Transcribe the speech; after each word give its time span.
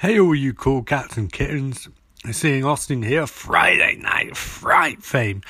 Hey, 0.00 0.20
all 0.20 0.32
you 0.32 0.54
cool 0.54 0.84
cats 0.84 1.16
and 1.16 1.32
kittens. 1.32 1.88
Seeing 2.30 2.64
Austin 2.64 3.02
here, 3.02 3.26
Friday 3.26 3.96
Night 3.96 4.36
Fright 4.36 5.02
fame. 5.02 5.42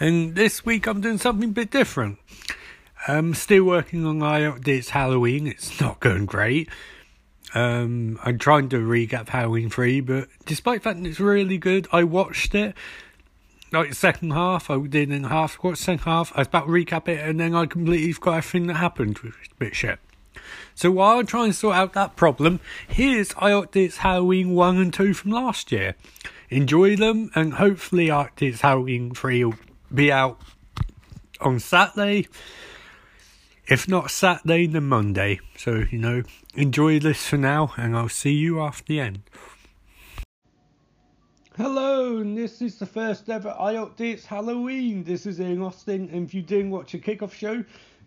And 0.00 0.34
this 0.34 0.64
week 0.66 0.88
I'm 0.88 1.00
doing 1.00 1.18
something 1.18 1.50
a 1.50 1.52
bit 1.52 1.70
different. 1.70 2.18
I'm 3.06 3.32
still 3.34 3.62
working 3.62 4.04
on 4.04 4.18
my 4.18 4.40
updates 4.40 4.88
Halloween. 4.88 5.46
It's 5.46 5.80
not 5.80 6.00
going 6.00 6.26
great. 6.26 6.68
Um, 7.54 8.18
I'm 8.24 8.38
trying 8.38 8.70
to 8.70 8.78
recap 8.78 9.28
Halloween 9.28 9.70
3, 9.70 10.00
but 10.00 10.26
despite 10.46 10.82
that 10.82 10.96
it's 10.96 11.20
really 11.20 11.56
good, 11.56 11.86
I 11.92 12.02
watched 12.02 12.56
it. 12.56 12.74
Like 13.70 13.90
the 13.90 13.94
second 13.94 14.32
half, 14.32 14.68
I 14.68 14.84
did 14.84 15.12
in 15.12 15.22
half, 15.22 15.62
watched 15.62 15.78
second 15.78 16.02
half, 16.02 16.32
I 16.34 16.40
was 16.40 16.48
about 16.48 16.66
to 16.66 16.72
recap 16.72 17.06
it, 17.06 17.20
and 17.20 17.38
then 17.38 17.54
I 17.54 17.66
completely 17.66 18.10
forgot 18.14 18.38
everything 18.38 18.66
that 18.66 18.74
happened, 18.74 19.18
which 19.18 19.34
is 19.34 19.48
a 19.52 19.60
bit 19.60 19.76
shit. 19.76 20.00
So 20.74 20.90
while 20.90 21.18
I'm 21.18 21.26
trying 21.26 21.50
to 21.50 21.56
sort 21.56 21.76
out 21.76 21.92
that 21.92 22.16
problem, 22.16 22.60
here's 22.88 23.30
iOptics 23.30 23.96
Halloween 23.96 24.50
1 24.50 24.76
and 24.78 24.92
2 24.92 25.14
from 25.14 25.30
last 25.30 25.70
year. 25.70 25.94
Enjoy 26.48 26.96
them, 26.96 27.30
and 27.34 27.54
hopefully 27.54 28.08
iOptics 28.08 28.60
Halloween 28.60 29.14
3 29.14 29.44
will 29.44 29.54
be 29.94 30.10
out 30.10 30.40
on 31.40 31.60
Saturday. 31.60 32.28
If 33.66 33.88
not 33.88 34.10
Saturday, 34.10 34.66
then 34.66 34.84
Monday. 34.84 35.40
So, 35.56 35.84
you 35.90 35.98
know, 35.98 36.22
enjoy 36.54 36.98
this 36.98 37.26
for 37.26 37.36
now, 37.36 37.72
and 37.76 37.96
I'll 37.96 38.08
see 38.08 38.32
you 38.32 38.60
after 38.60 38.84
the 38.84 39.00
end. 39.00 39.22
Hello, 41.56 42.16
and 42.16 42.36
this 42.36 42.62
is 42.62 42.78
the 42.78 42.86
first 42.86 43.28
ever 43.28 43.54
iOptics 43.60 44.24
Halloween. 44.24 45.04
This 45.04 45.26
is 45.26 45.38
Ian 45.40 45.62
Austin, 45.62 46.08
and 46.10 46.26
if 46.26 46.32
you 46.32 46.42
didn't 46.42 46.70
watch 46.70 46.94
a 46.94 46.98
kickoff 46.98 47.32
show, 47.32 47.62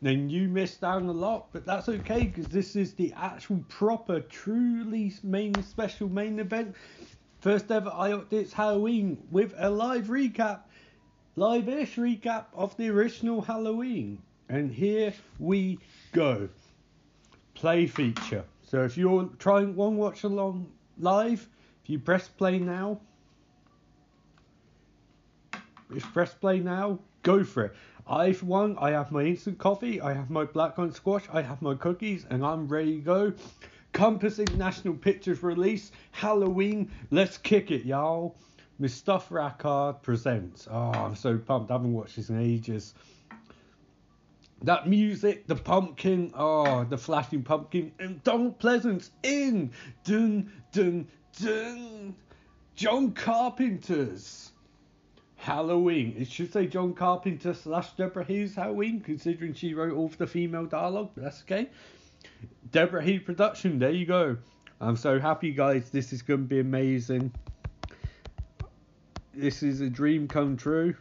then 0.06 0.30
you 0.30 0.48
missed 0.48 0.84
out 0.84 1.02
a 1.02 1.12
lot, 1.12 1.48
but 1.52 1.66
that's 1.66 1.90
okay 1.90 2.26
because 2.26 2.46
this 2.46 2.76
is 2.76 2.94
the 2.94 3.12
actual 3.14 3.64
proper, 3.70 4.20
truly 4.20 5.12
main 5.24 5.54
special 5.64 6.08
main 6.08 6.40
event. 6.40 6.76
First 7.40 7.72
ever 7.72 7.90
iOptics 7.90 8.52
Halloween 8.52 9.18
with 9.32 9.56
a 9.58 9.70
live 9.70 10.06
recap, 10.06 10.60
live 11.36 11.68
ish 11.68 11.96
recap 11.96 12.46
of 12.54 12.78
the 12.78 12.90
original 12.90 13.42
Halloween. 13.42 14.22
And 14.48 14.72
here 14.72 15.12
we 15.40 15.80
go. 16.12 16.50
Play 17.56 17.88
feature. 17.88 18.44
So 18.62 18.84
if 18.84 18.98
you're 18.98 19.30
trying 19.40 19.76
one 19.76 19.98
watch 19.98 20.24
along 20.24 20.72
live, 21.00 21.48
if 21.84 21.90
you 21.90 21.98
press 21.98 22.28
play 22.28 22.60
now, 22.60 23.00
if 25.96 26.04
press 26.14 26.34
play 26.34 26.60
now, 26.60 27.00
go 27.24 27.44
for 27.44 27.66
it. 27.66 27.76
I, 28.08 28.34
for 28.34 28.46
one, 28.46 28.78
I 28.80 28.92
have 28.92 29.12
my 29.12 29.24
instant 29.24 29.58
coffee, 29.58 30.00
I 30.00 30.14
have 30.14 30.30
my 30.30 30.46
blackcurrant 30.46 30.94
squash, 30.94 31.24
I 31.34 31.42
have 31.42 31.62
my 31.62 31.74
cookies, 31.74 32.26
and 32.30 32.46
I'm 32.46 32.68
ready 32.68 32.98
to 32.98 33.02
go. 33.02 33.34
Compass 33.94 34.38
International 34.38 34.94
Pictures 34.94 35.42
release, 35.42 35.92
Halloween, 36.12 36.92
let's 37.10 37.38
kick 37.38 37.72
it, 37.72 37.84
y'all. 37.84 38.36
Moustapha 38.78 39.34
Akkad 39.36 40.02
presents. 40.04 40.68
Oh, 40.70 40.92
I'm 40.92 41.16
so 41.16 41.38
pumped. 41.38 41.72
I 41.72 41.76
haven't 41.76 41.94
watched 41.94 42.18
this 42.18 42.30
in 42.30 42.40
ages. 42.40 42.94
That 44.64 44.88
music, 44.88 45.48
the 45.48 45.56
pumpkin, 45.56 46.32
oh, 46.36 46.84
the 46.84 46.98
flashing 46.98 47.42
pumpkin, 47.42 47.92
and 48.00 48.22
Donald 48.24 48.60
Pleasence 48.60 49.12
in. 49.24 49.72
Dun, 50.04 50.52
dun, 50.74 51.08
dun. 51.42 52.16
John 52.76 53.14
Carpenter's. 53.14 54.45
Halloween. 55.46 56.16
It 56.18 56.28
should 56.28 56.52
say 56.52 56.66
John 56.66 56.96
Carpenter 56.96 57.54
slash 57.54 57.92
Deborah 57.92 58.26
Hughes 58.26 58.56
Halloween, 58.56 59.00
considering 59.00 59.54
she 59.54 59.76
wrote 59.76 59.94
all 59.94 60.08
of 60.08 60.18
the 60.18 60.26
female 60.26 60.66
dialogue, 60.66 61.12
but 61.14 61.24
that's 61.24 61.44
okay. 61.44 61.70
Deborah 62.72 63.04
Hughes 63.04 63.22
production, 63.24 63.78
there 63.78 63.92
you 63.92 64.08
go. 64.08 64.38
I'm 64.82 64.98
so 64.98 65.20
happy, 65.20 65.52
guys. 65.52 65.92
This 65.92 66.14
is 66.14 66.24
going 66.24 66.40
to 66.42 66.48
be 66.48 66.60
amazing. 66.62 67.32
This 69.36 69.62
is 69.62 69.82
a 69.82 69.90
dream 69.90 70.28
come 70.28 70.58
true. 70.58 70.96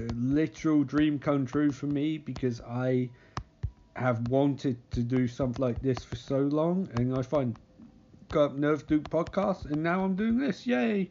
A 0.00 0.02
literal 0.14 0.82
dream 0.82 1.18
come 1.18 1.44
true 1.44 1.72
for 1.72 1.86
me 1.88 2.16
because 2.16 2.62
I 2.62 3.10
have 3.94 4.26
wanted 4.28 4.78
to 4.92 5.02
do 5.02 5.28
something 5.28 5.62
like 5.62 5.82
this 5.82 5.98
for 6.02 6.16
so 6.16 6.38
long, 6.38 6.88
and 6.94 7.14
I 7.14 7.20
find 7.20 7.58
got 8.30 8.56
nerve 8.56 8.86
to 8.86 8.98
do 8.98 9.00
podcasts, 9.02 9.66
and 9.66 9.82
now 9.82 10.02
I'm 10.02 10.16
doing 10.16 10.38
this. 10.38 10.66
Yay! 10.66 11.10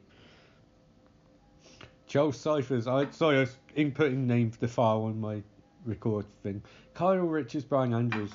Joe 2.16 2.31
Cyphers. 2.31 2.88
I 2.88 3.09
sorry, 3.09 3.36
I 3.36 3.40
was 3.42 3.58
inputting 3.76 4.20
name 4.20 4.53
the 4.62 4.70
file 4.70 5.03
on 5.03 5.20
my 5.20 5.44
record 5.86 6.26
thing. 6.44 6.64
Kyle 6.94 7.18
Richards, 7.18 7.66
Brian 7.66 7.94
Andrews. 7.94 8.31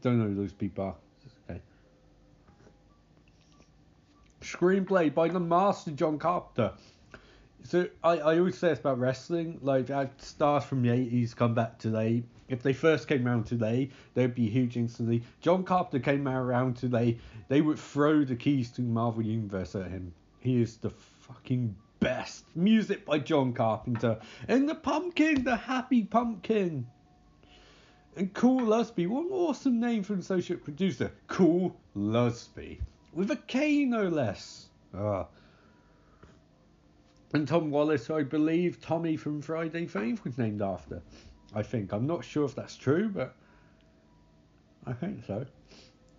Don't 0.00 0.18
know 0.18 0.28
who 0.28 0.34
those 0.34 0.54
people 0.54 0.84
are. 0.84 0.94
Okay. 1.50 1.60
Screenplay 4.40 5.12
by 5.12 5.28
the 5.28 5.38
master 5.38 5.90
John 5.90 6.18
Carpenter. 6.18 6.72
So 7.62 7.88
I, 8.02 8.12
I 8.16 8.38
always 8.38 8.56
say 8.56 8.68
this 8.68 8.78
about 8.78 8.98
wrestling, 8.98 9.58
like 9.60 9.90
stars 10.16 10.64
from 10.64 10.80
the 10.80 10.92
eighties 10.92 11.34
come 11.34 11.52
back 11.52 11.78
today. 11.78 12.22
If 12.48 12.62
they 12.62 12.72
first 12.72 13.06
came 13.06 13.28
around 13.28 13.44
today, 13.44 13.90
they'd 14.14 14.34
be 14.34 14.48
huge 14.48 14.78
instantly. 14.78 15.22
John 15.42 15.62
Carpenter 15.62 16.02
came 16.02 16.26
around 16.26 16.78
today, 16.78 17.18
they 17.48 17.60
would 17.60 17.78
throw 17.78 18.24
the 18.24 18.34
keys 18.34 18.70
to 18.70 18.80
Marvel 18.80 19.22
Universe 19.22 19.74
at 19.74 19.90
him. 19.90 20.14
He 20.40 20.62
is 20.62 20.78
the 20.78 20.88
fucking 20.88 21.76
best. 22.02 22.44
Music 22.54 23.06
by 23.06 23.18
John 23.18 23.52
Carpenter. 23.52 24.18
And 24.48 24.68
the 24.68 24.74
pumpkin, 24.74 25.44
the 25.44 25.56
happy 25.56 26.02
pumpkin. 26.02 26.86
And 28.16 28.34
Kool 28.34 28.60
Lusby, 28.60 29.06
what 29.06 29.26
an 29.26 29.32
awesome 29.32 29.80
name 29.80 30.02
for 30.02 30.12
an 30.12 30.20
associate 30.20 30.64
producer. 30.64 31.12
Kool 31.28 31.76
Lusby. 31.96 32.80
With 33.14 33.30
a 33.30 33.36
K 33.36 33.84
no 33.84 34.08
less. 34.08 34.68
Ah. 34.94 35.26
And 37.32 37.48
Tom 37.48 37.70
Wallace, 37.70 38.10
I 38.10 38.22
believe 38.22 38.80
Tommy 38.80 39.16
from 39.16 39.40
Friday 39.40 39.86
Fame 39.86 40.18
was 40.24 40.36
named 40.36 40.60
after. 40.60 41.00
I 41.54 41.62
think. 41.62 41.92
I'm 41.92 42.06
not 42.06 42.24
sure 42.24 42.44
if 42.44 42.54
that's 42.54 42.76
true, 42.76 43.08
but 43.08 43.34
I 44.86 44.92
think 44.92 45.24
so. 45.26 45.46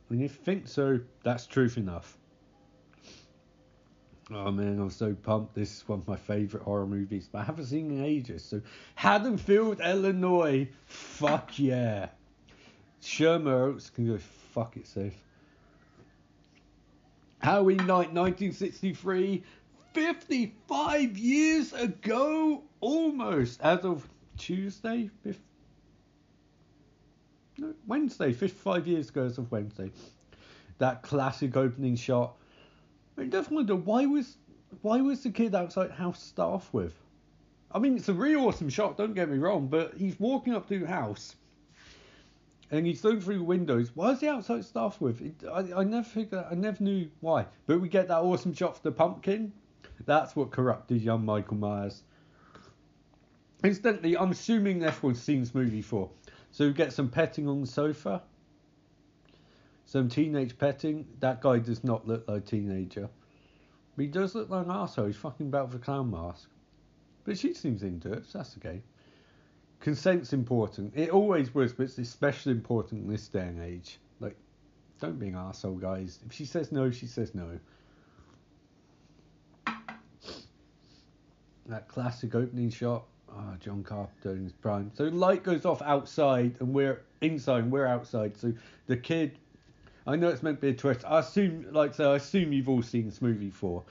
And 0.10 0.22
if 0.24 0.38
you 0.38 0.44
think 0.44 0.68
so, 0.68 1.00
that's 1.24 1.46
truth 1.46 1.78
enough. 1.78 2.18
Oh 4.36 4.52
man, 4.52 4.80
I'm 4.80 4.90
so 4.90 5.14
pumped. 5.14 5.54
This 5.54 5.78
is 5.78 5.88
one 5.88 6.00
of 6.00 6.08
my 6.08 6.16
favourite 6.16 6.64
horror 6.64 6.88
movies, 6.88 7.30
but 7.32 7.40
I 7.40 7.44
haven't 7.44 7.66
seen 7.66 7.92
in 7.92 8.04
ages. 8.04 8.44
So, 8.44 8.62
Haddonfield, 8.96 9.80
Illinois. 9.80 10.68
Fuck 10.86 11.60
yeah. 11.60 12.10
Sherman 13.02 13.54
Oaks 13.54 13.90
can 13.90 14.08
go 14.08 14.18
fuck 14.18 14.76
itself. 14.78 15.14
Halloween 17.40 17.78
night 17.78 18.14
1963. 18.14 19.44
55 19.94 21.18
years 21.18 21.74
ago, 21.74 22.64
almost, 22.80 23.62
as 23.62 23.86
of 23.86 24.08
Tuesday, 24.38 25.12
no, 27.60 27.74
Wednesday, 27.86 28.34
55 28.34 28.88
years 28.88 29.10
ago 29.10 29.26
as 29.26 29.38
of 29.38 29.52
Wednesday. 29.52 29.92
That 30.80 31.04
classic 31.04 31.56
opening 31.56 31.96
shot 31.96 32.36
I 33.18 33.24
wonder 33.50 33.76
why 33.76 34.06
was 34.06 34.38
why 34.82 35.02
was 35.02 35.24
the 35.24 35.30
kid 35.30 35.54
outside 35.54 35.92
house 35.92 36.20
to 36.20 36.26
start 36.26 36.54
off 36.54 36.74
with? 36.74 36.94
I 37.72 37.80
mean, 37.80 37.96
it's 37.96 38.10
a 38.10 38.14
really 38.14 38.36
awesome 38.36 38.70
shot. 38.70 38.98
Don't 38.98 39.14
get 39.14 39.30
me 39.30 39.38
wrong, 39.38 39.68
but 39.68 39.94
he's 39.98 40.20
walking 40.20 40.54
up 40.54 40.68
to 40.70 40.80
the 40.80 40.88
house, 40.88 41.36
and 42.72 42.86
he's 42.86 43.04
looking 43.04 43.22
through 43.22 43.38
the 43.40 43.44
windows. 43.44 43.92
Why 43.96 44.12
is 44.12 44.20
he 44.20 44.28
outside 44.28 44.66
off 44.76 45.02
with? 45.02 45.22
It, 45.22 45.44
I, 45.52 45.82
I 45.82 45.84
never 45.84 46.04
figured. 46.04 46.46
I 46.50 46.56
never 46.56 46.84
knew 46.84 47.10
why. 47.22 47.46
But 47.66 47.82
we 47.82 47.90
get 47.90 48.08
that 48.08 48.20
awesome 48.20 48.54
shot 48.54 48.78
for 48.78 48.84
the 48.84 48.92
pumpkin. 48.92 49.54
That's 50.06 50.36
what 50.36 50.52
corrupted 50.52 51.02
young 51.02 51.26
Michael 51.26 51.58
Myers. 51.58 52.04
Incidentally, 53.64 54.18
I'm 54.18 54.32
assuming 54.32 54.84
everyone's 54.84 55.22
seen 55.22 55.40
this 55.40 55.56
movie 55.56 55.78
before. 55.78 56.10
So 56.52 56.68
we 56.68 56.74
get 56.74 56.92
some 56.92 57.10
petting 57.10 57.48
on 57.48 57.62
the 57.62 57.68
sofa. 57.68 58.22
Some 59.94 60.10
teenage 60.10 60.58
petting. 60.58 61.06
That 61.20 61.40
guy 61.40 61.60
does 61.60 61.84
not 61.84 62.08
look 62.08 62.28
like 62.28 62.42
a 62.42 62.44
teenager. 62.44 63.08
But 63.96 64.02
he 64.02 64.08
does 64.08 64.34
look 64.34 64.50
like 64.50 64.66
an 64.66 64.72
asshole. 64.72 65.06
He's 65.06 65.18
fucking 65.18 65.46
about 65.46 65.70
for 65.70 65.78
a 65.78 65.80
clown 65.80 66.10
mask. 66.10 66.50
But 67.26 67.38
she 67.38 67.54
seems 67.54 67.84
into 67.84 68.12
it, 68.12 68.26
so 68.26 68.40
that's 68.40 68.58
okay. 68.58 68.82
Consent's 69.82 70.34
important. 70.34 70.94
It 70.96 71.12
always 71.12 71.54
was, 71.54 71.74
but 71.74 71.84
it's 71.84 72.00
especially 72.00 72.54
important 72.54 73.04
in 73.04 73.08
this 73.08 73.28
day 73.28 73.42
and 73.42 73.62
age. 73.62 74.00
Like, 74.20 74.36
don't 75.00 75.20
be 75.20 75.28
an 75.28 75.36
asshole, 75.36 75.76
guys. 75.76 76.18
If 76.26 76.34
she 76.34 76.46
says 76.46 76.72
no, 76.72 76.90
she 76.90 77.06
says 77.06 77.36
no. 77.36 77.60
That 81.68 81.88
classic 81.88 82.34
opening 82.34 82.72
shot. 82.72 83.04
Oh, 83.30 83.56
John 83.60 83.84
Carpenter 83.84 84.32
in 84.32 84.44
his 84.46 84.54
prime. 84.54 84.90
So 84.96 85.04
light 85.04 85.44
goes 85.44 85.66
off 85.66 85.84
outside, 85.84 86.56
and 86.62 86.74
we're 86.74 87.04
inside, 87.22 87.60
and 87.60 87.72
we're 87.72 87.86
outside. 87.86 88.36
So 88.38 88.54
the 88.88 88.98
kid 88.98 89.38
I 90.06 90.16
know 90.16 90.30
it's 90.30 90.44
meant 90.44 90.58
to 90.58 90.62
be 90.62 90.70
a 90.70 90.74
twist. 90.74 91.06
I 91.06 91.20
assume, 91.20 91.68
like 91.72 91.94
so, 91.94 92.12
I 92.12 92.18
assume 92.18 92.52
you've 92.52 92.70
all 92.70 92.82
seen 92.82 93.06
this 93.06 93.22
movie 93.22 93.46
before. 93.46 93.84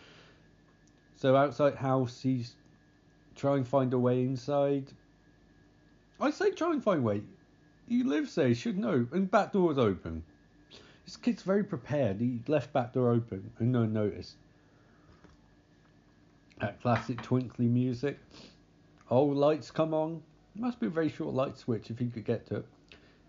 So 1.17 1.37
outside 1.37 1.75
house, 1.75 2.21
he's 2.21 2.55
trying 3.35 3.59
and 3.59 3.69
find 3.69 3.93
a 3.93 3.99
way 3.99 4.23
inside. 4.23 4.93
I 6.21 6.31
say 6.31 6.51
try 6.51 6.73
and 6.73 6.83
find 6.83 7.03
way. 7.03 7.23
He 7.89 8.03
lives 8.03 8.35
there, 8.35 8.49
you 8.49 8.55
should 8.55 8.79
know. 8.79 9.07
And 9.13 9.31
back 9.31 9.53
door's 9.53 9.79
open. 9.79 10.23
This 11.05 11.17
kid's 11.17 11.43
very 11.43 11.65
prepared. 11.65 12.21
He 12.21 12.41
left 12.47 12.73
back 12.73 12.93
door 12.93 13.11
open 13.11 13.51
and 13.59 13.73
no 13.73 13.81
one 13.81 13.93
noticed. 13.93 14.37
That 16.61 16.81
classic 16.81 17.21
twinkly 17.23 17.67
music. 17.67 18.19
Oh, 19.11 19.25
lights 19.25 19.71
come 19.71 19.95
on. 19.95 20.23
Must 20.55 20.79
be 20.79 20.87
a 20.87 20.91
very 20.91 21.09
short 21.09 21.35
light 21.35 21.57
switch 21.57 21.91
if 21.91 21.99
he 21.99 22.07
could 22.07 22.25
get 22.25 22.47
to 22.49 22.57
it. 22.57 22.67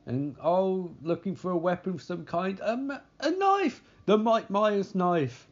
And 0.05 0.35
oh, 0.43 0.91
looking 1.01 1.35
for 1.35 1.51
a 1.51 1.57
weapon 1.57 1.93
of 1.93 2.01
some 2.01 2.25
kind. 2.25 2.59
A, 2.59 3.01
a 3.21 3.31
knife! 3.31 3.81
The 4.05 4.17
Mike 4.17 4.49
Myers 4.49 4.93
knife. 4.93 5.47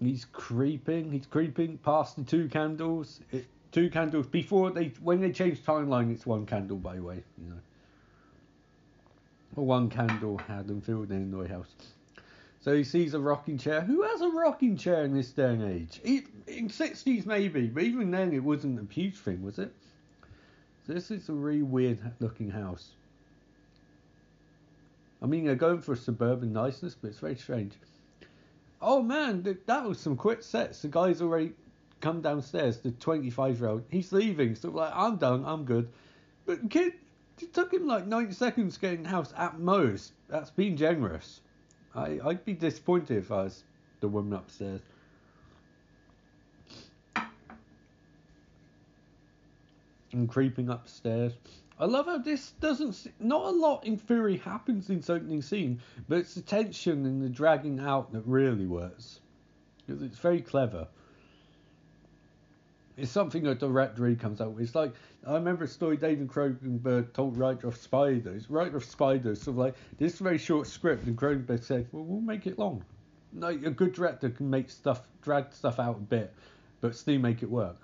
He's 0.00 0.24
creeping. 0.24 1.12
He's 1.12 1.26
creeping 1.26 1.78
past 1.78 2.16
the 2.16 2.24
two 2.24 2.48
candles. 2.48 3.20
It, 3.30 3.46
two 3.70 3.90
candles 3.90 4.26
before 4.26 4.70
they 4.70 4.92
when 5.00 5.20
they 5.20 5.30
change 5.30 5.62
timeline. 5.62 6.10
It's 6.10 6.26
one 6.26 6.46
candle, 6.46 6.78
by 6.78 6.96
the 6.96 7.02
way. 7.02 7.22
You 7.38 7.50
know. 7.50 7.60
One 9.54 9.88
candle 9.90 10.38
Haddonfield 10.38 11.10
in 11.10 11.30
the 11.30 11.48
house. 11.48 11.74
So 12.60 12.76
he 12.76 12.84
sees 12.84 13.14
a 13.14 13.20
rocking 13.20 13.56
chair. 13.56 13.80
Who 13.80 14.02
has 14.02 14.20
a 14.20 14.28
rocking 14.28 14.76
chair 14.76 15.04
in 15.04 15.14
this 15.14 15.30
day 15.30 15.52
and 15.54 15.62
age? 15.62 16.00
In 16.04 16.68
60s 16.68 17.24
maybe, 17.24 17.68
but 17.68 17.82
even 17.82 18.10
then 18.10 18.32
it 18.32 18.44
wasn't 18.44 18.78
a 18.78 18.92
huge 18.92 19.16
thing, 19.16 19.42
was 19.42 19.58
it? 19.58 19.74
So 20.86 20.94
this 20.94 21.10
is 21.10 21.28
a 21.28 21.32
really 21.32 21.62
weird 21.62 21.98
looking 22.20 22.50
house. 22.50 22.92
I 25.22 25.26
mean, 25.26 25.44
they're 25.44 25.54
going 25.54 25.80
for 25.80 25.92
a 25.92 25.96
suburban 25.96 26.52
niceness, 26.52 26.94
but 26.94 27.08
it's 27.08 27.18
very 27.18 27.36
strange. 27.36 27.74
Oh 28.80 29.02
man, 29.02 29.58
that 29.66 29.84
was 29.84 30.00
some 30.00 30.16
quick 30.16 30.42
sets. 30.42 30.80
The 30.82 30.88
guy's 30.88 31.20
already 31.20 31.52
come 32.00 32.22
downstairs. 32.22 32.78
The 32.78 32.92
25 32.92 33.60
year 33.60 33.68
old, 33.68 33.84
he's 33.90 34.12
leaving. 34.12 34.54
So 34.54 34.70
like, 34.70 34.92
I'm 34.94 35.16
done. 35.16 35.44
I'm 35.44 35.64
good. 35.64 35.90
But 36.46 36.70
kid, 36.70 36.94
it 37.38 37.52
took 37.52 37.72
him 37.72 37.86
like 37.86 38.06
90 38.06 38.32
seconds 38.32 38.78
getting 38.78 39.04
house 39.04 39.34
at 39.36 39.58
most. 39.58 40.12
That's 40.28 40.50
being 40.50 40.76
generous. 40.76 41.40
I 41.94 42.20
I'd 42.24 42.44
be 42.44 42.54
disappointed 42.54 43.18
if 43.18 43.30
I 43.30 43.44
was 43.44 43.64
the 44.00 44.08
woman 44.08 44.32
upstairs. 44.32 44.80
And 50.12 50.28
creeping 50.28 50.68
upstairs. 50.68 51.34
I 51.78 51.84
love 51.84 52.06
how 52.06 52.18
this 52.18 52.50
doesn't. 52.60 53.06
Not 53.20 53.44
a 53.46 53.50
lot 53.50 53.86
in 53.86 53.96
theory 53.96 54.38
happens 54.38 54.90
in 54.90 54.96
this 54.96 55.08
opening 55.08 55.40
scene, 55.40 55.80
but 56.08 56.18
it's 56.18 56.34
the 56.34 56.42
tension 56.42 57.06
and 57.06 57.22
the 57.22 57.28
dragging 57.28 57.78
out 57.78 58.12
that 58.12 58.26
really 58.26 58.66
works. 58.66 59.20
Because 59.78 60.02
it's 60.02 60.18
very 60.18 60.40
clever. 60.40 60.88
It's 62.96 63.10
something 63.10 63.46
a 63.46 63.54
director 63.54 64.12
comes 64.16 64.40
out 64.40 64.52
with. 64.52 64.64
It's 64.64 64.74
like 64.74 64.94
I 65.26 65.34
remember 65.34 65.64
a 65.64 65.68
story 65.68 65.96
David 65.96 66.26
Cronenberg 66.26 67.12
told 67.12 67.38
writer 67.38 67.68
of 67.68 67.76
Spiders. 67.76 68.50
Writer 68.50 68.76
of 68.76 68.84
Spiders, 68.84 69.40
sort 69.40 69.54
of 69.54 69.58
like 69.58 69.74
this 69.96 70.18
very 70.18 70.38
short 70.38 70.66
script, 70.66 71.06
and 71.06 71.16
Cronenberg 71.16 71.62
said, 71.62 71.86
"Well, 71.92 72.04
we'll 72.04 72.20
make 72.20 72.46
it 72.46 72.58
long." 72.58 72.84
Like 73.32 73.64
a 73.64 73.70
good 73.70 73.92
director 73.92 74.28
can 74.28 74.50
make 74.50 74.70
stuff, 74.70 75.06
drag 75.22 75.52
stuff 75.52 75.78
out 75.78 75.96
a 75.96 76.00
bit, 76.00 76.34
but 76.80 76.96
still 76.96 77.20
make 77.20 77.44
it 77.44 77.50
work 77.50 77.76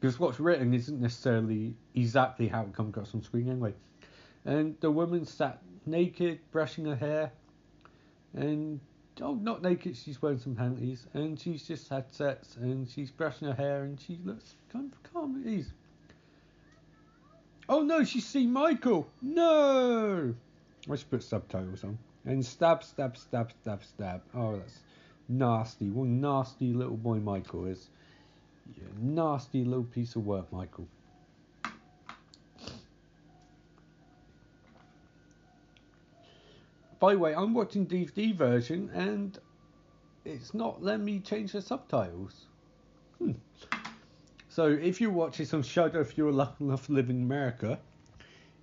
because 0.00 0.18
what's 0.18 0.40
written 0.40 0.72
isn't 0.72 1.00
necessarily 1.00 1.74
exactly 1.94 2.48
how 2.48 2.62
it 2.62 2.72
comes 2.72 2.90
across 2.90 3.14
on 3.14 3.22
screen 3.22 3.48
anyway. 3.50 3.74
And 4.44 4.76
the 4.80 4.90
woman 4.90 5.26
sat 5.26 5.62
naked, 5.84 6.40
brushing 6.50 6.86
her 6.86 6.96
hair, 6.96 7.32
and 8.34 8.80
oh, 9.20 9.34
not 9.34 9.62
naked, 9.62 9.96
she's 9.96 10.22
wearing 10.22 10.38
some 10.38 10.54
panties, 10.54 11.06
and 11.12 11.38
she's 11.38 11.66
just 11.66 11.88
had 11.88 12.10
sex, 12.10 12.56
and 12.56 12.88
she's 12.88 13.10
brushing 13.10 13.48
her 13.48 13.54
hair, 13.54 13.82
and 13.82 14.00
she 14.00 14.18
looks 14.24 14.54
kind 14.72 14.90
of 14.90 15.12
calm 15.12 15.42
at 15.42 15.50
ease. 15.50 15.70
Oh 17.68 17.82
no, 17.82 18.02
she's 18.02 18.26
seen 18.26 18.52
Michael! 18.52 19.06
No! 19.20 20.34
I 20.90 20.96
should 20.96 21.10
put 21.10 21.22
subtitles 21.22 21.84
on. 21.84 21.98
And 22.24 22.44
stab, 22.44 22.82
stab, 22.82 23.16
stab, 23.16 23.52
stab, 23.52 23.84
stab. 23.84 24.22
Oh, 24.34 24.56
that's 24.56 24.78
nasty. 25.28 25.90
What 25.90 26.08
nasty 26.08 26.72
little 26.72 26.96
boy 26.96 27.16
Michael 27.16 27.66
is. 27.66 27.88
You 28.76 28.82
nasty 28.98 29.64
little 29.64 29.84
piece 29.84 30.16
of 30.16 30.24
work, 30.26 30.52
Michael. 30.52 30.86
By 36.98 37.14
the 37.14 37.18
way, 37.18 37.34
I'm 37.34 37.54
watching 37.54 37.86
DVD 37.86 38.34
version 38.34 38.90
and 38.92 39.38
it's 40.24 40.52
not 40.52 40.82
letting 40.82 41.06
me 41.06 41.20
change 41.20 41.52
the 41.52 41.62
subtitles. 41.62 42.46
Hmm. 43.18 43.32
So 44.50 44.66
if 44.66 45.00
you 45.00 45.10
watch 45.10 45.38
this 45.38 45.54
on 45.54 45.62
Shudder, 45.62 46.00
if 46.02 46.18
you're 46.18 46.32
lucky 46.32 46.64
enough 46.64 46.86
to 46.86 46.92
live 46.92 47.08
in 47.08 47.22
America, 47.22 47.78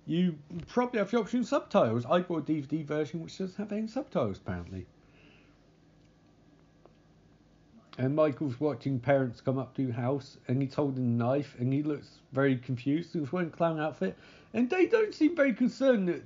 you 0.06 0.38
probably 0.68 0.98
have 1.00 1.10
the 1.10 1.18
option 1.18 1.40
of 1.40 1.46
subtitles. 1.46 2.06
I 2.06 2.20
bought 2.20 2.48
a 2.48 2.52
DVD 2.52 2.84
version 2.84 3.22
which 3.22 3.38
doesn't 3.38 3.56
have 3.56 3.72
any 3.72 3.88
subtitles 3.88 4.38
apparently. 4.38 4.86
And 7.98 8.14
Michael's 8.14 8.60
watching 8.60 9.00
parents 9.00 9.40
come 9.40 9.58
up 9.58 9.74
to 9.74 9.86
the 9.86 9.92
house 9.92 10.38
and 10.46 10.62
he's 10.62 10.74
holding 10.74 11.04
a 11.04 11.24
knife 11.24 11.56
and 11.58 11.72
he 11.72 11.82
looks 11.82 12.08
very 12.32 12.56
confused. 12.56 13.12
He's 13.12 13.32
wearing 13.32 13.48
a 13.48 13.50
clown 13.50 13.80
outfit 13.80 14.16
and 14.54 14.70
they 14.70 14.86
don't 14.86 15.12
seem 15.12 15.34
very 15.34 15.52
concerned 15.52 16.06
that 16.08 16.22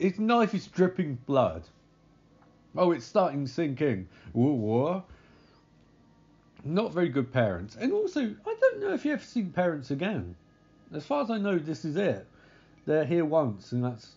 his 0.00 0.18
knife 0.18 0.54
is 0.54 0.66
dripping 0.66 1.18
blood. 1.24 1.62
Oh, 2.76 2.90
it's 2.90 3.04
starting 3.04 3.44
to 3.44 3.50
sink 3.50 3.80
in. 3.80 4.08
Whoa, 4.32 4.50
whoa. 4.50 5.04
Not 6.64 6.92
very 6.92 7.08
good 7.08 7.32
parents. 7.32 7.76
And 7.76 7.92
also, 7.92 8.34
I 8.44 8.56
don't 8.60 8.80
know 8.80 8.92
if 8.92 9.04
you 9.04 9.12
ever 9.12 9.22
seen 9.22 9.50
parents 9.50 9.92
again. 9.92 10.34
As 10.92 11.06
far 11.06 11.22
as 11.22 11.30
I 11.30 11.38
know, 11.38 11.58
this 11.58 11.84
is 11.84 11.94
it. 11.94 12.26
They're 12.86 13.04
here 13.04 13.24
once 13.24 13.70
and 13.70 13.84
that's 13.84 14.16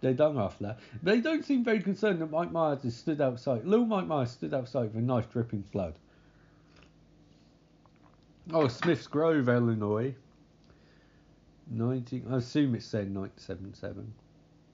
they're 0.00 0.14
done 0.14 0.38
after 0.38 0.64
that. 0.64 0.80
They 1.02 1.20
don't 1.20 1.44
seem 1.44 1.62
very 1.62 1.80
concerned 1.80 2.22
that 2.22 2.30
Mike 2.30 2.52
Myers 2.52 2.82
has 2.84 2.96
stood 2.96 3.20
outside. 3.20 3.66
Little 3.66 3.84
Mike 3.84 4.06
Myers 4.06 4.30
stood 4.30 4.54
outside 4.54 4.94
with 4.94 4.96
a 4.96 5.06
knife 5.06 5.30
dripping 5.30 5.64
blood. 5.72 5.94
Oh, 8.50 8.66
Smiths 8.68 9.06
Grove, 9.06 9.48
Illinois. 9.48 10.14
19, 11.70 12.26
I 12.30 12.36
assume 12.36 12.74
it's 12.74 12.86
said 12.86 13.14
1977. 13.14 14.12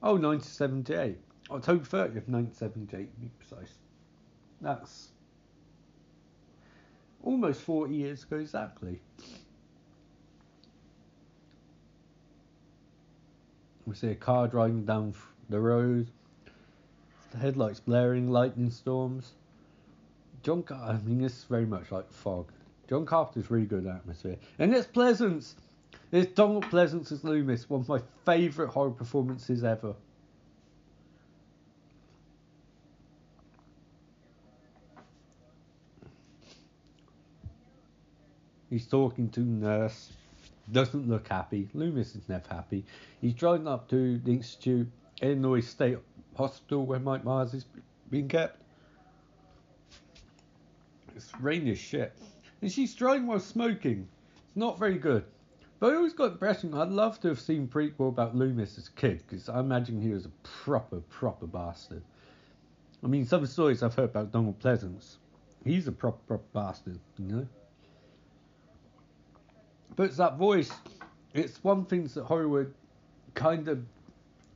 Oh, 0.03 0.15
1978. 0.15 1.19
October 1.50 1.85
30th, 1.85 2.29
1978, 2.29 3.15
to 3.15 3.20
be 3.20 3.31
precise. 3.38 3.75
That's 4.61 5.09
almost 7.23 7.61
40 7.62 7.94
years 7.94 8.23
ago 8.25 8.37
exactly. 8.38 9.00
We 13.87 13.94
see 13.94 14.09
a 14.09 14.14
car 14.14 14.49
driving 14.49 14.85
down 14.85 15.14
the 15.49 15.61
road. 15.61 16.09
The 17.31 17.38
headlights 17.38 17.81
blaring, 17.81 18.31
lightning 18.31 18.71
storms. 18.71 19.33
John, 20.43 20.64
I 20.71 20.95
mean, 20.99 21.21
this 21.21 21.33
is 21.33 21.45
very 21.45 21.66
much 21.66 21.90
like 21.90 22.11
fog. 22.11 22.50
John 22.88 23.04
Carpenter's 23.04 23.50
really 23.50 23.66
good 23.66 23.87
at 23.87 23.97
atmosphere. 23.97 24.37
And 24.59 24.75
it's 24.75 24.87
Pleasence. 24.87 25.54
It's 26.11 26.33
Donald 26.33 26.64
Pleasence 26.64 27.12
as 27.12 27.23
Loomis, 27.23 27.68
one 27.68 27.83
of 27.83 27.88
my 27.88 28.00
favourite 28.25 28.71
horror 28.71 28.90
performances 28.90 29.62
ever. 29.62 29.95
He's 38.71 38.87
talking 38.87 39.28
to 39.30 39.40
nurse. 39.40 40.12
Doesn't 40.73 41.09
look 41.09 41.28
happy. 41.28 41.68
Loomis 41.75 42.14
is 42.14 42.28
never 42.28 42.47
happy. 42.49 42.85
He's 43.21 43.35
driving 43.35 43.66
up 43.66 43.88
to 43.88 44.18
the 44.18 44.33
Institute, 44.33 44.88
Illinois 45.23 45.61
State 45.61 45.99
Hospital 46.37 46.85
where 46.87 47.00
Mike 47.00 47.25
Myers 47.25 47.54
is 47.54 47.64
being 48.11 48.28
kept. 48.28 48.61
It's 51.16 51.33
rainy 51.40 51.73
as 51.73 51.78
shit. 51.78 52.14
And 52.61 52.71
she's 52.73 52.95
driving 52.95 53.27
while 53.27 53.41
smoking. 53.41 54.09
It's 54.47 54.57
not 54.57 54.79
very 54.79 54.99
good. 54.99 55.25
But 55.79 55.93
I 55.93 55.97
always 55.97 56.12
got 56.12 56.27
the 56.27 56.33
impression 56.33 56.75
I'd 56.75 56.88
love 56.88 57.21
to 57.21 57.29
have 57.29 57.38
seen 57.41 57.69
prequel 57.69 58.09
about 58.09 58.35
Loomis 58.35 58.79
as 58.79 58.88
a 58.88 58.93
kid, 58.93 59.23
because 59.29 59.49
I 59.49 59.61
imagine 59.61 60.00
he 60.00 60.11
was 60.11 60.25
a 60.25 60.31
proper, 60.43 61.00
proper 61.03 61.47
bastard. 61.47 62.03
I 63.05 63.07
mean, 63.07 63.25
some 63.25 63.47
stories 63.47 63.83
I've 63.83 63.95
heard 63.95 64.11
about 64.11 64.33
Donald 64.33 64.59
Pleasence, 64.59 65.19
he's 65.65 65.87
a 65.87 65.93
proper, 65.93 66.19
proper 66.27 66.45
bastard, 66.53 66.99
you 67.17 67.27
know? 67.27 67.47
But 69.95 70.05
it's 70.05 70.17
that 70.17 70.37
voice. 70.37 70.73
It's 71.33 71.62
one 71.62 71.85
thing 71.85 72.05
that 72.07 72.25
Hollywood 72.25 72.75
kind 73.35 73.69
of. 73.69 73.85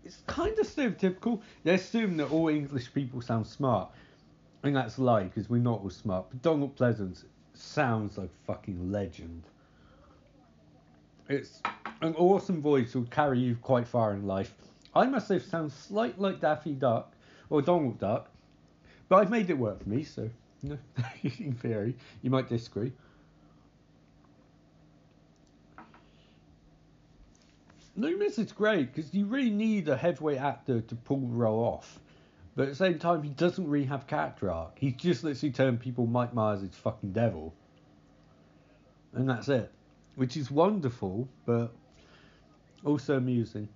It's 0.05 0.19
kind 0.27 0.59
of 0.59 0.67
stereotypical. 0.67 1.41
They 1.63 1.75
assume 1.75 2.17
that 2.17 2.33
all 2.33 2.49
English 2.49 2.93
people 2.93 3.21
sound 3.21 3.47
smart. 3.47 3.91
And 4.65 4.75
that's 4.75 4.99
a 4.99 5.03
lie, 5.05 5.25
because 5.25 5.49
we're 5.49 5.61
not 5.61 5.81
all 5.81 5.91
smart. 5.91 6.27
But 6.31 6.43
Donald 6.43 6.77
Pleasence 6.77 7.25
sounds 7.63 8.19
like 8.19 8.31
fucking 8.47 8.91
legend. 8.91 9.43
It's 11.29 11.63
an 12.03 12.15
awesome 12.17 12.61
voice 12.61 12.95
will 12.95 13.05
carry 13.05 13.39
you 13.39 13.57
quite 13.57 13.87
far 13.87 14.13
in 14.13 14.27
life. 14.27 14.55
I 14.95 15.07
must 15.07 15.29
say, 15.29 15.39
sounds 15.39 15.73
slightly 15.73 16.31
like 16.31 16.41
Daffy 16.41 16.73
Duck 16.73 17.13
or 17.49 17.63
Donald 17.63 17.99
Duck, 17.99 18.29
but 19.09 19.17
I've 19.17 19.31
made 19.31 19.49
it 19.49 19.57
work 19.57 19.83
for 19.83 19.89
me. 19.89 20.03
So, 20.03 20.29
know, 20.63 20.79
in 21.23 21.55
theory, 21.55 21.95
you 22.23 22.31
might 22.31 22.49
disagree. 22.49 22.93
Loomis 27.97 28.39
is 28.39 28.53
great 28.53 28.95
because 28.95 29.13
you 29.15 29.27
really 29.27 29.51
need 29.51 29.89
a 29.89 29.97
heavyweight 29.97 30.39
actor 30.39 30.81
to 30.81 30.95
pull 30.95 31.21
the 31.21 31.27
role 31.27 31.63
off. 31.63 32.01
But 32.55 32.65
at 32.65 32.69
the 32.71 32.75
same 32.75 32.99
time, 32.99 33.23
he 33.23 33.31
doesn't 33.31 33.67
really 33.67 33.87
have 33.87 34.07
character 34.07 34.51
arc. 34.51 34.79
He's 34.79 34.95
just 34.95 35.25
literally 35.25 35.53
telling 35.53 35.79
people 35.79 36.07
Mike 36.07 36.35
Myers 36.35 36.63
is 36.63 36.75
fucking 36.75 37.13
devil. 37.13 37.55
And 39.15 39.29
that's 39.29 39.49
it. 39.49 39.73
Which 40.17 40.37
is 40.37 40.51
wonderful, 40.51 41.29
but 41.47 41.73
also 42.85 43.17
amusing. 43.17 43.69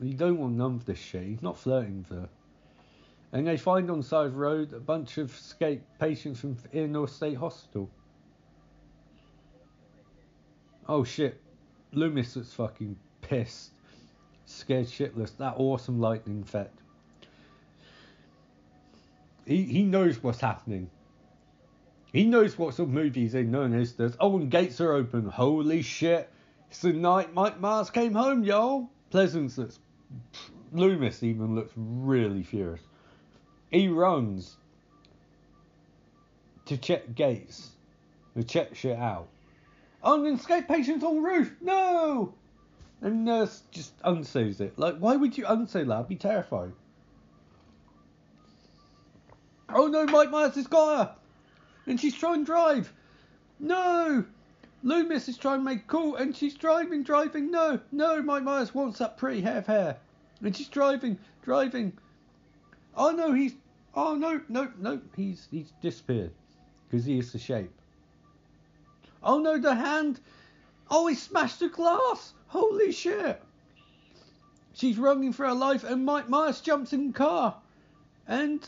You 0.00 0.12
don't 0.12 0.38
want 0.38 0.54
none 0.54 0.74
of 0.74 0.84
this 0.84 0.98
shit. 0.98 1.24
He's 1.24 1.42
not 1.42 1.56
flirting 1.58 1.98
with 1.98 2.18
her. 2.18 2.28
And 3.32 3.46
they 3.46 3.56
find 3.56 3.90
on 3.90 3.98
the 3.98 4.04
side 4.04 4.26
of 4.26 4.32
the 4.32 4.38
road 4.38 4.72
a 4.74 4.80
bunch 4.80 5.16
of 5.16 5.34
escaped 5.34 5.98
patients 5.98 6.40
from 6.40 6.56
Illinois 6.72 7.06
State 7.06 7.38
Hospital. 7.38 7.90
Oh 10.86 11.04
shit. 11.04 11.40
Loomis 11.92 12.36
was 12.36 12.52
fucking 12.52 12.96
pissed. 13.22 13.73
Scared 14.54 14.86
shitless. 14.86 15.36
That 15.38 15.54
awesome 15.56 16.00
lightning 16.00 16.40
effect. 16.40 16.78
He, 19.46 19.64
he 19.64 19.82
knows 19.82 20.22
what's 20.22 20.40
happening. 20.40 20.90
He 22.12 22.24
knows 22.24 22.56
what 22.56 22.74
sort 22.74 22.88
of 22.88 22.94
movie 22.94 23.22
he's 23.22 23.34
in. 23.34 23.50
No 23.50 23.62
one 23.62 23.74
else 23.74 23.90
does. 23.90 24.16
Oh, 24.20 24.36
and 24.36 24.50
gates 24.50 24.80
are 24.80 24.92
open. 24.92 25.26
Holy 25.26 25.82
shit. 25.82 26.30
It's 26.70 26.80
the 26.80 26.92
night 26.92 27.34
Mike 27.34 27.58
Myers 27.60 27.90
came 27.90 28.14
home, 28.14 28.44
y'all. 28.44 28.88
Pleasence 29.12 29.58
looks. 29.58 29.80
Loomis 30.72 31.24
even 31.24 31.56
looks 31.56 31.72
really 31.76 32.44
furious. 32.44 32.80
He 33.72 33.88
runs 33.88 34.56
to 36.66 36.76
check 36.76 37.14
gates. 37.14 37.70
To 38.36 38.44
check 38.44 38.76
shit 38.76 38.98
out. 38.98 39.28
Oh, 40.02 40.24
an 40.24 40.34
escape 40.34 40.68
patient's 40.68 41.04
on 41.04 41.22
roof. 41.22 41.52
No! 41.60 42.34
And 43.00 43.24
nurse 43.24 43.62
just 43.70 43.92
unsews 44.02 44.60
it. 44.60 44.78
Like, 44.78 44.96
why 44.96 45.16
would 45.16 45.36
you 45.36 45.44
unsew 45.46 45.84
that? 45.84 45.96
I'd 45.96 46.08
be 46.08 46.16
terrified. 46.16 46.72
Oh 49.68 49.86
no, 49.86 50.06
Mike 50.06 50.30
Myers 50.30 50.54
has 50.54 50.66
got 50.66 50.96
her! 50.96 51.16
And 51.86 52.00
she's 52.00 52.14
trying 52.14 52.40
to 52.40 52.44
drive! 52.44 52.92
No! 53.58 54.24
Loomis 54.82 55.28
is 55.28 55.38
trying 55.38 55.60
to 55.60 55.64
make 55.64 55.86
cool 55.86 56.16
and 56.16 56.36
she's 56.36 56.54
driving, 56.54 57.02
driving. 57.02 57.50
No, 57.50 57.80
no, 57.90 58.22
Mike 58.22 58.42
Myers 58.42 58.74
wants 58.74 58.98
that 58.98 59.16
pretty 59.16 59.40
hair 59.40 59.58
of 59.58 59.66
hair. 59.66 59.96
And 60.42 60.54
she's 60.54 60.68
driving, 60.68 61.18
driving. 61.42 61.92
Oh 62.96 63.10
no, 63.10 63.32
he's. 63.32 63.54
Oh 63.94 64.14
no, 64.14 64.40
no, 64.48 64.70
no, 64.78 65.00
he's 65.16 65.48
he's 65.50 65.72
disappeared 65.80 66.32
because 66.88 67.06
he 67.06 67.18
is 67.18 67.32
the 67.32 67.38
shape. 67.38 67.72
Oh 69.22 69.38
no, 69.38 69.58
the 69.58 69.74
hand. 69.74 70.20
Oh, 70.96 71.08
he 71.08 71.16
smashed 71.16 71.58
the 71.58 71.68
glass. 71.68 72.34
Holy 72.46 72.92
shit. 72.92 73.42
She's 74.74 74.96
running 74.96 75.32
for 75.32 75.44
her 75.44 75.52
life, 75.52 75.82
and 75.82 76.04
Mike 76.04 76.28
Myers 76.28 76.60
jumps 76.60 76.92
in 76.92 77.08
the 77.08 77.12
car, 77.12 77.56
and 78.28 78.64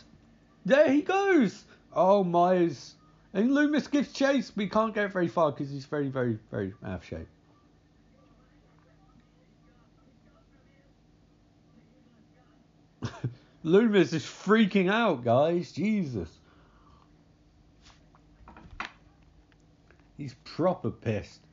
there 0.64 0.90
he 0.90 1.02
goes. 1.02 1.64
Oh 1.92 2.24
Myers. 2.24 2.96
And 3.32 3.54
Loomis 3.54 3.86
gives 3.86 4.12
chase, 4.12 4.50
he 4.56 4.68
can't 4.68 4.92
get 4.92 5.12
very 5.12 5.28
far 5.28 5.52
because 5.52 5.70
he's 5.70 5.84
very, 5.84 6.08
very, 6.08 6.40
very 6.50 6.74
out 6.84 6.94
of 6.94 7.04
shape. 7.04 7.28
Loomis 13.62 14.12
is 14.12 14.24
freaking 14.24 14.90
out, 14.90 15.22
guys. 15.22 15.70
Jesus. 15.70 16.30
He's 20.16 20.34
proper 20.42 20.90
pissed. 20.90 21.45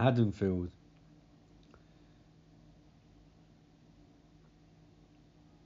Haddonfield. 0.00 0.70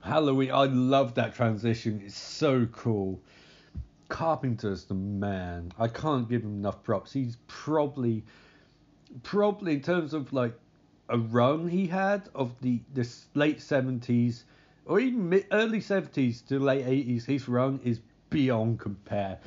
Halloween. 0.02 0.50
I 0.50 0.64
love 0.64 1.14
that 1.14 1.34
transition. 1.34 2.02
It's 2.04 2.18
so 2.18 2.66
cool. 2.66 3.20
Carpenter's 4.08 4.84
the 4.84 4.94
man. 4.94 5.72
I 5.78 5.88
can't 5.88 6.28
give 6.28 6.42
him 6.42 6.58
enough 6.58 6.82
props. 6.82 7.12
He's 7.12 7.36
probably, 7.46 8.22
probably 9.22 9.74
in 9.74 9.82
terms 9.82 10.12
of 10.12 10.32
like 10.32 10.58
a 11.08 11.18
run 11.18 11.68
he 11.68 11.86
had 11.86 12.28
of 12.34 12.54
the 12.60 12.80
the 12.92 13.08
late 13.34 13.62
seventies 13.62 14.44
or 14.86 15.00
even 15.00 15.28
mid, 15.28 15.46
early 15.52 15.80
seventies 15.80 16.42
to 16.42 16.58
late 16.58 16.86
eighties. 16.86 17.24
His 17.24 17.48
run 17.48 17.80
is 17.82 18.00
beyond 18.30 18.80
compare. 18.80 19.38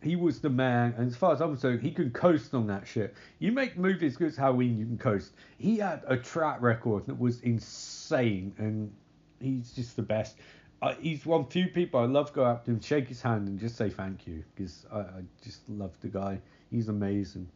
He 0.00 0.14
was 0.14 0.40
the 0.40 0.50
man, 0.50 0.94
and 0.96 1.08
as 1.08 1.16
far 1.16 1.32
as 1.32 1.40
I'm 1.40 1.50
concerned, 1.50 1.82
he 1.82 1.90
can 1.90 2.10
coast 2.10 2.54
on 2.54 2.68
that 2.68 2.86
shit. 2.86 3.14
You 3.40 3.50
make 3.50 3.76
movies 3.76 4.16
good 4.16 4.28
as 4.28 4.36
Halloween, 4.36 4.78
you 4.78 4.86
can 4.86 4.98
coast. 4.98 5.32
He 5.58 5.78
had 5.78 6.04
a 6.06 6.16
track 6.16 6.62
record 6.62 7.06
that 7.06 7.18
was 7.18 7.40
insane, 7.40 8.54
and 8.58 8.92
he's 9.40 9.72
just 9.72 9.96
the 9.96 10.02
best. 10.02 10.36
Uh, 10.80 10.94
he's 11.00 11.26
one 11.26 11.44
few 11.46 11.66
people 11.68 11.98
I 11.98 12.04
love 12.04 12.28
to 12.28 12.32
go 12.32 12.44
up 12.44 12.64
to 12.66 12.70
him, 12.70 12.80
shake 12.80 13.08
his 13.08 13.20
hand, 13.20 13.48
and 13.48 13.58
just 13.58 13.76
say 13.76 13.90
thank 13.90 14.26
you 14.26 14.44
because 14.54 14.86
I, 14.92 14.98
I 15.00 15.22
just 15.42 15.68
love 15.68 15.98
the 16.00 16.08
guy. 16.08 16.40
He's 16.70 16.88
amazing. 16.88 17.48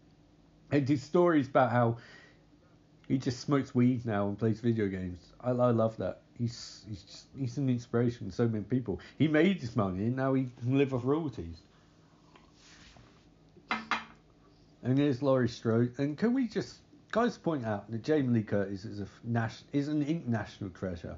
And 0.73 0.89
his 0.89 1.03
stories 1.03 1.47
about 1.47 1.71
how 1.71 1.99
he 3.07 3.19
just 3.19 3.41
smokes 3.41 3.75
weed 3.75 4.05
now 4.05 4.27
and 4.27 4.39
plays 4.39 4.61
video 4.61 4.89
games. 4.89 5.21
I, 5.41 5.51
I 5.51 5.71
love 5.71 5.97
that. 5.99 6.23
He's 6.39 6.85
he's 6.89 7.03
just, 7.03 7.27
he's 7.39 7.59
an 7.59 7.69
inspiration 7.69 8.29
to 8.31 8.35
so 8.35 8.49
many 8.49 8.65
people. 8.65 8.99
He 9.19 9.29
made 9.29 9.61
his 9.61 9.77
money 9.77 10.05
and 10.05 10.17
now 10.17 10.35
he 10.35 10.49
can 10.61 10.79
live 10.79 10.95
off 10.95 11.03
royalties. 11.05 11.59
And 14.83 14.99
here's 14.99 15.23
Laurie 15.23 15.49
Strode. 15.49 15.95
And 15.99 16.19
can 16.19 16.35
we 16.35 16.49
just 16.49 16.79
guys 17.13 17.39
point 17.39 17.65
out 17.65 17.91
that 17.91 18.03
Jamie 18.03 18.39
Lee 18.39 18.43
Curtis 18.43 18.85
is 18.85 19.01
a 19.01 19.07
is 19.73 19.89
an 19.89 20.03
international 20.03 20.71
treasure 20.71 21.17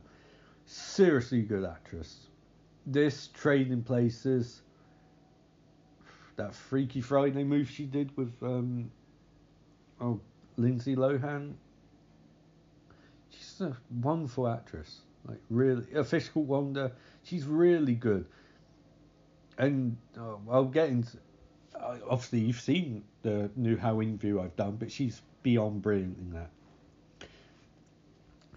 seriously 0.66 1.42
good 1.42 1.64
actress. 1.64 2.26
This 2.86 3.28
Trading 3.28 3.82
Places, 3.82 4.62
that 6.36 6.54
Freaky 6.54 7.00
Friday 7.00 7.44
move 7.44 7.70
she 7.70 7.84
did 7.84 8.14
with 8.16 8.32
um, 8.42 8.90
oh 10.00 10.20
Lindsay 10.56 10.96
Lohan. 10.96 11.54
She's 13.30 13.60
a 13.60 13.76
wonderful 14.02 14.48
actress. 14.48 15.00
Like 15.26 15.40
really, 15.48 15.86
a 15.94 16.04
physical 16.04 16.44
wonder. 16.44 16.92
She's 17.22 17.46
really 17.46 17.94
good. 17.94 18.26
And 19.56 19.96
uh, 20.18 20.36
I'll 20.50 20.64
get 20.64 20.90
into. 20.90 21.16
Uh, 21.74 21.96
obviously, 22.08 22.40
you've 22.40 22.60
seen 22.60 23.04
the 23.22 23.50
new 23.56 23.76
Halloween 23.76 24.18
view 24.18 24.40
I've 24.40 24.56
done, 24.56 24.76
but 24.76 24.90
she's 24.92 25.20
beyond 25.42 25.82
brilliant 25.82 26.18
in 26.18 26.32
that. 26.32 26.50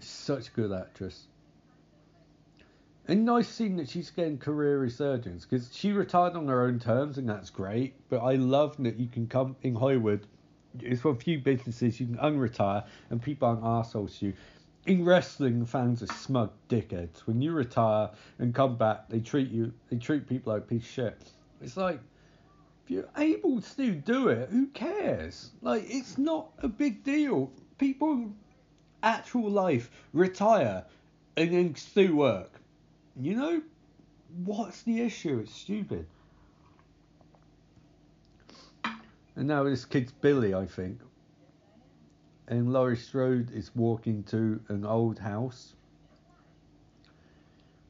Such 0.00 0.48
a 0.48 0.50
good 0.52 0.72
actress. 0.72 1.26
And 3.08 3.24
nice 3.24 3.48
seeing 3.48 3.76
that 3.76 3.88
she's 3.88 4.10
getting 4.10 4.36
career 4.36 4.78
resurgence 4.78 5.46
because 5.46 5.74
she 5.74 5.92
retired 5.92 6.36
on 6.36 6.46
her 6.48 6.64
own 6.66 6.78
terms 6.78 7.16
and 7.16 7.26
that's 7.26 7.48
great. 7.48 7.94
But 8.10 8.18
I 8.18 8.34
love 8.34 8.76
that 8.80 8.98
you 8.98 9.08
can 9.08 9.26
come 9.26 9.56
in 9.62 9.74
Hollywood. 9.74 10.26
It's 10.78 11.02
one 11.02 11.14
of 11.14 11.22
few 11.22 11.38
businesses 11.38 11.98
you 11.98 12.06
can 12.06 12.16
unretire 12.16 12.84
and 13.08 13.20
people 13.20 13.48
aren't 13.48 13.64
assholes 13.64 14.18
to 14.18 14.26
you. 14.26 14.34
In 14.84 15.06
wrestling, 15.06 15.64
fans 15.64 16.02
are 16.02 16.06
smug 16.06 16.50
dickheads. 16.68 17.20
When 17.20 17.40
you 17.40 17.52
retire 17.52 18.10
and 18.38 18.54
come 18.54 18.76
back, 18.76 19.08
they 19.08 19.20
treat 19.20 19.50
you, 19.50 19.72
they 19.88 19.96
treat 19.96 20.28
people 20.28 20.52
like 20.52 20.68
piece 20.68 20.82
of 20.82 20.88
shit. 20.88 21.32
It's 21.62 21.78
like 21.78 22.00
if 22.88 22.90
you're 22.90 23.08
able 23.16 23.60
to 23.60 23.92
do 23.92 24.28
it, 24.28 24.48
who 24.50 24.66
cares? 24.68 25.50
Like 25.62 25.84
it's 25.88 26.18
not 26.18 26.50
a 26.58 26.68
big 26.68 27.04
deal. 27.04 27.52
People, 27.78 28.12
in 28.12 28.34
actual 29.02 29.50
life, 29.50 29.90
retire 30.12 30.84
and 31.36 31.52
then 31.52 31.74
still 31.76 32.14
work 32.14 32.58
you 33.20 33.34
know, 33.34 33.62
what's 34.44 34.82
the 34.82 35.00
issue? 35.00 35.40
It's 35.40 35.54
stupid. 35.54 36.06
And 39.36 39.46
now 39.46 39.64
this 39.64 39.84
kid's 39.84 40.12
Billy, 40.12 40.54
I 40.54 40.66
think. 40.66 41.00
And 42.46 42.72
Laurie 42.72 42.96
Strode 42.96 43.50
is 43.52 43.74
walking 43.74 44.22
to 44.24 44.60
an 44.68 44.84
old 44.84 45.18
house. 45.18 45.74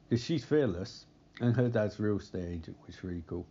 Because 0.07 0.23
she's 0.23 0.43
fearless. 0.43 1.05
And 1.39 1.55
her 1.55 1.69
dad's 1.69 1.99
real 1.99 2.17
estate 2.17 2.45
agent, 2.45 2.77
which 2.85 2.97
is 2.97 3.03
really 3.03 3.23
cool. 3.25 3.45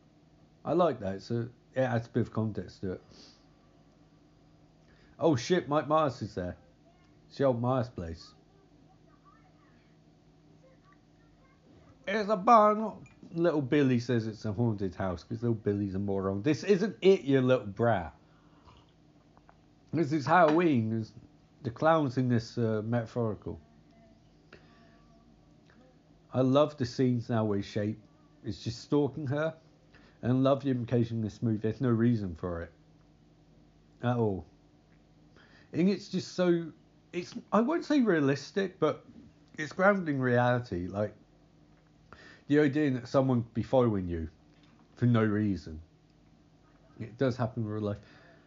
I 0.65 0.73
like 0.73 1.01
that. 1.01 1.23
So 1.23 1.49
it 1.75 1.81
adds 1.81 2.07
a 2.07 2.11
bit 2.11 2.21
of 2.21 2.33
context 2.33 2.81
to 2.83 2.93
it. 2.93 3.03
Oh 5.19 5.37
shit, 5.37 5.69
Mike 5.69 5.89
Myers 5.89 6.23
is 6.23 6.35
there. 6.35 6.57
It's 7.29 7.39
the 7.39 7.45
old 7.45 7.61
Myers 7.61 7.89
place. 7.89 8.33
It's 12.07 12.31
a 12.31 12.37
barn. 12.37 12.93
Little 13.35 13.61
Billy 13.61 13.99
says 13.99 14.27
it's 14.27 14.47
a 14.47 14.53
haunted 14.53 14.95
house 14.95 15.23
because 15.23 15.43
little 15.43 15.55
Billy's 15.55 15.95
a 15.95 15.99
moron. 15.99 16.43
This 16.43 16.65
isn't 16.65 16.97
it, 17.03 17.23
you 17.23 17.43
little 17.43 17.67
brat. 17.67 18.15
This 19.93 20.13
is 20.13 20.25
Halloween. 20.25 21.05
The 21.63 21.71
clowns 21.71 22.17
in 22.17 22.29
this 22.29 22.57
uh, 22.57 22.83
metaphorical. 22.85 23.61
I 26.33 26.41
love 26.41 26.77
the 26.77 26.87
scenes 26.87 27.29
now 27.29 27.45
where 27.45 27.63
Shape 27.63 27.99
is 28.45 28.63
just 28.63 28.81
stalking 28.83 29.27
her, 29.27 29.55
and 30.23 30.43
love 30.43 30.63
the 30.63 30.71
implication 30.71 31.19
in 31.19 31.23
this 31.23 31.43
movie. 31.43 31.59
There's 31.59 31.81
no 31.81 31.91
reason 31.91 32.35
for 32.35 32.63
it 32.63 32.73
at 34.03 34.17
all. 34.17 34.45
And 35.73 35.89
it's 35.89 36.09
just 36.09 36.35
so 36.35 36.67
it's 37.13 37.35
I 37.53 37.61
won't 37.61 37.85
say 37.85 38.01
realistic, 38.01 38.79
but 38.81 39.05
it's 39.57 39.73
grounding 39.73 40.19
reality. 40.19 40.87
Like 40.87 41.15
the 42.49 42.61
idea 42.61 42.91
that 42.93 43.09
someone 43.09 43.45
be 43.55 43.63
following 43.63 44.09
you 44.09 44.29
for 44.97 45.07
no 45.07 45.23
reason. 45.23 45.81
It 47.01 47.17
does 47.19 47.37
happen 47.37 47.63
in 47.63 47.69
real 47.69 47.83
life. 47.83 47.99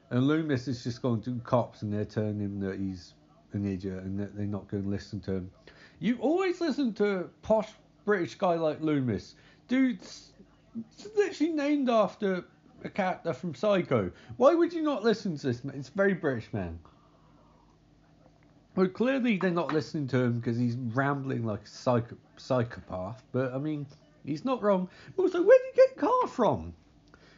And 0.09 0.27
Loomis 0.27 0.67
is 0.67 0.83
just 0.83 1.01
going 1.01 1.21
to 1.21 1.39
cops 1.45 1.83
and 1.83 1.93
they're 1.93 2.03
telling 2.03 2.39
him 2.39 2.59
that 2.59 2.77
he's 2.77 3.13
an 3.53 3.65
idiot 3.65 4.03
and 4.03 4.19
that 4.19 4.35
they're 4.35 4.45
not 4.45 4.67
going 4.67 4.83
to 4.83 4.89
listen 4.89 5.21
to 5.21 5.35
him. 5.35 5.51
You 5.99 6.17
always 6.19 6.59
listen 6.59 6.93
to 6.95 7.29
posh 7.43 7.69
British 8.03 8.35
guy 8.35 8.55
like 8.55 8.81
Loomis. 8.81 9.35
Dude's 9.67 10.30
literally 11.15 11.53
named 11.53 11.89
after 11.89 12.45
a 12.83 12.89
character 12.89 13.33
from 13.33 13.53
Psycho. 13.53 14.11
Why 14.37 14.53
would 14.53 14.73
you 14.73 14.81
not 14.81 15.03
listen 15.03 15.37
to 15.37 15.47
this? 15.47 15.63
Man? 15.63 15.75
It's 15.75 15.89
very 15.89 16.13
British, 16.13 16.51
man. 16.53 16.79
Well, 18.75 18.87
clearly 18.87 19.37
they're 19.37 19.51
not 19.51 19.73
listening 19.73 20.07
to 20.07 20.17
him 20.17 20.39
because 20.39 20.57
he's 20.57 20.75
rambling 20.75 21.45
like 21.45 21.63
a 21.63 21.67
psycho- 21.67 22.17
psychopath. 22.37 23.21
But 23.31 23.53
I 23.53 23.57
mean, 23.57 23.85
he's 24.25 24.45
not 24.45 24.63
wrong. 24.63 24.89
Also, 25.17 25.41
where 25.43 25.57
did 25.57 25.77
you 25.77 25.87
get 25.87 25.97
car 25.97 26.27
from? 26.27 26.73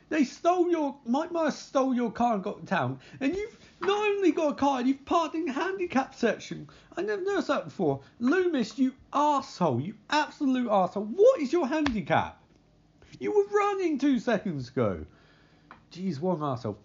They 0.09 0.25
stole 0.25 0.69
your 0.69 0.95
Mike 1.07 1.31
Myers 1.31 1.55
stole 1.55 1.95
your 1.95 2.11
car 2.11 2.35
and 2.35 2.43
got 2.43 2.59
to 2.59 2.65
town, 2.67 2.99
and 3.19 3.35
you've 3.35 3.57
not 3.81 3.97
only 3.97 4.31
got 4.31 4.51
a 4.51 4.55
car, 4.55 4.81
you've 4.81 5.03
parked 5.05 5.33
in 5.33 5.45
the 5.45 5.53
handicap 5.53 6.13
section. 6.13 6.69
I 6.95 7.01
never 7.01 7.23
noticed 7.23 7.47
that 7.47 7.65
before. 7.65 8.01
Loomis, 8.19 8.77
you 8.77 8.93
asshole, 9.11 9.81
you 9.81 9.95
absolute 10.11 10.69
asshole. 10.69 11.05
What 11.05 11.41
is 11.41 11.51
your 11.51 11.67
handicap? 11.67 12.42
You 13.23 13.31
were 13.31 13.57
running 13.57 13.99
two 13.99 14.19
seconds 14.19 14.67
ago. 14.67 15.05
Jeez, 15.93 16.19
one 16.19 16.39
an 16.39 16.43
asshole. 16.43 16.77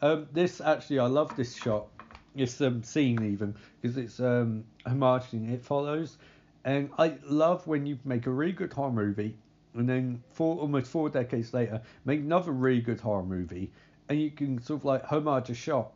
Um, 0.00 0.28
this 0.32 0.60
actually, 0.60 1.00
I 1.00 1.06
love 1.06 1.34
this 1.34 1.56
shot. 1.56 1.88
This 2.32 2.60
um, 2.60 2.84
scene 2.84 3.24
even 3.24 3.56
because 3.82 3.96
it's 3.96 4.20
um, 4.20 4.62
homaging 4.86 5.52
It 5.52 5.64
Follows, 5.64 6.16
and 6.64 6.90
I 6.96 7.16
love 7.24 7.66
when 7.66 7.86
you 7.86 7.98
make 8.04 8.28
a 8.28 8.30
really 8.30 8.52
good 8.52 8.72
horror 8.72 8.92
movie 8.92 9.34
and 9.74 9.88
then 9.88 10.22
four 10.30 10.58
almost 10.58 10.88
four 10.92 11.08
decades 11.08 11.52
later 11.52 11.82
make 12.04 12.20
another 12.20 12.52
really 12.52 12.80
good 12.80 13.00
horror 13.00 13.24
movie 13.24 13.72
and 14.08 14.20
you 14.20 14.30
can 14.30 14.62
sort 14.62 14.82
of 14.82 14.84
like 14.84 15.04
homage 15.04 15.50
a 15.50 15.54
shot 15.54 15.90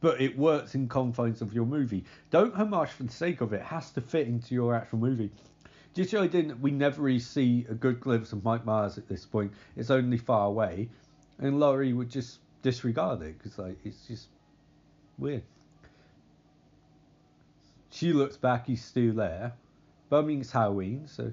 but 0.00 0.20
it 0.20 0.36
works 0.36 0.74
in 0.74 0.88
confines 0.88 1.42
of 1.42 1.52
your 1.52 1.66
movie. 1.66 2.04
Don't 2.30 2.54
homage 2.54 2.88
for 2.88 3.04
the 3.04 3.12
sake 3.12 3.40
of 3.40 3.52
it, 3.52 3.56
it 3.56 3.62
has 3.62 3.90
to 3.92 4.00
fit 4.00 4.26
into 4.26 4.52
your 4.52 4.74
actual 4.74 4.98
movie 4.98 5.30
just 5.94 6.14
idea 6.14 6.44
that 6.44 6.60
we 6.60 6.70
never 6.70 7.02
really 7.02 7.18
see 7.18 7.66
a 7.68 7.74
good 7.74 8.00
glimpse 8.00 8.32
of 8.32 8.44
Mike 8.44 8.64
Myers 8.64 8.98
at 8.98 9.08
this 9.08 9.24
point 9.26 9.52
it's 9.76 9.90
only 9.90 10.18
far 10.18 10.46
away 10.46 10.88
and 11.38 11.58
Laurie 11.58 11.92
would 11.92 12.10
just 12.10 12.38
disregard 12.62 13.22
it 13.22 13.38
because 13.38 13.58
like 13.58 13.78
it's 13.84 14.06
just 14.06 14.28
Weird. 15.20 15.42
She 17.90 18.14
looks 18.14 18.38
back, 18.38 18.66
he's 18.66 18.82
still 18.82 19.12
there. 19.12 19.52
It's 20.40 20.50
Halloween, 20.50 21.06
so. 21.06 21.30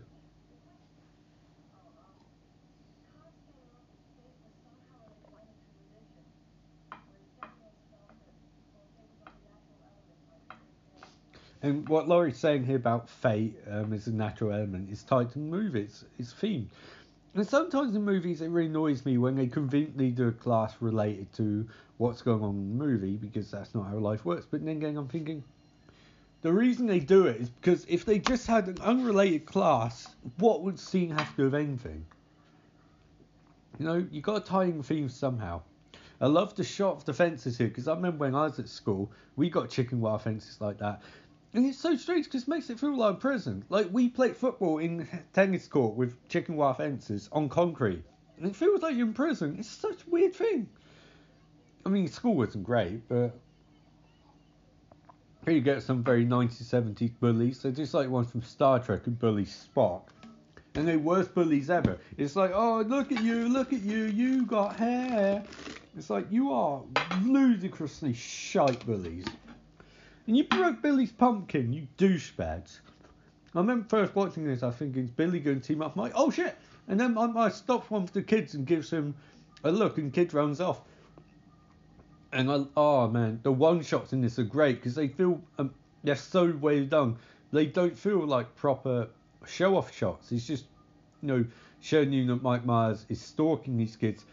And 11.61 11.87
what 11.89 12.07
Laurie's 12.07 12.37
saying 12.37 12.65
here 12.65 12.75
about 12.75 13.09
fate 13.09 13.57
um, 13.69 13.91
as 13.93 14.07
a 14.07 14.11
natural 14.11 14.51
element 14.51 14.91
is 14.91 15.03
tied 15.03 15.31
to 15.31 15.39
the 15.39 15.45
movie, 15.45 15.81
it's, 15.81 16.05
it's 16.19 16.33
theme. 16.33 16.69
And 17.33 17.47
sometimes 17.47 17.95
in 17.95 18.03
movies, 18.03 18.41
it 18.41 18.49
really 18.49 18.67
annoys 18.67 19.05
me 19.05 19.17
when 19.17 19.35
they 19.35 19.47
conveniently 19.47 20.11
do 20.11 20.27
a 20.27 20.31
class 20.31 20.75
related 20.79 21.31
to 21.33 21.67
what's 21.97 22.21
going 22.21 22.43
on 22.43 22.55
in 22.55 22.77
the 22.77 22.85
movie 22.85 23.15
because 23.15 23.51
that's 23.51 23.73
not 23.75 23.87
how 23.87 23.97
life 23.97 24.25
works. 24.25 24.45
But 24.49 24.63
then 24.65 24.77
again, 24.77 24.97
I'm 24.97 25.07
thinking 25.07 25.43
the 26.41 26.53
reason 26.53 26.85
they 26.85 26.99
do 26.99 27.25
it 27.25 27.41
is 27.41 27.49
because 27.49 27.85
if 27.89 28.05
they 28.05 28.19
just 28.19 28.47
had 28.47 28.67
an 28.67 28.79
unrelated 28.81 29.45
class, 29.45 30.15
what 30.37 30.63
would 30.63 30.79
scene 30.79 31.09
have 31.11 31.29
to 31.31 31.35
do 31.37 31.43
with 31.45 31.55
anything? 31.55 32.05
You 33.79 33.85
know, 33.85 34.07
you 34.11 34.21
got 34.21 34.45
to 34.45 34.51
tie 34.51 34.63
in 34.65 34.81
themes 34.81 35.15
somehow. 35.15 35.61
I 36.19 36.25
love 36.25 36.55
the 36.55 36.63
shot 36.63 36.95
of 36.95 37.05
the 37.05 37.13
fences 37.13 37.57
here 37.57 37.67
because 37.67 37.87
I 37.87 37.93
remember 37.93 38.25
when 38.25 38.33
I 38.33 38.45
was 38.45 38.57
at 38.57 38.69
school, 38.69 39.11
we 39.35 39.49
got 39.49 39.69
chicken 39.69 40.01
wire 40.01 40.17
fences 40.17 40.59
like 40.59 40.79
that, 40.79 41.01
and 41.57 41.65
it's 41.65 41.79
so 41.79 41.95
strange 41.95 42.25
because 42.25 42.43
it 42.43 42.47
makes 42.47 42.69
it 42.69 42.79
feel 42.79 42.95
like 42.95 43.19
prison. 43.19 43.65
Like 43.69 43.87
we 43.91 44.09
played 44.09 44.37
football 44.37 44.77
in 44.77 45.07
tennis 45.33 45.67
court 45.67 45.95
with 45.95 46.15
chicken 46.29 46.55
wire 46.55 46.75
fences 46.75 47.29
on 47.31 47.49
concrete, 47.49 48.03
and 48.37 48.45
it 48.45 48.55
feels 48.55 48.83
like 48.83 48.95
you're 48.95 49.07
in 49.07 49.13
prison. 49.15 49.55
It's 49.57 49.67
such 49.67 50.03
a 50.05 50.09
weird 50.11 50.35
thing. 50.35 50.69
I 51.83 51.89
mean, 51.89 52.07
school 52.09 52.35
wasn't 52.35 52.63
great, 52.63 53.09
but 53.09 53.35
here 55.45 55.55
you 55.55 55.61
get 55.61 55.81
some 55.81 56.03
very 56.03 56.27
1970s 56.27 57.13
bullies. 57.19 57.63
They're 57.63 57.71
just 57.71 57.95
like 57.95 58.07
one 58.07 58.25
from 58.25 58.43
Star 58.43 58.77
Trek 58.77 59.05
who 59.05 59.11
bullies 59.11 59.67
Spock. 59.75 60.03
And 60.75 60.87
they're 60.87 60.99
worst 60.99 61.33
bullies 61.33 61.71
ever. 61.71 61.97
It's 62.17 62.35
like, 62.35 62.51
oh, 62.53 62.81
look 62.81 63.11
at 63.11 63.23
you, 63.23 63.49
look 63.49 63.73
at 63.73 63.81
you, 63.81 64.03
you 64.03 64.45
got 64.45 64.75
hair. 64.75 65.43
It's 65.97 66.11
like, 66.11 66.27
you 66.29 66.51
are 66.51 66.83
ludicrously 67.23 68.13
shite 68.13 68.85
bullies. 68.85 69.25
And 70.27 70.35
you 70.35 70.43
broke 70.43 70.81
Billy's 70.81 71.13
pumpkin, 71.13 71.71
you 71.71 71.87
douchebags. 71.97 72.81
I 73.55 73.59
remember 73.59 73.87
first 73.87 74.13
watching 74.13 74.45
this, 74.45 74.61
I 74.61 74.67
was 74.67 74.75
thinking, 74.75 75.05
is 75.05 75.09
Billy 75.09 75.39
going 75.39 75.61
to 75.61 75.65
team 75.67 75.81
up? 75.81 75.95
Mike? 75.95 76.11
oh 76.15 76.29
shit! 76.29 76.57
And 76.89 76.99
then 76.99 77.17
I, 77.17 77.23
I 77.45 77.49
stops 77.49 77.89
one 77.89 78.03
of 78.03 78.11
the 78.11 78.21
kids 78.21 78.53
and 78.53 78.67
gives 78.67 78.89
him 78.89 79.15
a 79.63 79.71
look, 79.71 79.97
and 79.97 80.11
kid 80.13 80.33
runs 80.33 80.59
off. 80.59 80.81
And 82.33 82.51
I, 82.51 82.65
oh 82.75 83.07
man, 83.07 83.39
the 83.43 83.53
one 83.53 83.81
shots 83.81 84.11
in 84.11 84.19
this 84.19 84.37
are 84.37 84.43
great 84.43 84.75
because 84.75 84.95
they 84.95 85.07
feel 85.07 85.41
um, 85.57 85.73
they're 86.03 86.17
so 86.17 86.51
well 86.59 86.83
done. 86.83 87.15
They 87.53 87.65
don't 87.65 87.97
feel 87.97 88.25
like 88.25 88.53
proper 88.57 89.07
show 89.45 89.77
off 89.77 89.95
shots. 89.95 90.33
It's 90.33 90.45
just, 90.45 90.65
you 91.21 91.29
know, 91.29 91.45
showing 91.79 92.11
you 92.11 92.27
that 92.27 92.43
Mike 92.43 92.65
Myers 92.65 93.05
is 93.07 93.21
stalking 93.21 93.77
these 93.77 93.95
kids 93.95 94.25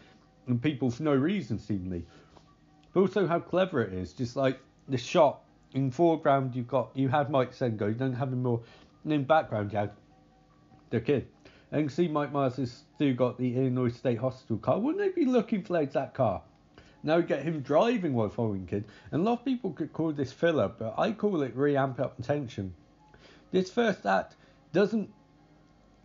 and 0.47 0.61
people 0.61 0.91
for 0.91 1.03
no 1.03 1.15
reason, 1.15 1.57
seemingly. 1.57 2.05
But 2.93 2.99
also 2.99 3.25
how 3.25 3.39
clever 3.39 3.81
it 3.81 3.93
is. 3.93 4.11
Just 4.11 4.35
like 4.35 4.59
the 4.89 4.97
shot 4.97 5.44
in 5.75 5.91
foreground 5.91 6.55
you've 6.55 6.67
got 6.67 6.89
you 6.95 7.09
had 7.09 7.29
Mike 7.29 7.53
Sengo, 7.53 7.87
you 7.87 7.93
don't 7.93 8.13
have 8.13 8.33
him 8.33 8.41
more. 8.41 8.61
And 9.03 9.13
in 9.13 9.23
background 9.25 9.71
you 9.71 9.77
had 9.77 9.91
the 10.89 11.01
kid. 11.01 11.27
And 11.71 11.83
you 11.83 11.89
see 11.89 12.07
Mike 12.07 12.31
Myers 12.31 12.55
has 12.55 12.83
still 12.95 13.13
got 13.13 13.37
the 13.37 13.55
Illinois 13.55 13.89
State 13.89 14.17
Hospital 14.17 14.57
car. 14.57 14.79
Wouldn't 14.79 15.03
they 15.03 15.09
be 15.09 15.29
looking 15.29 15.61
for 15.61 15.85
that 15.85 16.13
car? 16.13 16.41
Now 17.03 17.17
we 17.17 17.23
get 17.23 17.43
him 17.43 17.59
driving 17.59 18.13
while 18.13 18.29
following 18.29 18.65
kid. 18.65 18.85
And 19.11 19.21
a 19.21 19.23
lot 19.23 19.39
of 19.39 19.45
people 19.45 19.71
could 19.71 19.93
call 19.93 20.11
this 20.13 20.31
filler, 20.31 20.69
but 20.69 20.95
I 20.97 21.11
call 21.11 21.41
it 21.43 21.55
re-amp 21.55 21.99
up 21.99 22.15
tension. 22.23 22.73
This 23.51 23.69
first 23.69 24.05
act 24.05 24.37
doesn't 24.73 25.09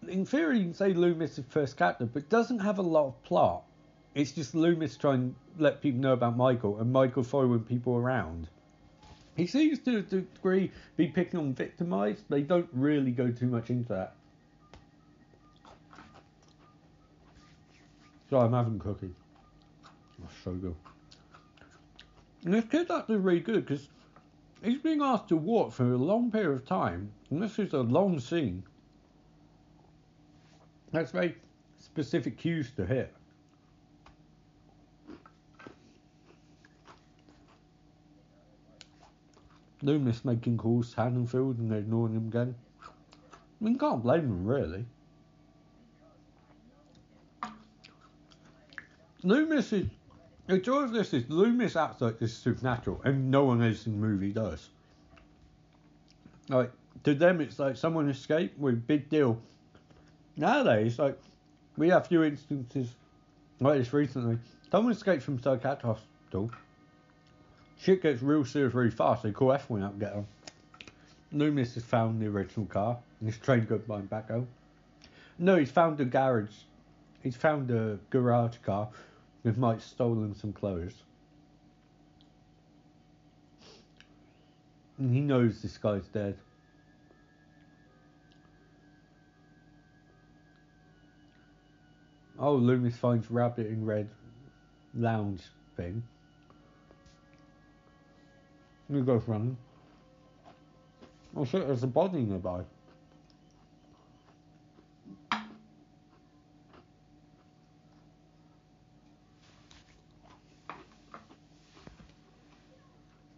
in 0.09 0.25
theory 0.25 0.59
you 0.59 0.65
can 0.65 0.75
say 0.75 0.93
Loomis 0.93 1.39
is 1.39 1.45
first 1.49 1.77
captain, 1.77 2.11
but 2.13 2.29
doesn't 2.29 2.59
have 2.59 2.79
a 2.79 2.83
lot 2.83 3.07
of 3.07 3.23
plot. 3.23 3.63
It's 4.15 4.33
just 4.33 4.55
Loomis 4.55 4.97
trying 4.97 5.35
to 5.57 5.63
let 5.63 5.81
people 5.81 6.01
know 6.01 6.15
about 6.15 6.37
Michael 6.37 6.81
and 6.81 6.93
Michael 6.93 7.23
following 7.23 7.61
people 7.61 7.97
around. 7.97 8.49
He 9.41 9.47
seems 9.47 9.79
to 9.81 9.97
a 9.97 10.03
degree 10.03 10.71
be 10.99 11.07
picking 11.07 11.41
on 11.41 11.55
victimized. 11.55 12.25
They 12.29 12.43
don't 12.43 12.69
really 12.75 13.11
go 13.11 13.31
too 13.31 13.47
much 13.47 13.71
into 13.71 13.89
that. 13.89 14.15
So 18.29 18.39
I'm 18.39 18.53
having 18.53 18.79
cookie. 18.79 19.15
That's 20.19 20.35
oh, 20.35 20.45
so 20.45 20.53
good. 20.53 20.75
And 22.45 22.53
this 22.53 22.67
kid's 22.67 22.91
actually 22.91 23.17
really 23.17 23.41
good 23.41 23.65
because 23.65 23.89
he's 24.63 24.83
being 24.83 25.01
asked 25.01 25.29
to 25.29 25.37
walk 25.37 25.73
for 25.73 25.91
a 25.91 25.97
long 25.97 26.31
period 26.31 26.61
of 26.61 26.67
time, 26.67 27.11
and 27.31 27.43
this 27.43 27.59
is 27.59 27.73
a 27.73 27.81
long 27.81 28.21
scene. 28.21 28.63
That's 30.93 31.13
very 31.13 31.35
specific 31.79 32.37
cues 32.37 32.73
to 32.73 32.85
hit. 32.85 33.15
Loomis 39.83 40.25
making 40.25 40.59
calls 40.59 40.93
to 40.93 41.03
Haddonfield 41.03 41.59
and 41.59 41.71
they're 41.71 41.79
ignoring 41.79 42.15
him 42.15 42.29
again. 42.29 42.55
I 42.83 43.65
mean, 43.65 43.79
can't 43.79 44.03
blame 44.03 44.23
them 44.23 44.47
really. 44.47 44.85
Loomis 49.23 49.73
is 49.73 49.87
the 50.47 50.59
joy 50.59 50.83
of 50.83 50.93
this 50.93 51.15
is 51.15 51.29
Loomis 51.29 51.77
acts 51.77 52.01
like 52.01 52.19
this 52.19 52.33
is 52.33 52.39
supernatural, 52.39 53.01
and 53.05 53.31
no 53.31 53.45
one 53.45 53.63
else 53.63 53.87
in 53.87 53.93
the 53.93 54.07
movie 54.07 54.33
does. 54.33 54.71
Like 56.49 56.73
to 57.05 57.15
them, 57.15 57.41
it's 57.41 57.59
like 57.59 57.77
someone 57.77 58.09
escaped 58.09 58.59
with 58.59 58.87
big 58.87 59.09
deal. 59.09 59.41
Nowadays, 60.37 60.99
like 60.99 61.19
we 61.77 61.91
have 61.91 62.03
a 62.03 62.09
few 62.09 62.25
instances 62.25 62.89
like 63.61 63.79
this 63.79 63.93
recently. 63.93 64.39
Someone 64.71 64.93
escaped 64.93 65.23
from 65.23 65.39
psychiatric 65.39 65.83
hospital 65.83 66.51
shit 67.83 68.03
gets 68.03 68.23
real 68.23 68.45
serious 68.45 68.75
really 68.75 68.91
fast, 68.91 69.23
they 69.23 69.33
call 69.33 69.49
F1 69.49 69.85
out 69.85 69.93
and 69.93 70.01
get 70.01 70.15
them. 70.15 70.27
Loomis 71.33 71.75
has 71.75 71.85
found 71.85 72.21
the 72.21 72.27
original 72.27 72.67
car. 72.67 72.99
And 73.21 73.29
he's 73.29 73.39
trained 73.39 73.69
good 73.69 73.87
mind 73.87 74.11
back 74.11 74.31
home. 74.31 74.49
No, 75.39 75.57
he's 75.57 75.71
found 75.71 76.01
a 76.01 76.05
garage. 76.05 76.55
He's 77.23 77.37
found 77.37 77.71
a 77.71 77.99
garage 78.11 78.57
car 78.65 78.89
with 79.43 79.57
Mike 79.57 79.81
stolen 79.81 80.35
some 80.35 80.53
clothes. 80.53 80.95
And 84.99 85.15
he 85.15 85.21
knows 85.21 85.63
this 85.63 85.79
guy's 85.79 86.07
dead. 86.09 86.37
Oh, 92.39 92.55
Loomis 92.55 92.97
finds 92.97 93.31
rabbit 93.31 93.67
in 93.67 93.85
red 93.85 94.09
lounge 94.95 95.43
thing. 95.77 96.03
He 98.93 99.01
goes 99.03 99.23
running. 99.27 99.57
Oh 101.37 101.45
shit, 101.45 101.67
there's 101.67 101.85
a 101.85 101.87
body 101.87 102.23
nearby. 102.23 102.63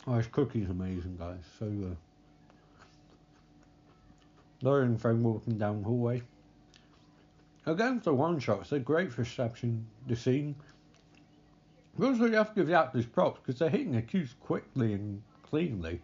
Oh, 0.07 0.15
his 0.15 0.27
cookie's 0.27 0.71
amazing, 0.71 1.17
guys. 1.19 1.39
So 1.59 1.67
good. 1.67 1.97
Laurie 4.63 4.87
and 4.87 5.25
walking 5.25 5.59
down 5.59 5.83
the 5.83 5.89
hallway. 5.89 6.23
Again, 7.67 8.01
the 8.03 8.13
one 8.13 8.39
shots, 8.41 8.71
they're 8.71 8.79
great 8.79 9.13
for 9.13 9.23
establishing 9.23 9.87
the 10.07 10.17
scene. 10.17 10.57
Also, 12.01 12.25
you 12.25 12.35
have 12.35 12.49
to 12.49 12.55
give 12.55 12.67
the 12.67 12.79
actors 12.79 13.07
props 13.07 13.41
because 13.41 13.59
they're 13.59 13.69
hitting 13.69 13.93
the 13.93 14.03
cues 14.03 14.35
quickly 14.41 14.95
and 14.95 15.23
cleanly. 15.53 16.01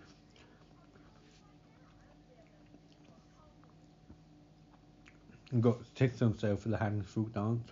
And 5.50 5.62
got 5.62 5.78
tickets 5.94 6.20
on 6.20 6.36
sale 6.38 6.56
for 6.56 6.68
the 6.68 7.02
fruit 7.02 7.32
dance, 7.32 7.66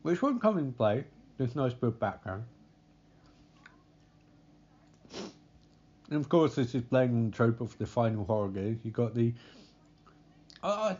which 0.00 0.22
won't 0.22 0.40
come 0.40 0.56
in 0.56 0.72
play. 0.72 1.04
There's 1.36 1.54
nice 1.54 1.74
bit 1.74 2.00
background. 2.00 2.44
And 6.08 6.18
of 6.18 6.30
course, 6.30 6.54
this 6.54 6.74
is 6.74 6.80
playing 6.80 7.30
the 7.30 7.36
trope 7.36 7.60
of 7.60 7.76
the 7.76 7.84
final 7.84 8.24
horror 8.24 8.48
game. 8.48 8.80
You 8.82 8.92
got 8.92 9.14
the. 9.14 9.34
I, 10.62 10.96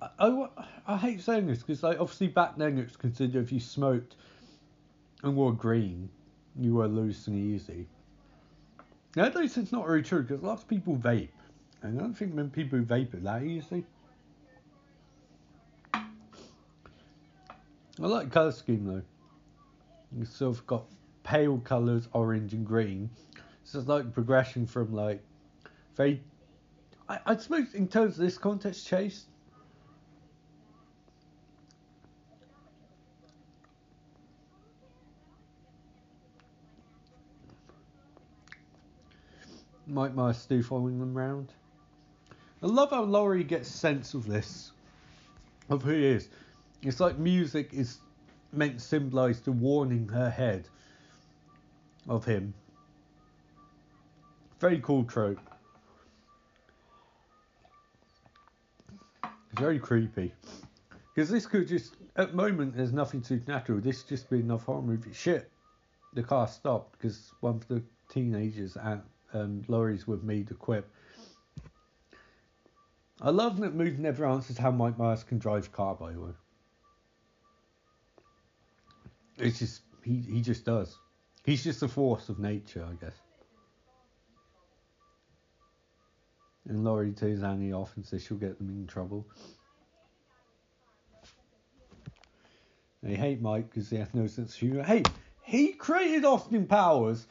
I, 0.00 0.08
I, 0.18 0.48
I 0.86 0.96
hate 0.96 1.20
saying 1.20 1.46
this 1.46 1.58
because, 1.58 1.82
like, 1.82 2.00
obviously 2.00 2.28
back 2.28 2.56
then 2.56 2.78
it's 2.78 2.96
considered 2.96 3.42
if 3.42 3.52
you 3.52 3.60
smoked 3.60 4.16
and 5.22 5.36
wore 5.36 5.52
green, 5.52 6.08
you 6.58 6.76
were 6.76 6.88
loose 6.88 7.26
and 7.26 7.36
easy. 7.36 7.86
Nowadays 9.16 9.56
it's 9.56 9.72
not 9.72 9.86
very 9.86 10.02
true 10.02 10.22
because 10.22 10.42
lots 10.42 10.62
of 10.62 10.68
people 10.68 10.96
vape, 10.96 11.28
and 11.82 11.98
I 11.98 12.02
don't 12.02 12.14
think 12.14 12.34
many 12.34 12.48
people 12.48 12.78
vape 12.80 13.22
that 13.22 13.42
easy. 13.42 13.84
I 18.00 18.06
like 18.06 18.26
the 18.26 18.30
colour 18.30 18.52
scheme 18.52 18.86
though. 18.86 19.02
You 20.16 20.24
sort 20.24 20.56
of 20.56 20.66
got 20.66 20.84
pale 21.24 21.58
colours, 21.58 22.08
orange 22.12 22.54
and 22.54 22.66
green. 22.66 23.10
So 23.64 23.80
it's 23.80 23.88
like 23.88 24.12
progression 24.12 24.66
from 24.66 24.94
like 24.94 25.22
very. 25.96 26.22
I, 27.08 27.18
I 27.26 27.36
suppose 27.36 27.74
in 27.74 27.88
terms 27.88 28.18
of 28.18 28.24
this 28.24 28.38
context, 28.38 28.86
chase. 28.86 29.26
Mike 39.98 40.14
Myers 40.14 40.36
still 40.36 40.62
following 40.62 41.00
them 41.00 41.12
round. 41.12 41.52
I 42.62 42.66
love 42.66 42.90
how 42.90 43.02
Laurie 43.02 43.42
gets 43.42 43.68
sense 43.68 44.14
of 44.14 44.28
this, 44.28 44.70
of 45.70 45.82
who 45.82 45.90
he 45.90 46.06
is. 46.06 46.28
It's 46.82 47.00
like 47.00 47.18
music 47.18 47.70
is 47.72 47.98
meant 48.52 48.78
to 48.78 48.84
symbolise 48.84 49.40
the 49.40 49.50
warning 49.50 50.06
her 50.06 50.30
head 50.30 50.68
of 52.08 52.24
him. 52.24 52.54
Very 54.60 54.78
cool 54.78 55.02
trope. 55.02 55.40
Very 59.54 59.80
creepy. 59.80 60.32
Because 61.12 61.28
this 61.28 61.44
could 61.44 61.66
just, 61.66 61.96
at 62.14 62.30
the 62.30 62.36
moment, 62.36 62.76
there's 62.76 62.92
nothing 62.92 63.24
supernatural. 63.24 63.80
This 63.80 64.04
just 64.04 64.30
be 64.30 64.38
enough 64.38 64.62
horror 64.62 64.80
movie. 64.80 65.12
Shit, 65.12 65.50
the 66.14 66.22
car 66.22 66.46
stopped 66.46 66.92
because 66.92 67.32
one 67.40 67.56
of 67.56 67.66
the 67.66 67.82
teenagers 68.08 68.76
at 68.76 69.02
um, 69.32 69.62
Laurie's 69.68 70.06
with 70.06 70.22
me 70.22 70.44
to 70.44 70.54
quip. 70.54 70.90
I 73.20 73.30
love 73.30 73.58
that 73.60 73.74
movie 73.74 74.00
never 74.00 74.24
answers 74.26 74.58
how 74.58 74.70
Mike 74.70 74.96
Myers 74.96 75.24
can 75.24 75.38
drive 75.38 75.72
car, 75.72 75.94
by 75.94 76.12
the 76.12 76.20
way. 76.20 76.30
It's 79.38 79.58
just 79.58 79.82
he 80.04 80.18
he 80.18 80.40
just 80.40 80.64
does. 80.64 80.96
He's 81.44 81.64
just 81.64 81.82
a 81.82 81.88
force 81.88 82.28
of 82.28 82.38
nature, 82.38 82.86
I 82.88 82.94
guess. 83.04 83.14
And 86.68 86.84
Laurie 86.84 87.12
tells 87.12 87.42
Annie 87.42 87.72
off 87.72 87.96
and 87.96 88.04
says 88.04 88.22
she'll 88.22 88.36
get 88.36 88.58
them 88.58 88.68
in 88.68 88.86
trouble. 88.86 89.26
They 93.02 93.14
hate 93.14 93.40
Mike 93.40 93.70
because 93.70 93.88
he 93.88 93.96
has 93.96 94.12
no 94.12 94.26
sense 94.26 94.54
of 94.54 94.60
humour. 94.60 94.82
Hey, 94.82 95.02
he 95.42 95.72
created 95.72 96.24
Austin 96.24 96.66
Powers, 96.66 97.26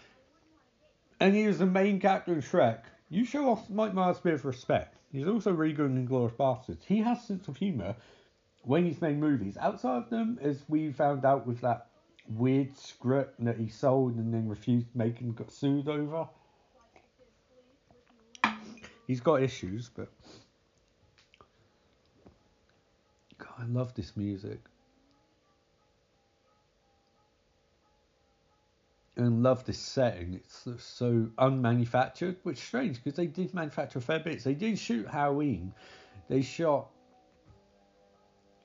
and 1.20 1.36
he 1.36 1.48
was 1.48 1.60
the 1.60 1.66
main 1.66 2.00
character 2.00 2.34
in 2.34 2.42
Shrek. 2.42 2.82
You 3.10 3.26
show 3.26 3.50
off 3.50 3.70
Mike 3.70 3.94
Myers 3.94 4.18
a 4.20 4.22
bit 4.22 4.34
of 4.34 4.46
respect. 4.46 4.96
He's 5.12 5.28
also 5.28 5.52
really 5.52 5.74
good 5.74 5.92
in 5.92 6.06
Glorious 6.06 6.34
Bastards. 6.38 6.84
He 6.86 6.98
has 7.00 7.26
sense 7.26 7.48
of 7.48 7.58
humour 7.58 7.96
when 8.64 8.86
he's 8.86 9.02
made 9.02 9.18
movies. 9.18 9.58
Outside 9.58 9.98
of 10.04 10.10
them, 10.10 10.38
as 10.42 10.64
we 10.68 10.92
found 10.92 11.24
out 11.26 11.48
with 11.48 11.62
that 11.62 11.88
weird 12.28 12.78
script 12.78 13.44
that 13.44 13.58
he 13.58 13.70
sold 13.70 14.16
and 14.16 14.34
then 14.34 14.48
refused 14.48 14.92
to 14.92 14.98
make 14.98 15.22
and 15.22 15.36
got 15.36 15.52
sued 15.52 15.88
over. 15.88 16.28
He's 19.08 19.22
got 19.22 19.42
issues, 19.42 19.90
but 19.90 20.12
God, 23.38 23.54
I 23.60 23.66
love 23.68 23.94
this 23.94 24.18
music. 24.18 24.60
And 29.18 29.44
love 29.44 29.66
this 29.66 29.80
setting. 29.80 30.36
It's 30.36 30.68
so 30.84 31.28
unmanufactured, 31.40 32.38
which 32.44 32.60
is 32.60 32.64
strange 32.64 33.04
because 33.04 33.18
they 33.18 33.28
did 33.28 33.54
manufacture 33.54 34.00
a 34.00 34.02
fair 34.02 34.20
bit. 34.20 34.44
They 34.44 34.54
did 34.54 34.78
shoot 34.78 35.08
Halloween. 35.08 35.74
They 36.30 36.42
shot 36.42 36.90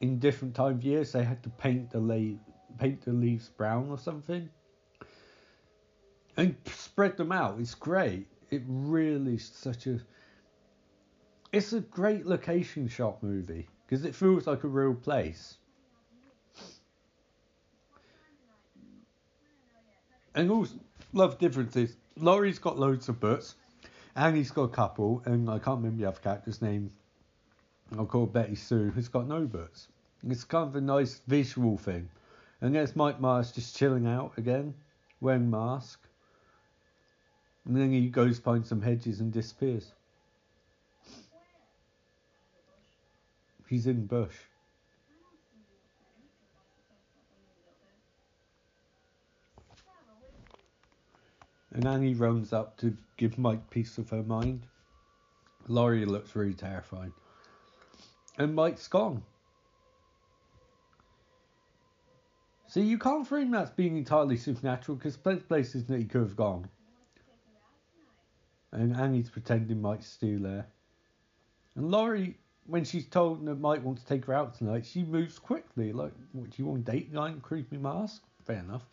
in 0.01 0.19
different 0.19 0.55
time 0.55 0.73
of 0.73 0.85
years. 0.85 1.13
They 1.13 1.25
had 1.25 1.43
to 1.45 1.49
paint 1.49 1.91
the 1.91 2.01
late 2.01 2.39
paint 2.79 3.03
the 3.03 3.13
leaves 3.13 3.49
brown 3.49 3.91
or 3.91 3.99
something 3.99 4.49
and 6.37 6.57
spread 6.67 7.17
them 7.17 7.33
out. 7.33 7.59
It's 7.61 7.75
great. 7.75 8.27
It 8.51 8.63
really 8.67 9.35
is 9.35 9.47
such 9.47 9.87
a. 9.87 10.01
It's 11.53 11.73
a 11.73 11.81
great 11.81 12.27
location 12.27 12.89
shot 12.89 13.23
movie 13.23 13.69
because 13.87 14.05
it 14.05 14.15
feels 14.15 14.47
like 14.47 14.65
a 14.65 14.69
real 14.69 14.95
place. 14.95 15.59
And 20.35 20.51
also, 20.51 20.75
love 21.13 21.39
differences. 21.39 21.97
Laurie's 22.17 22.59
got 22.59 22.79
loads 22.79 23.09
of 23.09 23.21
butts, 23.21 23.55
and 24.17 24.37
he's 24.37 24.51
got 24.51 24.63
a 24.63 24.69
couple, 24.69 25.23
and 25.25 25.49
I 25.49 25.59
can't 25.59 25.79
remember 25.79 26.03
the 26.03 26.09
other 26.09 26.21
character's 26.21 26.63
name. 26.63 26.91
I'll 27.99 28.07
call 28.07 28.27
Betty 28.27 28.55
Sue, 28.55 28.91
who's 28.91 29.09
got 29.09 29.29
no 29.29 29.47
butts. 29.47 29.89
It's 30.27 30.45
kind 30.45 30.69
of 30.69 30.77
a 30.77 30.81
nice 30.81 31.21
visual 31.27 31.77
thing. 31.77 32.09
And 32.61 32.75
there's 32.75 32.97
Mike 32.97 33.21
Myers 33.21 33.53
just 33.53 33.77
chilling 33.77 34.07
out 34.07 34.33
again, 34.39 34.75
wearing 35.21 35.51
mask. 35.51 36.01
And 37.67 37.77
then 37.77 37.93
he 37.93 38.09
goes 38.09 38.41
behind 38.41 38.67
some 38.67 38.81
hedges 38.81 39.21
and 39.21 39.33
disappears. 39.33 39.93
He's 43.69 43.87
in 43.87 44.07
bush. 44.07 44.37
And 51.75 51.87
Annie 51.87 52.15
runs 52.15 52.53
up 52.53 52.77
to 52.79 52.97
give 53.17 53.39
Mike 53.39 53.71
peace 53.71 53.97
of 53.99 54.11
her 54.11 54.23
mind. 54.23 54.67
Laurie 55.69 56.05
looks 56.05 56.37
really 56.37 56.55
terrified. 56.55 57.13
And 58.39 58.55
Mike's 58.55 58.89
gone. 58.89 59.23
See, 62.67 62.83
you 62.83 62.99
can't 62.99 63.27
frame 63.27 63.51
that 63.51 63.65
as 63.65 63.71
being 63.71 63.97
entirely 63.97 64.37
supernatural 64.37 64.97
because 64.97 65.17
plenty 65.17 65.43
places 65.43 65.85
that 65.87 65.99
he 65.99 66.05
could 66.05 66.23
have 66.23 66.37
gone. 66.37 66.69
And 68.73 68.97
Annie's 68.97 69.29
pretending 69.29 69.83
Mike's 69.83 70.07
still 70.07 70.41
there. 70.41 70.67
And 71.75 71.91
Laurie, 71.91 72.39
when 72.67 72.85
she's 72.85 73.07
told 73.07 73.45
that 73.45 73.61
Mike 73.61 73.85
wants 73.85 74.03
to 74.03 74.09
take 74.09 74.25
her 74.27 74.33
out 74.33 74.55
tonight, 74.55 74.87
she 74.87 75.03
moves 75.03 75.39
quickly. 75.39 75.93
Like, 75.93 76.13
what, 76.33 76.51
do 76.51 76.63
you 76.63 76.67
want 76.67 76.85
date 76.85 77.13
night 77.13 77.43
creepy 77.43 77.77
mask? 77.77 78.23
Fair 78.45 78.61
enough 78.61 78.87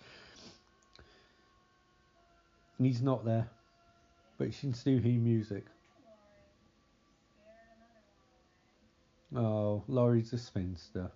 and 2.79 2.87
he's 2.87 3.01
not 3.01 3.25
there, 3.25 3.47
but 4.37 4.47
you 4.47 4.53
can 4.59 4.73
still 4.73 4.97
hear 4.97 5.19
music. 5.19 5.65
Oh, 9.35 9.83
Laurie's 9.87 10.33
a 10.33 10.37
spinster. 10.39 11.11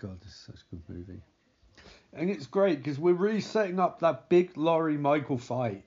God, 0.00 0.20
this 0.20 0.30
is 0.30 0.40
such 0.46 0.56
a 0.56 0.74
good 0.74 0.82
movie. 0.88 1.22
And 2.12 2.28
it's 2.28 2.46
great 2.46 2.82
because 2.82 2.98
we're 2.98 3.14
really 3.14 3.40
setting 3.40 3.80
up 3.80 4.00
that 4.00 4.28
big 4.28 4.56
Laurie 4.56 4.98
Michael 4.98 5.38
fight. 5.38 5.84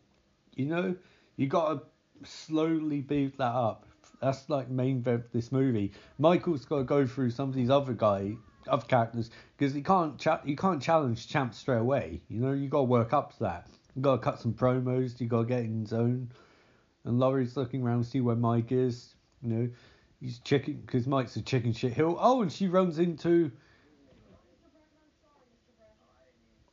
You 0.55 0.65
know, 0.65 0.95
you 1.35 1.47
got 1.47 1.73
to 1.73 2.27
slowly 2.27 3.01
build 3.01 3.33
that 3.37 3.53
up. 3.53 3.85
That's 4.21 4.49
like 4.49 4.69
main 4.69 5.03
of 5.07 5.23
this 5.31 5.51
movie. 5.51 5.93
Michael's 6.17 6.65
got 6.65 6.77
to 6.77 6.83
go 6.83 7.05
through 7.05 7.31
some 7.31 7.49
of 7.49 7.55
these 7.55 7.69
other 7.69 7.93
guys 7.93 8.35
other 8.67 8.85
characters 8.85 9.29
because 9.57 9.75
you 9.75 9.83
can't 9.83 10.17
cha- 10.17 10.41
you 10.45 10.55
can't 10.55 10.81
challenge 10.81 11.27
Champ 11.27 11.53
straight 11.53 11.79
away. 11.79 12.21
You 12.29 12.39
know, 12.39 12.51
you 12.51 12.69
got 12.69 12.79
to 12.79 12.83
work 12.83 13.13
up 13.13 13.33
to 13.33 13.39
that. 13.41 13.67
You 13.95 14.01
got 14.01 14.17
to 14.17 14.21
cut 14.21 14.39
some 14.39 14.53
promos. 14.53 15.19
You 15.19 15.27
got 15.27 15.41
to 15.41 15.47
get 15.47 15.59
in 15.59 15.85
zone. 15.85 16.31
And 17.03 17.19
Laurie's 17.19 17.57
looking 17.57 17.83
around 17.83 18.03
to 18.03 18.09
see 18.09 18.21
where 18.21 18.35
Mike 18.35 18.71
is. 18.71 19.15
You 19.41 19.49
know, 19.49 19.69
he's 20.19 20.39
checking 20.39 20.75
because 20.81 21.07
Mike's 21.07 21.35
a 21.35 21.41
chicken 21.41 21.73
shit 21.73 21.93
hill. 21.93 22.17
Oh, 22.19 22.41
and 22.41 22.51
she 22.51 22.67
runs 22.67 22.99
into 22.99 23.51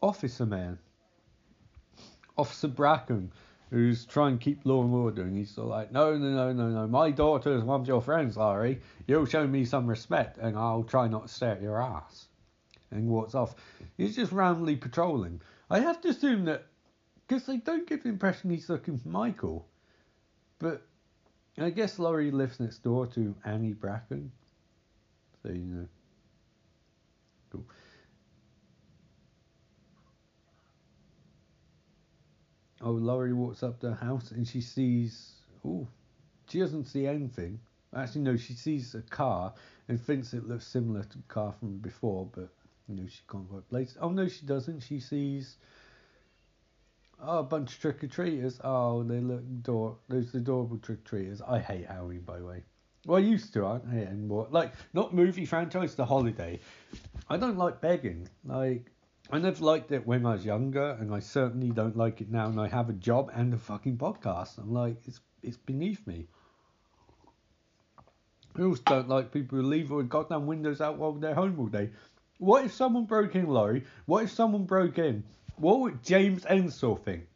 Officer 0.00 0.46
Man, 0.46 0.78
Officer 2.36 2.68
Brackett, 2.68 3.30
who's 3.70 4.04
trying 4.06 4.38
to 4.38 4.44
keep 4.44 4.64
law 4.64 4.82
and 4.82 4.94
order, 4.94 5.22
and 5.22 5.36
he's 5.36 5.56
like, 5.58 5.92
no, 5.92 6.16
no, 6.16 6.30
no, 6.30 6.52
no, 6.52 6.68
no, 6.70 6.86
my 6.86 7.10
daughter 7.10 7.54
is 7.54 7.62
one 7.62 7.80
of 7.82 7.88
your 7.88 8.00
friends, 8.00 8.36
Laurie. 8.36 8.80
You'll 9.06 9.26
show 9.26 9.46
me 9.46 9.64
some 9.64 9.86
respect, 9.86 10.38
and 10.38 10.56
I'll 10.56 10.84
try 10.84 11.08
not 11.08 11.28
to 11.28 11.32
stare 11.32 11.52
at 11.52 11.62
your 11.62 11.82
ass. 11.82 12.28
And 12.90 13.08
walks 13.08 13.34
off. 13.34 13.54
He's 13.98 14.16
just 14.16 14.32
randomly 14.32 14.76
patrolling. 14.76 15.42
I 15.68 15.80
have 15.80 16.00
to 16.00 16.08
assume 16.08 16.46
that 16.46 16.66
because 17.26 17.44
they 17.44 17.58
don't 17.58 17.86
give 17.86 18.02
the 18.02 18.08
impression 18.08 18.48
he's 18.48 18.70
looking 18.70 18.96
for 18.96 19.08
Michael, 19.08 19.68
but 20.58 20.86
I 21.58 21.68
guess 21.68 21.98
Laurie 21.98 22.30
lives 22.30 22.60
next 22.60 22.82
door 22.82 23.06
to 23.08 23.34
Annie 23.44 23.74
Brackett, 23.74 24.22
so 25.42 25.50
you 25.50 25.64
know. 25.64 25.88
Oh, 32.80 32.92
Laurie 32.92 33.32
walks 33.32 33.62
up 33.62 33.80
to 33.80 33.88
the 33.88 33.94
house 33.94 34.30
and 34.30 34.46
she 34.46 34.60
sees. 34.60 35.32
Oh, 35.64 35.86
she 36.48 36.60
doesn't 36.60 36.86
see 36.86 37.06
anything. 37.06 37.58
Actually, 37.96 38.20
no, 38.20 38.36
she 38.36 38.52
sees 38.52 38.94
a 38.94 39.02
car 39.02 39.52
and 39.88 40.00
thinks 40.00 40.34
it 40.34 40.46
looks 40.46 40.66
similar 40.66 41.02
to 41.02 41.16
the 41.16 41.24
car 41.24 41.54
from 41.58 41.78
before, 41.78 42.28
but 42.34 42.50
you 42.88 42.94
know 42.96 43.06
she 43.08 43.20
can't 43.30 43.48
quite 43.48 43.68
place. 43.68 43.92
It. 43.92 43.98
Oh 44.00 44.10
no, 44.10 44.28
she 44.28 44.46
doesn't. 44.46 44.80
She 44.80 45.00
sees. 45.00 45.56
Oh, 47.20 47.40
a 47.40 47.42
bunch 47.42 47.74
of 47.74 47.80
trick 47.80 48.04
or 48.04 48.06
treaters. 48.06 48.60
Oh, 48.62 49.02
they 49.02 49.20
look 49.20 49.40
ador- 49.40 49.96
those 50.08 50.32
adorable 50.34 50.78
trick 50.78 51.00
or 51.00 51.08
treaters. 51.08 51.42
I 51.42 51.58
hate 51.58 51.86
Halloween, 51.86 52.20
by 52.20 52.38
the 52.38 52.44
way. 52.44 52.62
Well, 53.06 53.16
I 53.16 53.24
used 53.24 53.52
to. 53.54 53.66
I 53.66 53.78
don't 53.78 53.90
hate 53.90 54.06
anymore. 54.06 54.46
Like 54.50 54.72
not 54.92 55.14
movie 55.14 55.46
franchise, 55.46 55.94
the 55.94 56.04
holiday. 56.04 56.60
I 57.28 57.36
don't 57.36 57.56
like 57.56 57.80
begging. 57.80 58.28
Like 58.44 58.92
I 59.30 59.38
never 59.38 59.62
liked 59.62 59.92
it 59.92 60.06
when 60.06 60.24
I 60.24 60.32
was 60.32 60.44
younger, 60.44 60.96
and 60.98 61.14
I 61.14 61.20
certainly 61.20 61.70
don't 61.70 61.96
like 61.96 62.20
it 62.20 62.30
now. 62.30 62.46
And 62.46 62.58
I 62.58 62.68
have 62.68 62.88
a 62.88 62.94
job 62.94 63.30
and 63.34 63.52
a 63.52 63.58
fucking 63.58 63.98
podcast. 63.98 64.58
I'm 64.58 64.72
like, 64.72 64.96
it's 65.06 65.20
it's 65.42 65.56
beneath 65.56 66.06
me. 66.06 66.26
I 68.56 68.62
also 68.62 68.82
don't 68.84 69.08
like 69.08 69.30
people 69.30 69.58
who 69.58 69.64
leave 69.64 69.90
their 69.90 70.02
goddamn 70.02 70.46
windows 70.46 70.80
out 70.80 70.98
while 70.98 71.12
they're 71.12 71.34
home 71.34 71.58
all 71.60 71.66
day. 71.66 71.90
What 72.38 72.64
if 72.64 72.72
someone 72.72 73.04
broke 73.04 73.34
in, 73.34 73.46
Laurie? 73.46 73.84
What 74.06 74.24
if 74.24 74.32
someone 74.32 74.64
broke 74.64 74.98
in? 74.98 75.24
What 75.56 75.80
would 75.80 76.02
James 76.02 76.44
Ensor 76.44 76.96
think? 76.96 77.26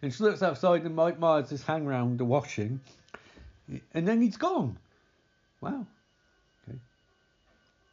And 0.00 0.12
she 0.12 0.22
looks 0.22 0.42
outside, 0.42 0.84
and 0.84 0.94
Mike 0.94 1.18
Myers 1.18 1.52
is 1.52 1.62
hanging 1.62 1.88
around 1.88 2.18
the 2.18 2.24
washing, 2.24 2.80
and 3.92 4.06
then 4.06 4.22
he's 4.22 4.36
gone. 4.36 4.78
Wow. 5.60 5.86
Okay. 6.68 6.78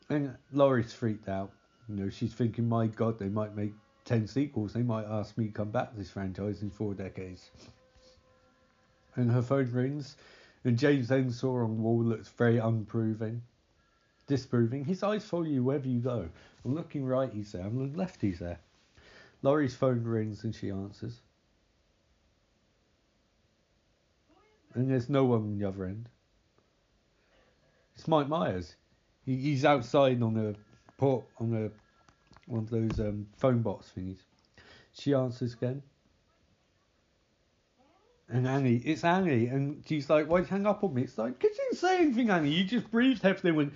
And 0.09 0.35
Laurie's 0.51 0.93
freaked 0.93 1.29
out. 1.29 1.51
You 1.91 2.05
know, 2.05 2.09
she's 2.09 2.33
thinking, 2.33 2.69
my 2.69 2.87
God, 2.87 3.19
they 3.19 3.27
might 3.27 3.55
make 3.55 3.73
10 4.05 4.25
sequels. 4.25 4.73
They 4.73 4.81
might 4.81 5.05
ask 5.05 5.37
me 5.37 5.47
to 5.47 5.51
come 5.51 5.71
back 5.71 5.91
to 5.91 5.97
this 5.97 6.09
franchise 6.09 6.61
in 6.61 6.69
four 6.69 6.93
decades. 6.93 7.51
And 9.15 9.29
her 9.29 9.41
phone 9.41 9.69
rings, 9.71 10.15
and 10.63 10.77
James 10.77 11.11
Ensor 11.11 11.63
on 11.63 11.75
the 11.75 11.81
wall 11.81 12.01
looks 12.01 12.29
very 12.29 12.59
unproving, 12.59 13.41
disproving. 14.27 14.85
His 14.85 15.03
eyes 15.03 15.25
follow 15.25 15.43
you 15.43 15.65
wherever 15.65 15.87
you 15.87 15.99
go. 15.99 16.29
I'm 16.63 16.75
looking 16.75 17.05
right, 17.05 17.31
he's 17.33 17.51
there. 17.51 17.65
I'm 17.65 17.77
looking 17.77 17.97
left, 17.97 18.21
he's 18.21 18.39
there. 18.39 18.59
Laurie's 19.41 19.75
phone 19.75 20.03
rings, 20.03 20.45
and 20.45 20.55
she 20.55 20.69
answers. 20.69 21.19
And 24.73 24.89
there's 24.89 25.09
no 25.09 25.25
one 25.25 25.41
on 25.41 25.59
the 25.59 25.65
other 25.65 25.83
end. 25.83 26.07
It's 27.95 28.07
Mike 28.07 28.29
Myers. 28.29 28.75
He, 29.25 29.35
he's 29.35 29.65
outside 29.65 30.21
on 30.21 30.37
a 30.37 30.55
port 31.01 31.25
on 31.39 31.51
a 31.55 31.71
one 32.45 32.59
of 32.59 32.69
those 32.69 32.99
um, 32.99 33.25
phone 33.35 33.63
box 33.63 33.91
thingies. 33.97 34.19
She 34.93 35.15
answers 35.15 35.53
again. 35.53 35.81
And 38.29 38.47
Annie, 38.47 38.75
it's 38.75 39.03
Annie, 39.03 39.47
and 39.47 39.83
she's 39.85 40.09
like, 40.09 40.27
"Why'd 40.27 40.43
you 40.43 40.49
hang 40.49 40.67
up 40.67 40.83
on 40.83 40.93
me?" 40.93 41.01
It's 41.01 41.17
like, 41.17 41.39
"Cause 41.39 41.51
you 41.57 41.75
say 41.75 41.97
anything, 41.97 42.29
Annie. 42.29 42.51
You 42.51 42.63
just 42.63 42.89
breathed 42.91 43.23
heavily 43.23 43.49
and 43.49 43.57
went." 43.57 43.73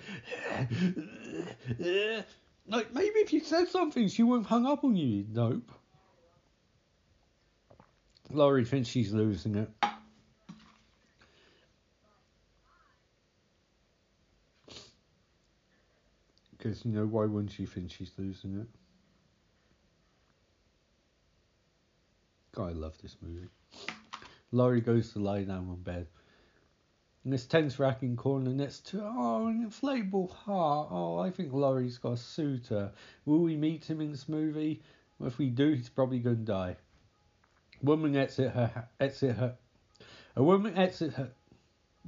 like 2.68 2.94
maybe 2.94 3.18
if 3.18 3.32
you 3.32 3.40
said 3.40 3.68
something, 3.68 4.08
she 4.08 4.22
wouldn't 4.22 4.46
have 4.46 4.50
hung 4.50 4.66
up 4.66 4.84
on 4.84 4.94
you. 4.94 5.26
Nope. 5.28 5.70
Laurie 8.30 8.64
thinks 8.64 8.88
she's 8.88 9.12
losing 9.12 9.56
it. 9.56 9.70
Because, 16.66 16.84
you 16.84 16.90
know, 16.90 17.06
why 17.06 17.26
wouldn't 17.26 17.52
she 17.52 17.64
think 17.64 17.92
she's 17.92 18.10
losing 18.18 18.58
it? 18.58 18.66
God, 22.56 22.70
I 22.70 22.72
love 22.72 22.94
this 23.00 23.16
movie. 23.22 23.46
Laurie 24.50 24.80
goes 24.80 25.12
to 25.12 25.20
lie 25.20 25.44
down 25.44 25.68
on 25.70 25.80
bed. 25.84 26.08
And 27.22 27.32
this 27.32 27.46
tense 27.46 27.78
racking 27.78 28.16
corner 28.16 28.50
next 28.50 28.84
to 28.88 29.00
oh 29.00 29.46
an 29.46 29.70
inflatable 29.70 30.32
heart. 30.32 30.88
Oh, 30.90 31.20
I 31.20 31.30
think 31.30 31.52
Laurie's 31.52 31.98
got 31.98 32.14
a 32.14 32.16
suitor. 32.16 32.90
Will 33.26 33.42
we 33.42 33.56
meet 33.56 33.84
him 33.84 34.00
in 34.00 34.10
this 34.10 34.28
movie? 34.28 34.82
Well, 35.20 35.28
if 35.28 35.38
we 35.38 35.50
do, 35.50 35.72
he's 35.72 35.88
probably 35.88 36.18
going 36.18 36.38
to 36.38 36.42
die. 36.42 36.76
Woman 37.80 38.16
exit 38.16 38.50
her 38.50 38.88
exit 38.98 39.36
her. 39.36 39.54
A 40.34 40.42
woman 40.42 40.76
exit 40.76 41.12
her. 41.12 41.30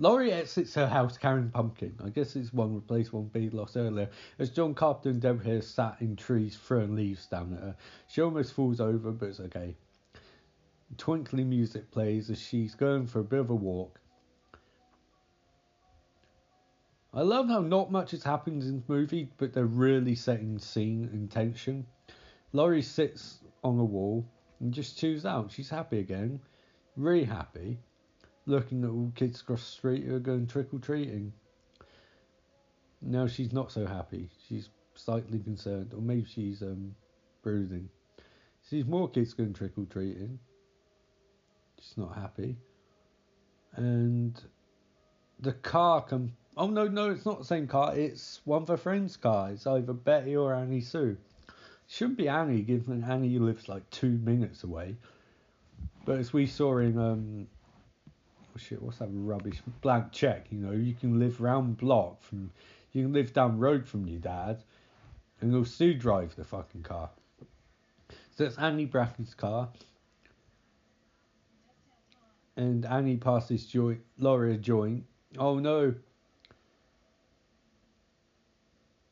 Laurie 0.00 0.32
exits 0.32 0.74
her 0.74 0.86
house 0.86 1.18
carrying 1.18 1.50
pumpkin. 1.50 1.92
I 2.04 2.10
guess 2.10 2.36
it's 2.36 2.52
one 2.52 2.72
replaced 2.74 3.12
one 3.12 3.24
being 3.32 3.50
lost 3.50 3.76
earlier. 3.76 4.08
As 4.38 4.50
John 4.50 4.72
Carpenter 4.72 5.10
and 5.10 5.20
Deborah 5.20 5.44
Harry 5.44 5.62
sat 5.62 5.96
in 6.00 6.14
trees 6.14 6.56
throwing 6.56 6.94
leaves 6.94 7.26
down 7.26 7.52
at 7.54 7.60
her. 7.60 7.76
She 8.06 8.22
almost 8.22 8.52
falls 8.52 8.80
over, 8.80 9.10
but 9.10 9.30
it's 9.30 9.40
okay. 9.40 9.74
Twinkly 10.96 11.44
music 11.44 11.90
plays 11.90 12.30
as 12.30 12.40
she's 12.40 12.76
going 12.76 13.08
for 13.08 13.20
a 13.20 13.24
bit 13.24 13.40
of 13.40 13.50
a 13.50 13.54
walk. 13.54 14.00
I 17.12 17.22
love 17.22 17.48
how 17.48 17.60
not 17.60 17.90
much 17.90 18.12
has 18.12 18.22
happened 18.22 18.62
in 18.62 18.76
the 18.86 18.92
movie, 18.92 19.28
but 19.36 19.52
they're 19.52 19.64
really 19.64 20.14
setting 20.14 20.58
scene 20.60 21.10
and 21.12 21.28
tension. 21.28 21.86
Laurie 22.52 22.82
sits 22.82 23.38
on 23.64 23.78
a 23.78 23.84
wall 23.84 24.24
and 24.60 24.72
just 24.72 24.96
chews 24.96 25.26
out. 25.26 25.50
She's 25.50 25.70
happy 25.70 25.98
again, 25.98 26.38
really 26.96 27.24
happy, 27.24 27.78
looking 28.48 28.82
at 28.84 28.90
all 28.90 29.12
kids 29.14 29.40
across 29.40 29.60
the 29.60 29.70
street 29.70 30.04
who 30.04 30.16
are 30.16 30.20
going 30.20 30.46
trick 30.46 30.68
or 30.72 30.78
treating. 30.78 31.32
Now 33.00 33.26
she's 33.26 33.52
not 33.52 33.70
so 33.70 33.86
happy. 33.86 34.30
She's 34.48 34.70
slightly 34.94 35.38
concerned, 35.38 35.92
or 35.94 36.00
maybe 36.00 36.24
she's 36.24 36.62
um, 36.62 36.94
brooding. 37.42 37.88
Sees 38.62 38.86
more 38.86 39.08
kids 39.08 39.34
going 39.34 39.52
trick 39.52 39.72
or 39.76 39.84
treating. 39.84 40.38
She's 41.78 41.96
not 41.96 42.16
happy. 42.16 42.56
And 43.76 44.40
the 45.38 45.52
car 45.52 46.02
comes. 46.02 46.32
Oh 46.56 46.66
no, 46.66 46.88
no, 46.88 47.10
it's 47.10 47.24
not 47.24 47.38
the 47.38 47.44
same 47.44 47.68
car. 47.68 47.94
It's 47.94 48.40
one 48.44 48.62
of 48.62 48.68
her 48.68 48.76
friends' 48.76 49.16
car. 49.16 49.52
It's 49.52 49.66
either 49.66 49.92
Betty 49.92 50.34
or 50.34 50.54
Annie 50.54 50.80
Sue. 50.80 51.16
Shouldn't 51.86 52.18
be 52.18 52.28
Annie, 52.28 52.62
given 52.62 53.04
Annie 53.04 53.38
lives 53.38 53.68
like 53.68 53.88
two 53.90 54.10
minutes 54.10 54.64
away. 54.64 54.96
But 56.04 56.18
as 56.18 56.32
we 56.32 56.46
saw 56.46 56.78
in 56.78 56.98
um, 56.98 57.46
shit, 58.58 58.82
what's 58.82 58.98
that 58.98 59.08
rubbish? 59.10 59.62
Blank 59.80 60.12
check. 60.12 60.46
You 60.50 60.58
know, 60.58 60.72
you 60.72 60.94
can 60.94 61.18
live 61.18 61.40
round 61.40 61.76
block 61.76 62.22
from, 62.22 62.50
you 62.92 63.04
can 63.04 63.12
live 63.12 63.32
down 63.32 63.58
road 63.58 63.86
from 63.86 64.06
your 64.06 64.20
dad, 64.20 64.62
and 65.40 65.52
you'll 65.52 65.64
still 65.64 65.94
drive 65.94 66.34
the 66.36 66.44
fucking 66.44 66.82
car. 66.82 67.10
So 68.36 68.44
it's 68.44 68.58
Annie 68.58 68.86
Brackett's 68.86 69.34
car. 69.34 69.68
And 72.56 72.84
Annie 72.86 73.16
passes 73.16 73.66
joint, 73.66 74.00
Laura 74.18 74.52
a 74.52 74.56
joint. 74.56 75.04
Oh 75.38 75.58
no. 75.58 75.94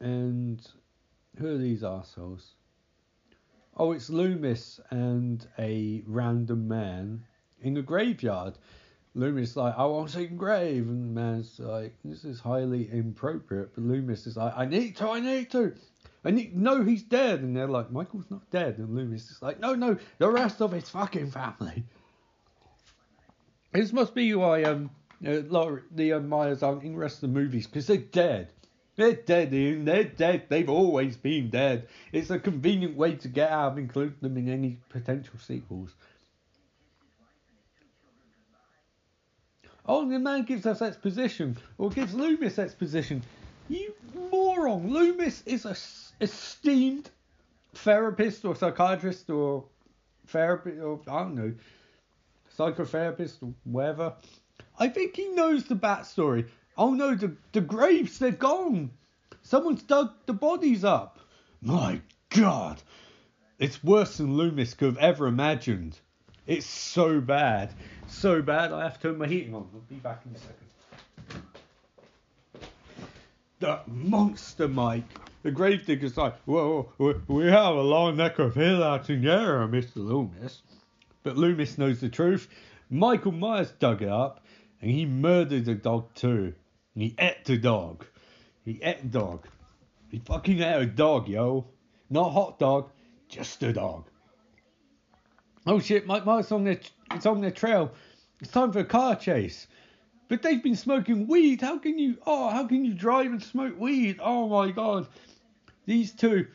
And 0.01 0.67
who 1.39 1.55
are 1.55 1.59
these 1.59 1.85
assholes? 1.85 2.55
Oh, 3.77 3.93
it's 3.93 4.11
Loomis 4.11 4.81
and 4.91 5.47
a 5.59 6.03
random 6.07 6.67
man 6.67 7.25
in 7.61 7.77
a 7.77 7.83
graveyard. 7.83 8.55
Loomis 9.17 9.57
like, 9.57 9.75
I 9.77 9.87
want 9.87 10.11
to 10.11 10.17
see 10.17 10.27
grave, 10.27 10.89
and 10.89 11.17
the 11.17 11.21
man's 11.21 11.59
like, 11.59 11.95
this 12.05 12.25
is 12.25 12.39
highly 12.39 12.89
inappropriate. 12.93 13.75
But 13.75 13.85
Loomis 13.85 14.27
is 14.27 14.37
like, 14.37 14.53
I 14.57 14.67
need 14.67 14.97
to, 14.97 15.09
I 15.09 15.21
need 15.21 15.51
to. 15.53 15.75
And 16.23 16.39
you 16.39 16.51
know 16.53 16.85
he's 16.85 17.03
dead, 17.03 17.41
and 17.41 17.57
they're 17.57 17.67
like, 17.67 17.91
Michael's 17.91 18.31
not 18.31 18.49
dead, 18.51 18.79
and 18.79 18.95
Loomis 18.95 19.31
is 19.31 19.41
like, 19.41 19.59
no, 19.59 19.75
no, 19.75 19.97
the 20.19 20.29
rest 20.29 20.61
of 20.61 20.73
his 20.73 20.89
fucking 20.91 21.31
family. 21.31 21.85
This 23.73 23.93
must 23.93 24.15
be 24.15 24.35
why 24.35 24.65
um 24.65 24.91
uh, 25.27 25.41
Laura, 25.49 25.81
the 25.91 26.13
uh, 26.15 26.21
Myers 26.21 26.63
aren't 26.63 26.83
in 26.83 26.93
the 26.93 26.99
rest 26.99 27.17
of 27.17 27.33
the 27.33 27.41
movies 27.41 27.67
because 27.67 27.87
they're 27.87 27.97
dead. 27.97 28.49
They're 28.97 29.15
dead, 29.15 29.53
Ian. 29.53 29.85
They're 29.85 30.05
dead. 30.05 30.45
They've 30.49 30.69
always 30.69 31.17
been 31.17 31.51
dead. 31.51 31.89
It's 32.13 32.31
a 32.31 32.39
convenient 32.39 32.97
way 32.97 33.15
to 33.17 33.29
get 33.29 33.51
out 33.51 33.73
of 33.73 33.79
including 33.79 34.17
them 34.21 34.37
in 34.37 34.49
any 34.49 34.79
potential 34.89 35.39
sequels. 35.39 35.95
The 39.87 40.19
man 40.19 40.45
gives 40.45 40.67
us 40.67 40.83
exposition, 40.83 41.57
or 41.79 41.91
gives 41.91 42.13
Loomis 42.13 42.59
exposition. 42.59 43.23
You 43.69 43.95
moron! 44.31 44.91
Loomis 44.91 45.43
is 45.47 45.65
a 45.65 45.77
esteemed 46.21 47.11
therapist 47.75 48.45
or 48.45 48.57
psychiatrist 48.57 49.31
or 49.31 49.65
therapist 50.27 50.81
or 50.81 51.01
I 51.07 51.23
don't 51.23 51.35
know, 51.35 51.55
psychotherapist 52.57 53.43
or 53.43 53.53
whatever. 53.65 54.15
I 54.79 54.89
think 54.89 55.17
he 55.17 55.29
knows 55.29 55.65
the 55.65 55.77
backstory. 55.77 56.49
Oh 56.77 56.93
no, 56.95 57.15
the, 57.15 57.37
the 57.53 57.61
graves, 57.61 58.19
they're 58.19 58.31
gone. 58.33 58.91
Someone's 59.43 59.83
dug 59.83 60.13
the 60.27 60.33
bodies 60.33 60.85
up. 60.85 61.21
My 61.61 62.01
God. 62.31 62.83
It's 63.59 63.83
worse 63.83 64.19
than 64.19 64.37
Loomis 64.37 64.75
could 64.75 64.95
have 64.95 64.99
ever 64.99 65.27
imagined. 65.27 65.99
It's 66.47 66.67
so 66.67 67.21
bad. 67.21 67.73
So 68.07 68.41
bad, 68.41 68.73
I 68.73 68.85
have 68.85 69.01
to 69.01 69.09
turn 69.09 69.19
my 69.19 69.27
heating 69.27 69.55
on. 69.55 69.69
I'll 69.75 69.81
be 69.81 69.97
back 69.97 70.23
in 70.25 70.35
a 70.35 70.39
second. 70.39 70.67
The 73.59 73.81
monster 73.87 74.69
Mike. 74.69 75.05
The 75.43 75.51
gravedigger's 75.51 76.17
like, 76.17 76.35
well, 76.47 76.93
we, 76.99 77.15
we 77.29 77.47
have 77.47 77.75
a 77.75 77.83
long 77.83 78.17
neck 78.17 78.39
of 78.39 78.55
hair 78.55 78.83
out 78.83 79.11
in 79.11 79.23
there, 79.23 79.67
Mr. 79.67 79.97
Loomis. 79.97 80.63
But 81.23 81.37
Loomis 81.37 81.79
knows 81.79 82.01
the 82.01 82.09
truth. 82.09 82.49
Michael 82.91 83.33
Myers 83.33 83.73
dug 83.79 84.03
it 84.03 84.09
up, 84.09 84.45
and 84.81 84.91
he 84.91 85.07
murdered 85.07 85.65
the 85.65 85.75
dog 85.75 86.15
too. 86.15 86.55
And 86.95 87.03
he 87.03 87.15
ate 87.19 87.45
the 87.45 87.59
dog. 87.59 88.05
He 88.65 88.81
ate 88.83 89.03
the 89.03 89.19
dog. 89.19 89.47
He 90.11 90.19
fucking 90.19 90.61
ate 90.61 90.83
a 90.83 90.87
dog, 90.87 91.29
yo. 91.29 91.67
Not 92.09 92.31
hot 92.31 92.59
dog, 92.59 92.91
just 93.29 93.63
a 93.63 93.73
dog. 93.73 94.05
Oh 95.69 95.81
shit, 95.81 96.07
Mike 96.07 96.25
Myers 96.25 96.53
on 96.53 96.63
their 96.63 96.79
it's 97.11 97.27
on 97.27 97.41
their 97.41 97.51
trail. 97.51 97.93
It's 98.41 98.53
time 98.53 98.73
for 98.73 98.79
a 98.79 98.85
car 98.85 99.17
chase. 99.17 99.67
But 100.29 100.43
they've 100.43 100.63
been 100.63 100.77
smoking 100.77 101.27
weed. 101.27 101.61
How 101.61 101.79
can 101.79 101.99
you 101.99 102.19
oh 102.25 102.51
how 102.51 102.67
can 102.67 102.85
you 102.85 102.95
drive 102.95 103.33
and 103.33 103.43
smoke 103.43 103.79
weed? 103.79 104.21
Oh 104.23 104.49
my 104.49 104.71
god. 104.71 105.09
These 105.85 106.13
two 106.13 106.47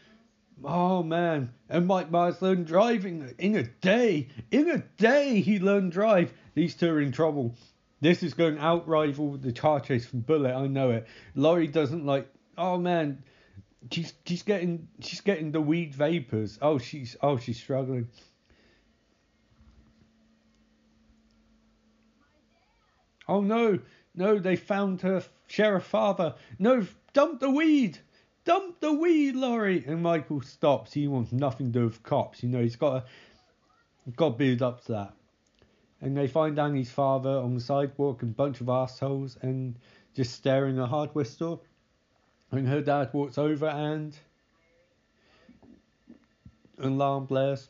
Oh 0.63 1.04
man. 1.04 1.52
And 1.67 1.88
Mike 1.88 2.10
Myers 2.10 2.41
learned 2.41 2.67
driving 2.67 3.34
in 3.38 3.56
a 3.58 3.63
day. 3.63 4.30
In 4.50 4.69
a 4.69 4.78
day 4.78 5.41
he 5.41 5.60
learned 5.60 5.91
drive. 5.91 6.32
These 6.54 6.76
two 6.76 6.91
are 6.91 7.02
in 7.02 7.12
trouble. 7.12 7.56
This 8.00 8.24
is 8.24 8.34
going 8.34 8.56
to 8.56 8.62
outrival 8.62 9.41
the 9.41 9.52
car 9.52 9.80
chase 9.82 10.06
from 10.06 10.21
Bullitt, 10.21 10.56
I 10.56 10.67
know 10.67 10.91
it. 10.91 11.08
Laurie 11.36 11.67
doesn't 11.67 12.06
like 12.06 12.30
oh 12.58 12.78
man, 12.78 13.24
she's 13.91 14.13
she's 14.26 14.43
getting 14.43 14.88
she's 15.02 15.21
getting 15.21 15.52
the 15.52 15.62
weed 15.62 15.95
vapors. 15.95 16.60
Oh 16.62 16.78
she's 16.78 17.17
oh 17.21 17.38
she's 17.38 17.60
struggling. 17.60 18.08
Oh 23.27 23.41
no, 23.41 23.79
no, 24.15 24.39
they 24.39 24.55
found 24.55 25.01
her 25.01 25.23
sheriff 25.47 25.86
father. 25.86 26.36
No, 26.60 26.86
dump 27.13 27.39
the 27.39 27.49
weed. 27.49 27.99
Dump 28.43 28.79
the 28.79 28.91
weed, 28.91 29.36
Laurie. 29.36 29.84
And 29.86 30.01
Michael 30.01 30.41
stops. 30.41 30.93
He 30.93 31.07
wants 31.07 31.31
nothing 31.31 31.71
to 31.71 31.79
do 31.79 31.86
with 31.86 32.03
cops. 32.03 32.41
You 32.41 32.49
know, 32.49 32.62
he's 32.62 32.75
got 32.75 33.05
to, 33.05 34.12
got 34.15 34.29
to 34.29 34.36
build 34.36 34.62
up 34.62 34.84
to 34.86 34.91
that. 34.93 35.13
And 36.01 36.17
they 36.17 36.27
find 36.27 36.57
Annie's 36.57 36.89
father 36.89 37.29
on 37.29 37.53
the 37.53 37.62
sidewalk 37.62 38.23
and 38.23 38.31
a 38.31 38.36
bunch 38.36 38.60
of 38.60 38.69
assholes 38.69 39.38
and 39.41 39.77
just 40.15 40.34
staring 40.34 40.79
at 40.79 40.86
a 40.86 40.88
hardware 40.88 41.25
store. 41.25 41.60
And 42.51 42.67
her 42.67 42.81
dad 42.81 43.12
walks 43.13 43.38
over 43.38 43.67
and 43.67 44.17
an 46.79 46.93
alarm 46.93 47.25
blares. 47.25 47.69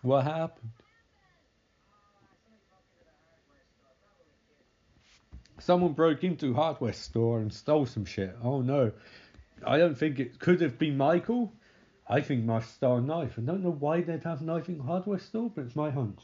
What 0.00 0.24
happened? 0.24 0.70
Someone 5.64 5.92
broke 5.92 6.24
into 6.24 6.50
a 6.50 6.54
hardware 6.54 6.92
store 6.92 7.38
and 7.38 7.52
stole 7.52 7.86
some 7.86 8.04
shit. 8.04 8.36
Oh 8.42 8.62
no. 8.62 8.90
I 9.64 9.78
don't 9.78 9.96
think 9.96 10.18
it 10.18 10.40
could 10.40 10.60
have 10.60 10.76
been 10.76 10.96
Michael. 10.96 11.52
I 12.08 12.20
think 12.20 12.44
my 12.44 12.60
a 12.80 13.00
knife. 13.00 13.38
I 13.38 13.42
don't 13.42 13.62
know 13.62 13.70
why 13.70 14.00
they'd 14.00 14.24
have 14.24 14.42
knife 14.42 14.68
in 14.68 14.80
hardware 14.80 15.20
store, 15.20 15.52
but 15.54 15.64
it's 15.66 15.76
my 15.76 15.90
hunch. 15.90 16.18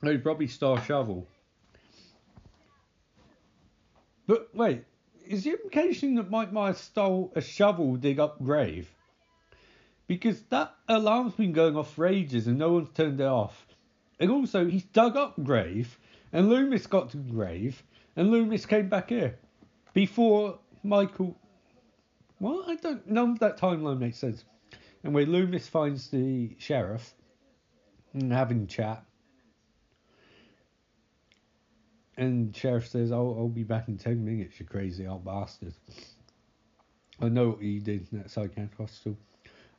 They 0.00 0.16
probably 0.16 0.46
a 0.46 0.80
shovel. 0.80 1.28
But 4.26 4.48
wait, 4.54 4.84
is 5.26 5.44
the 5.44 5.50
implication 5.50 6.14
that 6.14 6.30
Mike 6.30 6.54
Myers 6.54 6.78
stole 6.78 7.32
a 7.36 7.42
shovel 7.42 7.96
dig 7.96 8.18
up 8.18 8.42
grave? 8.42 8.90
Because 10.06 10.40
that 10.44 10.74
alarm's 10.88 11.34
been 11.34 11.52
going 11.52 11.76
off 11.76 11.92
for 11.92 12.06
ages 12.06 12.46
and 12.46 12.58
no 12.58 12.72
one's 12.72 12.88
turned 12.94 13.20
it 13.20 13.26
off. 13.26 13.66
And 14.18 14.30
also, 14.30 14.64
he's 14.64 14.84
dug 14.84 15.16
up 15.16 15.34
grave 15.44 15.98
and 16.32 16.48
Loomis 16.48 16.86
got 16.86 17.10
to 17.10 17.18
grave, 17.18 17.82
and 18.16 18.30
Loomis 18.30 18.66
came 18.66 18.88
back 18.88 19.10
here 19.10 19.38
before 19.92 20.58
Michael. 20.82 21.36
Well, 22.40 22.64
I 22.66 22.76
don't 22.76 23.06
know 23.06 23.36
that 23.40 23.58
timeline 23.58 23.98
makes 23.98 24.18
sense. 24.18 24.44
And 25.04 25.14
where 25.14 25.26
Loomis 25.26 25.68
finds 25.68 26.08
the 26.08 26.54
sheriff 26.58 27.14
and 28.14 28.32
having 28.32 28.66
chat, 28.66 29.04
and 32.16 32.54
sheriff 32.54 32.88
says, 32.88 33.12
"I'll, 33.12 33.36
I'll 33.38 33.48
be 33.48 33.64
back 33.64 33.88
in 33.88 33.98
ten 33.98 34.24
minutes, 34.24 34.58
you 34.60 34.66
crazy 34.66 35.06
old 35.06 35.24
bastard." 35.24 35.74
I 37.20 37.28
know 37.28 37.50
what 37.50 37.62
you 37.62 37.80
did 37.80 38.08
in 38.12 38.18
that 38.18 38.30
psychiatric 38.30 38.76
hospital. 38.76 39.16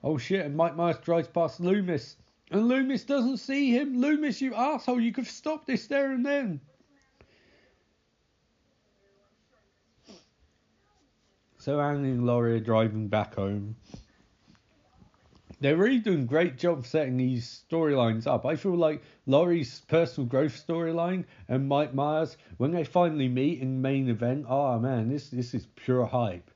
Oh 0.04 0.18
shit! 0.18 0.46
And 0.46 0.56
Mike 0.56 0.76
Myers 0.76 0.98
drives 0.98 1.28
past 1.28 1.60
Loomis 1.60 2.18
and 2.54 2.68
Loomis 2.68 3.04
doesn't 3.04 3.38
see 3.38 3.72
him. 3.72 4.00
Loomis, 4.00 4.40
you 4.40 4.54
asshole, 4.54 5.02
you 5.02 5.12
could 5.12 5.26
have 5.26 5.34
stopped 5.34 5.66
this 5.66 5.88
there 5.88 6.12
and 6.12 6.24
then. 6.24 6.62
So 11.58 11.80
Annie 11.80 12.12
and 12.12 12.26
Laurie 12.26 12.58
are 12.58 12.60
driving 12.60 13.08
back 13.08 13.36
home. 13.36 13.76
They're 15.62 15.78
really 15.78 16.00
doing 16.00 16.24
a 16.24 16.26
great 16.26 16.58
job 16.58 16.86
setting 16.86 17.18
these 17.18 17.64
storylines 17.72 18.28
up. 18.28 18.46
I 18.46 18.58
feel 18.58 18.76
like 18.76 19.02
Laurie's 19.26 19.80
personal 19.88 20.28
growth 20.28 20.62
storyline 20.68 21.24
and 21.48 21.70
Mike 21.70 21.94
Myers, 21.94 22.38
when 22.58 22.72
they 22.72 22.84
finally 22.84 23.30
meet 23.30 23.62
in 23.62 23.82
main 23.82 24.10
event, 24.10 24.46
oh 24.50 24.78
man, 24.78 25.08
this 25.10 25.30
this 25.30 25.54
is 25.54 25.66
pure 25.76 26.06
hype. 26.06 26.52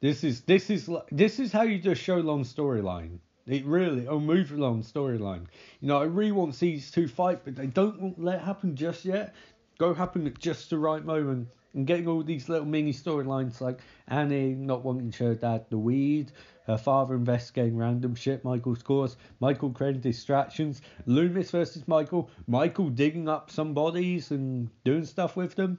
This 0.00 0.22
is 0.22 0.42
this 0.42 0.70
is 0.70 0.88
this 1.10 1.40
is 1.40 1.50
how 1.50 1.62
you 1.62 1.90
a 1.90 1.94
show 1.96 2.18
long 2.18 2.44
storyline. 2.44 3.18
It 3.46 3.66
really, 3.66 4.06
a 4.06 4.14
move 4.14 4.52
along 4.52 4.84
storyline. 4.84 5.46
You 5.80 5.88
know, 5.88 6.00
I 6.00 6.04
really 6.04 6.32
want 6.32 6.58
these 6.58 6.90
two 6.90 7.06
fight, 7.06 7.44
but 7.44 7.56
they 7.56 7.66
don't 7.66 8.00
want 8.00 8.22
let 8.22 8.40
happen 8.40 8.74
just 8.74 9.04
yet. 9.04 9.34
Go 9.78 9.92
happen 9.92 10.26
at 10.26 10.38
just 10.38 10.70
the 10.70 10.78
right 10.78 11.04
moment. 11.04 11.48
And 11.74 11.86
getting 11.86 12.06
all 12.06 12.22
these 12.22 12.48
little 12.48 12.66
mini 12.66 12.92
storylines 12.92 13.60
like 13.60 13.80
Annie 14.06 14.54
not 14.54 14.84
wanting 14.84 15.10
to 15.10 15.16
show 15.16 15.34
dad 15.34 15.66
the 15.68 15.76
weed, 15.76 16.30
her 16.66 16.78
father 16.78 17.16
investigating 17.16 17.76
random 17.76 18.14
shit, 18.14 18.44
Michael's 18.44 18.82
cause, 18.82 19.16
Michael 19.40 19.70
creating 19.70 20.00
distractions, 20.00 20.80
Loomis 21.06 21.50
versus 21.50 21.86
Michael, 21.88 22.30
Michael 22.46 22.90
digging 22.90 23.28
up 23.28 23.50
some 23.50 23.74
bodies 23.74 24.30
and 24.30 24.70
doing 24.84 25.04
stuff 25.04 25.36
with 25.36 25.56
them. 25.56 25.78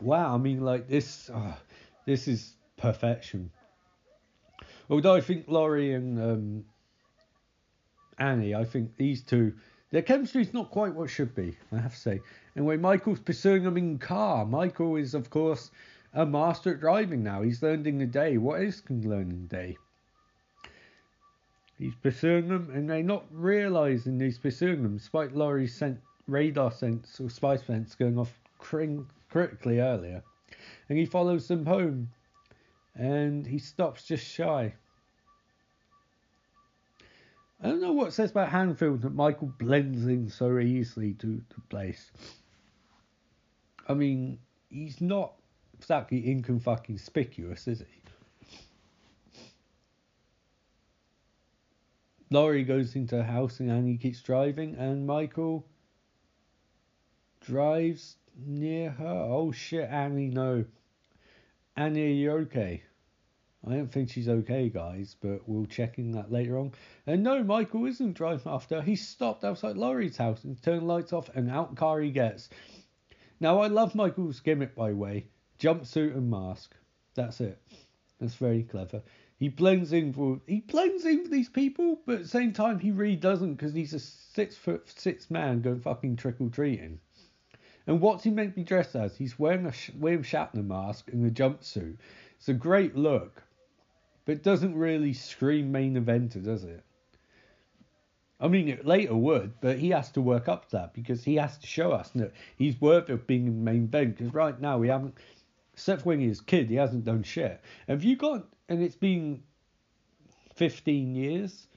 Wow, 0.00 0.34
I 0.34 0.38
mean, 0.38 0.60
like 0.60 0.88
this, 0.88 1.30
oh, 1.32 1.56
this 2.04 2.28
is 2.28 2.56
perfection. 2.76 3.50
Although 4.88 5.14
I 5.14 5.20
think 5.20 5.46
Laurie 5.48 5.94
and 5.94 6.18
um, 6.18 6.64
Annie, 8.18 8.54
I 8.54 8.64
think 8.64 8.96
these 8.96 9.22
two, 9.22 9.52
their 9.90 10.02
chemistry 10.02 10.42
is 10.42 10.54
not 10.54 10.70
quite 10.70 10.94
what 10.94 11.10
should 11.10 11.34
be, 11.34 11.56
I 11.72 11.78
have 11.78 11.94
to 11.94 12.00
say. 12.00 12.20
And 12.54 12.80
Michael's 12.80 13.20
pursuing 13.20 13.64
them 13.64 13.76
in 13.76 13.98
car, 13.98 14.46
Michael 14.46 14.96
is, 14.96 15.14
of 15.14 15.28
course, 15.30 15.70
a 16.14 16.24
master 16.24 16.72
at 16.74 16.80
driving 16.80 17.22
now. 17.22 17.42
He's 17.42 17.62
learned 17.62 17.86
in 17.86 18.00
a 18.00 18.06
day. 18.06 18.38
What 18.38 18.62
is 18.62 18.80
can 18.80 19.08
learn 19.08 19.30
in 19.30 19.48
a 19.50 19.62
day? 19.62 19.76
He's 21.78 21.94
pursuing 21.96 22.48
them, 22.48 22.70
and 22.72 22.88
they're 22.88 23.02
not 23.02 23.24
realizing 23.30 24.18
he's 24.18 24.38
pursuing 24.38 24.82
them, 24.82 24.96
despite 24.96 25.36
Laurie's 25.36 25.74
sent 25.74 26.00
radar 26.26 26.72
sense 26.72 27.20
or 27.20 27.28
spy 27.28 27.56
sense 27.56 27.94
going 27.94 28.18
off 28.18 28.32
critically 28.58 29.80
earlier. 29.80 30.22
And 30.88 30.96
he 30.96 31.04
follows 31.04 31.48
them 31.48 31.66
home 31.66 32.08
and 32.96 33.46
he 33.46 33.58
stops 33.58 34.04
just 34.04 34.26
shy. 34.26 34.74
I 37.62 37.68
don't 37.68 37.80
know 37.80 37.92
what 37.92 38.12
says 38.12 38.30
about 38.30 38.50
Haddonfield 38.50 39.02
that 39.02 39.14
Michael 39.14 39.52
blends 39.58 40.06
in 40.06 40.28
so 40.28 40.58
easily 40.58 41.14
to 41.14 41.42
the 41.48 41.60
place. 41.68 42.10
I 43.88 43.94
mean, 43.94 44.38
he's 44.68 45.00
not 45.00 45.32
exactly 45.78 46.30
inconspicuous, 46.30 47.66
is 47.66 47.80
he? 47.80 47.86
Laurie 52.30 52.64
goes 52.64 52.96
into 52.96 53.18
a 53.18 53.22
house 53.22 53.60
and 53.60 53.70
Annie 53.70 53.96
keeps 53.96 54.20
driving, 54.20 54.74
and 54.74 55.06
Michael 55.06 55.64
drives 57.40 58.16
near 58.44 58.90
her. 58.90 59.26
Oh 59.30 59.52
shit, 59.52 59.88
Annie, 59.88 60.28
no. 60.28 60.64
Annie, 61.76 62.06
are 62.06 62.08
you 62.08 62.30
okay? 62.32 62.82
I 63.66 63.74
don't 63.74 63.92
think 63.92 64.10
she's 64.10 64.28
okay, 64.28 64.68
guys, 64.68 65.16
but 65.20 65.48
we'll 65.48 65.66
check 65.66 65.98
in 65.98 66.12
that 66.12 66.32
later 66.32 66.58
on. 66.58 66.72
And 67.06 67.22
no, 67.22 67.42
Michael 67.44 67.84
isn't 67.86 68.14
driving 68.14 68.50
after. 68.50 68.80
He 68.80 68.96
stopped 68.96 69.44
outside 69.44 69.76
Laurie's 69.76 70.16
house 70.16 70.44
and 70.44 70.60
turned 70.62 70.86
lights 70.86 71.12
off, 71.12 71.28
and 71.34 71.50
out 71.50 71.76
car 71.76 72.00
he 72.00 72.10
gets. 72.10 72.48
Now, 73.40 73.60
I 73.60 73.66
love 73.66 73.94
Michael's 73.94 74.40
gimmick, 74.40 74.74
by 74.74 74.90
the 74.90 74.96
way 74.96 75.26
jumpsuit 75.58 76.14
and 76.14 76.30
mask. 76.30 76.74
That's 77.14 77.40
it. 77.40 77.60
That's 78.20 78.34
very 78.34 78.62
clever. 78.62 79.02
He 79.38 79.48
blends 79.48 79.92
in 79.92 80.12
for 80.12 80.40
he 80.46 80.60
blends 80.60 81.04
in 81.04 81.24
for 81.24 81.30
these 81.30 81.48
people, 81.48 82.00
but 82.06 82.16
at 82.16 82.22
the 82.22 82.28
same 82.28 82.52
time 82.52 82.78
he 82.78 82.90
really 82.90 83.16
doesn't 83.16 83.54
because 83.54 83.74
he's 83.74 83.92
a 83.92 83.98
six 83.98 84.56
foot 84.56 84.88
six 84.88 85.30
man 85.30 85.60
going 85.60 85.80
fucking 85.80 86.16
trick 86.16 86.36
or 86.40 86.48
treating. 86.48 87.00
And 87.86 88.00
what's 88.00 88.24
he 88.24 88.30
meant 88.30 88.50
to 88.50 88.56
be 88.56 88.64
dressed 88.64 88.96
as? 88.96 89.16
He's 89.16 89.38
wearing 89.38 89.66
a 89.66 89.72
William 89.96 90.22
Shatner 90.22 90.66
mask 90.66 91.08
and 91.12 91.26
a 91.26 91.30
jumpsuit. 91.30 91.96
It's 92.36 92.48
a 92.48 92.54
great 92.54 92.96
look, 92.96 93.42
but 94.24 94.42
doesn't 94.42 94.74
really 94.74 95.12
scream 95.12 95.70
main 95.70 95.94
eventer, 95.94 96.44
does 96.44 96.64
it? 96.64 96.82
I 98.38 98.48
mean, 98.48 98.68
it 98.68 98.84
later 98.84 99.16
would, 99.16 99.54
but 99.60 99.78
he 99.78 99.90
has 99.90 100.10
to 100.12 100.20
work 100.20 100.48
up 100.48 100.66
to 100.66 100.76
that 100.76 100.94
because 100.94 101.24
he 101.24 101.36
has 101.36 101.56
to 101.58 101.66
show 101.66 101.92
us 101.92 102.10
that 102.16 102.32
he's 102.56 102.78
worthy 102.80 103.14
of 103.14 103.26
being 103.26 103.46
in 103.46 103.64
main 103.64 103.84
event. 103.84 104.18
Because 104.18 104.34
right 104.34 104.60
now 104.60 104.78
we 104.78 104.88
haven't. 104.88 105.14
Seth 105.74 106.04
Wing 106.04 106.22
is 106.22 106.40
kid, 106.40 106.68
he 106.68 106.76
hasn't 106.76 107.04
done 107.04 107.22
shit. 107.22 107.60
Have 107.88 108.02
you 108.02 108.16
got 108.16 108.46
and 108.68 108.82
it's 108.82 108.96
been 108.96 109.42
15 110.56 111.14
years. 111.14 111.68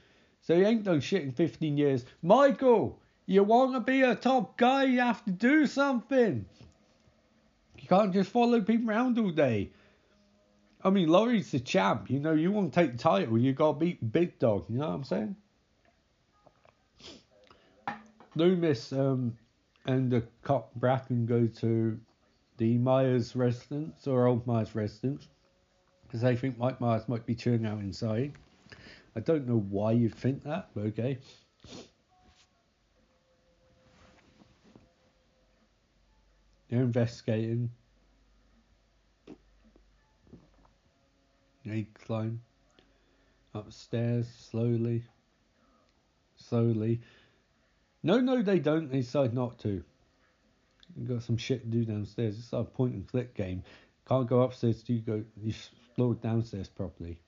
So 0.42 0.56
he 0.56 0.64
ain't 0.64 0.84
done 0.84 1.00
shit 1.00 1.22
in 1.22 1.32
15 1.32 1.76
years. 1.76 2.04
Michael, 2.22 2.98
you 3.26 3.44
want 3.44 3.74
to 3.74 3.80
be 3.80 4.02
a 4.02 4.14
top 4.14 4.56
guy, 4.56 4.84
you 4.84 5.00
have 5.00 5.24
to 5.24 5.30
do 5.30 5.66
something. 5.66 6.44
You 7.78 7.88
can't 7.88 8.12
just 8.12 8.30
follow 8.30 8.60
people 8.60 8.90
around 8.90 9.18
all 9.18 9.30
day. 9.30 9.70
I 10.82 10.90
mean, 10.90 11.08
Laurie's 11.08 11.50
the 11.50 11.60
champ. 11.60 12.10
You 12.10 12.20
know, 12.20 12.32
you 12.32 12.50
want 12.50 12.72
to 12.72 12.80
take 12.80 12.92
the 12.92 12.98
title, 12.98 13.38
you 13.38 13.52
got 13.52 13.74
to 13.74 13.78
beat 13.78 14.12
Big 14.12 14.38
Dog. 14.38 14.64
You 14.68 14.78
know 14.78 14.88
what 14.88 14.94
I'm 14.94 15.04
saying? 15.04 15.36
Loomis 18.34 18.92
um, 18.92 19.36
and 19.86 20.10
the 20.10 20.22
cop 20.42 20.74
Brackett 20.76 21.26
go 21.26 21.46
to 21.46 21.98
the 22.58 22.78
Myers 22.78 23.34
residence 23.34 24.06
or 24.06 24.26
old 24.26 24.46
Myers 24.46 24.74
residence 24.74 25.28
because 26.06 26.20
they 26.20 26.36
think 26.36 26.58
Mike 26.58 26.80
Myers 26.80 27.08
might 27.08 27.26
be 27.26 27.34
churning 27.34 27.66
out 27.66 27.78
inside. 27.78 28.32
I 29.16 29.20
don't 29.20 29.46
know 29.46 29.58
why 29.70 29.92
you 29.92 30.08
think 30.08 30.44
that, 30.44 30.68
but 30.74 30.84
okay. 30.86 31.18
They're 36.70 36.82
investigating. 36.82 37.70
They 41.66 41.88
climb 42.06 42.40
upstairs 43.54 44.28
slowly. 44.28 45.04
Slowly. 46.36 47.00
No, 48.02 48.20
no, 48.20 48.40
they 48.42 48.60
don't. 48.60 48.90
They 48.90 49.00
decide 49.00 49.34
not 49.34 49.58
to. 49.60 49.82
You've 50.96 51.08
got 51.08 51.22
some 51.22 51.36
shit 51.36 51.62
to 51.62 51.68
do 51.68 51.84
downstairs. 51.84 52.38
It's 52.38 52.52
like 52.52 52.62
a 52.62 52.70
point 52.70 52.94
and 52.94 53.06
click 53.06 53.34
game. 53.34 53.62
Can't 54.08 54.28
go 54.28 54.42
upstairs 54.42 54.82
till 54.82 54.96
you 54.96 55.02
go. 55.02 55.24
You 55.36 55.50
explore 55.50 56.14
downstairs 56.14 56.68
properly. 56.68 57.20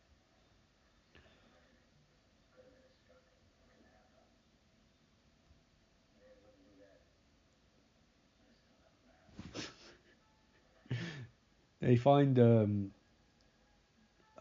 They 11.83 11.97
find, 11.97 12.39
um, 12.39 12.93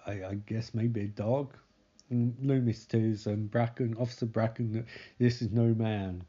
I, 0.06 0.12
I, 0.12 0.36
guess 0.46 0.76
maybe 0.76 1.02
a 1.02 1.08
dog. 1.08 1.58
And 2.12 2.36
Loomis 2.40 2.86
tells 2.86 3.26
um, 3.26 3.48
Brackett, 3.48 3.98
Officer 3.98 4.28
Brackett, 4.28 4.86
this 5.18 5.42
is 5.42 5.50
no 5.50 5.74
man. 5.74 6.24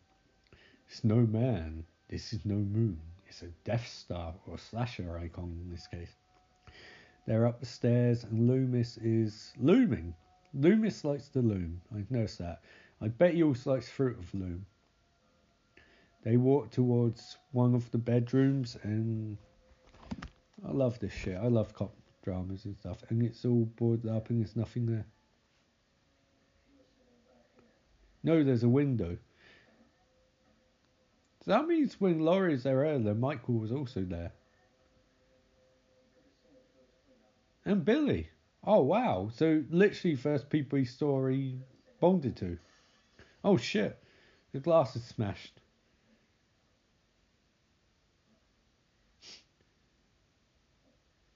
It's 0.88 1.04
no 1.04 1.16
man. 1.16 1.84
This 2.08 2.32
is 2.32 2.46
no 2.46 2.54
moon. 2.54 2.98
It's 3.28 3.42
a 3.42 3.48
Death 3.64 3.86
Star 3.86 4.32
or 4.46 4.56
slasher 4.56 5.18
icon 5.18 5.60
in 5.62 5.70
this 5.70 5.86
case. 5.86 6.16
They're 7.26 7.46
up 7.46 7.60
the 7.60 7.66
stairs, 7.66 8.24
and 8.24 8.48
Loomis 8.48 8.96
is 8.96 9.52
looming. 9.60 10.14
Loomis 10.54 11.04
likes 11.04 11.28
to 11.28 11.40
loom. 11.40 11.82
I've 11.94 12.10
noticed 12.10 12.38
that. 12.38 12.62
I 13.02 13.08
bet 13.08 13.34
he 13.34 13.42
also 13.42 13.74
likes 13.74 13.90
Fruit 13.90 14.18
of 14.18 14.32
Loom. 14.32 14.64
They 16.24 16.38
walk 16.38 16.70
towards 16.70 17.36
one 17.50 17.74
of 17.74 17.90
the 17.90 17.98
bedrooms, 17.98 18.78
and 18.82 19.36
I 20.66 20.70
love 20.70 20.98
this 20.98 21.12
shit. 21.12 21.36
I 21.36 21.48
love 21.48 21.74
cop 21.74 21.94
dramas 22.22 22.64
and 22.64 22.76
stuff, 22.76 22.98
and 23.08 23.22
it's 23.22 23.44
all 23.44 23.64
boarded 23.76 24.10
up, 24.10 24.30
and 24.30 24.40
there's 24.40 24.56
nothing 24.56 24.86
there. 24.86 25.06
No, 28.22 28.44
there's 28.44 28.62
a 28.62 28.68
window. 28.68 29.18
So 31.44 31.50
that 31.50 31.66
means 31.66 32.00
when 32.00 32.20
Laurie's 32.20 32.62
there 32.62 32.78
earlier, 32.78 33.14
Michael 33.14 33.54
was 33.54 33.72
also 33.72 34.02
there. 34.02 34.32
And 37.64 37.84
Billy. 37.84 38.28
Oh 38.64 38.82
wow! 38.82 39.28
So 39.34 39.64
literally 39.70 40.14
first 40.14 40.48
people 40.48 40.78
he 40.78 40.84
saw 40.84 41.26
he 41.26 41.58
bonded 42.00 42.36
to. 42.36 42.58
Oh 43.42 43.56
shit! 43.56 43.98
The 44.52 44.60
glass 44.60 44.94
is 44.94 45.04
smashed. 45.04 45.61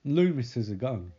Loomis 0.07 0.53
has 0.53 0.69
a 0.69 0.75
gun. 0.75 1.11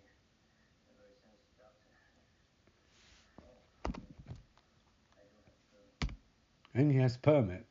And 6.75 6.91
he 6.91 6.99
has 6.99 7.17
permit. 7.17 7.67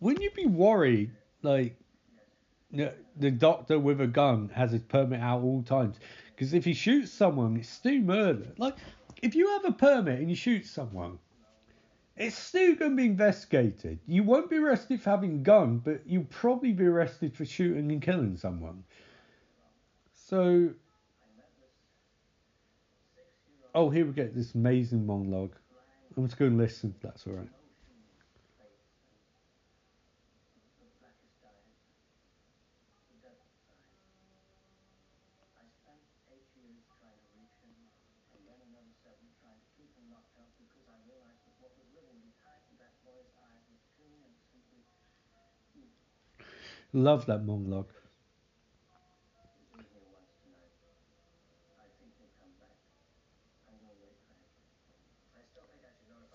Wouldn't 0.00 0.22
you 0.22 0.30
be 0.30 0.46
worried, 0.46 1.10
like, 1.42 1.76
the 2.70 3.30
doctor 3.30 3.78
with 3.78 4.00
a 4.00 4.06
gun 4.06 4.50
has 4.54 4.72
his 4.72 4.82
permit 4.82 5.20
out 5.20 5.42
all 5.42 5.62
times. 5.62 5.96
Because 6.34 6.52
if 6.54 6.64
he 6.64 6.74
shoots 6.74 7.10
someone, 7.10 7.56
it's 7.56 7.68
still 7.68 7.98
murder. 7.98 8.52
Like, 8.58 8.76
if 9.22 9.34
you 9.34 9.48
have 9.48 9.64
a 9.64 9.72
permit 9.72 10.20
and 10.20 10.30
you 10.30 10.36
shoot 10.36 10.66
someone, 10.66 11.18
it's 12.16 12.36
still 12.36 12.74
going 12.76 12.92
to 12.92 12.96
be 12.96 13.06
investigated. 13.06 13.98
You 14.06 14.22
won't 14.22 14.50
be 14.50 14.56
arrested 14.56 15.00
for 15.00 15.10
having 15.10 15.34
a 15.34 15.38
gun, 15.38 15.78
but 15.78 16.02
you'll 16.06 16.24
probably 16.24 16.72
be 16.72 16.84
arrested 16.84 17.34
for 17.34 17.44
shooting 17.44 17.90
and 17.90 18.02
killing 18.02 18.36
someone. 18.36 18.84
So, 20.28 20.74
oh, 23.74 23.88
here 23.90 24.04
we 24.04 24.12
get 24.12 24.34
this 24.34 24.54
amazing 24.54 25.06
monologue. 25.06 25.54
I'm 26.16 26.26
just 26.26 26.38
going 26.38 26.52
to 26.52 26.56
listen. 26.56 26.94
That's 27.02 27.26
all 27.26 27.34
right. 27.34 27.48
Love 46.92 47.24
that 47.24 47.44
monologue. 47.46 47.90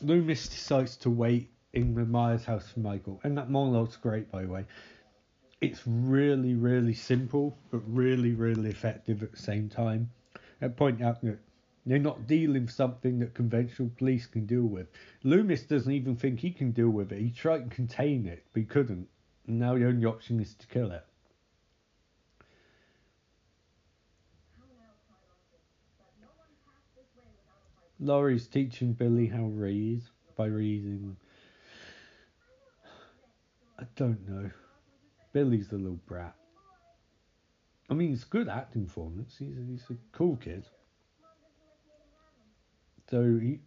Loomis 0.03 0.49
decides 0.49 0.97
to 0.97 1.09
wait 1.09 1.49
in 1.71 1.95
the 1.95 2.05
Myers 2.05 2.43
house 2.43 2.67
for 2.69 2.81
Michael, 2.81 3.21
and 3.23 3.37
that 3.37 3.49
monologue's 3.49 3.95
great, 3.95 4.29
by 4.29 4.41
the 4.41 4.49
way. 4.49 4.65
It's 5.61 5.81
really, 5.85 6.55
really 6.55 6.93
simple, 6.93 7.57
but 7.71 7.81
really, 7.87 8.33
really 8.33 8.69
effective 8.69 9.23
at 9.23 9.31
the 9.31 9.37
same 9.37 9.69
time. 9.69 10.11
And 10.59 10.75
point 10.75 11.01
out 11.01 11.21
that 11.21 11.39
they're 11.85 11.99
not 11.99 12.27
dealing 12.27 12.63
with 12.63 12.71
something 12.71 13.19
that 13.19 13.33
conventional 13.33 13.91
police 13.97 14.25
can 14.25 14.45
deal 14.45 14.65
with. 14.65 14.87
Loomis 15.23 15.63
doesn't 15.63 15.91
even 15.91 16.17
think 16.17 16.39
he 16.39 16.51
can 16.51 16.71
deal 16.71 16.89
with 16.89 17.13
it. 17.13 17.21
He 17.21 17.31
tried 17.31 17.69
to 17.69 17.75
contain 17.75 18.25
it, 18.25 18.45
but 18.51 18.59
he 18.59 18.65
couldn't. 18.65 19.07
And 19.47 19.59
now 19.59 19.77
the 19.77 19.87
only 19.87 20.05
option 20.05 20.39
is 20.41 20.53
to 20.55 20.67
kill 20.67 20.91
it. 20.91 21.05
Laurie's 28.03 28.47
teaching 28.47 28.93
Billy 28.93 29.27
how 29.27 29.37
to 29.37 29.47
read 29.47 30.01
by 30.35 30.47
reading. 30.47 31.15
I 33.79 33.85
don't 33.95 34.27
know. 34.27 34.49
Billy's 35.31 35.69
the 35.69 35.77
little 35.77 35.99
brat. 36.05 36.35
I 37.89 37.93
mean, 37.93 38.13
it's 38.13 38.23
good 38.23 38.49
acting 38.49 38.85
performance. 38.85 39.35
He's 39.37 39.55
he's 39.69 39.83
a 39.89 39.95
cool 40.11 40.35
kid. 40.35 40.65
So 43.09 43.39
he 43.39 43.59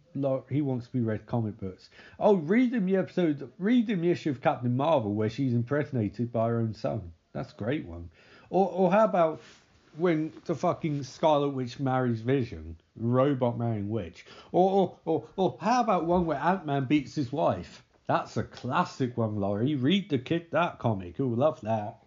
he 0.49 0.61
wants 0.61 0.87
to 0.87 0.93
be 0.93 1.01
read 1.01 1.25
comic 1.25 1.57
books. 1.57 1.89
Oh, 2.19 2.35
read 2.35 2.73
him 2.73 2.85
the 2.85 2.97
episode, 2.97 3.51
read 3.57 3.89
him 3.89 4.01
the 4.01 4.11
issue 4.11 4.31
of 4.31 4.41
Captain 4.41 4.75
Marvel 4.75 5.13
where 5.13 5.29
she's 5.29 5.53
impregnated 5.53 6.31
by 6.31 6.49
her 6.49 6.59
own 6.59 6.73
son. 6.73 7.11
That's 7.33 7.53
a 7.53 7.55
great 7.55 7.85
one. 7.85 8.09
Or 8.49 8.69
or 8.69 8.91
how 8.91 9.05
about 9.05 9.41
when 9.97 10.31
the 10.45 10.55
fucking 10.55 11.03
Scarlet 11.03 11.49
Witch 11.49 11.79
marries 11.79 12.21
Vision, 12.21 12.77
robot 12.95 13.57
marrying 13.57 13.89
witch? 13.89 14.25
Or 14.51 14.71
or 14.71 14.99
or, 15.05 15.27
or 15.35 15.57
how 15.59 15.81
about 15.81 16.05
one 16.05 16.25
where 16.25 16.37
Ant 16.37 16.65
Man 16.65 16.85
beats 16.85 17.15
his 17.15 17.31
wife? 17.31 17.83
That's 18.07 18.37
a 18.37 18.43
classic 18.43 19.17
one, 19.17 19.35
Laurie. 19.35 19.75
Read 19.75 20.09
the 20.09 20.17
kid 20.17 20.47
that 20.51 20.79
comic. 20.79 21.17
Who 21.17 21.35
love 21.35 21.59
that? 21.61 21.99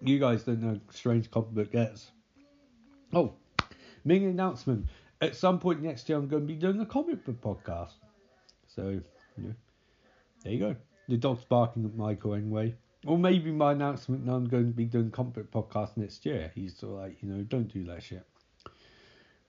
You 0.00 0.18
guys 0.18 0.44
don't 0.44 0.62
know 0.62 0.80
strange 0.90 1.30
comic 1.30 1.50
book 1.50 1.72
gets. 1.72 2.10
Oh, 3.12 3.34
Ming 4.04 4.24
announcement. 4.24 4.86
At 5.20 5.36
some 5.36 5.60
point 5.60 5.82
next 5.82 6.08
year, 6.08 6.18
I'm 6.18 6.28
going 6.28 6.42
to 6.42 6.46
be 6.46 6.58
doing 6.58 6.80
a 6.80 6.86
comic 6.86 7.24
book 7.24 7.40
podcast. 7.40 7.92
So, 8.66 9.00
yeah, 9.36 9.52
there 10.42 10.52
you 10.52 10.58
go. 10.58 10.76
The 11.08 11.16
dog's 11.16 11.44
barking 11.44 11.84
at 11.84 11.94
Michael 11.94 12.34
anyway. 12.34 12.74
Or 13.04 13.18
maybe 13.18 13.50
my 13.50 13.72
announcement 13.72 14.24
now 14.24 14.34
I'm 14.34 14.48
going 14.48 14.68
to 14.68 14.76
be 14.76 14.84
doing 14.84 15.10
comic 15.10 15.50
podcast 15.50 15.96
next 15.96 16.24
year. 16.24 16.52
He's 16.54 16.76
sort 16.76 16.94
of 16.94 17.00
like, 17.00 17.22
you 17.22 17.28
know, 17.28 17.42
don't 17.42 17.72
do 17.72 17.84
that 17.84 18.02
shit. 18.02 18.24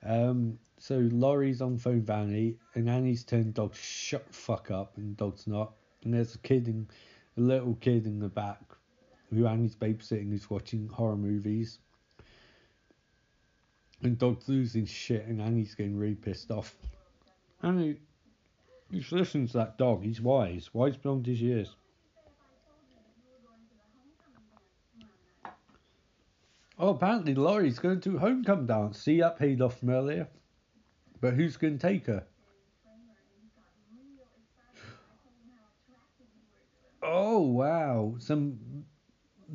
Um, 0.06 0.58
so 0.80 0.98
Laurie's 1.12 1.62
on 1.62 1.78
phone 1.78 2.02
Vanny, 2.02 2.56
and 2.74 2.90
Annie's 2.90 3.24
telling 3.24 3.52
dog 3.52 3.76
shut 3.76 4.26
fuck 4.34 4.72
up, 4.72 4.98
and 4.98 5.16
dog's 5.16 5.48
not. 5.48 5.74
And 6.04 6.14
there's 6.14 6.36
a 6.36 6.40
kid 6.40 6.68
in, 6.68 6.88
a 7.38 7.42
little 7.42 7.76
kid 7.76 8.06
in 8.06 8.20
the 8.20 8.28
back, 8.28 8.62
who 9.30 9.48
Annie's 9.48 9.76
babysitting, 9.76 10.32
who's 10.32 10.50
watching 10.50 10.88
horror 10.88 11.16
movies. 11.16 11.80
And 14.02 14.18
Dog's 14.18 14.50
losing 14.50 14.86
shit, 14.86 15.26
and 15.28 15.42
Annie's 15.42 15.76
getting 15.76 15.98
really 15.98 16.16
pissed 16.16 16.52
off. 16.52 16.76
Annie, 17.62 17.98
you 18.90 19.02
should 19.02 19.20
listen 19.20 19.48
to 19.48 19.54
that 19.54 19.78
dog. 19.78 20.04
He's 20.04 20.20
wise, 20.20 20.74
wise 20.74 20.98
beyond 20.98 21.26
his 21.26 21.42
years. 21.42 21.74
Oh, 26.84 26.90
apparently 26.90 27.34
Laurie's 27.34 27.80
going 27.80 28.02
to 28.02 28.18
homecoming 28.18 28.66
dance. 28.66 29.00
See, 29.00 29.22
that 29.22 29.40
paid 29.40 29.62
off 29.62 29.80
from 29.80 29.90
earlier. 29.90 30.28
But 31.22 31.34
who's 31.34 31.56
going 31.56 31.78
to 31.78 31.88
take 31.88 32.08
her? 32.08 32.26
Oh 37.02 37.40
wow! 37.40 38.16
Some 38.20 38.84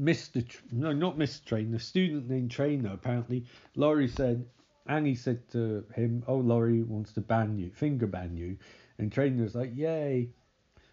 Mr. 0.00 0.48
Tr- 0.48 0.62
no, 0.72 0.94
not 0.94 1.18
Mr. 1.18 1.44
Trainer, 1.44 1.78
student 1.78 2.30
named 2.30 2.50
Trainer. 2.50 2.94
Apparently, 2.94 3.44
Laurie 3.76 4.08
said, 4.08 4.46
Annie 4.86 5.14
said 5.14 5.46
to 5.50 5.84
him, 5.94 6.24
"Oh, 6.26 6.38
Laurie 6.38 6.82
wants 6.82 7.12
to 7.12 7.20
ban 7.20 7.58
you, 7.58 7.70
finger 7.70 8.06
ban 8.06 8.38
you," 8.38 8.56
and 8.96 9.12
Trainer's 9.12 9.54
like, 9.54 9.76
"Yay!" 9.76 10.30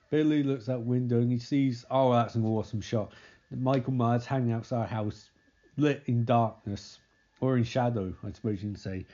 Billy 0.10 0.44
looks 0.44 0.68
out 0.68 0.82
window 0.82 1.22
and 1.22 1.32
he 1.32 1.40
sees, 1.40 1.86
oh, 1.90 2.12
that's 2.12 2.36
an 2.36 2.46
awesome 2.46 2.82
shot. 2.82 3.14
Michael 3.52 3.94
Myers 3.94 4.26
hanging 4.26 4.52
outside 4.52 4.90
house, 4.90 5.30
lit 5.78 6.03
in 6.07 6.26
darkness 6.26 6.99
or 7.41 7.57
in 7.57 7.63
shadow, 7.63 8.13
I 8.23 8.32
suppose 8.32 8.63
you 8.63 8.69
can 8.69 8.76
say, 8.76 9.05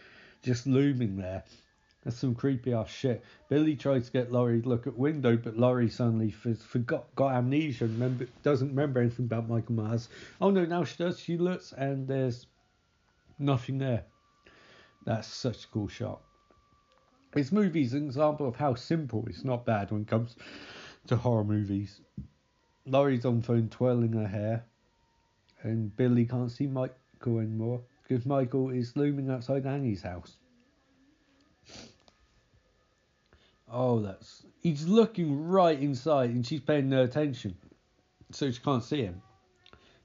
just 0.43 0.67
looming 0.67 1.17
there. 1.17 1.43
That's 2.03 2.17
some 2.17 2.33
creepy 2.33 2.73
ass 2.73 2.89
shit. 2.89 3.23
Billy 3.47 3.75
tries 3.75 4.07
to 4.07 4.11
get 4.11 4.31
Laurie 4.31 4.61
to 4.61 4.69
look 4.69 4.87
at 4.87 4.97
window, 4.97 5.37
but 5.37 5.57
Laurie 5.57 5.89
suddenly 5.89 6.31
forgot, 6.31 7.13
got 7.15 7.33
amnesia, 7.33 7.85
remember, 7.85 8.27
doesn't 8.41 8.69
remember 8.69 8.99
anything 8.99 9.25
about 9.25 9.47
Michael 9.47 9.75
Myers. 9.75 10.09
Oh 10.39 10.49
no, 10.49 10.65
now 10.65 10.83
she 10.83 10.97
does. 10.97 11.19
She 11.19 11.37
looks 11.37 11.73
and 11.73 12.07
there's 12.07 12.47
nothing 13.37 13.77
there. 13.77 14.03
That's 15.05 15.27
such 15.27 15.65
a 15.65 15.67
cool 15.67 15.87
shot. 15.87 16.21
This 17.33 17.51
movie's 17.51 17.93
an 17.93 18.05
example 18.05 18.47
of 18.47 18.55
how 18.55 18.73
simple 18.73 19.25
it's 19.27 19.43
not 19.43 19.65
bad 19.65 19.91
when 19.91 20.01
it 20.01 20.07
comes 20.07 20.35
to 21.07 21.15
horror 21.15 21.43
movies. 21.43 22.01
Laurie's 22.85 23.25
on 23.25 23.41
phone 23.41 23.69
twirling 23.69 24.13
her 24.13 24.27
hair, 24.27 24.65
and 25.63 25.95
Billy 25.95 26.25
can't 26.25 26.51
see 26.51 26.67
Michael 26.67 27.39
anymore 27.39 27.81
because 28.07 28.25
Michael 28.25 28.69
is 28.69 28.95
looming 28.95 29.29
outside 29.29 29.65
Annie's 29.65 30.01
house. 30.01 30.37
Oh, 33.71 33.99
that's. 34.01 34.45
He's 34.61 34.85
looking 34.85 35.47
right 35.47 35.79
inside 35.79 36.31
and 36.31 36.45
she's 36.45 36.59
paying 36.59 36.89
no 36.89 37.03
attention. 37.03 37.55
So 38.31 38.51
she 38.51 38.59
can't 38.59 38.83
see 38.83 39.03
him. 39.03 39.21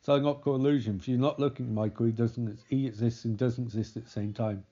So 0.02 0.14
an 0.14 0.24
optical 0.24 0.54
illusion. 0.54 0.98
If 1.00 1.08
you're 1.08 1.18
not 1.18 1.40
looking 1.40 1.66
at 1.66 1.72
Michael, 1.72 2.06
he 2.06 2.12
doesn't 2.12 2.60
he 2.68 2.86
exists 2.86 3.24
and 3.24 3.36
doesn't 3.36 3.64
exist 3.64 3.96
at 3.96 4.04
the 4.04 4.10
same 4.10 4.32
time. 4.32 4.64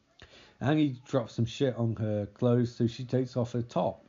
And 0.61 0.79
he 0.79 1.01
drops 1.09 1.35
some 1.35 1.45
shit 1.45 1.75
on 1.77 1.97
her 1.97 2.27
clothes, 2.27 2.75
so 2.75 2.87
she 2.87 3.05
takes 3.05 3.37
off 3.37 3.53
her 3.53 3.63
top. 3.63 4.07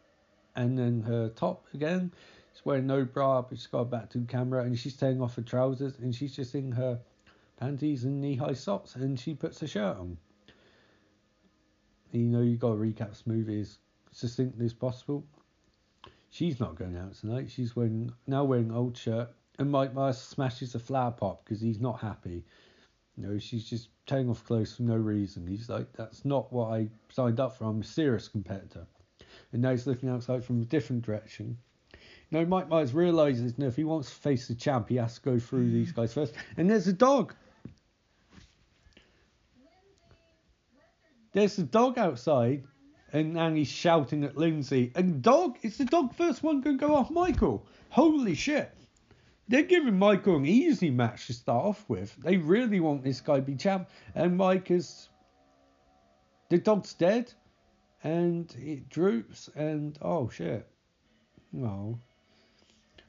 And 0.55 0.77
then 0.77 1.01
her 1.01 1.29
top 1.29 1.65
again. 1.73 2.13
She's 2.55 2.65
wearing 2.65 2.87
no 2.87 3.03
bra, 3.03 3.41
but 3.41 3.57
she's 3.57 3.67
got 3.67 3.79
a 3.79 3.85
back 3.85 4.09
to 4.11 4.17
the 4.17 4.25
camera 4.25 4.63
and 4.63 4.79
she's 4.79 4.95
taking 4.95 5.21
off 5.21 5.35
her 5.35 5.41
trousers 5.41 5.99
and 5.99 6.15
she's 6.15 6.33
just 6.33 6.55
in 6.55 6.71
her 6.71 6.97
panties 7.57 8.05
and 8.05 8.21
knee 8.21 8.35
high 8.35 8.53
socks 8.53 8.95
and 8.95 9.19
she 9.19 9.33
puts 9.33 9.61
a 9.61 9.67
shirt 9.67 9.97
on. 9.97 10.17
And 12.13 12.21
you 12.21 12.29
know 12.29 12.41
you've 12.41 12.61
gotta 12.61 12.75
recap 12.75 13.09
this 13.09 13.27
movie 13.27 13.59
as 13.59 13.79
succinctly 14.13 14.63
as 14.65 14.73
possible. 14.73 15.25
She's 16.29 16.61
not 16.61 16.75
going 16.75 16.95
out 16.95 17.15
tonight. 17.15 17.51
She's 17.51 17.75
wearing 17.75 18.09
now 18.25 18.45
wearing 18.45 18.71
old 18.71 18.95
shirt, 18.95 19.29
and 19.59 19.69
Mike 19.69 19.93
Myers 19.93 20.17
smashes 20.17 20.75
a 20.75 20.79
flower 20.79 21.11
pot 21.11 21.43
because 21.43 21.59
he's 21.59 21.81
not 21.81 21.99
happy. 21.99 22.45
You 23.17 23.27
know, 23.27 23.37
she's 23.37 23.69
just 23.69 23.89
taking 24.05 24.29
off 24.29 24.45
clothes 24.45 24.75
for 24.75 24.83
no 24.83 24.95
reason. 24.95 25.45
He's 25.45 25.67
like, 25.67 25.91
that's 25.91 26.23
not 26.23 26.53
what 26.53 26.71
I 26.71 26.87
signed 27.09 27.41
up 27.41 27.57
for. 27.57 27.65
I'm 27.65 27.81
a 27.81 27.83
serious 27.83 28.29
competitor. 28.29 28.87
And 29.51 29.61
now 29.61 29.71
he's 29.71 29.87
looking 29.87 30.09
outside 30.09 30.43
from 30.43 30.61
a 30.61 30.65
different 30.65 31.01
direction. 31.01 31.57
You 32.31 32.39
know, 32.39 32.45
Mike 32.45 32.69
Myers 32.69 32.93
realizes 32.93 33.53
you 33.57 33.63
know, 33.63 33.67
if 33.67 33.75
he 33.75 33.83
wants 33.83 34.09
to 34.09 34.15
face 34.15 34.47
the 34.47 34.55
champ, 34.55 34.89
he 34.89 34.95
has 34.95 35.15
to 35.15 35.21
go 35.21 35.39
through 35.39 35.69
these 35.71 35.91
guys 35.91 36.13
first. 36.13 36.33
And 36.57 36.69
there's 36.69 36.87
a 36.87 36.93
dog. 36.93 37.33
There's 41.33 41.57
a 41.59 41.63
dog 41.63 41.97
outside 41.97 42.63
and 43.15 43.57
he's 43.57 43.69
shouting 43.69 44.23
at 44.23 44.37
Lindsay. 44.37 44.91
And 44.95 45.21
dog, 45.21 45.57
it's 45.61 45.77
the 45.77 45.85
dog 45.85 46.13
first 46.15 46.43
one 46.43 46.61
going 46.61 46.77
to 46.77 46.85
go 46.85 46.95
off 46.95 47.09
Michael. 47.09 47.65
Holy 47.89 48.35
shit. 48.35 48.71
They're 49.47 49.63
giving 49.63 49.97
Michael 49.97 50.37
an 50.37 50.45
easy 50.45 50.89
match 50.89 51.27
to 51.27 51.33
start 51.33 51.63
off 51.63 51.85
with. 51.87 52.15
They 52.17 52.37
really 52.37 52.79
want 52.79 53.03
this 53.03 53.21
guy 53.21 53.35
to 53.37 53.41
be 53.41 53.55
champ. 53.55 53.89
And 54.15 54.35
Mike 54.35 54.71
is. 54.71 55.07
The 56.49 56.57
dog's 56.57 56.93
dead. 56.93 57.31
And 58.03 58.53
it 58.59 58.89
droops. 58.89 59.49
And. 59.55 59.97
Oh 60.01 60.29
shit. 60.29 60.67
Oh. 61.57 61.99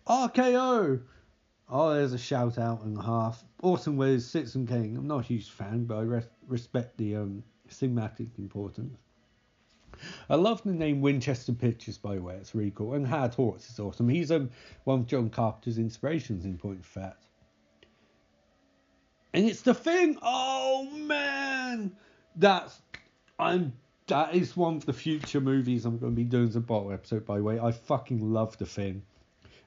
RKO! 0.07 1.01
Oh, 1.69 1.95
there's 1.95 2.13
a 2.13 2.19
shout 2.19 2.59
out 2.59 2.83
and 2.83 2.97
a 2.97 3.03
half. 3.03 3.43
Awesome 3.63 3.97
with 3.97 4.23
Citizen 4.23 4.67
Kane. 4.67 4.97
I'm 4.97 5.09
not 5.09 5.21
a 5.21 5.27
huge 5.27 5.51
fan, 5.51 5.85
but 5.85 5.99
I 5.99 6.03
res- 6.03 6.29
respect 6.47 6.97
the 6.97 7.17
um, 7.17 7.43
cinematic 7.69 8.29
importance. 8.39 8.97
I 10.29 10.37
love 10.37 10.63
the 10.63 10.73
name 10.73 11.01
Winchester 11.01 11.53
Pictures, 11.53 11.99
by 11.99 12.17
the 12.17 12.23
way. 12.23 12.35
It's 12.37 12.55
really 12.55 12.71
cool. 12.73 12.95
And 12.95 13.07
Howard 13.07 13.35
Hawks 13.35 13.69
is 13.69 13.81
awesome. 13.81 14.09
He's 14.09 14.31
um, 14.31 14.51
one 14.85 15.01
of 15.01 15.07
John 15.07 15.29
Carpenter's 15.29 15.79
inspirations, 15.79 16.45
in 16.45 16.59
point 16.59 16.81
of 16.81 16.87
fact. 16.87 17.25
And 19.35 19.45
it's 19.45 19.63
the 19.63 19.75
thing. 19.75 20.19
Oh 20.23 20.89
man, 20.93 21.93
that's 22.37 22.81
I'm. 23.39 23.73
That 24.07 24.37
is 24.37 24.57
one 24.57 24.77
of 24.77 24.87
the 24.87 24.93
future 24.93 25.41
movies 25.41 25.85
I'm 25.85 25.99
going 25.99 26.13
to 26.13 26.17
be 26.17 26.23
doing 26.23 26.49
as 26.49 26.55
a 26.55 26.61
bottle 26.61 26.93
episode. 26.93 27.27
By 27.27 27.39
the 27.39 27.43
way, 27.43 27.59
I 27.59 27.73
fucking 27.73 28.33
love 28.33 28.57
the 28.57 28.65
thing, 28.65 29.03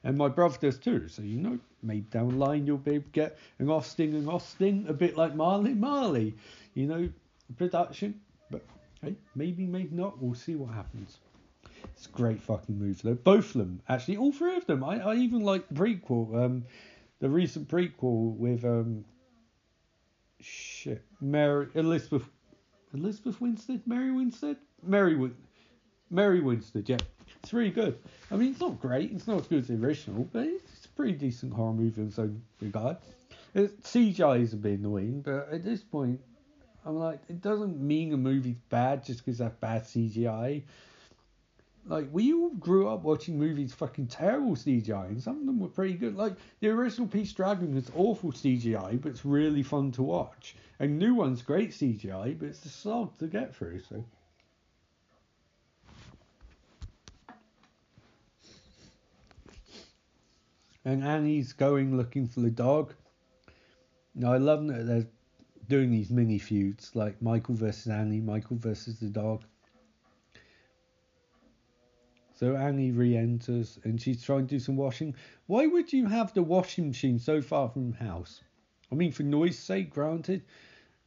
and 0.04 0.16
my 0.16 0.28
brother 0.28 0.56
does 0.60 0.78
too. 0.78 1.08
So 1.08 1.22
you 1.22 1.38
know, 1.38 1.58
maybe 1.82 2.02
down 2.02 2.28
the 2.28 2.36
line 2.36 2.66
you'll 2.66 2.78
be 2.78 2.94
able 2.94 3.04
to 3.04 3.10
get 3.10 3.38
an 3.58 3.70
Austin 3.70 4.14
and 4.14 4.28
Austin, 4.28 4.86
a 4.88 4.92
bit 4.92 5.16
like 5.16 5.34
Marley 5.34 5.74
Marley. 5.74 6.34
You 6.74 6.86
know, 6.86 7.08
production. 7.56 8.20
But 8.50 8.62
Hey, 9.02 9.14
maybe, 9.34 9.66
maybe 9.66 9.96
not. 9.96 10.20
We'll 10.22 10.34
see 10.34 10.56
what 10.56 10.74
happens. 10.74 11.18
It's 11.94 12.06
great 12.06 12.40
fucking 12.42 12.78
move 12.78 13.00
though. 13.02 13.14
Both 13.14 13.54
of 13.54 13.60
them, 13.60 13.80
actually, 13.88 14.18
all 14.18 14.32
three 14.32 14.56
of 14.56 14.66
them. 14.66 14.84
I, 14.84 15.00
I 15.00 15.14
even 15.16 15.40
like 15.40 15.68
prequel. 15.70 16.34
Um, 16.34 16.64
the 17.20 17.28
recent 17.28 17.68
prequel 17.68 18.36
with 18.36 18.64
um, 18.64 19.04
shit, 20.40 21.02
Mary 21.20 21.68
Elizabeth, 21.74 22.28
Elizabeth 22.92 23.40
Winstead, 23.40 23.82
Mary 23.86 24.12
Winstead, 24.12 24.56
Mary 24.82 25.16
Win, 25.16 25.34
Mary 26.10 26.40
Winstead. 26.40 26.88
Yeah, 26.88 26.98
it's 27.42 27.52
really 27.52 27.70
good. 27.70 27.98
I 28.30 28.36
mean, 28.36 28.50
it's 28.52 28.60
not 28.60 28.80
great. 28.80 29.12
It's 29.12 29.26
not 29.26 29.40
as 29.40 29.46
good 29.46 29.60
as 29.60 29.68
the 29.68 29.74
original, 29.74 30.28
but 30.32 30.46
it's 30.46 30.86
a 30.86 30.88
pretty 30.90 31.12
decent 31.12 31.52
horror 31.52 31.72
movie 31.72 32.00
in 32.00 32.08
its 32.08 32.18
own 32.18 32.42
regard. 32.60 32.96
Uh, 33.56 33.62
it, 33.62 33.82
CGI 33.82 34.40
is 34.42 34.52
a 34.52 34.56
bit 34.56 34.78
annoying, 34.78 35.22
but 35.22 35.48
at 35.50 35.64
this 35.64 35.80
point, 35.82 36.20
I'm 36.84 36.96
like, 36.96 37.20
it 37.28 37.40
doesn't 37.40 37.80
mean 37.80 38.12
a 38.12 38.16
movie's 38.16 38.56
bad 38.68 39.04
just 39.04 39.24
because 39.24 39.38
that's 39.38 39.56
bad 39.56 39.84
CGI. 39.84 40.62
Like, 41.86 42.08
we 42.12 42.32
all 42.32 42.50
grew 42.50 42.88
up 42.88 43.02
watching 43.02 43.38
movies 43.38 43.72
fucking 43.72 44.08
terrible 44.08 44.54
CGI, 44.54 45.08
and 45.08 45.22
some 45.22 45.40
of 45.40 45.46
them 45.46 45.58
were 45.58 45.68
pretty 45.68 45.94
good. 45.94 46.16
Like, 46.16 46.34
the 46.60 46.68
original 46.68 47.08
Pete's 47.08 47.32
Dragon 47.32 47.76
is 47.76 47.90
awful 47.96 48.32
CGI, 48.32 49.00
but 49.00 49.10
it's 49.10 49.24
really 49.24 49.62
fun 49.62 49.90
to 49.92 50.02
watch. 50.02 50.54
And 50.78 50.98
new 50.98 51.14
one's 51.14 51.42
great 51.42 51.70
CGI, 51.70 52.38
but 52.38 52.48
it's 52.48 52.64
a 52.64 52.68
slog 52.68 53.18
to 53.18 53.26
get 53.26 53.54
through, 53.54 53.80
so. 53.80 54.04
And 60.84 61.04
Annie's 61.04 61.52
going 61.52 61.96
looking 61.96 62.26
for 62.26 62.40
the 62.40 62.50
dog. 62.50 62.94
Now, 64.14 64.32
I 64.32 64.38
love 64.38 64.66
that 64.68 64.86
they're 64.86 65.06
doing 65.68 65.90
these 65.90 66.10
mini 66.10 66.38
feuds, 66.38 66.90
like 66.94 67.20
Michael 67.22 67.54
versus 67.54 67.86
Annie, 67.86 68.20
Michael 68.20 68.56
versus 68.56 68.98
the 68.98 69.08
dog. 69.08 69.44
So 72.40 72.56
Annie 72.56 72.90
re-enters 72.90 73.78
and 73.84 74.00
she's 74.00 74.22
trying 74.22 74.46
to 74.46 74.54
do 74.54 74.58
some 74.58 74.74
washing. 74.74 75.14
Why 75.46 75.66
would 75.66 75.92
you 75.92 76.06
have 76.06 76.32
the 76.32 76.42
washing 76.42 76.88
machine 76.88 77.18
so 77.18 77.42
far 77.42 77.68
from 77.68 77.90
the 77.90 77.98
house? 77.98 78.40
I 78.90 78.94
mean, 78.94 79.12
for 79.12 79.24
noise 79.24 79.58
sake, 79.58 79.90
granted, 79.90 80.42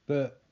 but 0.05 0.43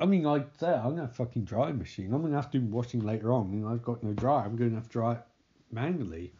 I 0.00 0.06
mean, 0.06 0.26
I'd 0.26 0.58
say 0.58 0.72
I'm 0.72 0.90
gonna 0.90 1.02
have 1.02 1.10
a 1.10 1.14
fucking 1.14 1.44
drying 1.44 1.78
machine. 1.78 2.12
I'm 2.12 2.22
gonna 2.22 2.34
have 2.34 2.50
to 2.50 2.58
do 2.58 2.66
washing 2.66 3.00
later 3.00 3.32
on. 3.32 3.46
I 3.46 3.48
mean, 3.48 3.64
I've 3.64 3.84
got 3.84 4.02
no 4.02 4.12
dryer. 4.12 4.44
I'm 4.44 4.56
gonna 4.56 4.74
have 4.74 4.88
to 4.88 4.92
dry 4.92 5.12
it 5.12 5.22
manually. 5.70 6.32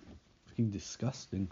Fucking 0.49 0.71
disgusting. 0.71 1.49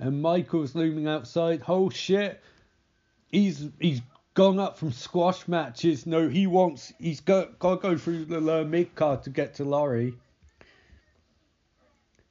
And 0.00 0.22
Michael's 0.22 0.74
looming 0.74 1.08
outside. 1.08 1.62
Oh 1.66 1.90
shit! 1.90 2.40
He's 3.32 3.68
he's 3.80 4.00
gone 4.34 4.60
up 4.60 4.78
from 4.78 4.92
squash 4.92 5.48
matches. 5.48 6.06
No, 6.06 6.28
he 6.28 6.46
wants. 6.46 6.92
He's 6.98 7.20
got 7.20 7.58
got 7.58 7.76
to 7.76 7.88
go 7.88 7.98
through 7.98 8.26
the 8.26 8.40
lower 8.40 8.64
mid 8.64 8.94
card 8.94 9.24
to 9.24 9.30
get 9.30 9.54
to 9.54 9.64
Laurie. 9.64 10.14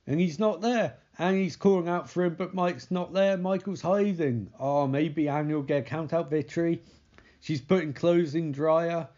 And 0.06 0.22
he's 0.22 0.40
not 0.40 0.62
there. 0.62 0.96
And 1.20 1.36
he's 1.36 1.58
calling 1.58 1.90
out 1.90 2.10
for 2.10 2.24
him, 2.24 2.36
but 2.36 2.54
Mike's 2.54 2.92
not 2.92 3.12
there. 3.12 3.36
Michael's 3.38 3.82
hiding. 3.82 4.52
Oh, 4.60 4.88
maybe 4.88 5.28
Annie 5.28 5.54
will 5.54 5.64
get 5.64 5.80
a 5.80 5.82
count 5.82 6.14
out 6.14 6.30
victory. 6.30 6.82
She's 7.42 7.60
putting 7.60 7.92
clothes 7.92 8.36
in 8.36 8.54
dryer. 8.54 9.10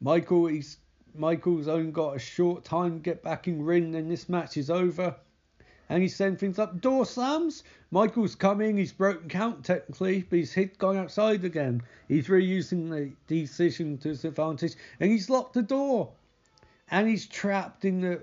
Michael, 0.00 0.46
he's 0.46 0.76
Michael's 1.14 1.66
only 1.66 1.90
got 1.90 2.14
a 2.14 2.20
short 2.20 2.64
time 2.64 2.94
to 2.94 2.98
get 3.00 3.24
back 3.24 3.48
in 3.48 3.64
ring, 3.64 3.96
and 3.96 4.08
this 4.08 4.28
match 4.28 4.56
is 4.56 4.70
over 4.70 5.16
and 5.88 6.02
he's 6.02 6.16
setting 6.16 6.36
things 6.36 6.58
up. 6.58 6.80
Door 6.80 7.06
slams. 7.06 7.62
Michael's 7.90 8.34
coming. 8.34 8.76
He's 8.76 8.92
broken 8.92 9.28
count 9.28 9.64
technically, 9.64 10.22
but 10.28 10.38
he's 10.38 10.52
hit 10.52 10.78
gone 10.78 10.96
outside 10.96 11.44
again. 11.44 11.82
He's 12.08 12.28
reusing 12.28 12.90
the 12.90 13.12
decision 13.26 13.98
to 13.98 14.08
his 14.08 14.24
advantage, 14.24 14.74
and 15.00 15.10
he's 15.10 15.30
locked 15.30 15.54
the 15.54 15.62
door, 15.62 16.12
and 16.90 17.08
he's 17.08 17.26
trapped 17.26 17.84
in 17.84 18.00
the 18.00 18.20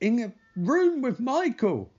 in 0.00 0.20
a 0.20 0.32
room 0.56 1.02
with 1.02 1.20
Michael. 1.20 1.90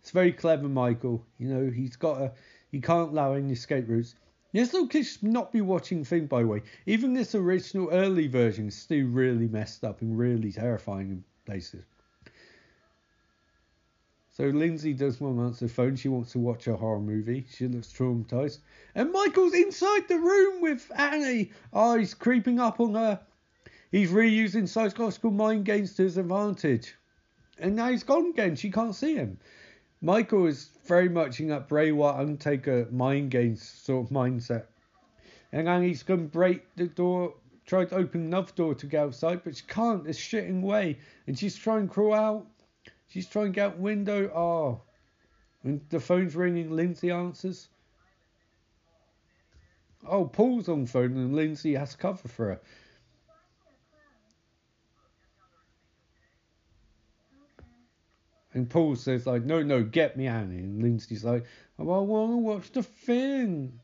It's 0.00 0.10
very 0.10 0.32
clever, 0.32 0.68
Michael. 0.68 1.24
You 1.38 1.48
know 1.48 1.70
he's 1.70 1.96
got 1.96 2.20
a 2.20 2.32
he 2.72 2.80
can't 2.80 3.12
allow 3.12 3.34
any 3.34 3.52
escape 3.52 3.88
routes. 3.88 4.16
Yes, 4.52 4.74
kids 4.90 5.12
should 5.12 5.24
not 5.24 5.52
be 5.52 5.60
watching 5.60 6.04
thing 6.04 6.26
by 6.26 6.42
the 6.42 6.46
way. 6.46 6.62
Even 6.86 7.14
this 7.14 7.34
original 7.34 7.88
early 7.90 8.28
version 8.28 8.68
is 8.68 8.76
still 8.76 9.06
really 9.06 9.48
messed 9.48 9.82
up 9.84 10.00
and 10.00 10.18
really 10.18 10.52
terrifying 10.52 11.10
in 11.10 11.24
places. 11.44 11.84
So 14.34 14.48
Lindsay 14.48 14.92
does 14.92 15.18
to 15.18 15.40
answer 15.42 15.66
the 15.66 15.72
phone. 15.72 15.94
She 15.94 16.08
wants 16.08 16.32
to 16.32 16.40
watch 16.40 16.66
a 16.66 16.74
horror 16.74 16.98
movie. 16.98 17.46
She 17.48 17.68
looks 17.68 17.92
traumatized. 17.92 18.58
And 18.96 19.12
Michael's 19.12 19.54
inside 19.54 20.08
the 20.08 20.18
room 20.18 20.60
with 20.60 20.90
Annie. 20.96 21.52
Oh, 21.72 21.96
he's 21.96 22.14
creeping 22.14 22.58
up 22.58 22.80
on 22.80 22.94
her. 22.94 23.20
He's 23.92 24.10
reusing 24.10 24.68
psychological 24.68 25.30
mind 25.30 25.64
games 25.64 25.94
to 25.94 26.02
his 26.02 26.18
advantage. 26.18 26.96
And 27.60 27.76
now 27.76 27.90
he's 27.90 28.02
gone 28.02 28.30
again. 28.30 28.56
She 28.56 28.72
can't 28.72 28.96
see 28.96 29.14
him. 29.14 29.38
Michael 30.02 30.46
is 30.46 30.70
very 30.84 31.08
much 31.08 31.38
in 31.38 31.46
that 31.48 31.68
Bray 31.68 31.92
Wyatt 31.92 32.18
Undertaker 32.18 32.88
mind 32.90 33.30
games 33.30 33.62
sort 33.62 34.06
of 34.06 34.12
mindset. 34.12 34.64
And 35.52 35.68
Annie's 35.68 36.02
going 36.02 36.22
to 36.22 36.26
break 36.26 36.64
the 36.74 36.88
door, 36.88 37.34
try 37.66 37.84
to 37.84 37.94
open 37.94 38.22
another 38.22 38.50
door 38.56 38.74
to 38.74 38.86
get 38.86 39.00
outside, 39.00 39.42
but 39.44 39.56
she 39.56 39.62
can't. 39.68 40.02
There's 40.02 40.18
shitting 40.18 40.48
in 40.48 40.62
way. 40.62 40.98
And 41.28 41.38
she's 41.38 41.54
trying 41.54 41.86
to 41.86 41.94
crawl 41.94 42.14
out. 42.14 42.46
She's 43.14 43.28
trying 43.28 43.46
to 43.46 43.52
get 43.52 43.66
out 43.66 43.78
window. 43.78 44.28
Oh. 44.34 44.80
And 45.62 45.80
the 45.88 46.00
phone's 46.00 46.34
ringing. 46.34 46.72
Lindsay 46.72 47.12
answers. 47.12 47.68
Oh, 50.04 50.24
Paul's 50.24 50.68
on 50.68 50.86
phone 50.86 51.16
and 51.16 51.32
Lindsay 51.32 51.74
has 51.74 51.94
cover 51.94 52.26
for 52.26 52.46
her. 52.46 52.60
And 58.52 58.68
Paul 58.68 58.96
says 58.96 59.28
like, 59.28 59.44
no, 59.44 59.62
no, 59.62 59.84
get 59.84 60.16
me 60.16 60.26
Annie. 60.26 60.56
And 60.56 60.82
Lindsay's 60.82 61.22
like, 61.22 61.44
oh, 61.78 61.88
I 61.88 62.00
want 62.00 62.32
to 62.32 62.36
watch 62.38 62.72
the 62.72 62.82
thing. 62.82 63.78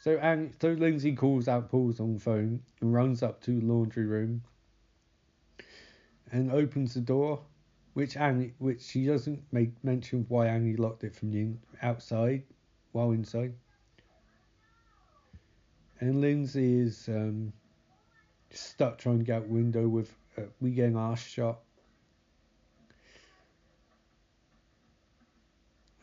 So 0.00 0.16
Annie, 0.18 0.50
so 0.60 0.72
Lindsay 0.72 1.14
calls 1.14 1.46
out 1.46 1.70
Paul's 1.70 2.00
on 2.00 2.18
phone 2.18 2.60
and 2.80 2.92
runs 2.92 3.22
up 3.22 3.40
to 3.42 3.60
laundry 3.60 4.06
room 4.06 4.42
and 6.32 6.50
opens 6.50 6.94
the 6.94 7.00
door 7.00 7.42
which 7.98 8.16
Annie, 8.16 8.52
which 8.58 8.80
she 8.80 9.06
doesn't 9.06 9.42
make 9.50 9.72
mention 9.82 10.24
why 10.28 10.46
Annie 10.46 10.76
locked 10.76 11.02
it 11.02 11.16
from 11.16 11.32
the 11.32 11.48
outside 11.82 12.44
while 12.92 13.10
inside. 13.10 13.52
And 15.98 16.20
Lindsay 16.20 16.78
is 16.78 17.08
um, 17.08 17.52
stuck 18.52 18.98
trying 18.98 19.18
to 19.18 19.24
get 19.24 19.38
out 19.38 19.48
window 19.48 19.88
with 19.88 20.14
uh, 20.36 20.42
we 20.60 20.70
getting 20.70 20.96
ass 20.96 21.20
shot. 21.20 21.58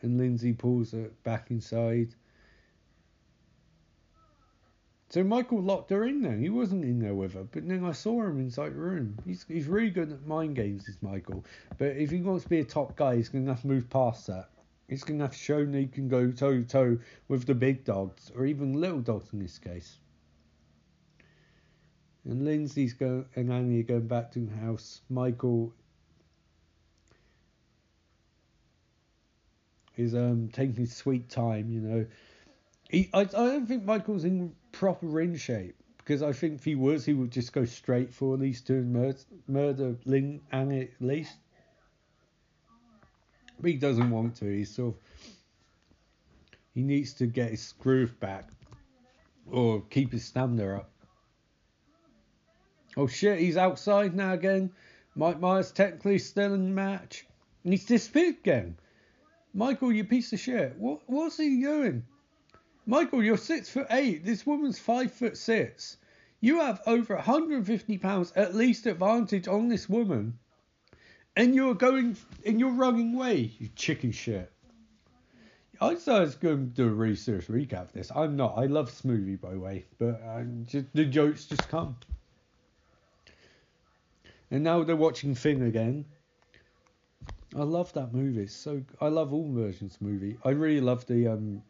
And 0.02 0.18
Lindsay 0.18 0.52
pulls 0.52 0.92
her 0.92 1.08
back 1.24 1.50
inside. 1.50 2.14
So 5.16 5.24
Michael 5.24 5.62
locked 5.62 5.88
her 5.92 6.04
in 6.04 6.20
there. 6.20 6.36
He 6.36 6.50
wasn't 6.50 6.84
in 6.84 6.98
there 6.98 7.14
with 7.14 7.32
her, 7.32 7.44
but 7.44 7.66
then 7.66 7.86
I 7.86 7.92
saw 7.92 8.26
him 8.26 8.38
inside 8.38 8.74
the 8.74 8.80
room. 8.80 9.16
He's 9.24 9.46
he's 9.48 9.66
really 9.66 9.88
good 9.88 10.12
at 10.12 10.26
mind 10.26 10.56
games, 10.56 10.86
is 10.88 10.98
Michael. 11.00 11.42
But 11.78 11.96
if 11.96 12.10
he 12.10 12.20
wants 12.20 12.44
to 12.44 12.50
be 12.50 12.60
a 12.60 12.64
top 12.64 12.96
guy, 12.96 13.16
he's 13.16 13.30
gonna 13.30 13.50
have 13.50 13.62
to 13.62 13.66
move 13.66 13.88
past 13.88 14.26
that. 14.26 14.50
He's 14.88 15.04
gonna 15.04 15.24
have 15.24 15.32
to 15.32 15.38
show 15.38 15.64
that 15.64 15.74
he 15.74 15.86
can 15.86 16.10
go 16.10 16.30
toe 16.30 16.58
to 16.58 16.64
toe 16.64 16.98
with 17.28 17.46
the 17.46 17.54
big 17.54 17.82
dogs, 17.82 18.30
or 18.36 18.44
even 18.44 18.74
little 18.74 19.00
dogs 19.00 19.32
in 19.32 19.38
this 19.38 19.58
case. 19.58 19.96
And 22.26 22.44
Lindsay's 22.44 22.92
going 22.92 23.24
and 23.36 23.50
Annie 23.50 23.80
are 23.80 23.84
going 23.84 24.08
back 24.08 24.32
to 24.32 24.40
the 24.40 24.56
house. 24.56 25.00
Michael 25.08 25.72
is 29.96 30.14
um 30.14 30.50
taking 30.52 30.74
his 30.74 30.94
sweet 30.94 31.30
time, 31.30 31.70
you 31.70 31.80
know. 31.80 32.06
He, 32.90 33.08
I, 33.14 33.20
I 33.20 33.24
don't 33.24 33.66
think 33.66 33.84
Michael's 33.84 34.24
in 34.24 34.54
proper 34.78 35.06
ring 35.06 35.34
shape 35.34 35.74
because 35.96 36.22
I 36.22 36.32
think 36.32 36.56
if 36.56 36.64
he 36.64 36.74
was, 36.74 37.04
he 37.04 37.14
would 37.14 37.32
just 37.32 37.52
go 37.52 37.64
straight 37.64 38.12
for 38.12 38.36
these 38.36 38.60
two 38.60 38.74
and 38.74 38.92
murder, 38.92 39.18
murder 39.48 39.96
Ling 40.04 40.40
and 40.52 40.72
at 40.72 40.90
least. 41.00 41.36
But 43.58 43.70
he 43.70 43.76
doesn't 43.76 44.10
want 44.10 44.36
to. 44.36 44.44
He's 44.44 44.74
sort 44.74 44.94
of 44.94 45.00
he 46.74 46.82
needs 46.82 47.14
to 47.14 47.26
get 47.26 47.50
his 47.50 47.72
groove 47.78 48.20
back 48.20 48.50
or 49.50 49.80
keep 49.88 50.12
his 50.12 50.26
stamina 50.26 50.76
up. 50.76 50.90
Oh 52.98 53.06
shit, 53.06 53.38
he's 53.38 53.56
outside 53.56 54.14
now 54.14 54.34
again. 54.34 54.70
Mike 55.14 55.40
Myers 55.40 55.72
technically 55.72 56.18
still 56.18 56.52
in 56.52 56.64
the 56.64 56.70
match. 56.70 57.26
And 57.64 57.72
he's 57.72 57.86
disappeared 57.86 58.36
again. 58.40 58.76
Michael, 59.54 59.90
you 59.90 60.04
piece 60.04 60.34
of 60.34 60.38
shit. 60.38 60.76
What 60.76 61.00
what's 61.06 61.38
he 61.38 61.62
doing? 61.62 62.04
Michael, 62.86 63.22
you're 63.22 63.36
six 63.36 63.68
foot 63.68 63.88
eight. 63.90 64.24
This 64.24 64.46
woman's 64.46 64.78
five 64.78 65.12
foot 65.12 65.36
six. 65.36 65.96
You 66.40 66.60
have 66.60 66.80
over 66.86 67.16
150 67.16 67.98
pounds 67.98 68.32
at 68.36 68.54
least 68.54 68.86
advantage 68.86 69.48
on 69.48 69.68
this 69.68 69.88
woman, 69.88 70.38
and 71.34 71.54
you're 71.54 71.74
going 71.74 72.16
and 72.44 72.60
you're 72.60 72.70
running 72.70 73.14
away. 73.16 73.50
You 73.58 73.68
chicken 73.74 74.12
shit. 74.12 74.52
I 75.80 75.88
I 75.88 76.20
was 76.20 76.36
going 76.36 76.70
to 76.70 76.74
do 76.74 76.88
a 76.88 76.92
really 76.92 77.16
serious 77.16 77.46
recap 77.46 77.82
of 77.82 77.92
this. 77.92 78.10
I'm 78.14 78.36
not. 78.36 78.56
I 78.56 78.66
love 78.66 79.04
movie, 79.04 79.36
by 79.36 79.50
the 79.50 79.58
way, 79.58 79.84
but 79.98 80.20
just, 80.66 80.86
the 80.94 81.04
jokes 81.04 81.44
just 81.44 81.68
come. 81.68 81.96
And 84.50 84.62
now 84.62 84.84
they're 84.84 84.96
watching 84.96 85.34
Thing 85.34 85.62
again. 85.62 86.04
I 87.54 87.62
love 87.62 87.92
that 87.94 88.14
movie. 88.14 88.46
so 88.46 88.82
I 89.00 89.08
love 89.08 89.32
all 89.32 89.50
versions 89.50 89.96
of 89.96 90.02
movie. 90.02 90.38
I 90.44 90.50
really 90.50 90.80
love 90.80 91.06
the 91.06 91.28
um, 91.28 91.62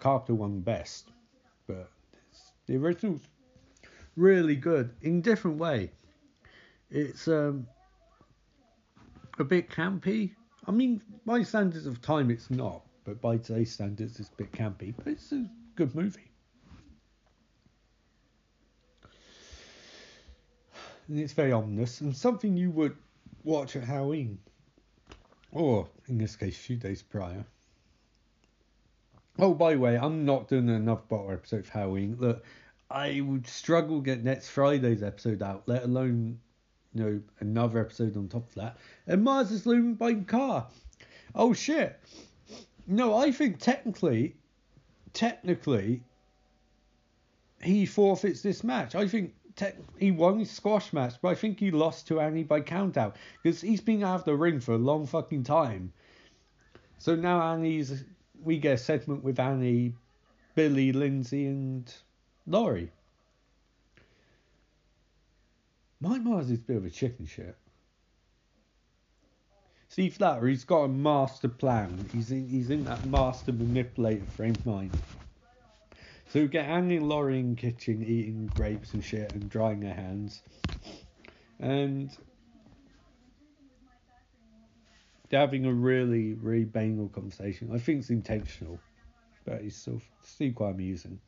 Carpenter 0.00 0.34
one, 0.34 0.60
best, 0.60 1.10
but 1.66 1.90
the 2.66 2.76
original's 2.76 3.20
really 4.16 4.56
good 4.56 4.90
in 5.02 5.20
different 5.20 5.58
way. 5.58 5.90
It's 6.90 7.28
um, 7.28 7.66
a 9.38 9.44
bit 9.44 9.70
campy. 9.70 10.34
I 10.66 10.72
mean, 10.72 11.02
by 11.24 11.42
standards 11.42 11.86
of 11.86 12.00
time, 12.02 12.30
it's 12.30 12.50
not, 12.50 12.82
but 13.04 13.20
by 13.20 13.36
today's 13.36 13.72
standards, 13.72 14.18
it's 14.18 14.30
a 14.30 14.36
bit 14.36 14.52
campy. 14.52 14.94
But 14.96 15.08
it's 15.08 15.32
a 15.32 15.46
good 15.76 15.94
movie. 15.94 16.30
And 21.08 21.18
it's 21.18 21.32
very 21.32 21.52
ominous 21.52 22.00
and 22.00 22.16
something 22.16 22.56
you 22.56 22.70
would 22.70 22.96
watch 23.44 23.76
at 23.76 23.84
Halloween, 23.84 24.38
or 25.52 25.88
in 26.08 26.18
this 26.18 26.36
case, 26.36 26.56
a 26.56 26.60
few 26.60 26.76
days 26.76 27.02
prior. 27.02 27.44
Oh, 29.38 29.54
by 29.54 29.74
the 29.74 29.80
way, 29.80 29.96
I'm 29.96 30.24
not 30.24 30.48
doing 30.48 30.68
another 30.68 31.02
bottle 31.08 31.32
episode 31.32 31.66
for 31.66 31.72
Halloween. 31.72 32.16
Look, 32.18 32.44
I 32.90 33.20
would 33.20 33.46
struggle 33.46 34.00
get 34.00 34.24
next 34.24 34.48
Friday's 34.48 35.02
episode 35.02 35.42
out, 35.42 35.62
let 35.66 35.84
alone 35.84 36.38
you 36.94 37.02
know 37.02 37.20
another 37.38 37.78
episode 37.80 38.16
on 38.16 38.28
top 38.28 38.48
of 38.48 38.54
that. 38.56 38.76
And 39.06 39.22
Mars 39.22 39.50
is 39.50 39.66
looming 39.66 39.94
by 39.94 40.14
car. 40.14 40.66
Oh 41.34 41.52
shit! 41.52 41.98
No, 42.86 43.16
I 43.16 43.30
think 43.30 43.60
technically, 43.60 44.34
technically, 45.12 46.02
he 47.62 47.86
forfeits 47.86 48.42
this 48.42 48.64
match. 48.64 48.94
I 48.94 49.06
think 49.06 49.34
he 49.98 50.10
won 50.10 50.38
his 50.38 50.50
squash 50.50 50.92
match, 50.92 51.14
but 51.22 51.28
I 51.28 51.34
think 51.34 51.60
he 51.60 51.70
lost 51.70 52.08
to 52.08 52.20
Annie 52.20 52.44
by 52.44 52.60
countout 52.60 53.14
because 53.42 53.60
he's 53.60 53.80
been 53.80 54.02
out 54.02 54.20
of 54.20 54.24
the 54.24 54.34
ring 54.34 54.60
for 54.60 54.74
a 54.74 54.78
long 54.78 55.06
fucking 55.06 55.44
time. 55.44 55.92
So 56.98 57.14
now 57.14 57.40
Annie's, 57.52 58.04
we 58.42 58.58
get 58.58 58.74
a 58.74 58.78
segment 58.78 59.22
with 59.22 59.38
Annie, 59.38 59.94
Billy, 60.54 60.92
Lindsay, 60.92 61.46
and 61.46 61.92
Laurie. 62.46 62.90
Mike 66.00 66.22
Mars 66.22 66.50
is 66.50 66.58
a 66.58 66.62
bit 66.62 66.76
of 66.76 66.84
a 66.86 66.90
chicken 66.90 67.26
shit. 67.26 67.56
Steve 69.88 70.14
Flatter, 70.14 70.46
he's 70.46 70.64
got 70.64 70.84
a 70.84 70.88
master 70.88 71.48
plan. 71.48 72.08
He's 72.12 72.30
in, 72.30 72.48
he's 72.48 72.70
in 72.70 72.84
that 72.84 73.04
master 73.06 73.52
manipulator 73.52 74.24
frame 74.30 74.52
of 74.52 74.64
mind. 74.64 74.96
So 76.28 76.40
we 76.40 76.46
get 76.46 76.66
Annie 76.66 76.98
and 76.98 77.08
Laurie 77.08 77.40
in 77.40 77.56
kitchen 77.56 78.04
eating 78.04 78.50
grapes 78.54 78.94
and 78.94 79.04
shit 79.04 79.32
and 79.32 79.50
drying 79.50 79.80
their 79.80 79.94
hands. 79.94 80.42
And 81.58 82.16
they're 85.30 85.40
having 85.40 85.64
a 85.64 85.72
really, 85.72 86.34
really 86.34 86.64
banal 86.64 87.08
conversation. 87.08 87.70
I 87.72 87.78
think 87.78 88.00
it's 88.00 88.10
intentional, 88.10 88.78
but 89.44 89.62
it's 89.62 89.76
still, 89.76 90.02
still 90.22 90.52
quite 90.52 90.74
amusing. 90.74 91.18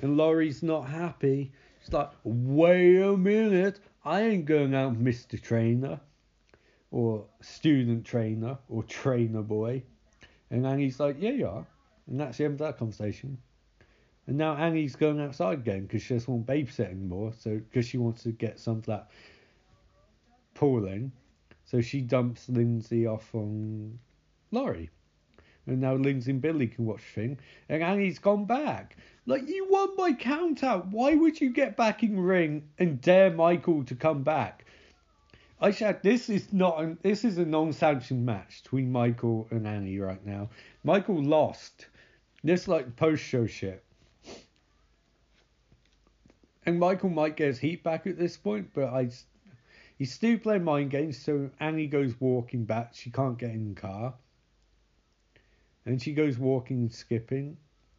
And 0.00 0.16
Laurie's 0.16 0.62
not 0.62 0.88
happy. 0.88 1.52
She's 1.82 1.92
like, 1.92 2.10
wait 2.24 3.00
a 3.00 3.16
minute, 3.16 3.80
I 4.04 4.22
ain't 4.22 4.46
going 4.46 4.74
out 4.74 4.94
Mr. 4.94 5.40
Trainer 5.40 6.00
or 6.90 7.24
student 7.40 8.04
trainer 8.04 8.58
or 8.68 8.82
trainer 8.82 9.42
boy. 9.42 9.82
And 10.50 10.66
Annie's 10.66 10.98
like, 10.98 11.16
yeah, 11.18 11.30
you 11.30 11.46
are. 11.46 11.66
And 12.08 12.20
that's 12.20 12.38
the 12.38 12.44
end 12.44 12.54
of 12.54 12.58
that 12.66 12.78
conversation. 12.78 13.38
And 14.26 14.38
now 14.38 14.56
Annie's 14.56 14.96
going 14.96 15.20
outside 15.20 15.58
again 15.58 15.82
because 15.82 16.02
she 16.02 16.14
doesn't 16.14 16.32
want 16.32 16.46
babysit 16.46 16.90
anymore. 16.90 17.32
So 17.38 17.56
because 17.56 17.86
she 17.86 17.98
wants 17.98 18.22
to 18.22 18.32
get 18.32 18.58
some 18.58 18.78
of 18.78 18.86
that 18.86 19.10
pooling. 20.54 21.12
So 21.66 21.80
she 21.80 22.00
dumps 22.00 22.48
Lindsay 22.48 23.06
off 23.06 23.34
on 23.34 23.98
Laurie. 24.52 24.90
And 25.66 25.80
now 25.80 25.94
Lindsay 25.94 26.30
and 26.30 26.40
Billy 26.40 26.68
can 26.68 26.86
watch 26.86 27.02
thing. 27.14 27.38
And 27.68 27.82
Annie's 27.82 28.20
gone 28.20 28.44
back. 28.44 28.96
Like, 29.26 29.48
you 29.48 29.66
won 29.68 29.96
by 29.96 30.12
count 30.12 30.62
out. 30.62 30.86
Why 30.86 31.14
would 31.14 31.40
you 31.40 31.50
get 31.50 31.76
back 31.76 32.04
in 32.04 32.20
ring 32.20 32.68
and 32.78 33.00
dare 33.00 33.32
Michael 33.32 33.82
to 33.84 33.96
come 33.96 34.22
back? 34.22 34.64
I 35.60 35.72
said 35.72 36.02
this 36.02 36.28
is 36.28 36.52
not 36.52 36.80
an, 36.80 36.98
this 37.02 37.24
is 37.24 37.38
a 37.38 37.44
non-sanctioned 37.44 38.24
match 38.24 38.62
between 38.62 38.92
Michael 38.92 39.48
and 39.50 39.66
Annie 39.66 39.98
right 39.98 40.24
now. 40.24 40.50
Michael 40.84 41.22
lost. 41.22 41.86
This 42.44 42.68
like 42.68 42.94
post-show 42.94 43.46
shit. 43.46 43.82
And 46.64 46.78
Michael 46.78 47.10
might 47.10 47.36
get 47.36 47.48
his 47.48 47.58
heat 47.58 47.82
back 47.82 48.06
at 48.06 48.18
this 48.18 48.36
point, 48.36 48.70
but 48.72 48.92
I 48.92 49.10
he's 49.96 50.12
still 50.12 50.38
playing 50.38 50.64
mind 50.64 50.90
games. 50.90 51.18
So 51.18 51.50
Annie 51.60 51.86
goes 51.86 52.14
walking 52.20 52.64
back. 52.64 52.94
She 52.94 53.10
can't 53.10 53.38
get 53.38 53.50
in 53.50 53.74
the 53.74 53.80
car. 53.80 54.14
And 55.84 56.00
she 56.00 56.12
goes 56.12 56.38
walking 56.38 56.78
and 56.78 56.92
skipping 56.92 57.56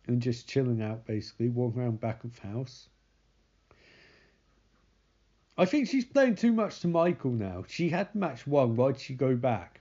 and 0.07 0.21
just 0.21 0.47
chilling 0.47 0.81
out 0.81 1.05
basically, 1.05 1.49
walking 1.49 1.81
around 1.81 1.99
back 1.99 2.23
of 2.23 2.37
house. 2.39 2.89
I 5.57 5.65
think 5.65 5.87
she's 5.87 6.05
playing 6.05 6.35
too 6.35 6.53
much 6.53 6.81
to 6.81 6.87
Michael 6.87 7.31
now. 7.31 7.65
She 7.67 7.89
had 7.89 8.13
match 8.13 8.45
one. 8.45 8.75
Why'd 8.75 8.99
she 8.99 9.15
go 9.15 9.35
back? 9.35 9.79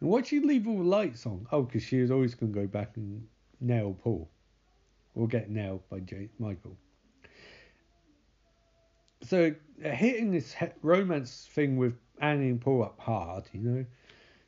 And 0.00 0.10
why'd 0.10 0.26
she 0.26 0.40
leave 0.40 0.68
all 0.68 0.78
the 0.78 0.84
lights 0.84 1.24
on? 1.24 1.46
Oh, 1.50 1.62
because 1.62 1.82
she 1.82 2.00
was 2.00 2.10
always 2.10 2.34
going 2.34 2.52
to 2.52 2.60
go 2.60 2.66
back 2.66 2.96
and 2.96 3.26
nail 3.60 3.96
Paul. 3.98 4.28
Or 5.14 5.26
get 5.26 5.50
nailed 5.50 5.88
by 5.88 6.00
Jay- 6.00 6.28
Michael. 6.38 6.76
So, 9.28 9.54
uh, 9.84 9.88
hitting 9.90 10.30
this 10.30 10.56
romance 10.80 11.50
thing 11.52 11.76
with 11.76 11.98
Annie 12.18 12.48
and 12.48 12.58
Paul 12.58 12.82
up 12.82 12.98
hard, 12.98 13.44
you 13.52 13.60
know. 13.60 13.84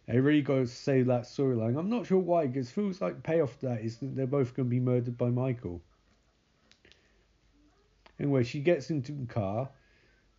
They 0.08 0.18
really 0.18 0.40
got 0.40 0.54
to 0.54 0.66
say 0.66 1.02
that 1.02 1.24
storyline. 1.24 1.78
I'm 1.78 1.90
not 1.90 2.06
sure 2.06 2.18
why, 2.18 2.46
because 2.46 2.70
it 2.70 2.72
feels 2.72 2.98
like 3.02 3.22
payoff 3.22 3.58
to 3.60 3.66
that 3.66 3.82
is 3.82 3.98
that 3.98 4.16
they're 4.16 4.26
both 4.26 4.56
going 4.56 4.68
to 4.68 4.70
be 4.70 4.80
murdered 4.80 5.18
by 5.18 5.28
Michael. 5.28 5.82
Anyway, 8.18 8.42
she 8.42 8.60
gets 8.60 8.88
into 8.88 9.12
the 9.12 9.26
car 9.26 9.68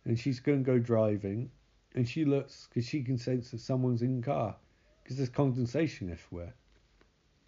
and 0.04 0.18
she's 0.18 0.40
going 0.40 0.64
to 0.64 0.64
go 0.64 0.76
driving 0.76 1.48
and 1.94 2.08
she 2.08 2.24
looks 2.24 2.68
because 2.68 2.88
she 2.88 3.00
can 3.04 3.18
sense 3.18 3.52
that 3.52 3.60
someone's 3.60 4.02
in 4.02 4.20
the 4.20 4.26
car 4.26 4.56
because 5.02 5.18
there's 5.18 5.28
condensation 5.28 6.10
everywhere. 6.10 6.52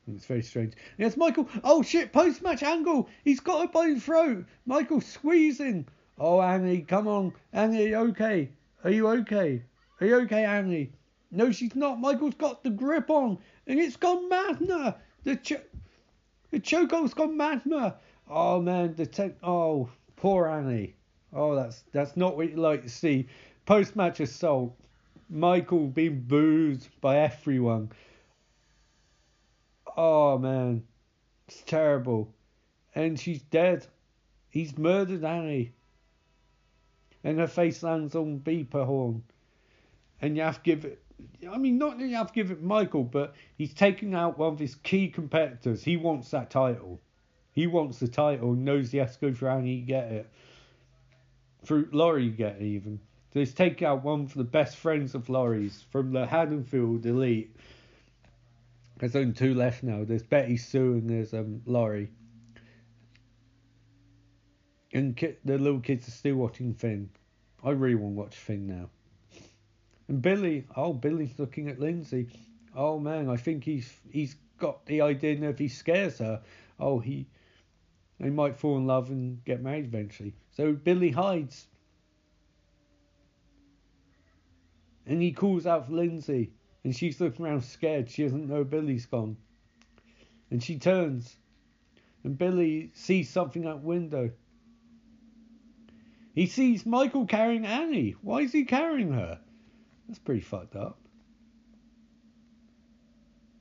And 0.06 0.16
it's 0.16 0.26
very 0.26 0.42
strange. 0.42 0.74
And 0.98 1.16
Michael. 1.16 1.48
Oh 1.64 1.82
shit! 1.82 2.12
Post 2.12 2.40
match 2.42 2.62
angle. 2.62 3.08
He's 3.24 3.40
got 3.40 3.62
her 3.62 3.68
by 3.68 3.90
the 3.90 4.00
throat. 4.00 4.44
Michael 4.64 5.00
squeezing. 5.00 5.88
Oh 6.18 6.40
Annie, 6.40 6.82
come 6.82 7.08
on, 7.08 7.32
Annie. 7.52 7.94
Okay? 7.94 8.50
Are 8.84 8.90
you 8.90 9.08
okay? 9.08 9.62
Are 10.00 10.06
you 10.06 10.16
okay, 10.20 10.44
Annie? 10.44 10.92
No, 11.30 11.50
she's 11.50 11.74
not. 11.74 12.00
Michael's 12.00 12.34
got 12.34 12.62
the 12.62 12.70
grip 12.70 13.10
on, 13.10 13.38
and 13.66 13.80
it's 13.80 13.96
gone 13.96 14.30
madner. 14.30 14.94
The 15.24 15.36
ch- 15.36 15.64
the 16.50 16.60
chokehold's 16.60 17.14
gone 17.14 17.36
madner. 17.36 17.96
Oh 18.28 18.60
man, 18.60 18.94
the 18.94 19.06
tech. 19.06 19.34
Oh, 19.42 19.88
poor 20.16 20.46
Annie. 20.46 20.94
Oh, 21.32 21.56
that's 21.56 21.82
that's 21.92 22.16
not 22.16 22.36
what 22.36 22.50
you 22.50 22.56
like 22.56 22.82
to 22.82 22.88
see. 22.88 23.26
Post 23.66 23.96
match 23.96 24.20
assault. 24.20 24.76
Michael 25.28 25.88
being 25.88 26.20
booed 26.20 26.86
by 27.00 27.18
everyone. 27.18 27.90
Oh 29.96 30.38
man, 30.38 30.84
it's 31.48 31.62
terrible. 31.62 32.32
And 32.94 33.18
she's 33.18 33.42
dead. 33.42 33.86
He's 34.50 34.78
murdered 34.78 35.24
Annie. 35.24 35.72
And 37.24 37.38
her 37.38 37.46
face 37.46 37.82
lands 37.82 38.14
on 38.14 38.38
beeper 38.40 38.84
horn. 38.84 39.22
And 40.20 40.36
you 40.36 40.42
have 40.42 40.62
to 40.62 40.62
give 40.62 40.84
it. 40.84 41.02
I 41.50 41.58
mean, 41.58 41.78
not 41.78 41.98
that 41.98 42.06
you 42.06 42.16
have 42.16 42.28
to 42.28 42.34
give 42.34 42.50
it 42.50 42.62
Michael, 42.62 43.04
but 43.04 43.34
he's 43.56 43.72
taking 43.72 44.14
out 44.14 44.38
one 44.38 44.52
of 44.52 44.58
his 44.58 44.74
key 44.76 45.08
competitors. 45.08 45.82
He 45.82 45.96
wants 45.96 46.30
that 46.30 46.50
title. 46.50 47.00
He 47.52 47.66
wants 47.66 47.98
the 47.98 48.08
title. 48.08 48.52
Knows 48.52 48.90
he 48.90 48.98
has 48.98 49.16
to 49.16 49.30
go 49.30 49.34
for 49.34 49.48
Annie 49.48 49.80
to 49.80 49.86
get 49.86 50.12
it. 50.12 50.30
Through 51.64 51.88
Laurie, 51.92 52.28
get 52.28 52.56
it 52.56 52.62
even. 52.62 53.00
So 53.32 53.40
he's 53.40 53.54
taking 53.54 53.88
out 53.88 54.04
one 54.04 54.22
of 54.22 54.34
the 54.34 54.44
best 54.44 54.76
friends 54.76 55.14
of 55.14 55.28
Laurie's 55.28 55.84
from 55.90 56.12
the 56.12 56.26
Haddonfield 56.26 57.04
Elite. 57.04 57.56
There's 58.98 59.16
only 59.16 59.32
two 59.32 59.54
left 59.54 59.82
now. 59.82 60.04
There's 60.04 60.22
Betty 60.22 60.56
Sue 60.56 60.92
and 60.92 61.10
there's 61.10 61.34
um 61.34 61.62
Laurie. 61.66 62.10
And 64.94 65.16
the 65.44 65.58
little 65.58 65.80
kids 65.80 66.06
are 66.06 66.12
still 66.12 66.36
watching 66.36 66.72
Finn. 66.72 67.10
I 67.64 67.70
really 67.70 67.96
want 67.96 68.14
to 68.14 68.20
watch 68.20 68.36
Finn 68.36 68.68
now. 68.68 68.88
And 70.06 70.22
Billy, 70.22 70.64
oh 70.76 70.92
Billy's 70.92 71.36
looking 71.36 71.68
at 71.68 71.80
Lindsay. 71.80 72.28
Oh 72.76 73.00
man, 73.00 73.28
I 73.28 73.36
think 73.36 73.64
he's 73.64 73.92
he's 74.10 74.36
got 74.58 74.86
the 74.86 75.00
idea 75.00 75.36
that 75.36 75.48
if 75.48 75.58
he 75.58 75.66
scares 75.68 76.18
her, 76.18 76.40
oh 76.78 77.00
he 77.00 77.26
they 78.20 78.30
might 78.30 78.56
fall 78.56 78.76
in 78.76 78.86
love 78.86 79.10
and 79.10 79.44
get 79.44 79.62
married 79.62 79.86
eventually. 79.86 80.34
So 80.52 80.72
Billy 80.72 81.10
hides. 81.10 81.66
And 85.06 85.20
he 85.20 85.32
calls 85.32 85.66
out 85.66 85.86
for 85.86 85.92
Lindsay. 85.92 86.52
And 86.84 86.94
she's 86.94 87.20
looking 87.20 87.44
around 87.44 87.64
scared. 87.64 88.08
She 88.10 88.22
doesn't 88.22 88.48
know 88.48 88.62
Billy's 88.62 89.06
gone. 89.06 89.36
And 90.50 90.62
she 90.62 90.78
turns. 90.78 91.36
And 92.22 92.38
Billy 92.38 92.90
sees 92.94 93.28
something 93.28 93.66
out 93.66 93.82
window. 93.82 94.30
He 96.34 96.46
sees 96.46 96.84
Michael 96.84 97.26
carrying 97.26 97.64
Annie. 97.64 98.16
Why 98.20 98.40
is 98.40 98.52
he 98.52 98.64
carrying 98.64 99.12
her? 99.12 99.38
That's 100.08 100.18
pretty 100.18 100.40
fucked 100.40 100.74
up. 100.74 100.98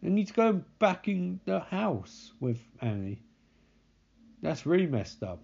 And 0.01 0.17
he's 0.17 0.31
going 0.31 0.65
back 0.79 1.07
in 1.07 1.39
the 1.45 1.59
house 1.59 2.33
with 2.39 2.59
Annie. 2.81 3.21
That's 4.41 4.65
really 4.65 4.87
messed 4.87 5.23
up. 5.23 5.41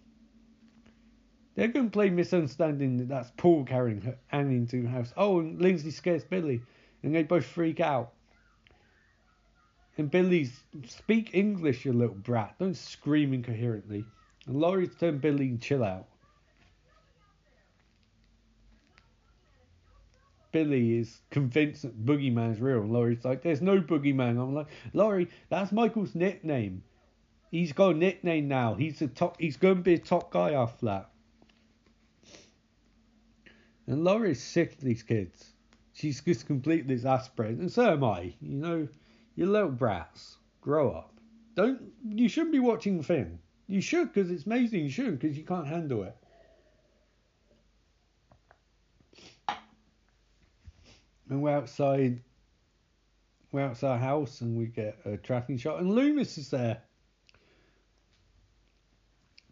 They're 1.56 1.68
going 1.68 1.88
to 1.88 1.92
play 1.92 2.10
misunderstanding 2.10 2.98
that 2.98 3.08
that's 3.08 3.32
Paul 3.38 3.64
carrying 3.64 4.02
her, 4.02 4.18
Annie 4.32 4.56
into 4.56 4.82
the 4.82 4.90
house. 4.90 5.14
Oh, 5.16 5.40
and 5.40 5.62
Lindsay 5.62 5.92
scares 5.92 6.24
Billy, 6.24 6.62
and 7.04 7.14
they 7.14 7.24
both 7.24 7.46
freak 7.46 7.80
out. 7.80 8.14
And 9.98 10.10
Billy's 10.10 10.58
speak 10.86 11.32
English, 11.34 11.86
you 11.86 11.94
little 11.94 12.16
brat. 12.16 12.56
Don't 12.60 12.76
scream 12.76 13.34
incoherently. 13.34 14.06
And 14.48 14.60
Laurie's 14.60 14.96
telling 14.96 15.20
Billy, 15.20 15.50
and 15.50 15.62
chill 15.62 15.84
out. 15.84 16.08
Billy 20.52 20.97
is 20.97 21.22
convinced 21.30 21.84
that 21.84 22.06
Boogeyman's 22.06 22.60
real, 22.60 22.82
and 22.82 22.91
Laurie's 22.91 23.24
like, 23.24 23.41
"There's 23.41 23.62
no 23.62 23.80
Boogeyman." 23.80 24.41
I'm 24.41 24.54
like, 24.54 24.68
"Laurie, 24.93 25.30
that's 25.50 25.72
Michael's 25.72 26.16
nickname. 26.16 26.84
He's 27.52 27.74
got 27.74 27.95
a 27.95 27.97
nickname 27.97 28.47
now. 28.47 28.76
He's 28.76 29.02
a 29.02 29.08
top. 29.08 29.39
He's 29.39 29.58
going 29.58 29.78
to 29.78 29.82
be 29.82 29.93
a 29.95 30.00
top 30.00 30.32
guy 30.32 30.54
after 30.54 30.86
that." 30.88 31.12
And 33.88 34.04
Laurie's 34.04 34.41
sick 34.41 34.74
of 34.74 34.82
these 34.82 35.04
kids. 35.04 35.54
She's 35.93 36.22
just 36.22 36.45
completely 36.45 36.93
exasperated, 36.93 37.60
and 37.60 37.72
so 37.72 37.91
am 37.91 38.04
I. 38.04 38.34
You 38.39 38.58
know, 38.58 38.88
you 39.36 39.45
little 39.45 39.72
brats, 39.72 40.38
grow 40.62 40.91
up. 40.91 41.14
Don't. 41.56 41.91
You 42.08 42.30
shouldn't 42.30 42.54
be 42.54 42.60
watching 42.60 43.04
thing. 43.04 43.39
You 43.68 43.82
should 43.82 44.14
because 44.14 44.32
it's 44.32 44.45
amazing. 44.45 44.84
You 44.84 44.89
shouldn't, 44.89 45.20
because 45.20 45.38
you 45.38 45.43
can't 45.43 45.68
handle 45.68 46.04
it. 46.04 46.16
And 51.30 51.42
we're 51.42 51.56
outside 51.56 52.22
we're 53.52 53.62
outside 53.62 53.92
our 53.92 53.98
house 53.98 54.42
and 54.42 54.58
we 54.58 54.66
get 54.66 55.00
a 55.06 55.18
tracking 55.18 55.58
shot 55.58 55.80
and 55.80 55.92
Loomis 55.92 56.38
is 56.38 56.50
there. 56.50 56.82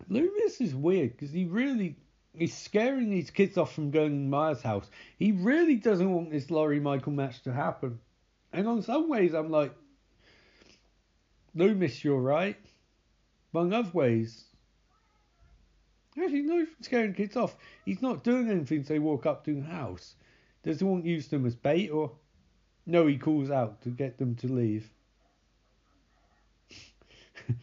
Loomis 0.07 0.61
is 0.61 0.75
weird 0.75 1.11
because 1.11 1.31
he 1.31 1.45
really 1.45 1.95
he's 2.37 2.55
scaring 2.55 3.09
these 3.09 3.31
kids 3.31 3.57
off 3.57 3.73
from 3.73 3.89
going 3.89 4.11
to 4.11 4.29
Maya's 4.29 4.61
house. 4.61 4.89
He 5.17 5.31
really 5.31 5.75
doesn't 5.75 6.11
want 6.11 6.31
this 6.31 6.51
Laurie 6.51 6.79
Michael 6.79 7.13
match 7.13 7.41
to 7.43 7.51
happen. 7.51 7.99
And 8.53 8.67
on 8.67 8.83
some 8.83 9.09
ways 9.09 9.33
I'm 9.33 9.49
like 9.49 9.73
Loomis, 11.55 12.03
you're 12.03 12.21
right. 12.21 12.57
But 13.51 13.61
in 13.61 13.73
other 13.73 13.91
ways 13.93 14.47
Actually, 16.19 16.41
no, 16.41 16.65
scaring 16.81 17.13
kids 17.13 17.37
off. 17.37 17.55
He's 17.85 18.01
not 18.01 18.23
doing 18.23 18.49
anything 18.49 18.83
so 18.83 18.93
they 18.93 18.99
walk 18.99 19.25
up 19.27 19.45
to 19.45 19.53
the 19.53 19.61
house. 19.61 20.15
Does 20.67 20.79
he 20.79 20.83
want 20.83 21.05
to 21.05 21.09
use 21.09 21.29
them 21.29 21.45
as 21.45 21.55
bait 21.55 21.87
or 21.91 22.11
no? 22.85 23.07
He 23.07 23.17
calls 23.17 23.49
out 23.49 23.81
to 23.83 23.89
get 23.89 24.17
them 24.17 24.35
to 24.35 24.47
leave. 24.47 24.89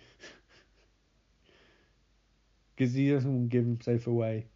Because 2.74 2.94
he 2.94 3.10
doesn't 3.10 3.30
want 3.30 3.50
to 3.50 3.56
give 3.56 3.66
himself 3.66 4.06
away. 4.06 4.46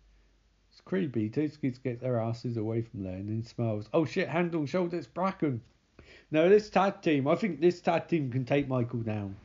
It's 0.72 0.80
creepy. 0.80 1.28
Two 1.28 1.50
kids 1.60 1.78
get 1.78 2.00
their 2.00 2.18
asses 2.18 2.56
away 2.56 2.80
from 2.80 3.04
there 3.04 3.16
and 3.16 3.28
then 3.28 3.44
smiles. 3.44 3.90
Oh 3.92 4.06
shit, 4.06 4.28
hand 4.28 4.54
on 4.54 4.64
shoulder, 4.64 4.96
it's 4.96 5.06
Brackett. 5.06 5.60
Now, 6.30 6.48
this 6.48 6.70
tag 6.70 7.02
team, 7.02 7.28
I 7.28 7.36
think 7.36 7.60
this 7.60 7.82
tag 7.82 8.08
team 8.08 8.32
can 8.32 8.46
take 8.46 8.66
Michael 8.66 9.00
down. 9.00 9.36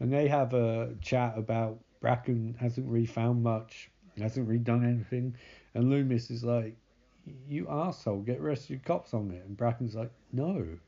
And 0.00 0.12
they 0.12 0.26
have 0.26 0.52
a 0.52 0.96
chat 1.00 1.38
about 1.38 1.78
Brackett 2.00 2.56
hasn't 2.58 2.88
really 2.88 3.06
found 3.06 3.44
much, 3.44 3.88
hasn't 4.18 4.48
really 4.48 4.58
done 4.58 4.84
anything. 4.84 5.36
And 5.74 5.88
Loomis 5.88 6.28
is 6.30 6.42
like, 6.42 6.76
you 7.48 7.68
asshole, 7.68 8.20
get 8.20 8.40
your 8.70 8.80
cops 8.80 9.14
on 9.14 9.30
it. 9.30 9.44
And 9.44 9.56
Brackett's 9.56 9.94
like, 9.94 10.10
no. 10.32 10.78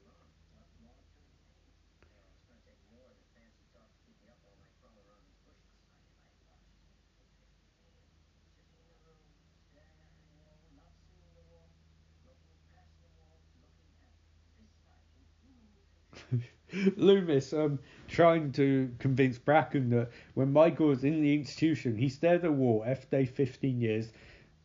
Loomis 16.97 17.53
um, 17.53 17.79
trying 18.09 18.53
to 18.53 18.91
convince 18.99 19.39
Brackett 19.39 19.91
that 19.91 20.11
when 20.35 20.53
Michael 20.53 20.89
was 20.89 21.05
in 21.05 21.21
the 21.23 21.35
institution, 21.35 21.97
he 21.97 22.09
stared 22.09 22.37
at 22.37 22.43
the 22.43 22.53
wall 22.53 22.83
after 22.87 23.25
15 23.27 23.81
years 23.81 24.13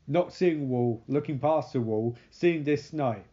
not 0.07 0.33
seeing 0.33 0.61
a 0.61 0.65
wall, 0.65 1.03
looking 1.07 1.37
past 1.37 1.73
the 1.73 1.81
wall, 1.81 2.15
seeing 2.31 2.63
this 2.63 2.93
night. 2.93 3.25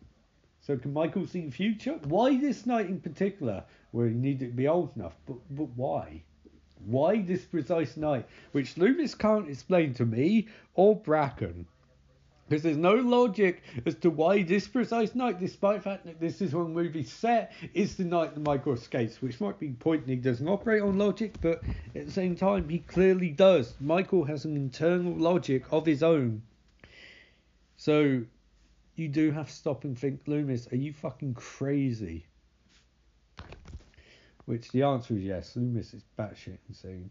So 0.61 0.77
can 0.77 0.93
Michael 0.93 1.27
see 1.27 1.43
the 1.43 1.53
future? 1.53 2.01
Why 2.05 2.37
this 2.37 2.67
night 2.67 2.87
in 2.87 3.01
particular? 3.01 3.63
Well, 3.93 4.09
he 4.09 4.15
needed 4.15 4.51
to 4.51 4.57
be 4.57 4.67
old 4.67 4.97
enough, 4.97 5.15
but 5.27 5.37
but 5.51 5.69
why? 5.77 6.23
Why 6.85 7.23
this 7.23 7.45
precise 7.45 7.97
night, 7.97 8.27
which 8.53 8.77
Loomis 8.77 9.15
can't 9.15 9.49
explain 9.49 9.95
to 9.95 10.05
me 10.05 10.49
or 10.75 10.97
Brackett? 10.97 11.55
Because 12.49 12.63
there's 12.63 12.77
no 12.77 12.95
logic 12.95 13.63
as 13.87 13.95
to 13.97 14.11
why 14.11 14.43
this 14.43 14.67
precise 14.67 15.15
night, 15.15 15.39
despite 15.39 15.77
the 15.77 15.83
fact 15.83 16.05
that 16.07 16.21
this 16.21 16.43
is 16.43 16.55
when 16.55 16.65
the 16.65 16.83
movie's 16.83 17.13
set, 17.13 17.53
is 17.73 17.97
the 17.97 18.05
night 18.05 18.35
that 18.35 18.43
Michael 18.43 18.75
escapes, 18.75 19.23
which 19.23 19.41
might 19.41 19.59
be 19.59 19.71
pointing 19.71 20.09
he 20.09 20.17
doesn't 20.17 20.49
operate 20.49 20.83
on 20.83 20.99
logic, 20.99 21.41
but 21.41 21.63
at 21.95 22.07
the 22.07 22.13
same 22.13 22.37
time, 22.37 22.69
he 22.69 22.81
clearly 22.81 23.31
does. 23.31 23.75
Michael 23.81 24.25
has 24.25 24.45
an 24.45 24.57
internal 24.57 25.15
logic 25.15 25.65
of 25.71 25.87
his 25.87 26.03
own 26.03 26.43
so 27.85 28.23
you 28.97 29.09
do 29.09 29.31
have 29.31 29.49
to 29.49 29.53
stop 29.53 29.85
and 29.85 29.99
think, 29.99 30.23
Loomis, 30.27 30.73
are 30.73 30.77
you 30.77 30.95
fucking 30.95 31.35
crazy? 31.35 32.25
Which 34.47 34.71
the 34.71 34.85
answer 34.85 35.13
is 35.13 35.23
yes. 35.23 35.55
Loomis 35.55 35.93
is 35.93 36.03
batshit 36.19 36.57
insane. 36.67 37.11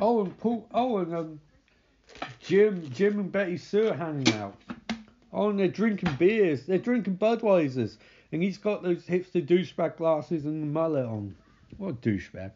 Oh, 0.00 0.24
and 0.24 0.36
Paul. 0.38 0.66
Oh, 0.74 0.98
and 0.98 1.14
um, 1.14 1.40
Jim, 2.40 2.90
Jim 2.90 3.20
and 3.20 3.30
Betty 3.30 3.58
Sue 3.58 3.90
are 3.90 3.94
hanging 3.94 4.34
out. 4.34 4.56
Oh, 5.32 5.50
and 5.50 5.60
they're 5.60 5.68
drinking 5.68 6.16
beers. 6.18 6.66
They're 6.66 6.78
drinking 6.78 7.18
Budweisers, 7.18 7.96
and 8.32 8.42
he's 8.42 8.58
got 8.58 8.82
those 8.82 9.04
hipster 9.04 9.46
douchebag 9.46 9.98
glasses 9.98 10.46
and 10.46 10.64
the 10.64 10.66
mullet 10.66 11.06
on. 11.06 11.36
What 11.76 11.90
a 11.90 11.92
douchebag! 11.92 12.50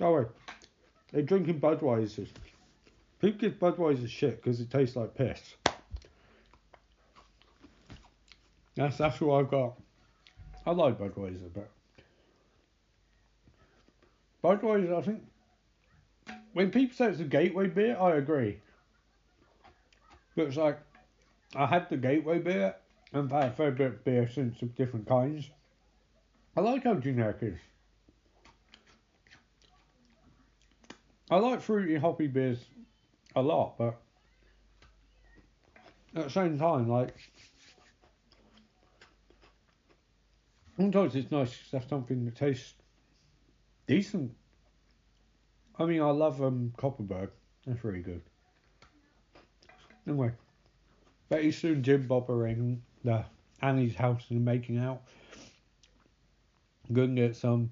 Oh 0.00 0.14
wait, 0.14 0.26
they're 1.12 1.22
drinking 1.22 1.60
Budweisers. 1.60 2.28
People 3.20 3.40
give 3.40 3.58
Budweiser 3.58 4.08
shit 4.08 4.42
because 4.42 4.60
it 4.60 4.70
tastes 4.70 4.96
like 4.96 5.14
piss. 5.14 5.40
That's 8.74 8.98
that's 8.98 9.20
what 9.20 9.40
I've 9.40 9.50
got. 9.50 9.74
I 10.66 10.72
like 10.72 10.98
Budweiser, 10.98 11.50
but 11.54 11.70
Budweiser, 14.44 14.98
I 14.98 15.02
think 15.02 15.22
when 16.52 16.70
people 16.70 16.94
say 16.94 17.06
it's 17.06 17.20
a 17.20 17.24
gateway 17.24 17.68
beer, 17.68 17.96
I 17.98 18.16
agree. 18.16 18.60
But 20.34 20.48
it's 20.48 20.56
like 20.56 20.78
I 21.54 21.66
had 21.66 21.88
the 21.88 21.96
gateway 21.96 22.38
beer 22.38 22.74
and 23.12 23.32
I've 23.32 23.42
had 23.42 23.52
a 23.52 23.54
fair 23.54 23.70
bit 23.70 23.86
of 23.86 24.04
beer 24.04 24.28
since 24.28 24.60
of 24.60 24.74
different 24.76 25.08
kinds. 25.08 25.48
I 26.56 26.60
like 26.60 26.84
how 26.84 26.94
generic 26.94 27.38
it 27.40 27.46
is. 27.54 27.58
I 31.30 31.36
like 31.36 31.60
fruity 31.60 31.96
hoppy 31.96 32.28
beers 32.28 32.64
a 33.34 33.42
lot, 33.42 33.76
but 33.78 34.00
at 36.14 36.24
the 36.24 36.30
same 36.30 36.58
time, 36.58 36.88
like 36.88 37.14
sometimes 40.76 41.16
it's 41.16 41.30
nice 41.32 41.50
to 41.70 41.78
have 41.78 41.88
something 41.88 42.24
that 42.24 42.36
tastes 42.36 42.74
decent. 43.88 44.32
I 45.78 45.84
mean, 45.84 46.00
I 46.00 46.10
love 46.10 46.42
um, 46.42 46.72
Kopparberg. 46.78 47.30
That's 47.66 47.82
really 47.82 48.00
good. 48.00 48.22
Anyway, 50.06 50.30
Betty 51.28 51.50
soon 51.50 51.82
Jim 51.82 52.06
Bob 52.06 52.30
are 52.30 52.46
in 52.46 52.80
the 53.02 53.24
Annie's 53.60 53.96
house 53.96 54.26
and 54.30 54.44
making 54.44 54.78
out. 54.78 55.02
Gonna 56.92 57.14
get 57.14 57.34
some 57.34 57.70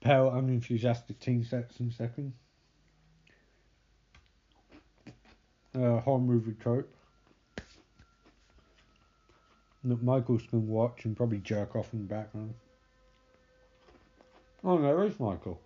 pale, 0.00 0.30
unenthusiastic 0.32 1.18
teen 1.18 1.42
sets 1.44 1.80
in 1.80 1.88
a 1.88 1.92
second. 1.92 2.32
Uh, 5.74 6.00
horror 6.00 6.18
movie 6.18 6.54
trope 6.60 6.92
that 9.84 10.02
Michael's 10.02 10.42
going 10.42 10.64
to 10.64 10.70
watch 10.70 11.04
and 11.04 11.16
probably 11.16 11.38
jerk 11.38 11.74
off 11.74 11.92
in 11.92 12.00
the 12.00 12.04
background. 12.04 12.54
Oh, 14.62 14.80
there 14.80 15.02
is 15.04 15.18
Michael. 15.18 15.60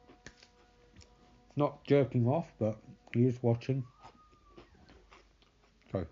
Not 1.56 1.82
jerking 1.84 2.26
off, 2.28 2.46
but 2.58 2.76
he 3.12 3.26
is 3.26 3.42
watching. 3.42 3.84
Okay. 5.92 6.06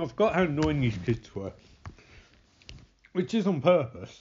I 0.00 0.06
forgot 0.06 0.34
how 0.34 0.42
annoying 0.42 0.80
these 0.82 0.98
kids 1.04 1.34
were 1.34 1.52
which 3.18 3.34
is 3.34 3.48
on 3.48 3.60
purpose. 3.60 4.20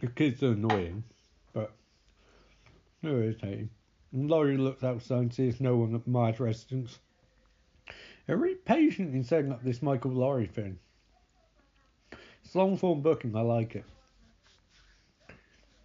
The 0.00 0.06
kids 0.06 0.42
are 0.42 0.52
annoying, 0.52 1.04
but 1.52 1.70
they're 3.02 3.24
irritating. 3.24 3.68
And 4.14 4.30
Laurie 4.30 4.56
looks 4.56 4.82
outside 4.82 5.18
and 5.18 5.34
sees 5.34 5.60
no 5.60 5.76
one 5.76 5.94
at 5.94 6.06
Maya's 6.06 6.40
residence. 6.40 6.98
They're 8.26 8.38
really 8.38 8.54
patient 8.54 9.14
in 9.14 9.22
setting 9.22 9.52
up 9.52 9.62
this 9.62 9.82
Michael 9.82 10.12
Laurie 10.12 10.46
thing. 10.46 10.78
It's 12.42 12.54
long 12.54 12.78
form 12.78 13.02
booking. 13.02 13.36
I 13.36 13.42
like 13.42 13.76
it. 13.76 13.84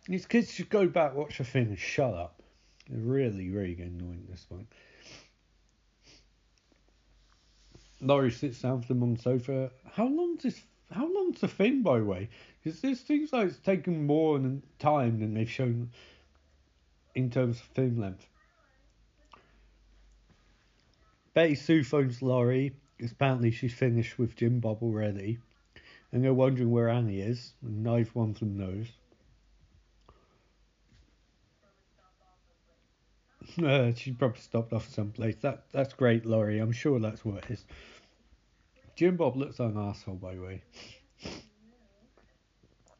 These 0.07 0.25
kids 0.25 0.53
should 0.53 0.69
go 0.69 0.87
back, 0.87 1.15
watch 1.15 1.37
the 1.37 1.43
thing, 1.43 1.67
and 1.67 1.77
shut 1.77 2.13
up. 2.13 2.41
They're 2.89 3.01
really, 3.01 3.49
really 3.49 3.73
annoying 3.73 4.25
this 4.29 4.45
one. 4.47 4.67
Laurie 7.99 8.31
sits 8.31 8.61
down 8.61 8.77
with 8.77 8.87
them 8.87 9.03
on 9.03 9.15
the 9.15 9.21
sofa. 9.21 9.69
How 9.91 10.07
long's 10.07 10.43
this? 10.43 10.61
How 10.93 11.11
long's 11.11 11.41
the 11.41 11.47
thing, 11.47 11.81
by 11.81 11.99
the 11.99 12.05
way? 12.05 12.29
Because 12.63 12.81
this 12.81 13.01
seems 13.01 13.33
like 13.33 13.47
it's 13.47 13.57
taken 13.57 14.05
more 14.05 14.39
time 14.79 15.19
than 15.19 15.33
they've 15.33 15.49
shown 15.49 15.89
in 17.15 17.29
terms 17.29 17.59
of 17.59 17.65
film 17.65 17.99
length. 17.99 18.27
Betty 21.33 21.55
Sue 21.55 21.83
phones 21.83 22.21
Laurie 22.21 22.73
because 22.97 23.11
apparently 23.11 23.51
she's 23.51 23.73
finished 23.73 24.19
with 24.19 24.35
Jim 24.35 24.59
Bob 24.59 24.83
already, 24.83 25.39
and 26.11 26.23
they're 26.23 26.33
wondering 26.33 26.71
where 26.71 26.89
Annie 26.89 27.21
is, 27.21 27.53
and 27.61 27.83
neither 27.83 28.09
one 28.13 28.29
of 28.29 28.39
them 28.39 28.57
knows. 28.57 28.87
Uh, 33.61 33.93
she 33.93 34.11
probably 34.11 34.39
stopped 34.39 34.73
off 34.73 34.87
someplace. 34.89 35.35
That 35.41 35.65
that's 35.71 35.93
great, 35.93 36.25
Laurie. 36.25 36.57
I'm 36.59 36.71
sure 36.71 36.99
that's 36.99 37.23
what 37.23 37.43
it 37.43 37.51
is. 37.51 37.65
Jim 39.03 39.17
Bob 39.17 39.35
looks 39.35 39.59
like 39.59 39.71
an 39.71 39.77
asshole, 39.77 40.15
by 40.15 40.33
the 40.33 40.41
way. 40.41 40.63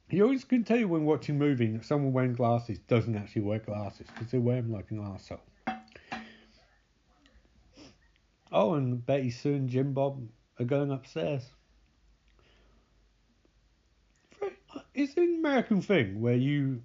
You 0.09 0.23
always 0.23 0.43
can 0.43 0.65
tell 0.65 0.77
you 0.77 0.89
when 0.89 1.05
watching 1.05 1.37
a 1.37 1.39
movie 1.39 1.67
that 1.67 1.85
someone 1.85 2.11
wearing 2.11 2.33
glasses 2.33 2.77
doesn't 2.79 3.15
actually 3.15 3.43
wear 3.43 3.59
glasses 3.59 4.07
because 4.07 4.29
they 4.29 4.37
wear 4.37 4.61
them 4.61 4.73
like 4.73 4.91
an 4.91 4.99
asshole. 4.99 5.39
Oh, 8.51 8.73
and 8.73 9.05
Betty 9.05 9.29
Sue 9.29 9.53
and 9.53 9.69
Jim 9.69 9.93
Bob 9.93 10.27
are 10.59 10.65
going 10.65 10.91
upstairs. 10.91 11.43
It's 14.93 15.15
an 15.15 15.37
American 15.39 15.81
thing 15.81 16.19
where 16.19 16.35
you 16.35 16.81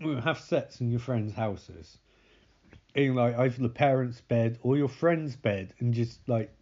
have 0.00 0.40
sets 0.40 0.80
in 0.80 0.90
your 0.90 0.98
friends' 0.98 1.32
houses 1.32 1.96
in 2.96 3.14
like 3.14 3.38
either 3.38 3.62
the 3.62 3.68
parents' 3.68 4.20
bed 4.20 4.58
or 4.62 4.76
your 4.76 4.88
friend's 4.88 5.36
bed 5.36 5.74
and 5.78 5.94
just 5.94 6.28
like 6.28 6.52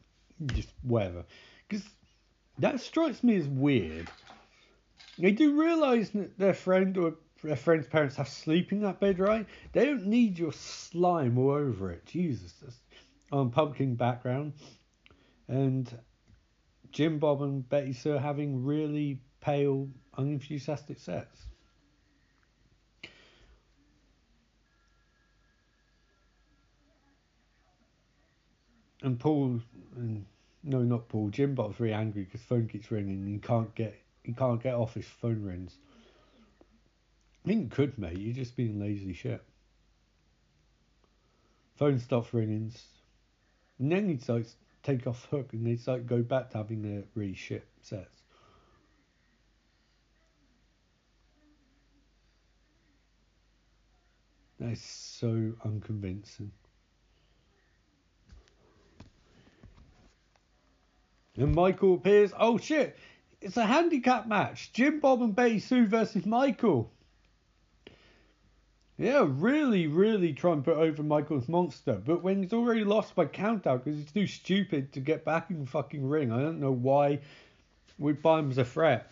just 0.45 0.75
whatever. 0.83 1.25
Because 1.71 1.87
that 2.59 2.81
strikes 2.81 3.23
me 3.23 3.37
as 3.37 3.47
weird. 3.47 4.11
They 5.19 5.31
do 5.31 5.61
realise 5.61 6.11
that 6.11 6.37
their 6.37 6.53
friend 6.53 6.97
or 6.99 7.15
their 7.45 7.57
friend's 7.57 7.87
parents 7.87 8.17
have 8.17 8.29
sleep 8.29 8.73
in 8.73 8.83
that 8.83 8.99
bed, 8.99 9.21
right? 9.21 9.47
They 9.73 9.87
don't 9.87 10.07
need 10.07 10.39
your 10.39 10.53
slime 10.53 11.39
all 11.39 11.53
over 11.53 11.93
it. 11.93 12.05
Jesus, 12.07 12.53
on 13.31 13.51
pumpkin 13.51 13.95
background, 13.95 14.55
and 15.47 15.89
Jim 16.91 17.19
Bob 17.21 17.43
and 17.43 17.67
Betty 17.69 17.93
Sue 17.93 18.19
having 18.19 18.65
really 18.65 19.21
pale, 19.41 19.89
unenthusiastic 20.19 20.99
sets. 20.99 21.47
and 29.03 29.19
Paul, 29.19 29.61
and 29.97 30.27
no, 30.63 30.83
not 30.83 31.09
Paul. 31.09 31.31
Jim 31.31 31.55
Bob's 31.55 31.77
very 31.77 31.93
angry 31.93 32.25
because 32.25 32.43
phone 32.43 32.69
keeps 32.69 32.91
ringing. 32.91 33.23
And 33.23 33.29
he 33.29 33.39
can't 33.39 33.75
get 33.75 33.95
he 34.23 34.33
can't 34.33 34.63
get 34.63 34.75
off 34.75 34.95
his 34.95 35.07
phone 35.07 35.43
rings. 35.43 35.79
I 37.45 37.49
think 37.49 37.63
you 37.63 37.69
could, 37.69 37.99
mate. 37.99 38.19
You're 38.19 38.35
just 38.35 38.57
being 38.57 38.79
lazy 38.79 39.15
shit. 39.15 39.43
Phone 41.77 41.99
stops 41.99 42.35
ringing, 42.35 42.73
and 43.79 43.91
then 43.91 44.09
he'd 44.09 44.29
like 44.29 44.47
take 44.83 45.07
off 45.07 45.27
hook, 45.31 45.55
and 45.55 45.67
they'd 45.67 45.87
like 45.87 46.07
go 46.07 46.23
back 46.23 46.51
to 46.51 46.59
having 46.59 46.83
their 46.83 47.05
really 47.15 47.35
shit 47.35 47.67
sets. 47.81 48.21
That's 54.59 54.83
so 54.83 55.55
unconvincing. 55.65 56.53
And 61.41 61.55
Michael 61.55 61.95
appears. 61.95 62.33
Oh 62.39 62.59
shit! 62.59 62.99
It's 63.41 63.57
a 63.57 63.65
handicap 63.65 64.29
match. 64.29 64.73
Jim 64.75 65.01
Bob 65.01 65.23
and 65.23 65.35
Betty 65.35 65.59
Sue 65.59 65.87
versus 65.87 66.27
Michael. 66.27 66.93
Yeah, 68.99 69.25
really, 69.27 69.87
really 69.87 70.35
try 70.35 70.53
and 70.53 70.63
put 70.63 70.77
over 70.77 71.03
Michael's 71.03 71.49
monster. 71.49 71.95
But 71.95 72.23
when 72.23 72.43
he's 72.43 72.53
already 72.53 72.85
lost 72.85 73.15
by 73.15 73.25
countout 73.25 73.83
because 73.83 73.99
he's 73.99 74.13
too 74.13 74.27
stupid 74.27 74.93
to 74.93 75.01
get 75.01 75.25
back 75.25 75.51
in 75.51 75.61
the 75.61 75.67
fucking 75.67 76.07
ring, 76.07 76.31
I 76.31 76.43
don't 76.43 76.61
know 76.61 76.73
why 76.73 77.21
we 77.99 78.13
buy 78.13 78.41
him 78.41 78.51
as 78.51 78.59
a 78.59 78.65
threat. 78.65 79.11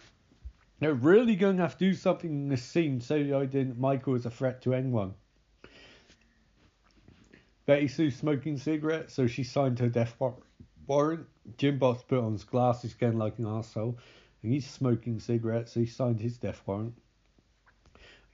They're 0.81 0.93
really 0.93 1.35
going 1.35 1.57
to 1.57 1.63
have 1.63 1.79
to 1.79 1.87
do 1.87 1.95
something 1.95 2.31
in 2.31 2.49
this 2.51 2.63
scene 2.63 3.01
so 3.01 3.17
I 3.17 3.47
didn't 3.47 3.81
Michael 3.81 4.15
is 4.15 4.27
a 4.27 4.31
threat 4.31 4.61
to 4.63 4.75
anyone. 4.75 5.15
Betty 7.65 7.89
Sue 7.89 8.11
smoking 8.11 8.59
cigarettes, 8.59 9.15
so 9.15 9.27
she 9.27 9.43
signed 9.43 9.79
her 9.79 9.89
death 9.89 10.15
warrant. 10.19 10.43
Jim 11.57 11.79
Boss 11.79 12.03
put 12.03 12.19
on 12.19 12.33
his 12.33 12.45
glasses 12.45 12.95
again 12.95 13.19
like 13.19 13.39
an 13.39 13.45
arsehole, 13.45 13.97
and 14.43 14.53
he's 14.53 14.69
smoking 14.69 15.21
cigarettes, 15.21 15.73
so 15.73 15.81
he 15.81 15.87
signed 15.87 16.21
his 16.21 16.39
death 16.39 16.63
warrant. 16.67 16.95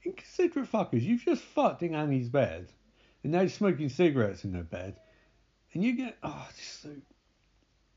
Inconsiderate 0.03 0.71
fuckers, 0.71 1.01
you've 1.01 1.25
just 1.25 1.41
fucked 1.41 1.83
in 1.83 1.95
Annie's 1.95 2.29
bed, 2.29 2.67
and 3.23 3.33
now 3.33 3.41
you're 3.41 3.49
smoking 3.49 3.89
cigarettes 3.89 4.45
in 4.45 4.53
her 4.53 4.63
bed, 4.63 4.95
and 5.73 5.83
you 5.83 5.97
get, 5.97 6.17
oh, 6.23 6.47
just 6.55 6.81
so, 6.81 6.89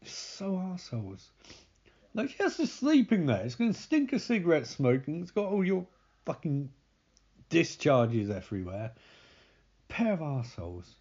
so 0.05 0.59
assholes. 0.73 1.31
Like, 2.15 2.31
she 2.31 2.43
has 2.43 2.57
to 2.57 2.67
sleep 2.67 3.13
in 3.13 3.27
there. 3.27 3.45
It's 3.45 3.55
to 3.55 3.73
stink 3.75 4.13
of 4.13 4.21
cigarette 4.21 4.67
smoking. 4.67 5.23
It's 5.23 5.31
got 5.31 5.53
all 5.53 5.65
your 5.65 5.87
fucking 6.25 6.71
discharges 7.49 8.31
everywhere. 8.31 8.93
Pair 9.89 10.15
of 10.15 10.23
assholes. 10.23 10.97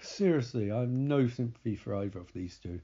Seriously, 0.00 0.70
I 0.70 0.80
have 0.80 0.90
no 0.90 1.26
sympathy 1.26 1.76
for 1.76 1.96
either 1.96 2.18
of 2.18 2.32
these 2.32 2.58
two. 2.58 2.80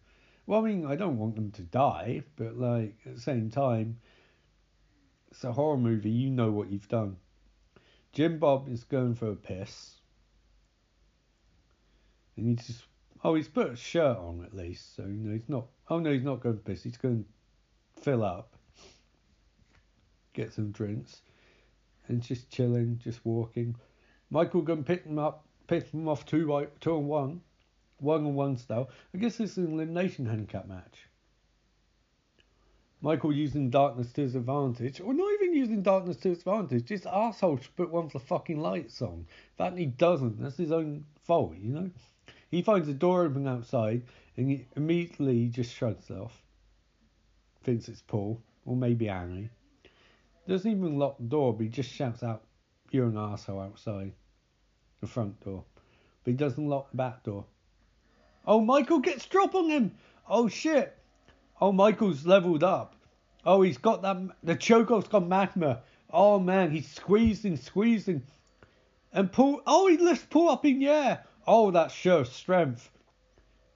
Well, 0.46 0.60
I 0.60 0.68
mean, 0.68 0.86
I 0.86 0.96
don't 0.96 1.18
want 1.18 1.36
them 1.36 1.50
to 1.52 1.62
die, 1.62 2.22
but 2.36 2.58
like 2.58 2.96
at 3.06 3.14
the 3.14 3.20
same 3.20 3.50
time, 3.50 3.98
it's 5.30 5.44
a 5.44 5.52
horror 5.52 5.76
movie. 5.76 6.10
You 6.10 6.30
know 6.30 6.50
what 6.50 6.70
you've 6.70 6.88
done. 6.88 7.16
Jim 8.12 8.38
Bob 8.38 8.68
is 8.68 8.84
going 8.84 9.14
for 9.14 9.30
a 9.30 9.36
piss, 9.36 9.94
and 12.36 12.58
he's 12.58 12.66
just 12.66 12.84
oh, 13.24 13.34
he's 13.34 13.48
put 13.48 13.72
a 13.72 13.76
shirt 13.76 14.18
on 14.18 14.44
at 14.44 14.54
least, 14.54 14.94
so 14.94 15.02
you 15.02 15.08
know 15.08 15.32
he's 15.32 15.48
not. 15.48 15.66
Oh 15.88 15.98
no, 15.98 16.12
he's 16.12 16.22
not 16.22 16.40
going 16.40 16.56
to 16.56 16.62
piss. 16.62 16.82
He's 16.82 16.96
going 16.96 17.24
to 17.24 18.02
fill 18.02 18.22
up, 18.22 18.54
get 20.34 20.52
some 20.52 20.70
drinks, 20.70 21.22
and 22.08 22.22
just 22.22 22.50
chilling, 22.50 23.00
just 23.02 23.24
walking. 23.24 23.74
Michael 24.30 24.62
going 24.62 24.84
to 24.84 24.84
pick 24.84 25.04
him 25.04 25.18
up 25.18 25.46
pick 25.66 25.90
them 25.90 26.08
off 26.08 26.26
two 26.26 26.46
by 26.46 26.66
two 26.80 26.94
on 26.94 27.06
one, 27.06 27.40
one 27.98 28.26
on 28.26 28.34
one 28.34 28.56
style. 28.56 28.90
I 29.14 29.18
guess 29.18 29.36
this 29.36 29.52
is 29.52 29.58
an 29.58 29.72
elimination 29.72 30.26
handicap 30.26 30.66
match. 30.66 31.08
Michael 33.00 33.34
using 33.34 33.68
darkness 33.68 34.12
to 34.14 34.22
his 34.22 34.34
advantage, 34.34 35.00
or 35.00 35.12
not 35.12 35.30
even 35.34 35.54
using 35.54 35.82
darkness 35.82 36.16
to 36.18 36.30
his 36.30 36.38
advantage, 36.38 36.86
just 36.86 37.06
asshole 37.06 37.60
put 37.76 37.90
one 37.90 38.06
of 38.06 38.12
the 38.12 38.18
fucking 38.18 38.58
lights 38.58 39.02
on. 39.02 39.26
That 39.58 39.76
he 39.76 39.86
doesn't, 39.86 40.40
that's 40.40 40.56
his 40.56 40.72
own 40.72 41.04
fault, 41.22 41.54
you 41.58 41.72
know. 41.72 41.90
He 42.50 42.62
finds 42.62 42.88
a 42.88 42.94
door 42.94 43.24
open 43.24 43.46
outside 43.46 44.04
and 44.36 44.50
he 44.50 44.66
immediately 44.76 45.48
just 45.48 45.74
shrugs 45.74 46.08
it 46.08 46.16
off. 46.16 46.42
Thinks 47.62 47.88
it's 47.88 48.02
Paul, 48.02 48.40
or 48.64 48.76
maybe 48.76 49.08
Annie. 49.08 49.50
Doesn't 50.48 50.70
even 50.70 50.98
lock 50.98 51.18
the 51.18 51.24
door, 51.24 51.52
but 51.52 51.64
he 51.64 51.68
just 51.68 51.90
shouts 51.90 52.22
out, 52.22 52.44
You're 52.90 53.08
an 53.08 53.18
asshole 53.18 53.60
outside 53.60 54.12
the 55.04 55.10
front 55.10 55.38
door, 55.44 55.64
but 56.24 56.30
he 56.30 56.36
doesn't 56.36 56.68
lock 56.68 56.90
the 56.90 56.96
back 56.96 57.22
door. 57.24 57.44
Oh, 58.46 58.60
Michael 58.60 59.00
gets 59.00 59.26
drop 59.26 59.54
on 59.54 59.68
him. 59.68 59.92
Oh 60.28 60.48
shit. 60.48 60.96
Oh, 61.60 61.72
Michael's 61.72 62.24
leveled 62.24 62.64
up. 62.64 62.96
Oh, 63.44 63.60
he's 63.60 63.76
got 63.76 64.00
that. 64.02 64.16
The 64.42 64.56
chokeoff's 64.56 65.08
got 65.08 65.26
magma. 65.28 65.82
Oh 66.10 66.38
man, 66.38 66.70
he's 66.70 66.90
squeezing, 66.90 67.58
squeezing, 67.58 68.22
and 69.12 69.30
pull. 69.30 69.60
Oh, 69.66 69.88
he 69.88 69.98
lifts 69.98 70.26
pull 70.30 70.48
up 70.48 70.64
in 70.64 70.78
the 70.78 70.88
air. 70.88 71.24
Oh, 71.46 71.70
that 71.72 71.90
shows 71.90 72.32
strength. 72.32 72.90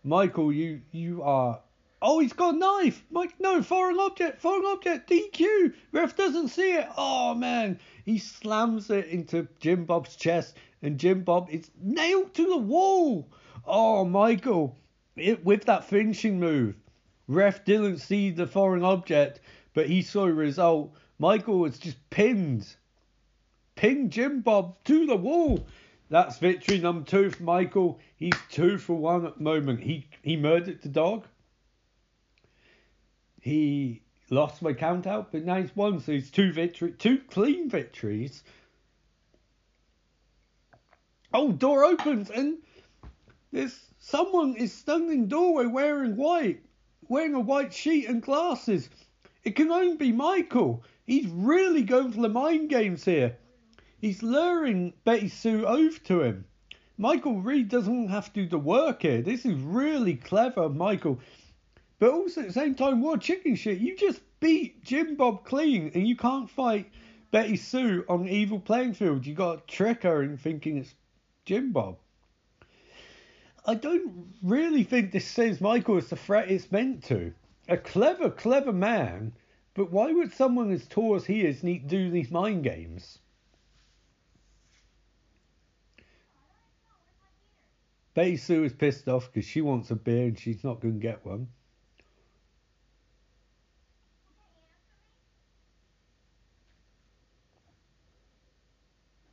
Michael, 0.02 0.50
you 0.50 0.80
you 0.92 1.22
are. 1.22 1.60
Oh, 2.00 2.20
he's 2.20 2.32
got 2.32 2.54
a 2.54 2.58
knife. 2.58 3.04
Mike, 3.10 3.34
no, 3.38 3.60
foreign 3.60 3.98
object, 3.98 4.40
foreign 4.40 4.64
object, 4.64 5.10
DQ. 5.10 5.74
Ref 5.92 6.16
doesn't 6.16 6.48
see 6.48 6.72
it. 6.72 6.88
Oh 6.96 7.34
man, 7.34 7.78
he 8.06 8.18
slams 8.18 8.88
it 8.88 9.06
into 9.08 9.46
Jim 9.60 9.84
Bob's 9.84 10.16
chest 10.16 10.56
and 10.82 10.98
Jim 10.98 11.22
Bob 11.22 11.48
is 11.50 11.70
nailed 11.80 12.34
to 12.34 12.46
the 12.46 12.56
wall. 12.56 13.28
Oh, 13.66 14.04
Michael, 14.04 14.76
it, 15.16 15.44
with 15.44 15.64
that 15.64 15.84
finishing 15.84 16.38
move. 16.38 16.76
Ref 17.26 17.64
didn't 17.64 17.98
see 17.98 18.30
the 18.30 18.46
foreign 18.46 18.84
object, 18.84 19.40
but 19.74 19.88
he 19.88 20.02
saw 20.02 20.26
the 20.26 20.32
result. 20.32 20.94
Michael 21.18 21.58
was 21.58 21.78
just 21.78 21.98
pinned. 22.10 22.66
Pinned 23.74 24.12
Jim 24.12 24.40
Bob 24.40 24.82
to 24.84 25.06
the 25.06 25.16
wall. 25.16 25.66
That's 26.08 26.38
victory 26.38 26.78
number 26.78 27.04
two 27.04 27.30
for 27.30 27.42
Michael. 27.42 28.00
He's 28.16 28.32
two 28.50 28.78
for 28.78 28.94
one 28.94 29.26
at 29.26 29.36
the 29.36 29.42
moment. 29.42 29.80
He 29.80 30.08
he 30.22 30.36
murdered 30.36 30.80
the 30.80 30.88
dog. 30.88 31.26
He 33.40 34.02
lost 34.30 34.62
my 34.62 34.72
count 34.72 35.06
out, 35.06 35.32
but 35.32 35.44
now 35.44 35.60
he's 35.60 35.76
won, 35.76 36.00
so 36.00 36.12
he's 36.12 36.30
two 36.30 36.52
victory, 36.52 36.92
two 36.92 37.18
clean 37.28 37.68
victories. 37.68 38.42
Oh, 41.32 41.52
door 41.52 41.84
opens 41.84 42.30
and 42.30 42.58
there's 43.52 43.78
someone 43.98 44.56
is 44.56 44.72
standing 44.72 45.28
doorway 45.28 45.66
wearing 45.66 46.16
white, 46.16 46.62
wearing 47.08 47.34
a 47.34 47.40
white 47.40 47.74
sheet 47.74 48.08
and 48.08 48.22
glasses. 48.22 48.88
It 49.44 49.56
can 49.56 49.70
only 49.70 49.96
be 49.96 50.12
Michael. 50.12 50.84
He's 51.06 51.26
really 51.26 51.82
going 51.82 52.12
for 52.12 52.22
the 52.22 52.28
mind 52.28 52.70
games 52.70 53.04
here. 53.04 53.36
He's 54.00 54.22
luring 54.22 54.92
Betty 55.04 55.28
Sue 55.28 55.66
over 55.66 55.98
to 55.98 56.22
him. 56.22 56.44
Michael 56.96 57.40
really 57.40 57.62
doesn't 57.62 58.08
have 58.08 58.32
to 58.32 58.42
do 58.42 58.48
the 58.48 58.58
work 58.58 59.02
here. 59.02 59.22
This 59.22 59.44
is 59.44 59.60
really 59.60 60.14
clever, 60.14 60.68
Michael. 60.68 61.20
But 61.98 62.10
also 62.10 62.40
at 62.40 62.48
the 62.48 62.52
same 62.52 62.74
time, 62.74 63.00
what 63.02 63.20
chicken 63.20 63.54
shit. 63.54 63.78
You 63.78 63.96
just 63.96 64.20
beat 64.40 64.84
Jim 64.84 65.16
Bob 65.16 65.44
clean 65.44 65.90
and 65.94 66.06
you 66.06 66.16
can't 66.16 66.48
fight 66.48 66.90
Betty 67.30 67.56
Sue 67.56 68.04
on 68.08 68.28
evil 68.28 68.60
playing 68.60 68.94
field. 68.94 69.26
You 69.26 69.34
got 69.34 69.66
to 69.66 69.74
trick 69.74 70.04
her 70.04 70.22
in 70.22 70.36
thinking 70.36 70.78
it's 70.78 70.94
Jim 71.48 71.72
Bob. 71.72 71.96
I 73.64 73.74
don't 73.74 74.34
really 74.42 74.84
think 74.84 75.12
this 75.12 75.26
says 75.26 75.62
Michael 75.62 75.96
is 75.96 76.10
the 76.10 76.16
threat 76.16 76.50
it's 76.50 76.70
meant 76.70 77.04
to. 77.04 77.32
A 77.68 77.78
clever, 77.78 78.28
clever 78.28 78.70
man, 78.70 79.32
but 79.72 79.90
why 79.90 80.12
would 80.12 80.34
someone 80.34 80.70
as 80.70 80.86
tall 80.86 81.14
as 81.14 81.24
he 81.24 81.40
is 81.46 81.62
need 81.62 81.88
to 81.88 81.96
do 81.96 82.10
these 82.10 82.30
mind 82.30 82.64
games? 82.64 83.18
Betty 88.12 88.36
Sue 88.36 88.64
is 88.64 88.74
pissed 88.74 89.08
off 89.08 89.32
because 89.32 89.48
she 89.48 89.62
wants 89.62 89.90
a 89.90 89.96
beer 89.96 90.26
and 90.26 90.38
she's 90.38 90.62
not 90.62 90.80
going 90.80 91.00
to 91.00 91.00
get 91.00 91.24
one. 91.24 91.48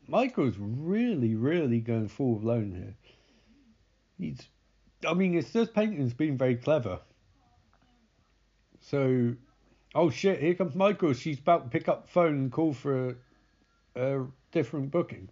Michael's 0.07 0.55
really, 0.57 1.35
really 1.35 1.79
going 1.79 2.07
full 2.07 2.35
blown 2.35 2.71
here. 2.71 2.95
He's, 4.17 4.47
I 5.07 5.13
mean, 5.13 5.41
just 5.41 5.73
painting's 5.73 6.13
been 6.13 6.37
very 6.37 6.55
clever. 6.55 6.99
So, 8.81 9.33
oh 9.95 10.09
shit, 10.09 10.39
here 10.39 10.53
comes 10.53 10.75
Michael. 10.75 11.13
She's 11.13 11.39
about 11.39 11.63
to 11.63 11.69
pick 11.69 11.87
up 11.89 12.07
phone 12.09 12.35
and 12.35 12.51
call 12.51 12.73
for 12.73 13.15
a, 13.95 14.15
a 14.19 14.27
different 14.51 14.91
booking. 14.91 15.29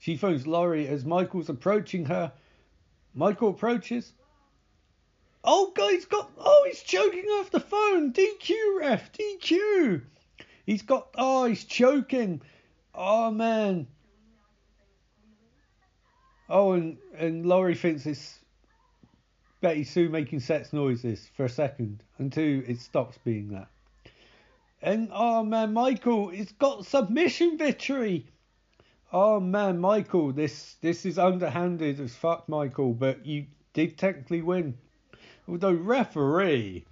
She 0.00 0.16
phones 0.16 0.46
Laurie 0.46 0.88
as 0.88 1.04
Michael's 1.04 1.48
approaching 1.48 2.06
her. 2.06 2.32
Michael 3.14 3.50
approaches. 3.50 4.12
Oh, 5.44 5.72
guy's 5.74 6.04
got. 6.04 6.30
Oh, 6.38 6.64
he's 6.68 6.82
choking 6.82 7.24
off 7.24 7.50
the 7.50 7.60
phone. 7.60 8.12
DQ, 8.12 8.52
ref. 8.80 9.12
DQ. 9.12 10.02
He's 10.68 10.82
got. 10.82 11.08
Oh, 11.14 11.46
he's 11.46 11.64
choking. 11.64 12.42
Oh, 12.94 13.30
man. 13.30 13.86
Oh, 16.46 16.72
and, 16.72 16.98
and 17.16 17.46
Laurie 17.46 17.74
thinks 17.74 18.04
it's 18.04 18.38
Betty 19.62 19.82
Sue 19.82 20.10
making 20.10 20.40
sex 20.40 20.74
noises 20.74 21.26
for 21.34 21.46
a 21.46 21.48
second 21.48 22.02
until 22.18 22.62
it 22.66 22.80
stops 22.80 23.16
being 23.24 23.48
that. 23.48 23.68
And 24.82 25.08
oh 25.10 25.42
man, 25.42 25.72
Michael, 25.72 26.28
it's 26.28 26.52
got 26.52 26.84
submission 26.84 27.56
victory. 27.56 28.26
Oh 29.10 29.40
man, 29.40 29.78
Michael, 29.78 30.32
this 30.32 30.76
this 30.82 31.06
is 31.06 31.18
underhanded 31.18 31.98
as 31.98 32.14
fuck, 32.14 32.46
Michael, 32.46 32.92
but 32.92 33.24
you 33.24 33.46
did 33.72 33.96
technically 33.96 34.42
win. 34.42 34.76
Although 35.48 35.72
referee, 35.72 36.84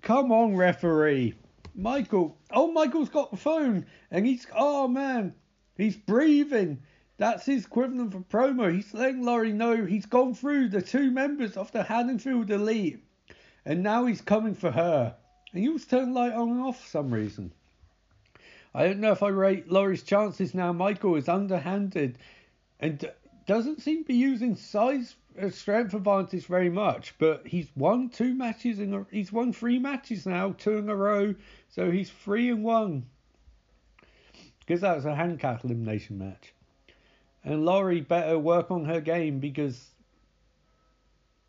come 0.00 0.32
on, 0.32 0.56
referee. 0.56 1.34
Michael. 1.74 2.38
Oh, 2.50 2.70
Michael's 2.70 3.08
got 3.08 3.30
the 3.30 3.36
phone, 3.36 3.86
and 4.10 4.26
he's 4.26 4.46
oh 4.54 4.88
man, 4.88 5.34
he's 5.76 5.96
breathing. 5.96 6.82
That's 7.16 7.46
his 7.46 7.66
equivalent 7.66 8.12
for 8.12 8.20
promo. 8.20 8.74
He's 8.74 8.92
letting 8.92 9.22
Laurie 9.22 9.52
know 9.52 9.84
he's 9.84 10.06
gone 10.06 10.34
through 10.34 10.68
the 10.68 10.82
two 10.82 11.10
members 11.10 11.56
of 11.56 11.70
the 11.72 11.82
Haddonfield 11.82 12.50
Elite, 12.50 13.04
and 13.64 13.82
now 13.82 14.06
he's 14.06 14.20
coming 14.20 14.54
for 14.54 14.70
her. 14.70 15.14
And 15.52 15.62
he 15.62 15.68
was 15.68 15.84
turned 15.86 16.14
light 16.14 16.32
on 16.32 16.50
and 16.50 16.60
off 16.60 16.80
for 16.80 16.88
some 16.88 17.12
reason. 17.12 17.52
I 18.74 18.84
don't 18.84 18.98
know 18.98 19.12
if 19.12 19.22
I 19.22 19.28
rate 19.28 19.70
Laurie's 19.70 20.02
chances 20.02 20.52
now. 20.52 20.72
Michael 20.72 21.14
is 21.14 21.28
underhanded 21.28 22.18
and 22.80 23.08
doesn't 23.46 23.82
seem 23.82 24.02
to 24.02 24.08
be 24.08 24.14
using 24.14 24.56
size 24.56 25.16
uh, 25.40 25.50
strength 25.50 25.94
advantage 25.94 26.46
very 26.46 26.70
much, 26.70 27.14
but 27.18 27.46
he's 27.46 27.68
won 27.76 28.08
two 28.08 28.34
matches 28.34 28.78
in 28.78 28.94
a, 28.94 29.06
he's 29.10 29.32
won 29.32 29.52
three 29.52 29.78
matches 29.78 30.26
now, 30.26 30.54
two 30.58 30.78
in 30.78 30.88
a 30.88 30.96
row, 30.96 31.34
so 31.68 31.90
he's 31.90 32.10
three 32.10 32.50
and 32.50 32.64
one. 32.64 33.06
Because 34.60 34.80
that 34.80 34.96
was 34.96 35.04
a 35.04 35.14
handicap 35.14 35.64
elimination 35.64 36.18
match. 36.18 36.54
And 37.42 37.66
Laurie 37.66 38.00
better 38.00 38.38
work 38.38 38.70
on 38.70 38.86
her 38.86 39.00
game 39.00 39.40
because 39.40 39.90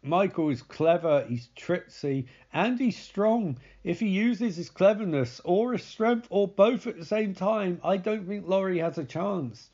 Michael 0.04 0.50
is 0.50 0.62
clever, 0.62 1.26
he's 1.28 1.48
tricksy, 1.56 2.28
and 2.54 2.78
he's 2.78 2.98
strong. 2.98 3.58
If 3.84 4.02
he 4.02 4.08
uses 4.10 4.58
his 4.58 4.70
cleverness 4.70 5.42
or 5.46 5.74
his 5.74 5.84
strength 5.84 6.28
or 6.30 6.48
both 6.48 6.86
at 6.86 7.00
the 7.00 7.06
same 7.06 7.34
time, 7.34 7.80
I 7.84 7.98
don't 7.98 8.28
think 8.28 8.48
Laurie 8.48 8.80
has 8.80 8.98
a 8.98 9.06
chance. 9.06 9.70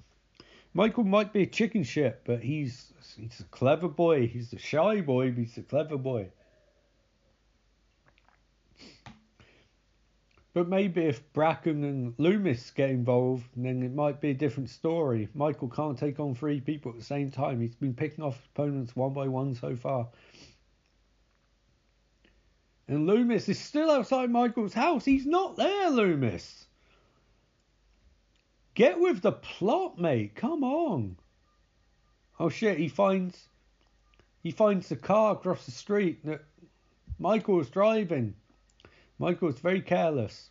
Michael 0.74 1.04
might 1.04 1.34
be 1.34 1.44
a 1.44 1.48
chicken 1.48 1.84
shit, 1.84 2.22
but 2.24 2.42
he's 2.42 2.94
he's 3.18 3.40
a 3.42 3.44
clever 3.46 3.90
boy. 3.90 4.28
He's 4.28 4.54
a 4.54 4.60
shy 4.60 5.02
boy, 5.02 5.32
but 5.32 5.40
he's 5.40 5.58
a 5.58 5.64
clever 5.64 5.98
boy. 5.98 6.30
But 10.54 10.68
maybe 10.68 11.06
if 11.06 11.32
Brackett 11.32 11.76
and 11.76 12.14
Loomis 12.18 12.72
get 12.72 12.90
involved, 12.90 13.46
then 13.56 13.84
it 13.84 13.94
might 13.94 14.20
be 14.20 14.32
a 14.32 14.34
different 14.34 14.70
story. 14.70 15.30
Michael 15.34 15.70
can't 15.70 15.98
take 15.98 16.20
on 16.20 16.36
three 16.36 16.60
people 16.60 16.92
at 16.92 16.98
the 16.98 17.04
same 17.04 17.32
time. 17.32 17.62
He's 17.62 17.76
been 17.76 17.94
picking 17.94 18.24
off 18.24 18.38
opponents 18.54 18.94
one 18.94 19.14
by 19.14 19.30
one 19.30 19.56
so 19.56 19.78
far. 19.78 20.10
And 22.90 23.08
Loomis 23.08 23.48
is 23.48 23.60
still 23.60 23.90
outside 23.90 24.30
Michael's 24.30 24.74
house. 24.74 25.06
He's 25.06 25.26
not 25.26 25.56
there, 25.56 25.90
Loomis. 25.90 26.66
Get 28.74 29.00
with 29.00 29.22
the 29.22 29.34
plot, 29.34 30.00
mate. 30.00 30.36
Come 30.36 30.64
on. 30.64 31.18
Oh 32.40 32.50
shit, 32.50 32.78
he 32.78 32.88
finds 32.88 33.50
he 34.42 34.52
finds 34.52 34.90
the 34.90 34.96
car 34.96 35.34
across 35.34 35.66
the 35.66 35.72
street 35.72 36.26
that 36.26 36.44
Michael's 37.20 37.70
driving. 37.70 38.34
Michael's 39.20 39.60
very 39.60 39.82
careless. 39.82 40.50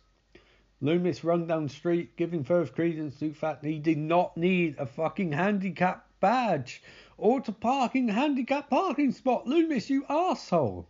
Loomis 0.79 1.23
run 1.23 1.47
down 1.47 1.63
the 1.63 1.69
street, 1.69 2.15
giving 2.15 2.43
further 2.43 2.71
credence 2.71 3.19
to 3.19 3.29
the 3.29 3.35
fact 3.35 3.61
that 3.61 3.69
he 3.69 3.79
did 3.79 3.97
not 3.97 4.37
need 4.37 4.75
a 4.77 4.85
fucking 4.85 5.31
handicap 5.31 6.07
badge 6.19 6.81
or 7.17 7.41
to 7.41 7.51
parking 7.51 8.07
handicap 8.07 8.69
parking 8.69 9.11
spot. 9.11 9.45
Loomis, 9.45 9.89
you 9.89 10.05
asshole. 10.07 10.87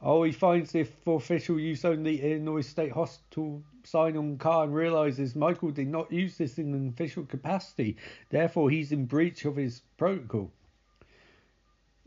Oh, 0.00 0.22
he 0.22 0.30
finds 0.30 0.70
the 0.70 0.84
for 0.84 1.16
official 1.16 1.58
use 1.58 1.84
only 1.84 2.22
Illinois 2.22 2.60
State 2.60 2.92
Hospital 2.92 3.62
sign 3.82 4.16
on 4.16 4.38
car 4.38 4.64
and 4.64 4.74
realizes 4.74 5.34
Michael 5.34 5.70
did 5.70 5.88
not 5.88 6.12
use 6.12 6.38
this 6.38 6.58
in 6.58 6.72
an 6.72 6.88
official 6.88 7.24
capacity. 7.24 7.96
Therefore, 8.30 8.70
he's 8.70 8.92
in 8.92 9.06
breach 9.06 9.44
of 9.44 9.56
his 9.56 9.82
protocol. 9.96 10.52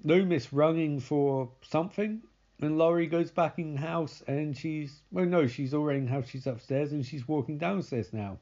Loomis 0.03 0.53
running 0.53 0.99
for 0.99 1.49
something 1.61 2.22
and 2.61 2.77
Laurie 2.77 3.07
goes 3.07 3.31
back 3.31 3.59
in 3.59 3.76
the 3.76 3.81
house 3.81 4.23
and 4.27 4.55
she's, 4.57 5.01
well, 5.11 5.26
no, 5.26 5.47
she's 5.47 5.73
already 5.73 5.99
in 5.99 6.05
the 6.05 6.11
house, 6.11 6.30
she's 6.30 6.47
upstairs 6.47 6.91
and 6.93 7.05
she's 7.05 7.27
walking 7.27 7.57
downstairs 7.57 8.13
now. 8.13 8.38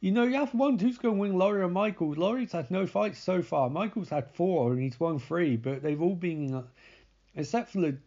You 0.00 0.12
know, 0.12 0.24
you 0.24 0.34
have 0.34 0.52
one 0.52 0.78
who's 0.78 0.98
going 0.98 1.14
to 1.14 1.20
win 1.20 1.38
Laurie 1.38 1.62
or 1.62 1.68
Michael. 1.68 2.12
Laurie's 2.12 2.52
had 2.52 2.70
no 2.70 2.86
fights 2.86 3.18
so 3.18 3.40
far. 3.40 3.70
Michael's 3.70 4.10
had 4.10 4.28
four 4.34 4.72
and 4.72 4.82
he's 4.82 5.00
won 5.00 5.18
three, 5.18 5.56
but 5.56 5.82
they've 5.82 6.02
all 6.02 6.14
been, 6.14 6.54
uh, 6.54 6.62
except 7.36 7.70
for 7.70 7.80
the 7.80 7.98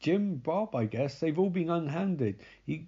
Jim 0.00 0.36
Bob, 0.36 0.74
I 0.74 0.84
guess, 0.84 1.18
they've 1.18 1.38
all 1.38 1.50
been 1.50 1.70
unhanded. 1.70 2.40
He 2.64 2.86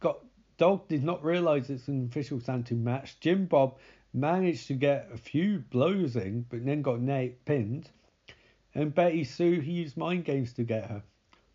got 0.00 0.20
Dog 0.60 0.88
did 0.88 1.02
not 1.02 1.24
realise 1.24 1.70
it's 1.70 1.88
an 1.88 2.06
official 2.10 2.38
Santu 2.38 2.72
match. 2.72 3.18
Jim 3.20 3.46
Bob 3.46 3.78
managed 4.12 4.66
to 4.66 4.74
get 4.74 5.08
a 5.12 5.16
few 5.16 5.60
blows 5.70 6.16
in, 6.16 6.44
but 6.50 6.64
then 6.64 6.82
got 6.82 7.00
Nate 7.00 7.44
pinned. 7.46 7.88
And 8.74 8.94
Betty 8.94 9.24
Sue, 9.24 9.60
he 9.60 9.72
used 9.72 9.96
mind 9.96 10.26
games 10.26 10.52
to 10.54 10.62
get 10.62 10.90
her. 10.90 11.02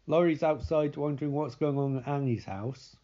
Laurie's 0.07 0.43
outside 0.43 0.97
wondering 0.97 1.33
what's 1.33 1.55
going 1.55 1.77
on 1.77 1.97
at 1.97 2.07
Annie's 2.07 2.45
house. 2.45 2.95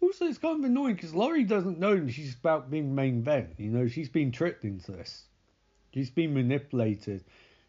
Also, 0.00 0.26
it's 0.26 0.38
kind 0.38 0.64
of 0.64 0.70
annoying 0.70 0.94
because 0.94 1.14
Laurie 1.14 1.44
doesn't 1.44 1.78
know 1.78 2.06
she's 2.08 2.34
about 2.34 2.70
being 2.70 2.94
main 2.94 3.18
event. 3.18 3.54
You 3.58 3.70
know, 3.70 3.86
she's 3.86 4.08
been 4.08 4.32
tricked 4.32 4.64
into 4.64 4.92
this. 4.92 5.24
She's 5.92 6.10
been 6.10 6.34
manipulated. 6.34 7.24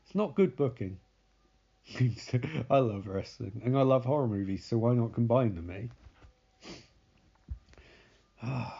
It's 0.05 0.15
not 0.15 0.35
good 0.35 0.55
booking. 0.55 0.97
I 2.69 2.79
love 2.79 3.07
wrestling 3.07 3.61
and 3.63 3.77
I 3.77 3.81
love 3.81 4.05
horror 4.05 4.27
movies, 4.27 4.65
so 4.65 4.77
why 4.77 4.93
not 4.93 5.13
combine 5.13 5.55
them, 5.55 5.69
eh? 5.71 5.87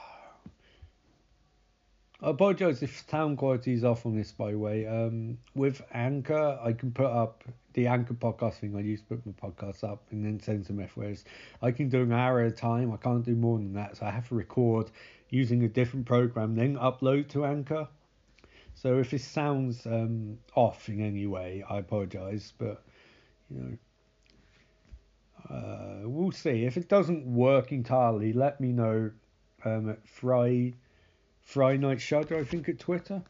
I 2.22 2.32
apologise 2.32 2.84
if 2.84 3.06
sound 3.10 3.38
quality 3.38 3.74
is 3.74 3.86
off 3.86 4.06
on 4.06 4.16
this, 4.16 4.32
by 4.32 4.52
the 4.52 4.58
way. 4.58 4.86
Um, 4.86 5.38
with 5.56 5.82
Anchor, 5.94 6.60
I 6.62 6.74
can 6.74 6.92
put 6.92 7.06
up 7.06 7.46
the 7.74 7.88
Anchor 7.88 8.14
podcast 8.14 8.56
thing 8.56 8.76
I 8.76 8.82
used 8.82 9.08
to 9.08 9.16
put 9.16 9.26
my 9.26 9.32
podcast 9.32 9.84
up 9.84 10.04
and 10.12 10.26
then 10.26 10.40
send 10.40 10.66
some 10.66 10.80
F 10.80 10.98
I 11.62 11.72
can 11.72 11.88
do 11.88 12.02
an 12.02 12.12
hour 12.12 12.42
at 12.42 12.52
a 12.52 12.56
time. 12.56 12.92
I 12.92 12.98
can't 12.98 13.24
do 13.24 13.36
more 13.36 13.58
than 13.58 13.74
that, 13.74 13.98
so 13.98 14.06
I 14.06 14.12
have 14.12 14.28
to 14.30 14.36
record 14.36 14.92
using 15.30 15.64
a 15.64 15.70
different 15.70 16.06
program, 16.06 16.56
then 16.56 16.76
upload 16.76 17.30
to 17.30 17.46
Anchor. 17.46 17.88
So 18.82 19.00
if 19.00 19.14
it 19.14 19.20
sounds 19.20 19.86
um, 19.86 20.38
off 20.56 20.88
in 20.88 21.02
any 21.02 21.28
way, 21.28 21.66
I 21.70 21.80
apologise, 21.80 22.54
but 22.58 22.82
you 23.50 23.78
know, 25.50 25.54
uh, 25.54 26.08
we'll 26.08 26.32
see. 26.32 26.64
If 26.64 26.78
it 26.78 26.88
doesn't 26.88 27.26
work 27.26 27.74
entirely, 27.74 28.32
let 28.32 28.62
me 28.62 28.72
know 28.72 29.12
um, 29.66 29.90
at 29.90 30.08
Friday 30.08 30.76
Friday 31.42 31.80
Night 31.80 32.00
Shudder, 32.00 32.38
I 32.38 32.46
think, 32.46 32.70
at 32.70 32.80
Twitter. 32.80 33.22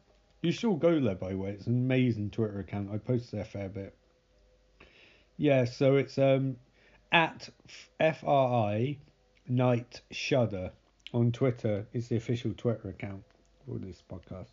You 0.43 0.51
should 0.51 0.79
go 0.79 0.99
there, 0.99 1.15
by 1.15 1.29
the 1.29 1.37
way. 1.37 1.49
It's 1.49 1.65
an 1.65 1.77
amazing 1.77 2.29
Twitter 2.29 2.59
account. 2.59 2.91
I 2.93 2.99
post 2.99 3.31
there 3.31 3.41
a 3.41 3.45
fair 3.45 3.69
bit. 3.69 3.95
Yeah, 5.37 5.65
so 5.65 5.95
it's 5.95 6.19
um 6.19 6.57
at 7.11 7.49
F 7.99 8.23
R 8.23 8.69
I 8.71 8.99
Night 9.47 10.01
Shudder 10.11 10.73
on 11.11 11.31
Twitter. 11.31 11.87
Is 11.91 12.07
the 12.09 12.17
official 12.17 12.53
Twitter 12.55 12.89
account 12.89 13.23
for 13.65 13.79
this 13.79 14.03
podcast. 14.07 14.51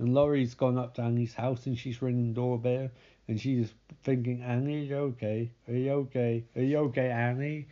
And 0.00 0.14
Laurie's 0.14 0.54
gone 0.54 0.78
up 0.78 0.94
to 0.94 1.02
Annie's 1.02 1.34
house 1.34 1.66
and 1.66 1.78
she's 1.78 2.00
ringing 2.00 2.28
the 2.28 2.40
doorbell 2.40 2.88
and 3.28 3.38
she's 3.38 3.74
thinking, 4.02 4.42
Annie, 4.42 4.86
you 4.86 4.96
okay? 4.96 5.50
Are 5.68 5.74
you 5.74 5.92
okay? 5.92 6.42
Are 6.56 6.62
you 6.62 6.78
okay, 6.78 7.10
Annie? 7.10 7.68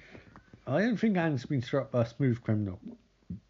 I 0.66 0.80
don't 0.80 0.98
think 0.98 1.16
Annie's 1.16 1.46
been 1.46 1.62
struck 1.62 1.90
by 1.90 2.02
a 2.02 2.06
smooth 2.06 2.42
criminal. 2.42 2.78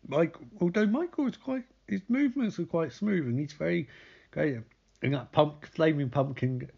Like, 0.09 0.37
although 0.61 0.87
Michael 0.87 1.27
is 1.27 1.37
quite, 1.37 1.65
his 1.89 2.03
movements 2.09 2.61
are 2.61 2.67
quite 2.67 2.93
smooth 2.93 3.27
and 3.27 3.37
he's 3.37 3.53
very 3.53 3.89
great. 4.31 4.59
And 5.03 5.13
that 5.13 5.33
pump, 5.33 5.67
flaming 5.67 6.09
pumpkin, 6.09 6.71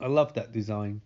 I 0.00 0.06
love 0.06 0.32
that 0.34 0.52
design. 0.52 1.02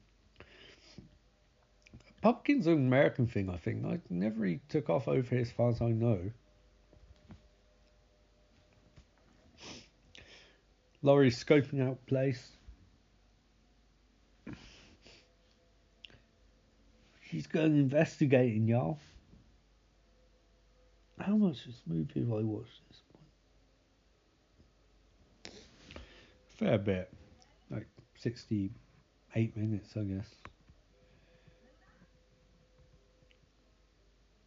Pumpkin's 2.23 2.69
an 2.69 2.75
American 2.75 3.27
thing, 3.27 3.51
I 3.51 3.57
think. 3.57 3.85
I 3.85 3.99
never 4.09 4.43
really 4.43 4.61
took 4.69 4.91
off 4.91 5.09
over 5.09 5.29
here 5.29 5.41
as 5.41 5.51
far 5.51 5.71
as 5.71 5.83
I 5.83 5.89
know. 5.89 6.31
Laurie's 11.03 11.43
scoping 11.43 11.87
out 11.87 12.05
place. 12.07 12.51
She's 17.31 17.47
going 17.47 17.77
investigating, 17.77 18.67
y'all. 18.67 18.99
How 21.19 21.37
much 21.37 21.61
of 21.61 21.67
this 21.67 21.83
movie 21.87 22.21
have 22.21 22.33
I 22.33 22.43
watched 22.43 22.81
this 22.89 23.03
point? 25.53 25.63
Fair 26.59 26.79
bit. 26.79 27.13
Like 27.71 27.87
68 28.17 29.57
minutes, 29.57 29.97
I 29.97 30.03
guess. 30.03 30.27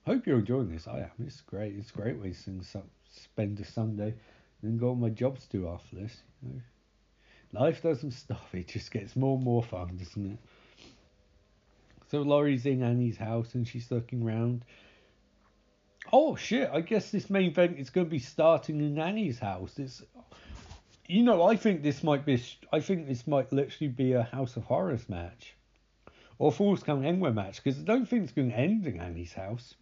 Hope 0.05 0.27
you're 0.27 0.39
enjoying 0.39 0.69
this. 0.69 0.87
I 0.87 0.99
am. 0.99 1.11
It's 1.25 1.41
great. 1.41 1.75
It's 1.77 1.91
a 1.91 1.93
great 1.93 2.19
way 2.19 2.33
to 2.45 2.61
spend 3.09 3.59
a 3.59 3.65
Sunday 3.65 4.15
and 4.63 4.79
go 4.79 4.91
on 4.91 4.99
my 4.99 5.09
jobs 5.09 5.45
to 5.45 5.57
do 5.57 5.67
after 5.67 5.95
this. 5.95 6.21
You 6.41 6.49
know. 6.49 6.61
Life 7.61 7.83
doesn't 7.83 8.11
stop. 8.11 8.47
It 8.53 8.67
just 8.67 8.91
gets 8.91 9.15
more 9.15 9.35
and 9.35 9.43
more 9.43 9.61
fun, 9.61 9.97
doesn't 9.97 10.31
it? 10.31 10.39
So 12.09 12.21
Laurie's 12.21 12.65
in 12.65 12.83
Annie's 12.83 13.17
house 13.17 13.55
and 13.55 13.67
she's 13.67 13.91
looking 13.91 14.23
around. 14.23 14.65
Oh 16.11 16.35
shit! 16.35 16.69
I 16.71 16.81
guess 16.81 17.11
this 17.11 17.29
main 17.29 17.51
event 17.51 17.79
is 17.79 17.89
going 17.89 18.07
to 18.07 18.11
be 18.11 18.19
starting 18.19 18.79
in 18.79 18.99
Annie's 18.99 19.39
house. 19.39 19.79
It's, 19.79 20.03
you 21.07 21.23
know, 21.23 21.43
I 21.43 21.55
think 21.55 21.81
this 21.81 22.03
might 22.03 22.25
be. 22.25 22.43
I 22.71 22.81
think 22.81 23.07
this 23.07 23.25
might 23.25 23.51
literally 23.53 23.87
be 23.87 24.13
a 24.13 24.23
House 24.23 24.57
of 24.57 24.63
Horrors 24.63 25.07
match, 25.07 25.55
or 26.37 26.51
Falls 26.51 26.83
Count 26.83 27.05
Anywhere 27.05 27.31
match 27.31 27.63
because 27.63 27.79
I 27.79 27.83
don't 27.83 28.07
think 28.07 28.23
it's 28.23 28.33
going 28.33 28.49
to 28.51 28.57
end 28.57 28.85
in 28.85 28.99
Annie's 28.99 29.33
house. 29.33 29.75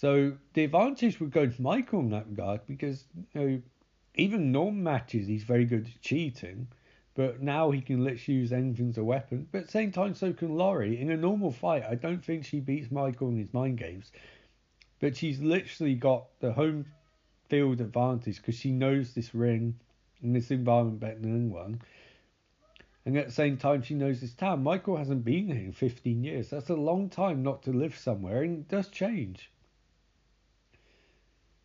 So 0.00 0.34
the 0.54 0.62
advantage 0.62 1.18
would 1.18 1.32
go 1.32 1.48
to 1.48 1.60
Michael 1.60 1.98
in 1.98 2.10
that 2.10 2.28
regard 2.28 2.60
because 2.68 3.04
you 3.34 3.40
know, 3.40 3.62
even 4.14 4.52
normal 4.52 4.80
matches 4.80 5.26
he's 5.26 5.42
very 5.42 5.64
good 5.64 5.88
at 5.88 6.00
cheating. 6.00 6.68
But 7.16 7.42
now 7.42 7.72
he 7.72 7.80
can 7.80 8.04
literally 8.04 8.38
use 8.38 8.52
anything 8.52 8.90
as 8.90 8.98
a 8.98 9.02
weapon. 9.02 9.48
But 9.50 9.58
at 9.58 9.64
the 9.64 9.72
same 9.72 9.90
time, 9.90 10.14
so 10.14 10.32
can 10.32 10.56
Laurie. 10.56 11.00
In 11.00 11.10
a 11.10 11.16
normal 11.16 11.50
fight, 11.50 11.82
I 11.82 11.96
don't 11.96 12.24
think 12.24 12.44
she 12.44 12.60
beats 12.60 12.92
Michael 12.92 13.30
in 13.30 13.38
his 13.38 13.52
mind 13.52 13.78
games. 13.78 14.12
But 15.00 15.16
she's 15.16 15.40
literally 15.40 15.96
got 15.96 16.26
the 16.38 16.52
home 16.52 16.86
field 17.48 17.80
advantage 17.80 18.36
because 18.36 18.54
she 18.54 18.70
knows 18.70 19.14
this 19.14 19.34
ring 19.34 19.80
and 20.22 20.32
this 20.32 20.52
environment 20.52 21.00
better 21.00 21.18
than 21.18 21.34
anyone. 21.34 21.82
And 23.04 23.18
at 23.18 23.26
the 23.26 23.32
same 23.32 23.56
time, 23.56 23.82
she 23.82 23.94
knows 23.94 24.20
this 24.20 24.34
town. 24.34 24.62
Michael 24.62 24.96
hasn't 24.96 25.24
been 25.24 25.48
here 25.48 25.56
in 25.56 25.72
15 25.72 26.22
years. 26.22 26.50
That's 26.50 26.70
a 26.70 26.76
long 26.76 27.08
time 27.08 27.42
not 27.42 27.64
to 27.64 27.72
live 27.72 27.98
somewhere, 27.98 28.44
and 28.44 28.58
it 28.58 28.68
does 28.68 28.86
change. 28.86 29.50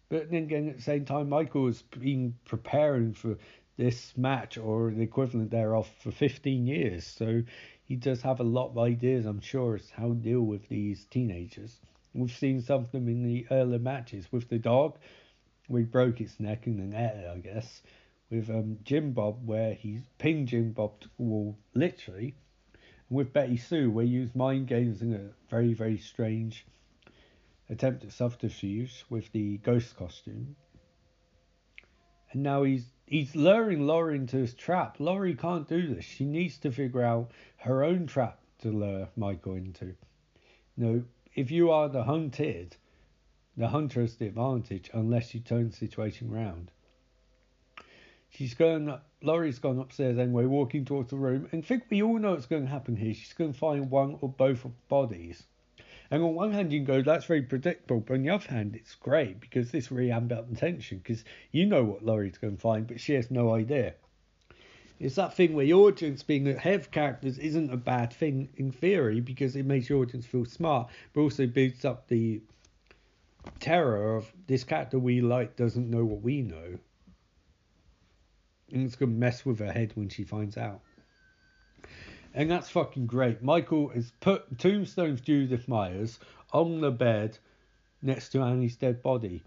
But 0.09 0.29
then 0.29 0.43
again, 0.43 0.69
at 0.69 0.77
the 0.77 0.81
same 0.81 1.05
time, 1.05 1.29
Michael 1.29 1.67
has 1.67 1.81
been 1.81 2.35
preparing 2.45 3.13
for 3.13 3.37
this 3.77 4.15
match 4.15 4.57
or 4.57 4.91
the 4.91 5.01
equivalent 5.01 5.49
thereof 5.49 5.89
for 5.99 6.11
15 6.11 6.67
years. 6.67 7.05
So 7.05 7.43
he 7.83 7.95
does 7.95 8.21
have 8.21 8.39
a 8.39 8.43
lot 8.43 8.69
of 8.69 8.77
ideas, 8.77 9.25
I'm 9.25 9.41
sure, 9.41 9.75
as 9.75 9.89
how 9.89 10.09
to 10.09 10.15
deal 10.15 10.41
with 10.41 10.67
these 10.69 11.05
teenagers. 11.05 11.79
We've 12.13 12.31
seen 12.31 12.61
some 12.61 12.81
of 12.83 12.91
them 12.91 13.07
in 13.07 13.23
the 13.23 13.47
earlier 13.49 13.79
matches 13.79 14.31
with 14.31 14.47
the 14.49 14.59
dog, 14.59 14.97
we 15.69 15.83
broke 15.83 16.19
its 16.19 16.39
neck 16.39 16.67
in 16.67 16.77
the 16.77 16.83
net, 16.83 17.25
I 17.33 17.37
guess. 17.39 17.81
With 18.29 18.49
um, 18.49 18.79
Jim 18.83 19.11
Bob, 19.11 19.47
where 19.47 19.73
he's 19.73 20.01
pinned 20.17 20.49
Jim 20.49 20.71
Bob 20.71 20.99
to 21.01 21.09
the 21.17 21.23
wall, 21.23 21.57
literally. 21.73 22.35
And 23.09 23.17
with 23.17 23.33
Betty 23.33 23.57
Sue, 23.57 23.89
where 23.89 24.05
he 24.05 24.11
used 24.11 24.35
mind 24.35 24.67
games 24.67 25.01
in 25.01 25.13
a 25.13 25.29
very, 25.49 25.73
very 25.73 25.97
strange 25.97 26.65
attempt 27.69 28.03
at 28.03 28.11
subterfuge 28.11 29.05
with 29.09 29.31
the 29.31 29.57
ghost 29.57 29.95
costume. 29.95 30.55
And 32.31 32.43
now 32.43 32.63
he's 32.63 32.85
he's 33.05 33.35
luring 33.35 33.85
Laurie 33.85 34.15
into 34.15 34.37
his 34.37 34.53
trap. 34.53 34.99
Laurie 34.99 35.35
can't 35.35 35.67
do 35.67 35.93
this. 35.93 36.05
She 36.05 36.25
needs 36.25 36.57
to 36.59 36.71
figure 36.71 37.03
out 37.03 37.31
her 37.57 37.83
own 37.83 38.07
trap 38.07 38.39
to 38.59 38.71
lure 38.71 39.09
Michael 39.15 39.55
into. 39.55 39.95
Know, 40.75 41.03
if 41.35 41.51
you 41.51 41.71
are 41.71 41.89
the 41.89 42.03
hunted, 42.03 42.75
the 43.55 43.67
hunter 43.67 44.01
has 44.01 44.15
the 44.15 44.27
advantage 44.27 44.89
unless 44.93 45.33
you 45.33 45.39
turn 45.39 45.69
the 45.69 45.75
situation 45.75 46.33
around. 46.33 46.71
She's 48.29 48.55
going 48.55 48.91
Laurie's 49.21 49.59
gone 49.59 49.77
upstairs 49.77 50.17
anyway, 50.17 50.45
walking 50.45 50.85
towards 50.85 51.11
the 51.11 51.17
room, 51.17 51.47
and 51.51 51.63
I 51.63 51.67
think 51.67 51.83
we 51.89 52.01
all 52.01 52.17
know 52.17 52.31
what's 52.31 52.47
going 52.47 52.63
to 52.63 52.69
happen 52.69 52.95
here. 52.95 53.13
She's 53.13 53.33
going 53.33 53.53
to 53.53 53.59
find 53.59 53.91
one 53.91 54.17
or 54.21 54.29
both 54.29 54.65
of 54.65 54.87
bodies. 54.87 55.43
And 56.11 56.21
on 56.23 56.35
one 56.35 56.51
hand, 56.51 56.71
you 56.71 56.79
can 56.79 56.85
go, 56.85 57.01
that's 57.01 57.25
very 57.25 57.41
predictable. 57.41 58.01
But 58.01 58.15
on 58.15 58.23
the 58.23 58.29
other 58.29 58.47
hand, 58.47 58.75
it's 58.75 58.95
great 58.95 59.39
because 59.39 59.71
this 59.71 59.91
really 59.91 60.11
amped 60.11 60.31
up 60.31 60.49
the 60.49 60.55
tension 60.55 60.99
because 60.99 61.23
you 61.51 61.65
know 61.65 61.83
what 61.83 62.03
Laurie's 62.03 62.37
going 62.37 62.55
to 62.55 62.61
find, 62.61 62.87
but 62.87 62.99
she 62.99 63.13
has 63.13 63.31
no 63.31 63.53
idea. 63.53 63.93
It's 64.99 65.15
that 65.15 65.33
thing 65.33 65.53
where 65.53 65.65
your 65.65 65.87
audience 65.87 66.23
being 66.23 66.45
that 66.45 66.65
of 66.65 66.91
characters 66.91 67.37
isn't 67.37 67.73
a 67.73 67.77
bad 67.77 68.13
thing 68.13 68.49
in 68.55 68.71
theory 68.71 69.19
because 69.19 69.55
it 69.55 69.65
makes 69.65 69.89
your 69.89 70.01
audience 70.01 70.25
feel 70.25 70.45
smart, 70.45 70.89
but 71.13 71.21
also 71.21 71.47
boosts 71.47 71.83
up 71.83 72.07
the 72.07 72.41
terror 73.59 74.15
of 74.15 74.31
this 74.47 74.63
character 74.63 74.99
we 74.99 75.21
like 75.21 75.55
doesn't 75.55 75.89
know 75.89 76.05
what 76.05 76.21
we 76.21 76.41
know. 76.41 76.79
And 78.71 78.85
it's 78.85 78.95
going 78.95 79.11
to 79.11 79.17
mess 79.17 79.45
with 79.45 79.59
her 79.59 79.71
head 79.71 79.91
when 79.95 80.09
she 80.09 80.23
finds 80.23 80.57
out. 80.57 80.81
And 82.33 82.49
that's 82.49 82.69
fucking 82.69 83.05
great. 83.05 83.43
Michael 83.43 83.89
has 83.89 84.11
put 84.19 84.57
Tombstone's 84.57 85.21
Judith 85.21 85.67
Myers 85.67 86.19
on 86.51 86.81
the 86.81 86.91
bed 86.91 87.37
next 88.01 88.29
to 88.29 88.41
Annie's 88.41 88.75
dead 88.75 89.03
body. 89.03 89.43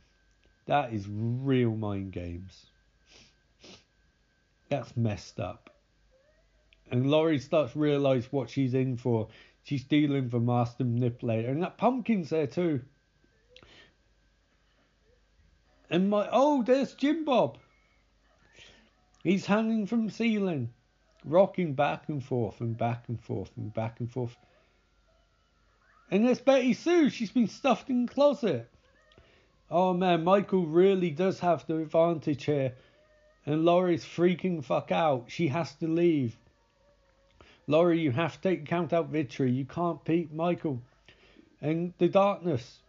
That 0.66 0.92
is 0.92 1.06
real 1.08 1.74
mind 1.74 2.12
games. 2.12 2.66
That's 4.68 4.96
messed 4.96 5.40
up. 5.40 5.70
And 6.90 7.10
Laurie 7.10 7.40
starts 7.40 7.72
to 7.72 7.78
realise 7.78 8.30
what 8.30 8.50
she's 8.50 8.74
in 8.74 8.96
for. 8.96 9.28
She's 9.64 9.84
dealing 9.84 10.30
for 10.30 10.38
master 10.38 10.84
manipulator. 10.84 11.48
And 11.48 11.62
that 11.62 11.78
pumpkin's 11.78 12.30
there 12.30 12.46
too. 12.46 12.82
And 15.90 16.10
my 16.10 16.28
oh, 16.30 16.62
there's 16.62 16.94
Jim 16.94 17.24
Bob. 17.24 17.58
He's 19.24 19.46
hanging 19.46 19.86
from 19.86 20.06
the 20.06 20.12
ceiling 20.12 20.70
rocking 21.26 21.74
back 21.74 22.08
and 22.08 22.24
forth 22.24 22.60
and 22.60 22.78
back 22.78 23.04
and 23.08 23.20
forth 23.20 23.50
and 23.56 23.74
back 23.74 24.00
and 24.00 24.10
forth. 24.10 24.36
And 26.10 26.24
there's 26.24 26.40
Betty 26.40 26.72
Sue. 26.72 27.10
She's 27.10 27.32
been 27.32 27.48
stuffed 27.48 27.90
in 27.90 28.06
the 28.06 28.12
closet. 28.12 28.70
Oh 29.70 29.92
man, 29.92 30.22
Michael 30.22 30.64
really 30.64 31.10
does 31.10 31.40
have 31.40 31.66
the 31.66 31.78
advantage 31.78 32.44
here. 32.44 32.74
And 33.44 33.64
Laurie's 33.64 34.04
freaking 34.04 34.64
fuck 34.64 34.92
out. 34.92 35.24
She 35.28 35.48
has 35.48 35.74
to 35.76 35.88
leave. 35.88 36.36
Laurie, 37.68 38.00
you 38.00 38.12
have 38.12 38.40
to 38.40 38.48
take 38.48 38.66
count 38.66 38.92
out 38.92 39.08
victory. 39.08 39.50
You 39.50 39.64
can't 39.64 40.04
beat 40.04 40.32
Michael. 40.32 40.80
And 41.60 41.92
the 41.98 42.08
darkness. 42.08 42.80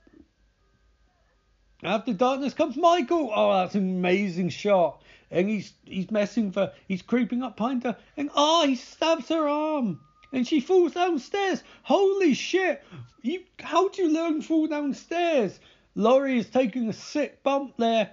After 1.84 2.12
darkness 2.12 2.56
comes 2.56 2.76
Michael. 2.76 3.32
Oh, 3.32 3.54
that's 3.54 3.76
an 3.76 3.98
amazing 3.98 4.50
shot. 4.50 5.04
And 5.30 5.48
he's 5.48 5.74
he's 5.86 6.10
messing 6.10 6.52
for 6.52 6.72
he's 6.88 7.04
creeping 7.04 7.44
up 7.44 7.58
behind 7.58 7.84
her 7.84 7.96
and 8.16 8.32
oh 8.34 8.66
he 8.66 8.76
stabs 8.76 9.30
her 9.30 9.48
arm 9.48 10.00
and 10.34 10.48
she 10.48 10.60
falls 10.60 10.94
downstairs. 10.94 11.62
Holy 11.84 12.34
shit! 12.34 12.84
You 13.22 13.44
how 13.60 13.90
do 13.90 14.02
you 14.02 14.12
learn 14.12 14.42
fall 14.42 14.66
downstairs? 14.66 15.60
Laurie 15.94 16.40
is 16.40 16.50
taking 16.50 16.90
a 16.90 16.94
sick 16.94 17.44
bump 17.44 17.76
there 17.78 18.10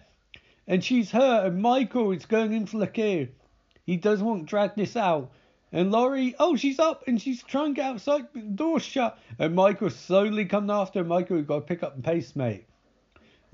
and 0.66 0.85
she's 0.85 1.11
hurt 1.11 1.47
and 1.47 1.62
Michael 1.62 2.12
is 2.12 2.27
going 2.27 2.53
in 2.53 2.66
for 2.66 2.77
the 2.77 2.86
kill. 2.86 3.28
He 3.86 3.97
doesn't 3.97 4.27
want 4.27 4.41
to 4.41 4.47
drag 4.47 4.74
this 4.74 4.95
out. 4.95 5.31
And 5.73 5.91
Laurie, 5.91 6.35
oh, 6.39 6.57
she's 6.57 6.78
up 6.78 7.05
and 7.07 7.20
she's 7.20 7.43
trying 7.43 7.74
to 7.74 7.81
get 7.81 7.91
outside, 7.91 8.27
but 8.35 8.43
the 8.43 8.49
door's 8.49 8.82
shut. 8.82 9.19
And 9.39 9.55
Michael 9.55 9.91
slowly 9.91 10.45
coming 10.45 10.70
after. 10.70 11.03
Michael, 11.03 11.39
you've 11.39 11.47
got 11.47 11.61
to 11.61 11.61
pick 11.62 11.82
up 11.82 11.97
the 11.97 12.03
pace, 12.03 12.36
mate. 12.36 12.66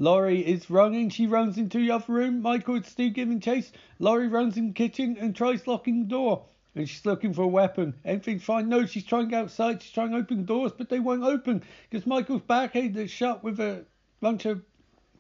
Laurie 0.00 0.40
is 0.40 0.70
running. 0.70 1.10
She 1.10 1.26
runs 1.26 1.58
into 1.58 1.76
the 1.76 1.90
other 1.90 2.10
room. 2.14 2.40
Michael 2.40 2.76
is 2.76 2.86
still 2.86 3.10
giving 3.10 3.38
chase. 3.38 3.70
Laurie 3.98 4.28
runs 4.28 4.56
in 4.56 4.68
the 4.68 4.72
kitchen 4.72 5.18
and 5.20 5.36
tries 5.36 5.66
locking 5.66 6.00
the 6.00 6.08
door. 6.08 6.46
And 6.74 6.88
she's 6.88 7.04
looking 7.04 7.34
for 7.34 7.42
a 7.42 7.48
weapon. 7.48 7.92
Everything's 8.06 8.42
fine. 8.42 8.70
No, 8.70 8.86
she's 8.86 9.04
trying 9.04 9.34
outside. 9.34 9.82
She's 9.82 9.92
trying 9.92 10.12
to 10.12 10.16
open 10.16 10.46
doors, 10.46 10.72
but 10.72 10.88
they 10.88 11.00
won't 11.00 11.22
open 11.22 11.62
because 11.90 12.06
Michael's 12.06 12.40
barricade 12.40 12.96
is 12.96 13.10
shut 13.10 13.44
with 13.44 13.60
a 13.60 13.84
bunch 14.22 14.46
of 14.46 14.62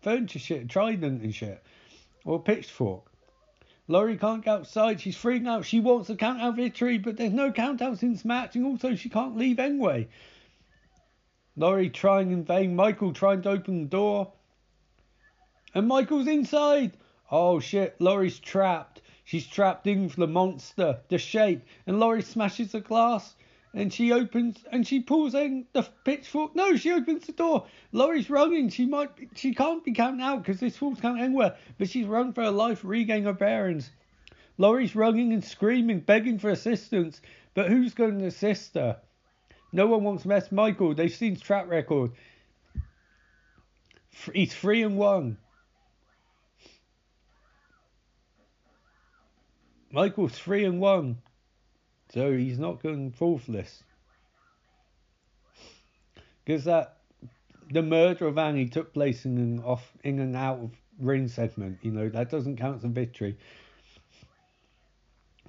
furniture 0.00 0.38
shit, 0.38 0.70
trident 0.70 1.20
and 1.20 1.34
shit, 1.34 1.62
or 2.24 2.42
pitchfork. 2.42 3.04
Laurie 3.86 4.16
can't 4.16 4.42
get 4.42 4.60
outside. 4.60 4.98
She's 4.98 5.18
freaking 5.18 5.46
out. 5.46 5.66
She 5.66 5.80
wants 5.80 6.08
a 6.08 6.16
count 6.16 6.40
out 6.40 6.56
victory, 6.56 6.96
but 6.96 7.18
there's 7.18 7.34
no 7.34 7.52
count 7.52 7.82
outs 7.82 8.02
in 8.02 8.12
this 8.12 8.24
match, 8.24 8.56
and 8.56 8.64
also 8.64 8.94
she 8.94 9.10
can't 9.10 9.36
leave 9.36 9.58
anyway. 9.58 10.08
Laurie 11.54 11.90
trying 11.90 12.30
in 12.30 12.44
vain. 12.44 12.74
Michael 12.74 13.12
trying 13.12 13.42
to 13.42 13.50
open 13.50 13.82
the 13.82 13.88
door. 13.88 14.32
And 15.74 15.86
Michael's 15.86 16.26
inside. 16.26 16.96
Oh 17.30 17.60
shit, 17.60 18.00
Laurie's 18.00 18.38
trapped. 18.38 19.00
She's 19.24 19.46
trapped 19.46 19.86
in 19.86 20.08
for 20.08 20.20
the 20.20 20.26
monster, 20.26 20.98
the 21.08 21.18
shape. 21.18 21.62
And 21.86 22.00
Laurie 22.00 22.22
smashes 22.22 22.72
the 22.72 22.80
glass. 22.80 23.36
And 23.72 23.92
she 23.92 24.10
opens 24.10 24.64
and 24.72 24.84
she 24.84 24.98
pulls 24.98 25.36
in 25.36 25.66
the 25.72 25.86
pitchfork. 26.04 26.56
No, 26.56 26.74
she 26.74 26.90
opens 26.90 27.26
the 27.26 27.32
door. 27.32 27.66
Laurie's 27.92 28.28
running. 28.28 28.68
She 28.68 28.86
might, 28.86 29.10
she 29.36 29.54
can't 29.54 29.84
be 29.84 29.92
counting 29.92 30.20
out 30.20 30.42
because 30.42 30.58
this 30.58 30.76
fool's 30.76 30.98
can't 30.98 31.20
anywhere. 31.20 31.56
But 31.78 31.88
she's 31.88 32.06
run 32.06 32.32
for 32.32 32.42
her 32.42 32.50
life, 32.50 32.80
regaining 32.82 33.24
her 33.24 33.32
bearings. 33.32 33.92
Laurie's 34.58 34.96
running 34.96 35.32
and 35.32 35.44
screaming, 35.44 36.00
begging 36.00 36.40
for 36.40 36.50
assistance. 36.50 37.20
But 37.54 37.68
who's 37.68 37.94
going 37.94 38.18
to 38.18 38.26
assist 38.26 38.74
her? 38.74 39.00
No 39.72 39.86
one 39.86 40.02
wants 40.02 40.22
to 40.22 40.28
mess 40.28 40.50
Michael. 40.50 40.94
They've 40.94 41.14
seen 41.14 41.34
his 41.34 41.42
track 41.42 41.68
record. 41.68 42.10
He's 44.34 44.52
three 44.52 44.82
and 44.82 44.96
one. 44.96 45.38
Michael's 49.92 50.32
three 50.32 50.64
and 50.64 50.80
one, 50.80 51.18
so 52.12 52.32
he's 52.32 52.58
not 52.58 52.82
going 52.82 53.12
this. 53.48 53.82
Because 56.44 56.64
that 56.64 56.98
the 57.70 57.82
murder 57.82 58.26
of 58.26 58.38
Annie 58.38 58.68
took 58.68 58.92
place 58.92 59.24
in 59.24 59.38
an 59.38 59.60
off 59.60 59.92
in 60.02 60.18
and 60.20 60.36
out 60.36 60.58
of 60.58 60.70
ring 60.98 61.28
segment, 61.28 61.78
you 61.82 61.90
know 61.90 62.08
that 62.08 62.30
doesn't 62.30 62.56
count 62.56 62.78
as 62.78 62.84
a 62.84 62.88
victory. 62.88 63.36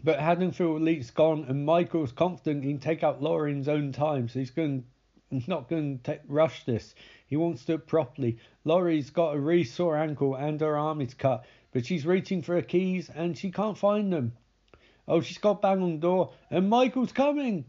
But 0.04 0.20
Haddonfield 0.20 0.82
Elite's 0.82 1.12
gone, 1.12 1.46
and 1.48 1.66
Michael's 1.66 2.12
confident 2.12 2.64
he 2.64 2.72
can 2.72 2.80
take 2.80 3.04
out 3.04 3.22
Laurie 3.22 3.52
in 3.52 3.60
his 3.60 3.68
own 3.68 3.92
time, 3.92 4.28
so 4.28 4.40
he's 4.40 4.50
going 4.50 4.84
he's 5.32 5.48
not 5.48 5.70
going 5.70 6.00
to 6.04 6.20
rush 6.28 6.66
this. 6.66 6.94
He 7.26 7.38
wants 7.38 7.62
to 7.62 7.68
do 7.68 7.74
it 7.76 7.88
properly. 7.88 8.38
Laurie's 8.66 9.10
got 9.10 9.36
a 9.36 9.40
really 9.40 9.64
sore 9.64 9.98
ankle 9.98 10.36
and 10.36 10.60
her 10.62 10.78
arm 10.78 11.02
is 11.02 11.14
cut. 11.14 11.46
But 11.72 11.86
she's 11.86 12.06
reaching 12.06 12.42
for 12.42 12.56
her 12.56 12.62
keys 12.62 13.10
and 13.10 13.38
she 13.38 13.52
can't 13.52 13.78
find 13.78 14.12
them. 14.12 14.34
Oh, 15.08 15.22
she's 15.22 15.38
got 15.38 15.62
bang 15.62 15.82
on 15.82 15.94
the 15.94 15.98
door 16.00 16.34
and 16.50 16.70
Michael's 16.70 17.12
coming. 17.12 17.66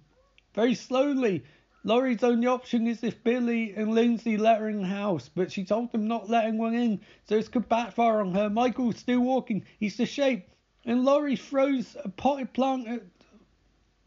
Very 0.55 0.75
slowly. 0.75 1.45
Laurie's 1.85 2.23
only 2.23 2.47
option 2.47 2.87
is 2.87 3.03
if 3.03 3.25
Billy 3.25 3.73
and 3.75 3.95
Lindsay 3.95 4.37
let 4.37 4.61
her 4.61 4.69
in 4.69 4.83
the 4.83 4.89
house, 4.89 5.29
but 5.35 5.51
she 5.51 5.65
told 5.65 5.91
them 5.91 6.07
not 6.07 6.31
letting 6.31 6.57
one 6.57 6.75
in, 6.75 7.01
so 7.25 7.37
it's 7.37 7.49
could 7.49 7.69
backfire 7.69 8.21
on 8.21 8.35
her. 8.35 8.49
Michael's 8.49 8.99
still 8.99 9.21
walking. 9.21 9.65
He's 9.81 9.97
the 9.97 10.07
shape. 10.07 10.49
And 10.85 11.05
Laurie 11.05 11.37
throws 11.37 11.97
a 12.05 12.09
potted 12.09 12.53
plant 12.53 12.87
at 12.87 13.03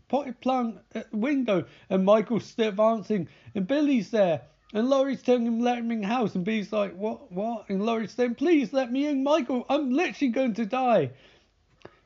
potted 0.07 0.39
plant 0.39 0.77
at 0.93 1.11
the 1.11 1.17
window, 1.17 1.65
and 1.89 2.05
Michael's 2.05 2.45
still 2.45 2.69
advancing, 2.69 3.27
and 3.53 3.67
Billy's 3.67 4.11
there. 4.11 4.41
And 4.75 4.89
Laurie's 4.89 5.23
telling 5.23 5.47
him 5.47 5.61
let 5.61 5.77
him 5.77 5.89
in 5.89 6.01
the 6.01 6.07
house, 6.07 6.35
and 6.35 6.43
B's 6.43 6.73
like, 6.73 6.97
what, 6.97 7.31
what? 7.31 7.69
And 7.69 7.85
Laurie's 7.85 8.11
saying, 8.11 8.35
please 8.35 8.73
let 8.73 8.91
me 8.91 9.07
in, 9.07 9.23
Michael. 9.23 9.65
I'm 9.69 9.91
literally 9.91 10.33
going 10.33 10.55
to 10.55 10.65
die. 10.65 11.11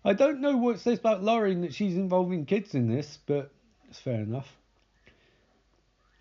I 0.06 0.14
don't 0.14 0.40
know 0.40 0.56
what 0.56 0.76
it 0.76 0.82
says 0.82 1.00
about 1.00 1.24
Laurie 1.24 1.56
that 1.56 1.74
she's 1.74 1.96
involving 1.96 2.46
kids 2.46 2.76
in 2.76 2.88
this, 2.88 3.18
but 3.26 3.52
it's 3.90 4.00
fair 4.00 4.22
enough. 4.22 4.56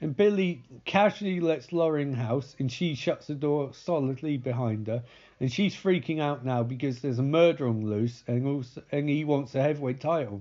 And 0.01 0.17
Billy 0.17 0.63
casually 0.87 1.41
lets 1.41 1.71
Laurie 1.71 2.01
in 2.01 2.13
the 2.13 2.17
house, 2.17 2.57
and 2.59 2.73
she 2.73 2.95
shuts 2.95 3.27
the 3.27 3.35
door 3.35 3.75
solidly 3.75 4.39
behind 4.39 4.87
her. 4.87 5.05
And 5.41 5.53
she's 5.53 5.77
freaking 5.77 6.19
out 6.19 6.47
now 6.47 6.63
because 6.63 7.03
there's 7.03 7.19
a 7.19 7.23
murder 7.23 7.69
on 7.69 7.85
loose, 7.85 8.25
and 8.27 8.47
also, 8.47 8.83
and 8.91 9.07
he 9.07 9.23
wants 9.25 9.55
a 9.55 9.61
heavyweight 9.61 10.01
title. 10.01 10.41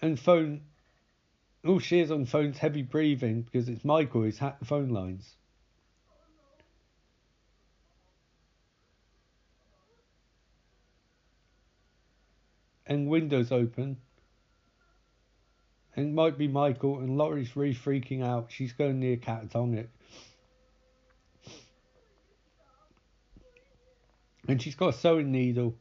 And 0.00 0.18
phone 0.18 0.62
all 1.68 1.78
she 1.78 2.00
is 2.00 2.10
on 2.10 2.20
the 2.22 2.26
phone's 2.26 2.58
heavy 2.58 2.82
breathing 2.82 3.42
because 3.42 3.68
it's 3.68 3.84
Michael 3.84 4.22
who's 4.22 4.38
hacked 4.38 4.60
the 4.60 4.66
phone 4.66 4.90
lines. 4.90 5.34
And 12.86 13.08
windows 13.08 13.50
open. 13.50 13.96
And 15.96 16.08
it 16.08 16.12
might 16.12 16.36
be 16.38 16.46
Michael 16.46 16.98
and 17.00 17.16
Laurie's 17.16 17.56
really 17.56 17.74
freaking 17.74 18.22
out. 18.22 18.46
She's 18.50 18.72
going 18.72 19.00
near 19.00 19.16
catatonic. 19.16 19.88
And 24.46 24.62
she's 24.62 24.76
got 24.76 24.90
a 24.90 24.92
sewing 24.92 25.32
needle. 25.32 25.74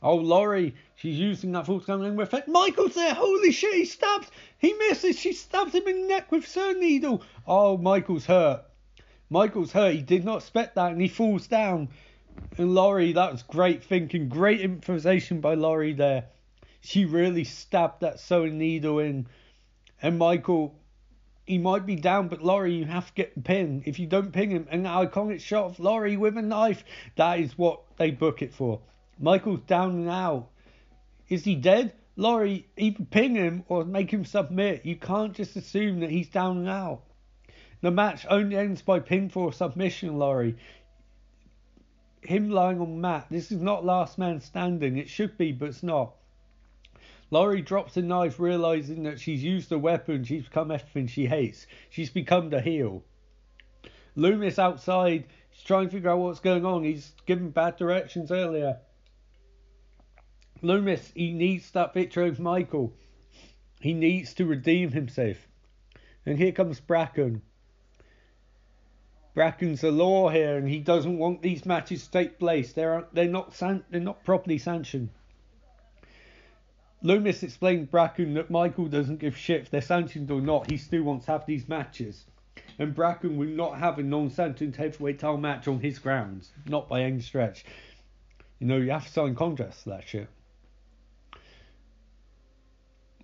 Oh, 0.00 0.14
Laurie, 0.14 0.76
she's 0.94 1.18
using 1.18 1.50
that 1.52 1.66
full 1.66 1.80
scale 1.80 2.20
effect. 2.20 2.46
Michael's 2.46 2.94
there. 2.94 3.14
Holy 3.14 3.50
shit, 3.50 3.74
he 3.74 3.84
stabs. 3.84 4.28
He 4.58 4.72
misses. 4.74 5.18
She 5.18 5.32
stabs 5.32 5.74
him 5.74 5.88
in 5.88 6.02
the 6.02 6.08
neck 6.08 6.30
with 6.30 6.52
her 6.54 6.74
needle. 6.74 7.22
Oh, 7.46 7.76
Michael's 7.76 8.26
hurt. 8.26 8.64
Michael's 9.28 9.72
hurt. 9.72 9.94
He 9.94 10.02
did 10.02 10.24
not 10.24 10.38
expect 10.38 10.76
that 10.76 10.92
and 10.92 11.00
he 11.00 11.08
falls 11.08 11.48
down. 11.48 11.88
And 12.56 12.74
Laurie, 12.74 13.12
that 13.12 13.32
was 13.32 13.42
great 13.42 13.82
thinking. 13.82 14.28
Great 14.28 14.60
improvisation 14.60 15.40
by 15.40 15.54
Laurie 15.54 15.94
there. 15.94 16.26
She 16.80 17.04
really 17.04 17.42
stabbed 17.42 18.00
that 18.00 18.20
sewing 18.20 18.56
needle 18.56 19.00
in. 19.00 19.26
And 20.00 20.16
Michael, 20.16 20.76
he 21.44 21.58
might 21.58 21.86
be 21.86 21.96
down, 21.96 22.28
but 22.28 22.44
Laurie, 22.44 22.74
you 22.74 22.84
have 22.84 23.08
to 23.08 23.12
get 23.14 23.34
the 23.34 23.40
pin. 23.40 23.82
If 23.84 23.98
you 23.98 24.06
don't 24.06 24.32
pin 24.32 24.50
him, 24.50 24.68
an 24.70 24.84
iconic 24.84 25.40
shot 25.40 25.64
of 25.64 25.80
Laurie 25.80 26.16
with 26.16 26.36
a 26.36 26.42
knife, 26.42 26.84
that 27.16 27.40
is 27.40 27.58
what 27.58 27.80
they 27.96 28.12
book 28.12 28.42
it 28.42 28.54
for. 28.54 28.80
Michael's 29.18 29.60
down 29.66 30.08
out. 30.08 30.50
Is 31.28 31.44
he 31.44 31.54
dead? 31.56 31.92
Laurie, 32.16 32.66
either 32.76 33.04
ping 33.04 33.36
him 33.36 33.64
or 33.68 33.84
make 33.84 34.10
him 34.10 34.24
submit. 34.24 34.84
You 34.84 34.96
can't 34.96 35.34
just 35.34 35.56
assume 35.56 36.00
that 36.00 36.10
he's 36.10 36.28
down 36.28 36.66
out. 36.66 37.02
The 37.80 37.90
match 37.92 38.26
only 38.28 38.56
ends 38.56 38.82
by 38.82 38.98
pinfall 39.00 39.36
or 39.36 39.52
submission, 39.52 40.18
Laurie. 40.18 40.56
Him 42.22 42.50
lying 42.50 42.80
on 42.80 42.90
the 42.90 43.00
mat. 43.00 43.26
This 43.30 43.52
is 43.52 43.60
not 43.60 43.84
last 43.84 44.18
man 44.18 44.40
standing. 44.40 44.98
It 44.98 45.08
should 45.08 45.38
be, 45.38 45.52
but 45.52 45.68
it's 45.68 45.84
not. 45.84 46.14
Laurie 47.30 47.62
drops 47.62 47.94
the 47.94 48.02
knife, 48.02 48.40
realizing 48.40 49.04
that 49.04 49.20
she's 49.20 49.44
used 49.44 49.70
a 49.70 49.78
weapon. 49.78 50.24
She's 50.24 50.44
become 50.44 50.70
everything 50.70 51.06
she 51.06 51.26
hates. 51.26 51.66
She's 51.90 52.10
become 52.10 52.50
the 52.50 52.60
heel. 52.60 53.04
Loomis 54.16 54.58
outside. 54.58 55.26
He's 55.50 55.62
trying 55.62 55.86
to 55.86 55.92
figure 55.92 56.10
out 56.10 56.18
what's 56.18 56.40
going 56.40 56.64
on. 56.64 56.82
He's 56.82 57.12
given 57.26 57.50
bad 57.50 57.76
directions 57.76 58.32
earlier. 58.32 58.78
Loomis, 60.62 61.12
he 61.14 61.32
needs 61.32 61.70
that 61.72 61.94
victory 61.94 62.24
over 62.28 62.42
Michael. 62.42 62.92
He 63.80 63.94
needs 63.94 64.34
to 64.34 64.46
redeem 64.46 64.92
himself. 64.92 65.36
And 66.26 66.38
here 66.38 66.52
comes 66.52 66.80
Brackett. 66.80 67.40
Brackett's 69.34 69.82
the 69.82 69.92
law 69.92 70.28
here, 70.28 70.56
and 70.56 70.68
he 70.68 70.80
doesn't 70.80 71.16
want 71.16 71.42
these 71.42 71.64
matches 71.64 72.04
to 72.04 72.10
take 72.10 72.38
place. 72.38 72.72
They're 72.72 73.06
they're 73.12 73.28
not 73.28 73.54
san- 73.54 73.84
they're 73.88 74.00
not 74.00 74.24
properly 74.24 74.58
sanctioned. 74.58 75.10
Loomis 77.02 77.44
explained 77.44 77.90
Brackett 77.92 78.34
that 78.34 78.50
Michael 78.50 78.86
doesn't 78.86 79.20
give 79.20 79.36
shit 79.36 79.62
if 79.62 79.70
they're 79.70 79.80
sanctioned 79.80 80.30
or 80.32 80.40
not. 80.40 80.68
He 80.68 80.76
still 80.76 81.04
wants 81.04 81.26
to 81.26 81.32
have 81.32 81.46
these 81.46 81.68
matches. 81.68 82.26
And 82.80 82.94
Bracken 82.94 83.36
will 83.36 83.48
not 83.48 83.78
have 83.78 83.98
a 83.98 84.02
non-sanctioned 84.02 84.74
heavyweight 84.74 85.20
title 85.20 85.36
match 85.36 85.68
on 85.68 85.80
his 85.80 86.00
grounds. 86.00 86.50
Not 86.66 86.88
by 86.88 87.02
any 87.02 87.20
stretch. 87.20 87.64
You 88.58 88.66
know, 88.66 88.76
you 88.78 88.90
have 88.90 89.06
to 89.06 89.12
sign 89.12 89.36
contracts 89.36 89.82
for 89.82 89.90
that 89.90 90.08
shit. 90.08 90.28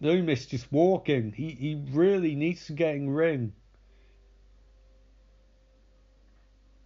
Loomis 0.00 0.46
just 0.46 0.70
walking. 0.72 1.32
He 1.32 1.50
he 1.50 1.82
really 1.90 2.34
needs 2.34 2.66
to 2.66 2.72
get 2.72 2.96
in 2.96 3.10
ring. 3.10 3.52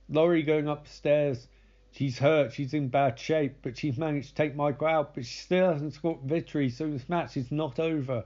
Laurie 0.08 0.42
going 0.42 0.68
upstairs. 0.68 1.46
She's 1.92 2.18
hurt. 2.18 2.52
She's 2.52 2.74
in 2.74 2.88
bad 2.88 3.18
shape, 3.18 3.58
but 3.62 3.76
she's 3.76 3.98
managed 3.98 4.28
to 4.28 4.34
take 4.34 4.54
Michael 4.54 4.86
out. 4.86 5.14
But 5.14 5.26
she 5.26 5.38
still 5.38 5.72
hasn't 5.72 5.94
scored 5.94 6.20
victory, 6.22 6.70
so 6.70 6.90
this 6.90 7.08
match 7.08 7.36
is 7.36 7.50
not 7.50 7.78
over. 7.78 8.24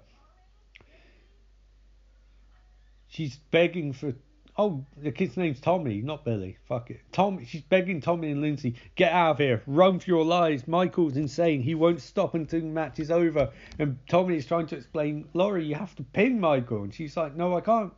She's 3.08 3.36
begging 3.36 3.92
for. 3.92 4.14
Oh, 4.58 4.84
the 4.98 5.10
kid's 5.10 5.38
name's 5.38 5.60
Tommy, 5.60 6.02
not 6.02 6.26
Billy. 6.26 6.58
Fuck 6.68 6.90
it. 6.90 7.00
Tommy. 7.10 7.46
She's 7.46 7.62
begging 7.62 8.02
Tommy 8.02 8.30
and 8.30 8.42
Lindsay, 8.42 8.74
get 8.96 9.12
out 9.12 9.32
of 9.32 9.38
here. 9.38 9.62
Run 9.66 9.98
for 9.98 10.10
your 10.10 10.24
lives. 10.24 10.68
Michael's 10.68 11.16
insane. 11.16 11.62
He 11.62 11.74
won't 11.74 12.02
stop 12.02 12.34
until 12.34 12.60
the 12.60 12.66
match 12.66 13.00
is 13.00 13.10
over. 13.10 13.50
And 13.78 13.98
Tommy 14.08 14.36
is 14.36 14.44
trying 14.44 14.66
to 14.66 14.76
explain, 14.76 15.26
Laurie, 15.32 15.64
you 15.64 15.74
have 15.74 15.96
to 15.96 16.02
pin 16.02 16.38
Michael. 16.38 16.82
And 16.82 16.92
she's 16.92 17.16
like, 17.16 17.34
no, 17.34 17.56
I 17.56 17.62
can't. 17.62 17.94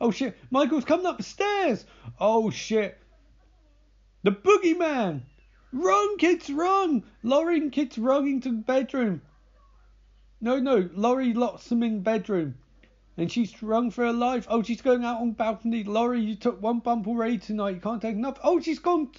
Oh 0.00 0.12
shit, 0.12 0.36
Michael's 0.52 0.84
coming 0.84 1.06
up 1.06 1.16
the 1.16 1.24
stairs. 1.24 1.84
Oh 2.20 2.50
shit. 2.50 2.96
The 4.22 4.30
boogeyman! 4.30 5.22
Run, 5.72 6.18
kids, 6.18 6.48
run! 6.48 7.02
Laurie 7.24 7.58
and 7.58 7.72
kids 7.72 7.98
run 7.98 8.26
into 8.26 8.50
the 8.50 8.56
bedroom. 8.56 9.20
No, 10.40 10.60
no, 10.60 10.88
Laurie 10.94 11.34
locks 11.34 11.68
them 11.68 11.82
in 11.82 12.02
bedroom. 12.02 12.54
And 13.18 13.30
she's 13.30 13.62
rung 13.62 13.90
for 13.90 14.06
her 14.06 14.12
life. 14.12 14.46
Oh, 14.48 14.62
she's 14.62 14.80
going 14.80 15.04
out 15.04 15.20
on 15.20 15.32
balcony. 15.32 15.82
Laurie, 15.82 16.20
you 16.20 16.36
took 16.36 16.62
one 16.62 16.78
bump 16.78 17.08
already 17.08 17.36
tonight. 17.36 17.74
You 17.74 17.80
can't 17.80 18.00
take 18.00 18.14
enough. 18.14 18.38
Oh, 18.44 18.60
she's 18.60 18.78
gone. 18.78 19.10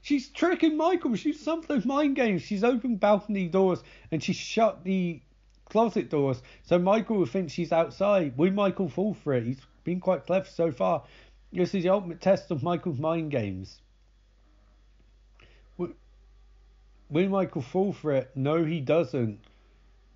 She's 0.00 0.28
tricking 0.28 0.76
Michael. 0.76 1.16
She's 1.16 1.42
some 1.42 1.58
of 1.58 1.66
those 1.66 1.84
mind 1.84 2.14
games. 2.14 2.42
She's 2.42 2.62
opened 2.62 3.00
balcony 3.00 3.48
doors 3.48 3.82
and 4.12 4.22
she's 4.22 4.36
shut 4.36 4.84
the 4.84 5.20
closet 5.68 6.08
doors. 6.08 6.40
So 6.62 6.78
Michael 6.78 7.16
will 7.16 7.26
think 7.26 7.50
she's 7.50 7.72
outside. 7.72 8.38
Will 8.38 8.52
Michael 8.52 8.88
fall 8.88 9.12
for 9.12 9.34
it? 9.34 9.44
He's 9.44 9.60
been 9.82 9.98
quite 9.98 10.24
clever 10.24 10.46
so 10.46 10.70
far. 10.70 11.02
This 11.52 11.74
is 11.74 11.82
the 11.82 11.88
ultimate 11.88 12.20
test 12.20 12.52
of 12.52 12.62
Michael's 12.62 13.00
mind 13.00 13.32
games. 13.32 13.80
Will 15.76 17.28
Michael 17.28 17.62
fall 17.62 17.92
for 17.92 18.12
it? 18.12 18.30
No, 18.36 18.64
he 18.64 18.80
doesn't. 18.80 19.40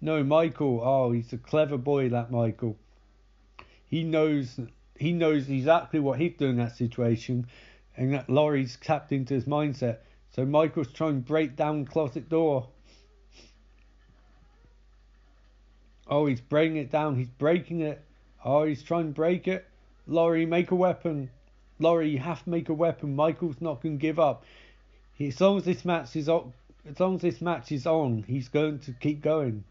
No, 0.01 0.23
Michael. 0.23 0.81
Oh, 0.85 1.11
he's 1.11 1.33
a 1.33 1.39
clever 1.39 1.77
boy, 1.77 2.11
that 2.11 2.31
Michael. 2.31 2.77
He 3.93 4.05
knows. 4.05 4.59
He 4.97 5.13
knows 5.13 5.51
exactly 5.51 6.01
what 6.01 6.19
he's 6.19 6.39
doing 6.39 6.53
in 6.53 6.57
that 6.65 6.77
situation, 6.77 7.47
and 7.95 8.15
that 8.15 8.31
Laurie's 8.31 8.79
tapped 8.81 9.13
into 9.13 9.35
his 9.35 9.45
mindset. 9.45 9.99
So 10.31 10.47
Michael's 10.47 10.91
trying 10.91 11.23
to 11.23 11.29
break 11.29 11.57
down 11.57 11.85
the 11.85 11.91
closet 11.91 12.31
door. 12.31 12.71
Oh, 16.07 16.25
he's 16.25 16.41
breaking 16.41 16.79
it 16.79 16.91
down. 16.91 17.17
He's 17.17 17.29
breaking 17.29 17.83
it. 17.83 18.03
Oh, 18.43 18.65
he's 18.65 18.83
trying 18.83 19.09
to 19.09 19.13
break 19.13 19.47
it. 19.47 19.69
Laurie, 20.07 20.47
make 20.47 20.71
a 20.71 20.75
weapon. 20.75 21.29
Laurie, 21.79 22.09
you 22.09 22.19
have 22.19 22.45
to 22.45 22.49
make 22.49 22.71
a 22.71 22.75
weapon. 22.75 23.15
Michael's 23.15 23.61
not 23.61 23.83
going 23.83 23.99
to 23.99 24.01
give 24.01 24.19
up. 24.19 24.43
As 25.21 25.39
long 25.39 25.59
as 25.59 25.65
this 25.65 25.85
match 25.85 26.17
is 26.17 26.31
as 26.31 26.99
long 26.99 27.17
as 27.17 27.21
this 27.21 27.43
match 27.43 27.71
is 27.71 27.87
on, 27.87 28.25
he's 28.27 28.49
going 28.49 28.79
to 28.79 28.93
keep 28.93 29.21
going. 29.21 29.65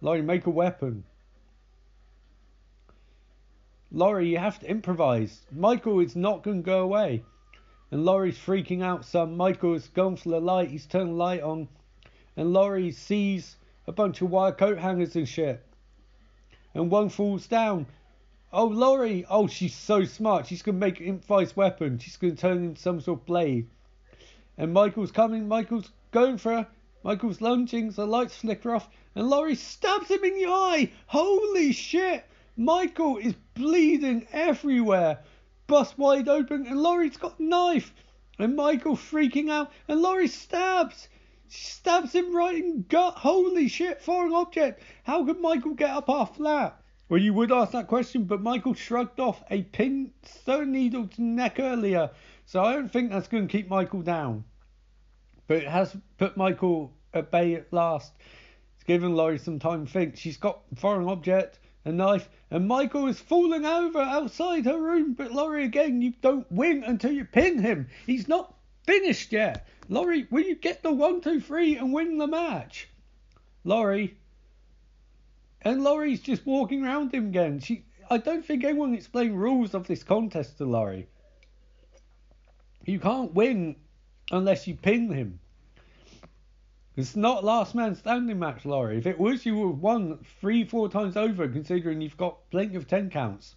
Laurie, 0.00 0.22
make 0.22 0.46
a 0.46 0.50
weapon. 0.50 1.04
Laurie, 3.92 4.30
you 4.30 4.38
have 4.38 4.58
to 4.58 4.70
improvise. 4.70 5.42
Michael 5.52 6.00
is 6.00 6.16
not 6.16 6.42
going 6.42 6.62
to 6.62 6.66
go 6.66 6.80
away. 6.80 7.22
And 7.90 8.04
Laurie's 8.04 8.38
freaking 8.38 8.82
out 8.82 9.04
some. 9.04 9.36
Michael's 9.36 9.88
gone 9.88 10.16
for 10.16 10.30
the 10.30 10.40
light. 10.40 10.70
He's 10.70 10.86
turned 10.86 11.10
the 11.10 11.14
light 11.14 11.42
on. 11.42 11.68
And 12.36 12.54
Laurie 12.54 12.90
sees 12.90 13.56
a 13.86 13.92
bunch 13.92 14.22
of 14.22 14.30
wire 14.30 14.52
coat 14.52 14.78
hangers 14.78 15.14
and 15.14 15.28
shit. 15.28 15.62
And 16.74 16.90
one 16.90 17.10
falls 17.10 17.46
down. 17.46 17.86
Oh, 18.50 18.66
Laurie. 18.66 19.26
Oh, 19.28 19.46
she's 19.46 19.74
so 19.74 20.04
smart. 20.04 20.46
She's 20.46 20.62
going 20.62 20.76
to 20.76 20.86
make 20.86 21.00
an 21.00 21.06
improvised 21.06 21.54
weapon. 21.54 21.98
She's 21.98 22.16
going 22.16 22.34
to 22.34 22.40
turn 22.40 22.64
into 22.64 22.80
some 22.80 23.00
sort 23.00 23.20
of 23.20 23.26
blade. 23.26 23.68
And 24.56 24.72
Michael's 24.72 25.12
coming. 25.12 25.48
Michael's 25.48 25.90
going 26.12 26.38
for 26.38 26.52
her. 26.52 26.66
Michael's 27.04 27.40
lunging, 27.40 27.90
the 27.90 28.06
lights 28.06 28.36
flicker 28.36 28.76
off, 28.76 28.88
and 29.16 29.28
Laurie 29.28 29.56
stabs 29.56 30.08
him 30.08 30.22
in 30.22 30.34
the 30.34 30.46
eye. 30.46 30.92
Holy 31.08 31.72
shit! 31.72 32.24
Michael 32.56 33.18
is 33.18 33.34
bleeding 33.54 34.26
everywhere, 34.32 35.20
bust 35.66 35.98
wide 35.98 36.28
open, 36.28 36.66
and 36.66 36.80
Laurie's 36.80 37.16
got 37.16 37.38
knife. 37.40 37.94
And 38.38 38.56
Michael 38.56 38.96
freaking 38.96 39.50
out, 39.50 39.72
and 39.88 40.00
Laurie 40.00 40.28
stabs. 40.28 41.08
She 41.48 41.64
stabs 41.64 42.14
him 42.14 42.34
right 42.34 42.56
in 42.56 42.84
gut. 42.88 43.14
Holy 43.14 43.68
shit, 43.68 44.00
foreign 44.00 44.32
object. 44.32 44.82
How 45.04 45.24
could 45.24 45.40
Michael 45.40 45.74
get 45.74 45.90
up 45.90 46.06
half 46.08 46.38
that? 46.38 46.80
Well, 47.08 47.20
you 47.20 47.34
would 47.34 47.52
ask 47.52 47.72
that 47.72 47.88
question, 47.88 48.24
but 48.24 48.40
Michael 48.40 48.74
shrugged 48.74 49.20
off 49.20 49.42
a 49.50 49.62
pin 49.62 50.12
stone 50.22 50.72
needle 50.72 51.06
to 51.08 51.22
neck 51.22 51.60
earlier, 51.60 52.10
so 52.46 52.62
I 52.62 52.72
don't 52.72 52.90
think 52.90 53.10
that's 53.10 53.28
going 53.28 53.46
to 53.46 53.52
keep 53.52 53.68
Michael 53.68 54.02
down 54.02 54.44
but 55.52 55.58
it 55.58 55.68
has 55.68 55.94
put 56.16 56.34
Michael 56.34 56.92
at 57.12 57.30
bay 57.30 57.54
at 57.54 57.70
last. 57.72 58.14
It's 58.74 58.84
given 58.84 59.14
Laurie 59.14 59.38
some 59.38 59.58
time 59.58 59.84
to 59.86 59.92
think. 59.92 60.16
She's 60.16 60.38
got 60.38 60.62
foreign 60.76 61.08
object, 61.08 61.58
a 61.84 61.92
knife, 61.92 62.28
and 62.52 62.68
Michael 62.68 63.06
is 63.06 63.18
falling 63.18 63.64
over 63.64 63.98
outside 63.98 64.66
her 64.66 64.78
room. 64.78 65.14
But 65.14 65.32
Laurie, 65.32 65.64
again, 65.64 66.02
you 66.02 66.12
don't 66.20 66.50
win 66.52 66.84
until 66.84 67.10
you 67.10 67.24
pin 67.24 67.58
him. 67.58 67.88
He's 68.04 68.28
not 68.28 68.54
finished 68.84 69.32
yet. 69.32 69.66
Laurie, 69.88 70.26
will 70.30 70.42
you 70.42 70.54
get 70.54 70.82
the 70.82 70.92
one, 70.92 71.22
two, 71.22 71.40
three 71.40 71.78
and 71.78 71.94
win 71.94 72.18
the 72.18 72.26
match? 72.26 72.88
Laurie. 73.64 74.18
And 75.62 75.82
Laurie's 75.82 76.20
just 76.20 76.44
walking 76.44 76.84
around 76.84 77.14
him 77.14 77.28
again. 77.28 77.58
She, 77.58 77.86
I 78.10 78.18
don't 78.18 78.44
think 78.44 78.64
anyone 78.64 78.92
explained 78.92 79.40
rules 79.40 79.72
of 79.72 79.86
this 79.86 80.04
contest 80.04 80.58
to 80.58 80.66
Laurie. 80.66 81.08
You 82.84 83.00
can't 83.00 83.32
win 83.32 83.76
unless 84.30 84.66
you 84.66 84.74
pin 84.74 85.10
him. 85.10 85.40
It's 86.94 87.16
not 87.16 87.42
last 87.42 87.74
man 87.74 87.94
standing 87.94 88.38
match, 88.38 88.66
Laurie. 88.66 88.98
If 88.98 89.06
it 89.06 89.18
was, 89.18 89.46
you 89.46 89.56
would 89.56 89.68
have 89.68 89.78
won 89.78 90.18
three, 90.40 90.64
four 90.64 90.90
times 90.90 91.16
over, 91.16 91.48
considering 91.48 92.02
you've 92.02 92.18
got 92.18 92.50
plenty 92.50 92.76
of 92.76 92.86
ten 92.86 93.08
counts. 93.08 93.56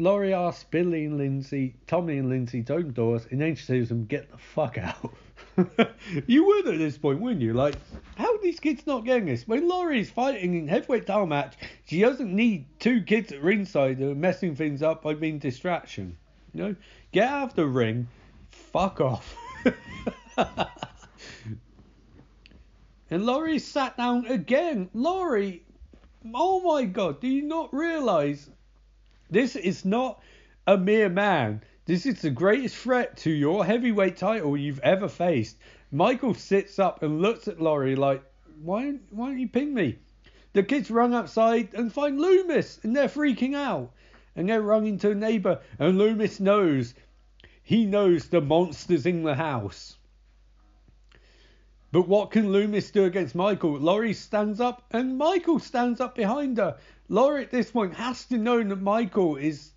Laurie 0.00 0.34
asks 0.34 0.64
Billy 0.64 1.04
and 1.04 1.18
Lindsay, 1.18 1.74
Tommy 1.86 2.18
and 2.18 2.28
Lindsay 2.28 2.62
to 2.64 2.74
open 2.74 2.92
doors, 2.92 3.26
and 3.30 3.40
then 3.40 3.54
she 3.54 3.64
says 3.64 3.88
them, 3.88 4.06
get 4.06 4.30
the 4.30 4.38
fuck 4.38 4.78
out. 4.78 5.14
you 6.26 6.44
would 6.46 6.68
at 6.68 6.78
this 6.78 6.98
point, 6.98 7.20
wouldn't 7.20 7.42
you? 7.42 7.52
Like, 7.52 7.74
how 8.16 8.32
are 8.32 8.42
these 8.42 8.60
kids 8.60 8.86
not 8.86 9.04
getting 9.04 9.26
this? 9.26 9.46
When 9.46 9.68
Laurie's 9.68 10.10
fighting 10.10 10.54
in 10.54 10.68
heavyweight 10.68 11.06
title 11.06 11.26
match, 11.26 11.54
she 11.84 12.00
doesn't 12.00 12.34
need 12.34 12.66
two 12.78 13.02
kids 13.02 13.32
at 13.32 13.42
ringside 13.42 13.98
messing 13.98 14.54
things 14.54 14.82
up 14.82 15.02
by 15.02 15.14
being 15.14 15.38
distraction. 15.38 16.16
You 16.54 16.62
know, 16.62 16.76
get 17.12 17.28
out 17.28 17.50
of 17.50 17.54
the 17.56 17.66
ring 17.66 18.08
fuck 18.72 19.00
off. 19.00 19.36
and 23.10 23.24
Laurie 23.24 23.58
sat 23.58 23.96
down 23.96 24.26
again. 24.26 24.90
Laurie, 24.92 25.64
oh 26.34 26.60
my 26.60 26.84
god, 26.84 27.20
do 27.20 27.28
you 27.28 27.42
not 27.42 27.72
realise 27.72 28.50
this 29.30 29.56
is 29.56 29.84
not 29.84 30.22
a 30.66 30.76
mere 30.76 31.08
man? 31.08 31.62
This 31.86 32.04
is 32.04 32.20
the 32.20 32.30
greatest 32.30 32.76
threat 32.76 33.16
to 33.18 33.30
your 33.30 33.64
heavyweight 33.64 34.18
title 34.18 34.56
you've 34.56 34.80
ever 34.80 35.08
faced. 35.08 35.56
Michael 35.90 36.34
sits 36.34 36.78
up 36.78 37.02
and 37.02 37.22
looks 37.22 37.48
at 37.48 37.62
Laurie 37.62 37.96
like, 37.96 38.22
why, 38.62 38.92
why 39.10 39.28
don't 39.28 39.38
you 39.38 39.48
ping 39.48 39.72
me? 39.72 39.98
The 40.52 40.62
kids 40.62 40.90
run 40.90 41.14
outside 41.14 41.72
and 41.72 41.90
find 41.92 42.20
Loomis 42.20 42.80
and 42.82 42.94
they're 42.94 43.08
freaking 43.08 43.54
out. 43.54 43.92
And 44.36 44.48
they're 44.48 44.60
running 44.60 44.98
to 44.98 45.12
a 45.12 45.14
neighbour 45.14 45.60
and 45.78 45.96
Loomis 45.96 46.40
knows 46.40 46.94
he 47.68 47.84
knows 47.84 48.28
the 48.28 48.40
monster's 48.40 49.04
in 49.04 49.22
the 49.24 49.34
house. 49.34 49.98
But 51.92 52.08
what 52.08 52.30
can 52.30 52.50
Loomis 52.50 52.90
do 52.90 53.04
against 53.04 53.34
Michael? 53.34 53.78
Laurie 53.78 54.14
stands 54.14 54.58
up 54.58 54.86
and 54.90 55.18
Michael 55.18 55.58
stands 55.58 56.00
up 56.00 56.14
behind 56.14 56.56
her. 56.56 56.78
Laurie 57.10 57.42
at 57.42 57.50
this 57.50 57.70
point 57.70 57.92
has 57.92 58.24
to 58.28 58.38
know 58.38 58.62
that 58.62 58.80
Michael 58.80 59.36
is 59.36 59.72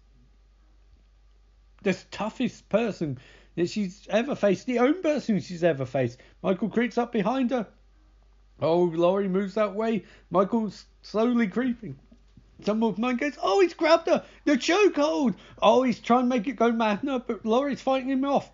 the 1.84 1.93
toughest 2.11 2.69
person 2.69 3.18
that 3.55 3.69
she's 3.69 4.07
ever 4.09 4.35
faced, 4.35 4.68
the 4.68 4.80
only 4.80 5.01
person 5.01 5.41
she's 5.41 5.65
ever 5.65 5.85
faced. 5.85 6.18
Michael 6.41 6.69
creeps 6.69 6.97
up 6.97 7.11
behind 7.11 7.51
her. 7.51 7.68
Oh, 8.61 8.84
Laurie 8.84 9.27
moves 9.27 9.55
that 9.55 9.76
way. 9.76 10.05
Michael's 10.30 10.85
slowly 11.01 11.47
creeping. 11.49 11.99
Some 12.64 12.84
of 12.84 12.98
mine 12.98 13.18
goes, 13.18 13.38
oh, 13.42 13.60
he's 13.62 13.74
grabbed 13.74 14.08
her, 14.08 14.24
the 14.46 14.54
chokehold. 14.54 15.36
Oh, 15.62 15.84
he's 15.84 16.00
trying 16.00 16.24
to 16.24 16.36
make 16.36 16.48
it 16.48 16.58
go 16.58 16.72
mad. 16.72 17.04
No, 17.04 17.20
but 17.20 17.46
Laurie's 17.46 17.82
fighting 17.82 18.10
him 18.10 18.26
off. 18.26 18.52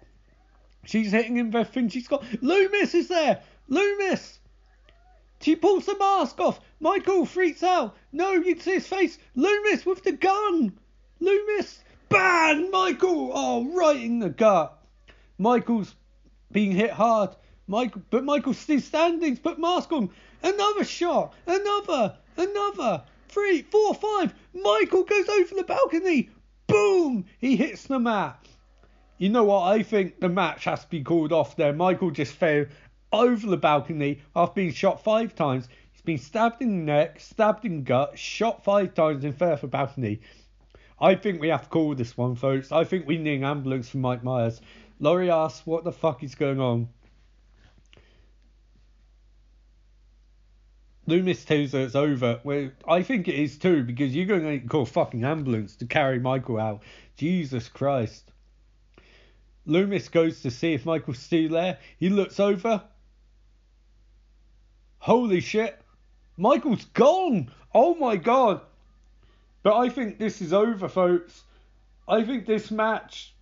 She's 0.86 1.12
hitting 1.12 1.36
him 1.36 1.48
with 1.48 1.68
everything 1.68 1.90
she's 1.90 2.08
got. 2.08 2.24
Loomis 2.42 2.96
is 2.96 3.10
there. 3.10 3.42
Loomis. 3.68 4.40
She 5.42 5.56
pulls 5.56 5.86
the 5.86 5.98
mask 5.98 6.40
off. 6.40 6.62
Michael 6.80 7.26
freaks 7.26 7.62
out. 7.62 7.96
No, 8.12 8.32
you 8.32 8.56
can 8.56 8.60
see 8.62 8.74
his 8.76 8.88
face. 8.88 9.18
Loomis 9.36 9.86
with 9.86 10.04
the 10.04 10.14
gun. 10.14 10.78
Loomis. 11.20 11.84
Bang! 12.10 12.72
Michael. 12.72 13.32
Oh, 13.34 13.66
right 13.74 14.02
in 14.02 14.20
the 14.20 14.30
gut. 14.30 14.82
Michael's 15.38 15.94
being 16.52 16.72
hit 16.72 16.92
hard. 16.92 17.32
Michael, 17.68 18.02
but 18.10 18.24
Michael's 18.24 18.58
still 18.58 18.80
standing. 18.80 19.36
Put 19.36 19.60
mask 19.60 19.92
on. 19.92 20.10
Another 20.42 20.86
shot. 20.86 21.34
Another. 21.46 22.18
Another. 22.38 23.04
Three, 23.38 23.62
four, 23.62 23.94
five. 23.94 24.34
Michael 24.52 25.04
goes 25.04 25.30
over 25.30 25.54
the 25.54 25.64
balcony. 25.64 26.32
Boom! 26.66 27.24
He 27.38 27.56
hits 27.56 27.84
the 27.84 28.00
mat. 28.00 28.44
You 29.20 29.30
know 29.30 29.44
what? 29.44 29.62
I 29.62 29.84
think 29.84 30.20
the 30.20 30.28
match 30.28 30.64
has 30.64 30.82
to 30.82 30.90
be 30.90 31.04
called 31.04 31.32
off 31.32 31.56
there. 31.56 31.72
Michael 31.72 32.10
just 32.10 32.34
fell 32.34 32.66
over 33.14 33.46
the 33.46 33.56
balcony 33.56 34.22
after 34.36 34.56
being 34.56 34.74
shot 34.74 35.04
five 35.04 35.36
times. 35.36 35.70
He's 35.92 36.02
been 36.02 36.18
stabbed 36.18 36.64
in 36.64 36.80
the 36.80 36.92
neck, 36.92 37.20
stabbed 37.20 37.64
in 37.64 37.76
the 37.76 37.84
gut, 37.84 38.18
shot 38.18 38.64
five 38.64 38.96
times 38.96 39.24
and 39.24 39.38
fell 39.38 39.54
off 39.54 39.70
balcony. 39.70 40.20
I 41.00 41.14
think 41.14 41.40
we 41.40 41.50
have 41.50 41.62
to 41.66 41.70
call 41.70 41.94
this 41.94 42.18
one, 42.18 42.36
folks. 42.36 42.72
I 42.72 42.86
think 42.86 43.06
we 43.06 43.20
need 43.20 43.36
an 43.36 43.44
ambulance 43.44 43.88
for 43.88 43.98
Mike 43.98 44.24
Myers. 44.24 44.62
Laurie 45.00 45.30
asks, 45.30 45.68
what 45.68 45.84
the 45.84 45.92
fuck 45.92 46.24
is 46.24 46.34
going 46.34 46.60
on? 46.60 46.90
Loomis 51.08 51.46
tells 51.46 51.72
her 51.72 51.80
it's 51.80 51.96
over. 51.96 52.42
Well, 52.44 52.70
I 52.88 53.02
think 53.02 53.30
it 53.30 53.36
is 53.36 53.58
too, 53.58 53.84
because 53.84 54.14
you're 54.14 54.26
going 54.26 54.62
to 54.62 54.68
call 54.68 54.82
a 54.84 54.86
fucking 54.86 55.24
ambulance 55.24 55.78
to 55.78 55.86
carry 55.86 56.20
Michael 56.20 56.60
out. 56.60 56.84
Jesus 57.16 57.70
Christ. 57.70 58.30
Loomis 59.66 60.10
goes 60.10 60.42
to 60.42 60.52
see 60.52 60.74
if 60.74 60.86
Michael's 60.86 61.20
still 61.20 61.50
there. 61.50 61.80
He 61.98 62.10
looks 62.10 62.40
over. 62.40 62.84
Holy 65.00 65.40
shit. 65.40 65.82
Michael's 66.36 66.86
gone. 66.86 67.52
Oh 67.74 67.96
my 67.96 68.18
god. 68.18 68.62
But 69.64 69.78
I 69.78 69.90
think 69.90 70.20
this 70.20 70.42
is 70.42 70.52
over, 70.52 70.90
folks. 70.90 71.44
I 72.08 72.24
think 72.24 72.46
this 72.46 72.70
match 72.70 73.34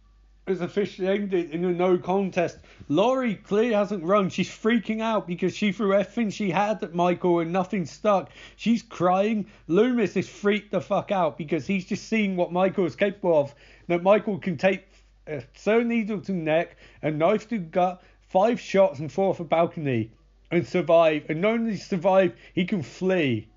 is 0.47 0.61
officially 0.61 1.07
ended 1.07 1.49
in 1.49 1.65
a 1.65 1.71
no 1.71 1.97
contest. 1.97 2.59
Laurie 2.87 3.35
clearly 3.35 3.73
hasn't 3.73 4.03
run. 4.03 4.29
She's 4.29 4.49
freaking 4.49 5.01
out 5.01 5.25
because 5.25 5.55
she 5.55 5.71
threw 5.71 5.93
everything 5.93 6.29
she 6.29 6.51
had 6.51 6.83
at 6.83 6.93
Michael 6.93 7.39
and 7.39 7.51
nothing 7.51 7.85
stuck. 7.85 8.29
She's 8.55 8.83
crying. 8.83 9.47
Loomis 9.67 10.15
is 10.15 10.29
freaked 10.29 10.71
the 10.71 10.81
fuck 10.81 11.11
out 11.11 11.37
because 11.37 11.65
he's 11.65 11.85
just 11.85 12.07
seen 12.07 12.35
what 12.35 12.51
Michael 12.51 12.85
is 12.85 12.95
capable 12.95 13.39
of. 13.39 13.55
That 13.87 14.03
Michael 14.03 14.37
can 14.37 14.57
take 14.57 14.87
a 15.25 15.41
sewn 15.55 15.87
needle 15.87 16.21
to 16.21 16.33
neck, 16.33 16.77
a 17.01 17.09
knife 17.09 17.49
to 17.49 17.57
gut, 17.57 18.03
five 18.29 18.59
shots 18.59 18.99
and 18.99 19.11
four 19.11 19.31
off 19.31 19.39
a 19.39 19.43
balcony 19.43 20.11
and 20.51 20.67
survive. 20.67 21.25
And 21.27 21.41
not 21.41 21.53
only 21.53 21.77
survive, 21.77 22.35
he 22.53 22.65
can 22.65 22.83
flee. 22.83 23.47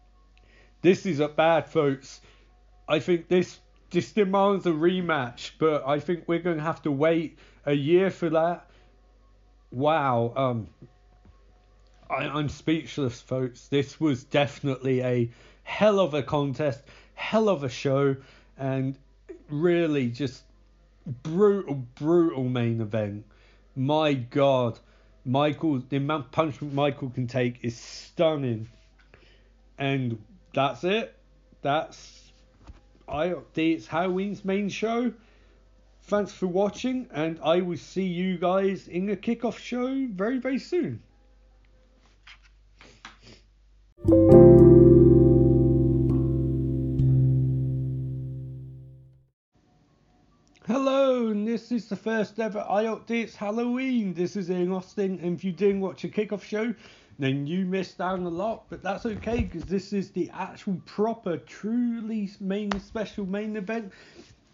This 0.81 1.05
is 1.05 1.21
a 1.21 1.29
bad, 1.29 1.69
folks. 1.69 2.23
I 2.89 3.01
think 3.01 3.29
this 3.29 3.59
just 3.91 4.15
demands 4.15 4.67
a 4.67 4.71
rematch, 4.71 5.53
but 5.59 5.87
I 5.87 6.01
think 6.01 6.25
we're 6.27 6.41
going 6.41 6.59
to 6.59 6.63
have 6.63 6.83
to 6.83 6.93
wait 6.93 7.39
a 7.65 7.73
year 7.73 8.11
for 8.11 8.31
that. 8.31 8.69
Wow. 9.71 10.33
Um, 10.37 10.69
I, 12.11 12.25
I'm 12.29 12.49
speechless, 12.49 13.21
folks. 13.21 13.69
This 13.69 14.01
was 14.01 14.25
definitely 14.25 15.03
a 15.03 15.31
hell 15.63 16.01
of 16.01 16.15
a 16.15 16.23
contest, 16.23 16.83
hell 17.15 17.49
of 17.49 17.65
a 17.65 17.69
show, 17.69 18.17
and 18.59 18.97
really 19.49 20.09
just 20.09 20.43
brutal, 21.23 21.87
brutal 21.95 22.45
main 22.45 22.81
event. 22.81 23.25
My 23.77 24.15
God, 24.15 24.79
Michael, 25.25 25.81
the 25.81 25.97
amount 25.97 26.27
of 26.27 26.33
punishment 26.33 26.75
Michael 26.75 27.11
can 27.11 27.27
take 27.27 27.59
is 27.63 27.77
stunning, 27.79 28.69
and 29.79 30.23
that's 30.55 30.85
it. 30.85 31.15
That's 31.63 32.28
I 33.11 33.35
it's 33.57 33.87
Halloween's 33.87 34.45
main 34.45 34.69
show. 34.69 35.13
Thanks 36.03 36.33
for 36.33 36.47
watching, 36.47 37.09
and 37.13 37.39
I 37.43 37.61
will 37.61 37.77
see 37.77 38.05
you 38.05 38.39
guys 38.39 38.89
in 38.89 39.07
the 39.07 39.17
kickoff 39.17 39.59
show 39.59 40.07
very, 40.11 40.39
very 40.39 40.59
soon. 40.59 41.03
Hello, 50.67 51.29
and 51.29 51.49
this 51.49 51.73
is 51.73 51.89
the 51.89 51.97
first 51.97 52.39
ever 52.39 52.65
I 52.69 52.85
Updates 52.85 53.35
Halloween. 53.35 54.13
This 54.13 54.37
is 54.37 54.51
Ian 54.51 54.73
Austin, 54.73 55.19
and 55.23 55.37
if 55.37 55.45
you 55.45 55.53
didn't 55.53 55.81
watch 55.81 56.05
a 56.05 56.09
kickoff 56.09 56.43
show, 56.43 56.75
then 57.19 57.47
you 57.47 57.65
missed 57.65 58.01
out 58.01 58.21
on 58.21 58.25
a 58.25 58.29
lot, 58.29 58.67
but 58.69 58.83
that's 58.83 59.05
okay 59.05 59.43
because 59.43 59.65
this 59.65 59.93
is 59.93 60.11
the 60.11 60.31
actual 60.33 60.81
proper, 60.87 61.37
truly 61.37 62.31
main 62.41 62.71
special 62.81 63.27
main 63.27 63.57
event. 63.57 63.93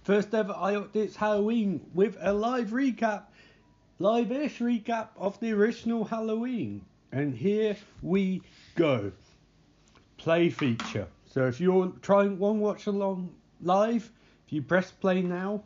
First 0.03 0.35
ever 0.35 0.55
I 0.57 0.75
Updates 0.75 1.15
Halloween 1.15 1.81
with 1.95 2.17
a 2.21 2.33
live 2.33 2.71
recap, 2.71 3.25
live 3.99 4.33
ish 4.33 4.61
recap 4.61 5.09
of 5.17 5.39
the 5.41 5.53
original 5.53 6.05
Halloween. 6.05 6.85
And 7.13 7.35
here 7.35 7.77
we 8.03 8.43
go. 8.77 9.13
Play 10.17 10.49
feature. 10.51 11.07
So 11.27 11.47
if 11.47 11.61
you're 11.61 11.93
trying 12.01 12.39
one 12.39 12.61
watch 12.61 12.87
along 12.87 13.35
live, 13.61 14.11
if 14.47 14.53
you 14.53 14.63
press 14.63 14.91
play 14.91 15.21
now, 15.21 15.63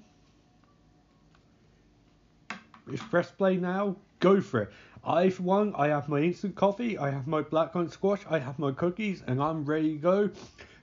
if 2.92 3.00
press 3.10 3.30
play 3.30 3.56
now, 3.56 3.96
go 4.18 4.40
for 4.40 4.62
it. 4.62 4.72
I, 5.04 5.30
for 5.30 5.42
one, 5.42 5.74
I 5.76 5.88
have 5.88 6.08
my 6.08 6.20
instant 6.20 6.54
coffee, 6.54 6.98
I 6.98 7.10
have 7.10 7.26
my 7.26 7.42
black 7.42 7.72
blackcurrant 7.72 7.92
squash, 7.92 8.20
I 8.28 8.38
have 8.38 8.58
my 8.58 8.72
cookies, 8.72 9.22
and 9.26 9.42
I'm 9.42 9.64
ready 9.64 9.94
to 9.94 9.98
go. 9.98 10.30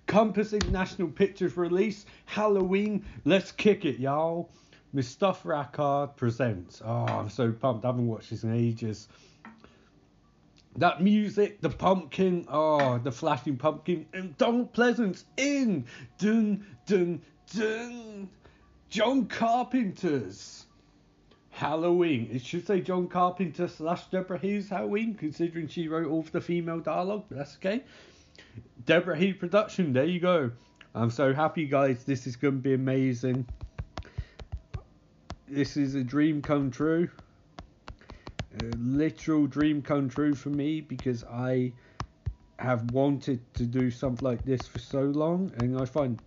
Compass 0.08 0.54
International 0.54 1.08
Pictures 1.08 1.58
release, 1.58 2.06
Halloween, 2.26 3.06
let's 3.26 3.52
kick 3.52 3.86
it, 3.86 4.00
y'all. 4.00 4.52
Moustapha 4.94 5.50
Akkad 5.50 6.16
presents. 6.16 6.82
Oh, 6.84 7.06
I'm 7.06 7.30
so 7.30 7.52
pumped. 7.52 7.84
I 7.84 7.90
haven't 7.90 8.08
watched 8.08 8.30
this 8.30 8.44
in 8.44 8.54
ages. 8.54 9.10
That 10.78 11.02
music, 11.02 11.60
the 11.62 11.70
pumpkin, 11.70 12.46
oh, 12.50 12.98
the 13.00 13.12
flashing 13.12 13.58
pumpkin, 13.58 14.06
and 14.14 14.38
Donald 14.38 14.74
Pleasence 14.74 15.26
in. 15.36 15.86
Dun, 16.18 16.66
dun, 16.86 17.22
dun. 17.54 18.30
John 18.90 19.26
Carpenter's. 19.26 20.65
Halloween. 21.56 22.30
It 22.34 22.42
should 22.42 22.68
say 22.68 22.82
John 22.82 23.08
Carpenter 23.08 23.70
slash 23.70 24.08
Deborah 24.08 24.38
Hughes 24.38 24.68
Halloween, 24.68 25.16
considering 25.16 25.70
she 25.70 25.88
wrote 25.88 26.08
all 26.08 26.20
of 26.20 26.32
the 26.34 26.42
female 26.42 26.82
dialogue, 26.82 27.24
but 27.30 27.38
that's 27.38 27.56
okay. 27.56 27.82
Deborah 28.86 29.18
Hughes 29.18 29.38
production, 29.38 29.94
there 29.94 30.04
you 30.04 30.20
go. 30.20 30.52
I'm 30.94 31.10
so 31.10 31.34
happy, 31.34 31.66
guys. 31.66 32.04
This 32.04 32.28
is 32.28 32.36
going 32.36 32.56
to 32.56 32.62
be 32.62 32.74
amazing. 32.74 33.48
This 35.48 35.78
is 35.78 35.96
a 35.96 36.04
dream 36.04 36.42
come 36.42 36.72
true. 36.72 37.10
A 38.62 38.66
literal 38.78 39.48
dream 39.48 39.82
come 39.82 40.10
true 40.10 40.36
for 40.36 40.50
me 40.50 40.82
because 40.82 41.24
I 41.24 41.72
have 42.60 42.92
wanted 42.92 43.40
to 43.54 43.64
do 43.64 43.92
something 43.92 44.26
like 44.26 44.44
this 44.44 44.68
for 44.68 44.80
so 44.80 45.04
long, 45.04 45.54
and 45.60 45.80
I 45.80 45.86
find 45.86 46.22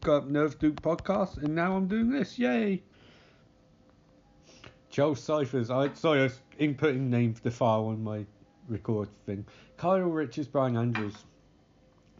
got 0.00 0.30
nerve 0.30 0.58
do 0.58 0.72
podcast, 0.72 1.42
and 1.42 1.54
now 1.54 1.76
I'm 1.76 1.86
doing 1.86 2.08
this. 2.10 2.38
Yay! 2.38 2.82
Joe 4.94 5.14
Cyphers. 5.14 5.70
I 5.70 5.92
sorry, 5.94 6.20
I 6.20 6.22
was 6.22 6.38
inputting 6.60 7.08
name 7.08 7.34
the 7.42 7.50
file 7.50 7.86
on 7.86 8.04
my 8.04 8.24
record 8.68 9.08
thing. 9.26 9.44
Kyle 9.76 9.98
Richards, 9.98 10.46
Brian 10.46 10.76
Andrews. 10.76 11.16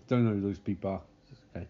Don't 0.08 0.24
know 0.24 0.32
who 0.32 0.40
those 0.40 0.58
people 0.58 0.90
are. 0.90 1.00
Okay. 1.54 1.68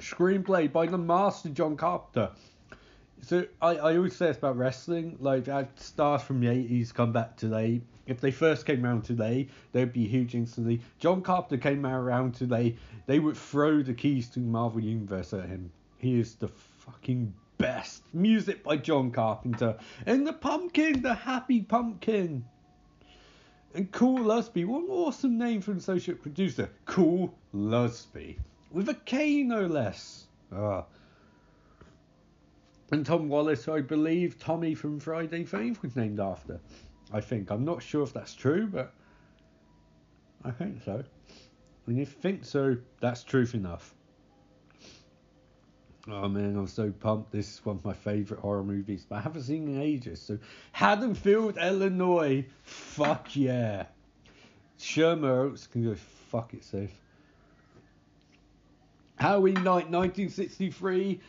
Screenplay 0.00 0.72
by 0.72 0.86
the 0.86 0.98
master 0.98 1.50
John 1.50 1.76
Carpenter. 1.76 2.32
So 3.22 3.46
I, 3.62 3.76
I 3.76 3.96
always 3.96 4.16
say 4.16 4.26
this 4.26 4.38
about 4.38 4.56
wrestling, 4.56 5.16
like 5.20 5.46
stars 5.76 6.22
from 6.22 6.40
the 6.40 6.48
eighties 6.48 6.90
come 6.90 7.12
back 7.12 7.36
today. 7.36 7.80
If 8.08 8.20
they 8.20 8.32
first 8.32 8.66
came 8.66 8.84
around 8.84 9.04
today, 9.04 9.46
they'd 9.70 9.92
be 9.92 10.04
huge 10.08 10.34
instantly. 10.34 10.80
John 10.98 11.22
Carpenter 11.22 11.62
came 11.62 11.86
around 11.86 12.34
today, 12.34 12.74
they 13.06 13.20
would 13.20 13.36
throw 13.36 13.84
the 13.84 13.94
keys 13.94 14.28
to 14.30 14.40
Marvel 14.40 14.80
Universe 14.80 15.32
at 15.32 15.46
him. 15.48 15.70
He 15.98 16.18
is 16.18 16.34
the 16.34 16.48
fucking 16.48 17.32
best. 17.58 18.02
Music 18.12 18.62
by 18.62 18.76
John 18.76 19.10
Carpenter. 19.10 19.76
And 20.04 20.26
the 20.26 20.32
pumpkin, 20.32 21.02
the 21.02 21.14
happy 21.14 21.62
pumpkin. 21.62 22.44
And 23.74 23.90
Kool 23.92 24.20
Lusby, 24.20 24.64
what 24.64 24.84
an 24.84 24.90
awesome 24.90 25.36
name 25.36 25.60
for 25.60 25.72
an 25.72 25.78
associate 25.78 26.22
producer. 26.22 26.70
Kool 26.86 27.34
Lusby. 27.54 28.38
With 28.70 28.88
a 28.88 28.94
K, 28.94 29.42
no 29.42 29.66
less. 29.66 30.26
Ah. 30.52 30.84
And 32.92 33.04
Tom 33.04 33.28
Wallace, 33.28 33.66
I 33.66 33.80
believe 33.80 34.38
Tommy 34.38 34.74
from 34.74 35.00
Friday 35.00 35.44
Fame 35.44 35.76
was 35.82 35.96
named 35.96 36.20
after. 36.20 36.60
I 37.12 37.20
think. 37.20 37.50
I'm 37.50 37.64
not 37.64 37.82
sure 37.82 38.02
if 38.02 38.12
that's 38.12 38.34
true, 38.34 38.66
but 38.66 38.92
I 40.44 40.52
think 40.52 40.82
so. 40.84 41.02
And 41.86 41.98
if 42.00 42.10
you 42.10 42.20
think 42.20 42.44
so, 42.44 42.76
that's 43.00 43.24
truth 43.24 43.54
enough. 43.54 43.95
Oh 46.08 46.28
man, 46.28 46.56
I'm 46.56 46.68
so 46.68 46.92
pumped. 46.92 47.32
This 47.32 47.54
is 47.54 47.64
one 47.64 47.76
of 47.76 47.84
my 47.84 47.92
favourite 47.92 48.40
horror 48.40 48.62
movies, 48.62 49.04
but 49.08 49.16
I 49.16 49.20
haven't 49.22 49.42
seen 49.42 49.66
in 49.66 49.80
ages. 49.80 50.22
So, 50.22 50.38
Haddonfield, 50.70 51.58
Illinois. 51.58 52.44
Fuck 52.62 53.34
yeah. 53.34 53.86
Shermer 54.78 55.46
Oaks 55.46 55.66
can 55.66 55.84
go 55.84 55.96
fuck 56.30 56.54
itself. 56.54 56.90
Halloween 59.16 59.54
night 59.54 59.90
1963. 59.90 61.20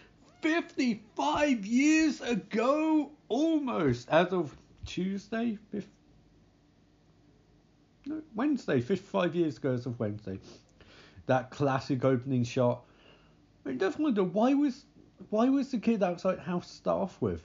55 0.41 1.65
years 1.65 2.21
ago, 2.21 3.11
almost, 3.27 4.07
as 4.09 4.31
of 4.31 4.55
Tuesday, 4.85 5.57
fifth, 5.71 5.89
no, 8.05 8.21
Wednesday, 8.35 8.79
55 8.79 9.35
years 9.35 9.57
ago 9.57 9.73
as 9.73 9.87
of 9.87 9.99
Wednesday. 9.99 10.39
That 11.25 11.49
classic 11.49 12.05
opening 12.05 12.43
shot. 12.43 12.83
I 13.67 13.73
just 13.73 13.99
wonder 13.99 14.23
why 14.23 14.53
was 14.53 14.85
why 15.29 15.49
was 15.49 15.71
the 15.71 15.77
kid 15.77 16.01
outside 16.01 16.39
house 16.39 16.71
start 16.71 17.01
off 17.01 17.21
with? 17.21 17.41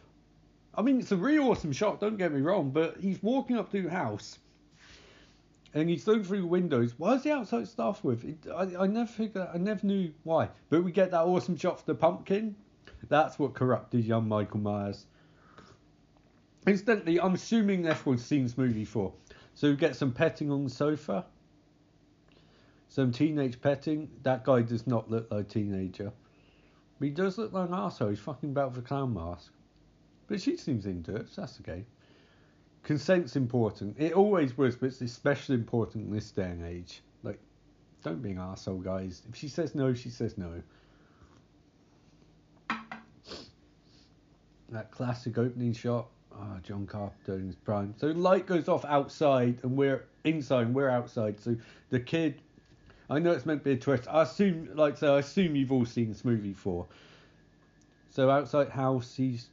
I 0.74 0.82
mean, 0.82 1.01
it's 1.01 1.11
a 1.11 1.16
really 1.16 1.39
awesome 1.39 1.73
shot. 1.73 2.01
Don't 2.01 2.16
get 2.16 2.32
me 2.32 2.40
wrong, 2.40 2.70
but 2.70 2.97
he's 3.01 3.20
walking 3.23 3.59
up 3.59 3.73
to 3.73 3.82
the 3.82 3.90
house, 3.90 4.39
and 5.74 5.90
he's 5.90 6.07
looking 6.07 6.23
through 6.23 6.43
the 6.43 6.47
windows. 6.47 6.94
Why 6.97 7.15
is 7.15 7.24
the 7.24 7.32
outside 7.32 7.66
start 7.66 8.05
with? 8.05 8.24
It, 8.24 8.39
I, 8.55 8.85
I 8.85 8.86
never 8.86 9.11
figured. 9.11 9.49
I 9.53 9.59
never 9.59 9.85
knew 9.85 10.12
why. 10.23 10.49
But 10.70 10.85
we 10.85 10.93
get 10.93 11.11
that 11.11 11.23
awesome 11.23 11.57
shot 11.57 11.81
for 11.81 11.86
the 11.86 11.94
pumpkin. 11.97 12.55
That's 13.09 13.39
what 13.39 13.55
corrupted 13.55 14.05
young 14.05 14.28
Michael 14.28 14.61
Myers. 14.61 15.07
Incidentally, 16.69 17.20
I'm 17.20 17.35
assuming 17.35 17.86
everyone's 17.86 18.24
seen 18.24 18.44
this 18.44 18.57
movie 18.57 18.81
before. 18.81 19.12
So 19.55 19.70
we 19.70 19.77
get 19.77 19.97
some 19.97 20.12
petting 20.12 20.53
on 20.53 20.62
the 20.62 20.70
sofa. 20.70 21.27
Some 22.93 23.10
teenage 23.10 23.59
petting. 23.59 24.10
That 24.23 24.44
guy 24.44 24.60
does 24.60 24.86
not 24.86 25.10
look 25.10 25.31
like 25.31 25.47
a 25.47 25.48
teenager. 25.48 26.12
But 26.98 27.05
he 27.06 27.10
does 27.10 27.39
look 27.39 27.51
like 27.51 27.70
an 27.70 27.74
arsehole. 27.74 28.10
He's 28.10 28.19
fucking 28.19 28.51
about 28.51 28.74
for 28.74 28.81
a 28.81 28.82
clown 28.82 29.14
mask. 29.14 29.51
But 30.27 30.43
she 30.43 30.59
seems 30.59 30.85
into 30.85 31.16
it, 31.16 31.31
so 31.31 31.40
that's 31.40 31.59
okay. 31.62 31.86
Consent's 32.82 33.35
important. 33.35 33.97
It 33.98 34.12
always 34.12 34.59
was, 34.59 34.77
but 34.77 34.89
it's 34.89 35.01
especially 35.01 35.55
important 35.55 36.05
in 36.09 36.12
this 36.12 36.31
day 36.32 36.51
and 36.51 36.66
age. 36.66 37.01
Like, 37.23 37.39
don't 38.05 38.20
be 38.20 38.32
an 38.32 38.36
arsehole, 38.36 38.85
guys. 38.85 39.23
If 39.27 39.36
she 39.36 39.48
says 39.48 39.74
no, 39.74 39.94
she 39.94 40.10
says 40.10 40.36
no. 40.36 40.62
That 44.69 44.90
classic 44.90 45.39
opening 45.39 45.73
shot. 45.73 46.09
Oh, 46.31 46.59
John 46.62 46.86
Carpenter 46.86 47.36
in 47.36 47.47
his 47.47 47.56
prime. 47.56 47.94
So 47.97 48.09
light 48.09 48.44
goes 48.44 48.69
off 48.69 48.85
outside, 48.85 49.60
and 49.62 49.78
we're 49.78 50.05
inside, 50.24 50.66
and 50.66 50.74
we're 50.74 50.90
outside. 50.90 51.40
So 51.40 51.56
the 51.89 51.98
kid, 52.01 52.43
I 53.10 53.18
know 53.18 53.32
it's 53.32 53.46
meant 53.46 53.60
to 53.60 53.64
be 53.64 53.72
a 53.72 53.76
twist. 53.76 54.08
I 54.08 54.22
assume, 54.22 54.70
like 54.74 54.96
so, 54.96 55.16
I 55.16 55.18
assume 55.18 55.56
you've 55.56 55.72
all 55.72 55.84
seen 55.84 56.08
this 56.08 56.24
movie 56.24 56.50
before. 56.50 56.86
So 58.10 58.30
outside 58.30 58.68
house, 58.68 59.14
he's 59.14 59.48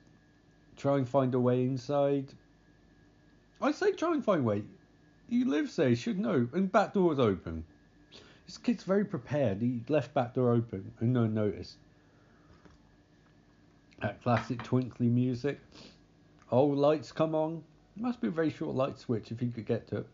trying 0.77 1.05
to 1.05 1.11
find 1.11 1.33
a 1.33 1.39
way 1.39 1.63
inside. 1.63 2.33
I 3.61 3.71
say 3.71 3.91
try 3.91 4.13
and 4.13 4.23
find 4.23 4.41
a 4.41 4.43
way. 4.43 4.63
He 5.29 5.43
lives 5.43 5.75
there, 5.75 5.89
you 5.89 5.95
should 5.95 6.19
know. 6.19 6.47
And 6.53 6.71
back 6.71 6.93
door's 6.93 7.19
open. 7.19 7.63
This 8.45 8.57
kid's 8.57 8.83
very 8.83 9.05
prepared. 9.05 9.61
He 9.61 9.81
left 9.89 10.13
back 10.13 10.33
door 10.33 10.51
open 10.51 10.91
and 10.99 11.13
no 11.13 11.21
one 11.21 11.33
noticed. 11.33 11.77
That 14.01 14.21
classic 14.23 14.63
twinkly 14.63 15.07
music. 15.07 15.59
Oh, 16.51 16.65
lights 16.65 17.11
come 17.11 17.35
on. 17.35 17.63
Must 17.95 18.21
be 18.21 18.29
a 18.29 18.31
very 18.31 18.49
short 18.49 18.75
light 18.75 18.97
switch 18.97 19.31
if 19.31 19.39
he 19.39 19.49
could 19.49 19.65
get 19.65 19.87
to 19.89 19.97
it. 19.97 20.07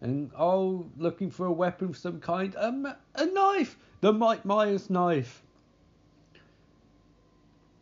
And 0.00 0.30
oh, 0.38 0.86
looking 0.98 1.30
for 1.30 1.46
a 1.46 1.52
weapon 1.52 1.88
of 1.88 1.96
some 1.96 2.20
kind. 2.20 2.54
A, 2.54 2.98
a 3.14 3.26
knife! 3.26 3.78
The 4.00 4.12
Mike 4.12 4.44
Myers 4.44 4.90
knife. 4.90 5.42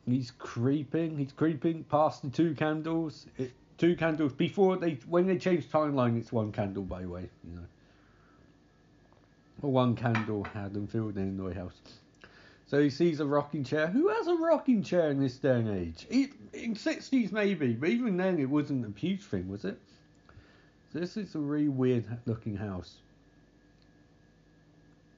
He's 0.06 0.30
creeping. 0.30 1.18
He's 1.18 1.32
creeping 1.32 1.84
past 1.84 2.22
the 2.22 2.30
two 2.30 2.54
candles. 2.54 3.26
It, 3.38 3.52
two 3.78 3.96
candles 3.96 4.32
before 4.32 4.76
they 4.76 4.98
when 5.08 5.26
they 5.26 5.38
change 5.38 5.68
timeline. 5.68 6.18
It's 6.18 6.32
one 6.32 6.52
candle, 6.52 6.84
by 6.84 7.02
the 7.02 7.08
way. 7.08 7.28
You 7.44 7.56
know. 7.56 7.66
One 9.68 9.94
candle 9.94 10.44
had 10.44 10.74
them 10.74 10.86
filled 10.86 11.16
in 11.16 11.38
Illinois 11.38 11.54
house. 11.54 11.80
So 12.66 12.80
he 12.80 12.90
sees 12.90 13.20
a 13.20 13.26
rocking 13.26 13.64
chair. 13.64 13.86
Who 13.86 14.08
has 14.08 14.26
a 14.26 14.34
rocking 14.34 14.82
chair 14.82 15.10
in 15.10 15.20
this 15.20 15.36
day 15.36 15.58
and 15.58 15.68
age? 15.68 16.06
in 16.10 16.74
60s 16.74 17.30
maybe, 17.32 17.74
but 17.74 17.88
even 17.88 18.16
then 18.16 18.38
it 18.38 18.48
wasn't 18.48 18.86
a 18.86 18.98
huge 18.98 19.22
thing, 19.22 19.48
was 19.48 19.64
it? 19.64 19.78
So 20.92 20.98
this 20.98 21.16
is 21.16 21.34
a 21.34 21.38
really 21.38 21.68
weird 21.68 22.04
looking 22.26 22.56
house. 22.56 22.96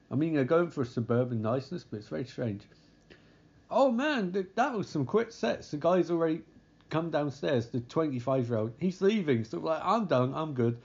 I 0.09 0.15
mean, 0.15 0.33
they're 0.33 0.45
going 0.45 0.69
for 0.69 0.83
a 0.83 0.85
suburban 0.85 1.41
niceness, 1.41 1.83
but 1.83 1.97
it's 1.97 2.07
very 2.07 2.23
strange. 2.23 2.61
Oh 3.69 3.91
man, 3.91 4.47
that 4.55 4.73
was 4.73 4.87
some 4.87 5.05
quick 5.05 5.31
sets. 5.31 5.71
The 5.71 5.77
guy's 5.77 6.09
already 6.11 6.41
come 6.89 7.09
downstairs. 7.09 7.67
The 7.67 7.81
25 7.81 8.47
year 8.47 8.57
old, 8.57 8.73
he's 8.79 9.01
leaving. 9.01 9.43
So 9.43 9.59
like, 9.59 9.81
I'm 9.83 10.05
done. 10.05 10.33
I'm 10.33 10.53
good. 10.53 10.77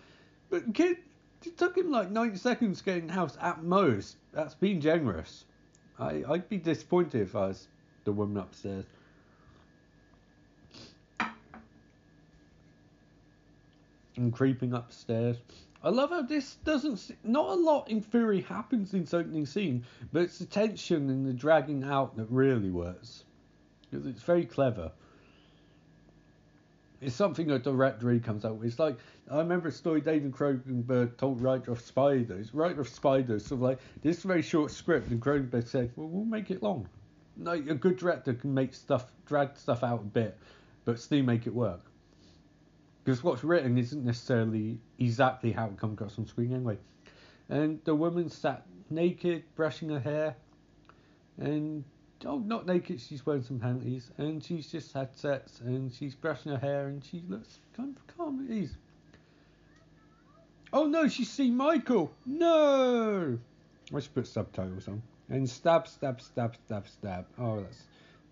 But 0.48 0.74
kid, 0.74 0.96
it 1.44 1.56
took 1.56 1.76
him 1.76 1.92
like 1.92 2.10
90 2.10 2.36
seconds 2.38 2.82
getting 2.82 3.06
the 3.06 3.12
house 3.12 3.36
at 3.40 3.62
most. 3.62 4.16
That's 4.32 4.54
being 4.54 4.80
generous. 4.80 5.44
I, 6.00 6.24
I'd 6.28 6.48
be 6.48 6.56
disappointed 6.56 7.20
if 7.20 7.36
I 7.36 7.48
was 7.48 7.68
the 8.04 8.12
woman 8.12 8.42
upstairs. 8.42 8.86
And 14.16 14.32
creeping 14.32 14.73
upstairs. 14.73 15.37
I 15.82 15.89
love 15.89 16.11
how 16.11 16.23
this 16.23 16.57
doesn't. 16.57 17.16
Not 17.24 17.49
a 17.49 17.55
lot 17.55 17.89
in 17.89 18.03
Fury 18.03 18.43
happens 18.43 18.93
in 18.93 19.03
this 19.03 19.15
opening 19.15 19.47
scene, 19.47 19.85
but 20.12 20.23
it's 20.23 20.39
the 20.39 20.45
tension 20.45 21.09
and 21.09 21.27
the 21.27 21.32
dragging 21.32 21.85
out 21.85 22.16
that 22.16 22.27
really 22.28 22.70
works. 22.70 23.24
Because 23.89 24.07
it's 24.07 24.23
very 24.23 24.45
clever. 24.45 24.93
It's 27.01 27.15
something 27.15 27.51
a 27.51 27.59
director 27.59 28.07
really 28.07 28.20
comes 28.20 28.45
out 28.45 28.57
with. 28.57 28.69
It's 28.69 28.78
like 28.78 28.99
I 29.31 29.39
remember 29.39 29.69
a 29.69 29.73
story 29.73 30.03
David 30.03 30.32
Cronenberg 30.32 31.16
told 31.16 31.41
writer 31.41 31.73
of 31.73 31.81
Spiders. 31.81 32.53
Writer 32.53 32.82
of 32.82 32.89
Spiders, 32.89 33.47
sort 33.47 33.59
of 33.59 33.62
like 33.62 33.78
this 34.03 34.23
very 34.23 34.43
short 34.43 34.70
script, 34.70 35.11
and 35.11 35.20
Cronenberg 35.20 35.66
said, 35.66 35.93
"Well, 35.97 36.09
we'll 36.09 36.27
make 36.27 36.51
it 36.51 36.62
long." 36.62 36.87
Like 37.39 37.70
a 37.70 37.74
good 37.74 37.97
director 37.97 38.35
can 38.35 38.53
make 38.53 38.74
stuff, 38.74 39.11
drag 39.24 39.57
stuff 39.57 39.82
out 39.82 40.01
a 40.01 40.05
bit, 40.05 40.37
but 40.85 41.01
still 41.01 41.23
make 41.23 41.47
it 41.47 41.55
work. 41.55 41.89
Because 43.11 43.24
what's 43.24 43.43
written 43.43 43.77
isn't 43.77 44.05
necessarily 44.05 44.78
exactly 45.01 45.51
how 45.51 45.66
it 45.66 45.77
comes 45.77 45.95
across 45.95 46.16
on 46.16 46.28
screen 46.28 46.55
anyway. 46.55 46.78
And 47.49 47.81
the 47.82 47.93
woman 47.93 48.31
sat 48.31 48.65
naked, 48.89 49.43
brushing 49.57 49.89
her 49.89 49.99
hair, 49.99 50.37
and 51.37 51.82
oh, 52.24 52.39
not 52.39 52.66
naked, 52.66 53.01
she's 53.01 53.27
wearing 53.27 53.43
some 53.43 53.59
panties, 53.59 54.12
and 54.19 54.41
she's 54.45 54.70
just 54.70 54.93
had 54.93 55.12
sex, 55.16 55.59
and 55.59 55.93
she's 55.93 56.15
brushing 56.15 56.53
her 56.53 56.59
hair, 56.59 56.87
and 56.87 57.05
she 57.05 57.24
looks 57.28 57.59
kind 57.77 57.97
of 57.97 58.16
calm 58.16 58.47
at 58.49 58.55
ease. 58.55 58.77
Oh 60.73 60.87
no, 60.87 61.09
she's 61.09 61.31
seen 61.31 61.57
Michael! 61.57 62.12
No! 62.24 63.41
I 63.93 63.99
should 63.99 64.15
put 64.15 64.28
subtitles 64.28 64.87
on. 64.87 65.03
And 65.28 65.51
stab, 65.51 65.89
stab, 65.89 66.20
stab, 66.20 66.55
stab, 66.65 66.87
stab. 66.87 67.27
Oh, 67.41 67.62
that's 67.62 67.82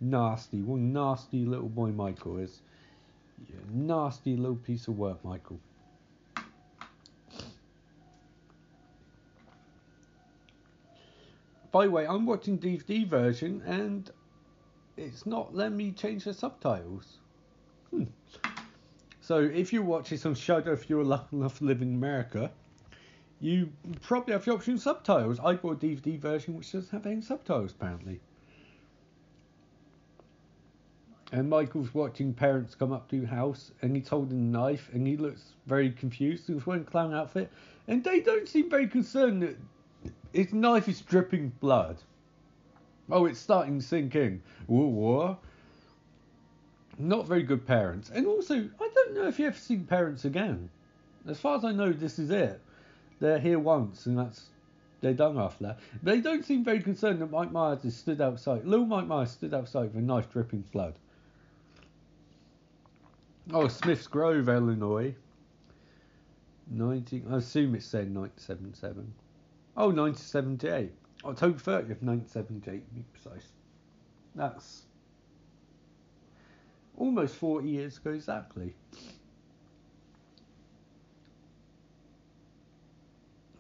nasty. 0.01 0.63
What 0.63 0.79
nasty 0.79 1.45
little 1.45 1.69
boy 1.69 1.89
Michael 1.89 2.39
is. 2.39 2.61
You 3.47 3.55
nasty 3.71 4.37
little 4.37 4.57
piece 4.57 4.89
of 4.89 4.99
work, 4.99 5.25
Michael. 5.25 5.61
By 11.71 11.85
the 11.85 11.91
way, 11.91 12.07
I'm 12.07 12.25
watching 12.25 12.59
DVD 12.59 13.07
version 13.07 13.63
and 13.67 14.11
it's 14.97 15.27
not 15.27 15.55
letting 15.55 15.77
me 15.77 15.93
change 15.93 16.25
the 16.25 16.35
subtitles. 16.35 17.19
Hmm. 17.91 18.05
So 19.21 19.41
if 19.41 19.73
you 19.73 19.83
watch 19.83 20.11
this 20.11 20.25
on 20.25 20.35
Shudder, 20.35 20.73
if 20.73 20.89
you're 20.89 21.05
lucky 21.05 21.37
enough 21.37 21.59
to 21.59 21.65
live 21.65 21.83
in 21.83 21.95
America, 21.95 22.51
you 23.41 23.71
probably 24.01 24.33
have 24.33 24.45
the 24.45 24.53
option 24.53 24.75
of 24.75 24.81
subtitles. 24.81 25.39
I 25.39 25.55
bought 25.55 25.83
a 25.83 25.87
DVD 25.87 26.19
version 26.19 26.57
which 26.57 26.73
doesn't 26.73 26.91
have 26.91 27.07
any 27.07 27.21
subtitles 27.21 27.73
apparently. 27.73 28.21
And 31.31 31.51
Michael's 31.51 31.93
watching 31.93 32.33
parents 32.33 32.75
come 32.75 32.93
up 32.93 33.09
to 33.11 33.21
the 33.21 33.27
house 33.27 33.73
and 33.83 33.95
he's 33.95 34.09
holding 34.09 34.39
a 34.39 34.43
knife 34.43 34.89
and 34.93 35.07
he 35.07 35.17
looks 35.17 35.53
very 35.67 35.91
confused. 35.91 36.47
He's 36.47 36.67
wearing 36.67 36.83
a 36.83 36.87
clown 36.87 37.13
outfit 37.13 37.51
and 37.87 38.03
they 38.03 38.21
don't 38.21 38.49
seem 38.49 38.71
very 38.71 38.87
concerned 38.87 39.43
that 39.43 39.57
his 40.33 40.53
knife 40.53 40.89
is 40.89 41.01
dripping 41.03 41.53
blood. 41.61 41.99
Oh, 43.11 43.27
it's 43.27 43.39
starting 43.39 43.81
to 43.81 43.85
sink 43.85 44.15
in. 44.15 44.43
What? 44.67 45.39
Not 46.99 47.27
very 47.27 47.43
good 47.43 47.67
parents. 47.67 48.11
And 48.11 48.27
also, 48.27 48.55
I 48.55 48.91
don't 48.95 49.15
know 49.15 49.29
if 49.29 49.39
you 49.39 49.47
ever 49.47 49.57
seen 49.57 49.85
parents 49.85 50.25
again. 50.25 50.69
As 51.27 51.39
far 51.39 51.57
as 51.57 51.65
I 51.65 51.73
know, 51.73 51.93
this 51.93 52.19
is 52.19 52.31
it. 52.31 52.61
They're 53.21 53.39
here 53.39 53.59
once, 53.59 54.07
and 54.07 54.19
that's 54.19 54.47
they're 55.01 55.15
done 55.15 55.39
after 55.39 55.65
that. 55.65 55.79
They 56.03 56.21
don't 56.21 56.45
seem 56.45 56.65
very 56.65 56.81
concerned 56.81 57.21
that 57.21 57.31
Mike 57.31 57.53
Myers 57.53 57.83
has 57.83 57.97
stood 57.97 58.21
outside. 58.21 58.65
Little 58.65 58.87
Mike 58.87 59.07
Myers 59.07 59.31
stood 59.31 59.55
outside 59.55 59.95
with 59.95 59.97
a 59.97 60.01
knife 60.01 60.31
dripping 60.33 60.65
blood. 60.73 60.95
Oh, 63.53 63.67
Smith's 63.69 64.07
Grove, 64.07 64.49
Illinois. 64.49 65.15
19, 66.71 67.27
I 67.31 67.37
assume 67.39 67.75
it's 67.75 67.87
saying 67.87 68.13
1977. 68.13 69.15
Oh, 69.75 69.89
1978. 69.89 70.93
October 71.25 71.59
30th, 71.59 72.03
1978, 72.03 72.89
to 72.89 72.95
be 72.95 73.05
precise. 73.13 73.49
That's 74.35 74.83
almost 76.99 77.37
40 77.37 77.69
years 77.69 77.97
ago 77.97 78.11
exactly. 78.11 78.75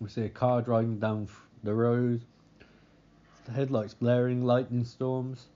We 0.01 0.09
see 0.10 0.23
a 0.23 0.28
car 0.28 0.60
driving 0.60 0.98
down 0.98 1.28
the 1.65 1.74
road, 1.74 2.24
the 3.47 3.52
headlights 3.52 3.94
blaring, 3.94 4.44
lightning 4.44 4.85
storms. 4.85 5.47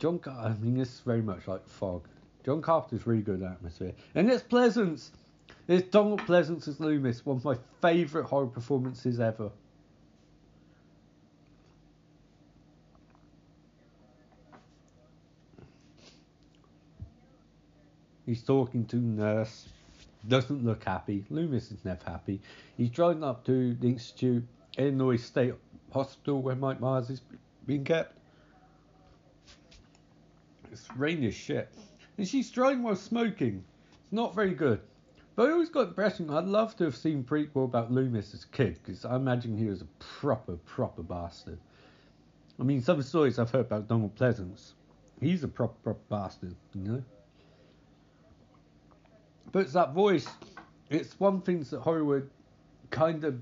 John, 0.00 0.20
I 0.26 0.48
mean, 0.60 0.76
this 0.76 0.94
is 0.94 1.00
very 1.00 1.22
much 1.22 1.46
like 1.46 1.66
fog. 1.68 2.02
John 2.44 2.62
Carpenter's 2.62 3.06
really 3.06 3.22
good 3.22 3.42
at 3.42 3.52
atmosphere. 3.52 3.92
And 4.14 4.30
it's 4.30 4.42
Pleasence. 4.42 5.10
It's 5.68 5.88
Donald 5.88 6.20
Pleasence 6.22 6.66
as 6.68 6.80
Loomis, 6.80 7.24
one 7.24 7.36
of 7.36 7.44
my 7.44 7.56
favourite 7.80 8.26
horror 8.26 8.46
performances 8.46 9.20
ever. 9.20 9.50
He's 18.26 18.42
talking 18.42 18.86
to 18.86 18.96
nurse. 18.96 19.68
Doesn't 20.28 20.64
look 20.64 20.84
happy. 20.84 21.24
Loomis 21.30 21.72
is 21.72 21.84
never 21.84 22.04
happy. 22.04 22.40
He's 22.76 22.90
driving 22.90 23.24
up 23.24 23.44
to 23.46 23.74
the 23.74 23.88
Institute, 23.88 24.44
Illinois 24.78 25.16
State 25.16 25.54
Hospital 25.92 26.40
where 26.40 26.54
Mike 26.54 26.80
Myers 26.80 27.10
is 27.10 27.22
being 27.66 27.84
kept. 27.84 28.16
It's 30.70 30.86
rainy 30.96 31.28
as 31.28 31.34
shit. 31.34 31.68
And 32.20 32.28
she's 32.28 32.50
driving 32.50 32.82
while 32.82 32.96
smoking. 32.96 33.64
It's 34.02 34.12
not 34.12 34.34
very 34.34 34.52
good. 34.52 34.82
But 35.36 35.48
I 35.48 35.52
always 35.52 35.70
got 35.70 35.84
the 35.84 35.88
impression 35.88 36.28
I'd 36.28 36.44
love 36.44 36.76
to 36.76 36.84
have 36.84 36.94
seen 36.94 37.24
prequel 37.24 37.64
about 37.64 37.90
Loomis 37.90 38.34
as 38.34 38.44
a 38.44 38.48
kid 38.48 38.78
because 38.82 39.06
I 39.06 39.16
imagine 39.16 39.56
he 39.56 39.64
was 39.64 39.80
a 39.80 39.86
proper, 39.98 40.56
proper 40.66 41.02
bastard. 41.02 41.58
I 42.58 42.62
mean, 42.62 42.82
some 42.82 42.98
of 42.98 43.04
the 43.04 43.08
stories 43.08 43.38
I've 43.38 43.50
heard 43.50 43.64
about 43.64 43.88
Donald 43.88 44.14
Pleasence, 44.16 44.72
he's 45.18 45.44
a 45.44 45.48
proper, 45.48 45.72
proper 45.82 46.00
bastard, 46.10 46.54
you 46.74 46.82
know? 46.82 47.02
But 49.50 49.60
it's 49.60 49.72
that 49.72 49.94
voice. 49.94 50.28
It's 50.90 51.18
one 51.18 51.40
thing 51.40 51.62
that 51.62 51.80
Hollywood 51.80 52.28
kind 52.90 53.24
of. 53.24 53.40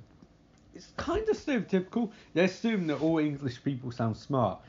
It's 0.73 0.93
kind 0.97 1.29
of 1.29 1.37
stereotypical. 1.37 2.13
They 2.33 2.45
assume 2.45 2.87
that 2.87 3.01
all 3.01 3.19
English 3.19 3.61
people 3.65 3.91
sound 3.91 4.17
smart. 4.17 4.61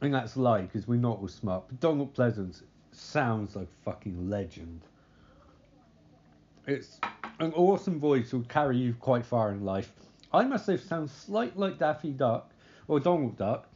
And 0.00 0.12
that's 0.12 0.34
a 0.34 0.40
lie, 0.40 0.62
because 0.62 0.88
we're 0.88 0.98
not 0.98 1.20
all 1.20 1.28
smart. 1.28 1.68
But 1.68 1.78
Donald 1.78 2.12
Pleasence 2.12 2.62
sounds 2.96 3.56
like 3.56 3.68
fucking 3.84 4.30
legend. 4.30 4.80
It's 6.66 6.98
an 7.38 7.52
awesome 7.52 8.00
voice 8.00 8.32
will 8.32 8.42
carry 8.42 8.76
you 8.76 8.94
quite 8.94 9.24
far 9.24 9.52
in 9.52 9.64
life. 9.64 9.92
I 10.32 10.44
must 10.44 10.66
say, 10.66 10.76
sounds 10.76 11.12
slightly 11.12 11.68
like 11.68 11.78
Daffy 11.78 12.10
Duck 12.10 12.50
or 12.88 12.98
Donald 12.98 13.36
Duck, 13.36 13.68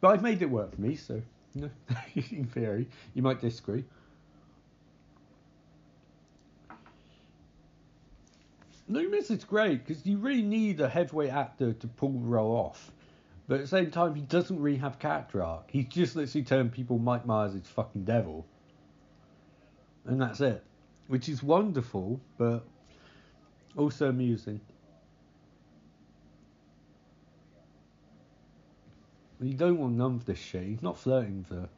but 0.00 0.08
I've 0.08 0.22
made 0.22 0.42
it 0.42 0.50
work 0.50 0.74
for 0.74 0.80
me, 0.80 0.96
so 0.96 1.22
in 1.54 2.46
theory, 2.52 2.88
you 3.14 3.22
might 3.22 3.40
disagree. 3.40 3.84
Loomis 8.88 9.30
is 9.30 9.44
great 9.44 9.86
because 9.86 10.04
you 10.04 10.18
really 10.18 10.42
need 10.42 10.80
a 10.80 10.88
heavyweight 10.88 11.30
actor 11.30 11.72
to 11.72 11.86
pull 11.86 12.12
the 12.12 12.26
role 12.26 12.56
off. 12.56 12.90
But 13.50 13.56
at 13.56 13.62
the 13.62 13.66
same 13.66 13.90
time, 13.90 14.14
he 14.14 14.20
doesn't 14.20 14.60
really 14.60 14.78
have 14.78 15.00
character 15.00 15.42
arc. 15.42 15.72
He 15.72 15.82
just 15.82 16.14
literally 16.14 16.44
turned 16.44 16.70
people 16.70 17.00
Mike 17.00 17.26
Myers 17.26 17.52
is 17.52 17.66
fucking 17.66 18.04
devil. 18.04 18.46
And 20.04 20.22
that's 20.22 20.40
it. 20.40 20.62
Which 21.08 21.28
is 21.28 21.42
wonderful, 21.42 22.20
but 22.38 22.64
also 23.76 24.08
amusing. 24.08 24.60
You 29.40 29.54
don't 29.54 29.78
want 29.78 29.94
none 29.94 30.14
of 30.14 30.26
this 30.26 30.38
shit. 30.38 30.62
He's 30.62 30.82
not 30.82 30.96
flirting 30.96 31.38
with 31.38 31.58
her. 31.58 31.68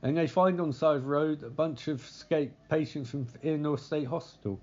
And 0.00 0.16
they 0.16 0.26
find 0.26 0.62
on 0.62 0.72
side 0.72 1.04
road 1.04 1.42
a 1.42 1.50
bunch 1.50 1.88
of 1.88 2.02
escaped 2.02 2.54
patients 2.70 3.10
from 3.10 3.26
Illinois 3.42 3.76
State 3.76 4.06
Hospital. 4.06 4.58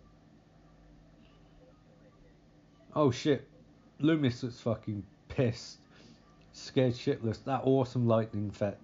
Oh 2.95 3.11
shit. 3.11 3.47
Loomis 3.99 4.41
was 4.41 4.59
fucking 4.59 5.03
pissed. 5.29 5.77
Scared 6.57 6.93
shitless. 6.93 7.43
That 7.43 7.61
awesome 7.65 8.07
lightning 8.07 8.49
effect. 8.49 8.83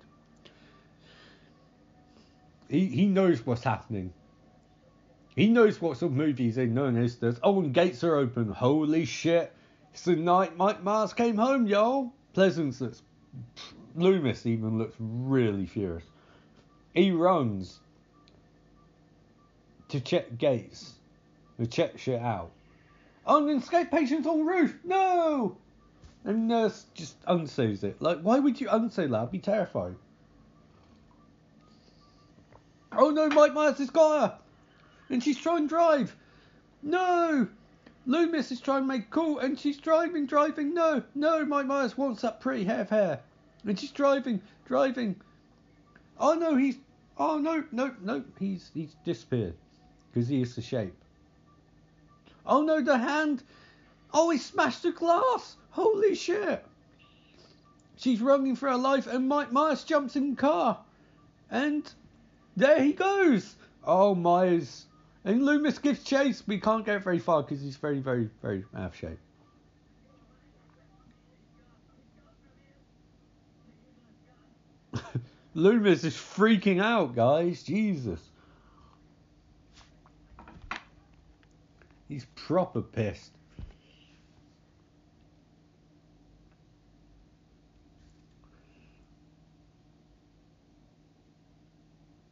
He 2.70 2.86
he 2.86 3.06
knows 3.08 3.46
what's 3.46 3.64
happening. 3.64 4.14
He 5.36 5.48
knows 5.48 5.82
what 5.82 5.98
sort 5.98 6.12
of 6.12 6.18
movie 6.18 6.44
he's 6.44 6.58
in, 6.60 6.76
knowing 6.76 6.94
this 6.94 7.16
does. 7.16 7.40
Oh, 7.42 7.60
and 7.60 7.74
gates 7.74 8.04
are 8.04 8.16
open. 8.16 8.50
Holy 8.50 9.06
shit. 9.06 9.52
It's 9.92 10.04
the 10.04 10.16
night 10.16 10.56
Mike 10.56 10.84
Mars 10.84 11.14
came 11.14 11.36
home, 11.36 11.66
y'all. 11.66 12.14
Pleasence 12.36 12.80
looks. 12.80 13.02
Loomis 13.96 14.46
even 14.46 14.78
looks 14.78 14.96
really 15.00 15.66
furious. 15.66 16.06
He 16.94 17.10
runs 17.12 17.80
to 19.90 20.00
check 20.00 20.38
gates, 20.38 20.94
to 21.60 21.66
check 21.66 21.98
shit 21.98 22.22
out. 22.22 22.52
Oh, 23.26 23.48
escape 23.48 23.90
patient's 23.90 24.28
on 24.28 24.46
roof. 24.46 24.78
No! 24.84 25.58
And 26.26 26.48
nurse 26.48 26.86
just 26.94 27.18
unsews 27.26 27.84
it. 27.84 28.02
Like, 28.02 28.20
why 28.22 28.40
would 28.40 28.62
you 28.62 28.70
unsew 28.70 29.10
that? 29.10 29.20
I'd 29.20 29.32
be 29.32 29.40
terrified. 29.40 29.96
Oh 32.94 33.10
no, 33.10 33.28
Mike 33.30 33.54
Myers 33.54 33.80
has 33.80 33.90
got 33.90 34.22
her! 34.22 34.40
And 35.10 35.24
she's 35.24 35.38
trying 35.38 35.64
to 35.64 35.68
drive. 35.68 36.16
No! 36.82 37.48
Loomis 38.06 38.52
is 38.52 38.62
trying 38.62 38.84
to 38.84 38.88
make 38.88 39.10
cool 39.10 39.40
and 39.40 39.58
she's 39.58 39.78
driving, 39.78 40.26
driving. 40.26 40.74
No, 40.74 41.04
no, 41.16 41.46
Mike 41.46 41.66
Myers 41.66 41.98
wants 41.98 42.22
that 42.22 42.40
pretty 42.40 42.66
hair 42.66 42.82
of 42.82 42.90
hair. 42.90 43.22
And 43.66 43.80
she's 43.80 43.92
driving, 43.92 44.42
driving. 44.66 45.16
Oh 46.20 46.34
no, 46.34 46.56
he's. 46.56 46.78
Oh 47.18 47.38
no, 47.38 47.64
no, 47.72 47.96
no, 48.02 48.24
he's 48.40 48.72
he's 48.74 48.96
disappeared 49.06 49.56
because 50.12 50.28
he 50.28 50.42
is 50.42 50.56
the 50.56 50.62
shape. 50.62 50.96
Oh 52.46 52.62
no, 52.62 52.82
the 52.82 52.98
hand! 52.98 53.44
Oh, 54.14 54.30
he 54.30 54.38
smashed 54.38 54.84
the 54.84 54.92
glass! 54.92 55.56
Holy 55.74 56.14
shit! 56.14 56.64
She's 57.98 58.22
running 58.22 58.56
for 58.56 58.70
her 58.70 58.78
life, 58.78 59.08
and 59.08 59.28
Mike 59.28 59.52
Myers 59.52 59.84
jumps 59.84 60.16
in 60.16 60.32
the 60.32 60.36
car, 60.36 60.78
and 61.50 61.92
there 62.56 62.80
he 62.84 62.94
goes. 62.94 63.56
Oh 63.84 64.14
Myers! 64.14 64.86
And 65.26 65.44
Loomis 65.44 65.80
gives 65.80 66.04
chase, 66.04 66.44
but 66.44 66.54
he 66.54 66.62
can't 66.62 66.86
get 66.86 67.04
very 67.04 67.18
far 67.18 67.42
because 67.42 67.60
he's 67.60 67.78
very, 67.78 68.00
very, 68.00 68.30
very 68.44 68.66
out 68.76 68.92
of 68.92 68.96
shape. 68.96 69.18
Loomis 75.56 76.04
is 76.04 76.14
freaking 76.14 76.84
out, 76.84 77.16
guys. 77.16 77.64
Jesus. 77.64 78.20
He's 82.08 82.26
proper 82.36 82.84
pissed. 82.84 83.32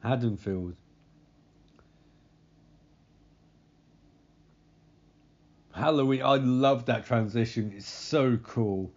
Haddonfield. 0.04 0.76
Halloween. 5.74 6.22
I 6.22 6.36
love 6.36 6.86
that 6.86 7.06
transition. 7.06 7.74
It's 7.76 7.88
so 7.88 8.38
cool. 8.38 8.92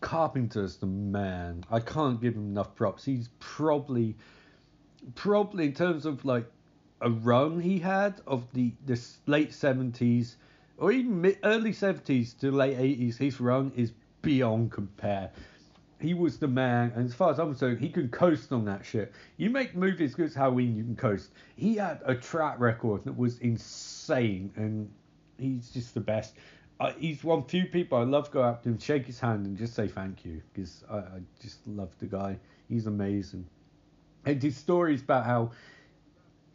Carpenter's 0.00 0.76
the 0.76 0.86
man. 0.86 1.64
I 1.70 1.80
can't 1.80 2.20
give 2.20 2.34
him 2.34 2.50
enough 2.50 2.74
props. 2.74 3.04
He's 3.04 3.28
probably, 3.38 4.16
probably 5.14 5.66
in 5.66 5.74
terms 5.74 6.06
of 6.06 6.24
like 6.24 6.46
a 7.00 7.10
run 7.10 7.60
he 7.60 7.78
had 7.78 8.20
of 8.26 8.46
the 8.52 8.72
the 8.86 9.00
late 9.26 9.50
70s 9.50 10.36
or 10.78 10.92
even 10.92 11.20
mid, 11.20 11.38
early 11.44 11.72
70s 11.72 12.38
to 12.40 12.50
late 12.50 12.76
80s, 12.76 13.16
his 13.16 13.40
run 13.40 13.72
is 13.76 13.92
beyond 14.22 14.72
compare. 14.72 15.30
He 16.02 16.14
was 16.14 16.38
the 16.38 16.48
man, 16.48 16.92
and 16.96 17.06
as 17.06 17.14
far 17.14 17.30
as 17.30 17.38
I'm 17.38 17.50
concerned, 17.50 17.78
he 17.78 17.88
can 17.88 18.08
coast 18.08 18.52
on 18.52 18.64
that 18.64 18.84
shit. 18.84 19.12
You 19.36 19.50
make 19.50 19.76
movies 19.76 20.16
good 20.16 20.26
as 20.26 20.34
Halloween, 20.34 20.76
you 20.76 20.82
can 20.82 20.96
coast. 20.96 21.30
He 21.54 21.76
had 21.76 22.00
a 22.04 22.14
track 22.16 22.58
record 22.58 23.04
that 23.04 23.16
was 23.16 23.38
insane, 23.38 24.52
and 24.56 24.90
he's 25.38 25.70
just 25.70 25.94
the 25.94 26.00
best. 26.00 26.34
Uh, 26.80 26.92
he's 26.98 27.22
one 27.22 27.44
few 27.44 27.66
people 27.66 27.98
I 27.98 28.02
love 28.02 28.26
to 28.26 28.32
go 28.32 28.42
up 28.42 28.64
to 28.64 28.70
him, 28.70 28.78
shake 28.80 29.06
his 29.06 29.20
hand, 29.20 29.46
and 29.46 29.56
just 29.56 29.74
say 29.74 29.86
thank 29.86 30.24
you 30.24 30.42
because 30.52 30.82
I, 30.90 30.96
I 30.96 31.20
just 31.40 31.64
love 31.68 31.90
the 32.00 32.06
guy. 32.06 32.36
He's 32.68 32.88
amazing. 32.88 33.46
And 34.24 34.42
his 34.42 34.56
stories 34.56 35.02
about 35.02 35.24
how 35.24 35.52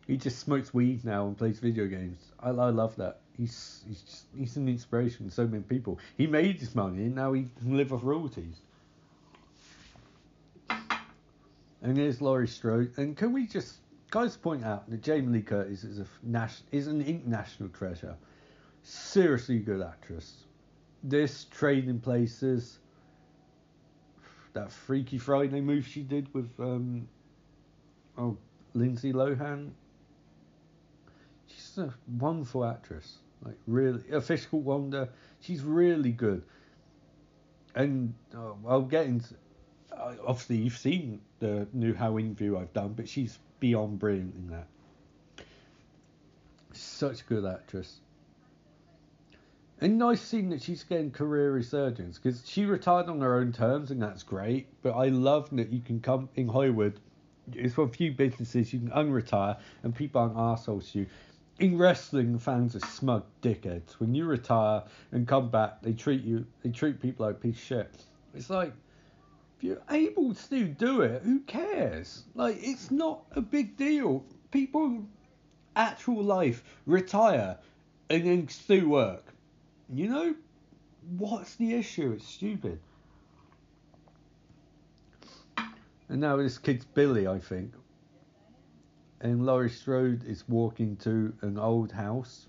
he 0.07 0.17
just 0.17 0.39
smokes 0.39 0.73
weed 0.73 1.05
now 1.05 1.27
and 1.27 1.37
plays 1.37 1.59
video 1.59 1.87
games. 1.87 2.33
I, 2.41 2.49
I 2.49 2.69
love 2.69 2.97
that. 2.97 3.19
He's 3.37 3.83
he's 3.87 4.01
just, 4.01 4.25
he's 4.37 4.57
an 4.57 4.67
inspiration 4.67 5.27
to 5.27 5.31
so 5.31 5.47
many 5.47 5.63
people. 5.63 5.99
He 6.17 6.27
made 6.27 6.59
his 6.59 6.75
money 6.75 7.03
and 7.03 7.15
now 7.15 7.31
he 7.33 7.45
can 7.59 7.77
live 7.77 7.93
off 7.93 8.03
royalties. 8.03 8.61
And 11.81 11.97
here's 11.97 12.21
Laurie 12.21 12.47
Strode. 12.47 12.97
And 12.97 13.15
can 13.15 13.33
we 13.33 13.45
just 13.45 13.77
guys 14.09 14.35
point 14.37 14.63
out 14.63 14.89
that 14.89 15.01
Jamie 15.01 15.33
Lee 15.33 15.41
Curtis 15.41 15.83
is 15.83 15.99
a 15.99 16.05
national 16.23 16.67
is 16.71 16.87
an 16.87 17.01
international 17.01 17.69
treasure. 17.69 18.15
Seriously 18.83 19.59
good 19.59 19.81
actress. 19.81 20.45
This 21.03 21.45
Trading 21.51 21.99
Places, 21.99 22.79
that 24.53 24.71
Freaky 24.71 25.17
Friday 25.17 25.61
move 25.61 25.85
she 25.85 26.01
did 26.01 26.33
with 26.33 26.49
um, 26.59 27.07
oh 28.17 28.37
Lindsay 28.73 29.13
Lohan 29.13 29.71
She's 31.47 31.77
a 31.77 31.93
wonderful 32.19 32.65
actress. 32.65 33.17
Like 33.43 33.57
really, 33.67 34.03
a 34.11 34.21
physical 34.21 34.61
wonder. 34.61 35.09
She's 35.39 35.63
really 35.63 36.11
good. 36.11 36.43
And 37.75 38.13
uh, 38.35 38.53
I'll 38.67 38.81
get 38.81 39.05
into. 39.05 39.35
Uh, 39.99 40.13
obviously 40.25 40.57
you've 40.57 40.77
seen 40.77 41.21
the 41.39 41.67
new 41.73 41.93
Halloween 41.93 42.35
view 42.35 42.57
I've 42.57 42.73
done, 42.73 42.93
but 42.93 43.09
she's 43.09 43.39
beyond 43.59 43.99
brilliant 43.99 44.35
in 44.35 44.49
that. 44.51 44.67
Such 46.73 47.21
a 47.21 47.23
good 47.23 47.45
actress. 47.45 47.99
And 49.79 49.99
nice 49.99 50.21
seeing 50.21 50.49
that 50.49 50.61
she's 50.61 50.83
getting 50.83 51.11
career 51.11 51.51
resurgence 51.51 52.17
because 52.17 52.47
she 52.47 52.65
retired 52.65 53.09
on 53.09 53.21
her 53.21 53.35
own 53.35 53.51
terms 53.51 53.91
and 53.91 54.01
that's 54.01 54.23
great. 54.23 54.67
But 54.81 54.93
I 54.93 55.09
love 55.09 55.49
that 55.51 55.69
you 55.71 55.81
can 55.81 55.99
come 55.99 56.29
in 56.35 56.47
Hollywood. 56.47 56.99
It's 57.53 57.77
one 57.77 57.87
of 57.87 57.95
few 57.95 58.11
businesses 58.11 58.73
you 58.73 58.79
can 58.79 58.89
unretire 58.89 59.57
and 59.83 59.93
people 59.93 60.21
aren't 60.21 60.35
assholes 60.35 60.91
to 60.91 60.99
you. 60.99 61.05
In 61.59 61.77
wrestling, 61.77 62.37
fans 62.39 62.75
are 62.75 62.79
smug 62.79 63.23
dickheads. 63.41 63.93
When 63.93 64.13
you 64.13 64.25
retire 64.25 64.83
and 65.11 65.27
come 65.27 65.49
back, 65.49 65.81
they 65.81 65.93
treat 65.93 66.23
you, 66.23 66.45
they 66.63 66.69
treat 66.69 67.01
people 67.01 67.25
like 67.25 67.41
piece 67.41 67.55
of 67.55 67.61
shit. 67.61 67.91
It's 68.35 68.49
like 68.49 68.73
if 69.57 69.63
you're 69.63 69.81
able 69.89 70.35
to 70.35 70.65
do 70.65 71.01
it, 71.01 71.23
who 71.23 71.39
cares? 71.41 72.23
Like 72.35 72.57
it's 72.59 72.91
not 72.91 73.23
a 73.31 73.41
big 73.41 73.75
deal. 73.75 74.23
People, 74.51 75.03
actual 75.75 76.23
life, 76.23 76.63
retire 76.85 77.57
and 78.09 78.25
then 78.25 78.47
still 78.47 78.87
work. 78.87 79.33
You 79.93 80.09
know, 80.09 80.35
what's 81.17 81.55
the 81.55 81.73
issue? 81.73 82.11
It's 82.11 82.27
stupid. 82.27 82.79
And 86.09 86.21
now 86.21 86.37
this 86.37 86.57
kid's 86.57 86.85
Billy, 86.85 87.27
I 87.27 87.39
think. 87.39 87.73
And 89.19 89.45
Laurie 89.45 89.69
Strode 89.69 90.23
is 90.25 90.43
walking 90.47 90.95
to 90.97 91.33
an 91.41 91.57
old 91.57 91.91
house. 91.91 92.47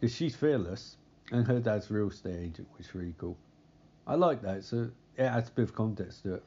Because 0.00 0.14
she's 0.14 0.36
fearless. 0.36 0.96
And 1.32 1.46
her 1.46 1.58
dad's 1.58 1.90
real 1.90 2.08
estate 2.08 2.36
agent, 2.36 2.68
which 2.76 2.86
is 2.86 2.94
really 2.94 3.14
cool. 3.18 3.36
I 4.06 4.14
like 4.14 4.42
that. 4.42 4.64
So 4.64 4.90
it 5.16 5.22
adds 5.22 5.48
a 5.48 5.52
bit 5.52 5.62
of 5.64 5.74
context 5.74 6.22
to 6.22 6.34
it. 6.34 6.44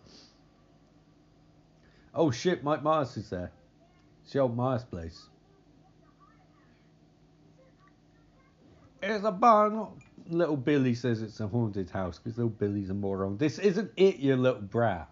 Oh 2.14 2.32
shit, 2.32 2.64
Mike 2.64 2.84
Myers 2.84 3.18
is 3.18 3.30
there. 3.30 3.52
It's 4.24 4.34
the 4.34 4.40
old 4.40 4.56
Myers 4.56 4.84
place. 4.84 5.28
It's 9.02 9.24
a 9.24 9.32
barn. 9.32 9.88
Little 10.28 10.58
Billy 10.58 10.94
says 10.94 11.22
it's 11.22 11.40
a 11.40 11.48
haunted 11.48 11.90
house 11.90 12.20
because 12.20 12.38
little 12.38 12.52
Billy's 12.52 12.90
a 12.90 12.94
moron. 12.94 13.38
This 13.38 13.58
isn't 13.58 13.92
it, 13.98 14.18
you 14.18 14.36
little 14.36 14.62
brat. 14.62 15.10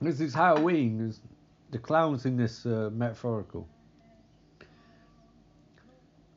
This 0.00 0.20
is 0.20 0.34
Halloween. 0.34 1.12
The 1.70 1.78
clowns 1.78 2.26
in 2.26 2.36
this 2.36 2.66
uh, 2.66 2.90
metaphorical. 2.92 3.66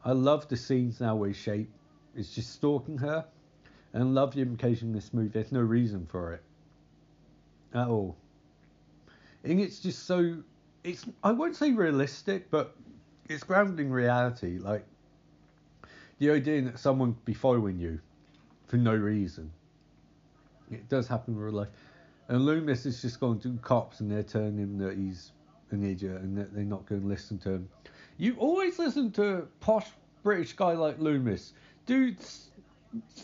I 0.03 0.13
love 0.13 0.47
the 0.47 0.57
scenes 0.57 0.99
now 0.99 1.15
where 1.15 1.33
Shape 1.33 1.69
is 2.15 2.33
just 2.33 2.53
stalking 2.53 2.97
her 2.99 3.25
and 3.95 4.13
love 4.13 4.35
the 4.35 4.41
implication 4.41 4.89
in 4.89 4.93
this 4.93 5.13
movie. 5.13 5.29
There's 5.29 5.53
no 5.53 5.61
reason 5.61 6.05
for 6.05 6.33
it 6.33 6.43
at 7.73 7.87
all. 7.87 8.15
And 9.43 9.59
it's 9.59 9.79
just 9.79 10.05
so 10.05 10.37
it's 10.83 11.05
I 11.23 11.31
won't 11.31 11.55
say 11.55 11.71
realistic, 11.71 12.51
but 12.51 12.75
it's 13.29 13.43
grounding 13.43 13.89
reality. 13.89 14.59
Like 14.59 14.85
the 16.19 16.29
idea 16.31 16.61
that 16.63 16.77
someone 16.77 17.13
could 17.13 17.25
be 17.25 17.33
following 17.33 17.79
you 17.79 17.99
for 18.67 18.77
no 18.77 18.93
reason. 18.93 19.51
It 20.69 20.89
does 20.89 21.07
happen 21.07 21.33
in 21.33 21.39
real 21.39 21.53
life. 21.53 21.69
And 22.27 22.45
Loomis 22.45 22.83
has 22.83 23.01
just 23.01 23.19
gone 23.19 23.39
to 23.39 23.57
cops 23.61 24.01
and 24.01 24.11
they're 24.11 24.23
telling 24.23 24.57
him 24.57 24.77
that 24.79 24.97
he's 24.97 25.31
an 25.71 25.89
idiot 25.89 26.21
and 26.21 26.37
that 26.37 26.53
they're 26.53 26.63
not 26.63 26.85
going 26.87 27.01
to 27.01 27.07
listen 27.07 27.37
to 27.39 27.51
him. 27.51 27.69
You 28.17 28.35
always 28.39 28.77
listen 28.77 29.11
to 29.13 29.47
posh 29.59 29.87
British 30.23 30.53
guy 30.53 30.73
like 30.73 30.99
Loomis. 30.99 31.53
Dude's 31.85 32.49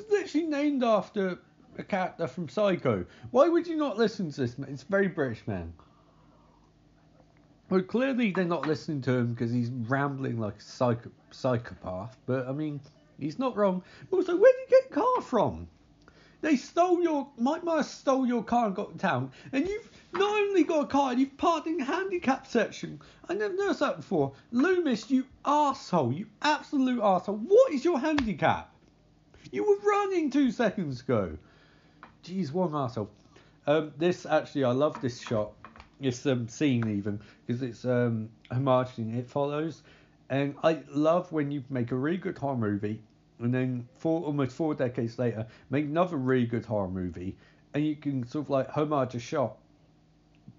literally 0.10 0.48
named 0.48 0.84
after 0.84 1.40
a 1.78 1.84
character 1.84 2.28
from 2.28 2.50
Psycho. 2.50 3.06
Why 3.32 3.48
would 3.48 3.68
you 3.68 3.76
not 3.76 3.98
listen 3.98 4.32
to 4.32 4.42
this? 4.42 4.58
Man? 4.58 4.70
It's 4.70 4.84
very 4.84 5.08
British, 5.08 5.46
man. 5.48 5.74
Well, 7.70 7.82
clearly 7.82 8.32
they're 8.32 8.44
not 8.44 8.68
listening 8.68 9.02
to 9.04 9.12
him 9.12 9.34
because 9.34 9.52
he's 9.52 9.70
rambling 9.70 10.38
like 10.38 10.58
a 10.58 10.62
psycho- 10.62 11.12
psychopath. 11.32 12.18
But 12.26 12.48
I 12.48 12.52
mean, 12.52 12.82
he's 13.18 13.40
not 13.40 13.56
wrong. 13.56 13.84
Also, 14.12 14.36
where 14.36 14.52
did 14.52 14.72
you 14.72 14.82
get 14.82 14.92
car 14.92 15.22
from? 15.22 15.68
They 16.42 16.56
stole 16.56 17.02
your 17.02 17.30
Mike 17.38 17.64
Myers 17.64 17.88
stole 17.88 18.26
your 18.26 18.44
car 18.44 18.66
and 18.66 18.76
got 18.76 18.92
to 18.94 18.98
town, 18.98 19.32
and 19.54 19.68
you've 19.68 19.92
not 20.12 20.38
only 20.42 20.64
got 20.64 20.86
a 20.86 20.88
car, 20.88 21.14
you've 21.14 21.38
parked 21.38 21.68
in 21.68 21.78
the 21.78 21.86
handicap 21.86 22.48
section. 22.48 23.00
I 23.30 23.36
never 23.36 23.54
noticed 23.54 23.80
that 23.82 23.98
before. 23.98 24.34
Loomis, 24.52 25.12
you 25.12 25.26
asshole, 25.46 26.12
you 26.12 26.26
absolute 26.42 27.02
asshole. 27.02 27.38
What 27.38 27.72
is 27.72 27.86
your 27.86 28.00
handicap? 28.00 28.71
You 29.52 29.66
were 29.66 29.90
running 29.90 30.30
two 30.30 30.50
seconds 30.50 31.02
ago. 31.02 31.38
Jeez, 32.24 32.54
one 32.54 32.74
asshole. 32.74 33.10
Um, 33.68 33.92
this 33.98 34.26
actually, 34.26 34.64
I 34.64 34.72
love 34.72 35.02
this 35.02 35.20
shot 35.20 35.52
It's 36.00 36.26
um, 36.26 36.48
scene 36.48 36.88
even 36.88 37.20
because 37.46 37.62
it's 37.62 37.84
um, 37.84 38.30
homaging 38.50 39.18
It 39.18 39.30
Follows, 39.30 39.84
and 40.30 40.56
I 40.64 40.80
love 40.90 41.32
when 41.34 41.52
you 41.52 41.64
make 41.70 41.92
a 41.92 41.96
really 41.96 42.18
good 42.18 42.38
horror 42.38 42.58
movie 42.58 43.02
and 43.40 43.54
then 43.54 43.88
four 43.98 44.24
almost 44.24 44.56
four 44.56 44.74
decades 44.74 45.20
later 45.20 45.46
make 45.70 45.86
another 45.86 46.16
really 46.16 46.46
good 46.46 46.66
horror 46.66 46.88
movie, 46.88 47.36
and 47.74 47.86
you 47.86 47.98
can 47.98 48.26
sort 48.26 48.46
of 48.46 48.50
like 48.50 48.70
homage 48.70 49.16
a 49.16 49.20
shot. 49.20 49.58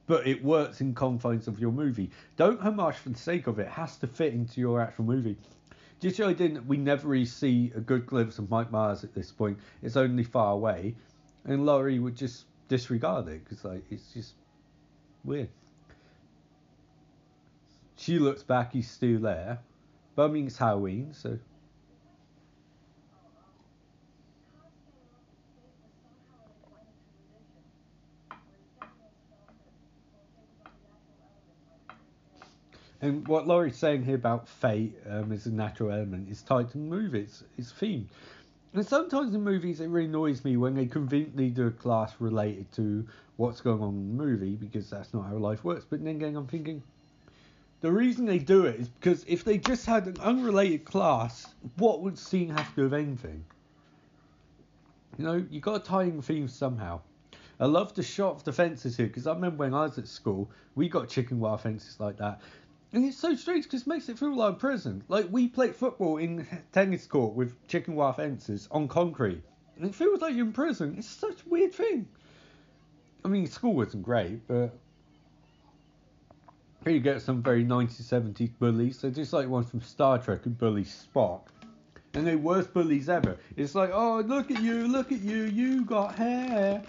But 0.06 0.26
it 0.26 0.44
works 0.44 0.82
in 0.82 0.94
confines 0.94 1.48
of 1.48 1.58
your 1.58 1.72
movie. 1.72 2.10
Don't 2.36 2.60
homage 2.60 2.96
for 2.96 3.08
the 3.08 3.18
sake 3.18 3.46
of 3.46 3.58
it. 3.58 3.62
It 3.62 3.68
has 3.68 3.96
to 3.98 4.06
fit 4.06 4.34
into 4.34 4.60
your 4.60 4.80
actual 4.80 5.04
movie. 5.04 5.36
Just 6.02 6.18
the 6.18 6.26
idea 6.26 6.48
that 6.50 6.66
we 6.66 6.76
never 6.76 7.08
really 7.08 7.24
see 7.24 7.72
a 7.74 7.80
good 7.80 8.04
glimpse 8.06 8.38
of 8.38 8.50
Mike 8.50 8.70
Myers 8.70 9.04
at 9.04 9.14
this 9.14 9.30
point. 9.30 9.58
It's 9.82 9.96
only 9.96 10.24
far 10.24 10.52
away, 10.52 10.96
and 11.44 11.64
Laurie 11.64 11.98
would 11.98 12.16
just 12.16 12.44
disregard 12.68 13.28
it 13.28 13.44
because 13.44 13.64
like 13.64 13.84
it's 13.90 14.12
just 14.12 14.34
Weird. 15.24 15.48
She 17.96 18.18
looks 18.18 18.42
back, 18.42 18.72
he's 18.72 18.90
still 18.90 19.20
there. 19.20 19.60
It's 20.16 20.58
Halloween, 20.58 21.14
so. 21.14 21.38
And 33.02 33.26
what 33.26 33.48
Laurie's 33.48 33.76
saying 33.76 34.04
here 34.04 34.14
about 34.14 34.48
fate 34.48 34.94
um, 35.10 35.32
as 35.32 35.46
a 35.46 35.50
natural 35.50 35.90
element 35.90 36.30
is 36.30 36.40
tied 36.40 36.70
to 36.70 36.78
the 36.78 36.84
movie. 36.84 37.22
It's, 37.22 37.42
it's 37.58 37.72
theme. 37.72 38.08
And 38.74 38.86
sometimes 38.86 39.34
in 39.34 39.42
movies, 39.42 39.80
it 39.80 39.88
really 39.88 40.06
annoys 40.06 40.44
me 40.44 40.56
when 40.56 40.74
they 40.74 40.86
conveniently 40.86 41.50
do 41.50 41.66
a 41.66 41.70
class 41.72 42.14
related 42.20 42.70
to 42.72 43.06
what's 43.36 43.60
going 43.60 43.82
on 43.82 43.88
in 43.88 44.16
the 44.16 44.24
movie 44.24 44.54
because 44.54 44.88
that's 44.88 45.12
not 45.12 45.26
how 45.26 45.34
life 45.34 45.64
works. 45.64 45.84
But 45.88 46.04
then 46.04 46.14
again, 46.16 46.36
I'm 46.36 46.46
thinking 46.46 46.80
the 47.80 47.90
reason 47.90 48.24
they 48.24 48.38
do 48.38 48.66
it 48.66 48.78
is 48.78 48.88
because 48.88 49.24
if 49.26 49.42
they 49.42 49.58
just 49.58 49.84
had 49.84 50.06
an 50.06 50.16
unrelated 50.20 50.84
class, 50.84 51.52
what 51.78 52.02
would 52.02 52.16
scene 52.16 52.50
have 52.50 52.68
to 52.70 52.76
do 52.76 52.82
with 52.84 52.94
anything? 52.94 53.44
You 55.18 55.24
know, 55.24 55.44
you 55.50 55.60
got 55.60 55.84
to 55.84 55.90
tie 55.90 56.04
in 56.04 56.22
themes 56.22 56.54
somehow. 56.54 57.00
I 57.60 57.66
love 57.66 57.94
the 57.94 58.02
shot 58.02 58.36
of 58.36 58.44
the 58.44 58.52
fences 58.52 58.96
here 58.96 59.06
because 59.06 59.26
I 59.26 59.34
remember 59.34 59.58
when 59.58 59.74
I 59.74 59.82
was 59.82 59.98
at 59.98 60.08
school, 60.08 60.50
we 60.74 60.88
got 60.88 61.08
chicken 61.08 61.38
wire 61.38 61.58
fences 61.58 62.00
like 62.00 62.16
that. 62.16 62.40
And 62.92 63.06
it's 63.06 63.16
so 63.16 63.34
strange 63.34 63.64
because 63.64 63.82
it 63.82 63.86
makes 63.86 64.08
it 64.08 64.18
feel 64.18 64.36
like 64.36 64.58
prison. 64.58 65.02
Like 65.08 65.26
we 65.30 65.48
played 65.48 65.74
football 65.74 66.18
in 66.18 66.46
tennis 66.72 67.06
court 67.06 67.34
with 67.34 67.66
chicken 67.66 67.94
wire 67.94 68.12
fences 68.12 68.68
on 68.70 68.88
concrete. 68.88 69.42
And 69.76 69.86
it 69.86 69.94
feels 69.94 70.20
like 70.20 70.34
you're 70.34 70.46
in 70.46 70.52
prison. 70.52 70.96
It's 70.98 71.08
such 71.08 71.40
a 71.46 71.48
weird 71.48 71.74
thing. 71.74 72.06
I 73.24 73.28
mean, 73.28 73.46
school 73.46 73.74
wasn't 73.74 74.02
great, 74.02 74.46
but 74.46 74.76
here 76.84 76.92
you 76.92 77.00
get 77.00 77.22
some 77.22 77.42
very 77.42 77.64
1970s 77.64 78.50
bullies. 78.58 79.00
They're 79.00 79.10
just 79.10 79.32
like 79.32 79.48
one 79.48 79.64
from 79.64 79.80
Star 79.80 80.18
Trek 80.18 80.44
who 80.44 80.50
bullies 80.50 81.06
Spock. 81.14 81.42
And 82.14 82.26
they're 82.26 82.36
worst 82.36 82.74
bullies 82.74 83.08
ever. 83.08 83.38
It's 83.56 83.74
like, 83.74 83.90
oh, 83.92 84.20
look 84.20 84.50
at 84.50 84.60
you, 84.60 84.86
look 84.86 85.12
at 85.12 85.20
you, 85.20 85.44
you 85.44 85.84
got 85.84 86.14
hair. 86.14 86.82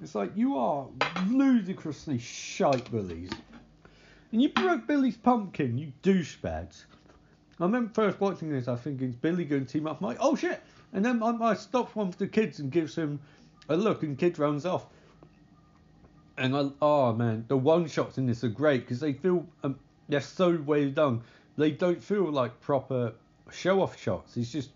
It's 0.00 0.14
like, 0.14 0.30
you 0.36 0.56
are 0.56 0.86
ludicrously 1.26 2.18
shite 2.18 2.88
bullies. 2.92 3.30
And 4.30 4.42
you 4.42 4.50
broke 4.50 4.86
Billy's 4.86 5.16
pumpkin, 5.16 5.78
you 5.78 5.92
douchebags. 6.02 6.84
I 7.60 7.64
remember 7.64 7.92
first 7.92 8.20
watching 8.20 8.50
this, 8.50 8.68
I 8.68 8.72
was 8.72 8.80
thinking, 8.80 9.08
is 9.08 9.16
Billy 9.16 9.44
going 9.44 9.64
to 9.64 9.72
team 9.72 9.86
up? 9.86 10.00
I'm 10.00 10.06
like, 10.06 10.18
oh 10.20 10.36
shit! 10.36 10.62
And 10.92 11.04
then 11.04 11.22
I, 11.22 11.30
I 11.40 11.54
stops 11.54 11.96
one 11.96 12.08
of 12.08 12.18
the 12.18 12.28
kids 12.28 12.60
and 12.60 12.70
gives 12.70 12.94
him 12.94 13.20
a 13.68 13.76
look, 13.76 14.02
and 14.02 14.18
kid 14.18 14.38
runs 14.38 14.66
off. 14.66 14.86
And 16.36 16.54
I, 16.54 16.70
oh 16.80 17.12
man, 17.14 17.46
the 17.48 17.56
one 17.56 17.88
shots 17.88 18.18
in 18.18 18.26
this 18.26 18.44
are 18.44 18.48
great 18.48 18.82
because 18.82 19.00
they 19.00 19.12
feel 19.12 19.46
um, 19.64 19.78
they're 20.08 20.20
so 20.20 20.62
well 20.64 20.88
done. 20.90 21.22
They 21.56 21.72
don't 21.72 22.02
feel 22.02 22.30
like 22.30 22.60
proper 22.60 23.14
show 23.50 23.82
off 23.82 24.00
shots. 24.00 24.36
It's 24.36 24.52
just, 24.52 24.70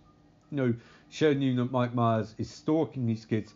you 0.50 0.56
know, 0.56 0.74
showing 1.10 1.40
you 1.40 1.54
that 1.56 1.70
Mike 1.70 1.94
Myers 1.94 2.34
is 2.38 2.50
stalking 2.50 3.06
these 3.06 3.24
kids 3.24 3.54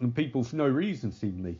and 0.00 0.12
people 0.14 0.42
for 0.42 0.56
no 0.56 0.66
reason, 0.66 1.12
seemingly. 1.12 1.58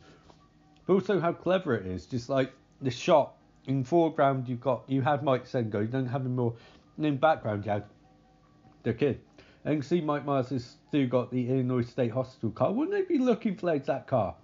But 0.87 0.95
also 0.95 1.21
how 1.21 1.33
clever 1.33 1.77
it 1.77 1.87
is. 1.87 2.07
Just 2.07 2.29
like 2.29 2.53
the 2.83 2.91
shot 2.91 3.35
in 3.67 3.85
foreground 3.85 4.49
you've 4.49 4.61
got 4.61 4.85
you 4.87 5.03
had 5.03 5.23
Mike 5.23 5.47
Sengo, 5.47 5.81
you 5.81 5.87
don't 5.87 6.07
have 6.07 6.27
him 6.27 6.37
more. 6.37 6.55
And 6.97 7.07
in 7.07 7.17
background 7.17 7.65
you 7.65 7.73
had 7.73 7.85
the 8.83 8.95
kid, 8.95 9.21
and 9.65 9.77
you 9.77 9.83
see 9.83 10.01
Mike 10.01 10.25
Myers 10.25 10.51
has 10.51 10.77
still 10.89 11.07
got 11.07 11.31
the 11.31 11.49
Illinois 11.49 11.83
State 11.83 12.13
Hospital 12.13 12.51
car. 12.51 12.73
Wouldn't 12.73 12.97
they 12.97 13.15
be 13.15 13.23
looking 13.23 13.57
for 13.57 13.77
that 13.77 14.07
car? 14.07 14.37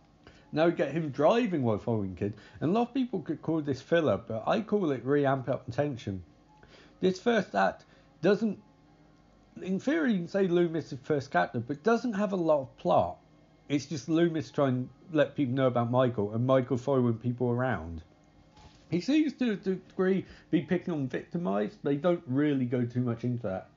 Now 0.52 0.66
we 0.66 0.72
get 0.72 0.92
him 0.92 1.10
driving 1.10 1.62
while 1.62 1.78
following 1.78 2.16
Kid, 2.16 2.34
and 2.60 2.70
a 2.70 2.74
lot 2.74 2.88
of 2.88 2.94
people 2.94 3.20
could 3.20 3.40
call 3.40 3.60
this 3.60 3.80
filler, 3.80 4.16
but 4.16 4.42
I 4.47 4.62
call 4.62 4.90
it 4.90 5.06
reamp 5.06 5.48
up 5.48 5.70
tension. 5.70 6.22
This 7.01 7.20
first 7.20 7.55
act 7.55 7.84
doesn't, 8.20 8.59
in 9.62 9.78
theory, 9.78 10.12
you 10.12 10.18
can 10.18 10.28
say 10.28 10.48
Loomis 10.48 10.92
is 10.92 10.98
first 11.02 11.30
character, 11.30 11.60
but 11.60 11.82
doesn't 11.84 12.14
have 12.14 12.32
a 12.32 12.36
lot 12.36 12.62
of 12.62 12.76
plot. 12.78 13.18
It's 13.68 13.86
just 13.86 14.09
Loomis 14.09 14.51
trying 14.51 14.88
to 15.12 15.16
let 15.16 15.36
people 15.36 15.55
know 15.55 15.68
about 15.68 15.90
Michael, 15.90 16.34
and 16.34 16.44
Michael 16.44 16.76
following 16.76 17.14
people 17.14 17.51
around. 17.51 18.02
He 18.90 19.00
seems 19.00 19.32
to 19.34 19.52
a 19.52 19.56
degree 19.56 20.24
be 20.50 20.62
picking 20.62 20.92
on 20.92 21.06
victimized, 21.06 21.78
they 21.82 21.96
don't 21.96 22.22
really 22.26 22.64
go 22.64 22.84
too 22.84 23.00
much 23.00 23.22
into 23.22 23.42
that. 23.44 23.68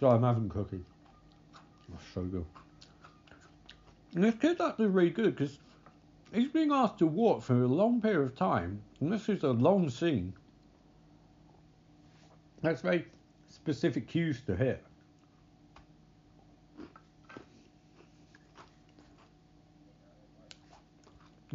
So 0.00 0.08
I'm 0.08 0.22
having 0.22 0.48
cookie. 0.48 0.84
That's 1.88 2.02
oh, 2.16 2.20
so 2.20 2.22
good. 2.22 2.44
And 4.14 4.24
this 4.24 4.34
kid's 4.34 4.60
actually 4.60 4.88
really 4.88 5.10
good 5.10 5.36
because 5.36 5.58
he's 6.34 6.48
being 6.48 6.72
asked 6.72 6.98
to 6.98 7.06
walk 7.06 7.42
for 7.42 7.62
a 7.62 7.66
long 7.66 8.00
period 8.00 8.22
of 8.22 8.34
time, 8.34 8.82
and 9.00 9.12
this 9.12 9.28
is 9.28 9.42
a 9.44 9.50
long 9.50 9.88
scene. 9.88 10.32
That's 12.62 12.82
very 12.82 13.06
specific 13.48 14.08
cues 14.08 14.40
to 14.46 14.56
hit. 14.56 14.82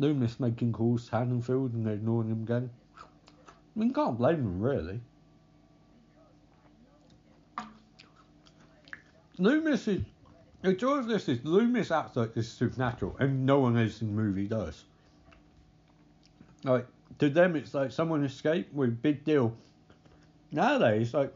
Loomis 0.01 0.39
making 0.39 0.73
calls 0.73 1.05
to 1.05 1.11
Haddonfield 1.11 1.73
and 1.73 1.87
ignoring 1.87 2.29
him 2.29 2.41
again. 2.41 2.71
I 2.97 3.79
mean, 3.79 3.93
can't 3.93 4.17
blame 4.17 4.37
him 4.37 4.59
really. 4.59 4.99
Loomis 9.37 9.87
is 9.87 10.01
the 10.63 10.73
joy 10.73 10.97
of 10.97 11.07
this 11.07 11.29
is 11.29 11.43
Loomis 11.43 11.91
acts 11.91 12.15
like 12.15 12.33
this 12.33 12.47
is 12.47 12.51
supernatural, 12.51 13.15
and 13.19 13.45
no 13.45 13.59
one 13.59 13.77
else 13.77 14.01
in 14.01 14.07
the 14.07 14.21
movie 14.21 14.47
does. 14.47 14.85
Like 16.63 16.87
to 17.19 17.29
them, 17.29 17.55
it's 17.55 17.73
like 17.73 17.91
someone 17.91 18.23
escaped 18.23 18.73
with 18.73 19.01
big 19.01 19.23
deal. 19.23 19.55
Nowadays, 20.51 21.13
like 21.13 21.33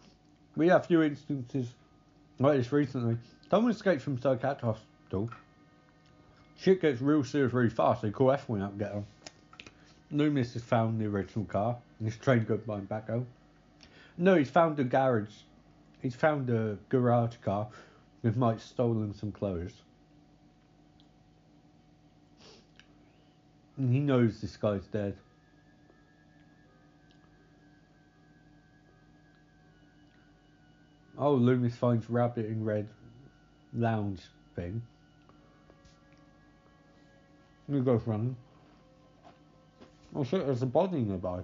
we 0.55 0.67
have 0.69 0.87
few 0.87 1.03
instances 1.03 1.67
like 2.39 2.57
this 2.57 2.71
recently. 2.71 3.17
Someone 3.49 3.71
escaped 3.71 4.01
from 4.01 4.17
psychiatric 4.17 4.61
hospital. 4.61 5.29
Shit 6.57 6.81
gets 6.81 7.01
real 7.01 7.23
serious 7.23 7.53
really 7.53 7.69
fast. 7.69 8.01
They 8.01 8.11
call 8.11 8.27
F1 8.27 8.63
out 8.63 8.71
and 8.71 8.79
get 8.79 8.93
them. 8.93 9.05
Loomis 10.11 10.53
has 10.53 10.63
found 10.63 10.99
the 10.99 11.05
original 11.05 11.45
car 11.45 11.77
and 11.99 12.07
he's 12.07 12.17
trained 12.17 12.47
to 12.47 12.57
go 12.57 12.57
by 12.57 12.79
back 12.79 13.09
home. 13.09 13.27
No, 14.17 14.35
he's 14.35 14.49
found 14.49 14.79
a 14.79 14.83
garage. 14.83 15.33
He's 16.01 16.15
found 16.15 16.49
a 16.49 16.77
garage 16.89 17.35
car 17.43 17.67
with 18.21 18.37
Mike 18.37 18.59
stolen 18.59 19.13
some 19.13 19.31
clothes. 19.31 19.73
And 23.77 23.91
he 23.93 23.99
knows 23.99 24.39
this 24.39 24.55
guy's 24.55 24.85
dead. 24.87 25.17
Oh, 31.17 31.33
Loomis 31.33 31.75
finds 31.75 32.09
rabbit 32.09 32.45
in 32.45 32.63
red 32.63 32.87
lounge 33.73 34.21
thing. 34.55 34.81
He 37.71 37.79
goes 37.79 38.01
running. 38.05 38.35
Oh 40.15 40.23
shit, 40.23 40.45
there's 40.45 40.61
a 40.61 40.67
body 40.67 40.99
nearby. 40.99 41.41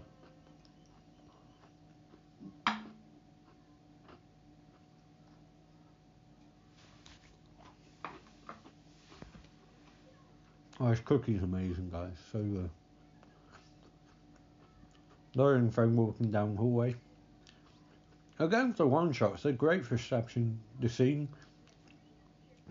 Oh, 10.80 10.89
this 10.89 10.99
cookie's 10.99 11.43
amazing, 11.43 11.89
guys. 11.91 12.14
So 12.31 12.39
and 15.35 15.73
Frank 15.73 15.95
walking 15.95 16.31
down 16.31 16.56
the 16.56 16.61
hallway. 16.61 16.95
Again, 18.39 18.73
for 18.73 18.88
one 18.88 19.11
shots, 19.11 19.43
they're 19.43 19.53
great 19.53 19.85
for 19.85 19.95
establishing 19.95 20.60
the 20.80 20.89
scene. 20.89 21.27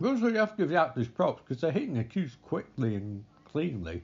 Also, 0.03 0.29
you 0.29 0.37
have 0.39 0.51
to 0.53 0.57
give 0.57 0.69
the 0.71 0.81
actors 0.81 1.09
props 1.09 1.43
because 1.47 1.61
they're 1.61 1.71
hitting 1.71 1.95
the 1.95 2.05
cues 2.05 2.37
quickly 2.43 2.97
and 2.97 3.25
cleanly. 3.51 4.03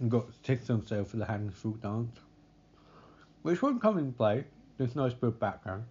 And 0.00 0.10
got 0.10 0.26
tickets 0.42 0.70
on 0.70 0.84
sale 0.86 1.04
for 1.04 1.16
the 1.16 1.24
Haddonfield 1.24 1.80
dance, 1.80 2.18
which 3.42 3.62
won't 3.62 3.80
come 3.80 3.98
in 3.98 4.12
play. 4.12 4.44
There's 4.78 4.96
nice 4.96 5.12
bit 5.12 5.38
background. 5.38 5.84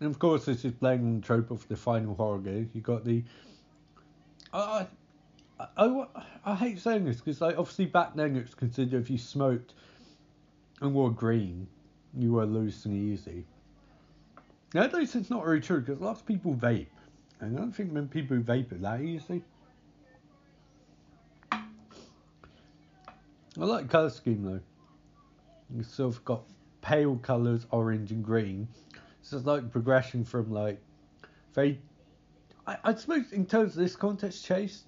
And 0.00 0.10
of 0.10 0.18
course, 0.18 0.44
this 0.46 0.64
is 0.64 0.72
playing 0.72 1.20
the 1.20 1.26
trope 1.26 1.50
of 1.50 1.66
the 1.68 1.76
final 1.76 2.14
horror 2.14 2.40
game. 2.40 2.68
You 2.74 2.80
got 2.80 3.04
the. 3.04 3.22
I, 4.52 4.86
I, 5.60 5.66
I, 5.76 6.06
I 6.44 6.54
hate 6.56 6.80
saying 6.80 7.04
this 7.04 7.18
because, 7.18 7.40
like, 7.40 7.56
obviously 7.56 7.86
back 7.86 8.14
then 8.14 8.36
it's 8.36 8.52
considered 8.52 9.00
if 9.00 9.08
you 9.08 9.16
smoked 9.16 9.74
and 10.80 10.92
wore 10.92 11.10
green, 11.10 11.68
you 12.18 12.32
were 12.32 12.44
loose 12.44 12.84
and 12.84 12.96
easy. 12.96 13.46
Nowadays, 14.74 15.14
it's 15.14 15.30
not 15.30 15.44
really 15.44 15.60
true 15.60 15.80
because 15.80 16.00
lots 16.00 16.20
of 16.20 16.26
people 16.26 16.54
vape. 16.54 16.86
And 17.40 17.56
I 17.56 17.60
don't 17.60 17.72
think 17.72 17.92
many 17.92 18.06
people 18.06 18.38
vape 18.38 18.80
that 18.80 19.00
easy. 19.00 19.42
I 21.52 21.60
like 23.56 23.82
the 23.82 23.88
colour 23.88 24.10
scheme 24.10 24.44
though. 24.44 24.60
You 25.76 25.82
sort 25.82 26.14
of 26.14 26.24
got 26.24 26.42
pale 26.80 27.16
colours, 27.16 27.66
orange 27.70 28.12
and 28.12 28.24
green. 28.24 28.66
So 29.20 29.36
it's 29.36 29.46
like 29.46 29.70
progression 29.70 30.24
from 30.24 30.50
like 30.50 30.80
very. 31.54 31.78
I, 32.66 32.78
I 32.84 32.94
suppose 32.94 33.32
in 33.32 33.44
terms 33.44 33.76
of 33.76 33.82
this 33.82 33.94
context, 33.94 34.44
chase. 34.44 34.84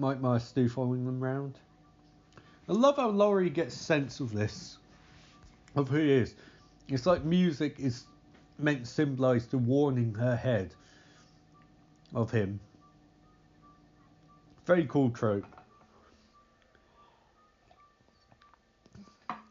Mike 0.00 0.20
Myers 0.20 0.44
still 0.44 0.68
following 0.68 1.04
them 1.04 1.22
round. 1.22 1.58
I 2.68 2.72
love 2.72 2.96
how 2.96 3.10
Laurie 3.10 3.50
gets 3.50 3.74
sense 3.74 4.20
of 4.20 4.32
this, 4.32 4.78
of 5.76 5.88
who 5.88 5.98
he 5.98 6.10
is. 6.10 6.34
It's 6.88 7.04
like 7.04 7.24
music 7.24 7.78
is 7.78 8.04
meant 8.58 8.84
to 8.84 8.90
symbolise 8.90 9.46
the 9.46 9.58
warning 9.58 10.14
her 10.14 10.34
head 10.34 10.74
of 12.14 12.30
him. 12.30 12.60
Very 14.64 14.86
cool 14.86 15.10
trope. 15.10 15.44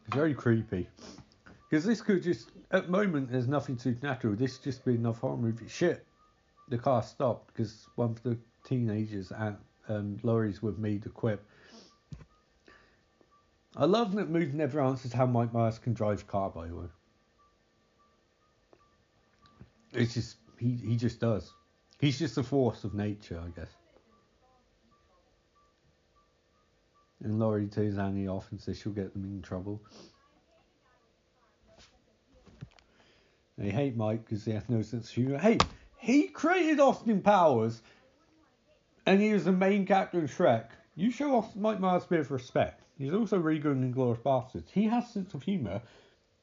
Very 0.08 0.34
creepy. 0.34 0.88
Because 1.70 1.86
this 1.86 2.02
could 2.02 2.24
just, 2.24 2.50
at 2.72 2.86
the 2.86 2.92
moment, 2.92 3.32
there's 3.32 3.48
nothing 3.48 3.78
supernatural. 3.78 4.36
This 4.36 4.58
just 4.58 4.84
be 4.84 4.96
enough 4.96 5.20
horror 5.20 5.38
movie. 5.38 5.68
Shit, 5.68 6.06
the 6.70 6.78
car 6.78 7.04
stopped 7.04 7.54
because 7.54 7.86
one 7.96 8.12
of 8.12 8.24
the 8.24 8.38
teenagers 8.66 9.32
at 9.32 9.60
um, 9.90 10.20
Laurie's 10.24 10.62
with 10.62 10.78
me 10.78 11.00
to 11.00 11.10
quip. 11.10 11.46
I 13.76 13.86
love 13.86 14.14
that 14.16 14.30
movie 14.30 14.52
never 14.52 14.82
answers 14.82 15.14
how 15.14 15.26
Mike 15.26 15.54
Myers 15.54 15.80
can 15.80 15.94
drive 15.94 16.28
car, 16.28 16.50
by 16.50 16.68
the 16.68 16.76
way. 16.76 16.86
It's 19.94 20.14
just, 20.14 20.38
he, 20.60 20.76
he 20.76 20.96
just 20.96 21.20
does. 21.20 21.52
He's 22.00 22.20
just 22.20 22.38
a 22.38 22.44
force 22.44 22.84
of 22.84 22.94
nature, 22.94 23.42
I 23.44 23.50
guess. 23.60 23.70
And 27.24 27.40
Laurie 27.40 27.68
tells 27.68 27.98
Annie 27.98 28.28
off 28.28 28.48
and 28.52 28.62
says 28.62 28.80
she'll 28.80 28.94
get 28.94 29.14
them 29.14 29.26
in 29.26 29.42
trouble. 29.42 29.82
They 33.58 33.70
hate 33.70 33.98
Mike 33.98 34.24
because 34.24 34.46
he 34.46 34.52
has 34.52 34.64
no 34.70 34.82
sense 34.82 35.10
of 35.10 35.16
humor. 35.16 35.38
Hey, 35.38 35.58
he 35.98 36.28
created 36.28 36.80
Austin 36.80 37.22
Powers 37.22 37.82
and 39.10 39.20
he 39.20 39.34
was 39.34 39.46
the 39.46 39.52
main 39.52 39.88
character 39.88 40.20
in 40.20 40.28
Shrek. 40.28 40.68
You 40.96 41.10
show 41.10 41.36
off 41.36 41.56
Mike 41.56 41.80
Myers 41.80 42.04
a 42.04 42.08
bit 42.08 42.20
of 42.20 42.30
respect. 42.30 42.84
He's 43.00 43.12
also 43.12 43.40
really 43.40 43.58
good 43.58 43.76
in 43.76 43.92
Inglourious 43.92 44.22
Basterds. 44.22 44.70
He 44.70 44.84
has 44.84 45.12
sense 45.12 45.34
of 45.34 45.42
humour 45.42 45.82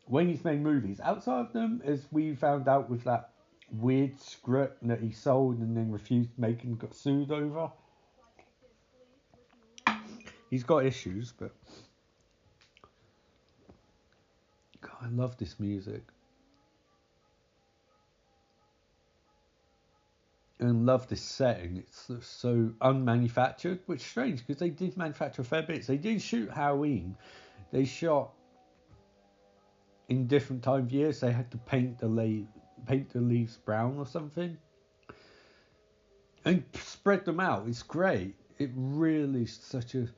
when 0.07 0.29
he's 0.29 0.45
made 0.45 0.61
movies. 0.61 0.99
Outside 1.01 1.47
of 1.47 1.53
them, 1.53 1.81
as 1.85 2.07
we 2.11 2.35
found 2.35 2.67
out 2.67 2.91
with 2.91 3.05
that 3.05 3.31
weird 3.71 4.21
script 4.21 4.85
that 4.89 5.01
he 5.01 5.13
sold 5.13 5.59
and 5.59 5.77
then 5.77 5.93
refused 5.93 6.35
to 6.35 6.41
make 6.41 6.65
and 6.65 6.77
got 6.77 6.93
sued 6.93 7.31
over. 7.31 7.71
He's 10.51 10.65
got 10.65 10.85
issues, 10.85 11.33
but 11.39 11.55
God, 14.81 14.97
I 15.03 15.09
love 15.11 15.37
this 15.37 15.61
music. 15.61 16.03
And 20.67 20.85
love 20.85 21.07
this 21.07 21.23
setting. 21.23 21.77
It's 21.77 22.11
so 22.27 22.73
unmanufactured, 22.81 23.79
which 23.87 24.01
is 24.01 24.07
strange 24.07 24.45
because 24.45 24.59
they 24.59 24.71
did 24.71 24.97
manufacture 24.97 25.43
a 25.43 25.45
fair 25.45 25.63
bit. 25.63 25.87
They 25.87 25.97
did 25.97 26.21
shoot 26.21 26.51
Halloween. 26.51 27.17
They 27.71 27.85
shot 27.85 28.33
in 30.09 30.27
different 30.27 30.65
time 30.65 30.81
of 30.81 30.91
years 30.91 31.21
they 31.21 31.31
had 31.31 31.53
to 31.53 31.59
paint 31.59 31.99
the 31.99 32.09
le- 32.09 32.47
paint 32.85 33.11
the 33.11 33.21
leaves 33.21 33.59
brown 33.59 33.97
or 33.97 34.07
something 34.07 34.59
and 36.45 36.65
spread 36.75 37.25
them 37.25 37.39
out. 37.39 37.69
It's 37.69 37.85
great. 37.85 38.35
It 38.59 38.71
really 38.75 39.43
is 39.43 39.55
such 39.55 39.95
a 39.95 40.09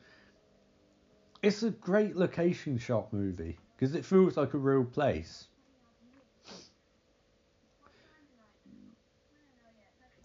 it's 1.42 1.62
a 1.62 1.70
great 1.70 2.16
location 2.16 2.78
shot 2.78 3.12
movie 3.12 3.58
because 3.76 3.94
it 3.94 4.06
feels 4.06 4.38
like 4.38 4.54
a 4.54 4.58
real 4.58 4.84
place. 4.84 5.47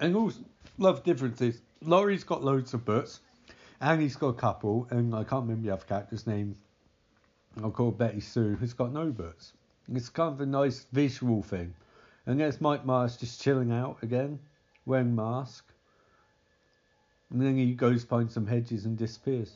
And 0.04 0.18
also 0.18 0.42
love 0.80 1.02
differences. 1.06 1.62
Laurie's 1.82 2.26
got 2.26 2.44
loads 2.44 2.74
of 2.74 2.84
books, 2.84 3.22
and 3.80 4.02
he's 4.02 4.18
got 4.18 4.28
a 4.28 4.34
couple, 4.34 4.86
and 4.90 5.16
I 5.16 5.24
can't 5.24 5.44
remember 5.44 5.66
the 5.66 5.74
other 5.74 5.86
character's 5.86 6.28
name. 6.28 6.58
I'll 7.64 7.72
call 7.72 7.92
Betty 7.92 8.20
Sue, 8.20 8.58
who's 8.60 8.74
got 8.74 8.92
no 8.92 9.12
butts. 9.12 9.54
It's 9.90 10.10
kind 10.10 10.34
of 10.34 10.42
a 10.42 10.46
nice 10.46 10.88
visual 10.92 11.42
thing. 11.42 11.74
And 12.26 12.38
there's 12.38 12.60
Mike 12.60 12.86
Myers 12.86 13.16
just 13.16 13.42
chilling 13.42 13.72
out 13.72 13.96
again, 14.02 14.40
wearing 14.86 15.16
mask. 15.16 15.64
And 17.30 17.42
then 17.42 17.56
he 17.56 17.74
goes 17.74 18.04
behind 18.04 18.30
some 18.30 18.46
hedges 18.46 18.84
and 18.84 18.98
disappears. 18.98 19.56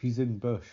He's 0.00 0.20
in 0.20 0.38
bush. 0.38 0.68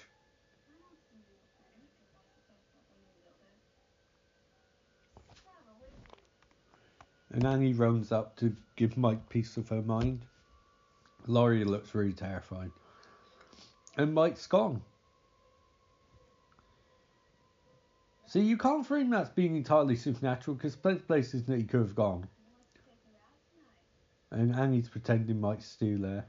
And 7.37 7.45
Annie 7.45 7.73
runs 7.73 8.11
up 8.11 8.35
to 8.37 8.55
give 8.77 8.97
Mike 8.97 9.29
peace 9.29 9.57
of 9.57 9.69
her 9.69 9.83
mind. 9.83 10.25
Laurie 11.27 11.63
looks 11.63 11.93
really 11.93 12.11
terrified. 12.11 12.71
And 13.95 14.11
Mike's 14.11 14.47
gone. 14.47 14.81
See, 18.25 18.39
you 18.39 18.57
can't 18.57 18.83
frame 18.83 19.11
that 19.11 19.21
as 19.21 19.29
being 19.29 19.55
entirely 19.55 19.95
supernatural 19.95 20.55
because 20.55 20.73
of 20.73 21.07
places 21.07 21.43
that 21.43 21.59
he 21.59 21.63
could 21.63 21.81
have 21.81 21.93
gone. 21.93 22.27
And 24.31 24.55
Annie's 24.55 24.89
pretending 24.89 25.39
Mike's 25.39 25.67
still 25.67 25.99
there. 25.99 26.25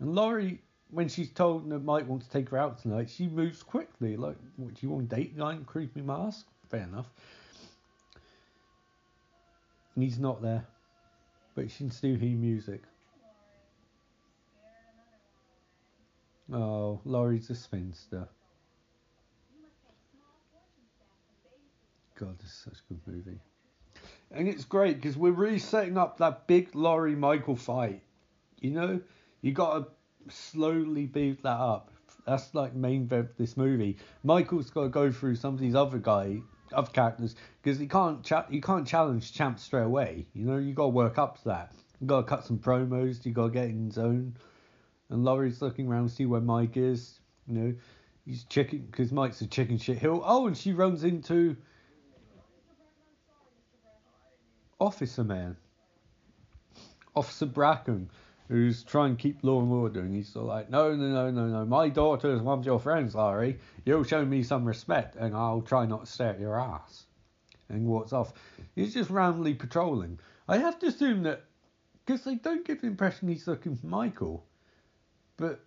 And 0.00 0.16
Laurie, 0.16 0.62
when 0.90 1.08
she's 1.08 1.30
told 1.30 1.70
that 1.70 1.78
Mike 1.78 2.08
wants 2.08 2.26
to 2.26 2.32
take 2.32 2.48
her 2.48 2.58
out 2.58 2.82
tonight, 2.82 3.08
she 3.08 3.28
moves 3.28 3.62
quickly. 3.62 4.16
Like, 4.16 4.36
what, 4.56 4.74
do 4.74 4.84
you 4.84 4.90
want 4.90 5.10
date 5.10 5.36
night 5.36 5.58
and 5.58 5.66
creepy 5.66 6.00
mask? 6.02 6.48
Fair 6.68 6.82
enough. 6.82 7.08
And 9.94 10.04
he's 10.04 10.18
not 10.18 10.42
there. 10.42 10.66
But 11.54 11.70
she 11.70 11.78
can 11.78 11.90
still 11.90 12.16
hear 12.16 12.36
music. 12.36 12.82
Oh, 16.52 17.00
Laurie's 17.04 17.50
a 17.50 17.54
spinster. 17.54 18.28
God, 22.18 22.38
this 22.38 22.50
is 22.50 22.58
such 22.64 22.74
a 22.74 22.92
good 22.92 23.00
movie. 23.06 23.40
And 24.30 24.48
it's 24.48 24.64
great 24.64 24.96
because 25.00 25.16
we're 25.16 25.32
really 25.32 25.58
setting 25.58 25.98
up 25.98 26.18
that 26.18 26.46
big 26.46 26.74
Laurie 26.74 27.16
Michael 27.16 27.56
fight. 27.56 28.02
You 28.60 28.70
know, 28.70 29.00
you 29.40 29.52
got 29.52 29.78
to 29.78 30.32
slowly 30.32 31.06
build 31.06 31.38
that 31.42 31.58
up. 31.58 31.90
That's 32.26 32.54
like 32.54 32.74
main 32.74 33.08
of 33.10 33.36
this 33.36 33.56
movie. 33.56 33.98
Michael's 34.22 34.70
got 34.70 34.82
to 34.84 34.88
go 34.88 35.10
through 35.10 35.36
some 35.36 35.54
of 35.54 35.60
these 35.60 35.74
other 35.74 35.98
guy, 35.98 36.38
other 36.72 36.90
characters 36.90 37.34
because 37.62 37.80
you 37.80 37.88
can't 37.88 38.22
cha- 38.24 38.46
you 38.50 38.60
can't 38.60 38.86
challenge 38.86 39.32
Champ 39.32 39.58
straight 39.58 39.84
away. 39.84 40.26
You 40.34 40.44
know, 40.44 40.56
you 40.56 40.74
got 40.74 40.84
to 40.84 40.88
work 40.88 41.18
up 41.18 41.38
to 41.38 41.44
that. 41.46 41.72
You 42.00 42.06
got 42.06 42.22
to 42.22 42.26
cut 42.26 42.44
some 42.44 42.58
promos. 42.58 43.24
You 43.24 43.32
got 43.32 43.46
to 43.46 43.52
get 43.52 43.64
in 43.66 43.90
zone. 43.90 44.36
And 45.10 45.24
Laurie's 45.24 45.60
looking 45.62 45.88
around 45.88 46.08
to 46.08 46.14
see 46.14 46.26
where 46.26 46.40
Mike 46.40 46.76
is. 46.76 47.20
You 47.46 47.54
know, 47.54 47.74
he's 48.24 48.44
checking 48.44 48.80
because 48.80 49.12
Mike's 49.12 49.40
a 49.40 49.46
chicken 49.46 49.78
shit 49.78 49.98
hill. 49.98 50.22
Oh, 50.24 50.46
and 50.46 50.56
she 50.56 50.72
runs 50.72 51.04
into 51.04 51.56
Officer 54.80 55.22
Man, 55.22 55.56
Officer 57.14 57.46
Brackett, 57.46 58.08
who's 58.52 58.82
trying 58.84 59.16
to 59.16 59.22
keep 59.22 59.42
law 59.42 59.62
and 59.62 59.72
order, 59.72 60.00
and 60.00 60.14
he's 60.14 60.28
sort 60.28 60.42
of 60.42 60.48
like, 60.48 60.68
no, 60.68 60.94
no, 60.94 61.08
no, 61.08 61.30
no, 61.30 61.46
no, 61.46 61.64
my 61.64 61.88
daughter 61.88 62.34
is 62.34 62.42
one 62.42 62.58
of 62.58 62.66
your 62.66 62.78
friends, 62.78 63.14
Laurie. 63.14 63.58
You'll 63.86 64.04
show 64.04 64.26
me 64.26 64.42
some 64.42 64.66
respect, 64.66 65.16
and 65.16 65.34
I'll 65.34 65.62
try 65.62 65.86
not 65.86 66.04
to 66.04 66.12
stare 66.12 66.34
at 66.34 66.40
your 66.40 66.60
ass. 66.60 67.06
And 67.70 67.86
walks 67.86 68.12
off. 68.12 68.34
He's 68.76 68.92
just 68.92 69.08
randomly 69.08 69.54
patrolling. 69.54 70.18
I 70.46 70.58
have 70.58 70.78
to 70.80 70.86
assume 70.88 71.22
that, 71.22 71.44
because 72.04 72.24
they 72.24 72.34
don't 72.34 72.66
give 72.66 72.82
the 72.82 72.88
impression 72.88 73.28
he's 73.28 73.46
looking 73.46 73.74
for 73.74 73.86
Michael, 73.86 74.44
but 75.38 75.64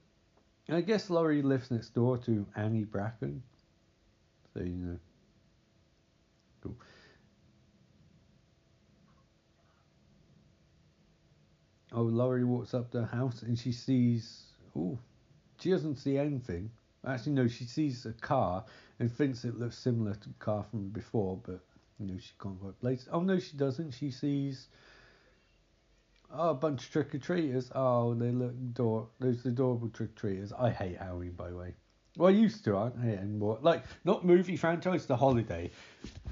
I 0.69 0.81
guess 0.81 1.09
Laurie 1.09 1.41
lives 1.41 1.71
next 1.71 1.95
door 1.95 2.19
to 2.19 2.45
Annie 2.55 2.83
Brackett, 2.83 3.33
so 4.53 4.59
you 4.59 4.69
know. 4.69 4.99
Cool. 6.61 6.75
Oh, 11.95 12.01
Laurie 12.03 12.43
walks 12.43 12.73
up 12.73 12.91
to 12.91 12.99
the 12.99 13.05
house 13.05 13.41
and 13.41 13.57
she 13.57 13.71
sees. 13.71 14.47
Oh, 14.77 14.99
she 15.61 15.71
doesn't 15.71 15.95
see 15.95 16.17
anything. 16.17 16.69
Actually, 17.07 17.31
no, 17.31 17.47
she 17.47 17.63
sees 17.63 18.05
a 18.05 18.11
car 18.11 18.65
and 18.99 19.09
thinks 19.09 19.45
it 19.45 19.57
looks 19.57 19.77
similar 19.77 20.13
to 20.13 20.27
the 20.27 20.35
car 20.39 20.65
from 20.69 20.89
before, 20.89 21.39
but 21.45 21.61
you 21.99 22.07
know 22.07 22.17
she 22.19 22.33
can't 22.41 22.59
quite 22.59 22.77
place. 22.81 23.03
it. 23.03 23.09
Oh 23.13 23.21
no, 23.21 23.39
she 23.39 23.55
doesn't. 23.55 23.91
She 23.91 24.11
sees. 24.11 24.67
Oh, 26.33 26.49
a 26.49 26.53
bunch 26.53 26.83
of 26.83 26.91
trick 26.91 27.15
or 27.15 27.19
treaters. 27.19 27.71
Oh, 27.73 28.13
they 28.13 28.31
look 28.31 28.51
ador- 28.51 29.07
those 29.19 29.45
adorable 29.45 29.87
trick 29.87 30.09
or 30.09 30.19
treaters. 30.19 30.51
I 30.51 30.71
hate 30.71 30.97
Halloween, 30.97 31.31
by 31.31 31.49
the 31.49 31.55
way. 31.55 31.75
Well, 32.17 32.27
I 32.27 32.31
used 32.31 32.65
to. 32.65 32.77
I 32.77 32.89
don't 32.89 33.03
hate 33.03 33.19
anymore. 33.19 33.59
Like 33.61 33.85
not 34.03 34.25
movie 34.25 34.57
franchise, 34.57 35.05
The 35.05 35.15
Holiday. 35.15 35.71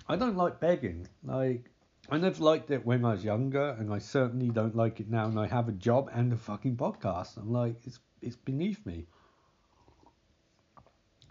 I 0.09 0.17
don't 0.17 0.35
like 0.35 0.59
begging. 0.59 1.07
Like 1.23 1.69
I 2.09 2.17
never 2.17 2.43
liked 2.43 2.69
it 2.71 2.85
when 2.85 3.05
I 3.05 3.13
was 3.13 3.23
younger, 3.23 3.69
and 3.79 3.93
I 3.93 3.99
certainly 3.99 4.49
don't 4.49 4.75
like 4.75 4.99
it 4.99 5.09
now. 5.09 5.25
And 5.25 5.39
I 5.39 5.47
have 5.47 5.69
a 5.69 5.73
job 5.73 6.09
and 6.13 6.33
a 6.33 6.37
fucking 6.37 6.75
podcast. 6.75 7.37
I'm 7.37 7.51
like, 7.51 7.75
it's 7.85 7.99
it's 8.21 8.35
beneath 8.35 8.85
me. 8.85 9.05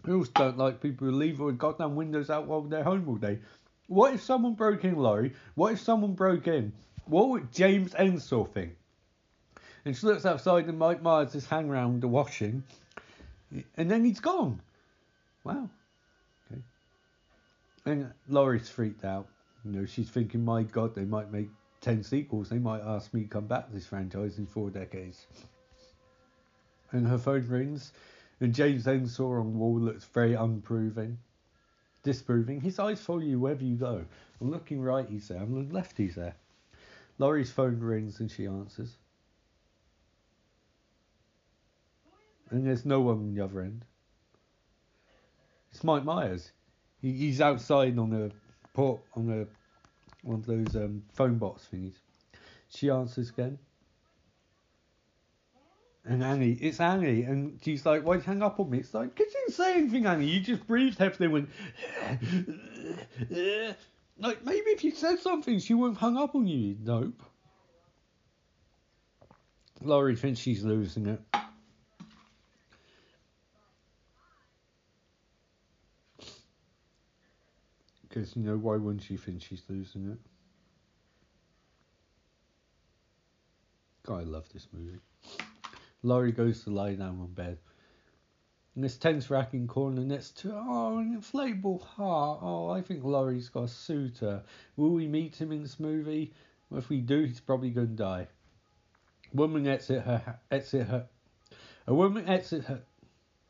I 0.05 0.11
also 0.11 0.31
don't 0.35 0.57
like 0.57 0.81
people 0.81 1.07
who 1.07 1.13
leave 1.13 1.37
their 1.37 1.51
goddamn 1.51 1.95
windows 1.95 2.29
out 2.29 2.47
while 2.47 2.61
they're 2.61 2.83
home 2.83 3.07
all 3.07 3.15
day. 3.15 3.39
What 3.87 4.13
if 4.13 4.21
someone 4.21 4.53
broke 4.53 4.83
in, 4.83 4.95
Laurie? 4.95 5.33
What 5.55 5.73
if 5.73 5.81
someone 5.81 6.13
broke 6.13 6.47
in? 6.47 6.73
What 7.05 7.29
would 7.29 7.51
James 7.53 7.93
Ensor 7.93 8.45
think? 8.45 8.75
And 9.85 9.95
she 9.95 10.07
looks 10.07 10.25
outside, 10.25 10.67
and 10.67 10.79
Mike 10.79 11.01
Myers 11.01 11.35
is 11.35 11.45
hanging 11.45 11.71
around 11.71 12.01
the 12.01 12.07
washing, 12.07 12.63
and 13.75 13.91
then 13.91 14.03
he's 14.03 14.19
gone. 14.19 14.61
Wow. 15.43 15.69
Okay. 16.51 16.61
And 17.85 18.11
Laurie's 18.27 18.69
freaked 18.69 19.03
out. 19.03 19.27
You 19.65 19.71
know, 19.71 19.85
she's 19.85 20.09
thinking, 20.09 20.43
my 20.43 20.63
God, 20.63 20.93
they 20.93 21.05
might 21.05 21.31
make 21.31 21.49
10 21.81 22.03
sequels. 22.03 22.49
They 22.49 22.59
might 22.59 22.81
ask 22.81 23.13
me 23.13 23.23
to 23.23 23.27
come 23.27 23.47
back 23.47 23.67
to 23.67 23.73
this 23.73 23.85
franchise 23.85 24.37
in 24.37 24.45
four 24.45 24.69
decades. 24.69 25.25
And 26.91 27.07
her 27.07 27.17
phone 27.17 27.47
rings, 27.47 27.93
and 28.39 28.53
James 28.53 28.87
Ensor 28.87 29.39
on 29.39 29.51
the 29.51 29.57
wall 29.57 29.79
looks 29.79 30.05
very 30.05 30.33
unproving, 30.33 31.17
disproving. 32.03 32.61
His 32.61 32.77
eyes 32.77 32.99
follow 33.01 33.19
you 33.19 33.39
wherever 33.39 33.63
you 33.63 33.75
go. 33.75 34.05
I'm 34.41 34.51
looking 34.51 34.81
right, 34.81 35.07
he's 35.07 35.29
there. 35.29 35.39
I'm 35.39 35.55
looking 35.55 35.71
left, 35.71 35.97
he's 35.97 36.15
there. 36.15 36.35
Laurie's 37.17 37.51
phone 37.51 37.79
rings 37.79 38.19
and 38.19 38.29
she 38.29 38.45
answers. 38.45 38.97
And 42.49 42.67
there's 42.67 42.85
no 42.85 43.01
one 43.01 43.15
on 43.15 43.33
the 43.33 43.43
other 43.43 43.61
end. 43.61 43.85
It's 45.71 45.83
Mike 45.83 46.03
Myers. 46.03 46.51
He, 47.01 47.11
he's 47.13 47.41
outside 47.41 47.97
on 47.97 48.13
a 48.13 48.29
port 48.73 49.01
on 49.15 49.29
a 49.29 49.47
one 50.27 50.39
of 50.39 50.45
those 50.45 50.75
um, 50.75 51.03
phone 51.13 51.37
box 51.37 51.67
thingies. 51.73 51.95
She 52.69 52.89
answers 52.89 53.29
again. 53.29 53.59
And 56.05 56.23
Annie, 56.23 56.57
it's 56.59 56.81
Annie, 56.81 57.23
and 57.23 57.59
she's 57.63 57.85
like, 57.85 58.03
"Why'd 58.03 58.19
you 58.19 58.25
hang 58.25 58.41
up 58.41 58.59
on 58.59 58.69
me?" 58.69 58.79
It's 58.79 58.93
like, 58.93 59.15
"Cause 59.15 59.27
you 59.33 59.53
say 59.53 59.75
anything, 59.75 60.05
Annie. 60.05 60.25
You 60.25 60.41
just 60.41 60.67
breathed 60.67 60.97
heavily 60.97 61.25
and 61.25 61.33
went." 61.33 61.49
like 64.19 64.43
maybe 64.43 64.69
if 64.71 64.83
you 64.83 64.91
said 64.91 65.19
something, 65.19 65.59
she 65.59 65.73
wouldn't 65.73 65.97
have 65.97 66.13
hung 66.13 66.21
up 66.21 66.35
on 66.35 66.45
you. 66.45 66.75
Nope. 66.83 67.23
Laurie 69.81 70.17
thinks 70.17 70.39
she's 70.39 70.63
losing 70.63 71.07
it. 71.07 71.21
Because, 78.13 78.35
you 78.35 78.43
know, 78.43 78.57
why 78.57 78.75
wouldn't 78.75 79.01
she 79.01 79.17
think 79.17 79.41
she's 79.41 79.63
losing 79.67 80.11
it? 80.11 80.19
God, 84.05 84.21
I 84.21 84.23
love 84.23 84.47
this 84.53 84.67
movie. 84.71 84.99
Laurie 86.03 86.31
goes 86.31 86.63
to 86.63 86.69
lie 86.69 86.93
down 86.93 87.19
on 87.19 87.33
bed. 87.33 87.57
And 88.75 88.83
this 88.83 88.97
tense 88.97 89.31
racking 89.31 89.65
corner 89.65 90.01
next 90.01 90.37
to 90.41 90.53
oh 90.53 90.99
an 90.99 91.19
inflatable 91.19 91.81
heart. 91.81 92.39
Oh, 92.43 92.69
I 92.69 92.81
think 92.81 93.03
Laurie's 93.03 93.49
got 93.49 93.63
a 93.63 93.67
suitor. 93.67 94.43
Will 94.75 94.91
we 94.91 95.07
meet 95.07 95.35
him 95.35 95.51
in 95.51 95.63
this 95.63 95.79
movie? 95.79 96.33
Well, 96.69 96.79
if 96.79 96.89
we 96.89 96.99
do, 97.01 97.23
he's 97.23 97.39
probably 97.39 97.71
going 97.71 97.87
to 97.87 97.93
die. 97.93 98.27
Woman 99.33 99.67
exit 99.67 100.03
her 100.03 100.39
exit 100.51 100.87
her. 100.87 101.07
A 101.87 101.93
woman 101.95 102.27
exit 102.27 102.65
her. 102.65 102.81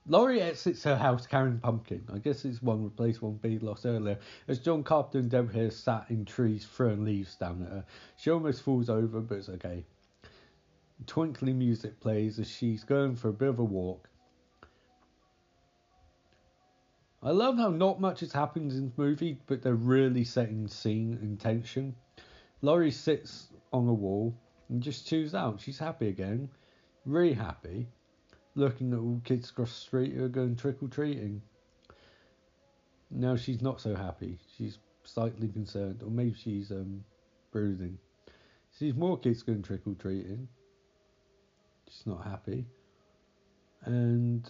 Laurie 0.05 0.41
exits 0.41 0.83
her 0.83 0.97
house 0.97 1.25
carrying 1.25 1.59
pumpkin. 1.59 2.03
I 2.13 2.17
guess 2.17 2.43
it's 2.43 2.61
one 2.61 2.83
replaced 2.83 3.21
one 3.21 3.39
B 3.41 3.57
lost 3.59 3.85
earlier. 3.85 4.19
As 4.49 4.59
John 4.59 4.83
Carpenter 4.83 5.19
and 5.19 5.29
Deb 5.29 5.51
Hill 5.51 5.71
sat 5.71 6.05
in 6.09 6.25
trees 6.25 6.65
throwing 6.65 7.05
leaves 7.05 7.35
down 7.35 7.63
at 7.63 7.69
her. 7.69 7.85
She 8.17 8.29
almost 8.29 8.63
falls 8.63 8.89
over, 8.89 9.21
but 9.21 9.37
it's 9.37 9.49
okay. 9.49 9.85
Twinkling 11.07 11.57
music 11.57 12.01
plays 12.01 12.37
as 12.37 12.49
she's 12.49 12.83
going 12.83 13.15
for 13.15 13.29
a 13.29 13.33
bit 13.33 13.47
of 13.47 13.59
a 13.59 13.63
walk. 13.63 14.09
I 17.21 17.31
love 17.31 17.57
how 17.57 17.69
not 17.69 18.01
much 18.01 18.19
has 18.19 18.33
happened 18.33 18.73
in 18.73 18.87
the 18.87 19.01
movie, 19.01 19.39
but 19.47 19.61
they're 19.61 19.75
really 19.75 20.25
setting 20.25 20.67
scene 20.67 21.17
and 21.21 21.39
tension. 21.39 21.95
Laurie 22.61 22.91
sits 22.91 23.47
on 23.71 23.87
a 23.87 23.93
wall 23.93 24.35
and 24.67 24.83
just 24.83 25.07
chews 25.07 25.33
out. 25.33 25.61
She's 25.61 25.79
happy 25.79 26.09
again, 26.09 26.49
really 27.05 27.33
happy, 27.33 27.87
looking 28.55 28.93
at 28.93 28.99
all 28.99 29.21
kids 29.23 29.49
across 29.49 29.69
the 29.69 29.81
street 29.81 30.13
who 30.13 30.23
are 30.25 30.29
going 30.29 30.55
trick 30.55 30.77
or 30.81 30.87
treating. 30.87 31.41
Now 33.09 33.35
she's 33.35 33.61
not 33.61 33.81
so 33.81 33.95
happy. 33.95 34.39
She's 34.57 34.79
slightly 35.03 35.47
concerned, 35.47 36.01
or 36.03 36.09
maybe 36.09 36.33
she's 36.33 36.71
um, 36.71 37.03
brooding. 37.51 37.97
Sees 38.71 38.95
more 38.95 39.17
kids 39.17 39.43
going 39.43 39.61
trick 39.61 39.81
or 39.85 39.93
treating. 39.93 40.47
She's 41.89 42.07
not 42.07 42.23
happy. 42.23 42.65
And 43.85 44.49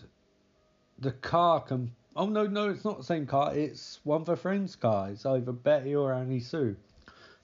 the 1.00 1.12
car 1.12 1.62
comes 1.62 1.90
Oh 2.16 2.28
no, 2.28 2.46
no, 2.46 2.70
it's 2.70 2.86
not 2.86 3.00
the 3.00 3.04
same 3.04 3.26
car. 3.26 3.56
It's 3.56 4.00
one 4.04 4.22
of 4.22 4.28
her 4.28 4.36
friends' 4.36 4.76
car. 4.76 5.10
It's 5.10 5.26
either 5.26 5.52
Betty 5.52 5.96
or 5.96 6.14
Annie 6.14 6.40
Sue. 6.40 6.76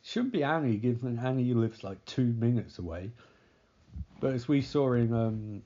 Shouldn't 0.04 0.32
be 0.32 0.44
Annie, 0.44 0.78
given 0.78 1.18
Annie 1.18 1.54
lives 1.54 1.84
like 1.84 2.04
two 2.06 2.34
minutes 2.34 2.78
away. 2.78 3.12
But 4.20 4.34
as 4.34 4.48
we 4.48 4.62
saw 4.62 4.94
in 4.94 5.14
um, 5.14 5.64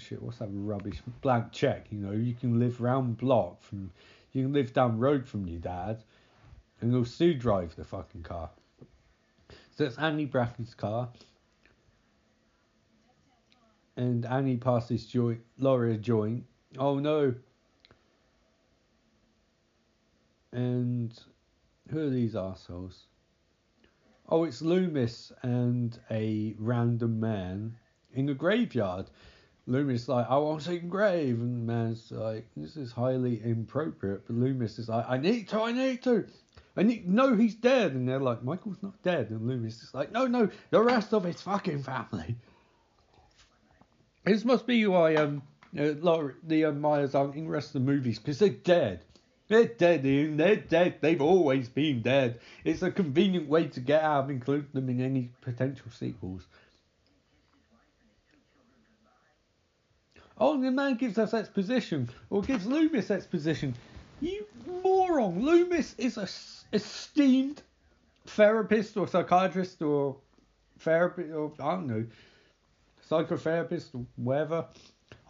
shit, 0.00 0.22
what's 0.22 0.38
that 0.38 0.48
rubbish? 0.50 1.00
Blank 1.20 1.52
check. 1.52 1.86
You 1.90 1.98
know, 1.98 2.12
you 2.12 2.34
can 2.34 2.58
live 2.58 2.80
round 2.80 3.16
block 3.16 3.62
from, 3.62 3.90
you 4.32 4.44
can 4.44 4.52
live 4.52 4.72
down 4.72 4.98
road 4.98 5.26
from 5.26 5.46
your 5.46 5.60
dad, 5.60 6.02
and 6.80 6.92
you'll 6.92 7.04
still 7.04 7.34
drive 7.34 7.74
the 7.76 7.84
fucking 7.84 8.22
car. 8.22 8.50
So 9.76 9.84
it's 9.84 9.98
Annie 9.98 10.26
Brackett's 10.26 10.74
car. 10.74 11.08
And 13.96 14.26
Annie 14.26 14.56
passes 14.56 15.06
joint, 15.06 15.40
Laurie 15.58 15.94
a 15.94 15.98
joint. 15.98 16.44
Oh 16.78 16.98
no, 16.98 17.34
and 20.54 21.18
who 21.90 22.06
are 22.06 22.10
these 22.10 22.36
assholes? 22.36 23.06
Oh, 24.28 24.44
it's 24.44 24.62
Loomis 24.62 25.32
and 25.42 25.98
a 26.10 26.54
random 26.58 27.18
man 27.20 27.76
in 28.12 28.28
a 28.28 28.34
graveyard. 28.34 29.10
Loomis 29.66 30.08
like, 30.08 30.26
I 30.28 30.36
want 30.36 30.60
to 30.60 30.68
see 30.68 30.78
grave, 30.78 31.40
and 31.40 31.66
man's 31.66 32.10
like, 32.10 32.46
this 32.56 32.76
is 32.76 32.92
highly 32.92 33.42
inappropriate. 33.42 34.26
But 34.26 34.36
Loomis 34.36 34.78
is 34.78 34.88
like, 34.88 35.06
I 35.08 35.16
need 35.16 35.48
to, 35.48 35.62
I 35.62 35.72
need 35.72 36.02
to. 36.02 36.26
I 36.76 36.82
need, 36.82 37.08
no, 37.08 37.34
he's 37.36 37.54
dead. 37.54 37.92
And 37.92 38.08
they're 38.08 38.20
like, 38.20 38.42
Michael's 38.42 38.82
not 38.82 39.00
dead. 39.02 39.30
And 39.30 39.46
Loomis 39.46 39.82
is 39.82 39.94
like, 39.94 40.12
no, 40.12 40.26
no, 40.26 40.50
the 40.70 40.82
rest 40.82 41.14
of 41.14 41.24
his 41.24 41.40
fucking 41.40 41.82
family. 41.82 42.36
This 44.24 44.44
must 44.44 44.66
be 44.66 44.86
why 44.86 45.14
um, 45.16 45.42
uh, 45.78 45.92
the 46.46 46.66
uh, 46.66 46.72
Myers 46.72 47.14
aren't 47.14 47.36
in 47.36 47.44
the 47.44 47.50
rest 47.50 47.74
of 47.74 47.84
the 47.84 47.92
movies 47.92 48.18
because 48.18 48.38
they're 48.38 48.48
dead. 48.48 49.00
They're 49.48 49.66
dead, 49.66 50.06
Ian. 50.06 50.38
They're 50.38 50.56
dead. 50.56 50.96
They've 51.00 51.20
always 51.20 51.68
been 51.68 52.00
dead. 52.00 52.40
It's 52.64 52.82
a 52.82 52.90
convenient 52.90 53.48
way 53.48 53.68
to 53.68 53.80
get 53.80 54.02
out 54.02 54.24
of 54.24 54.30
including 54.30 54.70
them 54.72 54.88
in 54.88 55.00
any 55.00 55.30
potential 55.42 55.90
sequels. 55.90 56.46
Oh, 60.38 60.60
the 60.60 60.70
man 60.70 60.96
gives 60.96 61.16
us 61.16 61.32
exposition, 61.32 62.10
or 62.28 62.42
gives 62.42 62.66
Loomis 62.66 63.10
exposition. 63.10 63.74
You 64.20 64.46
moron! 64.82 65.44
Loomis 65.44 65.94
is 65.96 66.16
a 66.16 66.28
esteemed 66.74 67.62
therapist 68.26 68.96
or 68.96 69.06
psychiatrist 69.06 69.80
or 69.80 70.16
therapist 70.80 71.32
or 71.32 71.52
I 71.60 71.74
don't 71.76 71.86
know, 71.86 72.06
psychotherapist 73.08 73.94
or 73.94 74.06
whatever. 74.16 74.66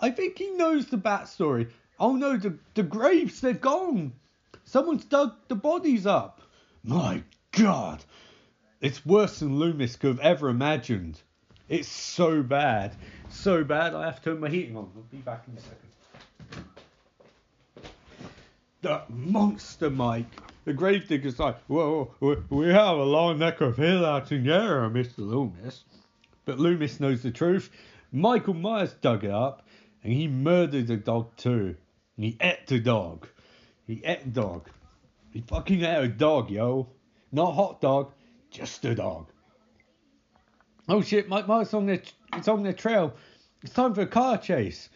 I 0.01 0.11
think 0.11 0.39
he 0.39 0.51
knows 0.51 0.87
the 0.87 0.97
backstory. 0.97 1.71
Oh 1.99 2.17
no, 2.17 2.37
the, 2.37 2.57
the 2.75 2.83
graves, 2.83 3.41
they're 3.41 3.53
gone. 3.53 4.13
Someone's 4.65 5.05
dug 5.05 5.35
the 5.49 5.55
bodies 5.55 6.07
up. 6.07 6.41
My 6.83 7.23
God. 7.53 8.03
It's 8.81 9.05
worse 9.05 9.41
than 9.41 9.59
Loomis 9.59 9.97
could 9.97 10.17
have 10.17 10.21
ever 10.21 10.49
imagined. 10.49 11.21
It's 11.69 11.89
so 11.89 12.43
bad. 12.43 12.95
So 13.31 13.65
bad, 13.65 13.95
I 13.95 14.05
have 14.07 14.23
to 14.23 14.31
turn 14.31 14.41
my 14.41 14.49
heating 14.49 14.77
on. 14.77 14.91
I'll 14.95 15.03
be 15.11 15.19
back 15.19 15.45
in 15.49 15.57
a 15.57 15.61
second. 15.61 15.78
The 18.82 19.03
monster 19.09 19.89
Mike. 19.89 20.27
The 20.66 20.73
gravedigger's 20.73 21.39
like, 21.39 21.57
well, 21.69 22.15
we 22.20 22.69
have 22.69 22.97
a 22.97 23.05
long 23.05 23.39
neck 23.39 23.61
of 23.61 23.77
hill 23.77 24.05
out 24.05 24.32
in 24.32 24.45
there, 24.45 24.89
Mr. 24.91 25.19
Loomis. 25.19 25.85
But 26.45 26.59
Loomis 26.59 27.01
knows 27.01 27.23
the 27.23 27.31
truth. 27.31 27.70
Michael 28.12 28.55
Myers 28.55 28.95
dug 29.01 29.24
it 29.24 29.31
up, 29.31 29.66
and 30.03 30.12
he 30.12 30.28
murdered 30.28 30.86
the 30.86 30.97
dog 30.97 31.35
too. 31.36 31.77
He 32.16 32.36
ate 32.41 32.66
the 32.66 32.78
dog. 32.78 33.27
He 33.86 34.03
ate 34.05 34.24
the 34.24 34.41
dog. 34.41 34.69
He 35.32 35.41
fucking 35.41 35.82
ate 35.82 36.05
a 36.05 36.09
dog, 36.09 36.51
yo. 36.51 36.89
Not 37.32 37.55
hot 37.55 37.81
dog, 37.81 38.12
just 38.51 38.85
a 38.85 38.95
dog. 38.95 39.31
Oh 40.89 41.01
shit, 41.01 41.28
my 41.28 41.43
Mike's 41.43 41.73
on 41.73 41.86
their, 41.86 42.02
it's 42.35 42.48
on 42.48 42.62
their 42.62 42.73
trail. 42.73 43.15
It's 43.62 43.73
time 43.73 43.94
for 43.94 44.02
a 44.02 44.06
car 44.06 44.36
chase. 44.36 44.90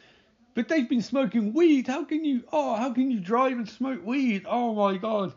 But 0.54 0.68
they've 0.68 0.88
been 0.88 1.02
smoking 1.02 1.54
weed. 1.54 1.86
How 1.86 2.04
can 2.04 2.24
you, 2.24 2.44
oh, 2.52 2.74
how 2.74 2.92
can 2.92 3.10
you 3.10 3.20
drive 3.20 3.52
and 3.52 3.68
smoke 3.68 4.04
weed? 4.04 4.44
Oh 4.46 4.74
my 4.74 4.96
god. 4.96 5.32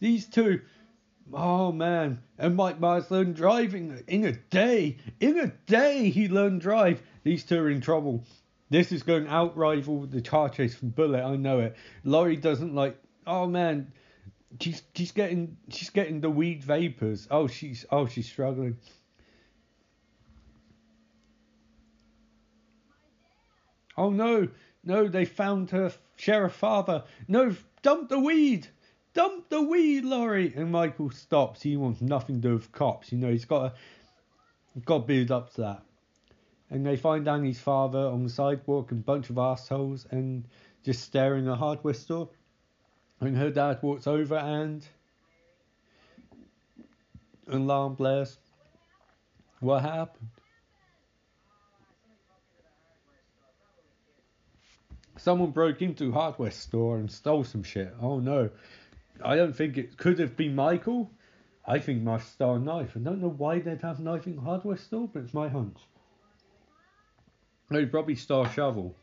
These 0.00 0.26
two, 0.26 0.60
oh 1.32 1.72
man. 1.72 2.22
And 2.38 2.56
Mike 2.56 2.80
Myers 2.80 3.10
learned 3.10 3.36
driving 3.36 4.02
in 4.06 4.24
a 4.24 4.32
day. 4.32 4.96
In 5.20 5.38
a 5.38 5.48
day 5.66 6.10
he 6.10 6.28
learned 6.28 6.60
drive. 6.60 7.02
These 7.24 7.44
two 7.44 7.58
are 7.58 7.70
in 7.70 7.80
trouble. 7.80 8.24
This 8.70 8.92
is 8.92 9.02
going 9.02 9.24
to 9.24 9.30
outrival 9.30 10.06
the 10.06 10.22
car 10.22 10.48
chase 10.48 10.74
from 10.74 10.90
Bullitt. 10.90 11.24
I 11.24 11.36
know 11.36 11.60
it. 11.60 11.76
Laurie 12.04 12.36
doesn't 12.36 12.74
like. 12.74 12.96
Oh 13.26 13.46
man, 13.46 13.92
she's 14.60 14.82
she's 14.94 15.12
getting 15.12 15.56
she's 15.68 15.90
getting 15.90 16.20
the 16.20 16.30
weed 16.30 16.64
vapors. 16.64 17.28
Oh 17.30 17.46
she's 17.46 17.84
oh 17.90 18.06
she's 18.06 18.28
struggling. 18.28 18.78
Oh 23.96 24.10
no, 24.10 24.48
no, 24.84 25.08
they 25.08 25.24
found 25.24 25.70
her 25.70 25.92
sheriff 26.16 26.54
father. 26.54 27.04
No, 27.28 27.54
dump 27.82 28.08
the 28.08 28.18
weed. 28.18 28.68
Dump 29.14 29.48
the 29.48 29.62
weed, 29.62 30.04
Laurie. 30.04 30.52
And 30.54 30.70
Michael 30.70 31.10
stops. 31.10 31.62
He 31.62 31.76
wants 31.76 32.00
nothing 32.00 32.42
to 32.42 32.48
do 32.48 32.54
with 32.54 32.72
cops. 32.72 33.10
You 33.10 33.18
know, 33.18 33.30
he's 33.30 33.46
got 33.46 33.74
to, 33.74 34.80
got 34.84 34.98
to 34.98 35.04
build 35.06 35.30
up 35.30 35.54
to 35.54 35.60
that 35.62 35.82
and 36.70 36.84
they 36.84 36.96
find 36.96 37.24
Danny's 37.24 37.60
father 37.60 37.98
on 37.98 38.24
the 38.24 38.30
sidewalk 38.30 38.90
and 38.90 39.00
a 39.00 39.04
bunch 39.04 39.30
of 39.30 39.38
assholes 39.38 40.06
and 40.10 40.44
just 40.84 41.02
staring 41.02 41.46
at 41.46 41.52
a 41.52 41.56
hardware 41.56 41.94
store. 41.94 42.28
And 43.20 43.36
her 43.36 43.50
dad 43.50 43.78
walks 43.82 44.06
over 44.06 44.36
and 44.36 44.86
an 47.46 47.62
alarm 47.62 47.94
blares. 47.94 48.38
What 49.60 49.82
happened? 49.82 50.28
Someone 55.26 55.50
broke 55.50 55.82
into 55.82 56.10
a 56.10 56.12
hardware 56.12 56.52
store 56.52 56.98
and 56.98 57.10
stole 57.10 57.42
some 57.42 57.64
shit. 57.64 57.92
Oh 58.00 58.20
no. 58.20 58.48
I 59.20 59.34
don't 59.34 59.56
think 59.56 59.76
it 59.76 59.96
could 59.96 60.20
have 60.20 60.36
been 60.36 60.54
Michael. 60.54 61.10
I 61.66 61.80
think 61.80 62.04
my 62.04 62.20
star 62.20 62.60
knife. 62.60 62.92
I 62.94 63.00
don't 63.00 63.20
know 63.20 63.34
why 63.36 63.58
they'd 63.58 63.82
have 63.82 63.98
knife 63.98 64.28
in 64.28 64.36
hardware 64.36 64.76
store, 64.76 65.10
but 65.12 65.24
it's 65.24 65.34
my 65.34 65.48
hunch. 65.48 65.78
No, 67.70 67.84
probably 67.86 68.14
Star 68.14 68.48
Shovel. 68.52 68.94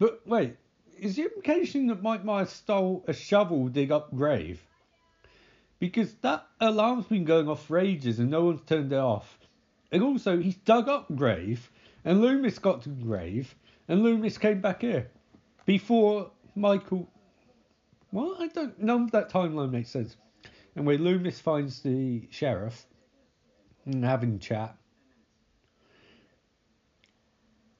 But 0.00 0.26
wait, 0.26 0.56
is 0.98 1.14
the 1.14 1.22
implication 1.22 1.86
that 1.86 2.02
Mike 2.02 2.24
Myers 2.24 2.50
stole 2.50 3.04
a 3.06 3.12
shovel 3.12 3.68
dig 3.68 3.92
up 3.92 4.12
grave? 4.12 4.60
Because 5.78 6.12
that 6.22 6.48
alarm's 6.60 7.06
been 7.06 7.26
going 7.26 7.48
off 7.48 7.64
for 7.64 7.78
ages 7.78 8.18
and 8.18 8.28
no 8.28 8.46
one's 8.46 8.62
turned 8.66 8.92
it 8.92 8.98
off. 8.98 9.38
And 9.92 10.02
also, 10.02 10.36
he's 10.38 10.56
dug 10.56 10.88
up 10.88 11.06
grave, 11.14 11.70
and 12.04 12.20
Loomis 12.20 12.58
got 12.58 12.82
to 12.82 12.88
grave, 12.88 13.54
and 13.88 14.02
Loomis 14.02 14.38
came 14.38 14.60
back 14.60 14.82
here 14.82 15.10
before 15.66 16.30
Michael. 16.54 17.08
Well, 18.12 18.36
I 18.38 18.48
don't 18.48 18.80
know 18.80 19.04
if 19.04 19.12
that 19.12 19.30
timeline 19.30 19.70
makes 19.70 19.90
sense. 19.90 20.16
And 20.76 20.86
where 20.86 20.98
Loomis 20.98 21.40
finds 21.40 21.80
the 21.80 22.28
sheriff 22.30 22.86
and 23.86 24.04
having 24.04 24.38
chat, 24.38 24.76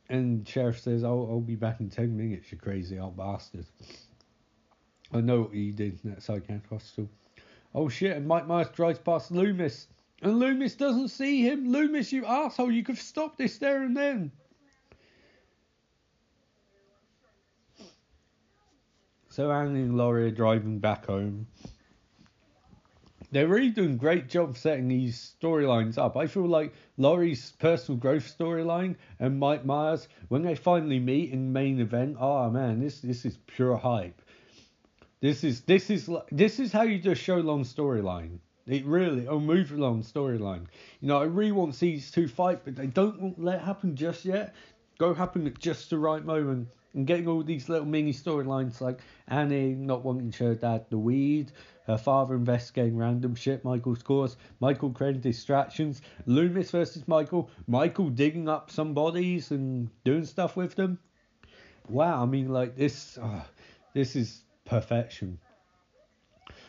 and 0.08 0.46
sheriff 0.46 0.80
says, 0.80 1.04
"I'll, 1.04 1.28
I'll 1.30 1.40
be 1.40 1.54
back 1.54 1.80
in 1.80 1.88
ten 1.88 2.16
minutes, 2.16 2.50
you 2.50 2.58
crazy 2.58 2.98
old 2.98 3.16
bastard." 3.16 3.66
I 5.12 5.20
know 5.20 5.42
what 5.42 5.54
he 5.54 5.72
did 5.72 6.00
in 6.04 6.10
that 6.10 6.22
psychiatric 6.22 6.68
hospital. 6.68 7.08
Oh 7.74 7.88
shit! 7.88 8.16
And 8.16 8.26
Mike 8.26 8.46
Myers 8.46 8.68
drives 8.70 8.98
past 8.98 9.30
Loomis, 9.30 9.86
and 10.22 10.38
Loomis 10.38 10.74
doesn't 10.74 11.08
see 11.08 11.42
him. 11.42 11.70
Loomis, 11.72 12.12
you 12.12 12.26
asshole, 12.26 12.70
you 12.70 12.82
could 12.82 12.96
have 12.96 13.04
stopped 13.04 13.38
this 13.38 13.58
there 13.58 13.82
and 13.82 13.96
then. 13.96 14.32
So 19.28 19.50
Annie 19.50 19.82
and 19.82 19.96
Laurie 19.96 20.26
are 20.26 20.30
driving 20.30 20.80
back 20.80 21.06
home. 21.06 21.46
They're 23.32 23.46
really 23.46 23.70
doing 23.70 23.96
great 23.96 24.28
job 24.28 24.56
setting 24.56 24.88
these 24.88 25.36
storylines 25.40 25.96
up. 25.98 26.16
I 26.16 26.26
feel 26.26 26.48
like 26.48 26.74
Laurie's 26.96 27.52
personal 27.52 27.96
growth 27.98 28.36
storyline 28.36 28.96
and 29.20 29.38
Mike 29.38 29.64
Myers, 29.64 30.08
when 30.28 30.42
they 30.42 30.56
finally 30.56 30.98
meet 30.98 31.30
in 31.30 31.52
main 31.52 31.80
event, 31.80 32.16
oh 32.18 32.50
man, 32.50 32.80
this 32.80 33.00
this 33.00 33.24
is 33.24 33.38
pure 33.46 33.76
hype. 33.76 34.20
This 35.20 35.44
is 35.44 35.60
this 35.60 35.90
is 35.90 36.10
this 36.32 36.58
is 36.58 36.72
how 36.72 36.82
you 36.82 36.98
just 36.98 37.22
show 37.22 37.36
long 37.36 37.62
storyline. 37.62 38.40
It 38.66 38.84
really 38.84 39.26
oh, 39.26 39.36
a 39.36 39.40
movie 39.40 39.76
long 39.76 40.02
storyline. 40.02 40.66
You 41.00 41.08
know, 41.08 41.18
I 41.18 41.24
really 41.24 41.52
want 41.52 41.78
these 41.78 42.10
two 42.10 42.28
fight, 42.28 42.60
but 42.64 42.76
they 42.76 42.86
don't 42.86 43.42
let 43.42 43.56
it 43.56 43.62
happen 43.62 43.96
just 43.96 44.24
yet. 44.24 44.54
Go 44.98 45.14
happen 45.14 45.46
at 45.46 45.58
just 45.58 45.90
the 45.90 45.98
right 45.98 46.24
moment 46.24 46.68
and 46.94 47.06
getting 47.06 47.26
all 47.26 47.42
these 47.42 47.68
little 47.68 47.86
mini 47.86 48.12
storylines 48.12 48.80
like 48.80 49.00
Annie 49.28 49.74
not 49.74 50.04
wanting 50.04 50.30
to 50.30 50.36
show 50.36 50.54
dad 50.54 50.86
the 50.90 50.98
weed, 50.98 51.52
her 51.86 51.98
father 51.98 52.34
investigating 52.34 52.96
random 52.96 53.34
shit, 53.34 53.64
Michael's 53.64 54.02
course, 54.02 54.36
Michael 54.60 54.90
creating 54.90 55.20
distractions, 55.20 56.02
Loomis 56.26 56.70
versus 56.70 57.06
Michael, 57.08 57.50
Michael 57.66 58.10
digging 58.10 58.48
up 58.48 58.70
some 58.70 58.94
bodies 58.94 59.50
and 59.50 59.88
doing 60.04 60.24
stuff 60.24 60.56
with 60.56 60.74
them. 60.74 60.98
Wow, 61.88 62.22
I 62.22 62.26
mean 62.26 62.48
like 62.48 62.76
this, 62.76 63.18
oh, 63.20 63.44
this 63.94 64.16
is 64.16 64.42
perfection. 64.64 65.38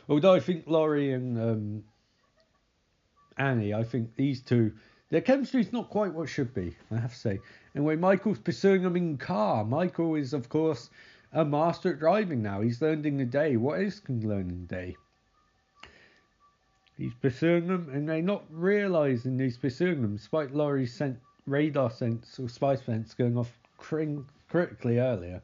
Although 0.10 0.34
I 0.34 0.40
think 0.40 0.66
Laurie 0.68 1.14
and 1.14 1.38
um, 1.38 1.84
Annie, 3.38 3.74
I 3.74 3.84
think 3.84 4.16
these 4.16 4.42
two, 4.42 4.74
their 5.10 5.22
chemistry 5.22 5.62
is 5.62 5.72
not 5.72 5.90
quite 5.90 6.14
what 6.14 6.30
should 6.30 6.54
be, 6.54 6.76
I 6.92 6.98
have 6.98 7.14
to 7.14 7.20
say. 7.20 7.40
And 7.76 7.86
when 7.86 8.00
Michael's 8.00 8.40
pursuing 8.40 8.84
them 8.84 8.96
in 8.96 9.18
car, 9.18 9.64
Michael 9.64 10.16
is, 10.16 10.34
of 10.34 10.50
course, 10.50 10.90
a 11.34 11.46
master 11.46 11.94
at 11.94 12.00
driving 12.00 12.42
now. 12.42 12.62
He's 12.62 12.82
learned 12.82 13.06
in 13.06 13.18
the 13.18 13.26
day. 13.26 13.56
What 13.56 13.82
is 13.82 14.02
learning 14.10 14.68
the 14.68 14.76
day? 14.76 14.96
He's 16.98 17.14
pursuing 17.16 17.68
them, 17.68 17.90
and 17.92 18.08
they're 18.08 18.22
not 18.22 18.44
realizing 18.52 19.40
he's 19.40 19.58
pursuing 19.58 20.02
them, 20.02 20.18
despite 20.18 20.54
Laurie's 20.54 20.94
sent 20.94 21.18
radar 21.48 21.90
sense 21.90 22.38
or 22.40 22.48
spy 22.48 22.76
sense 22.76 23.14
going 23.14 23.38
off 23.38 23.52
critically 23.78 25.00
earlier. 25.00 25.42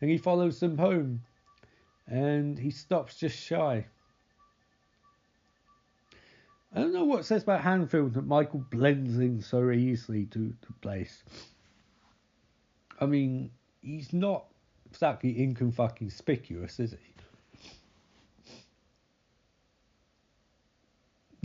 And 0.00 0.10
he 0.10 0.18
follows 0.18 0.60
them 0.60 0.78
home 0.78 1.22
and 2.06 2.58
he 2.58 2.70
stops 2.70 3.16
just 3.16 3.38
shy. 3.38 3.86
I 6.74 6.80
don't 6.80 6.92
know 6.92 7.04
what 7.04 7.20
it 7.20 7.24
says 7.24 7.44
about 7.44 7.60
Haddonfield 7.60 8.14
that 8.14 8.26
Michael 8.26 8.64
blends 8.70 9.18
in 9.18 9.40
so 9.40 9.70
easily 9.70 10.26
to 10.26 10.52
the 10.66 10.72
place. 10.80 11.22
I 13.00 13.06
mean, 13.06 13.50
he's 13.80 14.12
not 14.12 14.46
exactly 14.90 15.40
inconspicuous, 15.40 16.80
is 16.80 16.92
he? 16.92 17.14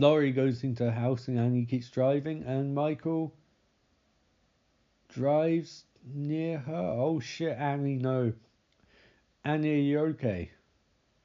Laurie 0.00 0.32
goes 0.32 0.64
into 0.64 0.84
the 0.84 0.92
house 0.92 1.28
and 1.28 1.38
Annie 1.38 1.66
keeps 1.66 1.90
driving, 1.90 2.42
and 2.44 2.74
Michael 2.74 3.34
drives 5.10 5.84
near 6.14 6.58
her. 6.58 6.94
Oh 6.96 7.20
shit, 7.20 7.56
Annie, 7.56 7.96
no. 7.96 8.32
Annie, 9.44 9.94
are 9.94 10.06
okay? 10.08 10.50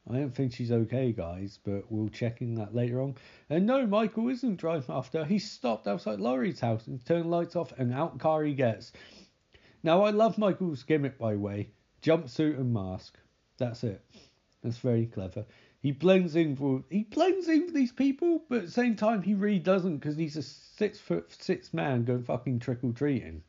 I 0.10 0.18
don't 0.18 0.36
think 0.36 0.54
she's 0.54 0.72
okay, 0.72 1.12
guys, 1.12 1.60
but 1.64 1.92
we'll 1.92 2.10
check 2.10 2.42
in 2.42 2.56
that 2.56 2.76
later 2.76 3.02
on. 3.02 3.16
And 3.50 3.66
no, 3.66 3.88
Michael 3.88 4.30
isn't 4.30 4.58
driving 4.58 4.96
after. 4.96 5.26
He 5.26 5.40
stopped 5.40 5.88
outside 5.88 6.20
Laurie's 6.20 6.60
house 6.60 6.88
and 6.88 7.04
turned 7.06 7.32
lights 7.32 7.56
off, 7.56 7.74
and 7.78 7.94
out 7.94 8.20
car 8.20 8.44
he 8.44 8.54
gets. 8.54 8.92
Now, 9.84 10.04
I 10.04 10.12
love 10.12 10.38
Michael's 10.38 10.84
gimmick, 10.84 11.18
by 11.18 11.34
the 11.34 11.40
way 11.40 11.72
jumpsuit 12.06 12.60
and 12.60 12.72
mask. 12.72 13.18
That's 13.58 13.84
it. 13.84 14.06
That's 14.62 14.78
very 14.78 15.08
clever. 15.08 15.46
He 15.82 15.92
blends 15.92 16.36
in 16.36 16.56
for 16.56 16.84
he 16.90 17.04
blends 17.04 17.48
in 17.48 17.68
for 17.68 17.74
these 17.74 17.92
people, 17.92 18.44
but 18.48 18.60
at 18.60 18.66
the 18.66 18.72
same 18.72 18.96
time 18.96 19.22
he 19.22 19.34
really 19.34 19.60
doesn't 19.60 19.98
because 19.98 20.16
he's 20.16 20.38
a 20.38 20.44
six 20.44 21.00
foot 21.00 21.32
six 21.32 21.74
man 21.74 22.06
going 22.06 22.24
fucking 22.24 22.60
trick 22.60 22.80
or 22.84 22.92
treating. 22.92 23.42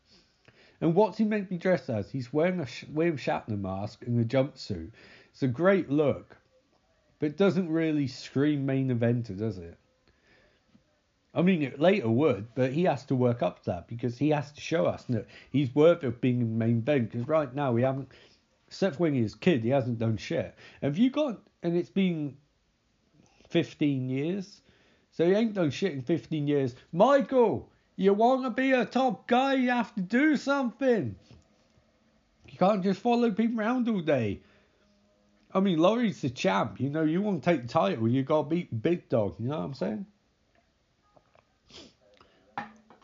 And 0.81 0.94
what's 0.94 1.19
he 1.19 1.24
meant 1.24 1.44
to 1.44 1.51
be 1.51 1.59
dressed 1.59 1.89
as? 1.89 2.11
He's 2.11 2.32
wearing 2.32 2.61
a 2.61 2.66
William 2.90 3.16
Shatner 3.16 3.59
mask 3.61 4.03
and 4.07 4.20
a 4.20 4.24
jumpsuit. 4.24 4.90
It's 5.31 5.43
a 5.43 5.48
great 5.48 5.90
look, 5.90 6.36
but 7.19 7.36
doesn't 7.36 7.70
really 7.70 8.07
scream 8.07 8.66
main 8.66 8.89
eventer, 8.89 9.36
does 9.36 9.59
it? 9.59 9.78
I 11.35 11.43
mean, 11.43 11.62
it 11.62 11.78
later 11.78 12.09
would, 12.09 12.55
but 12.55 12.73
he 12.73 12.85
has 12.85 13.05
to 13.07 13.15
work 13.15 13.43
up 13.43 13.62
to 13.65 13.70
that 13.70 13.89
because 13.89 14.16
he 14.16 14.31
has 14.31 14.53
to 14.53 14.61
show 14.61 14.86
us 14.86 15.05
that 15.11 15.27
he's 15.51 15.74
worthy 15.74 16.07
of 16.07 16.20
being 16.20 16.40
in 16.40 16.57
main 16.57 16.78
event. 16.78 17.11
Because 17.11 17.28
right 17.28 17.55
now 17.55 17.73
we 17.73 17.82
haven't, 17.82 18.11
except 18.66 18.98
when 18.98 19.12
he's 19.12 19.35
kid, 19.35 19.62
he 19.62 19.69
hasn't 19.69 19.98
done 19.98 20.16
shit. 20.16 20.55
Have 20.81 20.97
you 20.97 21.11
got? 21.11 21.39
And 21.62 21.77
it's 21.77 21.90
been 21.90 22.36
15 23.51 24.09
years, 24.09 24.62
so 25.11 25.27
he 25.27 25.35
ain't 25.35 25.53
done 25.53 25.70
shit 25.70 25.93
in 25.93 26.01
15 26.01 26.48
years. 26.48 26.74
Michael, 26.93 27.69
you 27.97 28.12
want 28.12 28.44
to 28.44 28.51
be 28.51 28.73
a 28.73 28.85
top 28.85 29.27
guy, 29.27 29.55
you 29.55 29.70
have 29.70 29.94
to 29.94 30.02
do 30.02 30.36
something. 30.36 31.16
You 32.48 32.59
can't 32.59 32.82
just 32.82 33.01
follow 33.01 33.31
people 33.31 33.59
around 33.59 33.89
all 33.89 34.01
day. 34.01 34.40
I 35.52 35.60
mean, 35.60 35.78
Laurie's 35.78 36.20
the 36.20 36.31
champ. 36.31 36.78
You 36.78 36.90
know, 36.90 37.02
you 37.02 37.23
want 37.23 37.43
to 37.43 37.51
take 37.51 37.62
the 37.62 37.68
title, 37.68 38.09
you 38.09 38.23
got 38.23 38.43
to 38.43 38.48
beat 38.48 38.82
Big 38.82 39.09
Dog. 39.09 39.36
You 39.39 39.48
know 39.48 39.59
what 39.59 39.64
I'm 39.64 39.74
saying? 39.74 40.06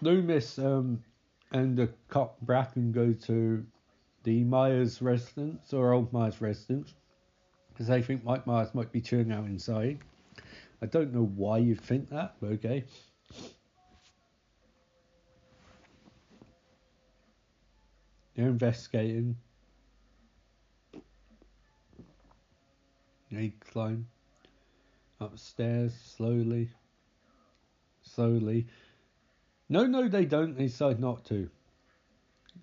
Loomis 0.02 0.58
um, 0.58 1.02
and 1.52 1.76
the 1.76 1.88
cop 2.08 2.40
Brackett 2.40 2.92
go 2.92 3.12
to 3.12 3.64
the 4.24 4.44
Myers 4.44 5.00
residence 5.00 5.72
or 5.72 5.92
old 5.92 6.12
Myers 6.12 6.40
residence 6.40 6.92
because 7.72 7.86
they 7.86 8.02
think 8.02 8.24
Mike 8.24 8.46
Myers 8.46 8.74
might 8.74 8.92
be 8.92 9.00
chilling 9.00 9.32
out 9.32 9.46
inside. 9.46 9.98
I 10.82 10.86
don't 10.86 11.14
know 11.14 11.24
why 11.36 11.58
you'd 11.58 11.80
think 11.80 12.10
that, 12.10 12.34
but 12.40 12.50
okay. 12.52 12.84
They're 18.34 18.48
investigating. 18.48 19.36
They 23.30 23.52
climb 23.60 24.06
upstairs 25.20 25.94
slowly. 25.94 26.70
Slowly. 28.02 28.66
No, 29.68 29.86
no, 29.86 30.08
they 30.08 30.24
don't. 30.24 30.56
They 30.56 30.66
decide 30.66 31.00
not 31.00 31.24
to. 31.26 31.48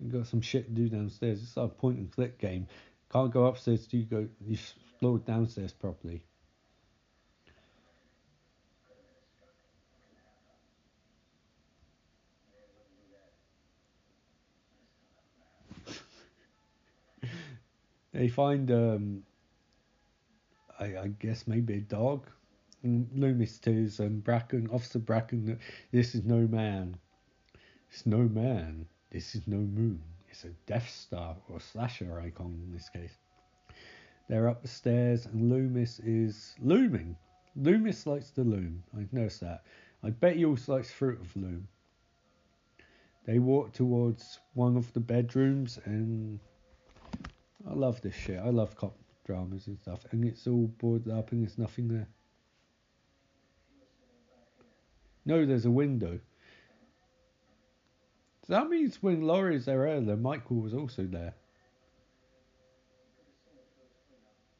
You've 0.00 0.12
got 0.12 0.26
some 0.26 0.40
shit 0.40 0.66
to 0.66 0.72
do 0.72 0.88
downstairs. 0.88 1.42
It's 1.42 1.56
like 1.56 1.70
a 1.70 1.74
point 1.74 1.98
and 1.98 2.10
click 2.10 2.38
game. 2.38 2.66
Can't 3.12 3.32
go 3.32 3.46
upstairs 3.46 3.86
till 3.86 4.00
you 4.00 4.06
go 4.06 4.28
you 4.40 4.54
explore 4.54 5.18
downstairs 5.18 5.72
properly. 5.72 6.24
They 18.12 18.28
find 18.28 18.70
um, 18.70 19.22
I, 20.80 20.84
I 20.96 21.06
guess 21.18 21.46
maybe 21.46 21.74
a 21.74 21.80
dog. 21.80 22.26
Loomis 22.82 23.58
tells 23.58 24.00
um, 24.00 24.20
Brackett, 24.20 24.72
Officer 24.72 24.98
Brackett, 24.98 25.46
that 25.46 25.58
this 25.92 26.14
is 26.14 26.24
no 26.24 26.46
man. 26.48 26.96
It's 27.90 28.06
no 28.06 28.18
man. 28.18 28.86
This 29.10 29.34
is 29.34 29.46
no 29.46 29.58
moon. 29.58 30.02
It's 30.30 30.44
a 30.44 30.50
Death 30.66 30.88
Star 30.88 31.36
or 31.48 31.60
slasher 31.60 32.20
icon 32.20 32.58
in 32.66 32.72
this 32.72 32.88
case. 32.88 33.18
They're 34.28 34.48
up 34.48 34.62
the 34.62 34.68
stairs 34.68 35.26
and 35.26 35.50
Loomis 35.50 35.98
is 36.00 36.54
looming. 36.60 37.16
Loomis 37.56 38.06
likes 38.06 38.30
to 38.30 38.42
loom. 38.42 38.82
I've 38.96 39.12
noticed 39.12 39.40
that. 39.40 39.64
I 40.02 40.10
bet 40.10 40.36
he 40.36 40.44
also 40.44 40.76
likes 40.76 40.90
Fruit 40.90 41.20
of 41.20 41.36
Loom. 41.36 41.68
They 43.26 43.38
walk 43.38 43.72
towards 43.72 44.38
one 44.54 44.76
of 44.76 44.90
the 44.94 45.00
bedrooms 45.00 45.78
and 45.84 46.38
I 47.68 47.74
love 47.74 48.00
this 48.00 48.14
shit. 48.14 48.38
I 48.38 48.50
love 48.50 48.76
cop 48.76 48.96
dramas 49.24 49.66
and 49.66 49.78
stuff. 49.78 50.00
And 50.10 50.24
it's 50.24 50.46
all 50.46 50.68
boarded 50.78 51.12
up 51.12 51.32
and 51.32 51.42
there's 51.42 51.58
nothing 51.58 51.88
there. 51.88 52.08
No, 55.24 55.44
there's 55.44 55.66
a 55.66 55.70
window. 55.70 56.18
That 58.48 58.68
means 58.68 59.02
when 59.02 59.22
Laurie's 59.22 59.66
there 59.66 59.82
earlier, 59.82 60.16
Michael 60.16 60.56
was 60.56 60.74
also 60.74 61.04
there. 61.04 61.34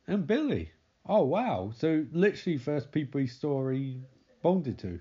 And 0.06 0.26
Billy. 0.26 0.70
Oh, 1.06 1.24
wow. 1.24 1.72
So 1.76 2.06
literally 2.12 2.58
first 2.58 2.92
people 2.92 3.20
he 3.20 3.26
saw 3.26 3.68
he 3.70 4.00
bonded 4.42 4.78
to. 4.80 5.00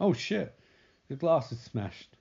Oh, 0.00 0.12
shit. 0.12 0.58
The 1.08 1.16
glass 1.16 1.52
is 1.52 1.60
smashed. 1.60 2.16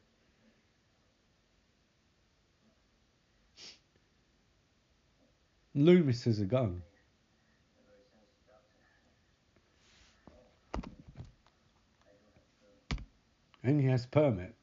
Loomis 5.75 6.23
has 6.25 6.39
a 6.39 6.45
gun. 6.45 6.81
And 13.63 13.79
he 13.79 13.87
has 13.87 14.05
permit. 14.05 14.53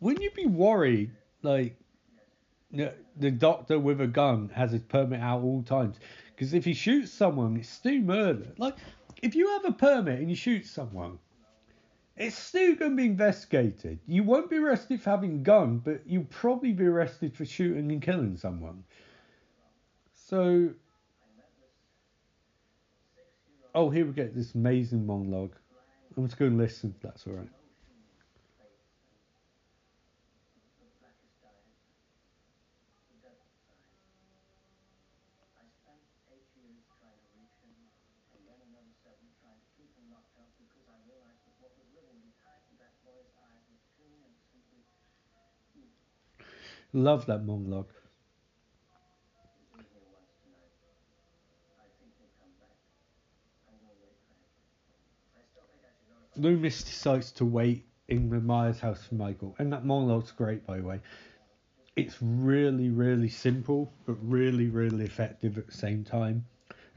Wouldn't 0.00 0.22
you 0.22 0.30
be 0.30 0.46
worried, 0.46 1.10
like, 1.42 1.76
the, 3.16 3.30
doctor 3.30 3.78
with 3.78 4.00
a 4.00 4.06
gun 4.06 4.50
has 4.54 4.72
his 4.72 4.82
permit 4.82 5.20
out 5.20 5.42
all 5.42 5.62
times. 5.62 5.96
Because 6.34 6.54
if 6.54 6.64
he 6.64 6.74
shoots 6.74 7.12
someone, 7.12 7.56
it's 7.56 7.68
still 7.68 8.00
murder. 8.00 8.48
Like, 8.58 8.76
if 9.22 9.34
you 9.34 9.48
have 9.50 9.64
a 9.64 9.72
permit 9.72 10.18
and 10.18 10.28
you 10.28 10.36
shoot 10.36 10.66
someone, 10.66 11.18
it's 12.16 12.36
still 12.36 12.74
going 12.74 12.92
to 12.92 12.96
be 12.96 13.06
investigated. 13.06 13.98
You 14.06 14.22
won't 14.22 14.50
be 14.50 14.56
arrested 14.56 15.00
for 15.00 15.10
having 15.10 15.34
a 15.34 15.38
gun, 15.38 15.78
but 15.78 16.02
you'll 16.06 16.24
probably 16.24 16.72
be 16.72 16.86
arrested 16.86 17.36
for 17.36 17.44
shooting 17.44 17.90
and 17.90 18.02
killing 18.02 18.36
someone. 18.36 18.84
So, 20.28 20.74
oh, 23.74 23.90
here 23.90 24.06
we 24.06 24.12
get 24.12 24.34
this 24.34 24.54
amazing 24.54 25.06
monologue. 25.06 25.54
I'm 26.16 26.26
just 26.26 26.38
going 26.38 26.52
to 26.52 26.56
listen. 26.56 26.94
That's 27.02 27.26
all 27.26 27.34
right. 27.34 27.48
Love 46.94 47.26
that 47.26 47.44
monologue. 47.44 47.90
Loomis 56.44 56.82
decides 56.82 57.32
to 57.32 57.46
wait 57.46 57.86
in 58.08 58.28
the 58.28 58.38
Myers 58.38 58.78
house 58.78 59.02
for 59.06 59.14
Michael, 59.14 59.56
and 59.58 59.72
that 59.72 59.86
monologue's 59.86 60.30
great, 60.30 60.66
by 60.66 60.76
the 60.76 60.82
way. 60.82 61.00
It's 61.96 62.16
really, 62.20 62.90
really 62.90 63.30
simple, 63.30 63.90
but 64.04 64.18
really, 64.20 64.68
really 64.68 65.06
effective 65.06 65.56
at 65.56 65.66
the 65.66 65.72
same 65.72 66.04
time. 66.04 66.44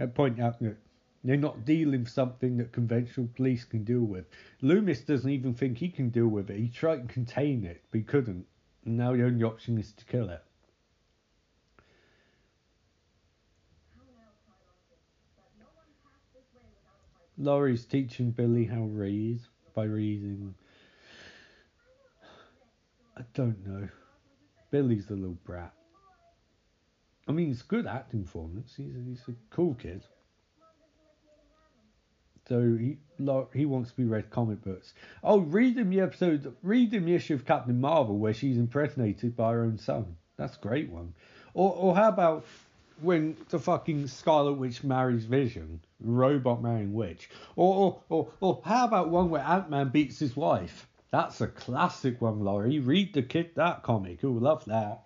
At 0.02 0.16
point 0.16 0.42
out 0.42 0.60
that 0.60 0.76
they're 1.24 1.38
not 1.38 1.64
dealing 1.64 2.02
with 2.02 2.10
something 2.10 2.58
that 2.58 2.74
conventional 2.74 3.30
police 3.38 3.64
can 3.64 3.86
deal 3.86 4.02
with. 4.02 4.26
Loomis 4.62 5.00
doesn't 5.00 5.32
even 5.32 5.54
think 5.54 5.78
he 5.78 5.88
can 5.88 6.10
deal 6.10 6.28
with 6.28 6.50
it. 6.50 6.60
He 6.60 6.68
tried 6.68 7.08
to 7.08 7.14
contain 7.14 7.64
it, 7.64 7.82
but 7.90 8.00
he 8.00 8.04
couldn't. 8.04 8.46
And 8.84 8.98
now 8.98 9.14
the 9.16 9.24
only 9.24 9.46
option 9.46 9.78
is 9.78 9.94
to 9.94 10.04
kill 10.04 10.30
it. 10.30 10.44
Laurie's 17.38 17.86
teaching 17.86 18.32
Billy 18.32 18.66
how 18.66 18.78
to 18.78 18.82
read 18.82 19.40
by 19.76 19.84
reading. 19.84 20.56
I 23.16 23.22
don't 23.34 23.66
know. 23.66 23.88
Billy's 24.72 25.10
a 25.10 25.14
little 25.14 25.38
brat. 25.46 25.74
I 27.28 27.32
mean, 27.32 27.52
it's 27.52 27.62
good 27.62 27.86
acting 27.86 28.24
performance. 28.24 28.74
He's 28.76 28.94
he's 29.06 29.22
a 29.28 29.36
cool 29.50 29.76
kid. 29.76 30.04
So 32.48 32.78
he 32.78 32.98
he 33.54 33.66
wants 33.66 33.92
to 33.92 33.98
be 33.98 34.06
read 34.06 34.30
comic 34.30 34.64
books. 34.64 34.94
Oh, 35.24 35.40
read 35.40 35.78
him 35.78 35.90
the 35.90 36.02
episode, 36.02 36.56
read 36.64 36.94
him 36.94 37.06
the 37.06 37.16
issue 37.16 37.34
of 37.34 37.46
Captain 37.46 37.80
Marvel 37.80 38.18
where 38.18 38.34
she's 38.34 38.58
impregnated 38.58 39.36
by 39.36 39.52
her 39.52 39.64
own 39.64 39.78
son. 39.78 40.16
That's 40.38 40.56
a 40.56 40.62
great 40.62 40.90
one. 40.90 41.14
Or 41.54 41.74
or 41.74 41.96
how 41.96 42.10
about 42.10 42.46
when 43.02 43.38
the 43.50 43.60
fucking 43.60 44.08
Scarlet 44.08 44.54
Witch 44.54 44.84
marries 44.84 45.26
Vision, 45.26 45.82
robot 46.00 46.62
marrying 46.62 46.94
witch. 46.94 47.30
Or, 47.56 47.76
or, 47.76 48.04
or, 48.10 48.32
or 48.40 48.62
how 48.66 48.86
about 48.86 49.10
one 49.10 49.30
where 49.30 49.44
Ant 49.44 49.70
Man 49.70 49.90
beats 49.90 50.20
his 50.20 50.36
wife? 50.36 50.88
That's 51.12 51.40
a 51.42 51.48
classic 51.48 52.22
one, 52.22 52.42
Laurie. 52.42 52.80
Read 52.80 53.14
the 53.14 53.24
kid 53.24 53.52
that 53.56 53.84
comic. 53.84 54.22
Who 54.22 54.40
love 54.40 54.66
that? 54.66 55.04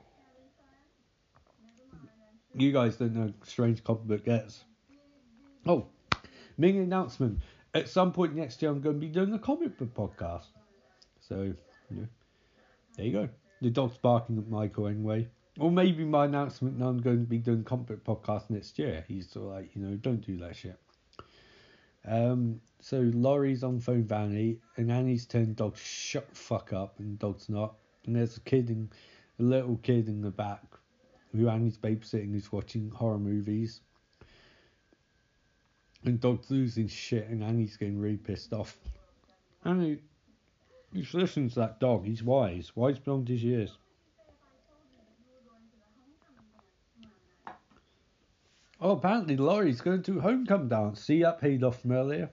You 2.54 2.72
guys 2.72 2.98
don't 2.98 3.14
know 3.14 3.34
strange 3.44 3.84
comic 3.84 4.04
book 4.04 4.26
gets. 4.26 4.64
Oh, 5.66 5.86
main 6.58 6.78
announcement. 6.78 7.40
At 7.74 7.88
some 7.88 8.12
point 8.12 8.36
next 8.36 8.62
year, 8.62 8.72
I'm 8.72 8.82
going 8.82 8.96
to 8.96 9.00
be 9.00 9.08
doing 9.08 9.34
a 9.34 9.40
comic 9.40 9.78
book 9.78 9.94
podcast. 9.94 10.48
So, 11.22 11.54
yeah, 11.90 12.06
there 12.98 13.06
you 13.06 13.12
go. 13.14 13.30
The 13.62 13.70
dog's 13.70 13.98
barking 13.98 14.38
at 14.38 14.50
Michael 14.50 14.88
anyway. 14.88 15.30
Or 15.60 15.70
maybe 15.70 16.06
my 16.06 16.26
announcement 16.26 16.80
that 16.80 16.86
I'm 16.86 17.02
going 17.02 17.20
to 17.20 17.30
be 17.30 17.38
doing 17.38 17.64
Comfort 17.64 18.04
Podcast 18.06 18.50
next 18.50 18.80
year. 18.80 19.04
He's 19.08 19.30
sort 19.30 19.48
of 19.48 19.52
like, 19.52 19.76
you 19.76 19.82
know, 19.82 19.96
don't 19.98 20.26
do 20.26 20.38
that 20.38 20.56
shit. 20.56 20.80
Um, 22.08 22.62
so 22.80 23.12
Laurie's 23.14 23.64
on 23.64 23.80
phone 23.80 24.04
with 24.04 24.12
Annie, 24.12 24.58
and 24.78 24.92
Annie's 24.92 25.26
telling 25.26 25.54
dog 25.54 25.78
shut 25.78 26.28
fuck 26.36 26.74
up, 26.74 27.00
and 27.00 27.20
dog's 27.20 27.50
not. 27.50 27.76
And 28.06 28.16
there's 28.16 28.38
a 28.38 28.42
kid 28.42 28.70
in, 28.70 28.90
a 29.40 29.44
little 29.44 29.78
kid 29.78 30.08
in 30.08 30.22
the 30.22 30.32
back 30.32 30.64
who 31.32 31.48
Annie's 31.48 31.78
babysitting 31.78 32.32
who's 32.32 32.52
watching 32.52 32.90
horror 32.90 33.20
movies. 33.20 33.82
And 36.04 36.20
dog's 36.20 36.50
losing 36.50 36.88
shit, 36.88 37.28
and 37.28 37.44
Annie's 37.44 37.78
getting 37.78 38.00
really 38.00 38.18
pissed 38.18 38.54
off. 38.54 38.78
Annie, 39.64 40.00
he's 40.92 41.06
should 41.06 41.22
listen 41.22 41.50
to 41.50 41.56
that 41.56 41.80
dog. 41.80 42.06
He's 42.06 42.24
wise, 42.24 42.72
wise 42.76 42.98
beyond 42.98 43.28
his 43.28 43.44
years. 43.44 43.78
Oh, 48.82 48.94
apparently 48.94 49.38
Laurie's 49.38 49.80
going 49.80 50.02
to 50.04 50.20
homecoming 50.20 50.70
dance. 50.70 51.02
See 51.02 51.22
that 51.22 51.40
paid 51.40 51.64
off 51.64 51.82
from 51.82 51.92
earlier. 51.92 52.32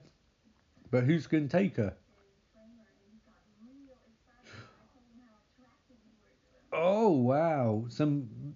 But 0.89 1.03
who's 1.03 1.27
going 1.27 1.47
to 1.47 1.57
take 1.57 1.75
her? 1.75 1.95
Oh 6.71 7.09
wow! 7.09 7.85
Some 7.89 8.55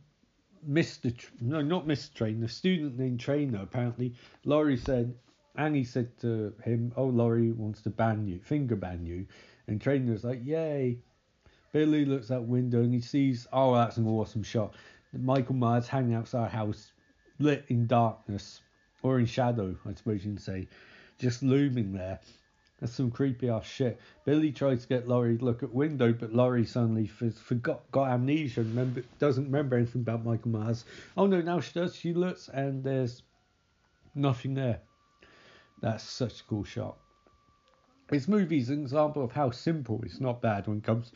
Mr. 0.67 1.15
Tr- 1.15 1.31
no, 1.41 1.61
not 1.61 1.85
Mr. 1.85 2.13
Trainer, 2.13 2.47
student 2.47 2.97
named 2.97 3.19
Trainer. 3.19 3.61
Apparently, 3.61 4.13
Laurie 4.45 4.77
said, 4.77 5.13
Annie 5.55 5.83
said 5.83 6.17
to 6.19 6.53
him, 6.63 6.93
"Oh, 6.95 7.07
Laurie 7.07 7.51
wants 7.51 7.81
to 7.83 7.89
ban 7.89 8.27
you, 8.27 8.39
finger 8.39 8.75
ban 8.75 9.05
you," 9.05 9.27
and 9.67 9.81
Trainer's 9.81 10.23
like, 10.23 10.43
"Yay!" 10.43 10.99
Billy 11.73 12.05
looks 12.05 12.29
out 12.29 12.45
window 12.45 12.83
and 12.83 12.93
he 12.93 13.01
sees, 13.01 13.47
oh, 13.51 13.73
that's 13.73 13.97
an 13.97 14.07
awesome 14.07 14.43
shot. 14.43 14.75
Michael 15.11 15.55
Myers 15.55 15.87
hanging 15.87 16.13
outside 16.13 16.51
house 16.51 16.92
lit 17.39 17.65
in 17.69 17.87
darkness, 17.87 18.61
or 19.01 19.19
in 19.19 19.25
shadow, 19.25 19.75
I 19.85 19.93
suppose 19.93 20.25
you 20.25 20.31
can 20.31 20.37
say, 20.37 20.67
just 21.19 21.43
looming 21.43 21.93
there. 21.93 22.19
That's 22.79 22.93
some 22.93 23.11
creepy 23.11 23.49
ass 23.49 23.65
shit. 23.65 23.99
Billy 24.25 24.51
tries 24.51 24.81
to 24.81 24.87
get 24.87 25.07
Laurie 25.07 25.37
to 25.37 25.45
look 25.45 25.63
at 25.63 25.73
window, 25.73 26.11
but 26.11 26.33
Laurie 26.33 26.65
suddenly 26.65 27.07
forgot, 27.07 27.89
got 27.91 28.09
amnesia, 28.09 28.61
remember, 28.61 29.03
doesn't 29.19 29.45
remember 29.45 29.77
anything 29.77 30.01
about 30.01 30.25
Michael 30.25 30.51
Myers. 30.51 30.83
Oh 31.15 31.25
no, 31.25 31.41
now 31.41 31.59
she 31.61 31.71
does. 31.73 31.95
She 31.95 32.13
looks 32.13 32.49
and 32.49 32.83
there's 32.83 33.23
nothing 34.15 34.53
there. 34.53 34.81
That's 35.81 36.03
such 36.03 36.41
a 36.41 36.43
cool 36.43 36.63
shot. 36.63 36.97
This 38.09 38.27
movie's 38.27 38.69
an 38.69 38.81
example 38.81 39.23
of 39.23 39.31
how 39.31 39.51
simple 39.51 40.01
it's 40.03 40.19
not 40.19 40.41
bad 40.41 40.67
when 40.67 40.79
it 40.79 40.83
comes 40.83 41.13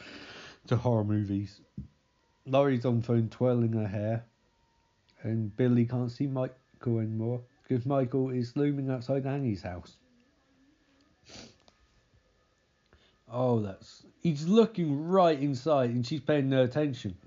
to 0.67 0.77
horror 0.77 1.03
movies. 1.03 1.59
Laurie's 2.45 2.85
on 2.85 3.01
phone 3.01 3.27
twirling 3.29 3.73
her 3.73 3.87
hair 3.87 4.25
and 5.23 5.55
Billy 5.55 5.85
can't 5.85 6.11
see 6.11 6.27
Michael 6.27 6.99
anymore 6.99 7.41
because 7.63 7.85
Michael 7.85 8.29
is 8.29 8.55
looming 8.55 8.89
outside 8.89 9.25
Annie's 9.25 9.61
house. 9.61 9.97
Oh, 13.29 13.59
that's 13.59 14.05
he's 14.21 14.47
looking 14.47 15.05
right 15.05 15.39
inside, 15.39 15.89
and 15.89 16.05
she's 16.05 16.21
paying 16.21 16.49
no 16.49 16.63
attention, 16.63 17.17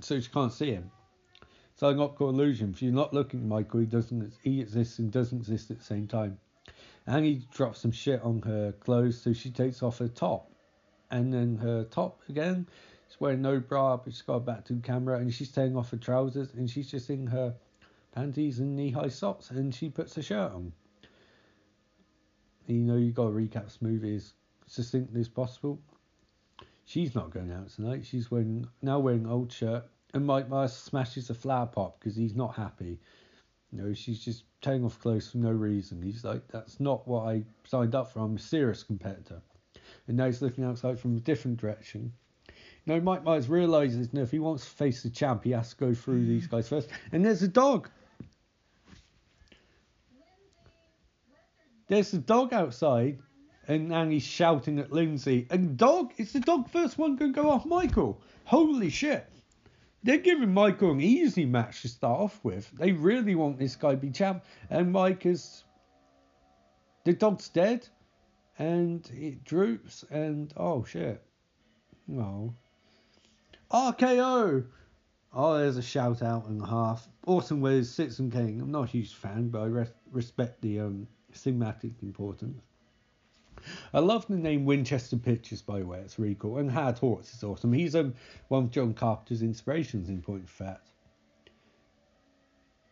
so 0.00 0.18
she 0.18 0.30
can't 0.30 0.52
see 0.52 0.72
him. 0.72 0.90
So 1.74 1.88
an 1.88 2.00
optical 2.00 2.30
illusion. 2.30 2.70
If 2.70 2.80
you're 2.80 2.92
not 2.92 3.12
looking 3.12 3.40
at 3.40 3.46
Michael, 3.46 3.80
he 3.80 3.86
doesn't 3.86 4.32
he 4.42 4.60
exists 4.60 4.98
and 4.98 5.12
doesn't 5.12 5.38
exist 5.38 5.70
at 5.70 5.78
the 5.78 5.84
same 5.84 6.06
time. 6.06 6.38
Annie 7.06 7.46
drops 7.52 7.80
some 7.80 7.92
shit 7.92 8.22
on 8.22 8.40
her 8.42 8.72
clothes, 8.72 9.20
so 9.20 9.32
she 9.32 9.50
takes 9.50 9.82
off 9.82 9.98
her 9.98 10.08
top, 10.08 10.50
and 11.10 11.32
then 11.32 11.56
her 11.56 11.84
top 11.84 12.22
again 12.30 12.66
She's 13.16 13.20
wearing 13.22 13.40
no 13.40 13.60
bra, 13.60 13.96
but 13.96 14.12
she's 14.12 14.20
got 14.20 14.34
a 14.34 14.40
back 14.40 14.66
to 14.66 14.74
the 14.74 14.82
camera, 14.82 15.18
and 15.18 15.32
she's 15.32 15.50
taking 15.50 15.74
off 15.74 15.90
her 15.90 15.96
trousers, 15.96 16.52
and 16.52 16.68
she's 16.68 16.90
just 16.90 17.08
in 17.08 17.26
her 17.28 17.54
panties 18.14 18.58
and 18.58 18.76
knee-high 18.76 19.08
socks, 19.08 19.50
and 19.50 19.74
she 19.74 19.88
puts 19.88 20.18
a 20.18 20.22
shirt 20.22 20.52
on. 20.52 20.70
You 22.66 22.82
know, 22.82 22.96
you've 22.96 23.14
got 23.14 23.28
to 23.28 23.30
recap 23.30 23.64
this 23.64 23.80
movie 23.80 24.16
as 24.16 24.34
succinctly 24.66 25.18
as 25.18 25.30
possible. 25.30 25.80
She's 26.84 27.14
not 27.14 27.30
going 27.30 27.50
out 27.52 27.70
tonight. 27.70 28.04
She's 28.04 28.30
wearing 28.30 28.68
now 28.82 28.98
wearing 28.98 29.26
old 29.26 29.50
shirt, 29.50 29.84
and 30.12 30.26
Mike 30.26 30.50
Myers 30.50 30.74
smashes 30.74 31.30
a 31.30 31.34
flower 31.34 31.68
pot 31.68 31.98
because 31.98 32.16
he's 32.16 32.36
not 32.36 32.54
happy. 32.54 33.00
You 33.72 33.80
know, 33.80 33.94
she's 33.94 34.22
just 34.22 34.44
taking 34.60 34.84
off 34.84 35.00
clothes 35.00 35.30
for 35.30 35.38
no 35.38 35.52
reason. 35.52 36.02
He's 36.02 36.22
like, 36.22 36.46
that's 36.48 36.80
not 36.80 37.08
what 37.08 37.22
I 37.22 37.44
signed 37.66 37.94
up 37.94 38.12
for. 38.12 38.20
I'm 38.20 38.36
a 38.36 38.38
serious 38.38 38.82
competitor. 38.82 39.40
And 40.06 40.18
now 40.18 40.26
he's 40.26 40.42
looking 40.42 40.64
outside 40.64 41.00
from 41.00 41.16
a 41.16 41.20
different 41.20 41.56
direction 41.56 42.12
no, 42.86 43.00
Mike 43.00 43.24
Myers 43.24 43.48
realizes 43.48 44.08
that 44.08 44.20
if 44.20 44.30
he 44.30 44.38
wants 44.38 44.64
to 44.64 44.70
face 44.70 45.02
the 45.02 45.10
champ, 45.10 45.42
he 45.42 45.50
has 45.50 45.70
to 45.70 45.76
go 45.76 45.92
through 45.92 46.22
mm. 46.22 46.28
these 46.28 46.46
guys 46.46 46.68
first. 46.68 46.88
And 47.10 47.24
there's 47.24 47.42
a 47.42 47.48
dog. 47.48 47.90
There's 51.88 52.14
a 52.14 52.18
dog 52.18 52.52
outside, 52.52 53.18
and 53.66 53.92
Annie's 53.92 54.22
shouting 54.22 54.78
at 54.78 54.92
Lindsay. 54.92 55.46
And 55.50 55.76
dog, 55.76 56.12
it's 56.16 56.32
the 56.32 56.40
dog 56.40 56.70
first 56.70 56.96
one 56.96 57.16
going 57.16 57.32
to 57.32 57.42
go 57.42 57.50
off 57.50 57.66
Michael. 57.66 58.20
Holy 58.44 58.90
shit. 58.90 59.28
they're 60.04 60.18
giving 60.18 60.54
Michael 60.54 60.92
an 60.92 61.00
easy 61.00 61.44
match 61.44 61.82
to 61.82 61.88
start 61.88 62.20
off 62.20 62.44
with. 62.44 62.70
They 62.72 62.92
really 62.92 63.34
want 63.34 63.58
this 63.58 63.74
guy 63.74 63.92
to 63.92 63.96
be 63.96 64.10
champ. 64.10 64.44
And 64.70 64.92
Mike 64.92 65.26
is. 65.26 65.64
The 67.04 67.12
dog's 67.12 67.48
dead. 67.48 67.88
And 68.58 69.08
it 69.12 69.44
droops. 69.44 70.04
And. 70.08 70.54
Oh, 70.56 70.84
shit. 70.84 71.20
Oh. 72.12 72.54
RKO! 73.70 74.64
Oh, 75.32 75.58
there's 75.58 75.76
a 75.76 75.82
shout 75.82 76.22
out 76.22 76.46
and 76.46 76.62
a 76.62 76.66
half. 76.66 77.08
Orson 77.24 77.60
Welles, 77.60 77.90
Citizen 77.90 78.30
Kane. 78.30 78.60
I'm 78.60 78.70
not 78.70 78.84
a 78.84 78.86
huge 78.90 79.14
fan, 79.14 79.48
but 79.48 79.62
I 79.62 79.66
res- 79.66 79.92
respect 80.10 80.62
the 80.62 80.80
um, 80.80 81.06
thematic 81.32 81.92
importance. 82.02 82.62
I 83.92 83.98
love 83.98 84.26
the 84.28 84.36
name 84.36 84.64
Winchester 84.64 85.16
Pictures, 85.16 85.62
by 85.62 85.80
the 85.80 85.86
way. 85.86 85.98
It's 85.98 86.18
really 86.18 86.36
cool. 86.36 86.58
And 86.58 86.70
Howard 86.70 86.98
Hawks 86.98 87.34
is 87.34 87.42
awesome. 87.42 87.72
He's 87.72 87.96
um, 87.96 88.14
one 88.48 88.64
of 88.64 88.70
John 88.70 88.94
Carpenter's 88.94 89.42
inspirations, 89.42 90.08
in 90.08 90.22
point 90.22 90.44
of 90.44 90.50
fact. 90.50 90.90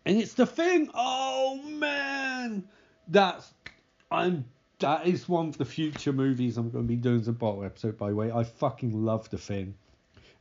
And 0.04 0.18
it's 0.18 0.34
the 0.34 0.46
thing. 0.46 0.90
Oh 0.94 1.60
man, 1.62 2.64
that's 3.08 3.54
I'm. 4.10 4.44
That 4.80 5.06
is 5.06 5.28
one 5.28 5.48
of 5.48 5.56
the 5.56 5.64
future 5.64 6.12
movies 6.12 6.58
I'm 6.58 6.68
going 6.70 6.84
to 6.84 6.88
be 6.88 6.96
doing 6.96 7.20
as 7.20 7.28
a 7.28 7.32
bottle 7.32 7.64
episode. 7.64 7.96
By 7.96 8.10
the 8.10 8.16
way, 8.16 8.30
I 8.30 8.42
fucking 8.42 8.92
love 8.92 9.30
the 9.30 9.38
thing, 9.38 9.74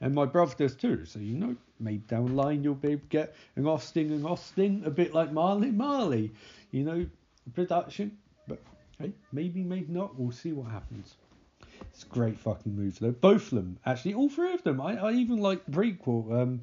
and 0.04 0.14
my 0.14 0.26
brother 0.26 0.54
does 0.58 0.76
too. 0.76 1.06
So 1.06 1.20
you 1.20 1.36
know, 1.36 1.56
maybe 1.80 2.04
down 2.10 2.26
the 2.26 2.34
line 2.34 2.64
you'll 2.64 2.76
be 2.76 2.90
able 2.90 3.02
to 3.02 3.08
get 3.08 3.36
an 3.56 3.66
Austin 3.66 4.12
and 4.12 4.26
Austin, 4.26 4.84
a 4.86 4.90
bit 4.90 5.14
like 5.14 5.32
Marley 5.32 5.72
Marley. 5.72 6.32
You 6.72 6.84
know, 6.84 7.06
production. 7.54 8.18
But 8.48 8.60
hey, 9.00 9.14
maybe, 9.32 9.64
maybe 9.64 9.92
not. 9.92 10.20
We'll 10.20 10.32
see 10.32 10.52
what 10.52 10.70
happens. 10.70 11.16
It's 11.94 12.04
great 12.04 12.38
fucking 12.38 12.76
move 12.76 13.00
though. 13.00 13.12
Both 13.12 13.52
of 13.52 13.56
them, 13.56 13.80
actually, 13.86 14.16
all 14.16 14.30
three 14.30 14.54
of 14.54 14.64
them. 14.64 14.82
I, 14.82 14.98
I 14.98 15.12
even 15.14 15.38
like 15.38 15.66
prequel, 15.68 16.42
um, 16.42 16.62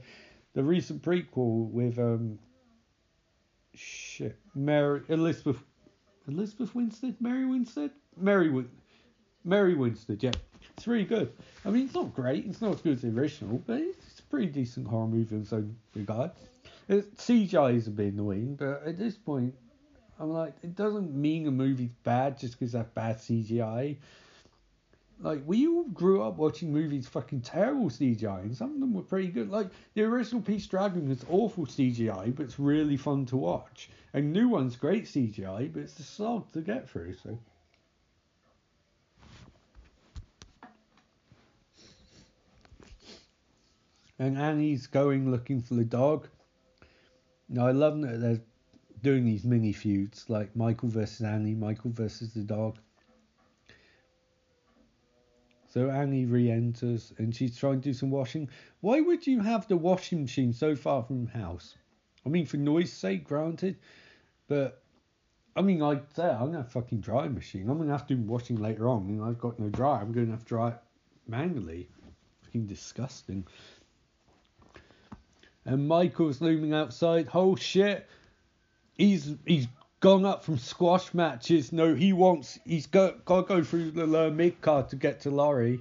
the 0.52 0.62
recent 0.62 1.02
prequel 1.02 1.70
with 1.70 1.98
um, 1.98 2.38
shit, 3.74 4.38
Mary 4.54 5.02
Elizabeth, 5.08 5.62
Elizabeth 6.28 6.74
Winstead, 6.74 7.16
Mary 7.20 7.46
Winstead, 7.46 7.90
Mary 8.16 8.50
Win, 8.50 8.68
Mary 9.44 9.74
Winstead. 9.74 10.22
Yeah, 10.22 10.32
it's 10.80 10.88
really 10.88 11.04
good. 11.04 11.30
I 11.66 11.68
mean, 11.68 11.84
it's 11.84 11.94
not 11.94 12.14
great. 12.14 12.46
It's 12.46 12.62
not 12.62 12.76
as 12.76 12.80
good 12.80 12.94
as 12.94 13.02
the 13.02 13.08
original, 13.08 13.62
but 13.66 13.80
it's 13.80 14.18
a 14.18 14.22
pretty 14.22 14.46
decent 14.46 14.86
horror 14.88 15.08
movie 15.08 15.34
in 15.34 15.42
its 15.42 15.52
own 15.52 15.76
regard. 15.94 16.30
Uh, 16.88 16.96
it, 16.96 17.16
CGI 17.18 17.76
is 17.76 17.86
a 17.86 17.90
bit 17.90 18.14
annoying, 18.14 18.54
but 18.54 18.82
at 18.86 18.96
this 18.96 19.14
point, 19.14 19.54
I'm 20.18 20.30
like, 20.30 20.54
it 20.62 20.74
doesn't 20.74 21.14
mean 21.14 21.46
a 21.46 21.50
movie's 21.50 21.90
bad 22.02 22.38
just 22.38 22.58
because 22.58 22.72
that's 22.72 22.88
bad 22.94 23.18
CGI. 23.18 23.98
Like, 25.20 25.42
we 25.44 25.68
all 25.68 25.84
grew 25.84 26.22
up 26.22 26.38
watching 26.38 26.72
movies 26.72 27.06
fucking 27.06 27.42
terrible 27.42 27.90
CGI, 27.90 28.40
and 28.40 28.56
some 28.56 28.72
of 28.72 28.80
them 28.80 28.94
were 28.94 29.02
pretty 29.02 29.28
good. 29.28 29.50
Like, 29.50 29.68
the 29.92 30.04
original 30.04 30.40
Pete's 30.40 30.66
Dragon 30.66 31.10
is 31.10 31.26
awful 31.28 31.66
CGI, 31.66 32.34
but 32.34 32.44
it's 32.44 32.58
really 32.58 32.96
fun 32.96 33.26
to 33.26 33.36
watch. 33.36 33.90
And 34.14 34.32
new 34.32 34.48
one's 34.48 34.76
great 34.76 35.04
CGI, 35.04 35.70
but 35.70 35.82
it's 35.82 35.98
a 35.98 36.04
slog 36.04 36.50
to 36.52 36.62
get 36.62 36.88
through, 36.88 37.16
so. 37.22 37.38
And 44.20 44.36
Annie's 44.36 44.86
going 44.86 45.30
looking 45.30 45.62
for 45.62 45.74
the 45.74 45.84
dog. 45.84 46.28
Now, 47.48 47.66
I 47.66 47.72
love 47.72 48.00
that 48.02 48.20
they're 48.20 48.42
doing 49.02 49.24
these 49.24 49.44
mini 49.44 49.72
feuds 49.72 50.26
like 50.28 50.54
Michael 50.54 50.90
versus 50.90 51.22
Annie, 51.22 51.54
Michael 51.54 51.90
versus 51.90 52.34
the 52.34 52.42
dog. 52.42 52.76
So 55.70 55.88
Annie 55.88 56.26
re-enters 56.26 57.14
and 57.16 57.34
she's 57.34 57.56
trying 57.56 57.80
to 57.80 57.88
do 57.88 57.94
some 57.94 58.10
washing. 58.10 58.50
Why 58.82 59.00
would 59.00 59.26
you 59.26 59.40
have 59.40 59.66
the 59.66 59.76
washing 59.78 60.22
machine 60.22 60.52
so 60.52 60.76
far 60.76 61.02
from 61.02 61.24
the 61.24 61.30
house? 61.30 61.76
I 62.26 62.28
mean, 62.28 62.44
for 62.44 62.58
noise 62.58 62.92
sake, 62.92 63.24
granted, 63.24 63.76
but 64.48 64.82
I 65.56 65.62
mean, 65.62 65.80
I'd 65.80 66.12
say 66.14 66.28
I'm 66.28 66.52
gonna 66.52 66.64
fucking 66.64 67.00
drying 67.00 67.34
machine. 67.34 67.70
I'm 67.70 67.78
gonna 67.78 67.92
have 67.92 68.06
to 68.08 68.14
do 68.14 68.22
washing 68.22 68.56
later 68.56 68.86
on. 68.88 69.04
I 69.04 69.06
mean, 69.06 69.22
I've 69.22 69.38
got 69.38 69.58
no 69.58 69.70
dryer. 69.70 70.02
I'm 70.02 70.12
gonna 70.12 70.32
have 70.32 70.40
to 70.40 70.44
dry 70.44 70.68
it 70.70 70.78
manually. 71.26 71.88
Fucking 72.42 72.66
disgusting. 72.66 73.46
And 75.64 75.86
Michael's 75.86 76.40
looming 76.40 76.72
outside. 76.72 77.28
Oh 77.34 77.56
shit! 77.56 78.06
he's 79.00 79.34
he's 79.46 79.66
gone 80.00 80.24
up 80.24 80.44
from 80.44 80.58
squash 80.58 81.12
matches. 81.14 81.72
No, 81.72 81.94
he 81.94 82.12
wants 82.12 82.58
he's 82.64 82.86
got 82.86 83.24
got 83.24 83.48
to 83.48 83.54
go 83.54 83.64
through 83.64 83.92
the 83.92 84.06
lower 84.06 84.30
mid 84.30 84.60
card 84.60 84.88
to 84.90 84.96
get 84.96 85.20
to 85.20 85.30
Laurie, 85.30 85.80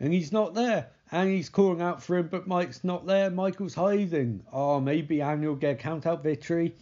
and 0.00 0.12
he's 0.12 0.32
not 0.32 0.54
there. 0.54 0.90
And 1.12 1.30
he's 1.30 1.48
calling 1.48 1.80
out 1.80 2.02
for 2.02 2.16
him, 2.16 2.26
but 2.26 2.48
Mike's 2.48 2.82
not 2.82 3.06
there. 3.06 3.30
Michael's 3.30 3.74
hiding. 3.74 4.42
Oh, 4.52 4.80
maybe 4.80 5.22
Annie 5.22 5.46
will 5.46 5.54
get 5.54 5.76
a 5.76 5.76
count 5.76 6.04
out 6.04 6.24
victory. 6.24 6.74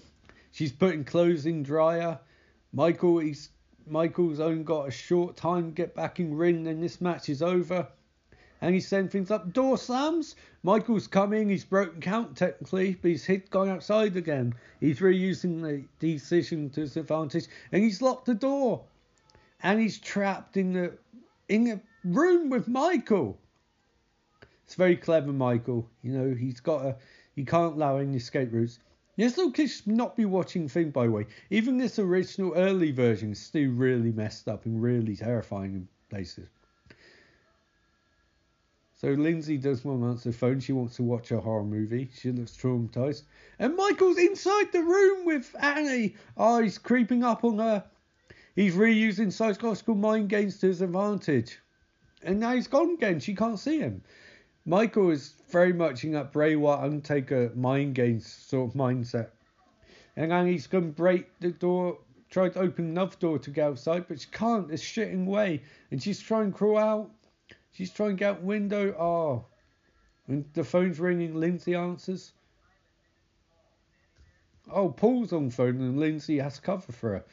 She's 0.50 0.72
putting 0.72 1.04
clothes 1.04 1.44
in 1.44 1.62
dryer. 1.62 2.18
Michael, 2.72 3.18
he's 3.18 3.50
Michael's 3.86 4.40
only 4.40 4.64
got 4.64 4.88
a 4.88 4.90
short 4.90 5.36
time 5.36 5.66
to 5.66 5.72
get 5.72 5.94
back 5.94 6.20
in 6.20 6.34
ring, 6.34 6.66
and 6.68 6.82
this 6.82 7.02
match 7.02 7.28
is 7.28 7.42
over 7.42 7.86
and 8.64 8.74
he's 8.74 8.88
setting 8.88 9.10
things 9.10 9.30
up. 9.30 9.52
Door 9.52 9.76
slams. 9.76 10.36
Michael's 10.62 11.06
coming. 11.06 11.50
He's 11.50 11.66
broken 11.66 12.00
count 12.00 12.34
technically, 12.34 12.94
but 12.94 13.10
he's 13.10 13.26
hit 13.26 13.50
going 13.50 13.68
outside 13.68 14.16
again. 14.16 14.54
He's 14.80 15.00
reusing 15.00 15.60
the 15.60 15.84
decision 15.98 16.70
to 16.70 16.80
his 16.80 16.96
advantage, 16.96 17.46
and 17.72 17.82
he's 17.82 18.00
locked 18.00 18.24
the 18.24 18.34
door, 18.34 18.82
and 19.62 19.78
he's 19.78 19.98
trapped 19.98 20.56
in 20.56 20.72
the 20.72 20.92
in 21.50 21.72
a 21.72 21.80
room 22.04 22.48
with 22.48 22.66
Michael. 22.66 23.38
It's 24.64 24.76
very 24.76 24.96
clever, 24.96 25.30
Michael. 25.30 25.86
You 26.02 26.12
know 26.12 26.34
he's 26.34 26.60
got 26.60 26.86
a 26.86 26.96
he 27.36 27.44
can't 27.44 27.74
allow 27.74 27.98
any 27.98 28.16
escape 28.16 28.48
routes. 28.50 28.78
Yes, 29.16 29.36
look, 29.36 29.56
should 29.56 29.86
not 29.86 30.16
be 30.16 30.24
watching 30.24 30.70
thing 30.70 30.90
by 30.90 31.04
the 31.04 31.12
way. 31.12 31.26
Even 31.50 31.76
this 31.76 31.98
original 31.98 32.54
early 32.54 32.92
version 32.92 33.32
is 33.32 33.40
still 33.40 33.72
really 33.72 34.10
messed 34.10 34.48
up 34.48 34.64
and 34.64 34.82
really 34.82 35.16
terrifying 35.16 35.74
in 35.74 35.88
places. 36.08 36.48
So 39.04 39.10
Lindsay 39.10 39.58
does 39.58 39.82
to 39.82 40.02
answer 40.06 40.30
the 40.30 40.34
phone. 40.34 40.60
She 40.60 40.72
wants 40.72 40.96
to 40.96 41.02
watch 41.02 41.30
a 41.30 41.38
horror 41.38 41.62
movie. 41.62 42.08
She 42.14 42.32
looks 42.32 42.56
traumatized. 42.56 43.24
And 43.58 43.76
Michael's 43.76 44.16
inside 44.16 44.72
the 44.72 44.82
room 44.82 45.26
with 45.26 45.54
Annie. 45.60 46.14
Oh, 46.38 46.62
he's 46.62 46.78
creeping 46.78 47.22
up 47.22 47.44
on 47.44 47.58
her. 47.58 47.84
He's 48.56 48.74
reusing 48.74 49.30
psychological 49.30 49.94
mind 49.94 50.30
games 50.30 50.58
to 50.60 50.68
his 50.68 50.80
advantage. 50.80 51.58
And 52.22 52.40
now 52.40 52.54
he's 52.54 52.66
gone 52.66 52.94
again. 52.94 53.20
She 53.20 53.34
can't 53.34 53.58
see 53.58 53.78
him. 53.78 54.00
Michael 54.64 55.10
is 55.10 55.34
very 55.50 55.74
much 55.74 56.04
in 56.04 56.12
that 56.12 56.32
Bray 56.32 56.56
Wyatt 56.56 56.84
Undertaker 56.84 57.52
mind 57.54 57.94
games 57.94 58.26
sort 58.26 58.70
of 58.70 58.74
mindset. 58.74 59.28
And 60.16 60.32
Annie's 60.32 60.66
going 60.66 60.84
to 60.84 60.96
break 60.96 61.28
the 61.40 61.50
door, 61.50 61.98
try 62.30 62.48
to 62.48 62.58
open 62.58 62.86
another 62.86 63.16
door 63.20 63.38
to 63.38 63.50
get 63.50 63.66
outside, 63.66 64.06
but 64.08 64.18
she 64.22 64.30
can't. 64.30 64.70
It's 64.70 64.82
shitting 64.82 65.26
way. 65.26 65.60
And 65.90 66.02
she's 66.02 66.20
trying 66.20 66.52
to 66.52 66.56
crawl 66.56 66.78
out. 66.78 67.10
She's 67.74 67.92
trying 67.92 68.10
to 68.10 68.16
get 68.16 68.30
out 68.36 68.42
window. 68.42 68.92
Oh. 68.92 69.46
And 70.28 70.44
the 70.54 70.64
phone's 70.64 71.00
ringing. 71.00 71.34
Lindsay 71.34 71.74
answers. 71.74 72.32
Oh, 74.70 74.88
Paul's 74.88 75.32
on 75.32 75.50
phone 75.50 75.80
and 75.80 75.98
Lindsay 75.98 76.38
has 76.38 76.58
cover 76.58 76.92
for 76.92 77.10
her. 77.10 77.24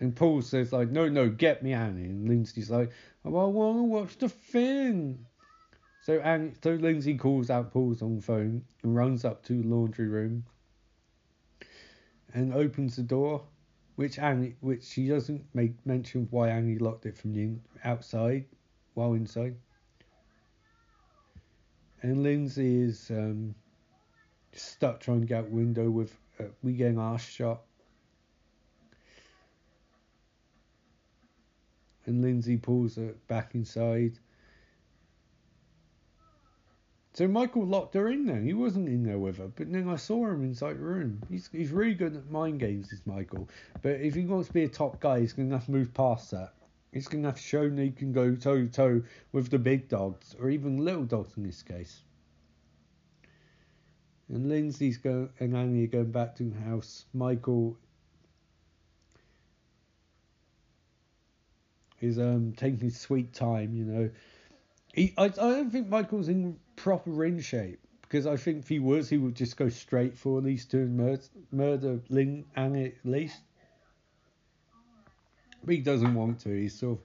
And 0.00 0.14
Paul 0.16 0.42
says 0.42 0.72
like, 0.72 0.90
no, 0.90 1.08
no, 1.08 1.28
get 1.28 1.62
me 1.62 1.72
Annie. 1.72 2.04
And 2.04 2.28
Lindsay's 2.28 2.70
like, 2.70 2.90
oh, 3.24 3.36
I 3.36 3.44
want 3.44 3.78
to 3.78 3.82
watch 3.84 4.18
the 4.18 4.28
thing. 4.28 5.24
So 6.02 6.18
Annie, 6.20 6.52
so 6.62 6.72
Lindsay 6.72 7.16
calls 7.16 7.50
out 7.50 7.72
Paul's 7.72 8.02
on 8.02 8.20
phone 8.20 8.64
and 8.82 8.96
runs 8.96 9.24
up 9.24 9.44
to 9.44 9.62
the 9.62 9.68
laundry 9.68 10.08
room 10.08 10.44
and 12.34 12.52
opens 12.52 12.96
the 12.96 13.02
door 13.02 13.44
which 13.96 14.18
Annie, 14.18 14.54
which 14.60 14.84
she 14.84 15.08
doesn't 15.08 15.44
make 15.54 15.74
mention 15.84 16.28
why 16.30 16.50
Annie 16.50 16.78
locked 16.78 17.06
it 17.06 17.16
from 17.16 17.32
the 17.32 17.56
outside 17.82 18.44
while 18.94 19.14
inside. 19.14 19.56
And 22.02 22.22
Lindsay 22.22 22.82
is 22.82 23.10
um, 23.10 23.54
stuck 24.52 25.00
trying 25.00 25.20
to 25.20 25.26
get 25.26 25.44
out 25.44 25.50
window 25.50 25.90
with 25.90 26.16
uh, 26.38 26.44
we 26.62 26.74
getting 26.74 26.98
our 26.98 27.18
shot. 27.18 27.62
And 32.04 32.22
Lindsay 32.22 32.56
pulls 32.56 32.96
her 32.96 33.14
back 33.26 33.54
inside 33.54 34.18
so 37.16 37.26
Michael 37.26 37.64
locked 37.64 37.94
her 37.94 38.10
in 38.10 38.26
there. 38.26 38.42
He 38.42 38.52
wasn't 38.52 38.90
in 38.90 39.02
there 39.02 39.18
with 39.18 39.38
her, 39.38 39.48
but 39.48 39.72
then 39.72 39.88
I 39.88 39.96
saw 39.96 40.26
him 40.26 40.44
inside 40.44 40.74
the 40.74 40.82
room. 40.82 41.22
He's 41.30 41.48
he's 41.50 41.70
really 41.70 41.94
good 41.94 42.14
at 42.14 42.30
mind 42.30 42.60
games, 42.60 42.90
this 42.90 43.00
Michael. 43.06 43.48
But 43.80 44.02
if 44.02 44.14
he 44.14 44.26
wants 44.26 44.48
to 44.48 44.52
be 44.52 44.64
a 44.64 44.68
top 44.68 45.00
guy, 45.00 45.20
he's 45.20 45.32
going 45.32 45.48
to 45.48 45.56
have 45.56 45.64
to 45.64 45.70
move 45.70 45.94
past 45.94 46.32
that. 46.32 46.52
He's 46.92 47.08
going 47.08 47.22
to 47.22 47.30
have 47.30 47.36
to 47.36 47.42
show 47.42 47.70
that 47.70 47.82
he 47.82 47.90
can 47.90 48.12
go 48.12 48.34
toe 48.34 48.66
to 48.66 48.68
toe 48.68 49.02
with 49.32 49.48
the 49.48 49.58
big 49.58 49.88
dogs, 49.88 50.36
or 50.38 50.50
even 50.50 50.84
little 50.84 51.04
dogs 51.04 51.38
in 51.38 51.42
this 51.42 51.62
case. 51.62 52.02
And 54.28 54.50
Lindsay's 54.50 54.98
going 54.98 55.30
and 55.40 55.56
Annie 55.56 55.84
are 55.84 55.86
going 55.86 56.12
back 56.12 56.36
to 56.36 56.42
the 56.42 56.60
house. 56.68 57.06
Michael 57.14 57.78
is 62.02 62.18
um 62.18 62.52
taking 62.58 62.80
his 62.80 63.00
sweet 63.00 63.32
time. 63.32 63.74
You 63.74 63.84
know, 63.86 64.10
he 64.92 65.14
I 65.16 65.24
I 65.24 65.28
don't 65.28 65.70
think 65.70 65.88
Michael's 65.88 66.28
in 66.28 66.58
proper 66.76 67.10
ring 67.10 67.40
shape 67.40 67.80
because 68.02 68.26
I 68.26 68.36
think 68.36 68.58
if 68.58 68.68
he 68.68 68.78
was, 68.78 69.08
he 69.08 69.18
would 69.18 69.34
just 69.34 69.56
go 69.56 69.68
straight 69.68 70.16
for 70.16 70.40
these 70.40 70.64
two 70.64 70.78
and 70.78 70.96
murder, 70.96 71.22
murder 71.50 72.00
Ling 72.08 72.44
and 72.54 72.76
at 72.76 72.94
least. 73.04 73.40
But 75.64 75.74
he 75.74 75.80
doesn't 75.80 76.14
want 76.14 76.40
to. 76.40 76.50
He's 76.50 76.78
sort 76.78 76.98
of 76.98 77.04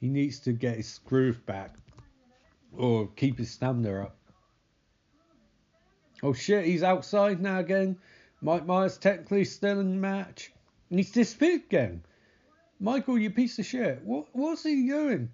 he 0.00 0.08
needs 0.08 0.38
to 0.40 0.52
get 0.52 0.76
his 0.76 0.98
groove 1.04 1.44
back 1.44 1.74
or 2.76 3.08
keep 3.08 3.38
his 3.38 3.50
stamina 3.50 4.04
up. 4.04 4.16
Oh 6.22 6.32
shit, 6.32 6.64
he's 6.64 6.82
outside 6.82 7.40
now 7.40 7.58
again. 7.58 7.98
Mike 8.40 8.66
Myers 8.66 8.96
technically 8.96 9.44
still 9.44 9.80
in 9.80 9.90
the 9.90 9.96
match. 9.96 10.52
And 10.90 10.98
he's 10.98 11.10
disappeared 11.10 11.62
again. 11.66 12.02
Michael, 12.80 13.18
you 13.18 13.30
piece 13.30 13.58
of 13.58 13.66
shit. 13.66 14.02
What 14.04 14.28
what's 14.32 14.62
he 14.62 14.86
doing? 14.86 15.30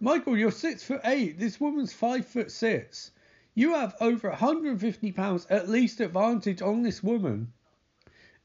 Michael, 0.00 0.36
you're 0.36 0.50
six 0.50 0.84
foot 0.84 1.00
eight. 1.04 1.38
This 1.38 1.60
woman's 1.60 1.92
five 1.92 2.26
foot 2.26 2.50
six. 2.50 3.12
You 3.54 3.74
have 3.74 3.96
over 4.00 4.28
150 4.28 5.12
pounds 5.12 5.46
at 5.48 5.68
least 5.68 6.00
advantage 6.00 6.60
on 6.60 6.82
this 6.82 7.02
woman. 7.02 7.52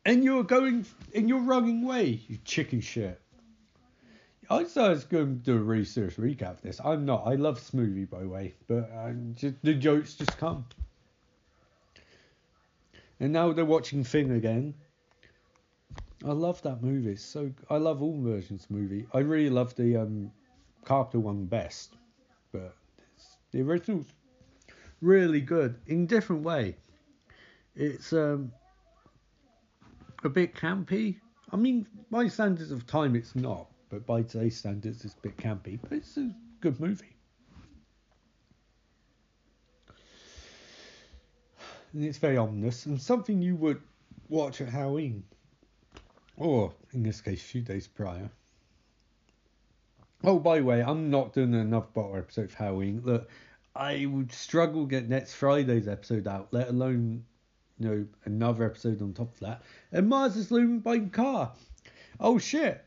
And 0.06 0.24
you're 0.24 0.44
going 0.44 0.86
and 1.14 1.28
you're 1.28 1.42
running 1.42 1.84
away, 1.84 2.22
you 2.28 2.38
chicken 2.46 2.80
shit. 2.80 3.22
I 4.50 4.64
thought 4.64 4.86
I 4.86 4.90
was 4.90 5.06
going 5.06 5.40
to 5.40 5.44
do 5.44 5.58
a 5.58 5.62
really 5.62 5.86
serious 5.86 6.16
recap 6.16 6.56
of 6.56 6.62
this. 6.62 6.82
I'm 6.84 7.06
not. 7.06 7.26
I 7.26 7.36
love 7.36 7.60
Smoothie, 7.60 8.10
by 8.10 8.22
the 8.22 8.28
way, 8.28 8.54
but 8.68 8.90
just, 9.36 9.56
the 9.64 9.74
jokes 9.74 10.16
just 10.16 10.38
come. 10.38 10.66
And 13.20 13.32
now 13.32 13.54
they're 13.54 13.64
watching 13.64 14.04
Thing 14.04 14.32
again. 14.32 14.74
I 16.26 16.32
love 16.32 16.62
that 16.64 16.82
movie. 16.84 17.16
so 17.16 17.52
I 17.70 17.78
love 17.78 18.02
all 18.02 18.20
versions 18.22 18.66
of 18.66 18.72
movie. 18.72 19.08
I 19.14 19.20
really 19.20 19.50
love 19.50 19.76
the 19.76 19.98
um, 19.98 20.32
Carpenter 20.84 21.20
one 21.20 21.46
best, 21.46 21.96
but 22.52 22.76
the 23.52 23.62
original's 23.62 24.08
really 25.02 25.42
good 25.42 25.76
in 25.88 26.06
different 26.06 26.44
way. 26.44 26.76
It's 27.76 28.14
um, 28.14 28.52
a 30.24 30.30
bit 30.30 30.56
campy. 30.56 31.18
I 31.52 31.58
mean, 31.58 31.88
by 32.10 32.28
standards 32.28 32.72
of 32.72 32.86
time, 32.88 33.16
it's 33.16 33.36
not, 33.36 33.68
but 33.90 34.06
by 34.06 34.24
today's 34.24 34.58
standards, 34.58 35.04
it's 35.06 35.16
a 35.16 35.22
bit 35.22 35.38
campy. 35.38 35.80
But 35.82 35.94
it's 35.94 36.18
a 36.18 36.34
good 36.60 36.80
movie. 36.80 37.16
And 41.94 42.06
it's 42.06 42.18
very 42.18 42.38
ominous 42.38 42.86
and 42.86 43.02
something 43.02 43.42
you 43.42 43.56
would 43.58 43.82
watch 44.30 44.62
at 44.62 44.70
Halloween, 44.70 45.24
or 46.38 46.74
in 46.94 47.04
this 47.04 47.20
case, 47.20 47.42
a 47.42 47.46
few 47.46 47.62
days 47.62 47.88
prior. 47.88 48.30
Oh, 50.24 50.38
by 50.38 50.60
the 50.60 50.66
way, 50.66 50.82
I'm 50.82 51.10
not 51.10 51.34
doing 51.34 51.56
another 51.56 51.88
bottle 51.94 52.18
episode 52.18 52.46
of 52.46 52.54
Halloween. 52.54 53.02
Look, 53.04 53.30
I 53.76 54.06
would 54.06 54.32
struggle 54.32 54.86
get 54.86 55.10
next 55.10 55.34
Friday's 55.34 55.88
episode 55.88 56.28
out, 56.28 56.50
let 56.52 56.70
alone 56.70 57.24
you 57.80 57.90
know 57.90 58.06
another 58.26 58.66
episode 58.66 59.02
on 59.02 59.14
top 59.14 59.34
of 59.34 59.40
that. 59.40 59.64
And 59.92 60.08
Mars 60.08 60.36
is 60.36 60.52
looming 60.52 60.80
by 60.80 61.00
car. 61.00 61.54
Oh 62.20 62.38
shit! 62.38 62.86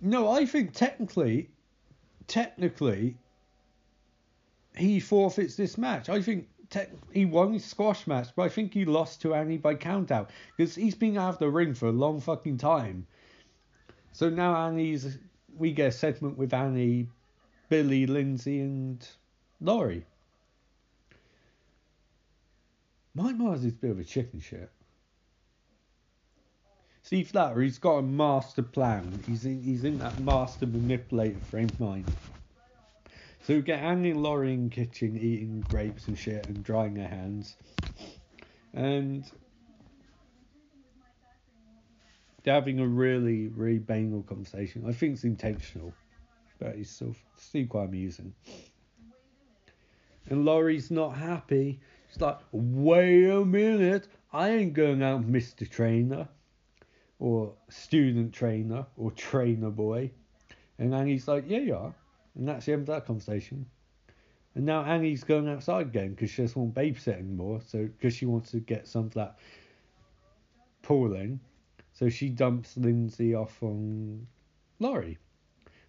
No, 0.00 0.28
I 0.28 0.44
think 0.44 0.72
technically, 0.72 1.50
technically, 2.26 3.16
he 4.76 4.98
forfeits 4.98 5.54
this 5.54 5.78
match. 5.78 6.08
I 6.08 6.20
think 6.20 6.48
he 7.12 7.26
won 7.26 7.52
his 7.52 7.64
squash 7.64 8.06
match, 8.06 8.28
but 8.34 8.42
I 8.42 8.48
think 8.48 8.74
he 8.74 8.84
lost 8.84 9.22
to 9.22 9.34
Annie 9.34 9.58
by 9.58 9.74
countout 9.76 10.28
because 10.56 10.74
he's 10.74 10.94
been 10.94 11.16
out 11.16 11.34
of 11.34 11.38
the 11.38 11.48
ring 11.48 11.74
for 11.74 11.86
a 11.86 11.92
long 11.92 12.20
fucking 12.20 12.58
time. 12.58 13.06
So 14.12 14.30
now 14.30 14.66
Annie's, 14.66 15.18
we 15.56 15.72
get 15.72 15.88
a 15.88 15.92
segment 15.92 16.38
with 16.38 16.54
Annie, 16.54 17.08
Billy, 17.68 18.06
Lindsay, 18.06 18.60
and 18.60 19.06
Laurie. 19.60 20.06
Mike 23.14 23.36
Myers 23.36 23.64
is 23.64 23.72
a 23.72 23.76
bit 23.76 23.90
of 23.90 23.98
a 23.98 24.04
chicken 24.04 24.40
shit. 24.40 24.70
Steve 27.02 27.28
Flatter, 27.28 27.60
he's 27.60 27.78
got 27.78 27.96
a 27.96 28.02
master 28.02 28.62
plan. 28.62 29.22
He's 29.26 29.44
in, 29.44 29.62
he's 29.62 29.84
in 29.84 29.98
that 29.98 30.18
master 30.20 30.66
manipulator 30.66 31.40
frame 31.40 31.64
of 31.64 31.80
mind. 31.80 32.12
So 33.42 33.54
we 33.54 33.62
get 33.62 33.80
Annie 33.80 34.10
and 34.10 34.22
Laurie 34.22 34.52
in 34.52 34.70
kitchen 34.70 35.16
eating 35.16 35.64
grapes 35.68 36.06
and 36.08 36.16
shit 36.16 36.46
and 36.46 36.62
drying 36.62 36.94
their 36.94 37.08
hands. 37.08 37.56
And 38.74 39.28
they're 42.50 42.56
having 42.56 42.80
a 42.80 42.86
really, 42.86 43.46
really 43.46 43.78
banal 43.78 44.24
conversation. 44.24 44.82
I 44.84 44.90
think 44.90 45.12
it's 45.12 45.22
intentional, 45.22 45.94
but 46.58 46.70
it's 46.70 46.90
still, 46.90 47.14
still 47.36 47.64
quite 47.66 47.84
amusing. 47.84 48.34
And 50.28 50.44
Laurie's 50.44 50.90
not 50.90 51.10
happy. 51.10 51.78
She's 52.08 52.20
like, 52.20 52.40
wait 52.50 53.30
a 53.30 53.44
minute, 53.44 54.08
I 54.32 54.48
ain't 54.50 54.72
going 54.72 55.00
out 55.00 55.22
Mr. 55.22 55.70
Trainer 55.70 56.26
or 57.20 57.54
student 57.68 58.32
trainer 58.32 58.84
or 58.96 59.12
trainer 59.12 59.70
boy. 59.70 60.10
And 60.80 60.92
Annie's 60.92 61.28
like, 61.28 61.44
yeah, 61.46 61.58
you 61.58 61.76
are. 61.76 61.94
And 62.34 62.48
that's 62.48 62.66
the 62.66 62.72
end 62.72 62.80
of 62.80 62.86
that 62.88 63.06
conversation. 63.06 63.64
And 64.56 64.66
now 64.66 64.82
Annie's 64.82 65.22
going 65.22 65.48
outside 65.48 65.86
again 65.86 66.10
because 66.14 66.30
she 66.30 66.42
doesn't 66.42 66.60
want 66.60 66.74
babysit 66.74 67.16
anymore. 67.16 67.60
So 67.64 67.84
because 67.84 68.12
she 68.12 68.26
wants 68.26 68.50
to 68.50 68.58
get 68.58 68.88
some 68.88 69.04
of 69.04 69.14
that 69.14 69.38
pooling. 70.82 71.38
So 72.00 72.08
she 72.08 72.30
dumps 72.30 72.78
Lindsay 72.78 73.34
off 73.34 73.62
on 73.62 74.26
Laurie. 74.78 75.18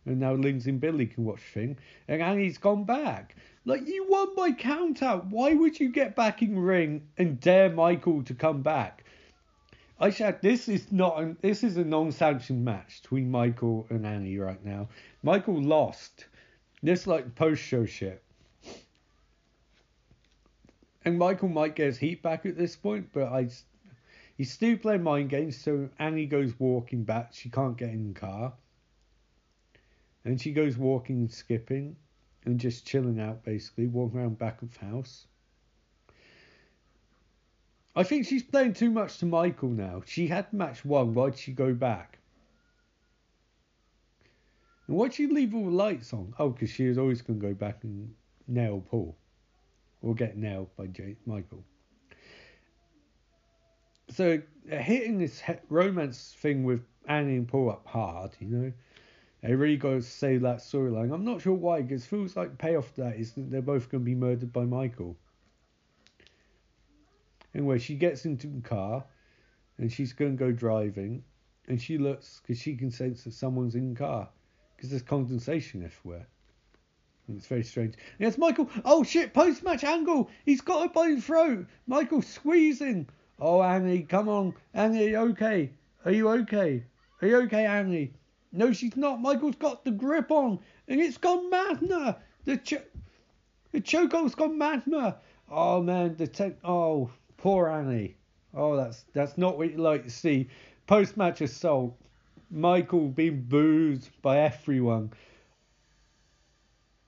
And 0.06 0.19
now 0.19 0.33
Lindsay 0.33 0.72
and 0.72 0.81
Billy 0.81 1.06
can 1.06 1.23
watch 1.23 1.40
thing. 1.53 1.77
And 2.09 2.22
Annie's 2.22 2.57
gone 2.57 2.83
back. 2.83 3.38
Like, 3.64 3.88
you 3.88 4.06
won 4.09 4.35
by 4.35 4.51
count 4.51 5.01
out. 5.01 5.27
Why 5.27 5.53
would 5.53 5.80
you 5.80 5.90
get 5.90 6.17
back 6.17 6.41
in 6.41 6.59
ring 6.59 7.07
and 7.17 7.40
dare 7.40 7.69
Michael 7.69 8.23
to 8.23 8.33
come 8.33 8.61
back? 8.61 9.06
I 10.01 10.09
said 10.09 10.41
this 10.41 10.67
is 10.67 10.91
not 10.91 11.17
an, 11.17 11.38
this 11.41 11.64
is 11.64 11.77
a 11.77 11.85
non-sanctioned 11.85 12.65
match 12.65 13.03
between 13.03 13.31
Michael 13.31 13.88
and 13.90 14.06
Annie 14.06 14.38
right 14.38 14.64
now. 14.65 14.90
Michael 15.23 15.61
lost. 15.61 16.25
This 16.83 17.07
like 17.07 17.35
post-show 17.35 17.85
shit. 17.85 18.22
And 21.06 21.17
Michael 21.17 21.48
might 21.48 21.75
get 21.75 21.85
his 21.85 21.98
heat 21.98 22.22
back 22.22 22.45
at 22.45 22.57
this 22.57 22.75
point, 22.75 23.11
but 23.14 23.31
I 23.31 23.48
he's 24.41 24.51
still 24.51 24.75
playing 24.75 25.03
mind 25.03 25.29
games. 25.29 25.55
So 25.55 25.87
Annie 25.99 26.25
goes 26.25 26.59
walking 26.59 27.03
back. 27.03 27.31
She 27.31 27.47
can't 27.47 27.77
get 27.77 27.89
in 27.89 28.11
the 28.11 28.19
car, 28.19 28.51
and 30.25 30.41
she 30.41 30.51
goes 30.51 30.77
walking, 30.77 31.17
and 31.17 31.31
skipping, 31.31 31.95
and 32.45 32.59
just 32.59 32.87
chilling 32.87 33.19
out 33.19 33.43
basically, 33.43 33.85
walking 33.85 34.19
around 34.19 34.39
back 34.39 34.63
of 34.63 34.75
house. 34.77 35.27
I 37.95 38.01
think 38.01 38.25
she's 38.25 38.41
playing 38.41 38.73
too 38.73 38.89
much 38.89 39.19
to 39.19 39.27
Michael 39.27 39.69
now. 39.69 40.01
She 40.07 40.25
had 40.25 40.51
match 40.51 40.83
one. 40.83 41.13
Why'd 41.13 41.37
she 41.37 41.51
go 41.51 41.75
back? 41.75 42.17
And 44.87 44.97
why'd 44.97 45.13
she 45.13 45.27
leave 45.27 45.53
all 45.53 45.65
the 45.65 45.69
lights 45.69 46.13
on? 46.13 46.33
Oh, 46.39 46.49
because 46.49 46.71
she 46.71 46.87
was 46.87 46.97
always 46.97 47.21
going 47.21 47.39
to 47.39 47.47
go 47.47 47.53
back 47.53 47.83
and 47.83 48.11
nail 48.47 48.83
Paul. 48.89 49.15
Or 50.01 50.15
get 50.15 50.35
nailed 50.35 50.75
by 50.75 50.87
Jay- 50.87 51.17
Michael. 51.27 51.63
So, 54.14 54.41
uh, 54.72 54.75
hitting 54.75 55.17
this 55.17 55.41
romance 55.69 56.35
thing 56.40 56.64
with 56.64 56.81
Annie 57.07 57.38
and 57.38 57.48
Paul 57.48 57.72
up 57.72 57.85
hard, 57.85 58.31
you 58.40 58.48
know. 58.48 58.73
They 59.41 59.56
really 59.56 59.77
got 59.77 59.90
to 59.91 60.01
say 60.01 60.38
that 60.38 60.59
storyline. 60.59 61.11
I'm 61.11 61.25
not 61.25 61.41
sure 61.41 61.53
why, 61.53 61.81
because 61.81 62.06
feels 62.06 62.35
like 62.35 62.59
payoff 62.59 62.93
to 62.95 63.01
that 63.01 63.15
is 63.15 63.31
that 63.33 63.49
they're 63.49 63.61
both 63.61 63.90
going 63.90 64.03
to 64.03 64.06
be 64.06 64.14
murdered 64.14 64.53
by 64.53 64.65
Michael. 64.65 65.17
Anyway, 67.56 67.80
she 67.80 67.95
gets 67.95 68.25
into 68.25 68.48
the 68.48 68.61
car 68.61 69.03
and 69.77 69.91
she's 69.91 70.14
going 70.14 70.38
to 70.38 70.38
go 70.38 70.51
driving 70.51 71.23
and 71.67 71.81
she 71.81 71.98
looks 71.98 72.41
because 72.41 72.61
she 72.61 72.75
can 72.75 72.91
sense 72.91 73.23
that 73.23 73.33
someone's 73.33 73.75
in 73.75 73.93
the 73.93 73.99
car 73.99 74.30
because 74.75 74.90
there's 74.90 75.01
condensation 75.01 75.83
everywhere. 75.83 76.27
And 77.27 77.38
it's 77.38 77.48
very 77.48 77.64
strange. 77.64 77.95
It's 78.19 78.38
Michael. 78.38 78.69
Oh 78.83 79.03
shit! 79.03 79.33
Post 79.33 79.64
match 79.64 79.83
angle. 79.83 80.30
He's 80.45 80.61
got 80.61 80.81
her 80.81 80.90
by 80.90 81.11
the 81.11 81.22
throat. 81.22 81.67
Michael 81.88 82.22
squeezing. 82.22 83.07
Oh 83.40 83.61
Annie, 83.61 84.03
come 84.03 84.30
on, 84.30 84.53
Annie, 84.74 85.16
okay? 85.16 85.72
Are 86.06 86.11
you 86.11 86.30
okay? 86.30 86.84
Are 87.22 87.27
you 87.27 87.38
okay, 87.43 87.66
Annie? 87.66 88.14
No, 88.51 88.74
she's 88.74 88.98
not. 88.98 89.22
Michael's 89.22 89.56
got 89.56 89.85
the 89.85 89.92
grip 89.92 90.32
on, 90.32 90.60
and 90.88 91.00
it's 91.00 91.18
gone 91.18 91.50
madner. 91.51 92.18
The 92.45 92.58
ch- 92.58 92.85
the 93.72 93.82
chokehold's 93.82 94.35
gone 94.35 94.58
madner. 94.60 95.16
Oh 95.50 95.82
man, 95.82 96.16
the 96.18 96.27
tech. 96.27 96.58
Oh, 96.64 97.10
Poor 97.42 97.69
Annie. 97.69 98.16
Oh, 98.53 98.76
that's 98.76 99.03
that's 99.14 99.35
not 99.35 99.58
what 99.58 99.72
you 99.72 99.77
like 99.77 100.03
to 100.03 100.11
see. 100.11 100.48
Post 100.85 101.18
match 101.18 101.42
assault. 101.42 101.98
Michael 102.51 103.08
being 103.08 103.42
booed 103.42 104.08
by 104.22 104.38
everyone. 104.42 105.11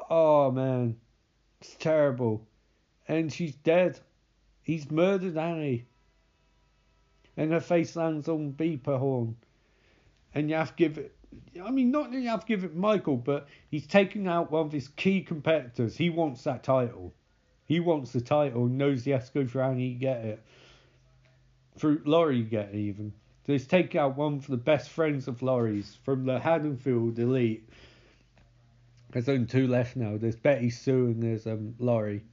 Oh 0.10 0.50
man, 0.50 0.96
it's 1.62 1.76
terrible. 1.76 2.48
And 3.08 3.32
she's 3.32 3.54
dead. 3.54 4.00
He's 4.64 4.90
murdered 4.90 5.38
Annie. 5.38 5.86
And 7.38 7.52
her 7.52 7.60
face 7.60 7.96
lands 7.96 8.28
on 8.28 8.54
beeper 8.54 9.00
horn. 9.00 9.36
And 10.36 10.50
you 10.50 10.56
have 10.56 10.76
to 10.76 10.76
give 10.76 10.98
it 10.98 11.16
I 11.64 11.72
mean, 11.72 11.92
not 11.92 12.12
that 12.12 12.20
you 12.20 12.30
have 12.30 12.42
to 12.42 12.48
give 12.48 12.64
it 12.64 12.76
Michael, 12.76 13.18
but 13.18 13.48
he's 13.70 13.88
taking 13.88 14.28
out 14.28 14.52
one 14.52 14.66
of 14.66 14.72
his 14.72 14.88
key 14.90 15.22
competitors. 15.22 15.98
He 15.98 16.10
wants 16.10 16.44
that 16.44 16.64
title. 16.64 17.14
He 17.66 17.80
wants 17.80 18.12
the 18.12 18.22
title. 18.22 18.66
Knows 18.68 19.04
he 19.04 19.12
has 19.12 19.30
to 19.30 19.44
go 19.44 19.48
through 19.48 19.62
Annie 19.62 19.94
to 19.94 20.00
get 20.00 20.26
it. 20.26 20.44
Through 21.78 22.02
Laurie, 22.06 22.44
get 22.44 22.70
it 22.70 22.76
even. 22.76 23.14
So 23.46 23.54
he's 23.54 23.68
taking 23.68 24.00
out 24.00 24.16
one 24.18 24.36
of 24.36 24.48
the 24.48 24.58
best 24.58 24.90
friends 24.90 25.28
of 25.28 25.42
Laurie's 25.42 25.98
from 26.04 26.26
the 26.26 26.40
Haddonfield 26.40 27.20
Elite. 27.20 27.68
There's 29.12 29.30
only 29.30 29.46
two 29.46 29.68
left 29.68 29.96
now. 29.96 30.18
There's 30.18 30.36
Betty 30.36 30.70
Sue 30.70 31.08
and 31.08 31.22
there's 31.22 31.46
um 31.46 31.76
Laurie. 31.80 32.24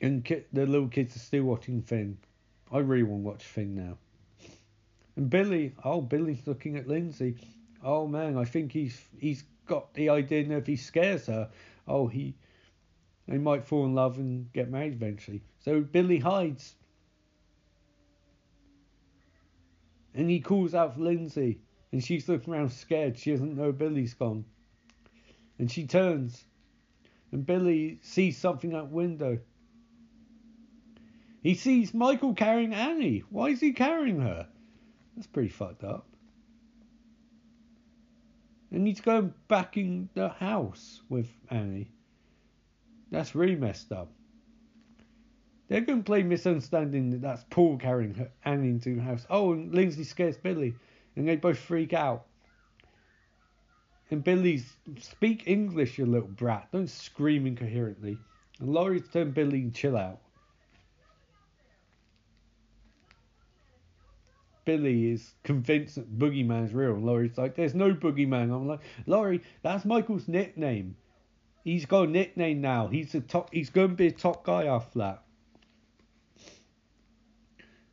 And 0.00 0.24
ki- 0.24 0.44
the 0.52 0.66
little 0.66 0.88
kids 0.88 1.16
are 1.16 1.20
still 1.20 1.44
watching 1.44 1.82
Finn. 1.82 2.18
I 2.70 2.78
really 2.78 3.02
want 3.02 3.22
to 3.22 3.26
watch 3.26 3.44
Finn 3.44 3.74
now. 3.74 3.98
And 5.16 5.28
Billy, 5.28 5.74
oh 5.84 6.00
Billy's 6.00 6.46
looking 6.46 6.76
at 6.76 6.86
Lindsay. 6.86 7.36
Oh 7.82 8.06
man, 8.06 8.36
I 8.38 8.44
think 8.44 8.72
he's 8.72 9.00
he's 9.18 9.44
got 9.66 9.92
the 9.94 10.10
idea 10.10 10.44
that 10.44 10.58
if 10.58 10.66
he 10.66 10.76
scares 10.76 11.26
her, 11.26 11.50
oh 11.86 12.06
he 12.06 12.34
they 13.26 13.38
might 13.38 13.64
fall 13.64 13.84
in 13.84 13.94
love 13.94 14.18
and 14.18 14.50
get 14.52 14.70
married 14.70 14.94
eventually. 14.94 15.42
So 15.60 15.80
Billy 15.80 16.18
hides. 16.18 16.74
And 20.14 20.30
he 20.30 20.40
calls 20.40 20.74
out 20.74 20.94
for 20.94 21.00
Lindsay. 21.00 21.60
And 21.92 22.02
she's 22.02 22.28
looking 22.28 22.54
around 22.54 22.70
scared. 22.70 23.18
She 23.18 23.30
doesn't 23.30 23.56
know 23.56 23.70
Billy's 23.72 24.14
gone. 24.14 24.44
And 25.58 25.70
she 25.70 25.86
turns. 25.86 26.44
And 27.32 27.44
Billy 27.44 27.98
sees 28.02 28.38
something 28.38 28.74
out 28.74 28.90
window. 28.90 29.38
He 31.48 31.54
sees 31.54 31.94
Michael 31.94 32.34
carrying 32.34 32.74
Annie. 32.74 33.24
Why 33.30 33.48
is 33.48 33.60
he 33.60 33.72
carrying 33.72 34.20
her? 34.20 34.46
That's 35.16 35.26
pretty 35.26 35.48
fucked 35.48 35.82
up. 35.82 36.06
And 38.70 38.86
he's 38.86 39.00
going 39.00 39.32
back 39.48 39.78
in 39.78 40.10
the 40.12 40.28
house 40.28 41.00
with 41.08 41.30
Annie. 41.48 41.90
That's 43.10 43.34
really 43.34 43.56
messed 43.56 43.92
up. 43.92 44.12
They're 45.68 45.80
going 45.80 46.00
to 46.00 46.04
play 46.04 46.22
misunderstanding 46.22 47.08
that 47.12 47.22
that's 47.22 47.46
Paul 47.48 47.78
carrying 47.78 48.12
her, 48.16 48.30
Annie 48.44 48.68
into 48.68 48.96
the 48.96 49.00
house. 49.00 49.26
Oh, 49.30 49.54
and 49.54 49.74
Lindsay 49.74 50.04
scares 50.04 50.36
Billy, 50.36 50.74
and 51.16 51.26
they 51.26 51.36
both 51.36 51.58
freak 51.58 51.94
out. 51.94 52.26
And 54.10 54.22
Billy's 54.22 54.70
speak 55.00 55.44
English, 55.46 55.96
you 55.96 56.04
little 56.04 56.28
brat. 56.28 56.68
Don't 56.72 56.90
scream 56.90 57.46
incoherently. 57.46 58.18
And 58.60 58.68
Laurie's 58.68 59.08
telling 59.08 59.30
Billy 59.30 59.62
to 59.62 59.70
chill 59.70 59.96
out. 59.96 60.20
Billy 64.68 65.12
is 65.12 65.32
convinced 65.44 65.94
that 65.94 66.18
Boogeyman's 66.18 66.74
real, 66.74 66.92
and 66.92 67.06
Laurie's 67.06 67.38
like, 67.38 67.54
"There's 67.54 67.74
no 67.74 67.94
Boogeyman." 67.94 68.54
I'm 68.54 68.68
like, 68.68 68.82
Laurie, 69.06 69.40
that's 69.62 69.86
Michael's 69.86 70.28
nickname. 70.28 70.94
He's 71.64 71.86
got 71.86 72.08
a 72.08 72.10
nickname 72.10 72.60
now. 72.60 72.88
He's 72.88 73.14
a 73.14 73.22
top. 73.22 73.48
He's 73.50 73.70
going 73.70 73.88
to 73.88 73.94
be 73.94 74.08
a 74.08 74.12
top 74.12 74.44
guy 74.44 74.66
after 74.66 74.98
that. 74.98 75.22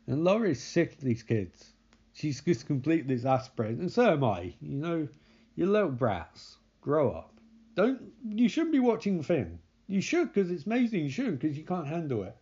And 0.05 0.25
Laurie's 0.25 0.61
sick 0.61 0.95
of 0.95 0.99
these 0.99 1.23
kids. 1.23 1.71
She's 2.11 2.41
just 2.41 2.67
completely 2.67 3.13
exasperated, 3.13 3.79
and 3.79 3.89
so 3.89 4.11
am 4.11 4.25
I. 4.25 4.53
You 4.59 4.75
know, 4.75 5.07
you 5.55 5.67
little 5.67 5.91
brats, 5.91 6.57
grow 6.81 7.09
up. 7.09 7.39
Don't. 7.75 8.01
You 8.27 8.49
shouldn't 8.49 8.73
be 8.73 8.79
watching 8.79 9.23
Finn. 9.23 9.59
You 9.87 10.01
should, 10.01 10.33
because 10.33 10.51
it's 10.51 10.65
amazing. 10.65 11.05
You 11.05 11.09
should, 11.09 11.39
because 11.39 11.57
you 11.57 11.63
can't 11.63 11.87
handle 11.87 12.23
it. 12.23 12.35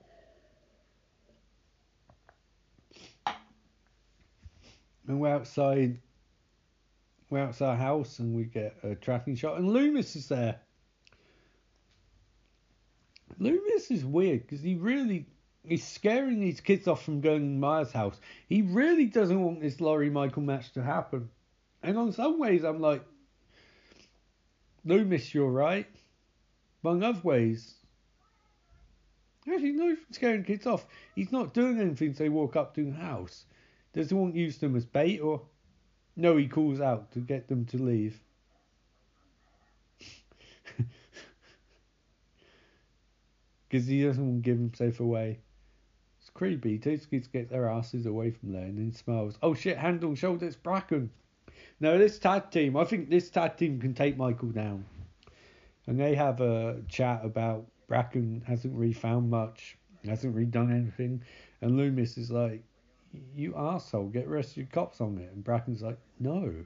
And 5.08 5.20
we're 5.20 5.34
outside. 5.34 6.00
We're 7.30 7.40
outside 7.40 7.70
our 7.70 7.76
house, 7.76 8.20
and 8.20 8.36
we 8.36 8.44
get 8.44 8.78
a 8.84 8.96
tracking 8.96 9.36
shot, 9.36 9.58
and 9.58 9.70
Loomis 9.70 10.16
is 10.16 10.28
there. 10.28 10.60
Loomis 13.40 13.90
is 13.90 14.06
weird 14.06 14.42
because 14.42 14.62
he 14.62 14.76
really 14.76 15.26
he's 15.68 15.86
scaring 15.86 16.40
these 16.40 16.62
kids 16.62 16.88
off 16.88 17.04
from 17.04 17.22
going 17.22 17.42
to 17.42 17.60
Myers' 17.60 17.92
house. 17.92 18.20
He 18.48 18.62
really 18.62 19.06
doesn't 19.06 19.42
want 19.42 19.62
this 19.62 19.82
Laurie 19.82 20.10
Michael 20.10 20.44
match 20.44 20.72
to 20.74 20.84
happen. 20.84 21.30
And 21.82 21.98
on 21.98 22.12
some 22.12 22.40
ways, 22.40 22.64
I'm 22.64 22.80
like, 22.80 23.04
Loomis, 24.86 25.34
you're 25.34 25.50
right. 25.50 25.88
But 26.82 26.92
in 26.92 27.04
other 27.04 27.22
ways, 27.22 27.76
actually, 29.48 29.72
no, 29.72 29.96
scaring 30.12 30.44
kids 30.44 30.68
off. 30.68 30.86
He's 31.16 31.32
not 31.32 31.54
doing 31.54 31.80
anything 31.80 32.14
so 32.14 32.24
they 32.24 32.30
walk 32.30 32.56
up 32.56 32.76
to 32.76 32.86
the 32.86 32.92
house. 32.92 33.46
Does 33.94 34.10
he 34.10 34.16
want 34.16 34.34
to 34.34 34.40
use 34.40 34.58
them 34.58 34.76
as 34.76 34.86
bait 34.86 35.20
or? 35.20 35.42
No, 36.16 36.38
he 36.38 36.48
calls 36.48 36.80
out 36.82 37.12
to 37.14 37.20
get 37.20 37.48
them 37.48 37.66
to 37.66 37.78
leave. 37.78 38.20
Because 43.70 43.88
he 43.88 44.04
doesn't 44.04 44.24
want 44.24 44.44
to 44.44 44.50
give 44.52 44.60
himself 44.60 45.00
away. 45.00 45.40
It's 46.22 46.30
creepy. 46.30 46.78
These 46.78 47.08
kids 47.08 47.28
get 47.28 47.50
their 47.50 47.68
asses 47.68 48.06
away 48.06 48.30
from 48.30 48.52
there 48.52 48.66
and 48.66 48.78
then 48.78 48.94
smiles. 48.94 49.40
Oh 49.42 49.56
shit, 49.56 49.80
hand 49.80 50.04
on 50.04 50.14
shoulder, 50.14 50.46
it's 50.46 50.56
Brackett. 50.56 51.10
No, 51.80 51.98
this 51.98 52.20
tag 52.20 52.52
team, 52.52 52.78
I 52.78 52.84
think 52.84 53.10
this 53.10 53.32
tag 53.32 53.58
team 53.58 53.80
can 53.82 53.96
take 53.96 54.16
Michael 54.16 54.50
down. 54.50 54.86
And 55.88 56.00
they 56.00 56.14
have 56.14 56.40
a 56.40 56.84
chat 56.88 57.26
about 57.26 57.66
Brackett 57.88 58.44
hasn't 58.46 58.76
really 58.76 58.94
found 58.94 59.32
much, 59.32 59.76
hasn't 60.06 60.36
really 60.36 60.46
done 60.46 60.72
anything. 60.72 61.24
And 61.62 61.76
Loomis 61.76 62.16
is 62.18 62.30
like, 62.30 62.64
You 63.34 63.56
asshole, 63.56 64.10
get 64.10 64.28
your 64.58 64.66
cops 64.68 65.00
on 65.00 65.18
it. 65.18 65.32
And 65.32 65.44
Brackett's 65.44 65.82
like, 65.82 66.00
No. 66.20 66.66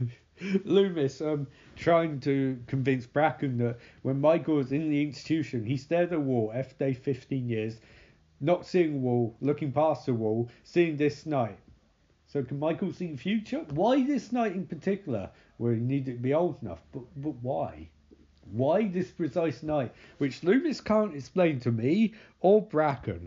Loomis 0.64 1.20
um, 1.20 1.46
trying 1.76 2.20
to 2.20 2.58
convince 2.66 3.06
Brackett 3.06 3.58
that 3.58 3.78
when 4.02 4.20
Michael 4.20 4.56
was 4.56 4.72
in 4.72 4.90
the 4.90 5.02
institution, 5.02 5.64
he 5.64 5.76
stared 5.76 6.12
at 6.12 6.16
a 6.16 6.20
wall 6.20 6.52
after 6.54 6.92
15 6.94 7.48
years, 7.48 7.80
not 8.40 8.66
seeing 8.66 8.94
a 8.94 8.98
wall, 8.98 9.36
looking 9.40 9.72
past 9.72 10.06
the 10.06 10.14
wall, 10.14 10.48
seeing 10.64 10.96
this 10.96 11.26
night. 11.26 11.58
So 12.26 12.42
can 12.42 12.58
Michael 12.58 12.92
see 12.92 13.12
the 13.12 13.16
future? 13.16 13.64
Why 13.70 14.02
this 14.02 14.32
night 14.32 14.52
in 14.52 14.66
particular? 14.66 15.30
Well, 15.58 15.72
he 15.72 15.80
needed 15.80 16.16
to 16.16 16.22
be 16.22 16.34
old 16.34 16.60
enough, 16.60 16.82
but 16.92 17.04
but 17.16 17.34
why? 17.40 17.88
Why 18.52 18.88
this 18.88 19.10
precise 19.10 19.62
night? 19.62 19.92
Which 20.18 20.44
Loomis 20.44 20.80
can't 20.80 21.14
explain 21.14 21.60
to 21.60 21.72
me 21.72 22.14
or 22.40 22.62
Brackett. 22.62 23.22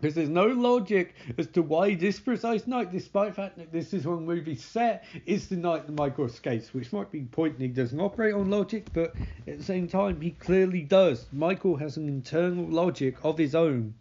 Because 0.00 0.14
there's 0.16 0.28
no 0.28 0.46
logic 0.46 1.14
as 1.38 1.46
to 1.48 1.62
why 1.62 1.94
this 1.94 2.18
precise 2.18 2.66
night, 2.66 2.90
despite 2.90 3.30
the 3.30 3.34
fact 3.34 3.56
that 3.58 3.70
this 3.70 3.94
is 3.94 4.04
when 4.04 4.26
the 4.26 4.34
movie's 4.34 4.64
set, 4.64 5.04
is 5.26 5.48
the 5.48 5.56
night 5.56 5.86
that 5.86 5.92
Michael 5.92 6.24
escapes, 6.24 6.74
which 6.74 6.92
might 6.92 7.12
be 7.12 7.20
the 7.20 7.26
point 7.26 7.60
he 7.60 7.68
doesn't 7.68 8.00
operate 8.00 8.34
on 8.34 8.50
logic, 8.50 8.92
but 8.92 9.14
at 9.46 9.58
the 9.58 9.64
same 9.64 9.86
time, 9.86 10.20
he 10.20 10.32
clearly 10.32 10.82
does. 10.82 11.26
Michael 11.32 11.76
has 11.76 11.96
an 11.96 12.08
internal 12.08 12.66
logic 12.66 13.16
of 13.24 13.38
his 13.38 13.54
own. 13.54 13.94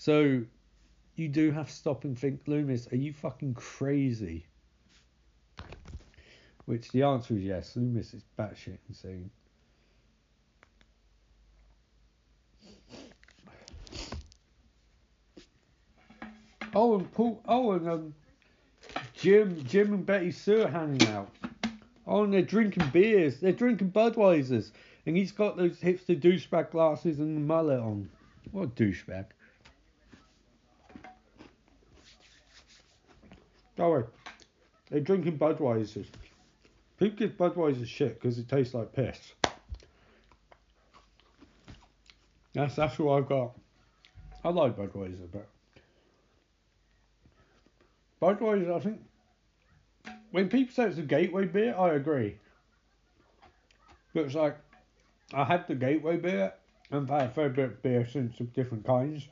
So, 0.00 0.40
you 1.14 1.28
do 1.28 1.50
have 1.50 1.66
to 1.66 1.72
stop 1.74 2.04
and 2.04 2.18
think, 2.18 2.40
Loomis, 2.46 2.90
are 2.90 2.96
you 2.96 3.12
fucking 3.12 3.52
crazy? 3.52 4.46
Which 6.64 6.90
the 6.92 7.02
answer 7.02 7.34
is 7.34 7.42
yes, 7.42 7.76
Loomis 7.76 8.14
is 8.14 8.24
batshit 8.38 8.78
insane. 8.88 9.30
Oh, 16.74 16.94
and 16.94 17.12
Paul. 17.12 17.42
Oh, 17.46 17.72
and 17.72 17.86
um, 17.86 18.14
Jim, 19.12 19.62
Jim 19.66 19.92
and 19.92 20.06
Betty 20.06 20.32
Sue 20.32 20.62
are 20.62 20.68
hanging 20.68 21.08
out. 21.08 21.28
Oh, 22.06 22.24
and 22.24 22.32
they're 22.32 22.40
drinking 22.40 22.88
beers. 22.90 23.38
They're 23.38 23.52
drinking 23.52 23.90
Budweisers, 23.90 24.70
and 25.04 25.14
he's 25.14 25.32
got 25.32 25.58
those 25.58 25.78
hipster 25.78 26.18
douchebag 26.18 26.70
glasses 26.70 27.18
and 27.18 27.36
the 27.36 27.40
mullet 27.42 27.80
on. 27.80 28.08
What 28.50 28.62
a 28.62 28.68
douchebag! 28.68 29.26
Don't 33.80 33.90
worry, 33.92 34.04
they're 34.90 35.00
drinking 35.00 35.38
Budweisers. 35.38 36.08
People 36.98 37.16
give 37.16 37.38
Budweiser 37.38 37.86
shit 37.86 38.20
because 38.20 38.36
it 38.36 38.46
tastes 38.46 38.74
like 38.74 38.92
piss. 38.92 39.32
That's 42.52 42.76
that's 42.76 42.98
what 42.98 43.16
I've 43.16 43.26
got. 43.26 43.52
I 44.44 44.50
like 44.50 44.76
Budweiser, 44.76 45.26
but. 45.32 45.48
Budweiser, 48.20 48.76
I 48.76 48.80
think, 48.80 49.00
when 50.30 50.50
people 50.50 50.74
say 50.74 50.84
it's 50.84 50.98
a 50.98 51.02
gateway 51.02 51.46
beer, 51.46 51.74
I 51.74 51.94
agree. 51.94 52.36
But 54.12 54.26
it's 54.26 54.34
like, 54.34 54.58
I 55.32 55.44
had 55.44 55.66
the 55.68 55.74
gateway 55.74 56.18
beer, 56.18 56.52
and 56.90 57.10
I've 57.10 57.20
had 57.20 57.30
a 57.30 57.32
fair 57.32 57.48
bit 57.48 57.64
of 57.64 57.82
beer 57.82 58.06
since 58.06 58.38
of 58.40 58.52
different 58.52 58.84
kinds. 58.84 59.26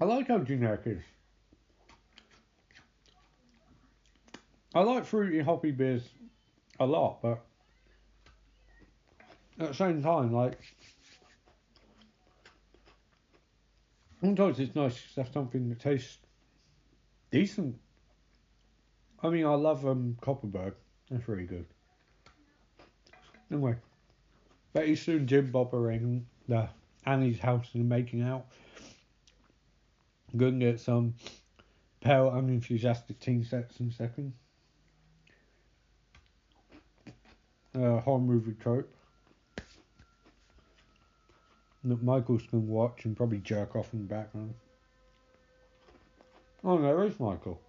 I 0.00 0.04
like 0.04 0.26
how 0.26 0.38
generic 0.38 0.80
it 0.86 0.96
is. 0.96 1.04
I 4.76 4.80
like 4.80 5.06
fruity 5.06 5.40
hoppy 5.40 5.70
beers 5.70 6.06
a 6.78 6.84
lot, 6.84 7.22
but 7.22 7.42
at 9.58 9.68
the 9.68 9.74
same 9.74 10.02
time, 10.02 10.34
like 10.34 10.58
sometimes 14.20 14.60
it's 14.60 14.74
nice 14.74 15.00
to 15.14 15.22
have 15.22 15.32
something 15.32 15.70
that 15.70 15.80
tastes 15.80 16.18
decent. 17.30 17.74
I 19.22 19.30
mean, 19.30 19.46
I 19.46 19.54
love 19.54 19.86
um, 19.86 20.18
Kopparberg. 20.20 20.74
That's 21.10 21.26
really 21.26 21.46
good. 21.46 21.64
Anyway, 23.50 23.76
Sue 24.94 25.16
and 25.16 25.26
Jim 25.26 25.50
Bob 25.50 25.72
are 25.72 25.90
in 25.90 26.26
the 26.48 26.68
Annie's 27.06 27.38
house 27.38 27.70
and 27.72 27.88
making 27.88 28.20
out. 28.20 28.44
going 30.36 30.52
and 30.52 30.60
get 30.60 30.80
some 30.80 31.14
pale, 32.02 32.30
unenthusiastic 32.30 33.18
teen 33.20 33.42
sets 33.42 33.80
in 33.80 33.88
a 33.88 33.92
second. 33.92 34.34
Uh, 37.76 38.00
horror 38.00 38.20
movie 38.20 38.54
trope 38.54 38.90
that 41.84 42.02
Michael's 42.02 42.42
watch 42.50 43.04
and 43.04 43.14
probably 43.14 43.38
jerk 43.38 43.76
off 43.76 43.92
in 43.92 44.00
the 44.00 44.06
background. 44.06 44.54
Oh, 46.64 46.80
there 46.80 47.04
is 47.04 47.20
Michael. 47.20 47.60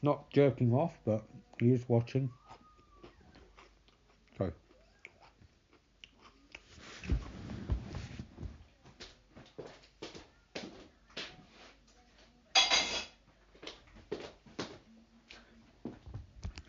Not 0.00 0.30
jerking 0.30 0.72
off, 0.72 0.98
but 1.04 1.22
he 1.60 1.72
is 1.72 1.86
watching. 1.86 2.30
Okay. 4.40 4.54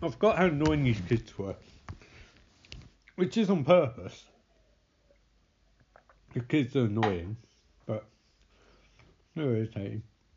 I 0.03 0.09
forgot 0.09 0.38
how 0.38 0.45
annoying 0.45 0.83
these 0.83 1.01
kids 1.07 1.38
were. 1.38 1.56
Which 3.17 3.35
is 3.35 3.49
on 3.49 3.63
purpose. 3.63 4.25
The 6.35 6.41
kids 6.41 6.75
are 6.75 6.85
annoying, 6.85 7.35
but 7.87 8.05
they're 9.35 9.65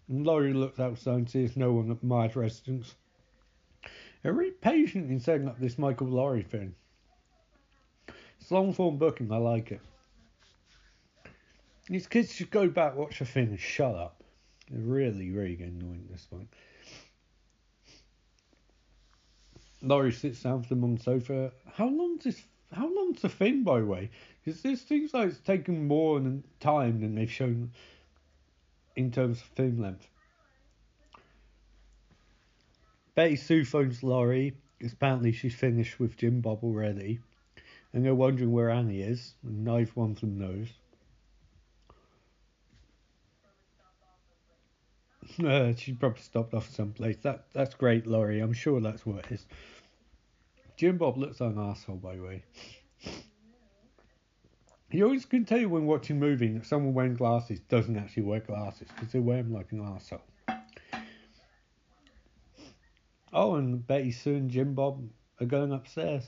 Laurie 0.09 0.55
looks 0.55 0.81
outside 0.81 1.15
and 1.15 1.31
sees 1.31 1.59
no 1.59 1.73
one 1.73 1.91
at 1.91 2.03
my 2.03 2.27
residence. 2.29 2.95
They're 4.23 4.33
really 4.33 4.53
patient 4.53 5.11
in 5.11 5.21
setting 5.21 5.47
up 5.47 5.61
this 5.61 5.77
Michael 5.77 6.07
Laurie 6.07 6.43
thing. 6.43 6.75
It's 8.41 8.51
long 8.51 8.73
form 8.73 8.97
booking, 8.97 9.31
I 9.31 9.37
like 9.37 9.73
it. 9.73 9.83
These 11.87 12.07
kids 12.07 12.33
should 12.33 12.51
go 12.51 12.67
back, 12.67 12.97
watch 12.97 13.19
the 13.19 13.27
thing, 13.27 13.49
and 13.49 13.61
shut 13.61 13.95
up. 13.95 14.25
They're 14.71 14.81
really, 14.81 15.31
really 15.31 15.63
annoying 15.63 16.07
at 16.07 16.13
this 16.13 16.25
point. 16.25 16.49
Laurie 19.83 20.13
sits 20.13 20.43
down 20.43 20.63
for 20.63 20.71
them 20.71 20.85
on 20.85 20.95
the 20.95 21.03
sofa. 21.03 21.53
How 21.75 21.87
long's 21.87 22.25
this? 22.25 22.43
How 22.73 22.89
long's 22.89 23.23
the 23.23 23.29
thing, 23.29 23.65
by 23.65 23.81
the 23.81 23.87
way? 23.87 24.11
Because 24.45 24.63
this 24.63 24.83
seems 24.83 25.13
like 25.13 25.29
it's 25.29 25.39
taken 25.39 25.87
more 25.87 26.21
time 26.61 27.01
than 27.01 27.15
they've 27.15 27.31
shown 27.31 27.73
in 28.97 29.11
terms 29.11 29.41
of 29.41 29.47
film 29.49 29.81
length. 29.81 30.09
Betty 33.15 33.37
Sue 33.37 33.65
phones 33.65 34.03
Laurie 34.03 34.55
apparently 34.85 35.33
she's 35.33 35.55
finished 35.55 36.01
with 36.01 36.17
Jim 36.17 36.41
Bob 36.41 36.61
already, 36.63 37.21
and 37.93 38.05
they're 38.05 38.15
wondering 38.15 38.53
where 38.53 38.71
Annie 38.71 39.03
is, 39.03 39.35
and 39.43 39.65
neither 39.65 39.91
one 39.95 40.13
of 40.13 40.21
them 40.21 40.39
knows. 40.39 40.69
Uh, 45.45 45.73
she 45.77 45.93
probably 45.93 46.21
stopped 46.21 46.55
off 46.55 46.69
someplace. 46.71 47.17
That 47.19 47.45
that's 47.53 47.75
great, 47.75 48.05
Laurie. 48.05 48.41
I'm 48.41 48.53
sure 48.53 48.81
that's 48.81 49.07
what 49.07 49.19
it 49.19 49.33
is. 49.33 49.47
Jim 50.81 50.97
Bob 50.97 51.19
looks 51.19 51.43
like 51.43 51.55
an 51.55 51.59
asshole, 51.59 51.97
by 51.97 52.17
the 52.17 52.23
way. 52.23 52.43
You 54.91 55.05
always 55.05 55.27
can 55.27 55.45
tell 55.45 55.59
you 55.59 55.69
when 55.69 55.85
watching 55.85 56.17
a 56.17 56.21
movie 56.21 56.49
that 56.55 56.65
someone 56.65 56.95
wearing 56.95 57.17
glasses 57.17 57.61
doesn't 57.69 57.99
actually 57.99 58.23
wear 58.23 58.41
glasses 58.41 58.89
because 58.95 59.13
they 59.13 59.19
wear 59.19 59.43
them 59.43 59.53
like 59.53 59.71
an 59.73 59.83
asshole. 59.83 60.23
Oh, 63.31 63.57
and 63.57 63.87
Betty 63.87 64.11
Sue 64.11 64.37
and 64.37 64.51
Jim 64.51 64.73
Bob 64.73 65.07
are 65.39 65.45
going 65.45 65.71
upstairs. 65.71 66.25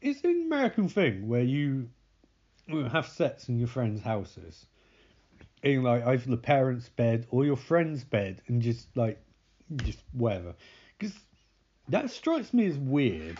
It's 0.00 0.24
an 0.24 0.42
American 0.46 0.88
thing 0.88 1.28
where 1.28 1.44
you 1.44 1.88
have 2.90 3.06
sets 3.06 3.48
in 3.48 3.60
your 3.60 3.68
friends' 3.68 4.02
houses 4.02 4.66
in 5.62 5.84
like 5.84 6.04
either 6.04 6.28
the 6.28 6.36
parents' 6.36 6.88
bed 6.88 7.28
or 7.30 7.44
your 7.44 7.56
friend's 7.56 8.02
bed 8.02 8.42
and 8.48 8.60
just 8.60 8.88
like 8.96 9.22
just 9.76 10.00
whatever. 10.10 10.56
That 11.88 12.10
strikes 12.10 12.52
me 12.52 12.66
as 12.66 12.76
weird. 12.76 13.38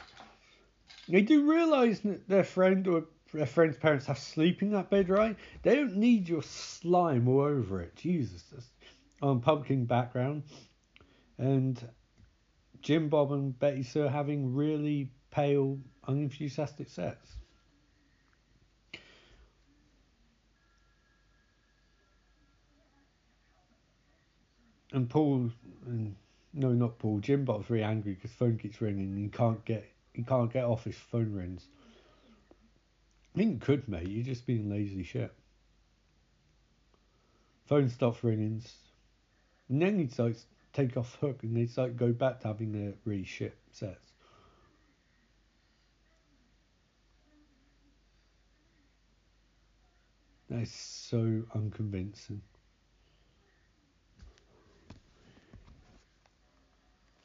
They 1.09 1.23
do 1.23 1.51
realise 1.51 2.01
that 2.01 2.29
their 2.29 2.45
friend 2.45 2.87
or 2.87 3.05
their 3.33 3.47
friend's 3.47 3.77
parents 3.77 4.07
have 4.07 4.19
sleep 4.19 4.63
in 4.63 4.71
that 4.71 4.89
bed, 4.89 5.09
right? 5.09 5.37
They 5.63 5.75
don't 5.75 5.97
need 5.97 6.29
your 6.29 6.43
slime 6.43 7.29
all 7.29 7.41
over 7.43 7.81
it. 7.83 7.97
Jesus. 7.97 8.45
On 9.21 9.41
pumpkin 9.41 9.85
background. 9.85 10.45
And 11.39 11.89
Jim 12.83 13.09
Bob 13.09 13.33
and 13.33 13.59
Betty 13.59 13.83
Sue 13.83 14.03
having 14.03 14.55
really 14.55 15.11
pale, 15.31 15.79
unenthusiastic 16.07 16.89
sets. 16.89 17.37
And 24.93 25.11
Paul, 25.11 25.51
and 25.87 26.15
no, 26.57 26.73
not 26.73 26.99
Paul. 26.99 27.21
Jim 27.21 27.45
Bob's 27.45 27.67
very 27.67 27.83
angry 27.83 28.15
because 28.15 28.33
phone 28.33 28.57
keeps 28.57 28.81
ringing 28.81 29.13
and 29.13 29.19
he 29.19 29.29
can't 29.29 29.63
get 29.65 29.87
he 30.15 30.23
can't 30.23 30.51
get 30.51 30.65
off 30.65 30.85
his 30.85 30.97
phone 30.97 31.33
rings. 31.33 31.67
I 33.35 33.39
think 33.39 33.53
you 33.53 33.59
could, 33.59 33.87
mate. 33.87 34.09
You're 34.09 34.25
just 34.25 34.47
being 34.47 34.71
lazy 34.71 35.03
shit. 35.03 35.35
Phone 37.67 37.91
stops 37.91 38.25
ringing. 38.25 38.63
And 39.69 39.83
then 39.83 39.99
he'd 39.99 40.19
like 40.19 40.37
take 40.73 40.97
off 40.97 41.17
hook 41.17 41.43
and 41.43 41.55
they'd 41.55 41.77
like 41.77 41.97
go 41.97 42.13
back 42.13 42.41
to 42.41 42.49
having 42.49 42.73
their 42.73 42.95
really 43.05 43.25
shit 43.25 43.59
sets. 43.73 44.13
That 50.49 50.61
is 50.61 50.73
so 50.73 51.43
unconvincing. 51.55 52.41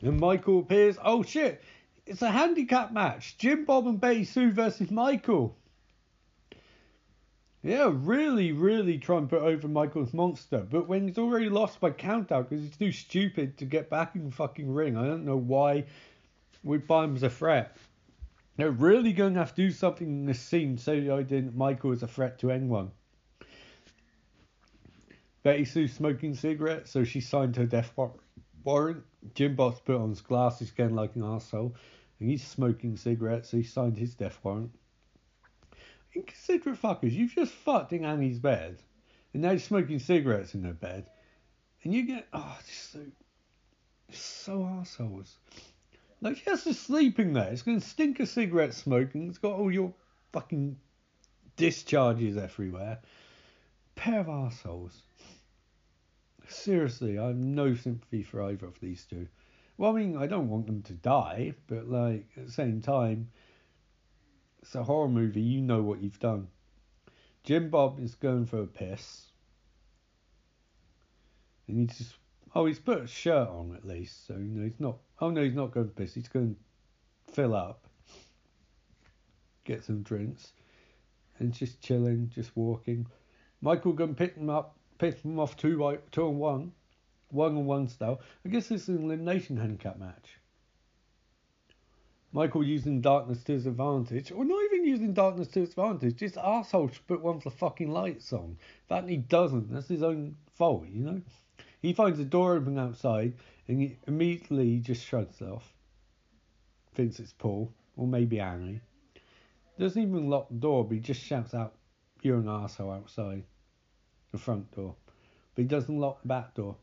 And 0.01 0.19
Michael 0.19 0.59
appears. 0.59 0.97
Oh 1.03 1.23
shit! 1.23 1.61
It's 2.05 2.21
a 2.21 2.31
handicap 2.31 2.91
match. 2.91 3.37
Jim 3.37 3.65
Bob 3.65 3.87
and 3.87 3.99
Betty 3.99 4.23
Sue 4.23 4.51
versus 4.51 4.89
Michael. 4.91 5.55
Yeah, 7.63 7.91
really, 7.93 8.51
really 8.53 8.97
try 8.97 9.17
and 9.17 9.29
put 9.29 9.43
over 9.43 9.67
Michael's 9.67 10.13
monster. 10.13 10.65
But 10.67 10.87
when 10.87 11.07
he's 11.07 11.19
already 11.19 11.47
lost 11.47 11.79
by 11.79 11.91
countout 11.91 12.49
because 12.49 12.65
he's 12.65 12.77
too 12.77 12.91
stupid 12.91 13.57
to 13.59 13.65
get 13.65 13.89
back 13.89 14.15
in 14.15 14.25
the 14.25 14.31
fucking 14.31 14.73
ring, 14.73 14.97
I 14.97 15.05
don't 15.05 15.25
know 15.25 15.37
why 15.37 15.85
we 16.63 16.79
buy 16.79 17.03
him 17.03 17.15
as 17.15 17.21
a 17.21 17.29
threat. 17.29 17.77
They're 18.57 18.71
really 18.71 19.13
going 19.13 19.33
to 19.35 19.39
have 19.39 19.53
to 19.55 19.61
do 19.61 19.71
something 19.71 20.07
in 20.07 20.25
this 20.25 20.39
scene 20.39 20.77
so 20.77 20.93
I 20.93 21.21
didn't 21.21 21.55
Michael 21.55 21.91
is 21.91 22.01
a 22.01 22.07
threat 22.07 22.39
to 22.39 22.51
anyone. 22.51 22.91
Betty 25.43 25.65
Sue 25.65 25.87
smoking 25.87 26.33
cigarettes, 26.35 26.91
so 26.91 27.03
she 27.03 27.21
signed 27.21 27.55
her 27.55 27.65
death 27.65 27.91
warrant. 27.95 28.19
Jim 29.33 29.55
Bob's 29.55 29.79
put 29.79 29.95
on 29.95 30.09
his 30.09 30.21
glasses 30.21 30.71
again 30.71 30.95
like 30.95 31.15
an 31.15 31.23
asshole, 31.23 31.75
and 32.19 32.29
he's 32.29 32.45
smoking 32.45 32.97
cigarettes, 32.97 33.51
he 33.51 33.63
signed 33.63 33.97
his 33.97 34.13
death 34.13 34.39
warrant. 34.43 34.71
Inconsiderate 36.13 36.81
fuckers, 36.81 37.11
you've 37.11 37.33
just 37.33 37.53
fucked 37.53 37.93
in 37.93 38.05
Annie's 38.05 38.39
bed, 38.39 38.77
and 39.33 39.41
now 39.41 39.51
you're 39.51 39.59
smoking 39.59 39.99
cigarettes 39.99 40.53
in 40.53 40.63
her 40.63 40.73
bed, 40.73 41.09
and 41.83 41.93
you 41.93 42.03
get 42.03 42.27
oh, 42.33 42.59
just 42.67 42.91
so 42.91 42.99
so 44.11 44.65
assholes. 44.65 45.37
Like 46.21 46.37
she 46.37 46.49
has 46.49 46.63
to 46.65 46.73
sleep 46.73 47.19
in 47.19 47.33
there. 47.33 47.51
It's 47.51 47.61
gonna 47.61 47.81
stink 47.81 48.19
of 48.19 48.29
cigarette 48.29 48.73
smoking. 48.73 49.29
It's 49.29 49.37
got 49.37 49.53
all 49.53 49.71
your 49.71 49.93
fucking 50.33 50.77
discharges 51.55 52.37
everywhere. 52.37 52.99
Pair 53.95 54.19
of 54.19 54.29
assholes. 54.29 55.01
Seriously, 56.51 57.17
I 57.17 57.27
have 57.27 57.37
no 57.37 57.73
sympathy 57.73 58.23
for 58.23 58.43
either 58.43 58.67
of 58.67 58.79
these 58.79 59.05
two. 59.05 59.27
Well, 59.77 59.95
I 59.95 59.99
mean, 59.99 60.17
I 60.17 60.27
don't 60.27 60.49
want 60.49 60.67
them 60.67 60.81
to 60.83 60.93
die, 60.93 61.53
but 61.67 61.87
like 61.89 62.27
at 62.37 62.45
the 62.45 62.51
same 62.51 62.81
time, 62.81 63.29
it's 64.61 64.75
a 64.75 64.83
horror 64.83 65.07
movie. 65.07 65.41
You 65.41 65.61
know 65.61 65.81
what 65.81 66.01
you've 66.01 66.19
done. 66.19 66.47
Jim 67.43 67.69
Bob 67.69 67.99
is 67.99 68.13
going 68.13 68.45
for 68.45 68.61
a 68.61 68.67
piss, 68.67 69.25
and 71.67 71.79
he's 71.79 71.97
just 71.97 72.15
oh, 72.53 72.65
he's 72.65 72.79
put 72.79 73.01
a 73.01 73.07
shirt 73.07 73.47
on 73.47 73.73
at 73.75 73.85
least, 73.85 74.27
so 74.27 74.33
you 74.33 74.49
know 74.49 74.63
he's 74.63 74.79
not. 74.79 74.97
Oh 75.19 75.29
no, 75.29 75.43
he's 75.43 75.55
not 75.55 75.71
going 75.71 75.87
to 75.87 75.93
piss. 75.93 76.13
He's 76.13 76.27
going 76.27 76.55
to 76.55 77.33
fill 77.33 77.55
up, 77.55 77.87
get 79.63 79.83
some 79.83 80.03
drinks, 80.03 80.53
and 81.39 81.53
just 81.53 81.81
chilling, 81.81 82.29
just 82.33 82.55
walking. 82.55 83.07
Michael 83.61 83.93
going 83.93 84.15
to 84.15 84.15
pick 84.15 84.35
him 84.35 84.49
up, 84.49 84.77
pick 85.01 85.19
him 85.21 85.39
off 85.39 85.57
two 85.57 85.79
by 85.79 85.97
two 86.11 86.27
and 86.29 86.39
one 86.39 86.71
one 87.29 87.57
on 87.57 87.65
one 87.65 87.87
style. 87.87 88.21
I 88.45 88.49
guess 88.49 88.67
this 88.67 88.83
is 88.83 88.89
an 88.89 89.05
elimination 89.05 89.57
handicap 89.57 89.97
match. 89.97 90.37
Michael 92.33 92.63
using 92.63 93.01
darkness 93.01 93.43
to 93.43 93.53
his 93.53 93.65
advantage, 93.65 94.31
or 94.31 94.45
not 94.45 94.63
even 94.65 94.85
using 94.85 95.13
darkness 95.13 95.47
to 95.49 95.61
his 95.61 95.69
advantage, 95.69 96.17
just 96.17 96.37
asshole 96.37 96.89
should 96.89 97.07
put 97.07 97.21
one 97.21 97.37
of 97.37 97.43
the 97.43 97.49
fucking 97.49 97.89
lights 97.89 98.31
on. 98.31 98.57
That 98.89 99.09
he 99.09 99.17
doesn't, 99.17 99.73
that's 99.73 99.87
his 99.87 100.03
own 100.03 100.35
fault, 100.53 100.85
you 100.87 101.03
know? 101.03 101.21
He 101.81 101.93
finds 101.93 102.19
the 102.19 102.25
door 102.25 102.55
open 102.55 102.77
outside 102.77 103.33
and 103.67 103.81
he 103.81 103.97
immediately 104.07 104.79
just 104.79 105.03
shrugs 105.03 105.41
it 105.41 105.49
off. 105.49 105.73
Thinks 106.93 107.19
it's 107.19 107.33
Paul, 107.33 107.73
or 107.97 108.07
maybe 108.07 108.39
Annie. 108.39 108.81
Doesn't 109.79 110.01
even 110.01 110.29
lock 110.29 110.49
the 110.49 110.55
door, 110.55 110.85
but 110.85 110.93
he 110.93 110.99
just 110.99 111.21
shouts 111.21 111.53
out, 111.53 111.73
You're 112.21 112.37
an 112.37 112.47
asshole 112.47 112.91
outside 112.91 113.43
the 114.31 114.37
front 114.37 114.71
door. 114.75 114.95
But 115.55 115.61
he 115.63 115.67
doesn't 115.67 115.99
lock 115.99 116.21
the 116.21 116.27
back 116.27 116.55
door. 116.55 116.77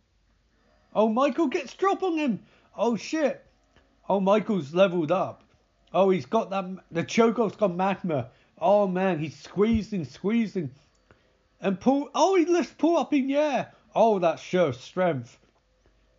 Oh, 0.94 1.09
Michael 1.09 1.49
gets 1.49 1.75
drop 1.75 2.02
on 2.02 2.18
him! 2.18 2.41
Oh 2.77 2.97
shit! 2.97 3.44
Oh, 4.09 4.20
Michael's 4.20 4.75
leveled 4.75 5.12
up. 5.12 5.44
Oh, 5.93 6.10
he's 6.10 6.27
got 6.27 6.51
that. 6.51 6.65
The 6.91 7.05
chokeoff's 7.05 7.57
got 7.57 7.75
magma. 7.75 8.31
Oh 8.59 8.86
man, 8.86 9.18
he's 9.18 9.39
squeezing, 9.39 10.05
squeezing, 10.05 10.70
and 11.60 11.81
pull. 11.81 12.10
Oh, 12.15 12.35
he 12.36 12.44
lifts 12.44 12.75
pull 12.77 12.97
up 12.97 13.12
in 13.12 13.28
the 13.28 13.36
air. 13.36 13.73
Oh, 13.94 14.18
that 14.18 14.39
shows 14.39 14.81
strength. 14.81 15.39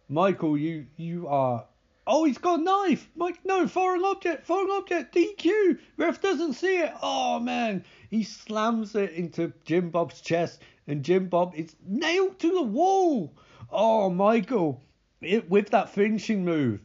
Michael, 0.07 0.57
you 0.57 0.87
you 0.97 1.27
are. 1.27 1.65
Oh, 2.07 2.23
he's 2.25 2.39
got 2.39 2.59
a 2.59 2.63
knife. 2.63 3.07
Mike, 3.15 3.39
no, 3.45 3.67
foreign 3.67 4.03
object, 4.03 4.47
foreign 4.47 4.71
object, 4.71 5.13
DQ. 5.13 5.77
Ref 5.97 6.19
doesn't 6.19 6.53
see 6.53 6.77
it. 6.77 6.91
Oh 7.03 7.39
man, 7.39 7.85
he 8.09 8.23
slams 8.23 8.95
it 8.95 9.11
into 9.11 9.53
Jim 9.65 9.91
Bob's 9.91 10.21
chest, 10.21 10.61
and 10.89 11.03
Jim 11.03 11.27
Bob 11.27 11.53
is 11.55 11.75
nailed 11.85 12.39
to 12.39 12.51
the 12.51 12.63
wall. 12.63 13.31
Oh, 13.71 14.09
Michael, 14.09 14.81
it, 15.21 15.47
with 15.47 15.69
that 15.69 15.91
finishing 15.91 16.43
move. 16.43 16.81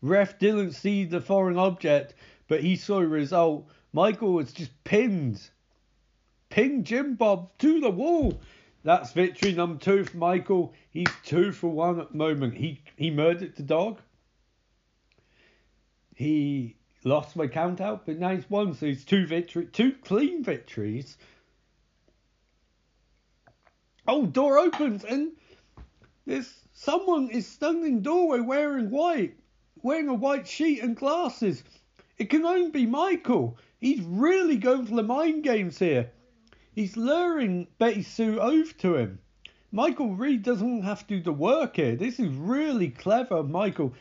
Ref 0.00 0.38
didn't 0.38 0.72
see 0.72 1.04
the 1.04 1.20
foreign 1.20 1.58
object, 1.58 2.14
but 2.46 2.62
he 2.62 2.76
saw 2.76 3.00
the 3.00 3.08
result. 3.08 3.68
Michael 3.92 4.32
was 4.32 4.52
just 4.52 4.70
pinned. 4.84 5.42
Pinned 6.50 6.86
Jim 6.86 7.16
Bob 7.16 7.50
to 7.58 7.80
the 7.80 7.90
wall. 7.90 8.40
That's 8.84 9.12
victory 9.12 9.52
number 9.52 9.80
two 9.80 10.04
for 10.04 10.16
Michael. 10.16 10.72
He's 10.90 11.08
two 11.24 11.50
for 11.50 11.68
one 11.68 11.98
at 11.98 12.12
the 12.12 12.16
moment. 12.16 12.54
He 12.54 12.80
he 12.96 13.10
murdered 13.10 13.56
the 13.56 13.64
dog. 13.64 14.00
He 16.14 16.76
lost 17.02 17.34
my 17.34 17.48
count 17.48 17.80
out, 17.80 18.06
but 18.06 18.18
now 18.18 18.36
he's 18.36 18.48
won, 18.48 18.74
so 18.74 18.86
he's 18.86 19.04
two 19.04 19.26
victory 19.26 19.66
two 19.66 19.92
clean 20.04 20.44
victories. 20.44 21.18
Oh, 24.10 24.24
door 24.24 24.58
opens 24.58 25.04
and 25.04 25.32
there's 26.24 26.50
someone 26.72 27.28
is 27.28 27.46
standing 27.46 28.00
doorway 28.00 28.40
wearing 28.40 28.90
white 28.90 29.36
wearing 29.82 30.08
a 30.08 30.14
white 30.14 30.48
sheet 30.48 30.82
and 30.82 30.96
glasses. 30.96 31.62
It 32.16 32.30
can 32.30 32.46
only 32.46 32.70
be 32.70 32.86
Michael. 32.86 33.58
He's 33.80 34.00
really 34.00 34.56
going 34.56 34.86
for 34.86 34.94
the 34.96 35.02
mind 35.02 35.44
games 35.44 35.78
here. 35.78 36.10
He's 36.74 36.96
luring 36.96 37.66
Betty 37.78 38.02
Sue 38.02 38.40
over 38.40 38.72
to 38.72 38.96
him. 38.96 39.18
Michael 39.72 40.14
Reed 40.14 40.42
doesn't 40.42 40.84
have 40.84 41.06
to 41.06 41.16
do 41.16 41.22
the 41.22 41.32
work 41.32 41.76
here. 41.76 41.94
This 41.94 42.18
is 42.18 42.30
really 42.30 42.88
clever, 42.88 43.42
Michael. 43.42 43.92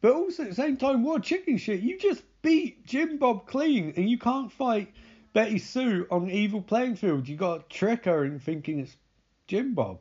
But 0.00 0.14
also 0.14 0.44
at 0.44 0.48
the 0.48 0.54
same 0.54 0.78
time, 0.78 1.02
what 1.02 1.22
chicken 1.22 1.58
shit. 1.58 1.80
You 1.80 1.98
just 1.98 2.22
beat 2.40 2.86
Jim 2.86 3.18
Bob 3.18 3.46
clean 3.46 3.92
and 3.96 4.08
you 4.08 4.18
can't 4.18 4.50
fight 4.50 4.94
Betty 5.34 5.58
Sue 5.58 6.06
on 6.10 6.30
evil 6.30 6.62
playing 6.62 6.96
field. 6.96 7.28
You 7.28 7.36
got 7.36 7.68
to 7.68 7.76
trick 7.76 8.06
her 8.06 8.24
in 8.24 8.40
thinking 8.40 8.80
it's 8.80 8.96
Jim 9.46 9.74
Bob. 9.74 10.00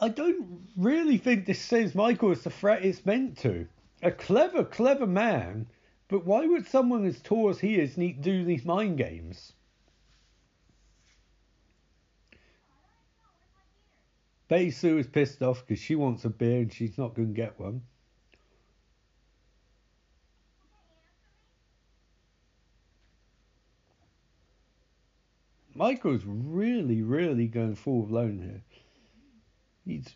I 0.00 0.08
don't 0.08 0.68
really 0.76 1.18
think 1.18 1.46
this 1.46 1.60
says 1.60 1.94
Michael 1.94 2.32
is 2.32 2.42
the 2.42 2.50
threat 2.50 2.84
it's 2.84 3.04
meant 3.04 3.38
to. 3.38 3.66
A 4.02 4.12
clever, 4.12 4.64
clever 4.64 5.06
man, 5.06 5.66
but 6.08 6.24
why 6.24 6.46
would 6.46 6.66
someone 6.66 7.04
as 7.04 7.20
tall 7.20 7.48
as 7.48 7.60
he 7.60 7.78
is 7.78 7.96
need 7.96 8.22
to 8.22 8.30
do 8.30 8.44
these 8.44 8.64
mind 8.64 8.98
games? 8.98 9.52
Betty 14.48 14.70
Sue 14.70 14.98
is 14.98 15.06
pissed 15.06 15.42
off 15.42 15.66
because 15.66 15.82
she 15.82 15.94
wants 15.94 16.24
a 16.24 16.30
beer 16.30 16.60
and 16.60 16.72
she's 16.72 16.96
not 16.96 17.14
going 17.14 17.28
to 17.28 17.34
get 17.34 17.60
one. 17.60 17.82
Michael's 25.78 26.24
really, 26.26 27.02
really 27.02 27.46
going 27.46 27.76
full 27.76 28.02
blown 28.02 28.40
here. 28.42 28.62
He's, 29.86 30.12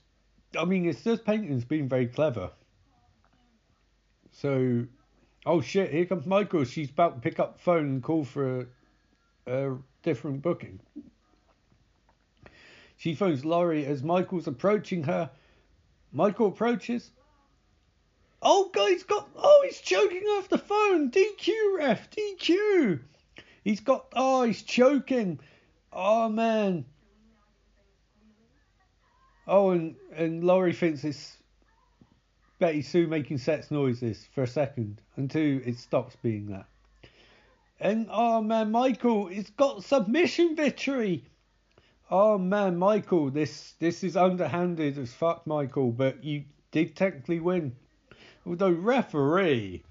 I 0.58 0.64
mean, 0.64 0.88
it's 0.88 1.04
just 1.04 1.24
painting's 1.24 1.64
been 1.64 1.88
very 1.88 2.08
clever. 2.08 2.50
So, 4.32 4.86
oh 5.46 5.60
shit, 5.60 5.92
here 5.92 6.04
comes 6.04 6.26
Michael. 6.26 6.64
She's 6.64 6.90
about 6.90 7.14
to 7.14 7.20
pick 7.20 7.38
up 7.38 7.60
phone 7.60 7.86
and 7.86 8.02
call 8.02 8.24
for 8.24 8.66
a, 9.46 9.68
a 9.70 9.78
different 10.02 10.42
booking. 10.42 10.80
She 12.96 13.14
phones 13.14 13.44
Laurie 13.44 13.86
as 13.86 14.02
Michael's 14.02 14.48
approaching 14.48 15.04
her. 15.04 15.30
Michael 16.10 16.48
approaches. 16.48 17.12
Oh, 18.42 18.68
guy's 18.74 19.04
got. 19.04 19.28
Oh, 19.36 19.62
he's 19.64 19.80
choking 19.80 20.24
off 20.24 20.48
the 20.48 20.58
phone. 20.58 21.12
DQ 21.12 21.78
ref, 21.78 22.10
DQ. 22.10 22.98
He's 23.62 23.78
got. 23.78 24.06
Oh, 24.16 24.42
he's 24.42 24.62
choking. 24.62 25.38
Oh 25.92 26.28
man. 26.28 26.84
Oh, 29.46 29.70
and, 29.70 29.96
and 30.14 30.44
Laurie 30.44 30.72
thinks 30.72 31.04
it's 31.04 31.36
Betty 32.58 32.80
Sue 32.80 33.08
making 33.08 33.38
sex 33.38 33.70
noises 33.70 34.28
for 34.34 34.44
a 34.44 34.46
second 34.46 35.00
until 35.16 35.60
it 35.64 35.78
stops 35.78 36.16
being 36.22 36.46
that. 36.46 36.66
And 37.80 38.06
oh 38.10 38.40
man, 38.40 38.70
Michael, 38.70 39.28
it's 39.28 39.50
got 39.50 39.82
submission 39.82 40.54
victory. 40.54 41.24
Oh 42.10 42.38
man, 42.38 42.76
Michael, 42.76 43.30
this 43.30 43.74
this 43.80 44.04
is 44.04 44.16
underhanded 44.16 44.96
as 44.96 45.12
fuck, 45.12 45.46
Michael, 45.46 45.90
but 45.90 46.22
you 46.22 46.44
did 46.70 46.94
technically 46.94 47.40
win. 47.40 47.74
Although 48.46 48.70
referee, 48.70 49.82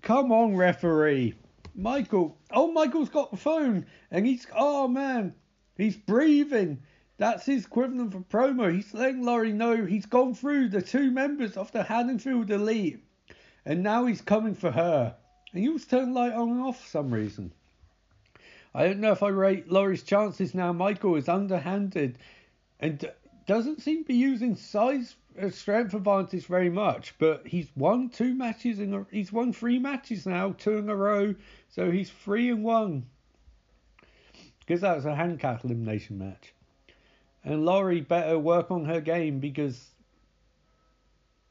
come 0.00 0.32
on, 0.32 0.56
referee, 0.56 1.34
Michael. 1.74 2.36
Oh, 2.50 2.72
Michael's 2.72 3.08
got 3.08 3.30
the 3.30 3.36
phone, 3.36 3.86
and 4.10 4.26
he's 4.26 4.46
oh 4.54 4.88
man, 4.88 5.34
he's 5.76 5.96
breathing. 5.96 6.82
That's 7.18 7.44
his 7.44 7.66
equivalent 7.66 8.12
for 8.12 8.20
promo. 8.20 8.74
He's 8.74 8.94
letting 8.94 9.22
Laurie 9.22 9.52
know 9.52 9.84
he's 9.84 10.06
gone 10.06 10.34
through 10.34 10.70
the 10.70 10.80
two 10.80 11.10
members 11.10 11.58
of 11.58 11.70
the 11.70 11.82
Haddonfield 11.82 12.50
Elite. 12.50 13.04
And 13.66 13.82
now 13.82 14.06
he's 14.06 14.22
coming 14.22 14.54
for 14.54 14.70
her. 14.70 15.14
And 15.52 15.62
he 15.62 15.68
was 15.68 15.84
turned 15.84 16.14
light 16.14 16.32
on 16.32 16.48
and 16.48 16.62
off 16.62 16.80
for 16.80 16.88
some 16.88 17.12
reason. 17.12 17.52
I 18.74 18.86
don't 18.86 19.00
know 19.00 19.12
if 19.12 19.22
I 19.22 19.28
rate 19.28 19.70
Laurie's 19.70 20.02
chances 20.02 20.54
now. 20.54 20.72
Michael 20.72 21.16
is 21.16 21.28
underhanded 21.28 22.16
and 22.78 23.10
doesn't 23.46 23.82
seem 23.82 24.04
to 24.04 24.08
be 24.08 24.14
using 24.14 24.56
size 24.56 25.14
Uh, 25.40 25.50
strength 25.50 25.94
advantage 25.94 26.46
very 26.46 26.68
much. 26.70 27.14
But 27.18 27.46
he's 27.46 27.68
won 27.74 28.10
two 28.10 28.34
matches 28.34 28.78
in 28.78 29.06
he's 29.10 29.32
won 29.32 29.52
three 29.52 29.78
matches 29.78 30.26
now, 30.26 30.52
two 30.52 30.78
in 30.78 30.88
a 30.88 30.96
row. 30.96 31.34
So 31.68 31.90
he's 31.90 32.10
three 32.10 32.50
and 32.50 32.62
one. 32.62 33.06
Because 34.60 34.82
that 34.82 34.96
was 34.96 35.06
a 35.06 35.14
handicap 35.14 35.64
elimination 35.64 36.18
match. 36.18 36.52
And 37.44 37.64
Laurie 37.64 38.02
better 38.02 38.38
work 38.38 38.70
on 38.70 38.84
her 38.84 39.00
game 39.00 39.40
because 39.40 39.90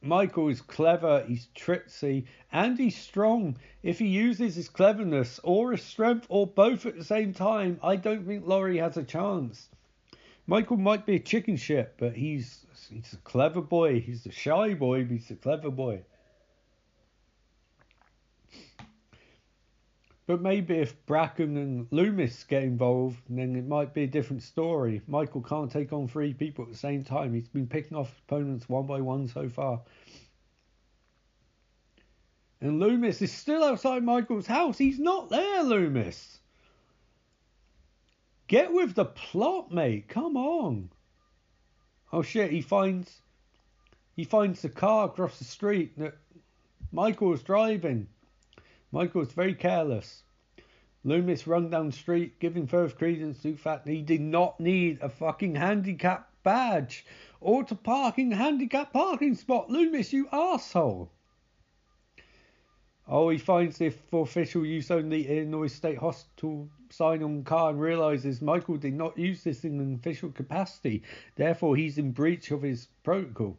Michael 0.02 0.48
is 0.48 0.62
clever, 0.62 1.24
he's 1.26 1.48
tricksy, 1.54 2.26
and 2.52 2.78
he's 2.78 2.96
strong. 2.96 3.58
If 3.82 3.98
he 3.98 4.06
uses 4.06 4.54
his 4.54 4.68
cleverness 4.68 5.40
or 5.42 5.72
his 5.72 5.82
strength 5.82 6.26
or 6.30 6.46
both 6.46 6.86
at 6.86 6.96
the 6.96 7.04
same 7.04 7.34
time, 7.34 7.78
I 7.82 7.96
don't 7.96 8.24
think 8.24 8.46
Laurie 8.46 8.78
has 8.78 8.96
a 8.96 9.02
chance. 9.02 9.68
Michael 10.46 10.78
might 10.78 11.04
be 11.04 11.16
a 11.16 11.20
chicken 11.20 11.56
shit, 11.56 11.94
but 11.98 12.16
he's 12.16 12.64
he's 12.90 13.12
a 13.12 13.18
clever 13.18 13.60
boy. 13.60 14.00
He's 14.00 14.26
a 14.26 14.32
shy 14.32 14.74
boy, 14.74 15.04
but 15.04 15.12
he's 15.12 15.30
a 15.30 15.36
clever 15.36 15.70
boy. 15.70 16.02
But 20.26 20.42
maybe 20.42 20.76
if 20.76 20.94
Brackett 21.06 21.48
and 21.48 21.88
Loomis 21.90 22.44
get 22.44 22.62
involved, 22.62 23.18
then 23.28 23.56
it 23.56 23.66
might 23.66 23.92
be 23.92 24.04
a 24.04 24.06
different 24.06 24.44
story. 24.44 25.02
Michael 25.08 25.42
can't 25.42 25.72
take 25.72 25.92
on 25.92 26.06
three 26.06 26.34
people 26.34 26.64
at 26.64 26.70
the 26.70 26.76
same 26.76 27.02
time. 27.02 27.34
He's 27.34 27.48
been 27.48 27.66
picking 27.66 27.96
off 27.96 28.16
opponents 28.28 28.68
one 28.68 28.86
by 28.86 29.00
one 29.00 29.26
so 29.26 29.48
far. 29.48 29.80
And 32.60 32.78
Loomis 32.78 33.22
is 33.22 33.32
still 33.32 33.64
outside 33.64 34.04
Michael's 34.04 34.46
house. 34.46 34.78
He's 34.78 35.00
not 35.00 35.30
there, 35.30 35.64
Loomis. 35.64 36.38
Get 38.46 38.72
with 38.72 38.94
the 38.94 39.06
plot, 39.06 39.72
mate. 39.72 40.08
Come 40.08 40.36
on. 40.36 40.90
Oh 42.12 42.22
shit, 42.22 42.50
he 42.50 42.60
finds 42.60 43.22
he 44.16 44.24
finds 44.24 44.62
the 44.62 44.68
car 44.68 45.06
across 45.06 45.38
the 45.38 45.44
street 45.44 45.96
that 45.98 46.18
Michael 46.92 47.28
was 47.28 47.42
driving. 47.42 48.08
Michael 48.92 49.20
was 49.20 49.32
very 49.32 49.54
careless. 49.54 50.24
Loomis 51.04 51.46
run 51.46 51.70
down 51.70 51.86
the 51.86 51.92
street, 51.92 52.38
giving 52.40 52.66
further 52.66 52.92
credence 52.92 53.40
to 53.42 53.52
the 53.52 53.56
fact 53.56 53.86
that 53.86 53.92
he 53.92 54.02
did 54.02 54.20
not 54.20 54.60
need 54.60 54.98
a 55.00 55.08
fucking 55.08 55.54
handicap 55.54 56.30
badge. 56.42 57.06
Or 57.40 57.64
to 57.64 57.74
parking 57.74 58.32
handicap 58.32 58.92
parking 58.92 59.34
spot. 59.34 59.70
Loomis, 59.70 60.12
you 60.12 60.28
asshole. 60.32 61.10
Oh, 63.12 63.28
he 63.28 63.38
finds 63.38 63.78
the 63.78 63.90
for 63.90 64.22
official 64.22 64.64
use 64.64 64.88
only 64.88 65.26
Illinois 65.26 65.66
State 65.66 65.98
Hospital 65.98 66.68
sign 66.90 67.24
on 67.24 67.42
car 67.42 67.70
and 67.70 67.80
realizes 67.80 68.40
Michael 68.40 68.76
did 68.76 68.94
not 68.94 69.18
use 69.18 69.42
this 69.42 69.64
in 69.64 69.80
an 69.80 69.94
official 69.96 70.30
capacity. 70.30 71.02
Therefore, 71.34 71.74
he's 71.74 71.98
in 71.98 72.12
breach 72.12 72.52
of 72.52 72.62
his 72.62 72.86
protocol. 73.02 73.58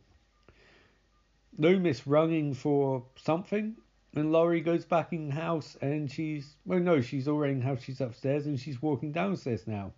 Loomis 1.57 2.07
running 2.07 2.53
for 2.53 3.03
something, 3.17 3.75
and 4.15 4.31
Laurie 4.31 4.61
goes 4.61 4.85
back 4.85 5.11
in 5.11 5.29
house 5.29 5.75
and 5.81 6.09
she's 6.09 6.55
well, 6.65 6.79
no, 6.79 7.01
she's 7.01 7.27
already 7.27 7.53
in 7.53 7.61
house. 7.61 7.81
She's 7.81 7.99
upstairs 7.99 8.45
and 8.45 8.57
she's 8.57 8.81
walking 8.81 9.11
downstairs 9.11 9.67
now. 9.67 9.91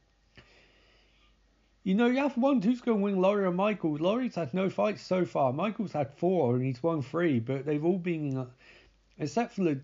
You 1.84 1.94
know, 1.94 2.08
you 2.08 2.20
have 2.20 2.38
one 2.38 2.62
who's 2.62 2.82
going 2.82 3.00
to 3.00 3.04
win 3.04 3.22
Laurie 3.22 3.46
or 3.46 3.52
Michael. 3.52 3.98
Laurie's 3.98 4.36
had 4.36 4.54
no 4.54 4.70
fights 4.70 5.06
so 5.06 5.26
far. 5.26 5.52
Michael's 5.52 5.92
had 5.92 6.14
four 6.16 6.56
and 6.56 6.64
he's 6.64 6.82
won 6.82 7.02
three, 7.02 7.40
but 7.40 7.66
they've 7.66 7.84
all 7.84 8.00
been, 8.00 8.38
uh, 8.38 8.46
except 9.18 9.54
for 9.54 9.64
the 9.64 9.82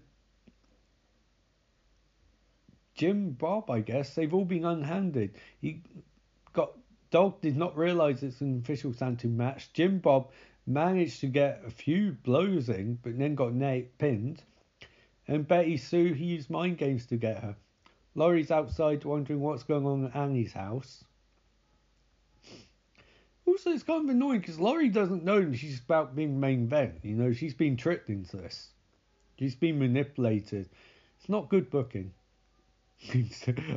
Jim 2.95 3.31
Bob, 3.31 3.69
I 3.69 3.79
guess, 3.79 4.13
they've 4.13 4.33
all 4.33 4.45
been 4.45 4.65
unhanded. 4.65 5.35
He 5.61 5.83
got 6.51 6.73
Dog 7.11 7.41
did 7.41 7.57
not 7.57 7.77
realize 7.77 8.21
it's 8.21 8.41
an 8.41 8.59
official 8.59 8.91
Santu 8.91 9.31
match. 9.31 9.73
Jim 9.73 9.99
Bob 9.99 10.31
managed 10.67 11.21
to 11.21 11.27
get 11.27 11.63
a 11.65 11.71
few 11.71 12.11
blows 12.11 12.69
in, 12.69 12.99
but 13.01 13.17
then 13.17 13.35
got 13.35 13.53
Nate 13.53 13.97
pinned. 13.97 14.43
And 15.27 15.47
Betty 15.47 15.77
Sue, 15.77 16.13
he 16.13 16.25
used 16.25 16.49
mind 16.49 16.77
games 16.77 17.07
to 17.07 17.17
get 17.17 17.41
her. 17.41 17.55
Laurie's 18.15 18.51
outside 18.51 19.05
wondering 19.05 19.39
what's 19.39 19.63
going 19.63 19.85
on 19.85 20.05
at 20.05 20.15
Annie's 20.15 20.53
house. 20.53 21.03
Also, 23.45 23.71
it's 23.71 23.83
kind 23.83 24.03
of 24.07 24.15
annoying 24.15 24.41
because 24.41 24.59
Laurie 24.59 24.89
doesn't 24.89 25.23
know 25.23 25.51
she's 25.53 25.79
about 25.79 26.15
being 26.15 26.39
main 26.39 26.63
event. 26.63 26.99
You 27.01 27.15
know, 27.15 27.33
she's 27.33 27.55
been 27.55 27.77
tricked 27.77 28.09
into 28.09 28.37
this. 28.37 28.69
She's 29.39 29.55
been 29.55 29.79
manipulated. 29.79 30.69
It's 31.17 31.29
not 31.29 31.47
good 31.47 31.69
booking. 31.69 32.11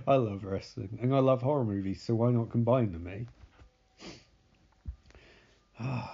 I 0.09 0.17
love 0.17 0.43
wrestling 0.43 0.99
and 1.01 1.15
I 1.15 1.21
love 1.21 1.41
horror 1.43 1.65
movies, 1.65 2.03
so 2.03 2.17
why 2.17 2.33
not 2.33 2.51
combine 2.51 2.91
them, 2.91 3.07
eh? 3.07 3.23
I 5.79 6.09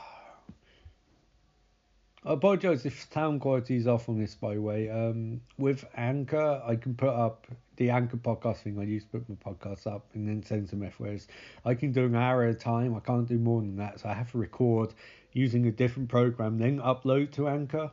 apologise 2.25 2.85
if 2.85 3.11
sound 3.11 3.41
quality 3.41 3.77
is 3.77 3.87
off 3.87 4.11
on 4.11 4.19
this, 4.19 4.35
by 4.35 4.57
the 4.57 4.61
way. 4.61 4.91
Um, 4.91 5.41
with 5.57 5.83
Anchor, 5.97 6.63
I 6.67 6.77
can 6.77 6.95
put 6.95 7.09
up 7.09 7.47
the 7.77 7.89
Anchor 7.89 8.19
podcast 8.19 8.59
thing. 8.59 8.79
I 8.79 8.83
used 8.83 9.11
to 9.13 9.19
put 9.19 9.31
my 9.31 9.37
podcasts 9.37 9.87
up 9.87 10.11
and 10.13 10.29
then 10.29 10.43
send 10.43 10.69
some 10.69 10.83
F. 10.83 10.97
Whereas 10.99 11.27
I 11.65 11.73
can 11.73 11.93
do 11.93 12.05
an 12.05 12.15
hour 12.15 12.45
at 12.45 12.51
a 12.51 12.59
time. 12.59 12.95
I 12.95 13.01
can't 13.01 13.27
do 13.27 13.39
more 13.39 13.63
than 13.63 13.77
that, 13.77 14.01
so 14.01 14.11
I 14.11 14.13
have 14.13 14.31
to 14.33 14.39
record 14.39 14.93
using 15.33 15.67
a 15.67 15.71
different 15.71 16.11
program, 16.11 16.59
then 16.59 16.81
upload 16.81 17.33
to 17.33 17.49
Anchor. 17.49 17.91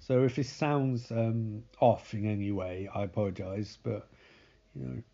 So 0.00 0.24
if 0.24 0.38
it 0.38 0.46
sounds 0.46 1.10
um, 1.10 1.62
off 1.78 2.14
in 2.14 2.26
any 2.26 2.50
way, 2.50 2.88
I 2.92 3.04
apologise, 3.04 3.78
but 3.82 4.08
you 4.74 5.04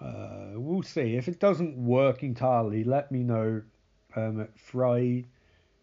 know, 0.00 0.06
uh, 0.06 0.60
we'll 0.60 0.82
see. 0.82 1.16
If 1.16 1.28
it 1.28 1.40
doesn't 1.40 1.76
work 1.76 2.22
entirely, 2.22 2.84
let 2.84 3.10
me 3.10 3.24
know 3.24 3.62
um, 4.14 4.40
at 4.40 4.58
Fry 4.58 5.24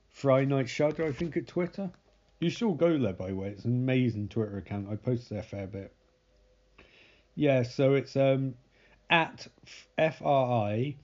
Friday 0.09 0.45
Night 0.45 0.69
Shudder, 0.69 1.05
I 1.05 1.11
think, 1.11 1.35
at 1.37 1.47
Twitter. 1.47 1.91
You 2.39 2.49
should 2.49 2.77
go 2.77 2.97
there, 2.97 3.13
by 3.13 3.27
the 3.27 3.35
way. 3.35 3.49
It's 3.49 3.65
an 3.65 3.73
amazing 3.73 4.29
Twitter 4.29 4.57
account. 4.57 4.87
I 4.89 4.95
post 4.95 5.29
there 5.29 5.39
a 5.39 5.43
fair 5.43 5.67
bit. 5.67 5.93
Yeah, 7.35 7.63
so 7.63 7.93
it's 7.95 8.15
um 8.15 8.53
at 9.09 9.47
F 9.97 10.21
R 10.23 10.67
I 10.69 10.95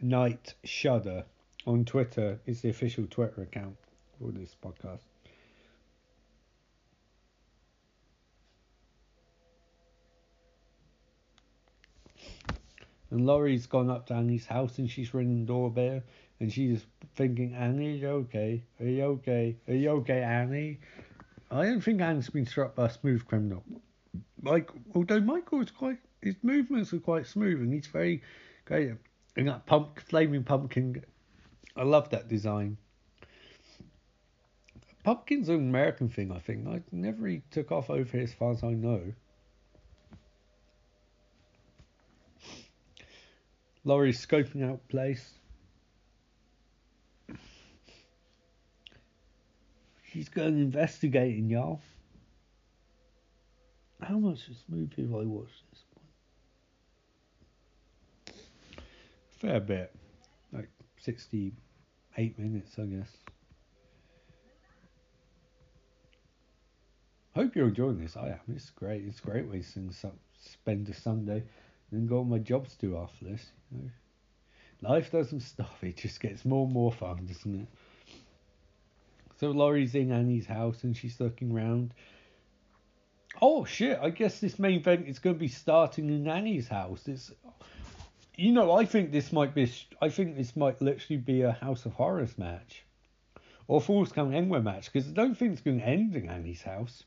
Night 0.00 0.54
Shudder 0.64 1.24
on 1.66 1.84
Twitter. 1.84 2.38
It's 2.46 2.60
the 2.60 2.68
official 2.68 3.06
Twitter 3.08 3.42
account 3.42 3.76
for 4.18 4.30
this 4.30 4.54
podcast. 4.62 5.02
And 13.10 13.26
Laurie's 13.26 13.66
gone 13.66 13.90
up 13.90 14.06
to 14.06 14.14
Annie's 14.14 14.46
house 14.46 14.78
and 14.78 14.90
she's 14.90 15.14
ringing 15.14 15.40
the 15.40 15.46
doorbell 15.46 16.02
and 16.40 16.52
she's 16.52 16.84
thinking, 17.16 17.54
Annie, 17.54 17.96
you 17.96 18.08
okay? 18.08 18.62
Are 18.80 18.86
you 18.86 19.04
okay? 19.04 19.56
Are 19.66 19.74
you 19.74 19.90
okay, 19.90 20.22
Annie? 20.22 20.78
I 21.50 21.64
don't 21.64 21.80
think 21.80 22.00
Annie's 22.00 22.28
been 22.28 22.46
struck 22.46 22.74
by 22.74 22.86
a 22.86 22.90
smooth 22.90 23.24
criminal. 23.26 23.64
Like, 24.42 24.70
although 24.94 25.20
Michael 25.20 25.62
is 25.62 25.70
quite, 25.70 25.98
his 26.20 26.36
movements 26.42 26.92
are 26.92 26.98
quite 26.98 27.26
smooth 27.26 27.60
and 27.60 27.72
he's 27.72 27.86
very 27.86 28.22
great. 28.66 28.92
And 29.36 29.48
that 29.48 29.66
pump, 29.66 30.00
flaming 30.00 30.44
pumpkin, 30.44 31.02
I 31.76 31.84
love 31.84 32.10
that 32.10 32.28
design. 32.28 32.76
Pumpkin's 35.02 35.48
an 35.48 35.56
American 35.56 36.10
thing, 36.10 36.30
I 36.30 36.38
think. 36.38 36.66
I 36.68 36.82
never 36.92 37.22
really 37.22 37.42
took 37.50 37.72
off 37.72 37.88
over 37.88 38.04
here 38.04 38.24
as 38.24 38.34
far 38.34 38.52
as 38.52 38.62
I 38.62 38.72
know. 38.72 39.14
Laurie's 43.88 44.24
scoping 44.24 44.62
out 44.62 44.86
place. 44.88 45.32
She's 50.12 50.28
going 50.28 50.58
investigating, 50.58 51.48
y'all. 51.48 51.80
How 54.02 54.18
much 54.18 54.42
of 54.42 54.48
this 54.48 54.64
movie 54.68 55.02
have 55.02 55.14
I 55.14 55.24
watched 55.24 55.62
this 55.70 55.84
one? 58.34 58.36
Fair 59.40 59.60
bit. 59.60 59.94
Like 60.52 60.68
68 60.98 62.38
minutes, 62.38 62.78
I 62.78 62.84
guess. 62.84 63.10
Hope 67.34 67.56
you're 67.56 67.68
enjoying 67.68 68.02
this. 68.02 68.18
I 68.18 68.28
am. 68.28 68.40
It's 68.54 68.68
great. 68.68 69.04
It's 69.06 69.20
a 69.20 69.22
great 69.22 69.48
way 69.48 69.62
to 69.62 70.12
spend 70.38 70.88
a 70.90 70.94
Sunday 70.94 71.44
and 71.90 72.00
then 72.00 72.06
go 72.06 72.20
on 72.20 72.28
my 72.28 72.38
jobs 72.38 72.74
to 72.76 72.86
do 72.86 72.96
after 72.96 73.24
this. 73.24 73.46
You 73.70 73.82
know? 73.82 73.90
Life 74.90 75.10
doesn't 75.10 75.40
stop. 75.40 75.76
It 75.82 75.96
just 75.96 76.20
gets 76.20 76.44
more 76.44 76.64
and 76.64 76.72
more 76.72 76.92
fun, 76.92 77.26
doesn't 77.26 77.62
it? 77.62 77.68
So 79.40 79.50
Laurie's 79.50 79.94
in 79.94 80.12
Annie's 80.12 80.46
house 80.46 80.84
and 80.84 80.96
she's 80.96 81.20
looking 81.20 81.52
around. 81.52 81.94
Oh 83.40 83.64
shit! 83.64 83.98
I 84.02 84.10
guess 84.10 84.40
this 84.40 84.58
main 84.58 84.80
event 84.80 85.06
is 85.06 85.18
going 85.20 85.36
to 85.36 85.40
be 85.40 85.48
starting 85.48 86.08
in 86.08 86.26
Annie's 86.26 86.66
house. 86.66 87.06
It's, 87.06 87.30
you 88.36 88.52
know, 88.52 88.72
I 88.72 88.84
think 88.84 89.12
this 89.12 89.32
might 89.32 89.54
be. 89.54 89.72
I 90.02 90.08
think 90.08 90.36
this 90.36 90.56
might 90.56 90.82
literally 90.82 91.18
be 91.18 91.42
a 91.42 91.52
House 91.52 91.86
of 91.86 91.92
Horrors 91.92 92.36
match, 92.36 92.84
or 93.68 93.80
Falls 93.80 94.10
Count 94.10 94.34
Anywhere 94.34 94.62
match 94.62 94.92
because 94.92 95.08
I 95.08 95.12
don't 95.12 95.36
think 95.36 95.52
it's 95.52 95.62
going 95.62 95.78
to 95.78 95.86
end 95.86 96.16
in 96.16 96.28
Annie's 96.28 96.62
house. 96.62 97.04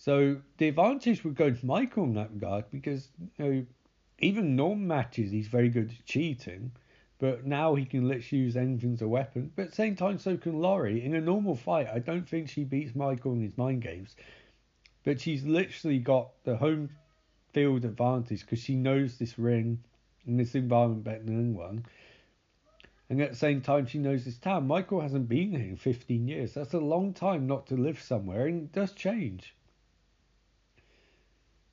So 0.00 0.40
the 0.58 0.68
advantage 0.68 1.24
would 1.24 1.34
go 1.34 1.50
to 1.50 1.66
Michael 1.66 2.04
in 2.04 2.14
that 2.14 2.30
regard 2.32 2.70
because 2.70 3.10
you 3.18 3.44
know, 3.44 3.66
even 4.20 4.54
normal 4.54 4.76
matches 4.86 5.32
he's 5.32 5.48
very 5.48 5.68
good 5.68 5.90
at 5.90 6.06
cheating. 6.06 6.70
But 7.18 7.44
now 7.44 7.74
he 7.74 7.84
can 7.84 8.06
literally 8.06 8.44
use 8.44 8.56
anything 8.56 8.92
as 8.92 9.02
a 9.02 9.08
weapon. 9.08 9.50
But 9.56 9.62
at 9.62 9.70
the 9.70 9.74
same 9.74 9.96
time, 9.96 10.20
so 10.20 10.36
can 10.36 10.60
Laurie. 10.60 11.04
In 11.04 11.16
a 11.16 11.20
normal 11.20 11.56
fight, 11.56 11.88
I 11.92 11.98
don't 11.98 12.28
think 12.28 12.48
she 12.48 12.62
beats 12.62 12.94
Michael 12.94 13.32
in 13.32 13.42
his 13.42 13.58
mind 13.58 13.82
games. 13.82 14.14
But 15.02 15.20
she's 15.20 15.42
literally 15.42 15.98
got 15.98 16.30
the 16.44 16.56
home 16.56 16.90
field 17.52 17.84
advantage 17.84 18.42
because 18.42 18.60
she 18.60 18.76
knows 18.76 19.18
this 19.18 19.36
ring 19.36 19.82
and 20.26 20.38
this 20.38 20.54
environment 20.54 21.02
better 21.02 21.24
than 21.24 21.40
anyone. 21.40 21.84
And 23.10 23.20
at 23.20 23.30
the 23.30 23.36
same 23.36 23.62
time, 23.62 23.86
she 23.86 23.98
knows 23.98 24.24
this 24.24 24.38
town. 24.38 24.68
Michael 24.68 25.00
hasn't 25.00 25.28
been 25.28 25.50
here 25.50 25.70
in 25.70 25.76
15 25.76 26.28
years. 26.28 26.54
That's 26.54 26.74
a 26.74 26.78
long 26.78 27.12
time 27.14 27.48
not 27.48 27.66
to 27.66 27.76
live 27.76 28.00
somewhere, 28.00 28.46
and 28.46 28.62
it 28.62 28.72
does 28.72 28.92
change. 28.92 29.56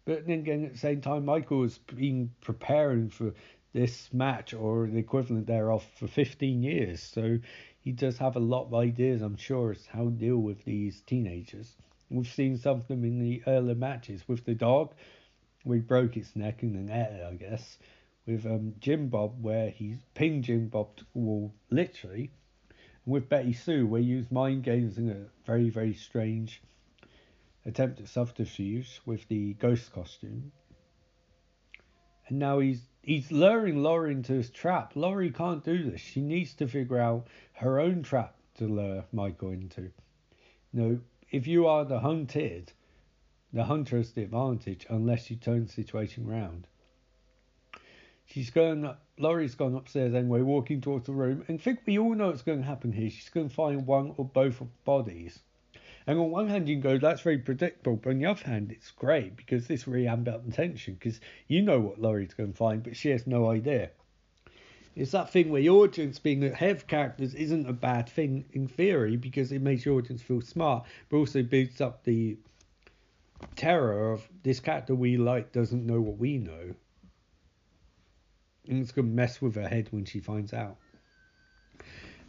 But 0.05 0.27
then 0.27 0.39
again, 0.39 0.65
at 0.65 0.73
the 0.73 0.77
same 0.77 1.01
time, 1.01 1.25
Michael 1.25 1.63
has 1.63 1.79
been 1.79 2.31
preparing 2.41 3.09
for 3.09 3.33
this 3.73 4.13
match 4.13 4.53
or 4.53 4.87
the 4.87 4.99
equivalent 4.99 5.47
thereof 5.47 5.83
for 5.95 6.07
15 6.07 6.61
years. 6.61 7.01
So 7.01 7.39
he 7.79 7.91
does 7.91 8.17
have 8.19 8.35
a 8.35 8.39
lot 8.39 8.65
of 8.65 8.73
ideas, 8.75 9.21
I'm 9.21 9.35
sure, 9.35 9.71
as 9.71 9.85
how 9.87 10.05
to 10.05 10.11
deal 10.11 10.37
with 10.37 10.63
these 10.63 11.01
teenagers. 11.01 11.75
We've 12.09 12.27
seen 12.27 12.57
some 12.57 12.81
of 12.81 12.87
them 12.87 13.03
in 13.03 13.19
the 13.19 13.41
earlier 13.47 13.75
matches 13.75 14.27
with 14.27 14.45
the 14.45 14.53
dog, 14.53 14.93
he 15.63 15.79
broke 15.79 16.15
its 16.15 16.35
neck 16.35 16.61
in 16.61 16.73
the 16.73 16.79
net, 16.79 17.27
I 17.27 17.33
guess. 17.33 17.79
With 18.27 18.45
um, 18.45 18.75
Jim 18.79 19.09
Bob, 19.09 19.43
where 19.43 19.71
he's 19.71 19.97
pinned 20.13 20.43
Jim 20.43 20.67
Bob 20.67 20.95
to 20.97 21.03
the 21.13 21.19
wall, 21.19 21.53
literally. 21.71 22.29
And 23.05 23.13
with 23.13 23.27
Betty 23.27 23.53
Sue, 23.53 23.87
where 23.87 24.01
he 24.01 24.07
used 24.07 24.31
mind 24.31 24.63
games 24.63 24.99
in 24.99 25.09
a 25.09 25.25
very, 25.45 25.69
very 25.69 25.93
strange 25.93 26.61
attempt 27.65 27.99
at 27.99 28.07
subterfuge 28.07 29.01
with 29.05 29.27
the 29.27 29.53
ghost 29.53 29.91
costume. 29.91 30.51
And 32.27 32.39
now 32.39 32.59
he's 32.59 32.81
he's 33.01 33.31
luring 33.31 33.83
Laurie 33.83 34.13
into 34.13 34.33
his 34.33 34.49
trap. 34.49 34.95
Laurie 34.95 35.31
can't 35.31 35.63
do 35.63 35.89
this. 35.89 36.01
She 36.01 36.21
needs 36.21 36.53
to 36.55 36.67
figure 36.67 36.99
out 36.99 37.27
her 37.53 37.79
own 37.79 38.03
trap 38.03 38.35
to 38.55 38.67
lure 38.67 39.05
Michael 39.11 39.51
into. 39.51 39.91
Know, 40.73 40.99
if 41.31 41.47
you 41.47 41.67
are 41.67 41.85
the 41.85 41.99
hunted, 41.99 42.71
the 43.53 43.63
hunter 43.63 43.97
has 43.97 44.11
the 44.11 44.23
advantage 44.23 44.85
unless 44.89 45.29
you 45.29 45.37
turn 45.37 45.65
the 45.65 45.71
situation 45.71 46.29
around. 46.29 46.67
She's 48.25 48.49
going 48.49 48.91
Laurie's 49.17 49.55
gone 49.55 49.75
upstairs 49.75 50.13
anyway, 50.13 50.41
walking 50.41 50.81
towards 50.81 51.05
the 51.05 51.13
room, 51.13 51.45
and 51.47 51.61
think 51.61 51.79
we 51.85 51.97
all 51.97 52.15
know 52.15 52.27
what's 52.27 52.41
going 52.41 52.59
to 52.59 52.65
happen 52.65 52.91
here. 52.91 53.09
She's 53.09 53.29
going 53.29 53.49
to 53.49 53.55
find 53.55 53.85
one 53.85 54.13
or 54.17 54.25
both 54.25 54.59
of 54.61 54.83
bodies. 54.83 55.39
And 56.07 56.19
on 56.19 56.29
one 56.29 56.47
hand, 56.47 56.69
you 56.69 56.75
can 56.75 56.81
go, 56.81 56.97
that's 56.99 57.21
very 57.21 57.39
predictable, 57.39 57.95
but 57.95 58.11
on 58.11 58.19
the 58.19 58.27
other 58.27 58.43
hand, 58.43 58.71
it's 58.71 58.91
great 58.91 59.35
because 59.35 59.67
this 59.67 59.87
really 59.87 60.07
amps 60.07 60.29
up 60.29 60.45
the 60.45 60.51
tension 60.51 60.93
because 60.93 61.19
you 61.47 61.61
know 61.63 61.79
what 61.79 61.99
Laurie's 61.99 62.35
going 62.35 62.51
to 62.51 62.57
find, 62.57 62.83
but 62.83 62.95
she 62.95 63.09
has 63.09 63.25
no 63.25 63.49
idea. 63.49 63.89
It's 64.95 65.11
that 65.11 65.31
thing 65.31 65.49
where 65.49 65.61
your 65.61 65.83
audience 65.83 66.19
being 66.19 66.39
that 66.41 66.55
have 66.55 66.87
characters 66.87 67.33
isn't 67.33 67.67
a 67.67 67.73
bad 67.73 68.07
thing 68.07 68.45
in 68.53 68.67
theory 68.67 69.17
because 69.17 69.51
it 69.51 69.61
makes 69.61 69.83
your 69.83 69.97
audience 69.97 70.21
feel 70.21 70.41
smart, 70.41 70.85
but 71.09 71.17
also 71.17 71.43
builds 71.43 71.81
up 71.81 72.03
the 72.03 72.37
terror 73.55 74.13
of 74.13 74.27
this 74.43 74.59
character 74.59 74.95
we 74.95 75.17
like 75.17 75.51
doesn't 75.51 75.85
know 75.85 75.99
what 75.99 76.17
we 76.17 76.37
know. 76.37 76.75
And 78.67 78.81
it's 78.81 78.91
going 78.91 79.09
to 79.09 79.13
mess 79.13 79.41
with 79.41 79.55
her 79.55 79.67
head 79.67 79.89
when 79.91 80.05
she 80.05 80.19
finds 80.19 80.53
out. 80.53 80.77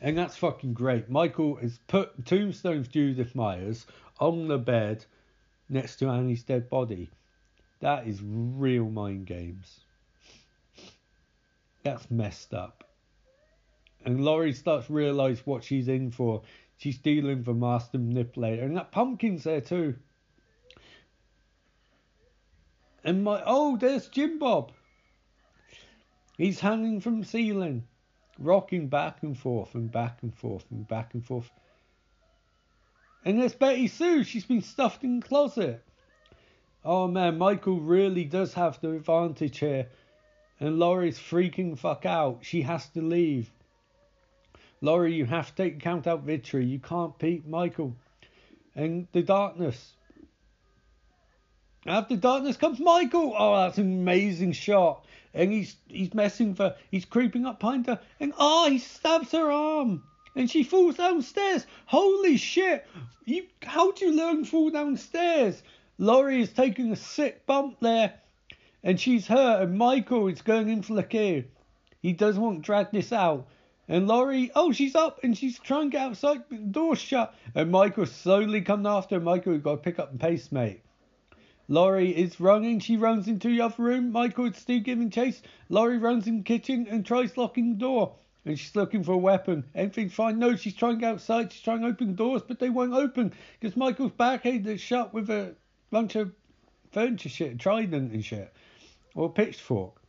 And 0.00 0.16
that's 0.16 0.36
fucking 0.36 0.74
great. 0.74 1.08
Michael 1.08 1.56
has 1.56 1.78
put 1.86 2.26
Tombstone's 2.26 2.88
Judith 2.88 3.34
Myers 3.34 3.86
on 4.20 4.48
the 4.48 4.58
bed 4.58 5.04
next 5.68 5.96
to 5.96 6.08
Annie's 6.08 6.42
dead 6.42 6.68
body. 6.68 7.10
That 7.80 8.06
is 8.06 8.20
real 8.22 8.88
mind 8.90 9.26
games. 9.26 9.80
That's 11.82 12.10
messed 12.10 12.52
up. 12.52 12.84
And 14.04 14.24
Laurie 14.24 14.52
starts 14.52 14.86
to 14.86 14.92
realise 14.92 15.44
what 15.46 15.64
she's 15.64 15.88
in 15.88 16.10
for. 16.10 16.42
She's 16.78 16.98
dealing 16.98 17.42
for 17.42 17.54
master 17.54 17.98
manipulator. 17.98 18.62
And 18.62 18.76
that 18.76 18.92
pumpkin's 18.92 19.44
there 19.44 19.60
too. 19.60 19.96
And 23.02 23.24
my 23.24 23.42
oh, 23.46 23.76
there's 23.76 24.08
Jim 24.08 24.38
Bob. 24.38 24.72
He's 26.36 26.60
hanging 26.60 27.00
from 27.00 27.24
ceiling, 27.24 27.86
rocking 28.38 28.88
back 28.88 29.22
and 29.22 29.38
forth 29.38 29.74
and 29.74 29.90
back 29.90 30.18
and 30.22 30.34
forth 30.34 30.64
and 30.70 30.86
back 30.86 31.14
and 31.14 31.24
forth. 31.24 31.50
And 33.24 33.40
there's 33.40 33.54
Betty 33.54 33.88
Sue. 33.88 34.24
She's 34.24 34.44
been 34.44 34.62
stuffed 34.62 35.02
in 35.02 35.20
the 35.20 35.26
closet. 35.26 35.82
Oh 36.84 37.08
man, 37.08 37.38
Michael 37.38 37.80
really 37.80 38.24
does 38.24 38.54
have 38.54 38.80
the 38.80 38.92
advantage 38.92 39.58
here. 39.58 39.88
And 40.60 40.78
Laurie's 40.78 41.18
freaking 41.18 41.78
fuck 41.78 42.06
out. 42.06 42.38
She 42.42 42.62
has 42.62 42.88
to 42.90 43.02
leave. 43.02 43.50
Laurie, 44.80 45.14
you 45.14 45.24
have 45.24 45.54
to 45.54 45.62
take 45.62 45.80
count 45.80 46.06
out 46.06 46.22
victory. 46.22 46.66
You 46.66 46.78
can't 46.78 47.18
beat 47.18 47.46
Michael. 47.46 47.96
And 48.74 49.08
the 49.12 49.22
darkness. 49.22 49.94
After 51.86 52.16
darkness 52.16 52.56
comes 52.56 52.78
Michael. 52.78 53.34
Oh, 53.36 53.56
that's 53.56 53.78
an 53.78 54.00
amazing 54.00 54.52
shot. 54.52 55.05
And 55.36 55.52
he's 55.52 55.76
he's 55.86 56.12
messing 56.12 56.56
for 56.56 56.74
he's 56.90 57.04
creeping 57.04 57.46
up 57.46 57.60
behind 57.60 57.86
her 57.86 58.00
and 58.18 58.32
oh 58.36 58.68
he 58.68 58.78
stabs 58.78 59.30
her 59.30 59.52
arm. 59.52 60.02
And 60.34 60.50
she 60.50 60.64
falls 60.64 60.96
downstairs. 60.96 61.66
Holy 61.86 62.36
shit! 62.36 62.84
You 63.24 63.46
how 63.62 63.92
do 63.92 64.06
you 64.06 64.16
learn 64.16 64.44
fall 64.44 64.70
downstairs? 64.70 65.62
Laurie 65.98 66.42
is 66.42 66.52
taking 66.52 66.90
a 66.90 66.96
sick 66.96 67.46
bump 67.46 67.78
there 67.80 68.14
and 68.86 69.00
she's 69.00 69.26
hurt, 69.26 69.62
and 69.62 69.76
Michael 69.76 70.28
is 70.28 70.42
going 70.42 70.68
in 70.68 70.80
for 70.80 70.94
the 70.94 71.02
kill. 71.02 71.42
He 72.02 72.12
doesn't 72.12 72.40
want 72.40 72.58
to 72.58 72.62
drag 72.62 72.92
this 72.92 73.12
out. 73.12 73.48
And 73.88 74.06
Laurie, 74.06 74.52
oh, 74.54 74.70
she's 74.70 74.94
up 74.94 75.18
and 75.24 75.36
she's 75.36 75.58
trying 75.58 75.90
to 75.90 75.96
get 75.96 76.02
outside, 76.02 76.42
but 76.48 76.58
the 76.58 76.66
door's 76.66 77.00
shut. 77.00 77.34
And 77.56 77.72
Michael's 77.72 78.12
slowly 78.12 78.60
coming 78.60 78.86
after 78.86 79.16
her. 79.16 79.20
Michael, 79.20 79.54
you've 79.54 79.64
got 79.64 79.72
to 79.72 79.76
pick 79.78 79.98
up 79.98 80.12
the 80.12 80.18
pace, 80.18 80.52
mate. 80.52 80.82
Laurie 81.68 82.10
is 82.10 82.38
running. 82.38 82.78
She 82.78 82.96
runs 82.96 83.26
into 83.26 83.48
the 83.48 83.60
other 83.60 83.82
room. 83.82 84.12
Michael 84.12 84.46
is 84.46 84.56
still 84.56 84.80
giving 84.80 85.10
chase. 85.10 85.42
Laurie 85.68 85.98
runs 85.98 86.26
in 86.26 86.38
the 86.38 86.44
kitchen 86.44 86.86
and 86.88 87.04
tries 87.04 87.36
locking 87.36 87.72
the 87.72 87.78
door. 87.78 88.14
And 88.44 88.58
she's 88.58 88.76
looking 88.76 89.02
for 89.02 89.12
a 89.12 89.18
weapon. 89.18 89.64
Everything's 89.74 90.14
fine. 90.14 90.38
No, 90.38 90.54
she's 90.54 90.74
trying 90.74 91.02
outside. 91.04 91.52
She's 91.52 91.62
trying 91.62 91.80
to 91.80 91.88
open 91.88 92.14
doors, 92.14 92.42
but 92.46 92.60
they 92.60 92.70
won't 92.70 92.94
open 92.94 93.32
because 93.58 93.76
Michael's 93.76 94.12
barricaded 94.12 94.80
shut 94.80 95.12
with 95.12 95.28
a 95.30 95.56
bunch 95.90 96.14
of 96.14 96.32
furniture 96.92 97.28
shit, 97.28 97.58
trident 97.58 98.12
and 98.12 98.24
shit 98.24 98.52
or 99.16 99.32
pitchfork. 99.32 100.00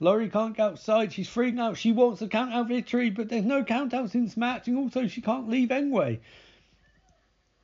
Laurie 0.00 0.30
can't 0.30 0.56
get 0.56 0.62
outside. 0.62 1.12
She's 1.12 1.28
freaking 1.28 1.60
out. 1.60 1.76
She 1.76 1.92
wants 1.92 2.22
a 2.22 2.28
count 2.28 2.54
out 2.54 2.68
victory, 2.68 3.10
but 3.10 3.28
there's 3.28 3.44
no 3.44 3.64
count 3.64 3.92
in 3.92 4.24
this 4.24 4.36
match, 4.36 4.68
and 4.68 4.78
also 4.78 5.08
she 5.08 5.20
can't 5.20 5.48
leave 5.48 5.72
anyway. 5.72 6.20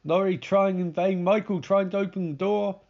Laurie 0.04 0.36
trying 0.36 0.80
in 0.80 0.92
vain. 0.92 1.24
Michael 1.24 1.60
trying 1.60 1.90
to 1.90 1.98
open 1.98 2.30
the 2.30 2.36
door. 2.36 2.80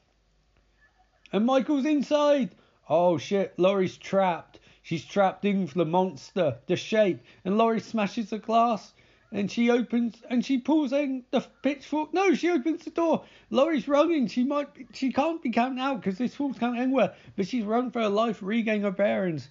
And 1.35 1.47
Michael's 1.47 1.85
inside. 1.85 2.55
Oh 2.89 3.19
shit, 3.19 3.59
Laurie's 3.59 3.97
trapped. 3.97 4.61
She's 4.85 5.05
trapped 5.05 5.45
in 5.45 5.67
for 5.67 5.79
the 5.79 5.85
monster, 5.85 6.59
the 6.67 6.77
shape, 6.77 7.25
and 7.45 7.59
Laurie 7.59 7.81
smashes 7.81 8.31
the 8.31 8.39
glass 8.39 8.93
and 9.33 9.51
she 9.51 9.69
opens 9.69 10.23
and 10.31 10.45
she 10.45 10.59
pulls 10.59 10.93
in 10.93 11.25
the 11.33 11.41
pitchfork. 11.65 12.15
No, 12.15 12.35
she 12.35 12.51
opens 12.51 12.85
the 12.85 12.91
door. 12.91 13.25
Laurie's 13.51 13.89
running. 13.89 14.29
She 14.29 14.45
might, 14.45 14.73
be, 14.75 14.87
she 14.93 15.13
can't 15.13 15.43
be 15.43 15.51
counting 15.51 15.81
out 15.81 16.01
because 16.01 16.19
this 16.19 16.37
fool's 16.37 16.57
can't 16.57 16.79
anywhere. 16.79 17.15
But 17.35 17.49
she's 17.49 17.65
run 17.65 17.91
for 17.91 18.03
her 18.03 18.09
life, 18.09 18.39
regain 18.41 18.83
her 18.83 18.93
bearings. 18.93 19.49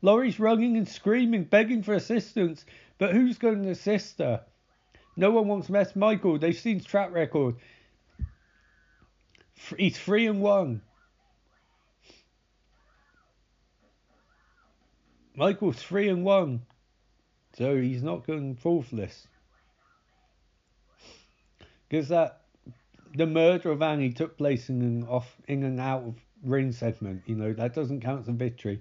Laurie's 0.00 0.40
running 0.40 0.78
and 0.78 0.88
screaming, 0.88 1.44
begging 1.44 1.82
for 1.82 1.92
assistance. 1.92 2.64
But 2.96 3.12
who's 3.12 3.36
going 3.36 3.62
to 3.64 3.70
assist 3.72 4.20
her? 4.20 4.42
No 5.16 5.32
one 5.32 5.48
wants 5.48 5.66
to 5.66 5.72
mess 5.72 5.94
Michael. 5.94 6.38
They've 6.38 6.56
seen 6.56 6.78
his 6.78 6.86
track 6.86 7.12
record. 7.12 7.56
He's 9.76 9.98
three 9.98 10.26
and 10.26 10.40
one. 10.40 10.80
Michael's 15.34 15.76
three 15.76 16.08
and 16.08 16.24
one. 16.24 16.62
So 17.56 17.80
he's 17.80 18.02
not 18.02 18.26
going 18.26 18.56
faultless. 18.56 19.26
Because 21.88 22.08
that 22.08 22.42
the 23.14 23.26
murder 23.26 23.70
of 23.70 23.82
Annie 23.82 24.12
took 24.12 24.38
place 24.38 24.68
in 24.68 24.82
an 24.82 25.06
off 25.08 25.36
in 25.48 25.64
and 25.64 25.80
out 25.80 26.04
of 26.04 26.14
ring 26.44 26.72
segment, 26.72 27.22
you 27.26 27.34
know, 27.34 27.52
that 27.52 27.74
doesn't 27.74 28.00
count 28.00 28.20
as 28.20 28.28
a 28.28 28.32
victory. 28.32 28.80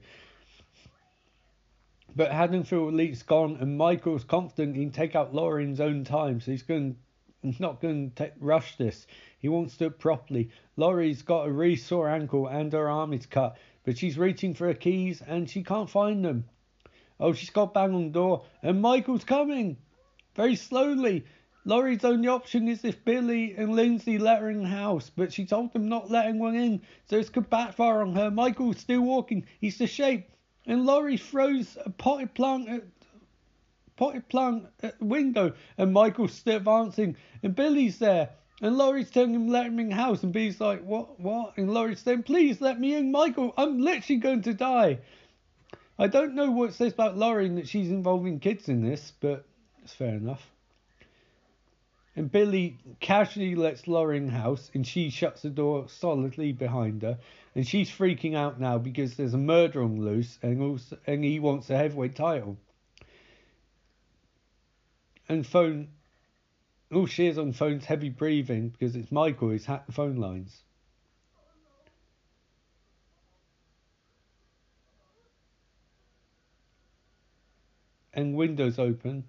But 2.15 2.31
Haddonfield 2.31 2.93
Elite's 2.93 3.23
gone 3.23 3.57
and 3.59 3.77
Michael's 3.77 4.23
confident 4.23 4.75
he 4.75 4.83
can 4.83 4.91
take 4.91 5.15
out 5.15 5.33
Laurie 5.33 5.63
in 5.63 5.69
his 5.69 5.81
own 5.81 6.03
time, 6.03 6.39
so 6.39 6.51
he's 6.51 6.63
going 6.63 6.95
he's 7.41 7.59
not 7.59 7.81
going 7.81 8.11
to 8.15 8.31
rush 8.39 8.77
this. 8.77 9.07
He 9.39 9.49
wants 9.49 9.73
to 9.73 9.79
do 9.79 9.87
it 9.87 9.99
properly. 9.99 10.49
Laurie's 10.75 11.21
got 11.21 11.47
a 11.47 11.51
really 11.51 11.75
sore 11.75 12.09
ankle 12.09 12.47
and 12.47 12.73
her 12.73 12.89
arm 12.89 13.13
is 13.13 13.25
cut, 13.25 13.57
but 13.83 13.97
she's 13.97 14.17
reaching 14.17 14.53
for 14.53 14.67
her 14.67 14.73
keys 14.73 15.21
and 15.25 15.49
she 15.49 15.63
can't 15.63 15.89
find 15.89 16.23
them. 16.23 16.45
Oh, 17.19 17.33
she's 17.33 17.49
got 17.49 17.73
bang 17.73 17.93
on 17.93 18.05
the 18.05 18.11
door, 18.11 18.45
and 18.63 18.81
Michael's 18.81 19.25
coming 19.25 19.77
very 20.35 20.55
slowly. 20.55 21.25
Laurie's 21.65 22.05
only 22.05 22.29
option 22.29 22.67
is 22.67 22.85
if 22.85 23.03
Billy 23.03 23.53
and 23.57 23.75
Lindsay 23.75 24.17
let 24.17 24.39
her 24.39 24.49
in 24.49 24.63
the 24.63 24.69
house, 24.69 25.11
but 25.13 25.33
she 25.33 25.45
told 25.45 25.73
them 25.73 25.89
not 25.89 26.09
letting 26.09 26.39
one 26.39 26.55
in, 26.55 26.81
so 27.09 27.17
it's 27.17 27.29
could 27.29 27.49
backfire 27.49 28.01
on 28.01 28.15
her. 28.15 28.31
Michael's 28.31 28.79
still 28.79 29.01
walking. 29.01 29.45
He's 29.59 29.77
the 29.77 29.85
shape, 29.85 30.29
and 30.65 30.85
Laurie 30.85 31.17
throws 31.17 31.77
a 31.85 31.89
potted 31.89 32.33
plant 32.33 32.69
at 32.69 32.83
potted 33.97 34.29
plant 34.29 34.67
at 34.81 34.97
the 34.99 35.05
window, 35.05 35.51
and 35.77 35.91
Michael's 35.91 36.33
still 36.33 36.55
advancing, 36.55 37.17
and 37.43 37.53
Billy's 37.53 37.99
there. 37.99 38.29
And 38.61 38.77
Laurie's 38.77 39.09
telling 39.09 39.33
him 39.33 39.47
let 39.47 39.67
him 39.67 39.79
in 39.79 39.91
house, 39.91 40.21
and 40.23 40.33
Billy's 40.33 40.59
like, 40.59 40.83
what, 40.83 41.19
what? 41.19 41.57
And 41.57 41.73
Laurie's 41.73 42.01
saying, 42.01 42.23
please 42.23 42.59
let 42.59 42.79
me 42.79 42.93
in, 42.93 43.11
Michael. 43.11 43.53
I'm 43.57 43.79
literally 43.79 44.19
going 44.19 44.41
to 44.43 44.53
die. 44.53 44.99
I 45.97 46.07
don't 46.07 46.35
know 46.35 46.51
what 46.51 46.69
it 46.69 46.73
says 46.75 46.93
about 46.93 47.17
Laurie 47.17 47.49
that 47.49 47.67
she's 47.67 47.89
involving 47.89 48.39
kids 48.39 48.69
in 48.69 48.81
this, 48.81 49.11
but 49.19 49.45
it's 49.83 49.93
fair 49.93 50.15
enough. 50.15 50.49
And 52.15 52.31
Billy 52.31 52.77
casually 52.99 53.55
lets 53.55 53.87
Laurie 53.87 54.17
in 54.17 54.29
house 54.29 54.71
and 54.73 54.85
she 54.85 55.09
shuts 55.09 55.41
the 55.41 55.49
door 55.49 55.87
solidly 55.89 56.51
behind 56.53 57.01
her. 57.01 57.17
And 57.55 57.67
she's 57.67 57.89
freaking 57.89 58.35
out 58.35 58.59
now 58.59 58.77
because 58.77 59.15
there's 59.15 59.33
a 59.33 59.37
murder 59.37 59.83
on 59.83 60.01
loose 60.01 60.37
and, 60.41 60.61
also, 60.61 60.97
and 61.05 61.23
he 61.23 61.39
wants 61.39 61.69
a 61.69 61.77
heavyweight 61.77 62.15
title. 62.15 62.57
And 65.27 65.45
phone, 65.45 65.89
all 66.93 67.05
she 67.05 67.27
is 67.27 67.37
on 67.37 67.53
phone's 67.53 67.85
heavy 67.85 68.09
breathing 68.09 68.69
because 68.69 68.95
it's 68.95 69.11
Michael 69.11 69.49
who's 69.49 69.65
hacked 69.65 69.87
the 69.87 69.93
phone 69.93 70.15
lines. 70.15 70.63
and 78.19 78.35
windows 78.35 78.79
open. 78.79 79.23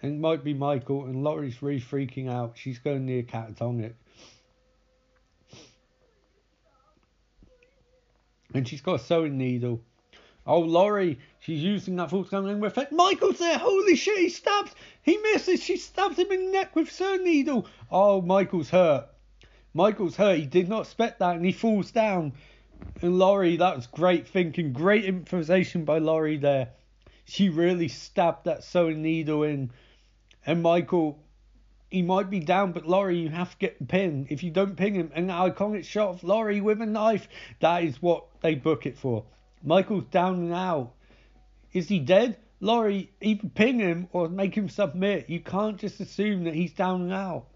And 0.00 0.20
might 0.20 0.44
be 0.44 0.54
Michael 0.54 1.06
and 1.06 1.24
Laurie's 1.24 1.60
really 1.62 1.80
freaking 1.80 2.30
out. 2.30 2.52
She's 2.56 2.78
going 2.78 3.06
near 3.06 3.22
catatonic. 3.22 3.94
And 8.54 8.66
she's 8.66 8.80
got 8.80 9.00
a 9.00 9.04
sewing 9.04 9.36
needle. 9.36 9.82
Oh, 10.48 10.60
Laurie, 10.60 11.18
she's 11.40 11.62
using 11.62 11.96
that 11.96 12.08
full 12.08 12.24
scaling 12.24 12.64
effect. 12.64 12.90
Michael's 12.90 13.38
there. 13.38 13.58
Holy 13.58 13.94
shit, 13.94 14.16
he 14.16 14.30
stabs. 14.30 14.74
He 15.02 15.18
misses. 15.18 15.62
She 15.62 15.76
stabs 15.76 16.18
him 16.18 16.32
in 16.32 16.46
the 16.46 16.52
neck 16.52 16.74
with 16.74 16.90
sewing 16.90 17.22
needle. 17.22 17.66
Oh, 17.90 18.22
Michael's 18.22 18.70
hurt. 18.70 19.08
Michael's 19.74 20.16
hurt. 20.16 20.38
He 20.38 20.46
did 20.46 20.66
not 20.66 20.84
expect 20.84 21.18
that 21.18 21.36
and 21.36 21.44
he 21.44 21.52
falls 21.52 21.90
down. 21.90 22.32
And 23.02 23.18
Laurie, 23.18 23.58
that 23.58 23.76
was 23.76 23.86
great 23.88 24.26
thinking, 24.26 24.72
great 24.72 25.04
improvisation 25.04 25.84
by 25.84 25.98
Laurie 25.98 26.38
there. 26.38 26.70
She 27.26 27.50
really 27.50 27.88
stabbed 27.88 28.46
that 28.46 28.64
sewing 28.64 29.02
needle 29.02 29.42
in. 29.42 29.70
And 30.46 30.62
Michael, 30.62 31.18
he 31.90 32.00
might 32.00 32.30
be 32.30 32.40
down, 32.40 32.72
but 32.72 32.88
Laurie, 32.88 33.18
you 33.18 33.28
have 33.28 33.50
to 33.50 33.58
get 33.58 33.78
the 33.80 33.84
pin. 33.84 34.26
If 34.30 34.42
you 34.42 34.50
don't 34.50 34.76
ping 34.76 34.94
him, 34.94 35.12
an 35.14 35.28
iconic 35.28 35.84
shot 35.84 36.08
of 36.08 36.24
Laurie 36.24 36.62
with 36.62 36.80
a 36.80 36.86
knife, 36.86 37.28
that 37.60 37.84
is 37.84 38.00
what 38.00 38.24
they 38.40 38.54
book 38.54 38.86
it 38.86 38.96
for. 38.96 39.26
Michael's 39.62 40.04
down 40.10 40.52
out. 40.52 40.92
Is 41.72 41.88
he 41.88 41.98
dead? 41.98 42.36
Laurie, 42.60 43.10
either 43.20 43.48
ping 43.48 43.78
him 43.78 44.08
or 44.12 44.28
make 44.28 44.54
him 44.56 44.68
submit. 44.68 45.30
You 45.30 45.40
can't 45.40 45.78
just 45.78 46.00
assume 46.00 46.44
that 46.44 46.54
he's 46.54 46.72
down 46.72 47.12
out. 47.12 47.46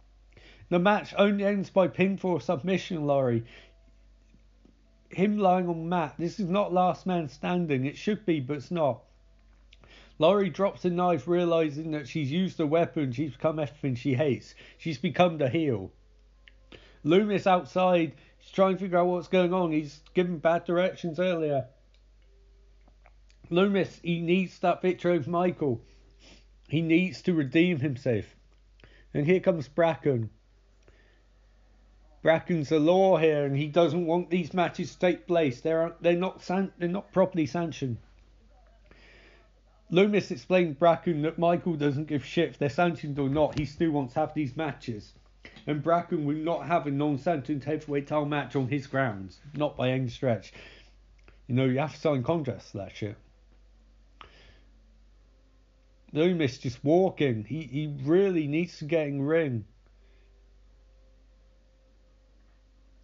The 0.68 0.78
match 0.78 1.12
only 1.18 1.44
ends 1.44 1.70
by 1.70 1.88
pinfall 1.88 2.40
submission, 2.40 3.06
Laurie. 3.06 3.44
Him 5.10 5.38
lying 5.38 5.68
on 5.68 5.88
mat. 5.88 6.14
This 6.18 6.40
is 6.40 6.48
not 6.48 6.72
last 6.72 7.04
man 7.04 7.28
standing. 7.28 7.84
It 7.84 7.98
should 7.98 8.24
be, 8.24 8.40
but 8.40 8.58
it's 8.58 8.70
not. 8.70 9.02
Laurie 10.18 10.50
drops 10.50 10.84
a 10.84 10.90
knife, 10.90 11.26
realizing 11.26 11.90
that 11.90 12.06
she's 12.08 12.30
used 12.30 12.60
a 12.60 12.66
weapon. 12.66 13.12
She's 13.12 13.32
become 13.32 13.58
everything 13.58 13.96
she 13.96 14.14
hates. 14.14 14.54
She's 14.78 14.98
become 14.98 15.36
the 15.38 15.48
heel. 15.48 15.90
Loomis 17.02 17.46
outside. 17.46 18.12
He's 18.38 18.52
trying 18.52 18.74
to 18.74 18.80
figure 18.80 18.98
out 18.98 19.08
what's 19.08 19.28
going 19.28 19.52
on. 19.52 19.72
He's 19.72 20.00
given 20.14 20.38
bad 20.38 20.64
directions 20.64 21.18
earlier. 21.18 21.66
Loomis, 23.52 24.00
he 24.02 24.20
needs 24.20 24.58
that 24.60 24.80
victory 24.80 25.12
over 25.12 25.30
Michael. 25.30 25.82
He 26.68 26.80
needs 26.80 27.20
to 27.22 27.34
redeem 27.34 27.80
himself. 27.80 28.24
And 29.12 29.26
here 29.26 29.40
comes 29.40 29.68
Brackett. 29.68 30.22
Brackett's 32.22 32.70
the 32.70 32.78
law 32.78 33.18
here, 33.18 33.44
and 33.44 33.54
he 33.54 33.66
doesn't 33.66 34.06
want 34.06 34.30
these 34.30 34.54
matches 34.54 34.92
to 34.94 34.98
take 34.98 35.26
place. 35.26 35.60
They're 35.60 35.92
they're 36.00 36.16
not 36.16 36.40
san- 36.40 36.72
they're 36.78 36.88
not 36.88 37.12
properly 37.12 37.46
sanctioned. 37.46 37.98
Loomis 39.90 40.30
explained 40.30 40.78
Brackett 40.78 41.20
that 41.22 41.38
Michael 41.38 41.74
doesn't 41.74 42.06
give 42.06 42.24
shit 42.24 42.50
if 42.50 42.58
they're 42.58 42.70
sanctioned 42.70 43.18
or 43.18 43.28
not. 43.28 43.58
He 43.58 43.66
still 43.66 43.90
wants 43.90 44.14
to 44.14 44.20
have 44.20 44.32
these 44.32 44.56
matches, 44.56 45.12
and 45.66 45.82
Brackett 45.82 46.20
will 46.20 46.36
not 46.36 46.66
have 46.66 46.86
a 46.86 46.90
non-sanctioned 46.90 47.64
heavyweight 47.64 48.06
title 48.06 48.24
match 48.24 48.56
on 48.56 48.68
his 48.68 48.86
grounds, 48.86 49.40
not 49.54 49.76
by 49.76 49.90
any 49.90 50.08
stretch. 50.08 50.54
You 51.48 51.56
know, 51.56 51.66
you 51.66 51.80
have 51.80 51.92
to 51.92 52.00
sign 52.00 52.22
contracts 52.22 52.70
for 52.70 52.78
that 52.78 52.96
shit. 52.96 53.16
Loomis 56.12 56.58
just 56.58 56.84
walking. 56.84 57.44
He 57.44 57.62
he 57.62 57.94
really 58.02 58.46
needs 58.46 58.78
to 58.78 58.84
get 58.84 59.08
in 59.08 59.22
ring. 59.22 59.64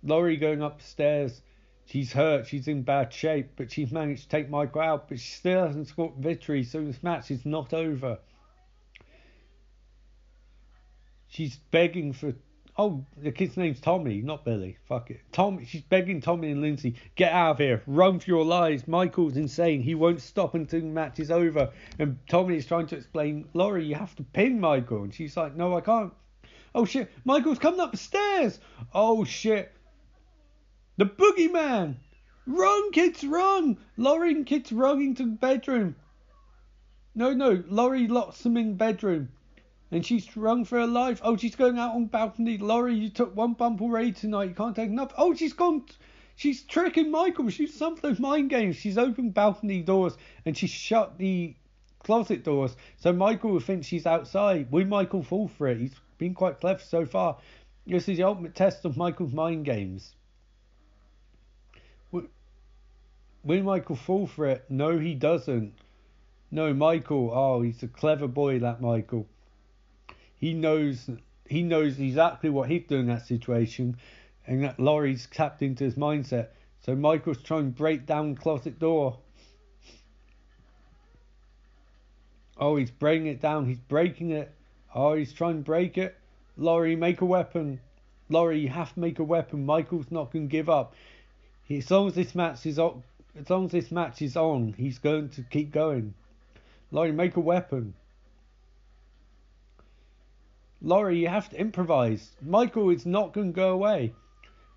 Laurie 0.03 0.37
going 0.37 0.63
upstairs. 0.63 1.43
She's 1.87 2.13
hurt. 2.13 2.47
She's 2.47 2.69
in 2.69 2.83
bad 2.83 3.13
shape, 3.13 3.53
but 3.57 3.73
she's 3.73 3.91
managed 3.91 4.25
to 4.25 4.29
take 4.29 4.51
Michael 4.51 4.83
out. 4.83 5.09
But 5.09 5.21
she 5.21 5.33
still 5.33 5.67
hasn't 5.67 5.89
scored 5.89 6.17
victory, 6.19 6.65
so 6.65 6.85
this 6.85 7.03
match 7.03 7.31
is 7.31 7.47
not 7.47 7.73
over. 7.73 8.19
She's 11.29 11.57
begging 11.71 12.13
for. 12.13 12.35
Oh, 12.81 13.05
the 13.17 13.33
kid's 13.33 13.57
name's 13.57 13.81
Tommy, 13.81 14.23
not 14.23 14.45
Billy. 14.45 14.79
Fuck 14.87 15.11
it. 15.11 15.21
Tommy. 15.33 15.65
She's 15.65 15.83
begging 15.83 16.21
Tommy 16.21 16.53
and 16.53 16.61
Lindsay, 16.61 16.95
get 17.17 17.33
out 17.33 17.51
of 17.53 17.59
here. 17.59 17.83
Run 17.89 18.21
for 18.21 18.31
your 18.31 18.45
lives. 18.45 18.87
Michael's 18.87 19.37
insane. 19.37 19.83
He 19.83 19.97
won't 19.97 20.21
stop 20.21 20.55
until 20.55 20.81
the 20.81 20.87
match 20.87 21.19
is 21.19 21.33
over. 21.33 21.71
And 21.99 22.19
Tommy 22.29 22.57
is 22.57 22.67
trying 22.67 22.87
to 22.87 22.97
explain, 22.97 23.49
Laurie, 23.53 23.85
you 23.85 23.97
have 23.97 24.15
to 24.15 24.23
pin 24.23 24.61
Michael. 24.61 25.03
And 25.03 25.13
she's 25.13 25.37
like, 25.37 25.57
no, 25.57 25.77
I 25.77 25.81
can't. 25.81 26.13
Oh 26.73 26.85
shit, 26.85 27.11
Michael's 27.25 27.59
coming 27.59 27.81
up 27.81 27.91
the 27.91 27.99
stairs. 27.99 28.61
Oh 28.95 29.25
shit. 29.25 29.73
The 30.99 31.07
boogeyman! 31.07 31.97
Run, 32.47 32.93
kids, 32.93 33.25
run! 33.25 33.79
Laurie 33.97 34.33
and 34.33 34.47
kids 34.47 34.71
run 34.71 35.01
into 35.01 35.25
the 35.25 35.31
bedroom. 35.31 35.97
No, 37.15 37.33
no, 37.33 37.65
Laurie 37.69 38.07
locks 38.07 38.41
them 38.43 38.57
in 38.57 38.77
bedroom. 38.77 39.31
And 39.91 40.05
she's 40.05 40.37
run 40.37 40.65
for 40.65 40.79
her 40.79 40.87
life. 40.87 41.21
Oh, 41.25 41.37
she's 41.37 41.57
going 41.57 41.79
out 41.79 41.95
on 41.95 42.07
balcony. 42.07 42.59
Laurie, 42.59 42.95
you 42.95 43.09
took 43.09 43.35
one 43.35 43.55
bump 43.55 43.81
already 43.81 44.13
tonight. 44.13 44.51
You 44.51 44.55
can't 44.55 44.77
take 44.77 44.91
enough. 44.91 45.13
Oh, 45.17 45.35
she's 45.35 45.55
gone. 45.55 45.85
She's 46.37 46.63
tricking 46.63 47.11
Michael. 47.11 47.49
She's 47.49 47.75
some 47.75 47.95
of 47.95 48.03
those 48.03 48.19
mind 48.19 48.51
games. 48.51 48.77
She's 48.77 48.99
opened 48.99 49.35
balcony 49.35 49.83
doors 49.83 50.17
and 50.45 50.57
she's 50.57 50.71
shut 50.71 51.19
the 51.19 51.57
closet 52.01 52.45
doors. 52.45 52.77
So 52.99 53.13
Michael 53.13 53.53
will 53.53 53.61
think 53.61 53.85
she's 53.85 54.07
outside. 54.07 54.71
Will 54.71 54.87
Michael 54.87 55.23
fall 55.23 55.49
for 55.49 55.69
it? 55.69 55.79
He's 55.79 55.95
been 56.19 56.35
quite 56.35 56.61
clever 56.61 56.81
so 56.81 57.07
far. 57.07 57.39
This 57.87 58.09
is 58.09 58.19
the 58.19 58.25
ultimate 58.25 58.55
test 58.55 58.85
of 58.85 58.97
Michael's 58.97 59.33
mind 59.33 59.65
games. 59.65 60.15
Will 63.45 63.63
Michael 63.63 63.97
fall 63.97 64.27
for 64.27 64.47
it? 64.47 64.65
No, 64.69 64.99
he 64.99 65.15
doesn't. 65.15 65.73
No, 66.51 66.75
Michael. 66.75 67.31
Oh, 67.33 67.63
he's 67.63 67.83
a 67.83 67.89
clever 67.89 68.29
boy, 68.29 68.59
that 68.59 68.83
Michael. 68.83 69.27
He 70.39 70.55
knows. 70.55 71.11
He 71.47 71.63
knows 71.63 71.99
exactly 71.99 72.51
what 72.51 72.71
he's 72.71 72.87
doing 72.87 73.03
in 73.03 73.07
that 73.09 73.27
situation, 73.27 73.97
and 74.47 74.63
that 74.65 74.79
Laurie's 74.79 75.27
tapped 75.27 75.63
into 75.63 75.85
his 75.85 75.95
mindset. 75.95 76.49
So 76.85 76.95
Michael's 76.95 77.43
trying 77.43 77.73
to 77.73 77.77
break 77.77 78.07
down 78.07 78.35
closet 78.37 78.79
door. 78.79 79.19
Oh, 82.57 82.77
he's 82.77 82.91
breaking 82.91 83.27
it 83.27 83.41
down. 83.41 83.67
He's 83.67 83.79
breaking 83.79 84.31
it. 84.31 84.53
Oh, 84.95 85.15
he's 85.15 85.33
trying 85.33 85.57
to 85.57 85.63
break 85.63 85.97
it. 85.97 86.17
Laurie, 86.57 86.97
make 86.97 87.21
a 87.21 87.25
weapon. 87.25 87.81
Laurie, 88.29 88.61
you 88.61 88.69
have 88.69 88.93
to 88.95 89.01
make 89.01 89.19
a 89.19 89.25
weapon. 89.25 89.65
Michael's 89.65 90.11
not 90.11 90.33
going 90.33 90.49
to 90.49 90.53
give 90.53 90.69
up. 90.69 90.95
He, 91.65 91.79
as 91.79 91.91
long 91.91 92.09
as 92.09 92.15
this 92.15 92.35
match 92.35 92.67
is 92.67 92.79
up, 92.79 93.03
as 93.39 93.49
long 93.49 93.67
as 93.67 93.73
this 93.73 93.91
match 93.93 94.23
is 94.23 94.37
on, 94.37 94.75
he's 94.77 94.99
going 94.99 95.29
to 95.31 95.43
keep 95.43 95.71
going. 95.71 96.15
Laurie, 96.91 97.13
make 97.13 97.37
a 97.37 97.41
weapon. 97.41 97.95
Laurie, 100.81 101.19
you 101.19 101.29
have 101.29 101.49
to 101.51 101.61
improvise. 101.61 102.37
Michael 102.41 102.91
is 102.91 103.05
not 103.05 103.33
going 103.33 103.53
to 103.53 103.57
go 103.57 103.71
away. 103.71 104.15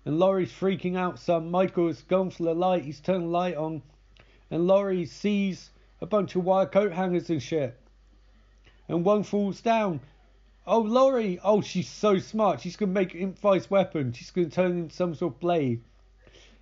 And 0.04 0.18
Laurie's 0.18 0.52
freaking 0.52 0.96
out 0.96 1.18
some. 1.18 1.50
Michael 1.50 1.86
has 1.86 2.02
gone 2.02 2.30
for 2.30 2.42
the 2.42 2.54
light. 2.54 2.84
He's 2.84 3.00
turned 3.00 3.24
the 3.24 3.28
light 3.28 3.56
on. 3.56 3.82
And 4.50 4.66
Laurie 4.66 5.06
sees 5.06 5.70
a 6.00 6.06
bunch 6.06 6.34
of 6.34 6.44
wire 6.44 6.66
coat 6.66 6.92
hangers 6.92 7.30
and 7.30 7.42
shit. 7.42 7.78
And 8.88 9.04
one 9.04 9.22
falls 9.22 9.60
down. 9.60 10.00
Oh, 10.66 10.80
Laurie! 10.80 11.38
Oh, 11.42 11.60
she's 11.60 11.88
so 11.88 12.18
smart. 12.18 12.60
She's 12.60 12.76
going 12.76 12.90
to 12.90 13.00
make 13.00 13.14
an 13.14 13.20
improvised 13.20 13.70
weapon. 13.70 14.12
She's 14.12 14.30
going 14.30 14.48
to 14.48 14.54
turn 14.54 14.78
into 14.78 14.94
some 14.94 15.14
sort 15.14 15.34
of 15.34 15.40
blade. 15.40 15.82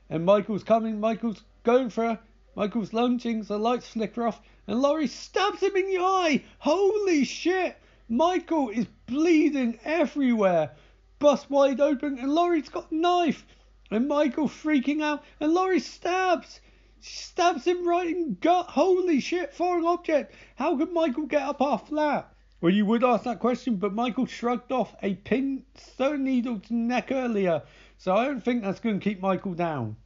And 0.08 0.24
Michael's 0.24 0.64
coming. 0.64 1.00
Michael's 1.00 1.42
going 1.64 1.90
for 1.90 2.04
her. 2.04 2.18
Michael's 2.56 2.92
lunging, 2.92 3.42
the 3.42 3.58
lights 3.58 3.88
flicker 3.88 4.26
off, 4.26 4.42
and 4.66 4.82
Laurie 4.82 5.06
stabs 5.06 5.62
him 5.62 5.76
in 5.76 5.86
the 5.86 5.98
eye. 5.98 6.42
Holy 6.58 7.24
shit! 7.24 7.78
Michael 8.08 8.70
is 8.70 8.86
bleeding 9.10 9.78
everywhere, 9.84 10.70
bust 11.18 11.50
wide 11.50 11.80
open, 11.80 12.18
and 12.18 12.32
Laurie's 12.32 12.70
got 12.70 12.90
knife. 12.90 13.44
And 13.90 14.08
Michael 14.08 14.48
freaking 14.48 15.02
out, 15.02 15.22
and 15.40 15.52
Laurie 15.52 15.80
stabs. 15.80 16.60
She 17.00 17.16
stabs 17.16 17.66
him 17.66 17.86
right 17.86 18.06
in 18.06 18.38
gut. 18.40 18.66
Holy 18.66 19.20
shit, 19.20 19.52
foreign 19.52 19.84
object. 19.84 20.34
How 20.54 20.76
could 20.76 20.92
Michael 20.92 21.26
get 21.26 21.42
up 21.42 21.60
after 21.60 21.96
that? 21.96 22.32
Well, 22.60 22.72
you 22.72 22.86
would 22.86 23.04
ask 23.04 23.24
that 23.24 23.40
question, 23.40 23.76
but 23.76 23.92
Michael 23.92 24.26
shrugged 24.26 24.70
off 24.70 24.94
a 25.02 25.14
pin 25.14 25.64
stone 25.74 26.24
needle 26.24 26.60
to 26.60 26.74
neck 26.74 27.10
earlier, 27.10 27.62
so 27.98 28.14
I 28.14 28.24
don't 28.24 28.44
think 28.44 28.62
that's 28.62 28.80
going 28.80 29.00
to 29.00 29.04
keep 29.04 29.20
Michael 29.20 29.54
down 29.54 29.96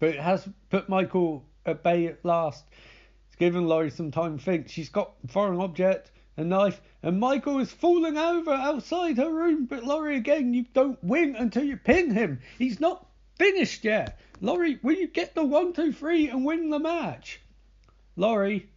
but 0.00 0.08
it 0.08 0.20
has 0.20 0.48
put 0.70 0.88
Michael 0.88 1.44
at 1.64 1.84
bay 1.84 2.06
at 2.06 2.24
last. 2.24 2.64
It's 3.28 3.36
given 3.36 3.68
Laurie 3.68 3.90
some 3.90 4.10
time 4.10 4.38
to 4.38 4.44
think. 4.44 4.68
She's 4.68 4.88
got 4.88 5.12
foreign 5.28 5.60
object, 5.60 6.10
a 6.36 6.44
knife, 6.44 6.80
and 7.02 7.18
Michael 7.18 7.58
is 7.58 7.72
falling 7.72 8.16
over 8.16 8.52
outside 8.52 9.16
her 9.16 9.32
room. 9.32 9.66
But 9.66 9.84
Laurie, 9.84 10.16
again, 10.16 10.54
you 10.54 10.64
don't 10.72 11.02
win 11.02 11.36
until 11.36 11.64
you 11.64 11.76
pin 11.76 12.10
him. 12.10 12.40
He's 12.58 12.80
not 12.80 13.06
finished 13.36 13.84
yet. 13.84 14.18
Laurie, 14.40 14.78
will 14.82 14.94
you 14.94 15.08
get 15.08 15.34
the 15.34 15.44
one, 15.44 15.72
two, 15.72 15.92
three 15.92 16.28
and 16.28 16.44
win 16.44 16.70
the 16.70 16.78
match? 16.78 17.40
Laurie. 18.16 18.68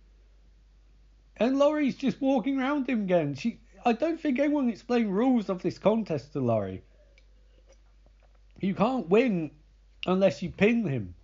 And 1.38 1.57
Laurie's 1.57 1.95
just 1.95 2.22
walking 2.22 2.59
around 2.59 2.88
him 2.88 3.03
again. 3.03 3.35
She, 3.35 3.59
I 3.85 3.93
don't 3.93 4.19
think 4.19 4.40
anyone 4.40 4.69
explained 4.69 5.15
rules 5.15 5.49
of 5.49 5.61
this 5.61 5.80
contest 5.80 6.33
to 6.33 6.40
Laurie. 6.40 6.83
You 8.59 8.75
can't 8.75 9.09
win 9.09 9.51
unless 10.06 10.41
you 10.41 10.49
pin 10.49 10.88
him. 10.88 11.15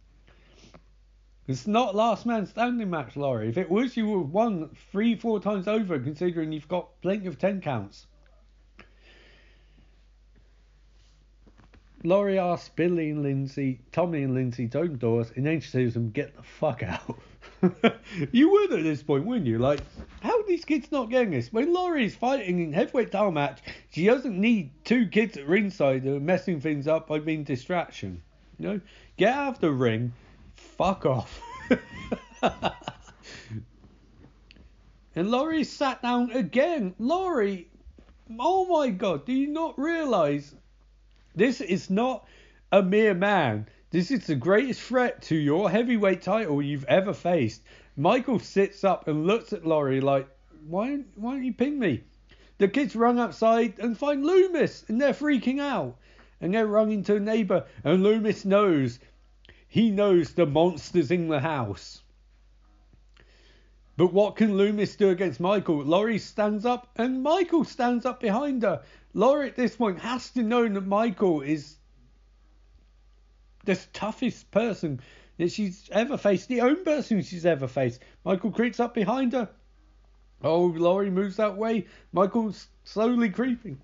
It's 1.49 1.65
not 1.65 1.95
last 1.95 2.27
man 2.27 2.45
standing 2.45 2.91
match, 2.91 3.17
Laurie. 3.17 3.49
If 3.49 3.57
it 3.57 3.71
was, 3.71 3.97
you 3.97 4.05
would 4.05 4.21
have 4.21 4.29
won 4.29 4.69
three, 4.91 5.15
four 5.15 5.39
times 5.39 5.67
over, 5.67 5.97
considering 5.97 6.51
you've 6.51 6.67
got 6.67 7.01
plenty 7.01 7.25
of 7.25 7.39
ten 7.39 7.59
counts. 7.59 8.05
Laurie 12.03 12.37
asks 12.37 12.69
Billy 12.69 13.09
and 13.09 13.23
Lindsay, 13.23 13.79
Tommy 13.91 14.21
and 14.21 14.35
Lindsay 14.35 14.67
to 14.67 14.77
open 14.77 14.99
doors, 14.99 15.31
and 15.35 15.43
then 15.43 15.59
she 15.59 15.87
them, 15.87 16.11
get 16.11 16.35
the 16.35 16.43
fuck 16.43 16.83
out. 16.83 17.19
you 18.31 18.51
would 18.51 18.71
at 18.71 18.83
this 18.83 19.01
point, 19.01 19.25
wouldn't 19.25 19.47
you? 19.47 19.57
Like, 19.57 19.79
how 20.21 20.39
are 20.39 20.47
these 20.47 20.63
kids 20.63 20.91
not 20.91 21.09
getting 21.09 21.31
this? 21.31 21.51
When 21.51 21.73
Laurie's 21.73 22.15
fighting 22.15 22.59
in 22.59 22.73
heavyweight 22.73 23.11
title 23.11 23.31
match, 23.31 23.63
she 23.89 24.05
doesn't 24.05 24.39
need 24.39 24.69
two 24.85 25.07
kids 25.07 25.35
at 25.35 25.47
ringside 25.47 26.03
who 26.03 26.15
are 26.15 26.19
messing 26.19 26.61
things 26.61 26.87
up 26.87 27.07
by 27.07 27.17
being 27.17 27.43
distraction. 27.43 28.21
You 28.59 28.67
know, 28.67 28.81
get 29.17 29.33
out 29.33 29.55
of 29.55 29.61
the 29.61 29.71
ring, 29.71 30.13
fuck 30.79 31.05
off. 31.05 31.41
and 35.13 35.29
Laurie 35.29 35.65
sat 35.65 36.01
down 36.01 36.31
again. 36.31 36.95
Laurie, 36.97 37.67
oh 38.39 38.65
my 38.65 38.89
god, 38.89 39.25
do 39.25 39.33
you 39.33 39.47
not 39.47 39.77
realise 39.77 40.55
this 41.35 41.59
is 41.59 41.89
not 41.89 42.25
a 42.71 42.81
mere 42.81 43.13
man? 43.13 43.67
This 43.91 44.09
is 44.09 44.25
the 44.25 44.35
greatest 44.35 44.79
threat 44.79 45.21
to 45.23 45.35
your 45.35 45.69
heavyweight 45.69 46.21
title 46.21 46.61
you've 46.61 46.85
ever 46.85 47.13
faced. 47.13 47.61
Michael 47.97 48.39
sits 48.39 48.85
up 48.85 49.09
and 49.09 49.27
looks 49.27 49.51
at 49.51 49.67
Laurie 49.67 49.99
like, 49.99 50.29
why, 50.65 50.99
why 51.15 51.33
don't 51.33 51.43
you 51.43 51.51
ping 51.51 51.77
me? 51.77 52.03
The 52.57 52.69
kids 52.69 52.95
run 52.95 53.19
outside 53.19 53.79
and 53.79 53.97
find 53.97 54.25
Loomis, 54.25 54.85
and 54.87 55.01
they're 55.01 55.11
freaking 55.11 55.59
out. 55.59 55.97
And 56.39 56.53
they're 56.53 56.67
running 56.67 57.03
to 57.03 57.17
a 57.17 57.19
neighbour, 57.19 57.65
and 57.83 58.01
Loomis 58.01 58.45
knows. 58.45 58.99
He 59.69 59.91
knows 59.91 60.33
the 60.33 60.47
monster's 60.47 61.11
in 61.11 61.27
the 61.27 61.39
house. 61.39 62.01
But 63.95 64.11
what 64.11 64.35
can 64.35 64.57
Loomis 64.57 64.95
do 64.95 65.09
against 65.09 65.39
Michael? 65.39 65.83
Laurie 65.83 66.17
stands 66.17 66.65
up, 66.65 66.89
and 66.95 67.21
Michael 67.21 67.63
stands 67.63 68.03
up 68.05 68.19
behind 68.19 68.63
her. 68.63 68.81
Laurie 69.13 69.49
at 69.49 69.55
this 69.55 69.75
point 69.75 69.99
has 69.99 70.31
to 70.31 70.41
know 70.41 70.67
that 70.67 70.87
Michael 70.87 71.41
is 71.41 71.75
the 73.65 73.75
toughest 73.93 74.49
person 74.49 75.01
that 75.37 75.51
she's 75.51 75.87
ever 75.91 76.17
faced, 76.17 76.49
the 76.49 76.61
only 76.61 76.83
person 76.83 77.21
she's 77.21 77.45
ever 77.45 77.67
faced. 77.67 78.01
Michael 78.25 78.51
creeps 78.51 78.79
up 78.79 78.95
behind 78.95 79.33
her. 79.33 79.49
Oh, 80.41 80.65
Laurie 80.65 81.11
moves 81.11 81.35
that 81.35 81.57
way. 81.57 81.85
Michael's 82.11 82.67
slowly 82.83 83.29
creeping. 83.29 83.79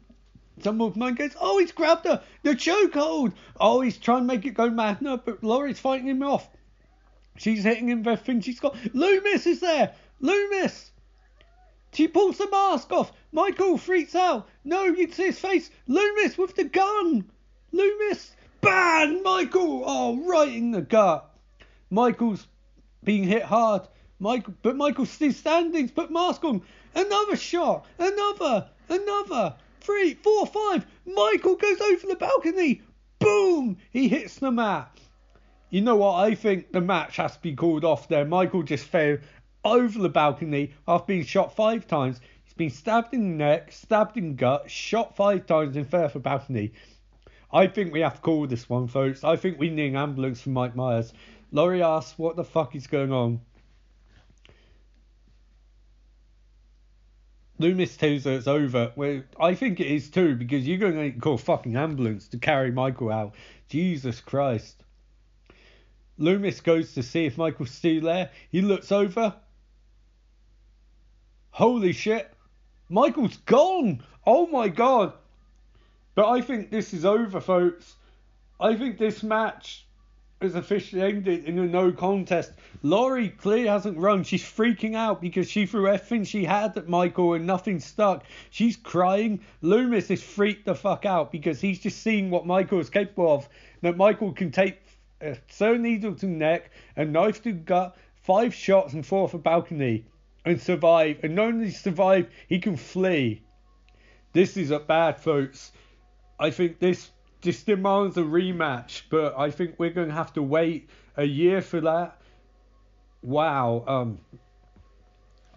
Someone 0.61 0.89
of 0.89 0.95
mine 0.95 1.15
goes, 1.15 1.35
Oh, 1.39 1.59
he's 1.59 1.71
grabbed 1.71 2.05
her. 2.05 2.23
The 2.43 2.51
chokehold. 2.51 3.33
Oh, 3.59 3.81
he's 3.81 3.97
trying 3.97 4.21
to 4.21 4.25
make 4.25 4.45
it 4.45 4.53
go 4.53 4.69
madder, 4.69 5.17
but 5.17 5.43
Laurie's 5.43 5.79
fighting 5.79 6.07
him 6.07 6.23
off. 6.23 6.49
She's 7.37 7.63
hitting 7.63 7.89
him 7.89 7.99
with 7.99 8.19
everything 8.19 8.41
she's 8.41 8.59
got. 8.59 8.77
Loomis 8.93 9.45
is 9.45 9.59
there. 9.59 9.93
Loomis. 10.21 10.91
She 11.93 12.07
pulls 12.07 12.37
the 12.37 12.49
mask 12.49 12.91
off. 12.91 13.11
Michael 13.31 13.77
freaks 13.77 14.15
out. 14.15 14.47
No, 14.63 14.83
you 14.83 15.07
can 15.07 15.11
see 15.11 15.25
his 15.25 15.39
face. 15.39 15.69
Loomis 15.87 16.37
with 16.37 16.55
the 16.55 16.63
gun. 16.63 17.29
Loomis. 17.71 18.31
Bang! 18.61 19.21
Michael. 19.23 19.83
Oh, 19.85 20.17
right 20.25 20.53
in 20.53 20.71
the 20.71 20.81
gut. 20.81 21.29
Michael's 21.89 22.47
being 23.03 23.23
hit 23.23 23.43
hard. 23.43 23.87
Michael, 24.19 24.53
but 24.61 24.77
Michael's 24.77 25.09
still 25.09 25.33
standing. 25.33 25.89
Put 25.89 26.11
mask 26.11 26.43
on. 26.45 26.61
Another 26.95 27.35
shot. 27.35 27.85
Another. 27.99 28.69
Another. 28.89 29.55
Three, 29.85 30.15
four, 30.15 30.47
five. 30.47 30.83
Michael 31.05 31.55
goes 31.57 31.79
over 31.79 32.07
the 32.07 32.15
balcony. 32.15 32.81
Boom! 33.19 33.77
He 33.91 34.07
hits 34.07 34.37
the 34.37 34.49
mat. 34.49 34.97
You 35.69 35.81
know 35.81 35.97
what? 35.97 36.15
I 36.15 36.33
think 36.33 36.71
the 36.71 36.81
match 36.81 37.17
has 37.17 37.35
to 37.35 37.41
be 37.41 37.53
called 37.53 37.85
off 37.85 38.07
there. 38.07 38.25
Michael 38.25 38.63
just 38.63 38.85
fell 38.85 39.19
over 39.63 39.99
the 39.99 40.09
balcony 40.09 40.73
after 40.87 41.05
being 41.05 41.23
shot 41.23 41.55
five 41.55 41.85
times. 41.85 42.19
He's 42.45 42.55
been 42.55 42.71
stabbed 42.71 43.13
in 43.13 43.37
the 43.37 43.43
neck, 43.45 43.71
stabbed 43.71 44.17
in 44.17 44.29
the 44.29 44.33
gut, 44.33 44.71
shot 44.71 45.15
five 45.15 45.45
times 45.45 45.75
and 45.75 45.87
fell 45.87 46.05
off 46.05 46.19
balcony. 46.19 46.73
I 47.53 47.67
think 47.67 47.93
we 47.93 47.99
have 47.99 48.15
to 48.15 48.21
call 48.21 48.47
this 48.47 48.67
one, 48.67 48.87
folks. 48.87 49.23
I 49.23 49.35
think 49.35 49.59
we 49.59 49.69
need 49.69 49.89
an 49.89 49.97
ambulance 49.97 50.41
for 50.41 50.49
Mike 50.49 50.75
Myers. 50.75 51.13
Laurie 51.51 51.83
asks, 51.83 52.17
what 52.17 52.35
the 52.35 52.43
fuck 52.43 52.75
is 52.75 52.87
going 52.87 53.11
on? 53.11 53.39
Loomis 57.57 57.95
tells 57.95 58.25
her 58.25 58.33
it's 58.33 58.47
over. 58.47 58.91
Well, 58.95 59.23
I 59.39 59.55
think 59.55 59.79
it 59.79 59.87
is 59.87 60.09
too, 60.09 60.35
because 60.35 60.67
you're 60.67 60.77
going 60.77 61.13
to 61.13 61.19
call 61.19 61.37
fucking 61.37 61.75
ambulance 61.75 62.27
to 62.29 62.37
carry 62.37 62.71
Michael 62.71 63.11
out. 63.11 63.35
Jesus 63.69 64.19
Christ. 64.19 64.83
Loomis 66.17 66.61
goes 66.61 66.93
to 66.93 67.03
see 67.03 67.25
if 67.25 67.37
Michael's 67.37 67.71
still 67.71 68.01
there. 68.01 68.31
He 68.51 68.61
looks 68.61 68.91
over. 68.91 69.35
Holy 71.51 71.93
shit. 71.93 72.31
Michael's 72.89 73.37
gone. 73.37 74.03
Oh 74.25 74.47
my 74.47 74.67
god. 74.67 75.13
But 76.13 76.29
I 76.29 76.41
think 76.41 76.71
this 76.71 76.93
is 76.93 77.05
over, 77.05 77.39
folks. 77.39 77.95
I 78.59 78.75
think 78.75 78.97
this 78.97 79.23
match 79.23 79.84
is 80.41 80.55
officially 80.55 81.01
ended 81.01 81.45
in 81.45 81.57
a 81.59 81.65
no 81.65 81.91
contest. 81.91 82.51
Laurie 82.83 83.29
clearly 83.29 83.67
hasn't 83.67 83.97
run. 83.97 84.23
She's 84.23 84.43
freaking 84.43 84.95
out 84.95 85.21
because 85.21 85.49
she 85.49 85.65
threw 85.65 85.87
everything 85.87 86.23
she 86.23 86.43
had 86.43 86.77
at 86.77 86.89
Michael 86.89 87.33
and 87.33 87.47
nothing 87.47 87.79
stuck. 87.79 88.25
She's 88.49 88.75
crying. 88.75 89.39
Loomis 89.61 90.11
is 90.11 90.21
freaked 90.21 90.65
the 90.65 90.75
fuck 90.75 91.05
out 91.05 91.31
because 91.31 91.61
he's 91.61 91.79
just 91.79 92.01
seen 92.01 92.29
what 92.29 92.45
Michael 92.45 92.79
is 92.79 92.89
capable 92.89 93.33
of. 93.33 93.49
That 93.81 93.97
Michael 93.97 94.33
can 94.33 94.51
take 94.51 94.81
a 95.21 95.37
sew 95.47 95.77
needle 95.77 96.15
to 96.15 96.27
neck, 96.27 96.69
a 96.97 97.05
knife 97.05 97.41
to 97.43 97.53
gut, 97.53 97.95
five 98.15 98.53
shots 98.53 98.93
and 98.93 99.05
four 99.05 99.23
off 99.23 99.33
a 99.33 99.37
balcony 99.37 100.05
and 100.43 100.61
survive. 100.61 101.19
And 101.23 101.35
not 101.35 101.47
only 101.47 101.71
survive, 101.71 102.29
he 102.47 102.59
can 102.59 102.75
flee. 102.75 103.41
This 104.33 104.57
is 104.57 104.71
a 104.71 104.79
bad, 104.79 105.17
folks. 105.17 105.71
I 106.37 106.49
think 106.51 106.79
this 106.79 107.09
just 107.45 107.67
demands 107.67 108.17
a 108.17 108.21
rematch, 108.21 109.03
but 109.09 109.37
I 109.37 109.51
think 109.51 109.75
we're 109.77 109.91
going 109.91 110.07
to 110.07 110.13
have 110.15 110.33
to 110.33 110.41
wait 110.41 110.89
a 111.15 111.23
year 111.23 111.61
for 111.61 111.79
that. 111.81 112.19
Wow, 113.21 113.83
um, 113.87 114.19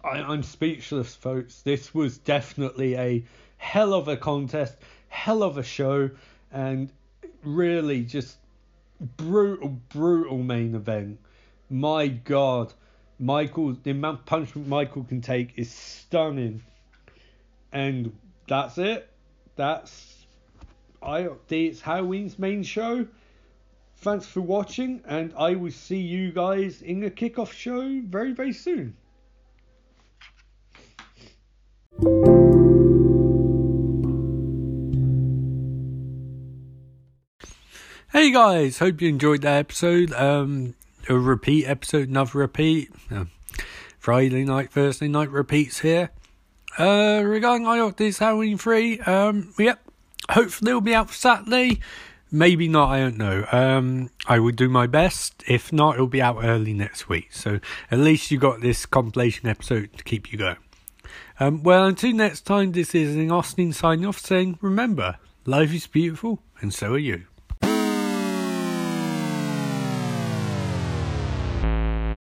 I, 0.05 0.19
I'm 0.19 0.43
speechless, 0.43 1.15
folks. 1.15 1.63
This 1.63 1.95
was 1.95 2.19
definitely 2.19 2.95
a 2.97 3.25
hell 3.57 3.95
of 3.95 4.07
a 4.07 4.19
contest, 4.19 4.77
hell 5.09 5.43
of 5.43 5.57
a 5.57 5.63
show, 5.63 6.11
and 6.53 6.93
really 7.43 8.03
just 8.03 8.37
brutal, 9.17 9.81
brutal 9.89 10.39
main 10.39 10.75
event. 10.75 11.19
My 11.71 12.09
God, 12.09 12.75
Michael, 13.19 13.73
the 13.83 13.93
amount 13.93 14.21
of 14.21 14.27
punishment 14.27 14.69
Michael 14.69 15.05
can 15.05 15.23
take 15.23 15.55
is 15.57 15.73
stunning, 15.73 16.63
and 17.73 18.13
that's 18.47 18.77
it. 18.77 19.09
That's 19.57 20.18
I 21.03 21.23
updates 21.23 21.81
Halloween's 21.81 22.39
main 22.39 22.63
show. 22.63 23.07
Thanks 23.99 24.27
for 24.27 24.41
watching, 24.41 25.03
and 25.07 25.33
I 25.37 25.55
will 25.55 25.71
see 25.71 25.99
you 25.99 26.33
guys 26.33 26.83
in 26.83 27.01
the 27.01 27.11
kickoff 27.11 27.53
show 27.53 28.01
very, 28.05 28.33
very 28.33 28.53
soon. 28.53 28.97
Hey 38.13 38.33
guys, 38.33 38.79
hope 38.79 39.01
you 39.01 39.09
enjoyed 39.09 39.43
that 39.43 39.59
episode. 39.59 40.13
Um, 40.13 40.75
a 41.09 41.15
repeat 41.19 41.67
episode, 41.67 42.09
another 42.09 42.39
repeat. 42.39 42.91
Uh, 43.11 43.27
Friday 43.99 44.45
night, 44.45 44.73
Thursday 44.73 45.09
night 45.09 45.31
repeats 45.31 45.81
here. 45.81 46.11
Uh, 46.79 47.23
regarding 47.25 47.67
IOT's 47.67 48.19
Halloween 48.19 48.57
3, 48.59 49.01
um, 49.01 49.53
yep, 49.59 49.81
hopefully 50.31 50.71
it'll 50.71 50.81
be 50.81 50.95
out 50.95 51.09
for 51.09 51.17
Saturday. 51.17 51.81
Maybe 52.31 52.69
not, 52.69 52.91
I 52.91 52.99
don't 53.01 53.17
know. 53.17 53.47
Um, 53.51 54.11
I 54.27 54.39
will 54.39 54.53
do 54.53 54.69
my 54.69 54.87
best. 54.87 55.43
If 55.47 55.73
not, 55.73 55.95
it'll 55.95 56.09
be 56.09 56.21
out 56.21 56.45
early 56.45 56.75
next 56.75 57.09
week. 57.09 57.33
So 57.33 57.59
at 57.91 57.99
least 57.99 58.31
you 58.31 58.39
got 58.39 58.61
this 58.61 58.85
compilation 58.85 59.49
episode 59.49 59.97
to 59.97 60.05
keep 60.05 60.31
you 60.31 60.39
going. 60.39 60.59
Um, 61.41 61.63
well, 61.63 61.87
until 61.87 62.13
next 62.13 62.43
time, 62.43 62.73
this 62.73 62.95
is 62.95 63.15
an 63.15 63.31
Austin 63.31 63.73
signing 63.73 64.05
off 64.05 64.19
saying, 64.19 64.59
remember, 64.61 65.17
life 65.47 65.73
is 65.73 65.87
beautiful 65.87 66.43
and 66.61 66.75
so 66.75 66.95
are 66.95 66.99
you. 66.99 67.25